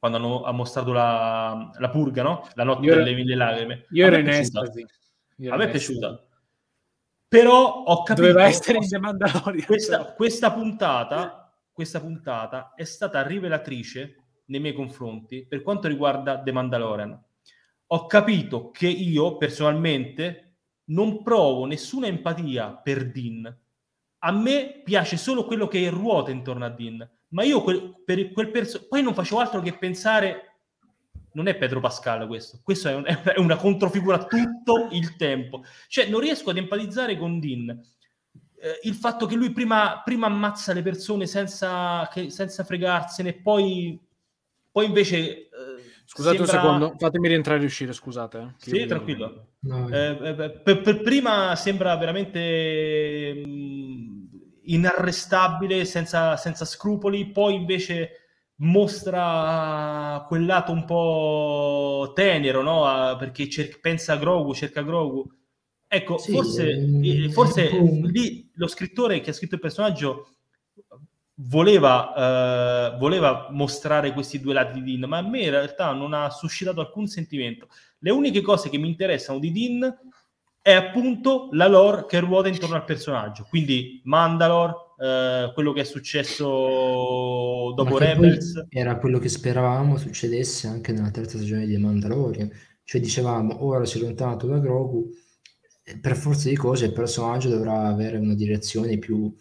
quando 0.00 0.16
hanno 0.16 0.42
ha 0.42 0.52
mostrato 0.52 0.92
la, 0.92 1.70
la 1.78 1.90
purga, 1.90 2.22
no? 2.22 2.48
La 2.54 2.64
notte 2.64 2.86
io 2.86 2.94
delle 2.96 3.14
mille 3.14 3.36
lacrime. 3.36 3.86
Io 3.90 4.06
ero 4.06 4.16
in 4.16 4.28
estasi. 4.30 4.84
A 5.48 5.56
me 5.56 5.64
è 5.64 5.70
piaciuta. 5.70 6.24
Però 7.28 7.84
ho 7.84 8.02
capito. 8.02 8.26
Doveva 8.26 8.48
essere 8.48 8.78
in 8.78 8.88
The 8.88 8.98
Mandalorian. 8.98 9.64
Questa, 9.64 10.12
questa, 10.14 10.50
puntata, 10.52 11.54
questa 11.70 12.00
puntata 12.00 12.72
è 12.74 12.82
stata 12.82 13.24
rivelatrice 13.24 14.19
nei 14.50 14.60
miei 14.60 14.74
confronti 14.74 15.46
per 15.46 15.62
quanto 15.62 15.88
riguarda 15.88 16.42
The 16.42 16.52
Mandalorian. 16.52 17.24
Ho 17.92 18.06
capito 18.06 18.70
che 18.70 18.86
io 18.86 19.36
personalmente 19.36 20.56
non 20.90 21.22
provo 21.22 21.64
nessuna 21.64 22.06
empatia 22.06 22.72
per 22.74 23.10
Dean, 23.10 23.58
a 24.22 24.32
me 24.32 24.82
piace 24.84 25.16
solo 25.16 25.44
quello 25.44 25.66
che 25.66 25.88
ruota 25.88 26.30
intorno 26.30 26.64
a 26.64 26.68
Dean, 26.68 27.08
ma 27.28 27.42
io 27.42 27.62
quel, 27.62 28.02
per 28.04 28.32
quel 28.32 28.50
perso- 28.50 28.86
poi 28.86 29.02
non 29.02 29.14
facevo 29.14 29.40
altro 29.40 29.60
che 29.60 29.78
pensare 29.78 30.44
non 31.32 31.46
è 31.46 31.56
Pedro 31.56 31.80
Pascal 31.80 32.26
questo, 32.26 32.60
questo 32.62 32.88
è, 32.88 32.94
un, 32.94 33.04
è, 33.04 33.38
una 33.38 33.56
controfigura 33.56 34.24
tutto 34.24 34.88
il 34.90 35.16
tempo. 35.16 35.64
Cioè, 35.86 36.08
non 36.08 36.20
riesco 36.20 36.50
ad 36.50 36.56
empatizzare 36.56 37.16
con 37.16 37.38
Dean. 37.38 37.68
Eh, 38.60 38.80
il 38.82 38.94
fatto 38.94 39.26
che 39.26 39.36
lui 39.36 39.52
prima, 39.52 40.02
prima 40.04 40.26
ammazza 40.26 40.72
le 40.72 40.82
persone 40.82 41.26
senza, 41.26 42.08
che, 42.12 42.30
senza 42.30 42.64
fregarsene, 42.64 43.34
poi, 43.34 43.98
poi 44.70 44.86
invece... 44.86 45.18
Eh, 45.18 45.48
scusate 46.04 46.36
sembra... 46.36 46.54
un 46.54 46.62
secondo, 46.62 46.94
fatemi 46.98 47.28
rientrare 47.28 47.62
e 47.62 47.64
uscire, 47.64 47.92
scusate. 47.92 48.38
Eh. 48.38 48.54
Sì, 48.56 48.76
io... 48.76 48.86
tranquillo. 48.86 49.48
No. 49.60 49.88
Eh, 49.88 50.18
eh, 50.22 50.50
per, 50.62 50.80
per, 50.80 51.00
prima 51.02 51.54
sembra 51.56 51.96
veramente 51.96 53.42
mh, 53.44 53.50
mm, 53.50 54.24
inarrestabile, 54.64 55.84
senza, 55.84 56.36
senza 56.36 56.64
scrupoli, 56.64 57.30
poi 57.30 57.54
invece 57.54 58.10
mostra 58.60 60.24
quel 60.28 60.44
lato 60.44 60.72
un 60.72 60.84
po' 60.84 62.12
tenero, 62.14 62.62
no? 62.62 63.16
Perché 63.18 63.48
cer- 63.48 63.80
pensa 63.80 64.14
a 64.14 64.16
Grogu, 64.16 64.54
cerca 64.54 64.82
Grogu. 64.82 65.28
Ecco, 65.86 66.18
sì, 66.18 66.30
forse, 66.30 66.70
eh, 66.70 67.30
forse 67.30 67.68
lì 68.04 68.48
lo 68.54 68.68
scrittore 68.68 69.20
che 69.20 69.30
ha 69.30 69.32
scritto 69.32 69.56
il 69.56 69.60
personaggio 69.60 70.28
voleva, 71.48 72.92
eh, 72.92 72.98
voleva 72.98 73.48
mostrare 73.50 74.12
questi 74.12 74.40
due 74.40 74.54
lati 74.54 74.82
di 74.82 74.96
Dean, 74.96 75.08
ma 75.08 75.18
a 75.18 75.28
me 75.28 75.42
in 75.42 75.50
realtà 75.50 75.92
non 75.92 76.12
ha 76.12 76.30
suscitato 76.30 76.80
alcun 76.80 77.06
sentimento. 77.06 77.68
Le 77.98 78.10
uniche 78.10 78.40
cose 78.40 78.68
che 78.68 78.78
mi 78.78 78.88
interessano 78.88 79.38
di 79.38 79.52
Dean 79.52 79.98
è 80.62 80.72
appunto 80.72 81.48
la 81.52 81.66
lore 81.66 82.04
che 82.06 82.20
ruota 82.20 82.48
intorno 82.48 82.76
al 82.76 82.84
personaggio, 82.84 83.46
quindi 83.48 84.00
Mandalore, 84.04 84.74
eh, 84.98 85.50
quello 85.54 85.72
che 85.72 85.80
è 85.80 85.84
successo 85.84 86.44
dopo 87.74 87.96
Rebels. 87.96 88.66
Era 88.68 88.96
quello 88.98 89.18
che 89.18 89.28
speravamo 89.28 89.96
succedesse 89.96 90.66
anche 90.66 90.92
nella 90.92 91.10
terza 91.10 91.38
stagione 91.38 91.66
di 91.66 91.78
Mandalorian, 91.78 92.50
cioè 92.84 93.00
dicevamo 93.00 93.64
ora 93.64 93.86
si 93.86 93.98
è 93.98 94.02
allontanato 94.02 94.46
da 94.46 94.58
Grogu, 94.58 95.08
per 96.00 96.16
forza 96.16 96.48
di 96.48 96.56
cose 96.56 96.86
il 96.86 96.92
personaggio 96.92 97.48
dovrà 97.48 97.86
avere 97.86 98.18
una 98.18 98.34
direzione 98.34 98.98
più, 98.98 99.34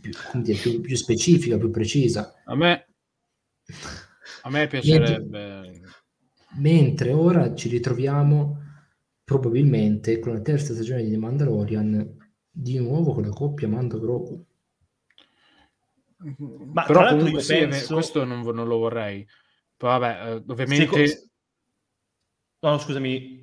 più, 0.00 0.12
dire, 0.34 0.58
più, 0.58 0.80
più 0.80 0.96
specifica, 0.96 1.58
più 1.58 1.70
precisa. 1.70 2.42
A 2.44 2.54
me, 2.54 2.86
a 4.42 4.50
me 4.50 4.66
piacerebbe... 4.66 5.80
Mentre, 6.56 7.12
ora 7.12 7.54
ci 7.54 7.68
ritroviamo 7.68 8.62
probabilmente 9.24 10.18
con 10.20 10.34
la 10.34 10.40
terza 10.40 10.72
stagione 10.72 11.02
di 11.02 11.10
The 11.10 11.16
Mandalorian 11.16 12.16
di 12.48 12.78
nuovo 12.78 13.14
con 13.14 13.24
la 13.24 13.30
coppia 13.30 13.66
Mando 13.66 13.98
Grogu. 13.98 14.46
Ma 16.72 16.84
però 16.84 17.08
comunque 17.08 17.42
sì, 17.42 17.58
penso... 17.58 17.94
questo 17.94 18.24
non, 18.24 18.42
non, 18.42 18.68
lo 18.68 18.78
vorrei. 18.78 19.26
Poi 19.76 19.98
vabbè, 19.98 20.26
eh, 20.26 20.44
ovviamente... 20.46 21.06
Seco... 21.06 21.28
No, 22.60 22.78
scusami. 22.78 23.42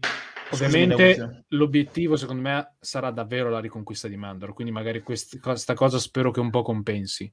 Ovviamente 0.51 1.45
l'obiettivo 1.49 2.15
secondo 2.15 2.41
me 2.41 2.75
sarà 2.79 3.11
davvero 3.11 3.49
la 3.49 3.59
riconquista 3.59 4.07
di 4.07 4.17
Mandor, 4.17 4.53
quindi 4.53 4.71
magari 4.71 5.01
quest- 5.01 5.39
questa 5.39 5.73
cosa 5.73 5.99
spero 5.99 6.31
che 6.31 6.39
un 6.39 6.49
po' 6.49 6.61
compensi. 6.61 7.31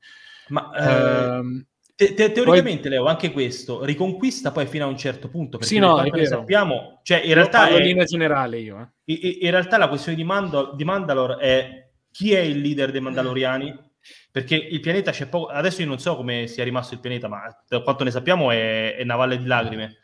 Ma 0.49 1.41
uh, 1.41 1.65
te- 1.95 2.15
te- 2.15 2.33
teoricamente, 2.33 2.83
poi... 2.83 2.91
Leo, 2.91 3.07
anche 3.07 3.33
questo 3.33 3.85
riconquista 3.85 4.53
poi 4.53 4.67
fino 4.67 4.85
a 4.85 4.89
un 4.89 4.97
certo 4.97 5.29
punto, 5.29 5.59
perché 5.59 5.75
sì, 5.75 5.81
no, 5.81 6.01
ne 6.01 6.27
sappiamo, 6.27 7.01
cioè 7.03 7.23
in 7.25 7.35
realtà 7.35 7.69
è... 7.69 7.77
in 7.77 7.83
linea 7.83 8.05
generale 8.05 8.59
io. 8.59 8.81
Eh. 8.81 9.15
In, 9.15 9.37
in, 9.43 9.51
realtà 9.51 9.77
la 9.79 9.89
questione 9.89 10.17
di, 10.17 10.25
Mandal- 10.25 10.75
di 10.77 10.85
Mandalore 10.85 11.37
è 11.37 11.91
chi 12.11 12.33
è 12.33 12.41
il 12.41 12.61
leader 12.61 12.91
dei 12.91 13.01
Mandaloriani 13.01 13.87
perché 14.31 14.55
il 14.55 14.81
pianeta 14.81 15.11
c'è 15.11 15.27
poco. 15.27 15.47
Adesso 15.47 15.83
io 15.83 15.89
non 15.89 15.99
so 15.99 16.17
come 16.17 16.47
sia 16.47 16.65
rimasto 16.65 16.95
il 16.95 17.01
pianeta, 17.01 17.29
ma 17.29 17.43
da 17.67 17.81
quanto 17.81 18.05
ne 18.05 18.11
sappiamo 18.11 18.51
è, 18.51 18.97
è 18.97 19.03
una 19.03 19.17
valle 19.17 19.39
di 19.39 19.47
lacrime. 19.47 19.97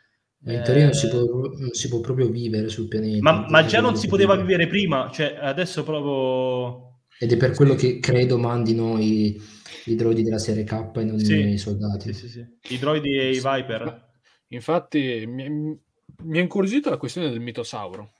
In 0.47 0.61
teoria 0.63 0.83
non 0.83 0.93
si, 0.93 1.07
eh, 1.07 1.09
può, 1.09 1.25
non 1.57 1.71
si 1.71 1.87
può 1.89 1.99
proprio 2.01 2.29
vivere 2.29 2.69
sul 2.69 2.87
pianeta. 2.87 3.19
Ma, 3.19 3.47
ma 3.49 3.65
già 3.65 3.81
non 3.81 3.95
si 3.95 4.07
poteva 4.07 4.35
vivere 4.35 4.67
prima, 4.67 5.09
cioè 5.11 5.37
adesso 5.41 5.83
proprio. 5.83 6.99
Ed 7.17 7.31
è 7.31 7.37
per 7.37 7.55
quello 7.55 7.73
che 7.73 7.99
credo 7.99 8.37
mandino 8.37 8.99
i, 8.99 9.41
i 9.85 9.95
droidi 9.95 10.21
della 10.21 10.37
serie 10.37 10.63
K 10.63 10.91
e 10.97 11.03
non 11.03 11.17
sì, 11.17 11.47
i 11.47 11.57
soldati. 11.57 12.13
Sì, 12.13 12.29
sì, 12.29 12.45
I 12.69 12.77
droidi 12.77 13.17
e 13.17 13.29
i 13.31 13.41
Viper. 13.41 14.13
Infatti 14.49 15.25
mi, 15.25 15.49
mi 16.23 16.37
è 16.37 16.41
incuriosito 16.41 16.91
la 16.91 16.97
questione 16.97 17.29
del 17.29 17.39
mitosauro. 17.39 18.11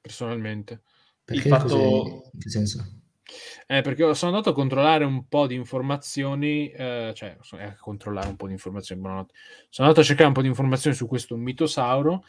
Personalmente. 0.00 0.82
Perché 1.24 1.48
il 1.48 1.54
fatto... 1.54 2.30
In 2.32 2.38
che 2.38 2.50
senso? 2.50 3.01
Eh, 3.66 3.80
perché 3.82 4.14
sono 4.14 4.30
andato 4.32 4.50
a 4.50 4.54
controllare 4.54 5.04
un 5.04 5.26
po' 5.28 5.46
di 5.46 5.54
informazioni, 5.54 6.70
eh, 6.70 7.12
cioè 7.14 7.36
eh, 7.58 7.64
a 7.64 7.76
controllare 7.78 8.28
un 8.28 8.36
po' 8.36 8.46
di 8.46 8.52
informazioni, 8.52 9.00
buonanotte. 9.00 9.34
Sono 9.68 9.88
andato 9.88 10.04
a 10.04 10.06
cercare 10.06 10.28
un 10.28 10.34
po' 10.34 10.42
di 10.42 10.48
informazioni 10.48 10.96
su 10.96 11.06
questo 11.06 11.36
mitosauro 11.36 12.24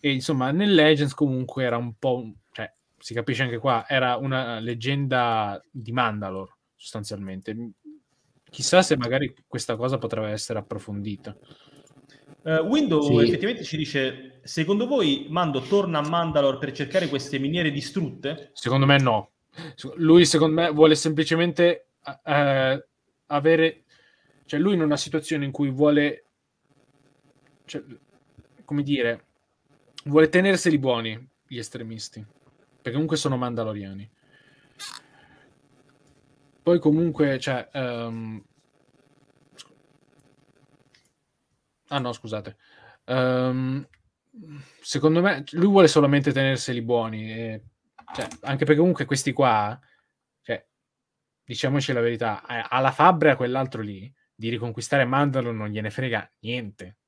e 0.00 0.12
insomma 0.12 0.50
nel 0.50 0.74
Legends 0.74 1.14
comunque 1.14 1.64
era 1.64 1.76
un 1.76 1.94
po', 1.98 2.32
cioè 2.50 2.72
si 2.98 3.14
capisce 3.14 3.42
anche 3.42 3.58
qua, 3.58 3.84
era 3.88 4.16
una 4.16 4.58
leggenda 4.58 5.62
di 5.70 5.92
Mandalore 5.92 6.56
sostanzialmente. 6.74 7.56
Chissà 8.50 8.82
se 8.82 8.96
magari 8.96 9.32
questa 9.46 9.76
cosa 9.76 9.98
potrebbe 9.98 10.30
essere 10.30 10.58
approfondita. 10.58 11.36
Uh, 12.42 12.66
Windows 12.66 13.06
sì. 13.06 13.14
effettivamente 13.22 13.62
ci 13.62 13.76
dice: 13.76 14.40
Secondo 14.42 14.86
voi 14.88 15.26
Mando 15.30 15.60
torna 15.60 16.00
a 16.00 16.08
Mandalore 16.08 16.58
per 16.58 16.72
cercare 16.72 17.08
queste 17.08 17.38
miniere 17.38 17.70
distrutte? 17.70 18.50
Secondo 18.52 18.84
me 18.84 18.98
no. 18.98 19.30
Lui, 19.96 20.24
secondo 20.24 20.60
me, 20.60 20.70
vuole 20.70 20.94
semplicemente 20.94 21.88
uh, 22.04 22.82
avere. 23.26 23.84
Cioè, 24.44 24.60
lui 24.60 24.74
in 24.74 24.82
una 24.82 24.96
situazione 24.96 25.44
in 25.44 25.50
cui 25.50 25.70
vuole. 25.70 26.24
Cioè, 27.64 27.82
come 28.64 28.82
dire. 28.82 29.24
Vuole 30.04 30.28
tenerseli 30.28 30.78
buoni 30.78 31.30
gli 31.46 31.58
estremisti. 31.58 32.24
Perché 32.76 32.92
comunque 32.92 33.16
sono 33.16 33.36
mandaloriani. 33.36 34.10
Poi 36.62 36.78
comunque, 36.78 37.38
cioè, 37.38 37.68
um, 37.74 38.42
Ah 41.92 41.98
no, 41.98 42.12
scusate. 42.12 42.56
Um, 43.04 43.86
secondo 44.80 45.20
me 45.20 45.44
lui 45.50 45.66
vuole 45.66 45.88
solamente 45.88 46.32
tenerseli 46.32 46.80
buoni. 46.80 47.30
E, 47.30 47.62
cioè, 48.14 48.28
anche 48.42 48.64
perché 48.64 48.80
comunque 48.80 49.04
questi 49.04 49.32
qua, 49.32 49.78
cioè, 50.42 50.64
diciamoci 51.44 51.92
la 51.92 52.00
verità, 52.00 52.42
alla 52.46 52.92
Fabbra 52.92 53.36
quell'altro 53.36 53.82
lì 53.82 54.12
di 54.34 54.48
riconquistare 54.48 55.04
Mandalore 55.04 55.56
non 55.56 55.68
gliene 55.68 55.90
frega 55.90 56.30
niente. 56.40 56.98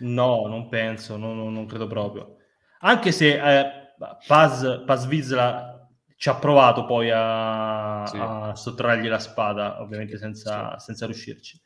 No, 0.00 0.46
non 0.46 0.68
penso, 0.68 1.16
no, 1.16 1.34
no, 1.34 1.50
non 1.50 1.66
credo 1.66 1.86
proprio. 1.86 2.36
Anche 2.80 3.12
se 3.12 3.34
eh, 3.34 3.94
Paz, 4.26 4.82
Paz 4.86 5.06
Vizla 5.06 5.88
ci 6.16 6.28
ha 6.28 6.36
provato 6.36 6.84
poi 6.84 7.10
a, 7.12 8.04
sì. 8.06 8.16
a 8.18 8.54
sottrargli 8.54 9.08
la 9.08 9.18
spada, 9.18 9.80
ovviamente 9.80 10.18
senza, 10.18 10.78
sì. 10.78 10.86
senza 10.86 11.06
riuscirci. 11.06 11.60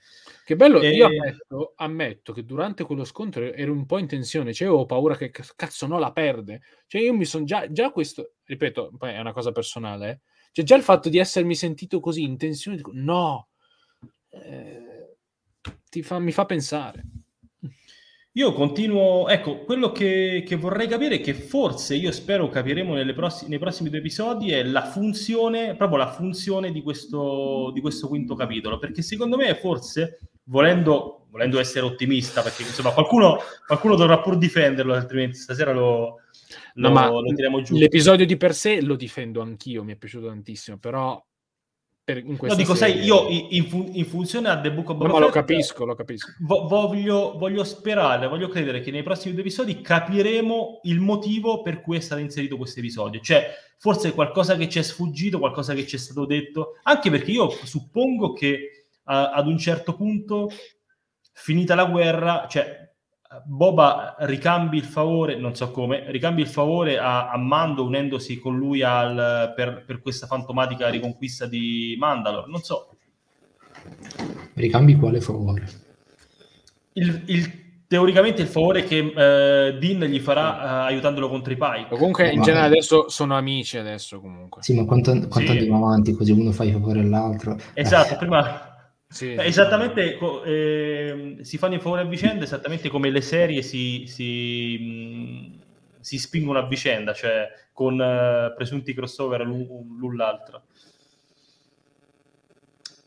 Che 0.45 0.57
bello, 0.57 0.81
e... 0.81 0.91
io 0.91 1.07
ammetto, 1.07 1.73
ammetto, 1.77 2.33
che 2.33 2.45
durante 2.45 2.85
quello 2.85 3.05
scontro 3.05 3.53
ero 3.53 3.73
un 3.73 3.87
po' 3.87 3.99
in 3.99 4.09
tensione, 4.09 4.53
cioè 4.53 4.69
avevo 4.69 4.87
paura 4.87 5.17
che 5.17 5.31
cazzo 5.31 5.87
no 5.87 5.99
la 5.99 6.12
perde. 6.12 6.62
Cioè 6.87 7.01
io 7.01 7.15
mi 7.15 7.25
sono 7.25 7.45
già, 7.45 7.71
già 7.71 7.91
questo, 7.93 8.35
ripeto, 8.45 8.93
poi 8.99 9.12
è 9.12 9.21
una 9.21 9.33
cosa 9.33 9.53
personale, 9.53 10.11
eh? 10.11 10.21
cioè 10.53 10.65
già 10.65 10.77
il 10.77 10.83
fatto 10.83 11.09
di 11.09 11.19
essermi 11.19 11.55
sentito 11.55 12.01
così 12.01 12.23
in 12.23 12.37
tensione, 12.37 12.77
dico 12.77 12.91
no, 12.93 13.49
eh, 14.31 15.17
fa, 16.03 16.19
mi 16.19 16.33
fa 16.33 16.45
pensare. 16.45 17.05
Io 18.37 18.55
continuo, 18.55 19.29
ecco, 19.29 19.62
quello 19.65 19.93
che, 19.93 20.43
che, 20.47 20.57
vorrei 20.57 20.89
capire, 20.89 21.21
che 21.21 21.35
forse 21.35 21.97
io 21.97 22.11
spero 22.12 22.49
capiremo 22.49 22.95
prossi- 23.12 23.47
nei 23.47 23.59
prossimi 23.59 23.91
due 23.91 23.99
episodi, 23.99 24.53
è 24.53 24.62
la 24.62 24.87
funzione, 24.87 25.77
proprio 25.77 25.99
la 25.99 26.11
funzione 26.11 26.73
di 26.73 26.81
questo, 26.81 27.71
di 27.75 27.83
questo 27.83 28.09
quinto 28.09 28.35
capitolo, 28.35 28.79
perché 28.79 29.03
secondo 29.03 29.37
me 29.37 29.55
forse, 29.55 30.32
volendo, 30.45 31.27
volendo 31.31 31.59
essere 31.59 31.85
ottimista, 31.85 32.43
perché 32.43 32.62
insomma 32.62 32.93
qualcuno, 32.93 33.39
qualcuno 33.67 33.97
dovrà 33.97 34.21
pur 34.21 34.37
difenderlo, 34.37 34.95
altrimenti 34.95 35.37
stasera 35.37 35.73
lo, 35.73 36.21
lo, 36.75 36.89
no, 36.89 37.21
lo 37.21 37.35
tiriamo 37.35 37.62
giù. 37.62 37.77
L'episodio 37.77 38.27
di 38.27 38.37
per 38.37 38.55
sé 38.55 38.81
lo 38.81 38.97
difendo 38.97 39.41
anch'io, 39.41 39.85
mi 39.85 39.93
è 39.93 39.97
piaciuto 39.97 40.27
tantissimo, 40.27 40.79
però 40.79 41.23
per, 42.05 42.19
in 42.19 42.37
no, 42.41 42.55
dico, 42.57 42.75
serie... 42.75 42.97
sai, 42.97 43.05
io 43.05 43.29
in, 43.29 43.69
fu- 43.69 43.91
in, 43.93 44.05
funzione 44.05 44.49
a 44.49 44.61
The 44.61 44.73
Book 44.73 44.91
of 44.91 44.97
Boba 44.97 45.12
no, 45.12 45.19
lo 45.21 45.29
capisco, 45.29 45.85
lo 45.85 45.95
capisco. 45.95 46.33
Vo- 46.41 46.67
voglio, 46.67 47.39
voglio, 47.39 47.62
sperare, 47.62 48.27
voglio 48.27 48.49
credere 48.49 48.81
che 48.81 48.91
nei 48.91 49.05
prossimi 49.05 49.35
due 49.35 49.43
episodi 49.43 49.81
capiremo 49.81 50.81
il 50.83 50.99
motivo 50.99 51.62
per 51.62 51.81
cui 51.81 51.99
è 51.99 52.01
stato 52.01 52.21
inserito 52.21 52.57
questo 52.57 52.81
episodio. 52.81 53.21
Cioè, 53.21 53.51
forse 53.79 54.12
qualcosa 54.15 54.57
che 54.57 54.69
ci 54.69 54.81
è 54.81 54.83
sfuggito, 54.83 55.39
qualcosa 55.39 55.75
che 55.75 55.87
ci 55.87 55.95
è 55.95 55.99
stato 55.99 56.27
detto, 56.27 56.79
anche 56.83 57.09
perché 57.09 57.31
io 57.31 57.49
suppongo 57.51 58.33
che 58.33 58.82
uh, 59.05 59.31
ad 59.34 59.47
un 59.47 59.58
certo 59.58 59.94
punto, 59.94 60.48
finita 61.32 61.74
la 61.74 61.86
guerra, 61.86 62.47
cioè 62.48 62.82
Boba 63.44 64.14
ricambi 64.20 64.76
il 64.76 64.84
favore, 64.84 65.36
non 65.36 65.55
so 65.55 65.70
come, 65.70 66.05
ricambi 66.10 66.42
il 66.42 66.48
favore 66.48 66.98
a, 66.98 67.31
a 67.31 67.39
Mando 67.39 67.82
unendosi 67.84 68.39
con 68.39 68.58
lui 68.58 68.82
al, 68.82 69.55
per, 69.56 69.84
per, 69.86 70.02
questa 70.02 70.26
fantomatica 70.26 70.90
riconquista 70.90 71.47
di 71.47 71.97
Mandalore, 71.98 72.50
non 72.50 72.60
so. 72.60 72.94
Ricambi 74.52 74.97
quale 74.97 75.22
favore? 75.22 75.66
Il, 76.92 77.22
il, 77.26 77.52
teoricamente 77.86 78.42
il 78.42 78.48
favore 78.48 78.84
che 78.84 78.98
uh, 78.98 79.78
Dean 79.78 80.05
gli 80.05 80.20
farà 80.20 80.50
uh, 80.50 80.89
aiutandolo 80.89 81.31
contro 81.31 81.55
i 81.55 81.56
Pike. 81.56 81.97
Comunque 81.97 82.31
in 82.31 82.42
generale 82.42 82.66
adesso 82.66 83.08
sono 83.08 83.34
amici 83.34 83.78
adesso 83.78 84.20
comunque. 84.20 84.62
Sì, 84.62 84.74
ma 84.74 84.84
quanto, 84.84 85.12
quanto 85.12 85.52
sì. 85.52 85.58
andiamo 85.58 85.86
avanti 85.86 86.12
così 86.12 86.32
uno 86.32 86.52
fa 86.52 86.64
i 86.64 86.72
favori 86.72 87.00
all'altro? 87.00 87.56
Esatto, 87.72 88.16
prima 88.16 88.72
sì, 89.12 89.32
eh, 89.32 89.47
esattamente, 89.47 90.18
eh, 90.44 91.39
si 91.42 91.58
fanno 91.58 91.74
in 91.74 91.81
favore 91.81 92.02
a 92.02 92.05
vicenda 92.05 92.44
esattamente 92.44 92.89
come 92.89 93.10
le 93.10 93.20
serie 93.20 93.62
si, 93.62 94.05
si, 94.07 94.78
mh, 94.78 96.00
si 96.00 96.18
spingono 96.18 96.58
a 96.58 96.66
vicenda, 96.66 97.12
cioè 97.12 97.49
con 97.73 97.94
uh, 97.94 98.55
presunti 98.55 98.94
crossover 98.94 99.47
l'un 99.47 100.16
l'altro. 100.16 100.65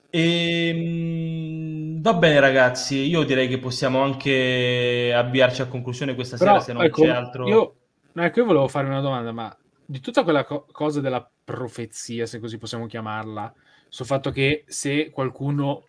E, 0.09 0.73
mh, 0.73 2.01
va 2.01 2.13
bene 2.13 2.39
ragazzi, 2.39 2.95
io 3.07 3.23
direi 3.23 3.47
che 3.47 3.59
possiamo 3.59 4.01
anche 4.01 5.11
avviarci 5.13 5.61
a 5.61 5.67
conclusione 5.67 6.15
questa 6.15 6.37
Però, 6.37 6.51
sera 6.51 6.61
se 6.61 6.73
non 6.73 6.83
ecco, 6.83 7.01
c'è 7.01 7.09
altro. 7.09 7.47
Io, 7.47 7.75
ecco, 8.13 8.39
io 8.39 8.45
volevo 8.45 8.67
fare 8.67 8.87
una 8.87 9.01
domanda, 9.01 9.31
ma 9.31 9.55
di 9.85 9.99
tutta 9.99 10.23
quella 10.23 10.43
co- 10.45 10.65
cosa 10.71 11.01
della 11.01 11.29
profezia, 11.43 12.25
se 12.25 12.39
così 12.39 12.57
possiamo 12.57 12.87
chiamarla, 12.87 13.53
sul 13.89 14.05
fatto 14.05 14.31
che 14.31 14.63
se 14.67 15.09
qualcuno 15.09 15.83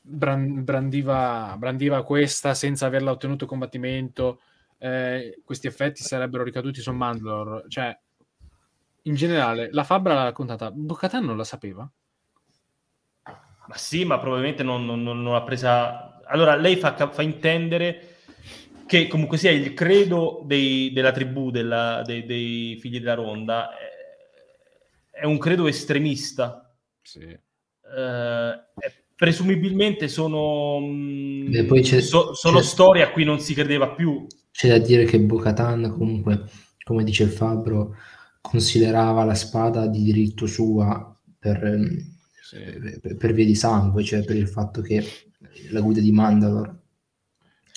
brandiva, 0.00 1.54
brandiva 1.58 2.02
questa 2.02 2.54
senza 2.54 2.86
averla 2.86 3.10
ottenuto 3.10 3.46
combattimento, 3.46 4.40
eh, 4.78 5.40
questi 5.44 5.66
effetti 5.66 6.02
sarebbero 6.02 6.44
ricaduti 6.44 6.80
su 6.80 6.92
Mandalore. 6.92 7.64
Cioè, 7.68 7.96
in 9.02 9.14
generale, 9.14 9.68
la 9.72 9.84
Fabra 9.84 10.14
l'ha 10.14 10.24
raccontata, 10.24 10.70
Bocatan 10.70 11.24
non 11.24 11.36
la 11.36 11.44
sapeva? 11.44 11.90
Ma 13.24 13.76
sì, 13.76 14.04
ma 14.04 14.18
probabilmente 14.18 14.62
non, 14.62 14.84
non, 14.86 15.02
non 15.02 15.32
l'ha 15.32 15.42
presa... 15.42 16.20
Allora, 16.24 16.54
lei 16.56 16.76
fa, 16.76 16.94
fa, 17.10 17.22
intendere 17.22 18.16
che 18.86 19.06
comunque 19.06 19.36
sia 19.36 19.50
il 19.50 19.74
credo 19.74 20.42
dei, 20.44 20.90
della 20.92 21.12
tribù, 21.12 21.50
della, 21.50 22.02
dei, 22.04 22.24
dei, 22.24 22.78
figli 22.80 22.98
della 22.98 23.14
ronda, 23.14 23.70
è, 23.76 25.20
è 25.20 25.24
un 25.24 25.38
credo 25.38 25.66
estremista. 25.66 26.74
Sì. 27.02 27.38
Uh, 27.82 28.52
è 28.74 28.92
presumibilmente 29.18 30.06
sono, 30.06 30.78
mm, 30.80 31.50
Beh, 31.50 31.82
so, 32.00 32.34
sono 32.34 32.60
storie 32.60 33.02
a 33.02 33.10
cui 33.10 33.24
non 33.24 33.40
si 33.40 33.52
credeva 33.52 33.90
più. 33.90 34.24
C'è 34.52 34.68
da 34.68 34.78
dire 34.78 35.06
che 35.06 35.18
Bocatan 35.18 35.90
comunque, 35.90 36.44
come 36.84 37.02
dice 37.02 37.24
il 37.24 37.30
Fabbro, 37.30 37.96
considerava 38.40 39.24
la 39.24 39.34
spada 39.34 39.88
di 39.88 40.04
diritto 40.04 40.46
sua 40.46 41.12
per, 41.36 41.66
mm, 41.66 41.96
sì. 42.40 42.58
per, 43.02 43.16
per, 43.16 43.32
via 43.32 43.44
di 43.44 43.56
sangue, 43.56 44.04
cioè 44.04 44.22
per 44.22 44.36
il 44.36 44.46
fatto 44.46 44.82
che 44.82 45.04
la 45.70 45.80
guida 45.80 46.00
di 46.00 46.12
Mandalore 46.12 46.76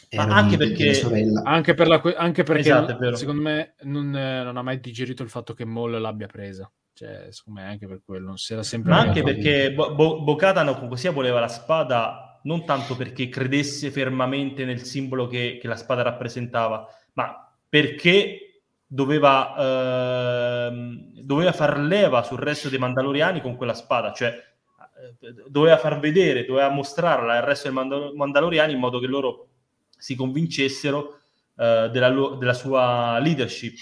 era 0.10 0.36
anche, 0.36 0.58
di, 0.58 0.74
perché, 0.74 1.02
anche, 1.44 1.74
per 1.74 1.88
la, 1.88 2.02
anche 2.18 2.44
perché 2.44 2.62
esatto, 2.62 3.16
secondo 3.16 3.42
me 3.42 3.74
non, 3.82 4.12
non, 4.12 4.58
ha 4.58 4.62
mai 4.62 4.80
digerito 4.80 5.24
il 5.24 5.30
fatto 5.30 5.56
che 5.56 5.66
Moll 5.66 6.00
l'abbia 6.00 6.28
presa 6.28 6.72
cioè, 7.02 7.28
secondo 7.32 7.62
me 7.62 7.66
anche 7.66 7.88
per 7.88 8.02
quello 8.06 8.28
non 8.28 8.38
si 8.38 8.54
era 8.54 8.62
sempre 8.62 8.92
ma 8.92 9.00
anche 9.00 9.24
perché 9.24 9.74
Bo- 9.74 9.96
Bo- 9.96 10.22
Bocatano 10.22 10.74
comunque 10.74 10.98
sia 10.98 11.12
voleva 11.12 11.40
la 11.40 11.48
spada 11.48 12.40
non 12.44 12.64
tanto 12.64 12.96
perché 12.96 13.28
credesse 13.28 13.90
fermamente 13.90 14.66
nel 14.66 14.84
simbolo 14.84 15.26
che, 15.26 15.58
che 15.60 15.68
la 15.68 15.76
spada 15.76 16.04
rappresentava 16.04 16.88
ma 17.14 17.52
perché 17.68 18.62
doveva, 18.86 20.68
ehm, 20.68 21.22
doveva 21.22 21.52
far 21.54 21.80
leva 21.80 22.22
sul 22.24 22.38
resto 22.40 22.70
dei 22.70 22.78
Mandaloriani 22.78 23.42
con 23.42 23.56
quella 23.56 23.74
spada 23.74 24.12
cioè 24.14 24.30
eh, 24.30 25.34
doveva 25.48 25.78
far 25.78 26.00
vedere, 26.00 26.46
doveva 26.46 26.70
mostrarla 26.70 27.38
al 27.38 27.44
resto 27.44 27.68
dei 27.68 27.76
Mandal- 27.76 28.14
Mandaloriani 28.14 28.74
in 28.74 28.80
modo 28.80 29.00
che 29.00 29.08
loro 29.08 29.48
si 29.98 30.16
convincessero 30.16 31.18
eh, 31.58 31.90
della, 31.92 32.10
lo- 32.10 32.36
della 32.36 32.54
sua 32.54 33.18
leadership 33.20 33.76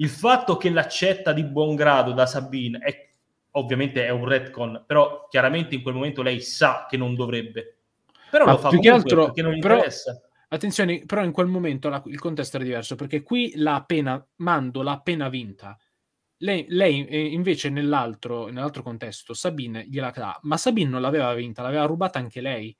il 0.00 0.08
fatto 0.08 0.56
che 0.56 0.70
l'accetta 0.70 1.32
di 1.32 1.44
buon 1.44 1.74
grado 1.74 2.12
da 2.12 2.26
Sabine 2.26 2.78
è 2.78 3.08
ovviamente 3.52 4.04
è 4.04 4.10
un 4.10 4.24
retcon, 4.26 4.84
però 4.86 5.26
chiaramente 5.28 5.74
in 5.74 5.82
quel 5.82 5.94
momento 5.94 6.22
lei 6.22 6.40
sa 6.40 6.86
che 6.88 6.96
non 6.96 7.14
dovrebbe. 7.14 7.78
Però 8.30 8.44
Ma 8.44 8.52
lo 8.52 8.58
fa 8.58 8.68
più 8.68 8.80
che 8.80 8.90
altro 8.90 9.24
perché 9.24 9.42
non 9.42 9.52
gli 9.52 9.58
però, 9.58 9.74
interessa. 9.74 10.20
Attenzione, 10.48 11.04
però 11.04 11.22
in 11.22 11.32
quel 11.32 11.46
momento 11.46 11.88
la, 11.88 12.02
il 12.06 12.18
contesto 12.18 12.56
era 12.56 12.64
diverso 12.64 12.94
perché 12.96 13.22
qui 13.22 13.52
l'ha 13.56 13.74
appena 13.74 14.24
Mando 14.36 14.82
l'ha 14.82 14.92
appena 14.92 15.28
vinta. 15.28 15.76
Lei, 16.38 16.64
lei 16.68 17.04
eh, 17.06 17.26
invece 17.26 17.68
nell'altro, 17.68 18.46
nell'altro 18.46 18.82
contesto 18.82 19.34
Sabine 19.34 19.86
gliela 19.86 20.10
dà, 20.10 20.38
ma 20.42 20.56
Sabine 20.56 20.88
non 20.88 21.02
l'aveva 21.02 21.34
vinta, 21.34 21.62
l'aveva 21.62 21.84
rubata 21.84 22.18
anche 22.18 22.40
lei. 22.40 22.74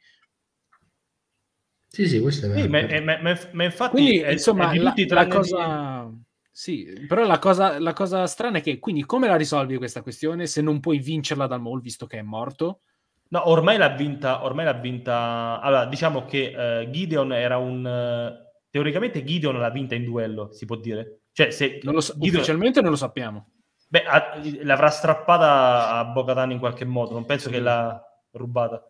Sì, 1.87 2.09
sì, 2.09 2.21
questo 2.21 2.47
è 2.47 2.49
vero. 2.49 2.63
Sì, 2.63 2.69
ma, 2.69 3.01
ma, 3.01 3.21
ma, 3.21 3.39
ma 3.53 3.65
infatti 3.65 3.91
Quindi, 3.91 4.19
è, 4.21 4.31
insomma, 4.31 4.71
è 4.71 4.77
la, 4.79 4.95
la 4.97 5.27
cosa... 5.27 6.09
Di 6.09 6.29
sì, 6.51 7.07
però 7.07 7.25
la 7.25 7.39
cosa, 7.39 7.79
la 7.79 7.93
cosa 7.93 8.27
strana 8.27 8.59
è 8.59 8.61
che 8.61 8.79
quindi 8.79 9.05
come 9.05 9.29
la 9.29 9.37
risolvi 9.37 9.77
questa 9.77 10.03
questione 10.03 10.47
se 10.47 10.61
non 10.63 10.81
puoi 10.81 10.99
vincerla 10.99 11.47
dal 11.47 11.61
Maul 11.61 11.81
visto 11.81 12.07
che 12.07 12.19
è 12.19 12.23
morto? 12.23 12.81
No, 13.29 13.49
ormai 13.49 13.79
l'ha 13.79 13.91
vinta, 13.91 14.45
ormai 14.45 14.65
l'ha 14.65 14.73
vinta. 14.73 15.61
Allora, 15.61 15.87
diciamo 15.87 16.25
che 16.25 16.53
uh, 16.87 16.91
Gideon 16.91 17.33
era 17.33 17.59
un. 17.59 17.85
Uh, 17.85 18.49
teoricamente 18.69 19.23
Gideon 19.23 19.59
l'ha 19.59 19.71
vinta 19.71 19.95
in 19.95 20.05
duello, 20.05 20.51
si 20.53 20.65
può 20.65 20.77
dire. 20.77 21.21
Cioè, 21.33 21.51
se 21.51 21.79
non 21.85 21.95
lo, 21.95 22.01
Gideon... 22.01 22.35
Ufficialmente 22.35 22.81
non 22.81 22.91
lo 22.91 22.97
sappiamo. 22.97 23.51
Beh, 23.89 24.03
ha, 24.03 24.41
l'avrà 24.63 24.91
strappata 24.91 25.91
a 25.91 26.05
Bogatan 26.07 26.51
in 26.51 26.59
qualche 26.59 26.85
modo, 26.85 27.13
non 27.13 27.25
penso 27.25 27.49
sì. 27.49 27.55
che 27.55 27.61
l'ha 27.61 28.03
rubata 28.33 28.90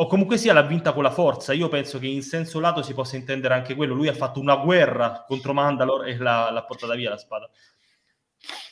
o 0.00 0.06
comunque 0.06 0.36
sia 0.36 0.52
l'ha 0.52 0.62
vinta 0.62 0.92
con 0.92 1.02
la 1.02 1.10
forza. 1.10 1.52
Io 1.52 1.68
penso 1.68 1.98
che 1.98 2.06
in 2.06 2.22
senso 2.22 2.60
lato 2.60 2.82
si 2.82 2.94
possa 2.94 3.16
intendere 3.16 3.54
anche 3.54 3.74
quello. 3.74 3.94
Lui 3.94 4.06
ha 4.06 4.14
fatto 4.14 4.38
una 4.38 4.56
guerra 4.56 5.24
contro 5.26 5.52
Mandalore 5.52 6.12
e 6.12 6.16
l'ha, 6.16 6.50
l'ha 6.52 6.62
portata 6.62 6.94
via 6.94 7.10
la 7.10 7.16
spada. 7.16 7.50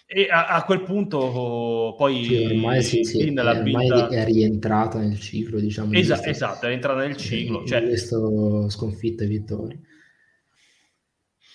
E 0.06 0.28
a, 0.30 0.46
a 0.46 0.62
quel 0.62 0.82
punto 0.82 1.18
oh, 1.18 1.94
poi 1.96 2.24
sì, 2.24 2.44
ormai, 2.44 2.82
sì, 2.82 3.02
sì, 3.02 3.34
ormai 3.36 3.88
è 4.08 4.24
rientrata 4.24 4.98
nel 4.98 5.18
ciclo, 5.18 5.58
diciamo. 5.58 5.92
Esa- 5.94 6.24
esatto, 6.24 6.66
è 6.66 6.68
rientrata 6.68 7.00
nel 7.00 7.16
ciclo. 7.16 7.66
Cioè... 7.66 7.82
Questo 7.82 8.68
sconfitta 8.68 9.24
e 9.24 9.26
vittoria. 9.26 9.78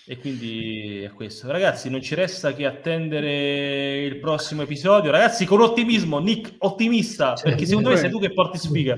E 0.06 0.18
quindi 0.18 1.00
è 1.04 1.12
questo. 1.12 1.50
Ragazzi, 1.50 1.90
non 1.90 2.02
ci 2.02 2.14
resta 2.14 2.54
che 2.54 2.66
attendere 2.66 4.04
il 4.04 4.20
prossimo 4.20 4.64
episodio. 4.64 5.12
Ragazzi, 5.12 5.46
con 5.46 5.62
ottimismo, 5.62 6.20
Nick, 6.20 6.56
ottimista, 6.58 7.36
cioè, 7.36 7.52
perché 7.52 7.66
secondo 7.66 7.88
me 7.88 7.96
sei 7.96 8.10
tu 8.10 8.20
che 8.20 8.34
porti 8.34 8.58
sfiga. 8.58 8.98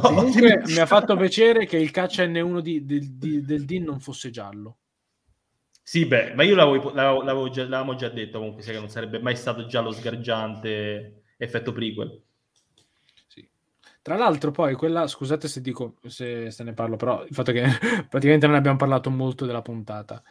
Comunque 0.00 0.62
mi 0.66 0.78
ha 0.78 0.86
fatto 0.86 1.16
piacere 1.16 1.66
che 1.66 1.76
il 1.76 1.90
caccia 1.90 2.24
N1 2.24 2.60
di, 2.60 2.84
di, 2.84 3.16
di, 3.16 3.44
del 3.44 3.64
DIN 3.64 3.84
non 3.84 4.00
fosse 4.00 4.30
giallo. 4.30 4.78
Sì, 5.82 6.04
beh, 6.04 6.34
ma 6.34 6.42
io 6.42 6.54
l'avevo, 6.54 6.92
l'avevo 6.92 7.48
già, 7.48 7.62
l'avevamo 7.62 7.94
già 7.94 8.10
detto 8.10 8.38
comunque, 8.38 8.62
che 8.62 8.72
non 8.72 8.90
sarebbe 8.90 9.20
mai 9.20 9.34
stato 9.36 9.64
giallo 9.64 9.90
sgargiante 9.90 11.22
effetto 11.38 11.72
prequel. 11.72 12.22
Sì. 13.26 13.48
Tra 14.02 14.16
l'altro 14.16 14.50
poi 14.50 14.74
quella, 14.74 15.06
scusate 15.06 15.48
se 15.48 15.62
dico, 15.62 15.96
se, 16.06 16.50
se 16.50 16.62
ne 16.62 16.74
parlo, 16.74 16.96
però 16.96 17.24
il 17.24 17.34
fatto 17.34 17.52
che 17.52 17.64
praticamente 18.06 18.46
non 18.46 18.56
abbiamo 18.56 18.76
parlato 18.76 19.08
molto 19.08 19.46
della 19.46 19.62
puntata. 19.62 20.22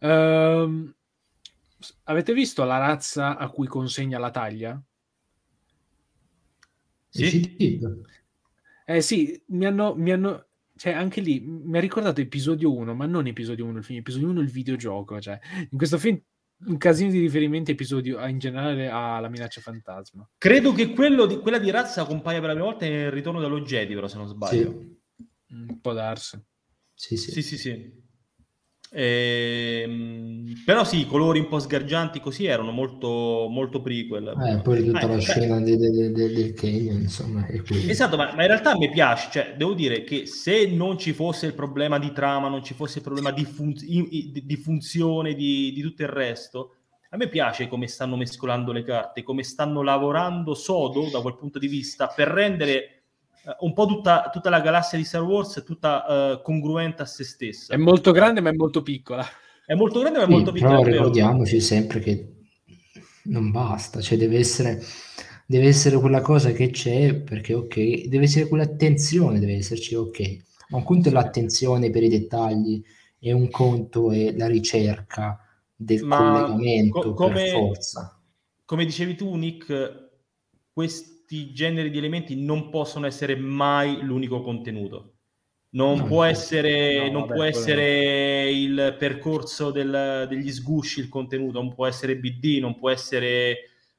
Uh, 0.00 0.92
avete 2.04 2.32
visto 2.32 2.64
la 2.64 2.78
razza 2.78 3.36
a 3.36 3.48
cui 3.50 3.68
consegna 3.68 4.18
la 4.18 4.30
taglia? 4.32 4.82
Sì. 7.10 7.28
sì. 7.28 7.80
Eh 8.88 9.00
sì, 9.00 9.42
mi 9.48 9.66
hanno, 9.66 9.94
mi 9.96 10.12
hanno 10.12 10.46
cioè 10.76 10.92
anche 10.92 11.20
lì 11.20 11.40
mi 11.40 11.78
ha 11.78 11.80
ricordato 11.80 12.20
episodio 12.20 12.72
1, 12.72 12.94
ma 12.94 13.06
non 13.06 13.26
episodio 13.26 13.64
1 13.64 13.78
il 13.78 13.84
film, 13.84 13.98
episodio 13.98 14.28
1 14.28 14.40
il 14.40 14.50
videogioco, 14.50 15.20
cioè 15.20 15.38
in 15.70 15.76
questo 15.76 15.98
film 15.98 16.20
un 16.66 16.76
casino 16.78 17.10
di 17.10 17.18
riferimenti 17.18 17.72
episodio 17.72 18.24
in 18.26 18.38
generale 18.38 18.88
alla 18.88 19.28
minaccia 19.28 19.60
fantasma. 19.60 20.28
Credo 20.38 20.72
che 20.72 20.92
quello 20.92 21.26
di, 21.26 21.38
quella 21.38 21.58
di 21.58 21.70
razza 21.70 22.04
compaia 22.04 22.38
per 22.38 22.48
la 22.48 22.54
prima 22.54 22.68
volta 22.68 22.86
nel 22.86 23.10
ritorno 23.10 23.40
dello 23.40 23.60
Jedi, 23.60 23.94
però 23.94 24.06
se 24.06 24.16
non 24.16 24.28
sbaglio. 24.28 24.70
Sì. 24.70 25.24
Un 25.48 25.80
po' 25.80 25.92
darsi. 25.92 26.40
Sì, 26.94 27.16
sì, 27.16 27.30
sì. 27.30 27.42
sì, 27.42 27.58
sì. 27.58 28.04
Ehm, 28.92 30.62
però 30.64 30.84
sì, 30.84 31.00
i 31.00 31.06
colori 31.06 31.38
un 31.38 31.48
po' 31.48 31.58
sgargianti 31.58 32.20
così 32.20 32.46
erano 32.46 32.70
molto, 32.70 33.48
molto 33.50 33.80
prequel. 33.80 34.28
Eh, 34.28 34.60
poi 34.62 34.84
tutta 34.84 35.00
ah, 35.00 35.06
la 35.06 35.14
beh, 35.14 35.20
scena 35.20 35.60
de, 35.60 35.76
de, 35.76 35.90
de, 35.90 36.32
del 36.32 36.52
Canyon, 36.54 37.00
insomma. 37.00 37.46
Esatto, 37.86 38.16
ma, 38.16 38.34
ma, 38.34 38.42
in 38.42 38.48
realtà 38.48 38.76
mi 38.76 38.90
piace, 38.90 39.28
cioè, 39.30 39.54
devo 39.56 39.74
dire 39.74 40.04
che 40.04 40.26
se 40.26 40.66
non 40.66 40.98
ci 40.98 41.12
fosse 41.12 41.46
il 41.46 41.54
problema 41.54 41.98
di 41.98 42.12
trama, 42.12 42.48
non 42.48 42.64
ci 42.64 42.74
fosse 42.74 42.98
il 42.98 43.04
problema 43.04 43.30
di, 43.30 43.44
fun- 43.44 43.72
di, 43.72 44.42
di 44.44 44.56
funzione, 44.56 45.34
di, 45.34 45.72
di 45.72 45.80
tutto 45.82 46.02
il 46.02 46.08
resto, 46.08 46.74
a 47.10 47.16
me 47.16 47.28
piace 47.28 47.68
come 47.68 47.86
stanno 47.86 48.16
mescolando 48.16 48.72
le 48.72 48.82
carte, 48.82 49.22
come 49.22 49.42
stanno 49.42 49.82
lavorando 49.82 50.54
sodo 50.54 51.08
da 51.10 51.20
quel 51.20 51.36
punto 51.36 51.58
di 51.58 51.68
vista 51.68 52.08
per 52.08 52.28
rendere 52.28 52.95
un 53.60 53.72
po' 53.72 53.86
tutta, 53.86 54.28
tutta, 54.32 54.50
la 54.50 54.60
galassia 54.60 54.98
di 54.98 55.04
Star 55.04 55.22
Wars 55.22 55.58
è 55.58 55.62
tutta 55.62 56.34
uh, 56.34 56.42
congruente 56.42 57.02
a 57.02 57.06
se 57.06 57.24
stessa. 57.24 57.72
È 57.72 57.76
molto 57.76 58.10
grande 58.10 58.40
ma 58.40 58.50
è 58.50 58.54
molto 58.54 58.82
piccola. 58.82 59.24
È 59.64 59.74
molto 59.74 60.00
grande 60.00 60.18
ma 60.18 60.24
è 60.24 60.26
sì, 60.26 60.32
molto 60.32 60.52
piccola. 60.52 60.80
Però 60.80 60.90
ricordiamoci 60.90 61.60
sempre 61.60 62.00
che 62.00 62.32
non 63.24 63.50
basta, 63.50 64.00
cioè 64.00 64.18
deve 64.18 64.38
essere, 64.38 64.82
deve 65.46 65.68
essere 65.68 65.98
quella 65.98 66.20
cosa 66.20 66.50
che 66.52 66.70
c'è 66.70 67.14
perché 67.14 67.54
ok, 67.54 68.06
deve 68.06 68.24
essere 68.24 68.48
quell'attenzione, 68.48 69.38
deve 69.38 69.56
esserci 69.56 69.94
ok. 69.94 70.44
Ma 70.68 70.78
un 70.78 70.84
conto 70.84 71.08
è 71.08 71.12
l'attenzione 71.12 71.90
per 71.90 72.02
i 72.02 72.08
dettagli 72.08 72.82
e 73.18 73.32
un 73.32 73.48
conto 73.48 74.10
è 74.10 74.32
la 74.36 74.48
ricerca 74.48 75.38
del 75.74 76.02
Ma 76.04 76.16
collegamento 76.16 77.00
co- 77.00 77.12
come, 77.12 77.32
per 77.32 77.50
forza. 77.50 78.20
Come 78.64 78.84
dicevi 78.84 79.14
tu, 79.14 79.34
Nick, 79.36 80.08
questi 81.26 81.52
generi 81.52 81.90
di 81.90 81.98
elementi 81.98 82.40
non 82.40 82.70
possono 82.70 83.06
essere 83.06 83.34
mai 83.34 84.00
l'unico 84.02 84.40
contenuto. 84.42 85.14
Non 85.70 85.98
no, 85.98 86.04
può 86.04 86.22
essere, 86.22 87.06
no, 87.06 87.10
non 87.10 87.20
vabbè, 87.22 87.34
può 87.34 87.42
essere 87.42 88.44
no. 88.44 88.50
il 88.50 88.96
percorso 88.96 89.72
del, 89.72 90.26
degli 90.28 90.50
sgusci 90.50 91.00
il 91.00 91.08
contenuto, 91.08 91.60
non 91.60 91.74
può 91.74 91.86
essere 91.86 92.16
BD, 92.16 92.58
non 92.60 92.78
può 92.78 92.90
essere 92.90 93.56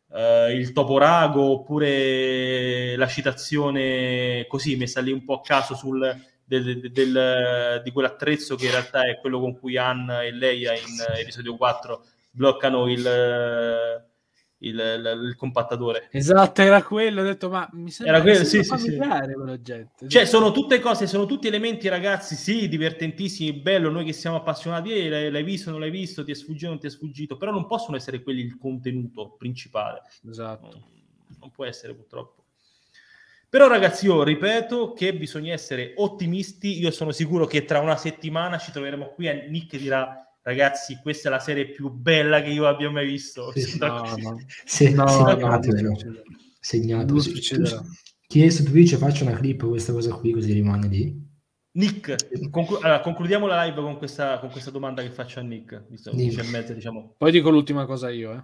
uh, 0.08 0.50
il 0.50 0.72
toporago 0.72 1.42
oppure 1.52 2.96
la 2.96 3.08
citazione 3.08 4.46
così 4.48 4.78
messa 4.78 5.02
lì 5.02 5.12
un 5.12 5.26
po' 5.26 5.36
a 5.36 5.42
caso 5.42 5.76
sul, 5.76 6.00
del, 6.46 6.80
del, 6.80 6.92
del, 6.92 7.82
di 7.84 7.92
quell'attrezzo 7.92 8.56
che 8.56 8.66
in 8.66 8.72
realtà 8.72 9.06
è 9.06 9.20
quello 9.20 9.40
con 9.42 9.60
cui 9.60 9.78
Anna 9.78 10.24
e 10.24 10.32
Leia 10.32 10.74
in 10.74 11.20
episodio 11.20 11.58
4 11.58 12.04
bloccano 12.32 12.90
il, 12.90 14.07
il, 14.60 14.76
il, 14.76 15.20
il 15.30 15.36
compattatore. 15.36 16.08
Esatto, 16.12 16.62
era 16.62 16.82
quello, 16.84 17.22
ho 17.22 17.26
detto 17.26 17.50
ma 17.50 17.70
mi 17.74 17.92
sembra 17.92 18.16
era 18.16 18.24
quello, 18.24 18.44
sì, 18.44 18.64
sì, 18.64 18.78
sì. 18.78 18.96
quell'oggetto. 18.96 20.08
Cioè 20.08 20.26
sono 20.26 20.52
tutte 20.52 20.80
cose, 20.80 21.08
sono 21.08 21.26
tutti 21.26 21.48
elementi 21.48 21.88
ragazzi, 21.88 22.36
sì, 22.36 22.68
divertentissimi, 22.68 23.54
bello, 23.54 23.90
noi 23.90 24.06
che 24.06 24.14
siamo 24.14 24.38
appassionati, 24.38 24.92
eh, 24.94 25.10
l'hai, 25.10 25.32
l'hai 25.32 25.44
visto, 25.44 25.70
non 25.70 25.80
l'hai 25.80 25.92
visto, 25.92 26.24
ti 26.24 26.32
è 26.32 26.36
sfuggito, 26.36 26.70
non 26.70 26.80
ti 26.80 26.88
è 26.88 26.90
sfuggito, 26.90 27.38
però 27.38 27.52
non 27.52 27.68
possono 27.68 27.98
essere 27.98 28.24
quelli 28.24 28.42
il 28.42 28.58
contenuto 28.58 29.36
principale. 29.38 30.02
Esatto. 30.28 30.70
non, 30.72 30.84
non 31.40 31.52
può 31.52 31.66
essere 31.66 31.94
purtroppo. 31.94 32.44
Però 33.50 33.68
ragazzi, 33.68 34.08
io 34.08 34.24
ripeto 34.24 34.92
che 34.92 35.16
bisogna 35.16 35.54
essere 35.54 35.94
ottimisti. 35.96 36.80
Io 36.80 36.92
sono 36.92 37.12
sicuro 37.12 37.46
che 37.46 37.64
tra 37.64 37.80
una 37.80 37.96
settimana 37.96 38.58
ci 38.58 38.72
troveremo 38.74 39.08
qui 39.12 39.28
e 39.28 39.48
Nick 39.48 39.78
dirà 39.78 40.27
ragazzi, 40.48 40.98
questa 41.02 41.28
è 41.28 41.32
la 41.32 41.40
serie 41.40 41.68
più 41.68 41.90
bella 41.90 42.42
che 42.42 42.50
io 42.50 42.68
abbia 42.68 42.90
mai 42.90 43.06
visto. 43.06 43.52
Sì, 43.54 43.78
no, 43.78 44.16
no. 44.16 44.40
Se, 44.64 44.90
no, 44.92 45.08
segnatelo. 45.08 45.90
No, 45.90 45.96
segnatelo. 46.60 47.86
Chi 48.28 48.44
è 48.44 48.50
su 48.50 48.64
Twitch 48.64 48.96
faccia 48.96 49.24
una 49.24 49.36
clip 49.36 49.68
questa 49.68 49.92
cosa 49.92 50.14
qui 50.14 50.32
così 50.32 50.54
rimane 50.54 50.88
lì. 50.88 51.26
Nick, 51.72 52.50
conclu- 52.50 52.84
allora, 52.84 53.02
concludiamo 53.02 53.46
la 53.46 53.66
live 53.66 53.82
con 53.82 53.98
questa, 53.98 54.40
con 54.40 54.50
questa, 54.50 54.72
domanda 54.72 55.04
che 55.04 55.12
faccio 55.12 55.40
a 55.40 55.44
Nick. 55.44 55.86
Visto, 55.90 56.12
mezza, 56.14 56.74
diciamo. 56.74 57.16
Poi 57.18 57.32
dico 57.32 57.50
l'ultima 57.50 57.86
cosa 57.86 58.10
io. 58.10 58.34
Eh. 58.34 58.44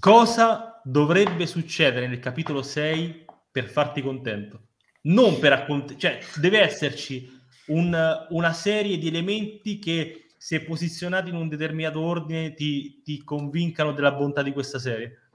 Cosa 0.00 0.80
dovrebbe 0.82 1.46
succedere 1.46 2.08
nel 2.08 2.18
capitolo 2.18 2.62
6 2.62 3.24
per 3.50 3.68
farti 3.68 4.02
contento. 4.02 4.68
Non 5.02 5.38
per 5.38 5.52
accontentare, 5.52 5.98
cioè 5.98 6.40
deve 6.40 6.60
esserci 6.60 7.30
un, 7.66 8.26
una 8.30 8.52
serie 8.52 8.98
di 8.98 9.08
elementi 9.08 9.78
che 9.78 10.23
se 10.44 10.60
posizionati 10.60 11.30
in 11.30 11.36
un 11.36 11.48
determinato 11.48 12.02
ordine 12.02 12.52
ti, 12.52 13.00
ti 13.02 13.24
convincano 13.24 13.94
della 13.94 14.12
bontà 14.12 14.42
di 14.42 14.52
questa 14.52 14.78
serie. 14.78 15.30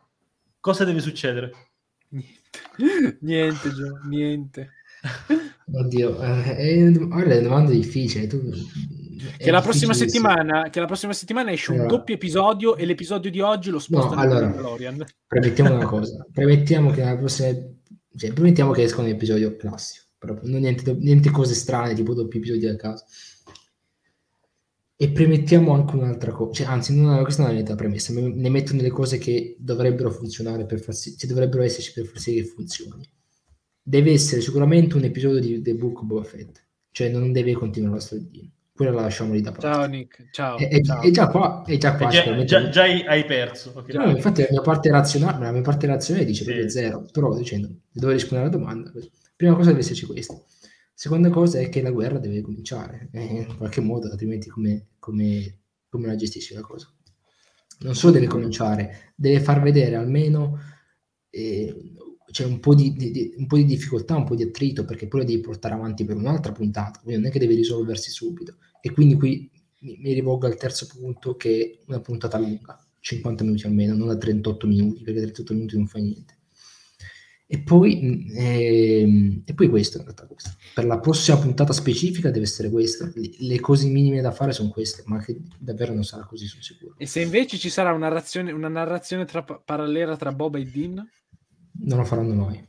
Cosa 0.59 0.85
deve 0.85 0.99
succedere? 0.99 1.51
niente, 3.21 3.69
Gio, 3.73 4.01
niente. 4.07 4.69
Oddio, 5.71 6.21
eh, 6.21 7.07
ora 7.09 7.23
è 7.23 7.37
una 7.37 7.39
domanda 7.39 7.71
difficile. 7.71 8.27
Tu... 8.27 8.51
Che 9.35 9.49
la, 9.49 9.61
prossima 9.61 9.93
settimana, 9.93 10.69
che 10.69 10.79
la 10.79 10.85
prossima 10.85 11.13
settimana 11.13 11.51
esce 11.51 11.71
allora. 11.71 11.87
un 11.87 11.89
doppio 11.89 12.13
episodio 12.13 12.75
e 12.75 12.85
l'episodio 12.85 13.31
di 13.31 13.39
oggi 13.39 13.71
lo 13.71 13.79
spostano 13.79 14.13
no, 14.13 14.21
allora, 14.21 15.05
Premettiamo 15.25 15.73
una 15.73 15.85
cosa, 15.89 16.23
premettiamo 16.31 16.91
che 16.91 17.03
la 17.03 17.17
prossima 17.17 17.57
cioè, 18.15 18.31
promettiamo 18.31 18.71
che 18.73 18.83
esca 18.83 19.01
un 19.01 19.07
episodio 19.07 19.55
classico, 19.55 20.05
proprio, 20.19 20.51
non 20.51 20.61
niente, 20.61 20.93
niente 20.93 21.31
cose 21.31 21.55
strane, 21.55 21.95
tipo 21.95 22.13
doppi 22.13 22.37
episodi 22.37 22.67
a 22.67 22.75
caso. 22.75 23.05
E 25.01 25.09
premettiamo 25.11 25.71
anche 25.71 25.95
un'altra 25.95 26.31
cosa, 26.33 26.51
cioè, 26.51 26.67
anzi, 26.67 26.93
non, 26.93 27.21
questa 27.23 27.43
non 27.43 27.55
è 27.55 27.63
la 27.65 27.75
premessa, 27.75 28.11
ne 28.13 28.49
metto 28.49 28.73
nelle 28.73 28.89
cose 28.89 29.17
che 29.17 29.55
dovrebbero 29.57 30.11
funzionare 30.11 30.65
per 30.65 30.81
far 30.81 30.93
sì, 30.93 31.15
cioè 31.15 31.29
dovrebbero 31.29 31.63
esserci 31.63 31.93
per 31.93 32.05
far 32.05 32.19
sì 32.19 32.33
che 32.33 32.43
funzioni. 32.43 33.09
Deve 33.81 34.11
essere 34.11 34.41
sicuramente 34.41 34.97
un 34.97 35.05
episodio 35.05 35.39
di 35.39 35.61
The 35.61 35.73
Book 35.75 35.99
of 35.99 36.05
Boba 36.05 36.23
Fett, 36.23 36.61
cioè 36.91 37.07
non 37.07 37.31
deve 37.31 37.53
continuare 37.53 37.95
la 37.95 38.01
storia 38.01 38.25
di 38.29 38.51
quella 38.79 38.93
la 38.93 39.01
lasciamo 39.01 39.33
lì 39.33 39.41
da 39.41 39.51
parte. 39.51 39.67
Ciao 39.67 39.85
Nick, 39.87 40.29
ciao. 40.31 40.57
È, 40.57 40.81
ciao. 40.81 41.01
è 41.01 41.11
già 41.11 41.27
qua, 41.27 41.63
è 41.65 41.77
già 41.77 41.95
qua. 41.95 42.07
È 42.07 42.11
già, 42.11 42.43
già, 42.43 42.69
già, 42.69 42.83
hai 42.83 43.25
perso. 43.25 43.73
Okay. 43.75 43.95
No, 43.95 44.09
infatti 44.09 44.41
la 44.41 44.47
mia 44.51 44.61
parte 44.61 44.89
razionale, 44.89 45.45
la 45.45 45.51
mia 45.51 45.61
parte 45.61 45.87
razionale 45.87 46.25
dice 46.25 46.43
sì. 46.43 46.45
proprio 46.45 46.69
zero, 46.69 47.05
però 47.11 47.35
dicendo, 47.35 47.69
devo 47.91 48.11
rispondere 48.11 48.49
alla 48.49 48.57
domanda. 48.57 48.91
Prima 49.35 49.55
cosa 49.55 49.69
deve 49.69 49.79
esserci 49.81 50.05
questa. 50.05 50.37
Seconda 50.99 51.29
cosa 51.29 51.59
è 51.59 51.69
che 51.69 51.81
la 51.81 51.91
guerra 51.91 52.19
deve 52.19 52.41
cominciare, 52.41 53.07
eh, 53.13 53.23
in 53.23 53.55
qualche 53.55 53.79
modo, 53.79 54.11
altrimenti 54.11 54.49
come, 54.49 54.87
come, 54.99 55.59
come 55.87 56.07
la 56.07 56.15
gestisci 56.17 56.53
la 56.53 56.59
cosa? 56.59 56.93
Non 57.79 57.95
solo 57.95 58.11
deve 58.11 58.27
cominciare, 58.27 59.13
deve 59.15 59.39
far 59.39 59.61
vedere 59.61 59.95
almeno 59.95 60.59
eh, 61.29 61.93
c'è 62.29 62.43
un 62.43 62.59
po, 62.59 62.75
di, 62.75 62.91
di, 62.91 63.33
un 63.37 63.47
po' 63.47 63.55
di 63.55 63.63
difficoltà, 63.63 64.17
un 64.17 64.25
po' 64.25 64.35
di 64.35 64.43
attrito, 64.43 64.83
perché 64.83 65.07
poi 65.07 65.21
la 65.21 65.25
devi 65.25 65.39
portare 65.39 65.73
avanti 65.73 66.03
per 66.03 66.17
un'altra 66.17 66.51
puntata, 66.51 66.99
quindi 66.99 67.21
non 67.21 67.29
è 67.29 67.33
che 67.33 67.39
devi 67.39 67.55
risolversi 67.55 68.11
subito. 68.11 68.57
E 68.81 68.91
quindi 68.91 69.15
qui 69.15 69.49
mi, 69.79 69.99
mi 70.01 70.11
rivolgo 70.11 70.47
al 70.47 70.57
terzo 70.57 70.85
punto, 70.85 71.37
che 71.37 71.79
è 71.79 71.83
una 71.87 72.01
puntata 72.01 72.37
lunga, 72.37 72.77
50 72.99 73.45
minuti 73.45 73.65
almeno, 73.65 73.95
non 73.95 74.07
da 74.07 74.17
38 74.17 74.67
minuti, 74.67 75.01
perché 75.03 75.21
38 75.21 75.53
minuti 75.53 75.77
non 75.77 75.87
fa 75.87 75.99
niente. 75.99 76.38
E 77.51 77.57
poi, 77.57 78.31
eh, 78.35 79.41
e 79.43 79.53
poi 79.55 79.69
questo 79.69 79.97
in 79.97 80.03
realtà 80.03 80.27
questo. 80.27 80.51
Per 80.71 80.85
la 80.85 80.99
prossima 80.99 81.39
puntata 81.39 81.73
specifica 81.73 82.29
deve 82.29 82.45
essere 82.45 82.69
questo. 82.69 83.11
Le, 83.15 83.31
le, 83.39 83.59
cose 83.59 83.87
minime 83.87 84.21
da 84.21 84.29
fare 84.29 84.51
sono 84.51 84.69
queste, 84.69 85.01
ma 85.07 85.17
che 85.17 85.35
davvero 85.57 85.95
non 85.95 86.03
sarà 86.03 86.25
così, 86.25 86.45
sono 86.45 86.61
sicuro. 86.61 86.93
E 86.99 87.07
se 87.07 87.21
invece 87.21 87.57
ci 87.57 87.71
sarà 87.71 87.89
una 87.89 88.07
narrazione, 88.07 88.51
una 88.51 88.67
narrazione 88.67 89.25
tra, 89.25 89.41
parallela 89.41 90.15
tra 90.15 90.31
Bob 90.31 90.57
e 90.57 90.65
Dean? 90.65 91.09
Non 91.85 91.97
lo 91.97 92.05
faranno 92.05 92.35
mai. 92.35 92.63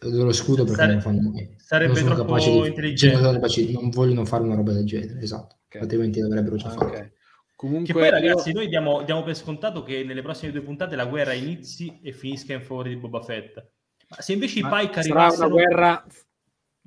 Lo 0.00 0.32
scudo 0.34 0.64
perché 0.64 0.76
Sare- 0.76 0.88
non 0.88 0.96
lo 0.96 1.00
fanno 1.00 1.30
mai. 1.30 1.54
Sarebbe 1.56 2.02
non 2.02 2.14
troppo 2.14 2.36
di, 2.36 2.66
intelligente. 2.66 3.22
Capaci, 3.22 3.72
non 3.72 3.88
vogliono 3.88 4.26
fare 4.26 4.42
una 4.42 4.56
roba 4.56 4.72
del 4.72 4.84
genere, 4.84 5.22
esatto. 5.22 5.60
Okay. 5.68 5.80
Altrimenti 5.80 6.20
dovrebbero 6.20 6.56
già 6.56 6.68
farlo. 6.68 6.88
Okay. 6.88 7.12
Comunque, 7.56 7.86
che 7.86 7.98
poi, 7.98 8.10
ragazzi, 8.10 8.50
io... 8.50 8.56
noi 8.56 8.68
diamo, 8.68 9.02
diamo, 9.04 9.22
per 9.22 9.34
scontato 9.34 9.82
che 9.82 10.04
nelle 10.04 10.20
prossime 10.20 10.52
due 10.52 10.60
puntate 10.60 10.96
la 10.96 11.06
guerra 11.06 11.32
inizi 11.32 11.98
e 12.02 12.12
finisca 12.12 12.52
in 12.52 12.60
favore 12.60 12.90
di 12.90 12.96
Boba 12.96 13.22
Fett. 13.22 13.76
Ma 14.08 14.20
se 14.20 14.32
invece 14.32 14.60
ma 14.62 14.80
i 14.80 14.86
Pike 14.86 15.00
arrivassero... 15.00 15.30
Sarà 15.30 15.46
una 15.46 15.54
guerra, 15.54 16.06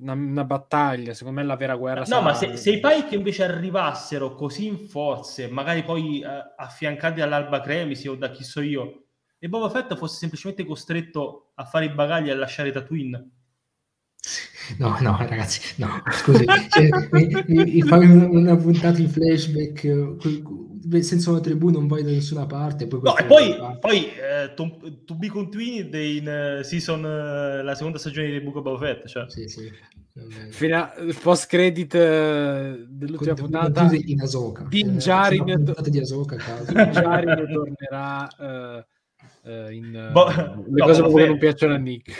una, 0.01 0.13
una, 0.13 0.43
battaglia, 0.43 1.13
secondo 1.13 1.39
me 1.39 1.45
la 1.45 1.55
vera 1.55 1.75
guerra 1.75 1.99
No, 1.99 2.05
sarà... 2.05 2.21
ma 2.21 2.33
se, 2.33 2.57
se, 2.57 2.71
i 2.71 2.79
Pike 2.79 3.15
invece 3.15 3.43
arrivassero 3.43 4.33
così 4.33 4.65
in 4.65 4.77
forze, 4.77 5.47
magari 5.47 5.83
poi 5.83 6.23
uh, 6.23 6.27
affiancati 6.57 7.19
dall'Alba 7.19 7.61
Cremisi 7.61 8.07
o 8.07 8.15
da 8.15 8.31
chi 8.31 8.43
so 8.43 8.61
io, 8.61 9.05
e 9.37 9.49
Boba 9.49 9.69
Fett 9.69 9.95
fosse 9.95 10.17
semplicemente 10.17 10.65
costretto 10.65 11.51
a 11.55 11.65
fare 11.65 11.85
i 11.85 11.89
bagagli 11.89 12.29
e 12.29 12.31
a 12.31 12.35
lasciare 12.35 12.71
Tatooine. 12.71 13.29
No, 14.77 14.97
no, 15.01 15.17
ragazzi, 15.17 15.59
no, 15.77 16.01
scusi, 16.11 16.45
cioè, 16.69 16.89
mi, 17.11 17.63
mi, 17.65 17.81
fammi 17.81 18.05
una, 18.05 18.27
una, 18.27 18.55
puntata 18.55 19.01
in 19.01 19.09
flashback 19.09 19.83
eh, 19.83 20.15
senza 21.01 21.29
una 21.29 21.39
tribù 21.39 21.69
non 21.69 21.87
vai 21.87 22.03
da 22.03 22.09
nessuna 22.11 22.45
parte. 22.45 22.87
Poi 22.87 22.99
no, 23.03 23.17
e 23.17 23.23
poi, 23.25 23.55
poi 23.79 24.05
eh, 24.05 24.53
to, 24.53 24.77
to, 25.05 25.15
be 25.15 25.27
continued 25.27 25.93
in 25.93 26.59
uh, 26.59 26.63
season, 26.63 27.03
uh, 27.03 27.63
la 27.63 27.75
seconda 27.75 27.97
stagione 27.97 28.29
di 28.29 28.41
Book 28.41 28.57
of 28.57 28.63
Boba 28.63 28.77
Fett. 28.77 29.07
Cioè. 29.07 29.25
Sì, 29.29 29.47
sì. 29.47 29.71
Fino 30.49 30.77
a, 30.77 30.93
post 31.21 31.47
credit 31.47 31.93
uh, 31.93 32.85
dell'ultima 32.87 33.33
Con, 33.33 33.49
puntata 33.49 33.89
in 33.93 34.21
Asoka. 34.21 34.65
Din 34.67 34.95
Djarin, 34.95 35.73
eh, 35.77 35.89
di 35.89 35.99
Asoka, 35.99 36.37
tornerà 36.65 38.27
uh, 38.37 38.83
Uh, 39.43 39.71
in, 39.71 40.09
Bo- 40.11 40.27
le 40.27 40.63
no, 40.67 40.85
cose 40.85 41.01
che 41.01 41.27
non 41.27 41.39
piacciono 41.39 41.73
a 41.73 41.77
Nick. 41.77 42.13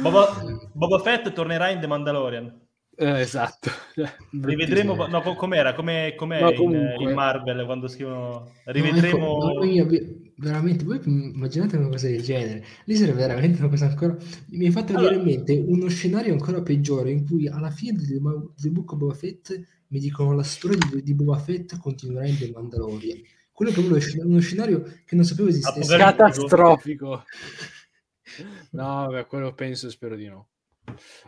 Boba, 0.00 0.42
Boba 0.72 0.98
Fett 1.00 1.30
tornerà 1.32 1.68
in 1.68 1.80
The 1.80 1.86
Mandalorian. 1.86 2.63
Eh, 2.96 3.20
esatto. 3.20 3.70
Rivedremo, 4.40 5.06
no, 5.06 5.22
com'era, 5.34 5.74
com'è, 5.74 6.14
com'è 6.14 6.40
no, 6.40 6.50
in, 6.52 6.94
in, 6.98 7.12
Marvel 7.12 7.64
quando 7.64 7.88
scrivono... 7.88 8.50
Rivedremo... 8.64 9.38
No, 9.38 9.62
ecco, 9.62 9.96
veramente, 10.36 10.84
voi 10.84 11.00
immaginate 11.04 11.76
una 11.76 11.88
cosa 11.88 12.08
del 12.08 12.22
genere. 12.22 12.64
Lì 12.84 12.94
sarebbe 12.94 13.18
veramente 13.18 13.58
una 13.58 13.68
cosa 13.68 13.86
ancora... 13.86 14.16
Mi 14.50 14.66
hai 14.66 14.72
fatto 14.72 14.94
allora... 14.94 15.16
venire 15.16 15.30
in 15.30 15.36
mente 15.36 15.64
uno 15.66 15.88
scenario 15.88 16.32
ancora 16.32 16.62
peggiore 16.62 17.10
in 17.10 17.26
cui 17.26 17.48
alla 17.48 17.70
fine 17.70 17.96
del, 17.96 18.20
del 18.56 18.70
Book 18.70 18.92
of 18.92 18.98
Boba 18.98 19.14
Fett 19.14 19.60
mi 19.88 19.98
dicono 19.98 20.32
la 20.32 20.42
storia 20.42 20.78
di, 20.90 21.02
di 21.02 21.14
Boba 21.14 21.38
Fett 21.38 21.78
continuerà 21.78 22.26
in 22.26 22.38
The 22.38 22.50
Mandalorian 22.52 23.20
quello 23.54 23.70
che 23.70 23.82
volevo 23.82 24.04
è 24.04 24.24
uno 24.24 24.40
scenario 24.40 24.82
che 25.04 25.14
non 25.14 25.24
sapevo 25.24 25.48
esistesse. 25.48 25.96
Catastrofico. 25.96 27.22
no, 28.72 29.06
vabbè, 29.06 29.26
quello 29.26 29.54
penso, 29.54 29.88
spero 29.90 30.16
di 30.16 30.26
no. 30.26 30.48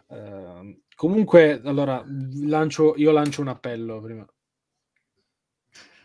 Uh, 0.08 0.76
comunque, 0.96 1.60
allora, 1.62 2.04
lancio, 2.42 2.96
io 2.96 3.12
lancio 3.12 3.42
un 3.42 3.48
appello 3.48 4.00
prima. 4.00 4.26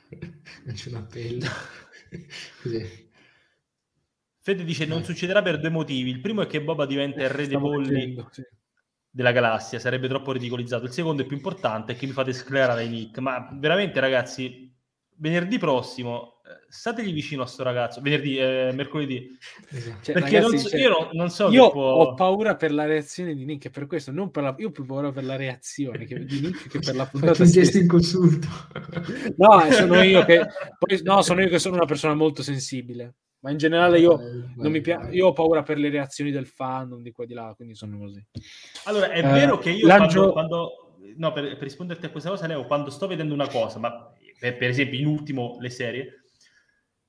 lancio 0.66 0.90
un 0.90 0.96
appello. 0.96 1.48
Così. 2.62 3.10
Fede 4.44 4.64
dice 4.64 4.86
non 4.86 5.04
succederà 5.04 5.42
per 5.42 5.60
due 5.60 5.70
motivi. 5.70 6.10
Il 6.10 6.20
primo 6.20 6.42
è 6.42 6.48
che 6.48 6.62
Boba 6.62 6.86
diventa 6.86 7.24
il 7.24 7.30
re 7.30 7.48
dei 7.48 7.58
polli 7.58 8.24
sì. 8.32 8.44
della 9.10 9.32
galassia, 9.32 9.80
sarebbe 9.80 10.08
troppo 10.08 10.32
ridicolizzato. 10.32 10.86
Il 10.86 10.92
secondo 10.92 11.22
è 11.22 11.26
più 11.26 11.36
importante, 11.36 11.94
è 11.94 11.96
che 11.96 12.08
mi 12.08 12.12
fate 12.12 12.34
sclerare 12.34 12.88
Nick. 12.88 13.20
Ma 13.20 13.50
veramente 13.54 14.00
ragazzi, 14.00 14.76
venerdì 15.18 15.58
prossimo 15.60 16.41
stategli 16.68 17.14
vicino 17.14 17.44
a 17.44 17.46
sto 17.46 17.64
ragazzo 17.64 18.02
venerdì, 18.02 18.38
eh, 18.38 18.72
mercoledì. 18.74 19.38
Cioè, 20.02 20.14
perché 20.14 20.40
ragazzi, 20.40 20.52
non 20.52 20.58
so, 20.58 20.70
cioè, 20.70 20.80
io 20.80 21.10
non, 21.14 21.30
so 21.30 21.50
io 21.50 21.72
può... 21.72 21.94
ho 21.94 22.14
paura 22.14 22.56
per 22.56 22.72
la 22.74 22.86
reazione 22.86 23.36
di 23.36 23.46
Nick 23.46 23.70
per 23.70 23.88
questo 23.88 24.12
non 24.12 24.32
per 24.32 24.44
la, 24.44 24.56
io 24.58 24.68
ho 24.68 24.72
più 24.72 24.86
paura 24.86 25.12
per 25.12 25.24
la 25.24 25.36
reazione 25.36 26.06
che, 26.06 26.24
di 26.26 26.42
Nick 26.42 26.68
che 26.70 26.80
per 26.80 26.96
la 26.96 27.06
puntata 27.06 27.44
un 27.44 27.50
gesto 27.50 27.78
in 27.78 27.88
consulto 27.88 28.48
no 29.38 29.64
eh, 29.66 29.72
sono 29.72 30.02
io 30.02 30.24
che 30.26 30.46
poi, 30.78 31.00
no 31.04 31.22
sono 31.22 31.42
io 31.42 31.50
che 31.50 31.60
sono 31.60 31.76
una 31.76 31.86
persona 31.86 32.14
molto 32.14 32.44
sensibile 32.44 33.16
ma 33.42 33.52
in 33.52 33.58
generale 33.58 34.00
io, 34.00 34.20
non 34.56 34.72
mi 34.72 34.82
pia- 34.82 35.10
io 35.10 35.28
ho 35.28 35.34
paura 35.34 35.64
per 35.64 35.78
le 35.78 35.90
reazioni 35.90 36.32
del 36.32 36.46
fan 36.46 37.02
di 37.02 37.12
qua 37.12 37.24
e 37.24 37.28
di 37.28 37.34
là 37.34 37.54
quindi 37.56 37.74
sono 37.74 37.98
così. 37.98 38.24
Allora 38.86 39.10
è 39.10 39.18
eh, 39.18 39.32
vero 39.32 39.58
che 39.58 39.72
io 39.72 39.88
lancio... 39.88 40.32
quando, 40.32 40.32
quando 40.32 41.16
no, 41.18 41.32
per, 41.32 41.44
per, 41.54 41.64
risponderti 41.64 42.06
a 42.06 42.10
questa 42.10 42.30
cosa, 42.30 42.48
Leo, 42.48 42.66
quando 42.66 42.90
sto 42.92 43.08
vedendo 43.08 43.34
una 43.34 43.48
cosa, 43.48 43.80
ma 43.80 44.14
per, 44.40 44.58
per 44.58 44.70
esempio 44.70 45.00
in 45.00 45.08
ultimo 45.08 45.58
le 45.60 45.70
serie, 45.70 46.21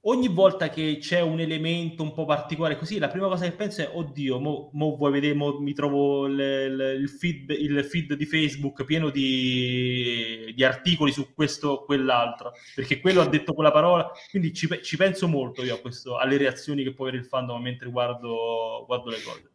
ogni 0.05 0.29
volta 0.29 0.69
che 0.69 0.97
c'è 0.99 1.21
un 1.21 1.39
elemento 1.39 2.03
un 2.03 2.13
po' 2.13 2.25
particolare 2.25 2.77
così, 2.77 2.99
la 2.99 3.09
prima 3.09 3.29
cosa 3.29 3.45
che 3.45 3.53
penso 3.53 3.83
è, 3.83 3.91
oddio, 3.93 4.41
mo, 4.41 4.71
mo 4.73 4.97
vuoi 4.97 5.13
vedere, 5.13 5.35
mo 5.35 5.61
mi 5.61 5.73
trovo 5.75 6.27
il, 6.27 6.39
il, 7.01 7.09
feed, 7.09 7.51
il, 7.51 7.85
feed, 7.85 8.15
di 8.15 8.27
Facebook 8.27 8.85
pieno 8.85 9.11
di, 9.11 10.53
di, 10.55 10.65
articoli 10.65 11.13
su 11.13 11.33
questo 11.35 11.69
o 11.69 11.85
quell'altro, 11.85 12.53
perché 12.75 13.01
quello 13.01 13.21
ha 13.21 13.29
detto 13.29 13.55
quella 13.55 13.71
parola, 13.71 14.11
quindi 14.31 14.53
ci, 14.53 14.69
ci 14.83 14.97
penso 14.97 15.29
molto 15.29 15.63
io 15.63 15.77
a 15.77 15.81
questo, 15.81 16.17
alle 16.17 16.37
reazioni 16.37 16.83
che 16.83 16.95
può 16.95 17.07
avere 17.07 17.23
il 17.23 17.29
fandom 17.29 17.63
mentre 17.63 17.91
guardo, 17.91 18.85
guardo 18.87 19.11
le 19.11 19.23
cose. 19.23 19.51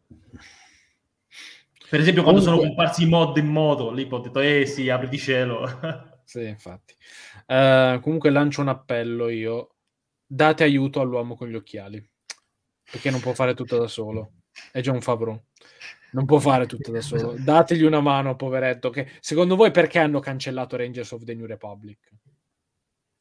Per 1.90 2.00
esempio, 2.00 2.22
quando 2.22 2.40
Comunque... 2.40 2.66
sono 2.66 2.74
comparsi 2.74 3.02
i 3.04 3.08
mod 3.08 3.36
in 3.38 3.46
moto, 3.46 3.90
lì 3.90 4.06
ho 4.08 4.18
detto, 4.18 4.40
eh 4.40 4.66
sì, 4.66 4.90
apri 4.90 5.08
di 5.08 5.18
cielo. 5.18 5.66
sì, 6.24 6.44
infatti. 6.44 6.94
Uh, 7.46 7.98
comunque 8.00 8.28
lancio 8.28 8.60
un 8.60 8.68
appello 8.68 9.30
io 9.30 9.77
date 10.28 10.62
aiuto 10.62 11.00
all'uomo 11.00 11.34
con 11.34 11.48
gli 11.48 11.54
occhiali, 11.54 12.06
perché 12.90 13.10
non 13.10 13.20
può 13.20 13.32
fare 13.32 13.54
tutto 13.54 13.78
da 13.78 13.88
solo. 13.88 14.32
È 14.70 14.80
già 14.80 14.92
un 14.92 15.00
Favreau. 15.00 15.40
Non 16.12 16.24
può 16.24 16.38
fare 16.38 16.66
tutto 16.66 16.90
da 16.90 17.00
solo. 17.00 17.34
Dategli 17.38 17.82
una 17.82 18.00
mano, 18.00 18.36
poveretto. 18.36 18.90
Che 18.90 19.08
secondo 19.20 19.56
voi 19.56 19.70
perché 19.70 19.98
hanno 19.98 20.20
cancellato 20.20 20.76
Rangers 20.76 21.12
of 21.12 21.24
the 21.24 21.34
New 21.34 21.46
Republic? 21.46 21.98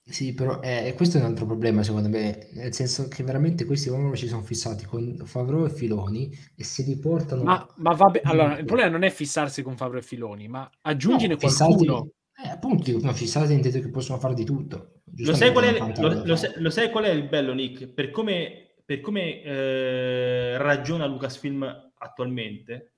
Sì, 0.09 0.33
però 0.33 0.61
eh, 0.61 0.93
questo 0.95 1.17
è 1.17 1.19
un 1.19 1.27
altro 1.27 1.45
problema 1.45 1.83
secondo 1.83 2.07
me, 2.07 2.47
nel 2.53 2.73
senso 2.73 3.09
che 3.09 3.23
veramente 3.23 3.65
questi 3.65 3.89
uomini 3.89 4.15
ci 4.15 4.27
sono 4.29 4.41
fissati 4.41 4.85
con 4.85 5.21
Favreau 5.25 5.65
e 5.65 5.69
Filoni 5.69 6.31
e 6.55 6.63
se 6.63 6.83
li 6.83 6.97
portano... 6.97 7.43
Ma, 7.43 7.67
ma 7.75 7.93
vabbè, 7.93 8.21
allora 8.23 8.57
il 8.57 8.63
problema 8.63 8.89
non 8.89 9.03
è 9.03 9.09
fissarsi 9.09 9.61
con 9.63 9.75
Favreau 9.75 10.01
e 10.01 10.05
Filoni, 10.05 10.47
ma 10.47 10.69
aggiungine 10.83 11.33
no, 11.33 11.39
qualcuno. 11.39 11.77
Fissati 11.77 12.15
eh, 12.45 12.49
appunto, 12.49 12.83
dico, 12.83 13.13
fissate 13.13 13.51
intendo 13.51 13.81
che 13.81 13.89
possono 13.89 14.17
fare 14.17 14.33
di 14.33 14.45
tutto. 14.45 14.96
Lo 15.19 15.33
sai, 15.33 15.51
qual 15.51 15.65
è, 15.65 15.77
lo, 15.99 16.23
lo, 16.23 16.35
sai, 16.35 16.51
lo 16.57 16.69
sai, 16.69 16.91
qual 16.91 17.05
è, 17.05 17.09
il 17.09 17.23
bello, 17.23 17.53
Nick? 17.53 17.87
Per 17.87 18.11
come, 18.11 18.75
per 18.85 19.01
come 19.01 19.41
eh, 19.41 20.57
ragiona 20.57 21.05
Lucasfilm 21.05 21.91
attualmente, 21.97 22.93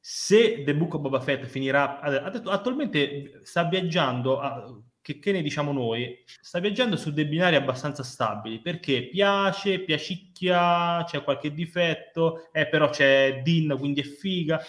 se 0.00 0.62
The 0.64 0.74
Book 0.74 0.94
of 0.94 1.00
Boba 1.02 1.20
Fett 1.20 1.44
finirà... 1.44 2.00
Attualmente 2.00 3.40
sta 3.42 3.64
viaggiando, 3.64 4.40
a, 4.40 4.80
che, 5.02 5.18
che, 5.18 5.32
ne 5.32 5.42
diciamo 5.42 5.72
noi, 5.72 6.22
sta 6.24 6.60
viaggiando 6.60 6.96
su 6.96 7.12
dei 7.12 7.26
binari 7.26 7.56
abbastanza 7.56 8.02
stabili, 8.02 8.60
perché? 8.60 9.08
Piace, 9.08 9.80
piacicchia, 9.80 11.04
c'è 11.04 11.22
qualche 11.22 11.52
difetto, 11.52 12.48
eh, 12.52 12.66
però 12.68 12.88
c'è 12.88 13.42
Din, 13.42 13.74
quindi 13.78 14.00
è 14.00 14.04
figa. 14.04 14.60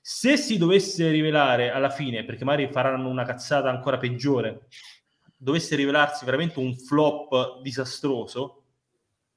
Se 0.00 0.36
si 0.36 0.58
dovesse 0.58 1.10
rivelare 1.10 1.70
alla 1.70 1.90
fine, 1.90 2.24
perché 2.24 2.44
magari 2.44 2.70
faranno 2.70 3.08
una 3.08 3.24
cazzata 3.24 3.68
ancora 3.68 3.98
peggiore, 3.98 4.68
dovesse 5.38 5.76
rivelarsi 5.76 6.24
veramente 6.24 6.58
un 6.58 6.74
flop 6.74 7.60
disastroso, 7.62 8.64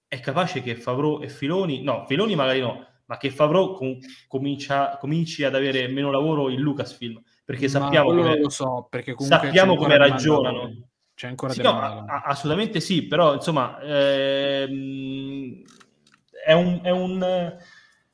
è 0.08 0.20
capace 0.20 0.62
che 0.62 0.76
Favreau 0.76 1.22
e 1.22 1.30
Filoni, 1.30 1.84
no, 1.84 2.06
Filoni 2.08 2.36
magari 2.36 2.60
no, 2.60 2.86
ma 3.06 3.18
che 3.18 3.30
Favreau 3.30 3.76
com- 3.76 3.98
comincia, 4.28 4.98
cominci 4.98 5.44
ad 5.44 5.56
avere 5.56 5.88
meno 5.88 6.12
lavoro 6.12 6.50
in 6.50 6.60
Lucasfilm, 6.60 7.22
perché 7.46 7.70
sappiamo 7.70 8.10
come, 8.10 8.40
lo 8.40 8.50
so, 8.50 8.88
perché 8.90 9.16
sappiamo 9.18 9.76
come 9.76 9.98
ragionano. 9.98 10.90
C'è 11.14 11.28
ancora 11.28 11.54
sì, 11.54 11.62
no, 11.62 11.80
a- 11.80 12.24
assolutamente 12.26 12.80
sì, 12.80 13.06
però 13.06 13.36
insomma 13.36 13.80
ehm, 13.82 15.62
è 16.46 16.54
un... 16.54 16.80
È 16.82 16.90
un 16.90 17.58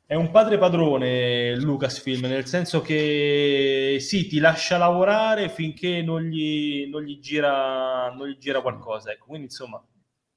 è 0.07 0.15
un 0.15 0.31
padre 0.31 0.57
padrone 0.57 1.53
Lucasfilm, 1.57 2.27
nel 2.27 2.45
senso 2.45 2.79
che 2.81 3.97
sì, 3.99 4.25
ti 4.25 4.39
lascia 4.39 4.77
lavorare 4.77 5.49
finché 5.49 6.01
non 6.01 6.21
gli, 6.21 6.87
non 6.89 7.03
gli, 7.03 7.19
gira, 7.19 8.09
non 8.13 8.29
gli 8.29 8.37
gira 8.37 8.61
qualcosa. 8.61 9.11
Ecco, 9.11 9.25
quindi 9.25 9.47
insomma... 9.47 9.83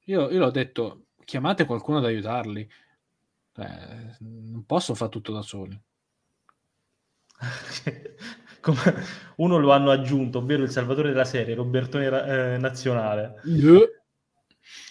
Io, 0.07 0.29
io 0.29 0.39
l'ho 0.41 0.51
detto, 0.51 1.05
chiamate 1.25 1.67
qualcuno 1.67 1.99
ad 1.99 2.05
aiutarli. 2.05 2.69
Eh, 3.59 4.17
non 4.19 4.65
posso 4.67 4.97
fare 4.97 5.11
tutto 5.13 5.33
da 5.33 5.43
soli. 5.43 5.81
Uno 9.37 9.59
lo 9.59 9.71
hanno 9.71 9.93
aggiunto, 9.93 10.39
ovvero 10.39 10.65
il 10.65 10.71
salvatore 10.71 11.11
della 11.11 11.25
serie, 11.25 11.55
Robertone 11.55 12.07
eh, 12.07 12.59
Nazionale. 12.59 13.41
Yeah. 13.45 13.89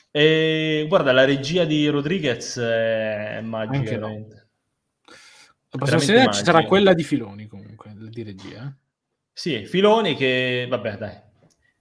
E 0.09 0.85
guarda, 0.87 1.11
la 1.11 1.25
regia 1.25 1.65
di 1.65 1.85
Rodriguez 1.89 2.57
è 2.57 3.41
magica. 3.43 3.99
La 5.71 5.85
prossima 5.85 5.99
sera 5.99 6.31
ci 6.31 6.43
sarà 6.43 6.63
quella 6.65 6.93
di 6.93 7.03
Filoni 7.03 7.47
comunque, 7.47 7.93
di 7.95 8.23
regia. 8.23 8.75
Sì, 9.31 9.65
Filoni 9.65 10.15
che, 10.15 10.65
vabbè 10.69 10.97
dai, 10.97 11.15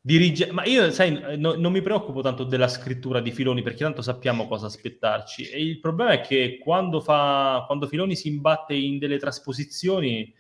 dirige... 0.01 0.53
Ma 0.53 0.65
io, 0.65 0.91
sai, 0.91 1.39
no, 1.39 1.55
non 1.55 1.73
mi 1.73 1.81
preoccupo 1.83 2.21
tanto 2.21 2.45
della 2.45 2.69
scrittura 2.69 3.21
di 3.21 3.33
Filoni 3.33 3.63
perché 3.63 3.85
tanto 3.85 4.03
sappiamo 4.03 4.47
cosa 4.47 4.67
aspettarci. 4.67 5.49
E 5.49 5.63
il 5.63 5.81
problema 5.81 6.13
è 6.13 6.21
che 6.21 6.59
quando, 6.63 7.01
fa... 7.01 7.65
quando 7.67 7.87
Filoni 7.87 8.15
si 8.15 8.29
imbatte 8.29 8.75
in 8.75 8.99
delle 8.99 9.19
trasposizioni 9.19 10.33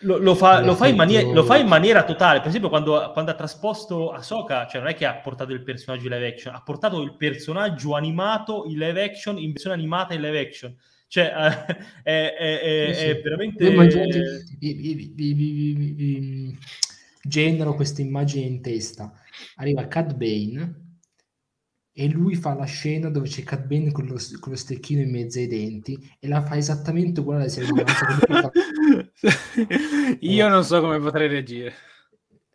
lo, 0.00 0.18
lo, 0.18 0.34
fa, 0.34 0.60
lo, 0.60 0.74
fa 0.74 0.92
maniera, 0.94 1.28
lo, 1.30 1.44
fa, 1.44 1.56
in 1.56 1.66
maniera 1.66 2.04
totale. 2.04 2.38
Per 2.38 2.48
esempio, 2.48 2.68
quando, 2.68 3.10
quando 3.12 3.30
ha 3.30 3.34
trasposto 3.34 4.10
Ahsoka, 4.12 4.66
cioè 4.66 4.80
non 4.80 4.90
è 4.90 4.94
che 4.94 5.06
ha 5.06 5.14
portato 5.16 5.52
il 5.52 5.62
personaggio 5.62 6.06
in 6.06 6.12
live 6.12 6.26
action, 6.26 6.54
ha 6.54 6.62
portato 6.62 7.00
il 7.02 7.16
personaggio 7.16 7.94
animato 7.94 8.64
in 8.66 8.78
live 8.78 9.02
action, 9.02 9.38
in 9.38 9.52
versione 9.52 9.74
animata 9.76 10.14
in 10.14 10.20
live 10.20 10.38
action. 10.38 10.76
Cioè, 11.08 11.24
è, 12.02 12.34
è, 12.34 12.60
è, 12.60 12.92
sì, 12.92 13.04
è 13.04 13.20
veramente. 13.20 13.70
Vi, 14.58 15.12
vi, 15.14 15.92
vi, 15.94 16.58
genero 17.22 17.74
questa 17.74 18.00
immagine 18.00 18.46
in 18.46 18.60
testa. 18.62 19.12
Arriva 19.56 19.86
Cad 19.88 20.14
Bane 20.14 20.87
e 22.00 22.08
lui 22.08 22.36
fa 22.36 22.54
la 22.54 22.64
scena 22.64 23.10
dove 23.10 23.26
c'è 23.26 23.42
Cat 23.42 23.66
Bane 23.66 23.90
con 23.90 24.06
lo, 24.06 24.14
con 24.38 24.52
lo 24.52 24.56
stecchino 24.56 25.00
in 25.00 25.10
mezzo 25.10 25.40
ai 25.40 25.48
denti 25.48 25.98
e 26.20 26.28
la 26.28 26.44
fa 26.44 26.56
esattamente 26.56 27.18
uguale 27.18 27.42
alla 27.42 27.50
serie 27.50 27.70
Io 30.20 30.48
non 30.48 30.62
so 30.62 30.80
come 30.80 31.00
potrei 31.00 31.26
reagire. 31.26 31.74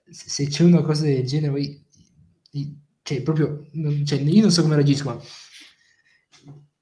Se, 0.09 0.47
c'è 0.47 0.63
una 0.63 0.81
cosa 0.81 1.03
del 1.03 1.25
genere, 1.25 1.51
poi, 1.51 1.85
cioè, 3.01 3.21
proprio, 3.21 3.67
cioè, 4.05 4.19
io 4.19 4.41
non 4.41 4.51
so 4.51 4.61
come 4.61 4.75
reagisco, 4.75 5.09
ma 5.09 5.21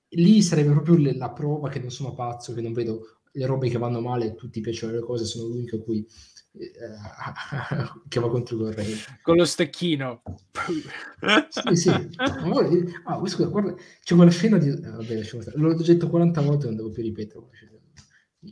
lì 0.09 0.43
sarebbe 0.43 0.71
proprio 0.71 1.15
la 1.15 1.31
prova 1.31 1.67
che 1.67 1.79
non 1.79 1.89
sono 1.89 2.13
pazzo, 2.13 2.53
che 2.53 2.61
non 2.61 2.73
vedo 2.73 3.21
le 3.31 3.45
robe 3.47 3.69
che 3.69 3.79
vanno 3.79 4.01
male, 4.01 4.35
tutti 4.35 4.61
piacciono 4.61 4.93
le 4.93 4.99
cose, 4.99 5.25
sono 5.25 5.47
l'unico 5.47 5.77
a 5.77 5.81
cui 5.81 6.05
che 8.09 8.19
va 8.19 8.29
contro 8.29 8.57
il 8.57 8.63
corrente 8.63 9.19
con 9.21 9.37
lo 9.37 9.45
stecchino. 9.45 10.21
Sì 11.49 11.75
sì. 11.75 11.89
Ah, 12.17 13.25
scusa, 13.25 13.47
guarda, 13.47 13.73
c'è 14.03 14.15
quella 14.15 14.31
scena 14.31 14.57
di 14.57 14.67
eh, 14.67 14.81
vabbè, 14.81 15.21
l'ho 15.55 15.73
detto 15.75 16.09
40 16.09 16.41
volte 16.41 16.65
non 16.65 16.75
devo 16.75 16.89
più 16.89 17.03
ripetere 17.03 17.47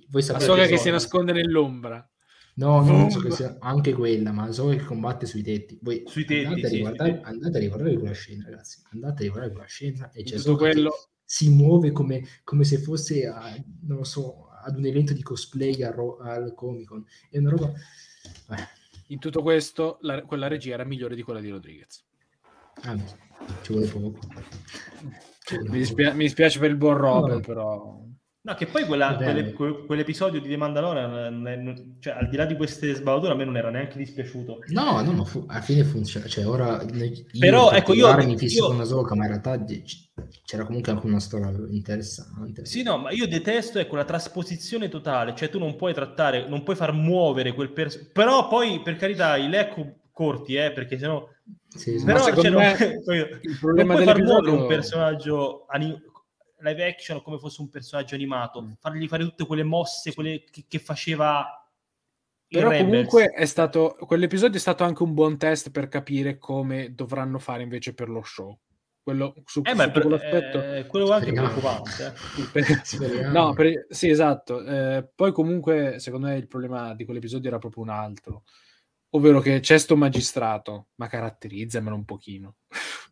voi 0.09 0.21
sapete 0.21 0.45
so 0.45 0.53
che, 0.53 0.67
che 0.67 0.77
si 0.77 0.91
nasconde 0.91 1.31
nell'ombra. 1.33 2.07
No 2.55 2.81
non 2.81 3.09
so 3.09 3.19
che 3.19 3.31
sia 3.31 3.55
anche 3.59 3.93
quella 3.93 4.31
ma 4.31 4.51
so 4.51 4.67
che 4.67 4.83
combatte 4.83 5.25
sui 5.25 5.41
tetti. 5.41 5.79
Voi 5.81 6.03
sui 6.05 6.25
tetti 6.25 6.45
andate, 6.45 6.67
sì, 6.67 6.73
a 6.73 6.77
riguardare, 6.77 7.21
andate 7.23 7.57
a 7.57 7.59
riguardare 7.59 7.97
quella 7.97 8.13
scena 8.13 8.43
ragazzi. 8.45 8.81
Andate 8.91 9.21
a 9.21 9.23
riguardare 9.23 9.51
quella 9.51 9.67
scena 9.67 10.11
e 10.11 10.23
c'è 10.23 10.37
tutto 10.37 10.57
quello 10.57 10.93
si 11.23 11.49
muove 11.49 11.91
come, 11.91 12.23
come 12.43 12.63
se 12.63 12.79
fosse 12.79 13.27
a, 13.27 13.55
non 13.81 13.97
lo 13.97 14.03
so 14.03 14.48
ad 14.69 14.77
un 14.77 14.85
evento 14.85 15.13
di 15.13 15.21
cosplay 15.21 15.81
al, 15.83 15.95
al 16.21 16.53
Comic 16.55 16.87
Con. 16.87 17.05
È 17.29 17.37
una 17.37 17.49
roba... 17.49 17.71
Eh. 18.49 18.77
In 19.07 19.19
tutto 19.19 19.41
questo, 19.41 19.97
la, 20.01 20.21
quella 20.21 20.47
regia 20.47 20.73
era 20.73 20.83
migliore 20.83 21.15
di 21.15 21.23
quella 21.23 21.39
di 21.39 21.49
Rodriguez. 21.49 22.03
Ah, 22.83 22.95
ci 23.63 23.73
vuole 23.73 23.87
poco. 23.87 24.19
Mi, 25.67 25.77
dispia- 25.79 26.13
mi, 26.13 26.25
dispiace 26.25 26.59
per 26.59 26.69
il 26.69 26.77
buon 26.77 26.97
Robert, 26.97 27.35
no. 27.35 27.39
però... 27.39 28.08
No, 28.49 28.55
che 28.55 28.65
poi 28.65 28.85
quella, 28.85 29.15
quelle, 29.15 29.53
que, 29.53 29.85
quell'episodio 29.85 30.41
di 30.41 30.49
The 30.49 30.57
Mandalorian, 30.57 31.97
cioè, 31.99 32.13
al 32.13 32.29
di 32.29 32.35
là 32.35 32.45
di 32.45 32.55
queste 32.55 32.95
sbavature, 32.95 33.33
a 33.33 33.35
me 33.35 33.45
non 33.45 33.55
era 33.55 33.69
neanche 33.69 33.95
dispiaciuto. 33.95 34.63
No, 34.69 34.99
no, 35.01 35.11
ma 35.11 35.23
fu, 35.23 35.45
alla 35.47 35.61
fine 35.61 35.83
funziona. 35.83 36.25
Cioè, 36.25 36.47
ora 36.47 36.81
io 36.81 37.25
Però, 37.39 37.69
ecco, 37.71 37.93
io 37.93 38.11
mi 38.25 38.35
fisso 38.39 38.63
io... 38.63 38.67
con 38.71 38.79
Asoka, 38.79 39.13
ma 39.13 39.25
in 39.25 39.29
realtà 39.29 39.63
c'era 40.43 40.65
comunque 40.65 40.91
anche 40.91 41.05
una 41.05 41.19
storia 41.19 41.53
interessante. 41.69 42.65
Sì, 42.65 42.81
no, 42.81 42.97
ma 42.97 43.11
io 43.11 43.27
detesto 43.27 43.77
ecco, 43.77 43.95
la 43.95 44.05
trasposizione 44.05 44.89
totale, 44.89 45.35
cioè 45.35 45.49
tu 45.49 45.59
non 45.59 45.75
puoi 45.75 45.93
trattare, 45.93 46.47
non 46.47 46.63
puoi 46.63 46.75
far 46.75 46.91
muovere 46.91 47.53
quel 47.53 47.71
personaggio. 47.71 48.09
Però 48.13 48.47
poi, 48.47 48.81
per 48.81 48.95
carità, 48.95 49.37
i 49.37 49.47
lecco 49.47 49.93
corti, 50.11 50.55
eh, 50.55 50.71
perché 50.71 50.97
sennò... 50.97 51.23
Sì, 51.67 51.99
sì. 51.99 52.03
Però, 52.03 52.33
cioè, 52.33 52.49
me, 52.49 52.75
non, 53.05 53.15
il 53.43 53.57
problema 53.59 53.93
non 53.93 54.03
puoi 54.03 54.15
far 54.15 54.23
muovere 54.23 54.55
un 54.55 54.67
personaggio 54.67 55.65
anim- 55.67 56.01
live 56.61 56.85
action 56.85 57.21
come 57.21 57.37
fosse 57.37 57.61
un 57.61 57.69
personaggio 57.69 58.15
animato, 58.15 58.61
mm. 58.61 58.71
fargli 58.79 59.07
fare 59.07 59.23
tutte 59.23 59.45
quelle 59.45 59.63
mosse, 59.63 60.13
quelle 60.13 60.43
che, 60.49 60.65
che 60.67 60.79
faceva. 60.79 61.45
Però 62.47 62.69
comunque 62.69 63.27
è 63.27 63.45
stato 63.45 63.95
quell'episodio 63.99 64.57
è 64.57 64.61
stato 64.61 64.83
anche 64.83 65.03
un 65.03 65.13
buon 65.13 65.37
test 65.37 65.69
per 65.69 65.87
capire 65.87 66.39
come 66.39 66.95
dovranno 66.95 67.37
fare 67.37 67.63
invece 67.63 67.93
per 67.93 68.09
lo 68.09 68.23
show. 68.23 68.57
Quello 69.01 69.33
su, 69.45 69.61
eh, 69.63 69.69
su 69.69 69.75
per, 69.75 70.01
quell'aspetto 70.01 70.61
eh, 70.61 70.85
quello 70.87 71.11
anche 71.11 71.31
preoccupante. 71.31 72.13
Eh. 72.53 73.27
no, 73.29 73.53
per, 73.53 73.85
sì, 73.89 74.09
esatto. 74.09 74.63
Eh, 74.63 75.09
poi 75.15 75.31
comunque 75.31 75.99
secondo 75.99 76.27
me 76.27 76.37
il 76.37 76.47
problema 76.47 76.93
di 76.95 77.05
quell'episodio 77.05 77.49
era 77.49 77.59
proprio 77.59 77.83
un 77.83 77.89
altro. 77.89 78.43
Ovvero 79.11 79.39
che 79.39 79.59
c'è 79.59 79.77
sto 79.77 79.95
magistrato, 79.95 80.89
ma 80.95 81.07
caratterizzamelo 81.07 81.95
un 81.95 82.05
pochino. 82.05 82.55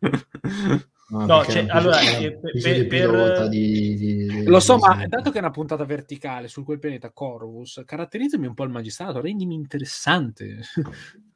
No, 1.10 1.24
no 1.24 1.44
cioè, 1.44 1.64
allora, 1.68 1.96
per, 1.98 2.38
per, 2.60 2.86
per... 2.86 3.48
Di, 3.48 3.96
di, 3.96 4.26
di, 4.26 4.44
lo 4.44 4.60
so, 4.60 4.76
ma 4.76 5.06
dato 5.06 5.30
che 5.30 5.38
è 5.38 5.40
una 5.40 5.50
puntata 5.50 5.84
verticale 5.84 6.48
su 6.48 6.64
quel 6.64 6.78
pianeta 6.78 7.12
Corvus, 7.12 7.82
caratterizzami 7.86 8.46
un 8.46 8.52
po' 8.52 8.64
il 8.64 8.70
magistrato, 8.70 9.20
rendimi 9.20 9.54
interessante. 9.54 10.60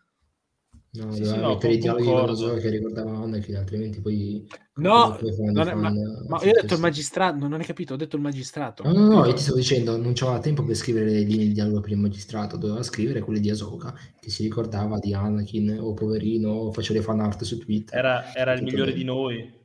No, 0.95 1.11
sì, 1.11 1.25
sì, 1.25 1.37
no, 1.39 1.57
per 1.57 1.71
i 1.71 1.79
dialoghi 1.79 2.05
con 2.05 2.59
che 2.59 2.69
ricordavano 2.69 3.39
che 3.39 3.57
altrimenti 3.57 4.03
poi 4.03 4.47
no, 4.75 5.19
non 5.51 5.67
è, 5.67 5.73
ma, 5.73 5.91
ma 5.91 6.43
io 6.43 6.51
ho 6.51 6.61
detto 6.61 6.75
il 6.75 6.81
magistrato 6.81 7.39
non, 7.39 7.59
hai 7.59 7.65
capito, 7.65 7.95
ho 7.95 7.97
detto 7.97 8.17
il 8.17 8.21
magistrato. 8.21 8.83
No, 8.83 8.93
no, 8.93 9.09
no, 9.09 9.25
io 9.25 9.33
ti 9.33 9.41
sto 9.41 9.55
dicendo 9.55 9.97
non 9.97 10.13
c'aveva 10.15 10.39
tempo 10.41 10.63
per 10.65 10.75
scrivere 10.75 11.07
le 11.07 11.21
linee 11.21 11.47
di 11.47 11.53
dialogo 11.53 11.81
per 11.81 11.93
il 11.93 11.97
magistrato 11.97 12.59
doveva 12.59 12.83
scrivere 12.83 13.21
quelle 13.21 13.41
di 13.41 13.49
Asoka 13.49 13.95
che 14.21 14.29
si 14.29 14.43
ricordava 14.43 14.99
di 14.99 15.15
Anakin 15.15 15.79
o 15.81 15.95
poverino 15.95 16.51
o 16.51 16.73
faceva 16.73 16.99
le 16.99 17.05
fan 17.07 17.21
art 17.21 17.43
su 17.45 17.57
Twitter. 17.57 17.99
Era, 17.99 18.35
era 18.35 18.53
il 18.53 18.63
migliore 18.63 18.93
di 18.93 19.05
noi 19.05 19.61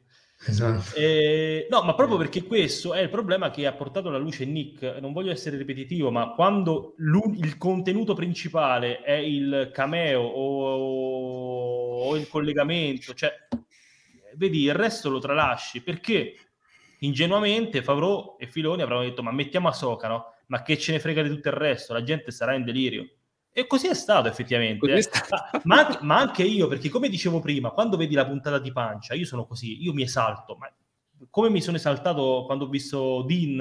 Esatto. 0.46 0.96
Eh, 0.96 1.68
no, 1.70 1.82
ma 1.82 1.96
proprio 1.96 2.18
perché 2.18 2.44
questo 2.44 2.94
è 2.94 3.02
il 3.02 3.10
problema 3.10 3.50
che 3.50 3.66
ha 3.66 3.74
portato 3.74 4.08
alla 4.10 4.18
luce 4.18 4.46
Nick. 4.46 4.98
Non 5.02 5.12
voglio 5.12 5.32
essere 5.32 5.58
ripetitivo, 5.58 6.12
ma 6.12 6.32
quando 6.34 6.96
il 6.98 7.58
contenuto 7.58 8.14
principale 8.14 9.02
è 9.02 9.14
il 9.14 9.72
cameo 9.74 10.22
o, 10.22 12.10
o 12.10 12.16
il 12.16 12.28
collegamento, 12.28 13.14
cioè, 13.14 13.32
vedi, 14.36 14.62
il 14.64 14.76
resto 14.76 15.10
lo 15.10 15.20
tralasci 15.20 15.82
perché 15.82 16.36
ingenuamente 17.00 17.82
Favreau 17.84 18.38
e 18.40 18.48
Filoni 18.48 18.84
avranno 18.84 19.04
detto: 19.04 19.24
Ma 19.24 19.32
mettiamo 19.32 19.68
a 19.68 19.74
Soca, 19.74 20.08
no? 20.08 20.34
Ma 20.48 20.62
che 20.62 20.78
ce 20.78 20.92
ne 20.94 21.00
frega 21.00 21.24
di 21.24 21.30
tutto 21.30 21.50
il 21.50 21.56
resto? 21.56 21.94
La 21.94 22.04
gente 22.04 22.32
sarà 22.32 22.54
in 22.54 22.64
delirio. 22.64 23.10
E 23.58 23.66
così 23.66 23.88
è 23.88 23.96
stato 23.96 24.28
effettivamente. 24.28 24.94
È 24.94 25.02
stato. 25.02 25.62
Ma, 25.64 25.84
anche, 25.84 25.98
ma, 26.02 26.20
anche, 26.20 26.44
io, 26.44 26.68
perché 26.68 26.90
come 26.90 27.10
dicevo 27.10 27.40
prima, 27.40 27.72
quando 27.72 27.98
vedi 27.98 28.14
la 28.14 28.28
puntata 28.28 28.60
di 28.60 28.72
pancia, 28.72 29.16
io 29.16 29.26
sono 29.26 29.48
così, 29.48 29.82
io 29.82 29.94
mi 29.94 30.04
esalto. 30.04 30.56
Ma 30.58 30.72
come 31.32 31.50
mi 31.50 31.60
sono 31.60 31.78
esaltato 31.78 32.44
quando 32.46 32.66
ho 32.66 32.70
visto 32.70 33.24
Dean 33.24 33.60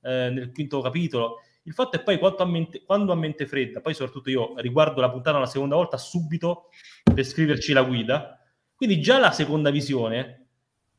eh, 0.00 0.30
nel 0.30 0.50
quinto 0.50 0.80
capitolo, 0.80 1.42
il 1.64 1.74
fatto 1.74 1.98
è 1.98 2.02
poi 2.02 2.18
quando 2.18 2.38
a, 2.38 2.46
mente, 2.46 2.84
quando 2.86 3.12
a 3.12 3.16
mente 3.16 3.46
fredda, 3.46 3.82
poi 3.82 3.92
soprattutto 3.92 4.30
io 4.30 4.54
riguardo 4.56 5.02
la 5.02 5.10
puntata 5.10 5.36
una 5.36 5.44
seconda 5.44 5.76
volta 5.76 5.98
subito 5.98 6.70
per 7.12 7.22
scriverci 7.22 7.74
la 7.74 7.82
guida, 7.82 8.38
quindi 8.74 8.98
già 9.02 9.18
la 9.18 9.30
seconda 9.30 9.68
visione 9.68 10.46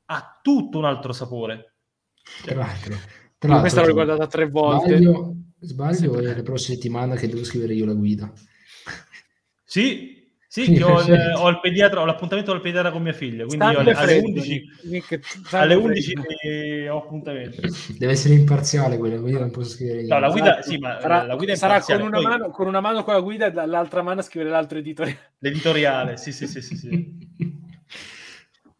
ha 0.05 0.39
tutto 0.43 0.77
un 0.77 0.85
altro 0.85 1.13
sapore. 1.13 1.77
Cioè, 2.43 2.53
tra 2.53 2.63
l'altro, 2.63 2.95
tra 3.39 3.49
l'altro, 3.49 3.59
questa 3.61 3.81
l'ho 3.81 3.87
riguardata 3.87 4.27
tre 4.27 4.47
volte. 4.47 4.99
Sbaglio, 5.65 6.13
Sbaglio 6.13 6.29
è 6.29 6.35
la 6.35 6.43
prossima 6.43 6.75
settimana 6.75 7.15
che 7.15 7.27
devo 7.27 7.43
scrivere 7.43 7.73
io 7.73 7.85
la 7.85 7.93
guida. 7.93 8.31
Sì, 9.63 10.15
sì, 10.47 10.71
che 10.71 10.83
ho, 10.83 11.01
il, 11.01 11.33
ho, 11.35 11.49
il 11.49 11.59
pediatra, 11.59 11.99
ho 11.99 12.05
l'appuntamento 12.05 12.53
al 12.53 12.61
pediatra 12.61 12.89
con 12.89 13.01
mia 13.01 13.11
figlia, 13.11 13.45
quindi 13.45 13.65
io 13.65 13.79
alle, 13.79 13.91
alle 13.91 14.19
11, 14.19 14.63
alle 15.51 15.73
11 15.73 16.87
ho 16.87 16.97
appuntamento. 16.97 17.61
Deve 17.97 18.13
essere 18.13 18.35
imparziale 18.35 18.97
quella 18.97 19.17
guida, 19.17 19.39
non 19.39 19.51
posso 19.51 19.71
scrivere 19.71 20.03
niente. 20.03 20.13
No, 20.13 20.19
la 20.21 20.29
guida, 20.29 20.61
sì, 20.61 20.77
ma 20.77 20.97
sarà, 21.01 21.25
la 21.25 21.35
guida 21.35 21.55
sarà 21.55 21.81
con 21.81 21.99
una, 21.99 22.09
poi... 22.09 22.23
mano, 22.23 22.49
con 22.51 22.67
una 22.67 22.79
mano 22.79 23.03
con 23.03 23.15
la 23.15 23.19
guida 23.19 23.47
e 23.47 23.51
dall'altra 23.51 24.01
mano 24.01 24.21
scrivere 24.21 24.51
l'altro 24.51 24.77
editoriale. 24.77 25.33
L'editoriale, 25.39 26.15
sì, 26.15 26.31
sì, 26.31 26.47
sì, 26.47 26.61
sì. 26.61 26.77
sì. 26.77 27.63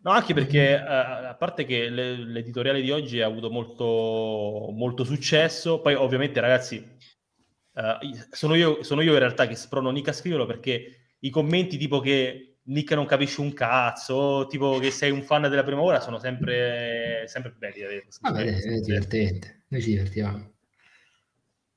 No, 0.06 0.12
anche 0.12 0.36
perché 0.36 0.74
eh, 0.74 0.78
a 0.78 1.34
parte 1.34 1.66
che 1.66 1.90
le, 1.90 2.16
l'editoriale 2.16 2.80
di 2.80 2.92
oggi 2.92 3.22
ha 3.22 3.26
avuto 3.26 3.50
molto, 3.50 4.70
molto 4.72 5.04
successo, 5.04 5.82
poi 5.82 5.96
ovviamente 5.96 6.40
ragazzi, 6.40 6.76
eh, 6.76 8.28
sono, 8.30 8.54
io, 8.54 8.84
sono, 8.84 9.02
io, 9.02 9.14
in 9.14 9.20
realtà 9.20 9.48
che 9.48 9.56
sprono 9.56 9.90
Nick 9.90 10.10
a 10.10 10.14
scriverlo 10.14 10.46
perché 10.46 11.16
i 11.18 11.30
commenti 11.32 11.78
tipo 11.78 12.02
che 12.02 12.58
Nick 12.66 12.92
non 12.94 13.08
capisce 13.08 13.42
un 13.42 13.52
cazzo, 13.54 14.46
tipo 14.48 14.78
che 14.78 14.92
sei 14.92 15.10
un 15.10 15.24
fan 15.24 15.50
della 15.50 15.64
prima 15.64 15.82
ora, 15.82 16.00
sono 16.00 16.20
sempre, 16.20 17.24
sempre 17.26 17.56
belli 17.58 17.82
da 17.82 17.88
vedere. 17.88 18.08
Vabbè, 18.22 18.44
è 18.44 18.80
divertente, 18.82 19.64
noi 19.70 19.82
ci 19.82 19.90
divertiamo. 19.90 20.54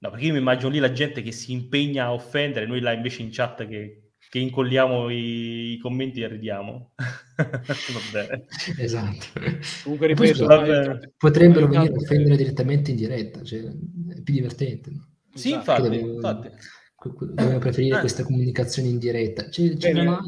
No, 0.00 0.10
perché 0.10 0.26
io 0.26 0.34
mi 0.34 0.38
immagino 0.38 0.68
lì 0.68 0.78
la 0.80 0.92
gente 0.92 1.22
che 1.22 1.32
si 1.32 1.52
impegna 1.52 2.04
a 2.04 2.12
offendere, 2.12 2.66
noi 2.66 2.80
là 2.80 2.92
invece 2.92 3.22
in 3.22 3.30
chat 3.32 3.66
che 3.66 4.07
che 4.28 4.38
incolliamo 4.38 5.10
i, 5.10 5.72
i 5.72 5.78
commenti 5.78 6.20
e 6.20 6.28
ridiamo. 6.28 6.92
Vabbè. 7.36 8.44
Esatto. 8.78 9.26
Comunque 9.82 10.08
ripeto, 10.08 10.46
Vabbè. 10.46 11.12
potrebbero 11.16 11.66
venire 11.68 11.92
a 11.92 11.96
offendere 11.96 12.36
direttamente 12.36 12.90
in 12.90 12.96
diretta, 12.96 13.42
cioè, 13.42 13.60
è 13.60 14.20
più 14.22 14.34
divertente. 14.34 14.90
No? 14.90 15.08
Sì, 15.34 15.52
infatti. 15.52 15.82
Dovevo, 15.82 16.14
infatti. 16.14 16.50
dovevo 17.32 17.58
preferire 17.58 17.96
ah. 17.96 18.00
questa 18.00 18.24
comunicazione 18.24 18.88
in 18.88 18.98
diretta. 18.98 19.48
C'è, 19.48 19.76
c'è 19.76 19.92
una... 19.92 20.20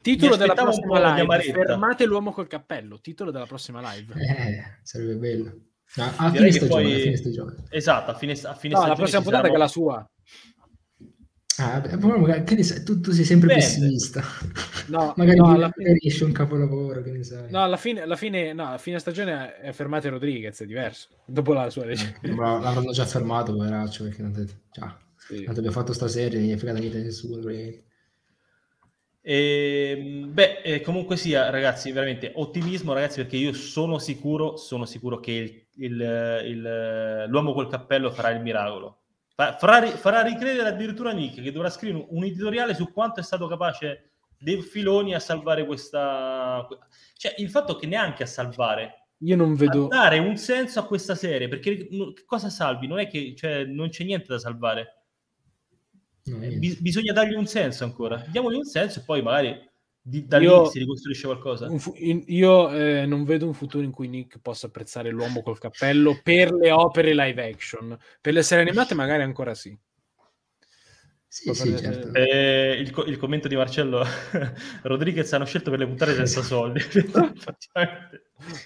Titolo 0.00 0.36
della 0.36 0.52
prossima 0.52 1.16
live, 1.16 1.52
fermate 1.52 2.04
l'uomo 2.04 2.30
col 2.30 2.46
cappello, 2.46 3.00
titolo 3.00 3.30
della 3.30 3.46
prossima 3.46 3.80
live. 3.80 4.12
Eh, 4.20 4.78
sarebbe 4.82 5.16
bello. 5.16 5.58
No, 5.96 6.12
a, 6.16 6.30
fine 6.30 6.50
stagione, 6.50 6.82
poi... 6.82 6.94
a 6.94 6.98
fine 6.98 7.16
stagione. 7.16 7.54
Esatto, 7.70 8.10
a 8.10 8.14
fine, 8.14 8.32
a 8.32 8.36
fine 8.36 8.74
no, 8.74 8.80
stagione. 8.80 8.88
la 8.88 8.94
prossima 8.94 9.22
puntata 9.22 9.46
saranno... 9.46 9.48
che 9.48 9.54
è 9.54 9.58
la 9.58 9.68
sua. 9.68 10.10
Ah, 11.58 11.80
beh, 11.80 12.42
che 12.42 12.54
ne 12.56 12.62
sai, 12.64 12.82
tu, 12.82 13.00
tu 13.00 13.12
sei 13.12 13.24
sempre 13.24 13.48
Beh, 13.48 13.54
pessimista. 13.54 14.22
No, 14.88 15.14
magari 15.16 15.38
no, 15.38 15.52
alla 15.52 15.70
fine 15.70 15.92
riesce 16.00 16.24
un 16.24 16.32
capolavoro, 16.32 17.00
che 17.02 17.12
ne 17.12 17.22
sai. 17.22 17.50
No, 17.50 17.62
alla 17.62 17.76
fine, 17.76 18.02
alla 18.02 18.16
fine, 18.16 18.52
no, 18.52 18.66
alla 18.66 18.78
fine 18.78 18.98
stagione 18.98 19.58
è 19.58 19.72
fermato 19.72 20.08
Rodriguez, 20.08 20.60
è 20.60 20.66
diverso. 20.66 21.08
Dopo 21.24 21.52
la 21.52 21.70
sua 21.70 21.84
legge. 21.84 22.16
Eh, 22.22 22.34
l'avranno 22.34 22.90
già 22.90 23.04
fermato, 23.04 23.52
poveraccio, 23.52 24.04
perché 24.04 24.22
non 24.22 24.32
te... 24.32 24.46
già. 24.72 24.98
Sì. 25.16 25.44
Tanto 25.44 25.60
abbiamo 25.60 25.76
fatto 25.76 25.92
sta 25.92 26.08
serie, 26.08 26.38
non 26.38 26.48
gli 26.48 26.52
è 26.52 26.56
fregato 26.56 26.80
niente 26.80 26.98
a 26.98 27.02
nessuno. 27.02 27.48
E, 27.48 27.84
ehm, 29.22 30.32
beh, 30.34 30.60
eh, 30.62 30.80
comunque 30.80 31.16
sia, 31.16 31.50
ragazzi, 31.50 31.92
veramente 31.92 32.32
ottimismo, 32.34 32.92
ragazzi, 32.92 33.20
perché 33.20 33.36
io 33.36 33.52
sono 33.52 33.98
sicuro, 33.98 34.56
sono 34.56 34.86
sicuro 34.86 35.20
che 35.20 35.30
il, 35.30 35.66
il, 35.84 36.42
il, 36.46 37.24
l'uomo 37.28 37.52
col 37.52 37.68
cappello 37.68 38.10
farà 38.10 38.30
il 38.30 38.42
miracolo 38.42 38.98
farà, 39.34 39.86
farà 39.88 40.22
ricredere 40.22 40.68
addirittura 40.68 41.12
Nick 41.12 41.42
che 41.42 41.52
dovrà 41.52 41.70
scrivere 41.70 42.06
un 42.08 42.24
editoriale 42.24 42.74
su 42.74 42.92
quanto 42.92 43.20
è 43.20 43.22
stato 43.22 43.46
capace 43.46 44.12
Dave 44.38 44.62
Filoni 44.62 45.14
a 45.14 45.20
salvare 45.20 45.64
questa... 45.64 46.66
Cioè, 47.16 47.34
il 47.38 47.50
fatto 47.50 47.76
che 47.76 47.86
neanche 47.86 48.22
a 48.22 48.26
salvare, 48.26 49.08
io 49.18 49.36
non 49.36 49.54
vedo... 49.54 49.86
dare 49.86 50.18
un 50.18 50.36
senso 50.36 50.80
a 50.80 50.86
questa 50.86 51.14
serie, 51.14 51.48
perché 51.48 51.88
cosa 52.26 52.50
salvi? 52.50 52.86
Non 52.86 52.98
è 52.98 53.08
che 53.08 53.34
cioè, 53.36 53.64
non 53.64 53.88
c'è 53.88 54.04
niente 54.04 54.26
da 54.28 54.38
salvare. 54.38 55.02
No, 56.24 56.40
eh, 56.40 56.56
bisogna 56.80 57.12
dargli 57.12 57.34
un 57.34 57.46
senso 57.46 57.84
ancora. 57.84 58.22
Diamogli 58.28 58.56
un 58.56 58.64
senso 58.64 59.00
e 59.00 59.02
poi 59.02 59.22
magari 59.22 59.72
di, 60.06 60.26
da 60.26 60.38
io, 60.38 60.64
lì 60.64 60.68
si 60.68 60.78
ricostruisce 60.80 61.24
qualcosa. 61.24 61.78
Fu- 61.78 61.94
in, 61.96 62.24
io 62.26 62.70
eh, 62.70 63.06
non 63.06 63.24
vedo 63.24 63.46
un 63.46 63.54
futuro 63.54 63.82
in 63.82 63.90
cui 63.90 64.06
Nick 64.06 64.38
possa 64.38 64.66
apprezzare 64.66 65.08
l'uomo 65.08 65.40
col 65.40 65.58
cappello 65.58 66.20
per 66.22 66.52
le 66.52 66.70
opere 66.70 67.14
live 67.14 67.42
action. 67.42 67.98
Per 68.20 68.34
le 68.34 68.42
serie 68.42 68.64
animate 68.64 68.92
magari 68.92 69.22
ancora 69.22 69.54
sì. 69.54 69.74
Sì, 71.26 71.52
sì, 71.54 71.76
certo. 71.78 72.12
eh, 72.12 72.76
il, 72.78 72.92
il, 73.06 73.16
commento 73.16 73.48
di 73.48 73.56
Marcello 73.56 74.04
Rodriguez 74.82 75.32
hanno 75.32 75.46
scelto 75.46 75.70
per 75.70 75.78
le 75.78 75.86
puntate 75.86 76.12
senza 76.14 76.42
soldi. 76.42 76.80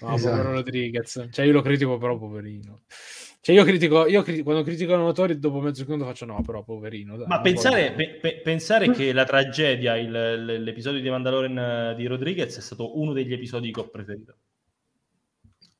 no, 0.01 0.13
esatto. 0.13 0.41
Rodriguez. 0.41 1.29
Cioè, 1.31 1.45
io 1.45 1.53
lo 1.53 1.61
critico 1.61 1.97
però, 1.97 2.17
poverino. 2.17 2.81
Cioè 3.41 3.55
io 3.55 3.63
critico, 3.63 4.05
io 4.05 4.21
critico, 4.21 4.43
quando 4.43 4.63
criticano 4.63 5.07
autori 5.07 5.39
dopo 5.39 5.61
mezzo 5.61 5.81
secondo 5.81 6.03
faccio 6.03 6.25
no, 6.25 6.41
però 6.45 6.61
poverino. 6.63 7.15
Dai, 7.15 7.27
Ma 7.27 7.39
pensare, 7.39 7.93
pe, 7.93 8.17
pe, 8.21 8.41
pensare 8.43 8.91
che 8.91 9.13
la 9.13 9.23
tragedia, 9.23 9.95
il, 9.95 10.61
l'episodio 10.61 10.99
di 10.99 11.09
Mandalorian 11.09 11.57
eh, 11.91 11.95
di 11.95 12.05
Rodriguez 12.05 12.57
è 12.57 12.61
stato 12.61 12.99
uno 12.99 13.13
degli 13.13 13.31
episodi 13.31 13.71
che 13.71 13.79
ho 13.79 13.87
preferito. 13.87 14.35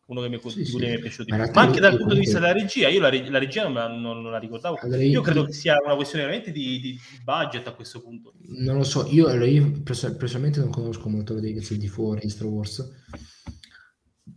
uno 0.05 0.21
che 0.21 0.29
mi, 0.29 0.39
sì, 0.41 0.63
sì. 0.63 0.77
mi 0.77 0.85
è 0.85 0.99
piaciuto 0.99 1.35
ma, 1.35 1.51
ma 1.53 1.61
anche 1.61 1.81
dal 1.81 1.97
punto 1.97 2.13
di 2.13 2.21
vista 2.21 2.39
della 2.39 2.53
regia 2.53 2.87
io 2.87 3.01
la, 3.01 3.11
la 3.11 3.37
regia 3.37 3.67
non, 3.67 4.01
non, 4.01 4.21
non, 4.21 4.31
la 4.31 4.39
ricordavo 4.39 4.79
allora, 4.81 5.03
io, 5.03 5.11
io 5.11 5.21
credo 5.21 5.43
che 5.43 5.51
sia 5.51 5.77
una 5.83 5.95
questione 5.95 6.23
veramente 6.23 6.51
di, 6.51 6.79
di, 6.79 6.99
budget 7.23 7.67
a 7.67 7.73
questo 7.73 8.01
punto 8.01 8.33
non 8.47 8.77
lo 8.77 8.83
so 8.83 9.05
io, 9.07 9.27
allora, 9.27 9.45
io 9.45 9.83
personalmente 9.83 10.59
non 10.59 10.71
conosco 10.71 11.09
molto 11.09 11.39
dei 11.39 11.53
di 11.53 11.87
fuori 11.87 12.21
di 12.21 12.29
Star 12.29 12.47
Wars 12.47 12.89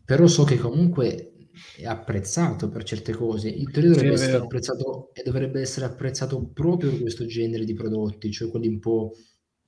però 0.05 0.27
so 0.27 0.45
che 0.45 0.59
comunque 0.59 1.32
è 1.77 1.87
apprezzato 1.87 2.69
per 2.69 2.85
certe 2.85 3.13
cose. 3.13 3.49
In 3.49 3.71
teoria 3.71 3.91
dovrebbe, 3.91 4.17
sì, 4.17 4.25
essere 4.25 4.43
apprezzato, 4.43 5.11
e 5.13 5.23
dovrebbe 5.23 5.61
essere 5.61 5.87
apprezzato 5.87 6.43
proprio 6.53 6.91
per 6.91 7.01
questo 7.01 7.27
genere 7.27 7.65
di 7.65 7.75
prodotti, 7.75 8.31
cioè 8.31 8.51
quelli 8.51 8.69
un 8.69 8.79
po' 8.79 9.13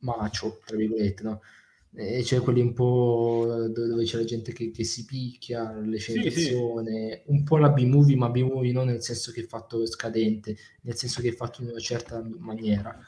macio, 0.00 0.60
tra 0.64 0.76
virgolette, 0.76 1.22
no? 1.22 1.40
E 1.96 2.24
cioè 2.24 2.40
quelli 2.40 2.60
un 2.60 2.72
po' 2.72 3.68
dove 3.72 4.02
c'è 4.02 4.16
la 4.16 4.24
gente 4.24 4.52
che, 4.52 4.72
che 4.72 4.82
si 4.82 5.04
picchia, 5.04 5.78
le 5.78 5.98
sceneggiazione, 5.98 6.90
sì, 6.90 7.22
sì. 7.24 7.32
un 7.32 7.44
po' 7.44 7.56
la 7.56 7.70
B-movie, 7.70 8.16
ma 8.16 8.30
B-movie 8.30 8.72
non 8.72 8.86
nel 8.86 9.00
senso 9.00 9.30
che 9.30 9.42
è 9.42 9.46
fatto 9.46 9.86
scadente, 9.86 10.56
nel 10.82 10.96
senso 10.96 11.20
che 11.20 11.28
è 11.28 11.34
fatto 11.34 11.62
in 11.62 11.68
una 11.68 11.78
certa 11.78 12.20
maniera. 12.38 12.98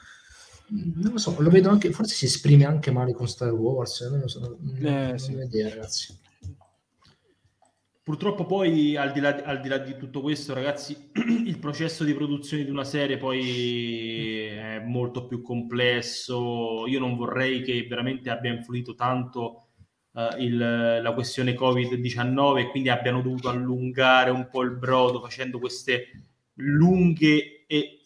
Non 0.69 1.11
lo 1.11 1.17
so, 1.17 1.35
lo 1.37 1.49
vedo 1.49 1.69
anche, 1.69 1.91
forse 1.91 2.15
si 2.15 2.25
esprime 2.25 2.63
anche 2.63 2.91
male 2.91 3.13
con 3.13 3.27
Star 3.27 3.51
Wars, 3.51 4.01
non 4.09 4.19
lo 4.21 4.27
so, 4.29 4.57
non, 4.61 4.85
eh, 4.85 5.07
non 5.09 5.19
sì. 5.19 5.31
idea, 5.33 5.69
ragazzi. 5.69 6.17
Purtroppo 8.07 8.45
poi, 8.45 8.95
al 8.95 9.11
di, 9.11 9.19
là, 9.19 9.35
al 9.43 9.59
di, 9.59 9.67
là, 9.67 9.79
di 9.79 9.97
tutto 9.97 10.21
questo, 10.21 10.53
ragazzi, 10.53 11.11
il 11.45 11.59
processo 11.59 12.05
di 12.05 12.13
produzione 12.13 12.63
di 12.63 12.69
una 12.69 12.85
serie 12.85 13.17
poi 13.17 14.45
è 14.45 14.79
molto 14.79 15.27
più 15.27 15.41
complesso. 15.41 16.87
Io 16.87 16.99
non 16.99 17.17
vorrei 17.17 17.61
che 17.63 17.85
veramente 17.85 18.29
abbia 18.29 18.53
influito 18.53 18.95
tanto 18.95 19.71
uh, 20.11 20.37
il, 20.37 20.55
la 20.55 21.13
questione 21.13 21.53
Covid-19 21.53 22.59
e 22.59 22.69
quindi 22.69 22.87
abbiano 22.87 23.21
dovuto 23.21 23.49
allungare 23.49 24.29
un 24.29 24.47
po' 24.49 24.61
il 24.61 24.71
brodo 24.71 25.19
facendo 25.19 25.59
queste 25.59 26.05
lunghe 26.53 27.65
e, 27.67 28.05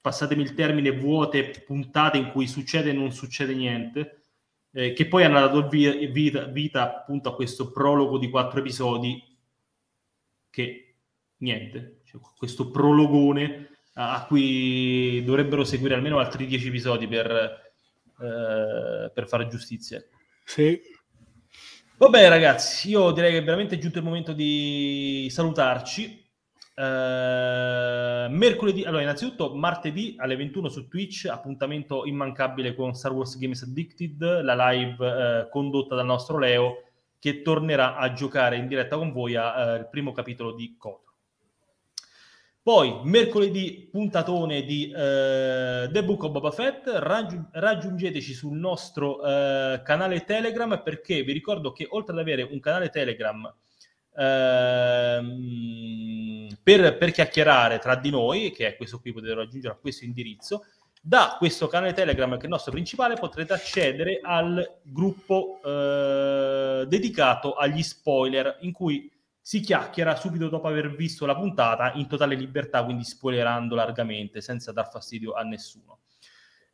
passatemi 0.00 0.40
il 0.40 0.54
termine, 0.54 0.92
vuote 0.92 1.62
puntate 1.66 2.16
in 2.16 2.30
cui 2.30 2.46
succede 2.46 2.88
e 2.88 2.94
non 2.94 3.12
succede 3.12 3.54
niente 3.54 4.23
eh, 4.74 4.92
che 4.92 5.06
poi 5.06 5.22
hanno 5.22 5.38
dato 5.38 5.68
vita, 5.68 5.92
vita, 6.10 6.44
vita, 6.46 6.82
appunto 6.82 7.28
a 7.28 7.34
questo 7.34 7.70
prologo 7.70 8.18
di 8.18 8.28
quattro 8.28 8.58
episodi 8.58 9.22
che 10.50 10.96
niente, 11.38 12.00
cioè, 12.04 12.20
questo 12.36 12.70
prologone 12.70 13.70
a, 13.94 14.16
a, 14.16 14.26
cui 14.26 15.22
dovrebbero 15.24 15.62
seguire 15.62 15.94
almeno 15.94 16.18
altri 16.18 16.46
dieci 16.46 16.68
episodi 16.68 17.06
per, 17.06 17.30
eh, 17.30 19.10
per 19.14 19.28
fare 19.28 19.46
giustizia. 19.46 20.02
Sì. 20.44 20.80
Vabbè 21.96 22.28
ragazzi, 22.28 22.90
io 22.90 23.12
direi 23.12 23.30
che 23.30 23.38
è 23.38 23.44
veramente 23.44 23.78
giunto 23.78 23.98
il 23.98 24.04
momento 24.04 24.32
di 24.32 25.28
salutarci. 25.30 26.23
Uh, 26.76 28.28
mercoledì, 28.30 28.82
allora 28.82 29.02
innanzitutto 29.02 29.54
martedì 29.54 30.16
alle 30.18 30.34
21 30.34 30.68
su 30.68 30.88
Twitch, 30.88 31.26
appuntamento 31.30 32.04
immancabile 32.04 32.74
con 32.74 32.94
Star 32.94 33.12
Wars 33.12 33.38
Games 33.38 33.62
Addicted, 33.62 34.42
la 34.42 34.70
live 34.70 35.06
uh, 35.06 35.48
condotta 35.50 35.94
dal 35.94 36.04
nostro 36.04 36.36
Leo 36.36 36.82
che 37.20 37.42
tornerà 37.42 37.94
a 37.96 38.12
giocare 38.12 38.56
in 38.56 38.66
diretta 38.66 38.96
con 38.96 39.12
voi 39.12 39.36
al 39.36 39.82
uh, 39.82 39.88
primo 39.88 40.10
capitolo 40.10 40.52
di 40.52 40.74
Koto. 40.76 41.02
Poi 42.60 43.02
mercoledì 43.04 43.88
puntatone 43.92 44.62
di 44.62 44.90
The 44.90 46.02
Book 46.02 46.22
of 46.22 46.30
Boba 46.30 46.50
Fett, 46.50 46.86
raggi- 46.86 47.38
raggiungeteci 47.50 48.32
sul 48.32 48.56
nostro 48.56 49.18
canale 49.18 50.24
Telegram 50.24 50.82
perché 50.82 51.22
vi 51.24 51.32
ricordo 51.34 51.72
che 51.72 51.86
oltre 51.90 52.14
ad 52.14 52.20
avere 52.20 52.42
un 52.42 52.60
canale 52.60 52.88
Telegram 52.88 53.54
ehm, 54.16 55.34
per, 56.62 56.96
per, 56.96 57.10
chiacchierare 57.10 57.78
tra 57.78 57.96
di 57.96 58.10
noi, 58.10 58.52
che 58.52 58.68
è 58.68 58.76
questo 58.76 59.00
qui, 59.00 59.12
potete 59.12 59.34
raggiungere 59.34 59.74
a 59.74 59.76
questo 59.76 60.04
indirizzo. 60.04 60.64
Da 61.00 61.36
questo 61.38 61.66
canale 61.66 61.92
Telegram, 61.92 62.30
che 62.30 62.40
è 62.40 62.44
il 62.44 62.48
nostro 62.48 62.72
principale, 62.72 63.16
potrete 63.16 63.52
accedere 63.52 64.20
al 64.22 64.78
gruppo 64.82 65.60
eh, 65.62 66.86
dedicato 66.88 67.54
agli 67.54 67.82
spoiler, 67.82 68.56
in 68.60 68.72
cui 68.72 69.12
si 69.38 69.60
chiacchiera 69.60 70.16
subito 70.16 70.48
dopo 70.48 70.66
aver 70.66 70.94
visto 70.94 71.26
la 71.26 71.36
puntata 71.36 71.92
in 71.96 72.06
totale 72.06 72.34
libertà, 72.34 72.82
quindi 72.82 73.04
spoilerando 73.04 73.74
largamente, 73.74 74.40
senza 74.40 74.72
dar 74.72 74.88
fastidio 74.88 75.34
a 75.34 75.42
nessuno. 75.42 75.98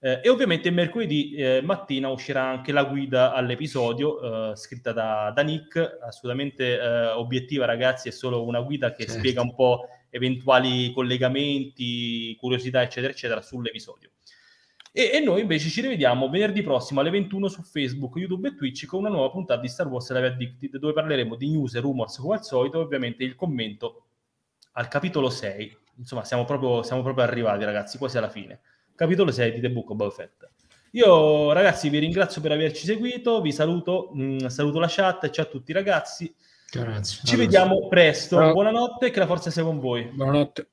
Eh, 0.02 0.20
e 0.22 0.28
ovviamente 0.30 0.70
mercoledì 0.70 1.34
eh, 1.34 1.60
mattina 1.62 2.08
uscirà 2.08 2.42
anche 2.42 2.72
la 2.72 2.84
guida 2.84 3.34
all'episodio, 3.34 4.50
eh, 4.50 4.56
scritta 4.56 4.92
da, 4.92 5.30
da, 5.34 5.42
Nick, 5.42 5.98
assolutamente 6.00 6.80
eh, 6.80 7.06
obiettiva 7.08 7.66
ragazzi, 7.66 8.08
è 8.08 8.10
solo 8.10 8.46
una 8.46 8.62
guida 8.62 8.92
che 8.92 9.04
certo. 9.04 9.18
spiega 9.18 9.42
un 9.42 9.54
po' 9.54 9.88
eventuali 10.08 10.90
collegamenti, 10.92 12.34
curiosità 12.40 12.80
eccetera 12.80 13.12
eccetera 13.12 13.42
sull'episodio. 13.42 14.10
E, 14.90 15.10
e, 15.12 15.20
noi 15.20 15.42
invece 15.42 15.68
ci 15.68 15.82
rivediamo 15.82 16.30
venerdì 16.30 16.62
prossimo 16.62 17.00
alle 17.00 17.10
21 17.10 17.48
su 17.48 17.62
Facebook, 17.62 18.16
YouTube 18.16 18.48
e 18.48 18.54
Twitch 18.56 18.86
con 18.86 19.00
una 19.00 19.10
nuova 19.10 19.30
puntata 19.30 19.60
di 19.60 19.68
Star 19.68 19.86
Wars 19.86 20.10
Live 20.12 20.26
Addicted 20.28 20.78
dove 20.78 20.94
parleremo 20.94 21.36
di 21.36 21.50
news 21.50 21.74
e 21.74 21.80
rumors 21.80 22.16
come 22.16 22.36
al 22.36 22.44
solito 22.44 22.80
e 22.80 22.84
ovviamente 22.84 23.22
il 23.22 23.34
commento 23.34 24.06
al 24.72 24.88
capitolo 24.88 25.28
6. 25.28 25.76
Insomma, 25.98 26.24
siamo 26.24 26.46
proprio, 26.46 26.82
siamo 26.82 27.02
proprio 27.02 27.22
arrivati 27.24 27.64
ragazzi, 27.64 27.98
quasi 27.98 28.16
alla 28.16 28.30
fine 28.30 28.60
capitolo 29.00 29.30
6 29.30 29.52
di 29.52 29.60
The 29.60 29.70
Book 29.70 29.88
of 29.88 29.96
Boba 29.96 30.10
Fett. 30.10 30.46
Io 30.90 31.52
ragazzi 31.52 31.88
vi 31.88 32.00
ringrazio 32.00 32.42
per 32.42 32.52
averci 32.52 32.84
seguito, 32.84 33.40
vi 33.40 33.50
saluto, 33.50 34.10
mh, 34.12 34.22
mm, 34.22 34.46
saluto 34.48 34.78
la 34.78 34.88
chat, 34.90 35.30
ciao 35.30 35.46
a 35.46 35.48
tutti 35.48 35.72
ragazzi. 35.72 36.34
Grazie. 36.70 37.22
Ci 37.24 37.36
vediamo 37.36 37.88
presto, 37.88 38.36
buonanotte 38.36 39.06
e 39.06 39.10
che 39.10 39.18
la 39.18 39.26
forza 39.26 39.50
sia 39.50 39.62
con 39.62 39.80
voi. 39.80 40.04
Buonanotte. 40.04 40.68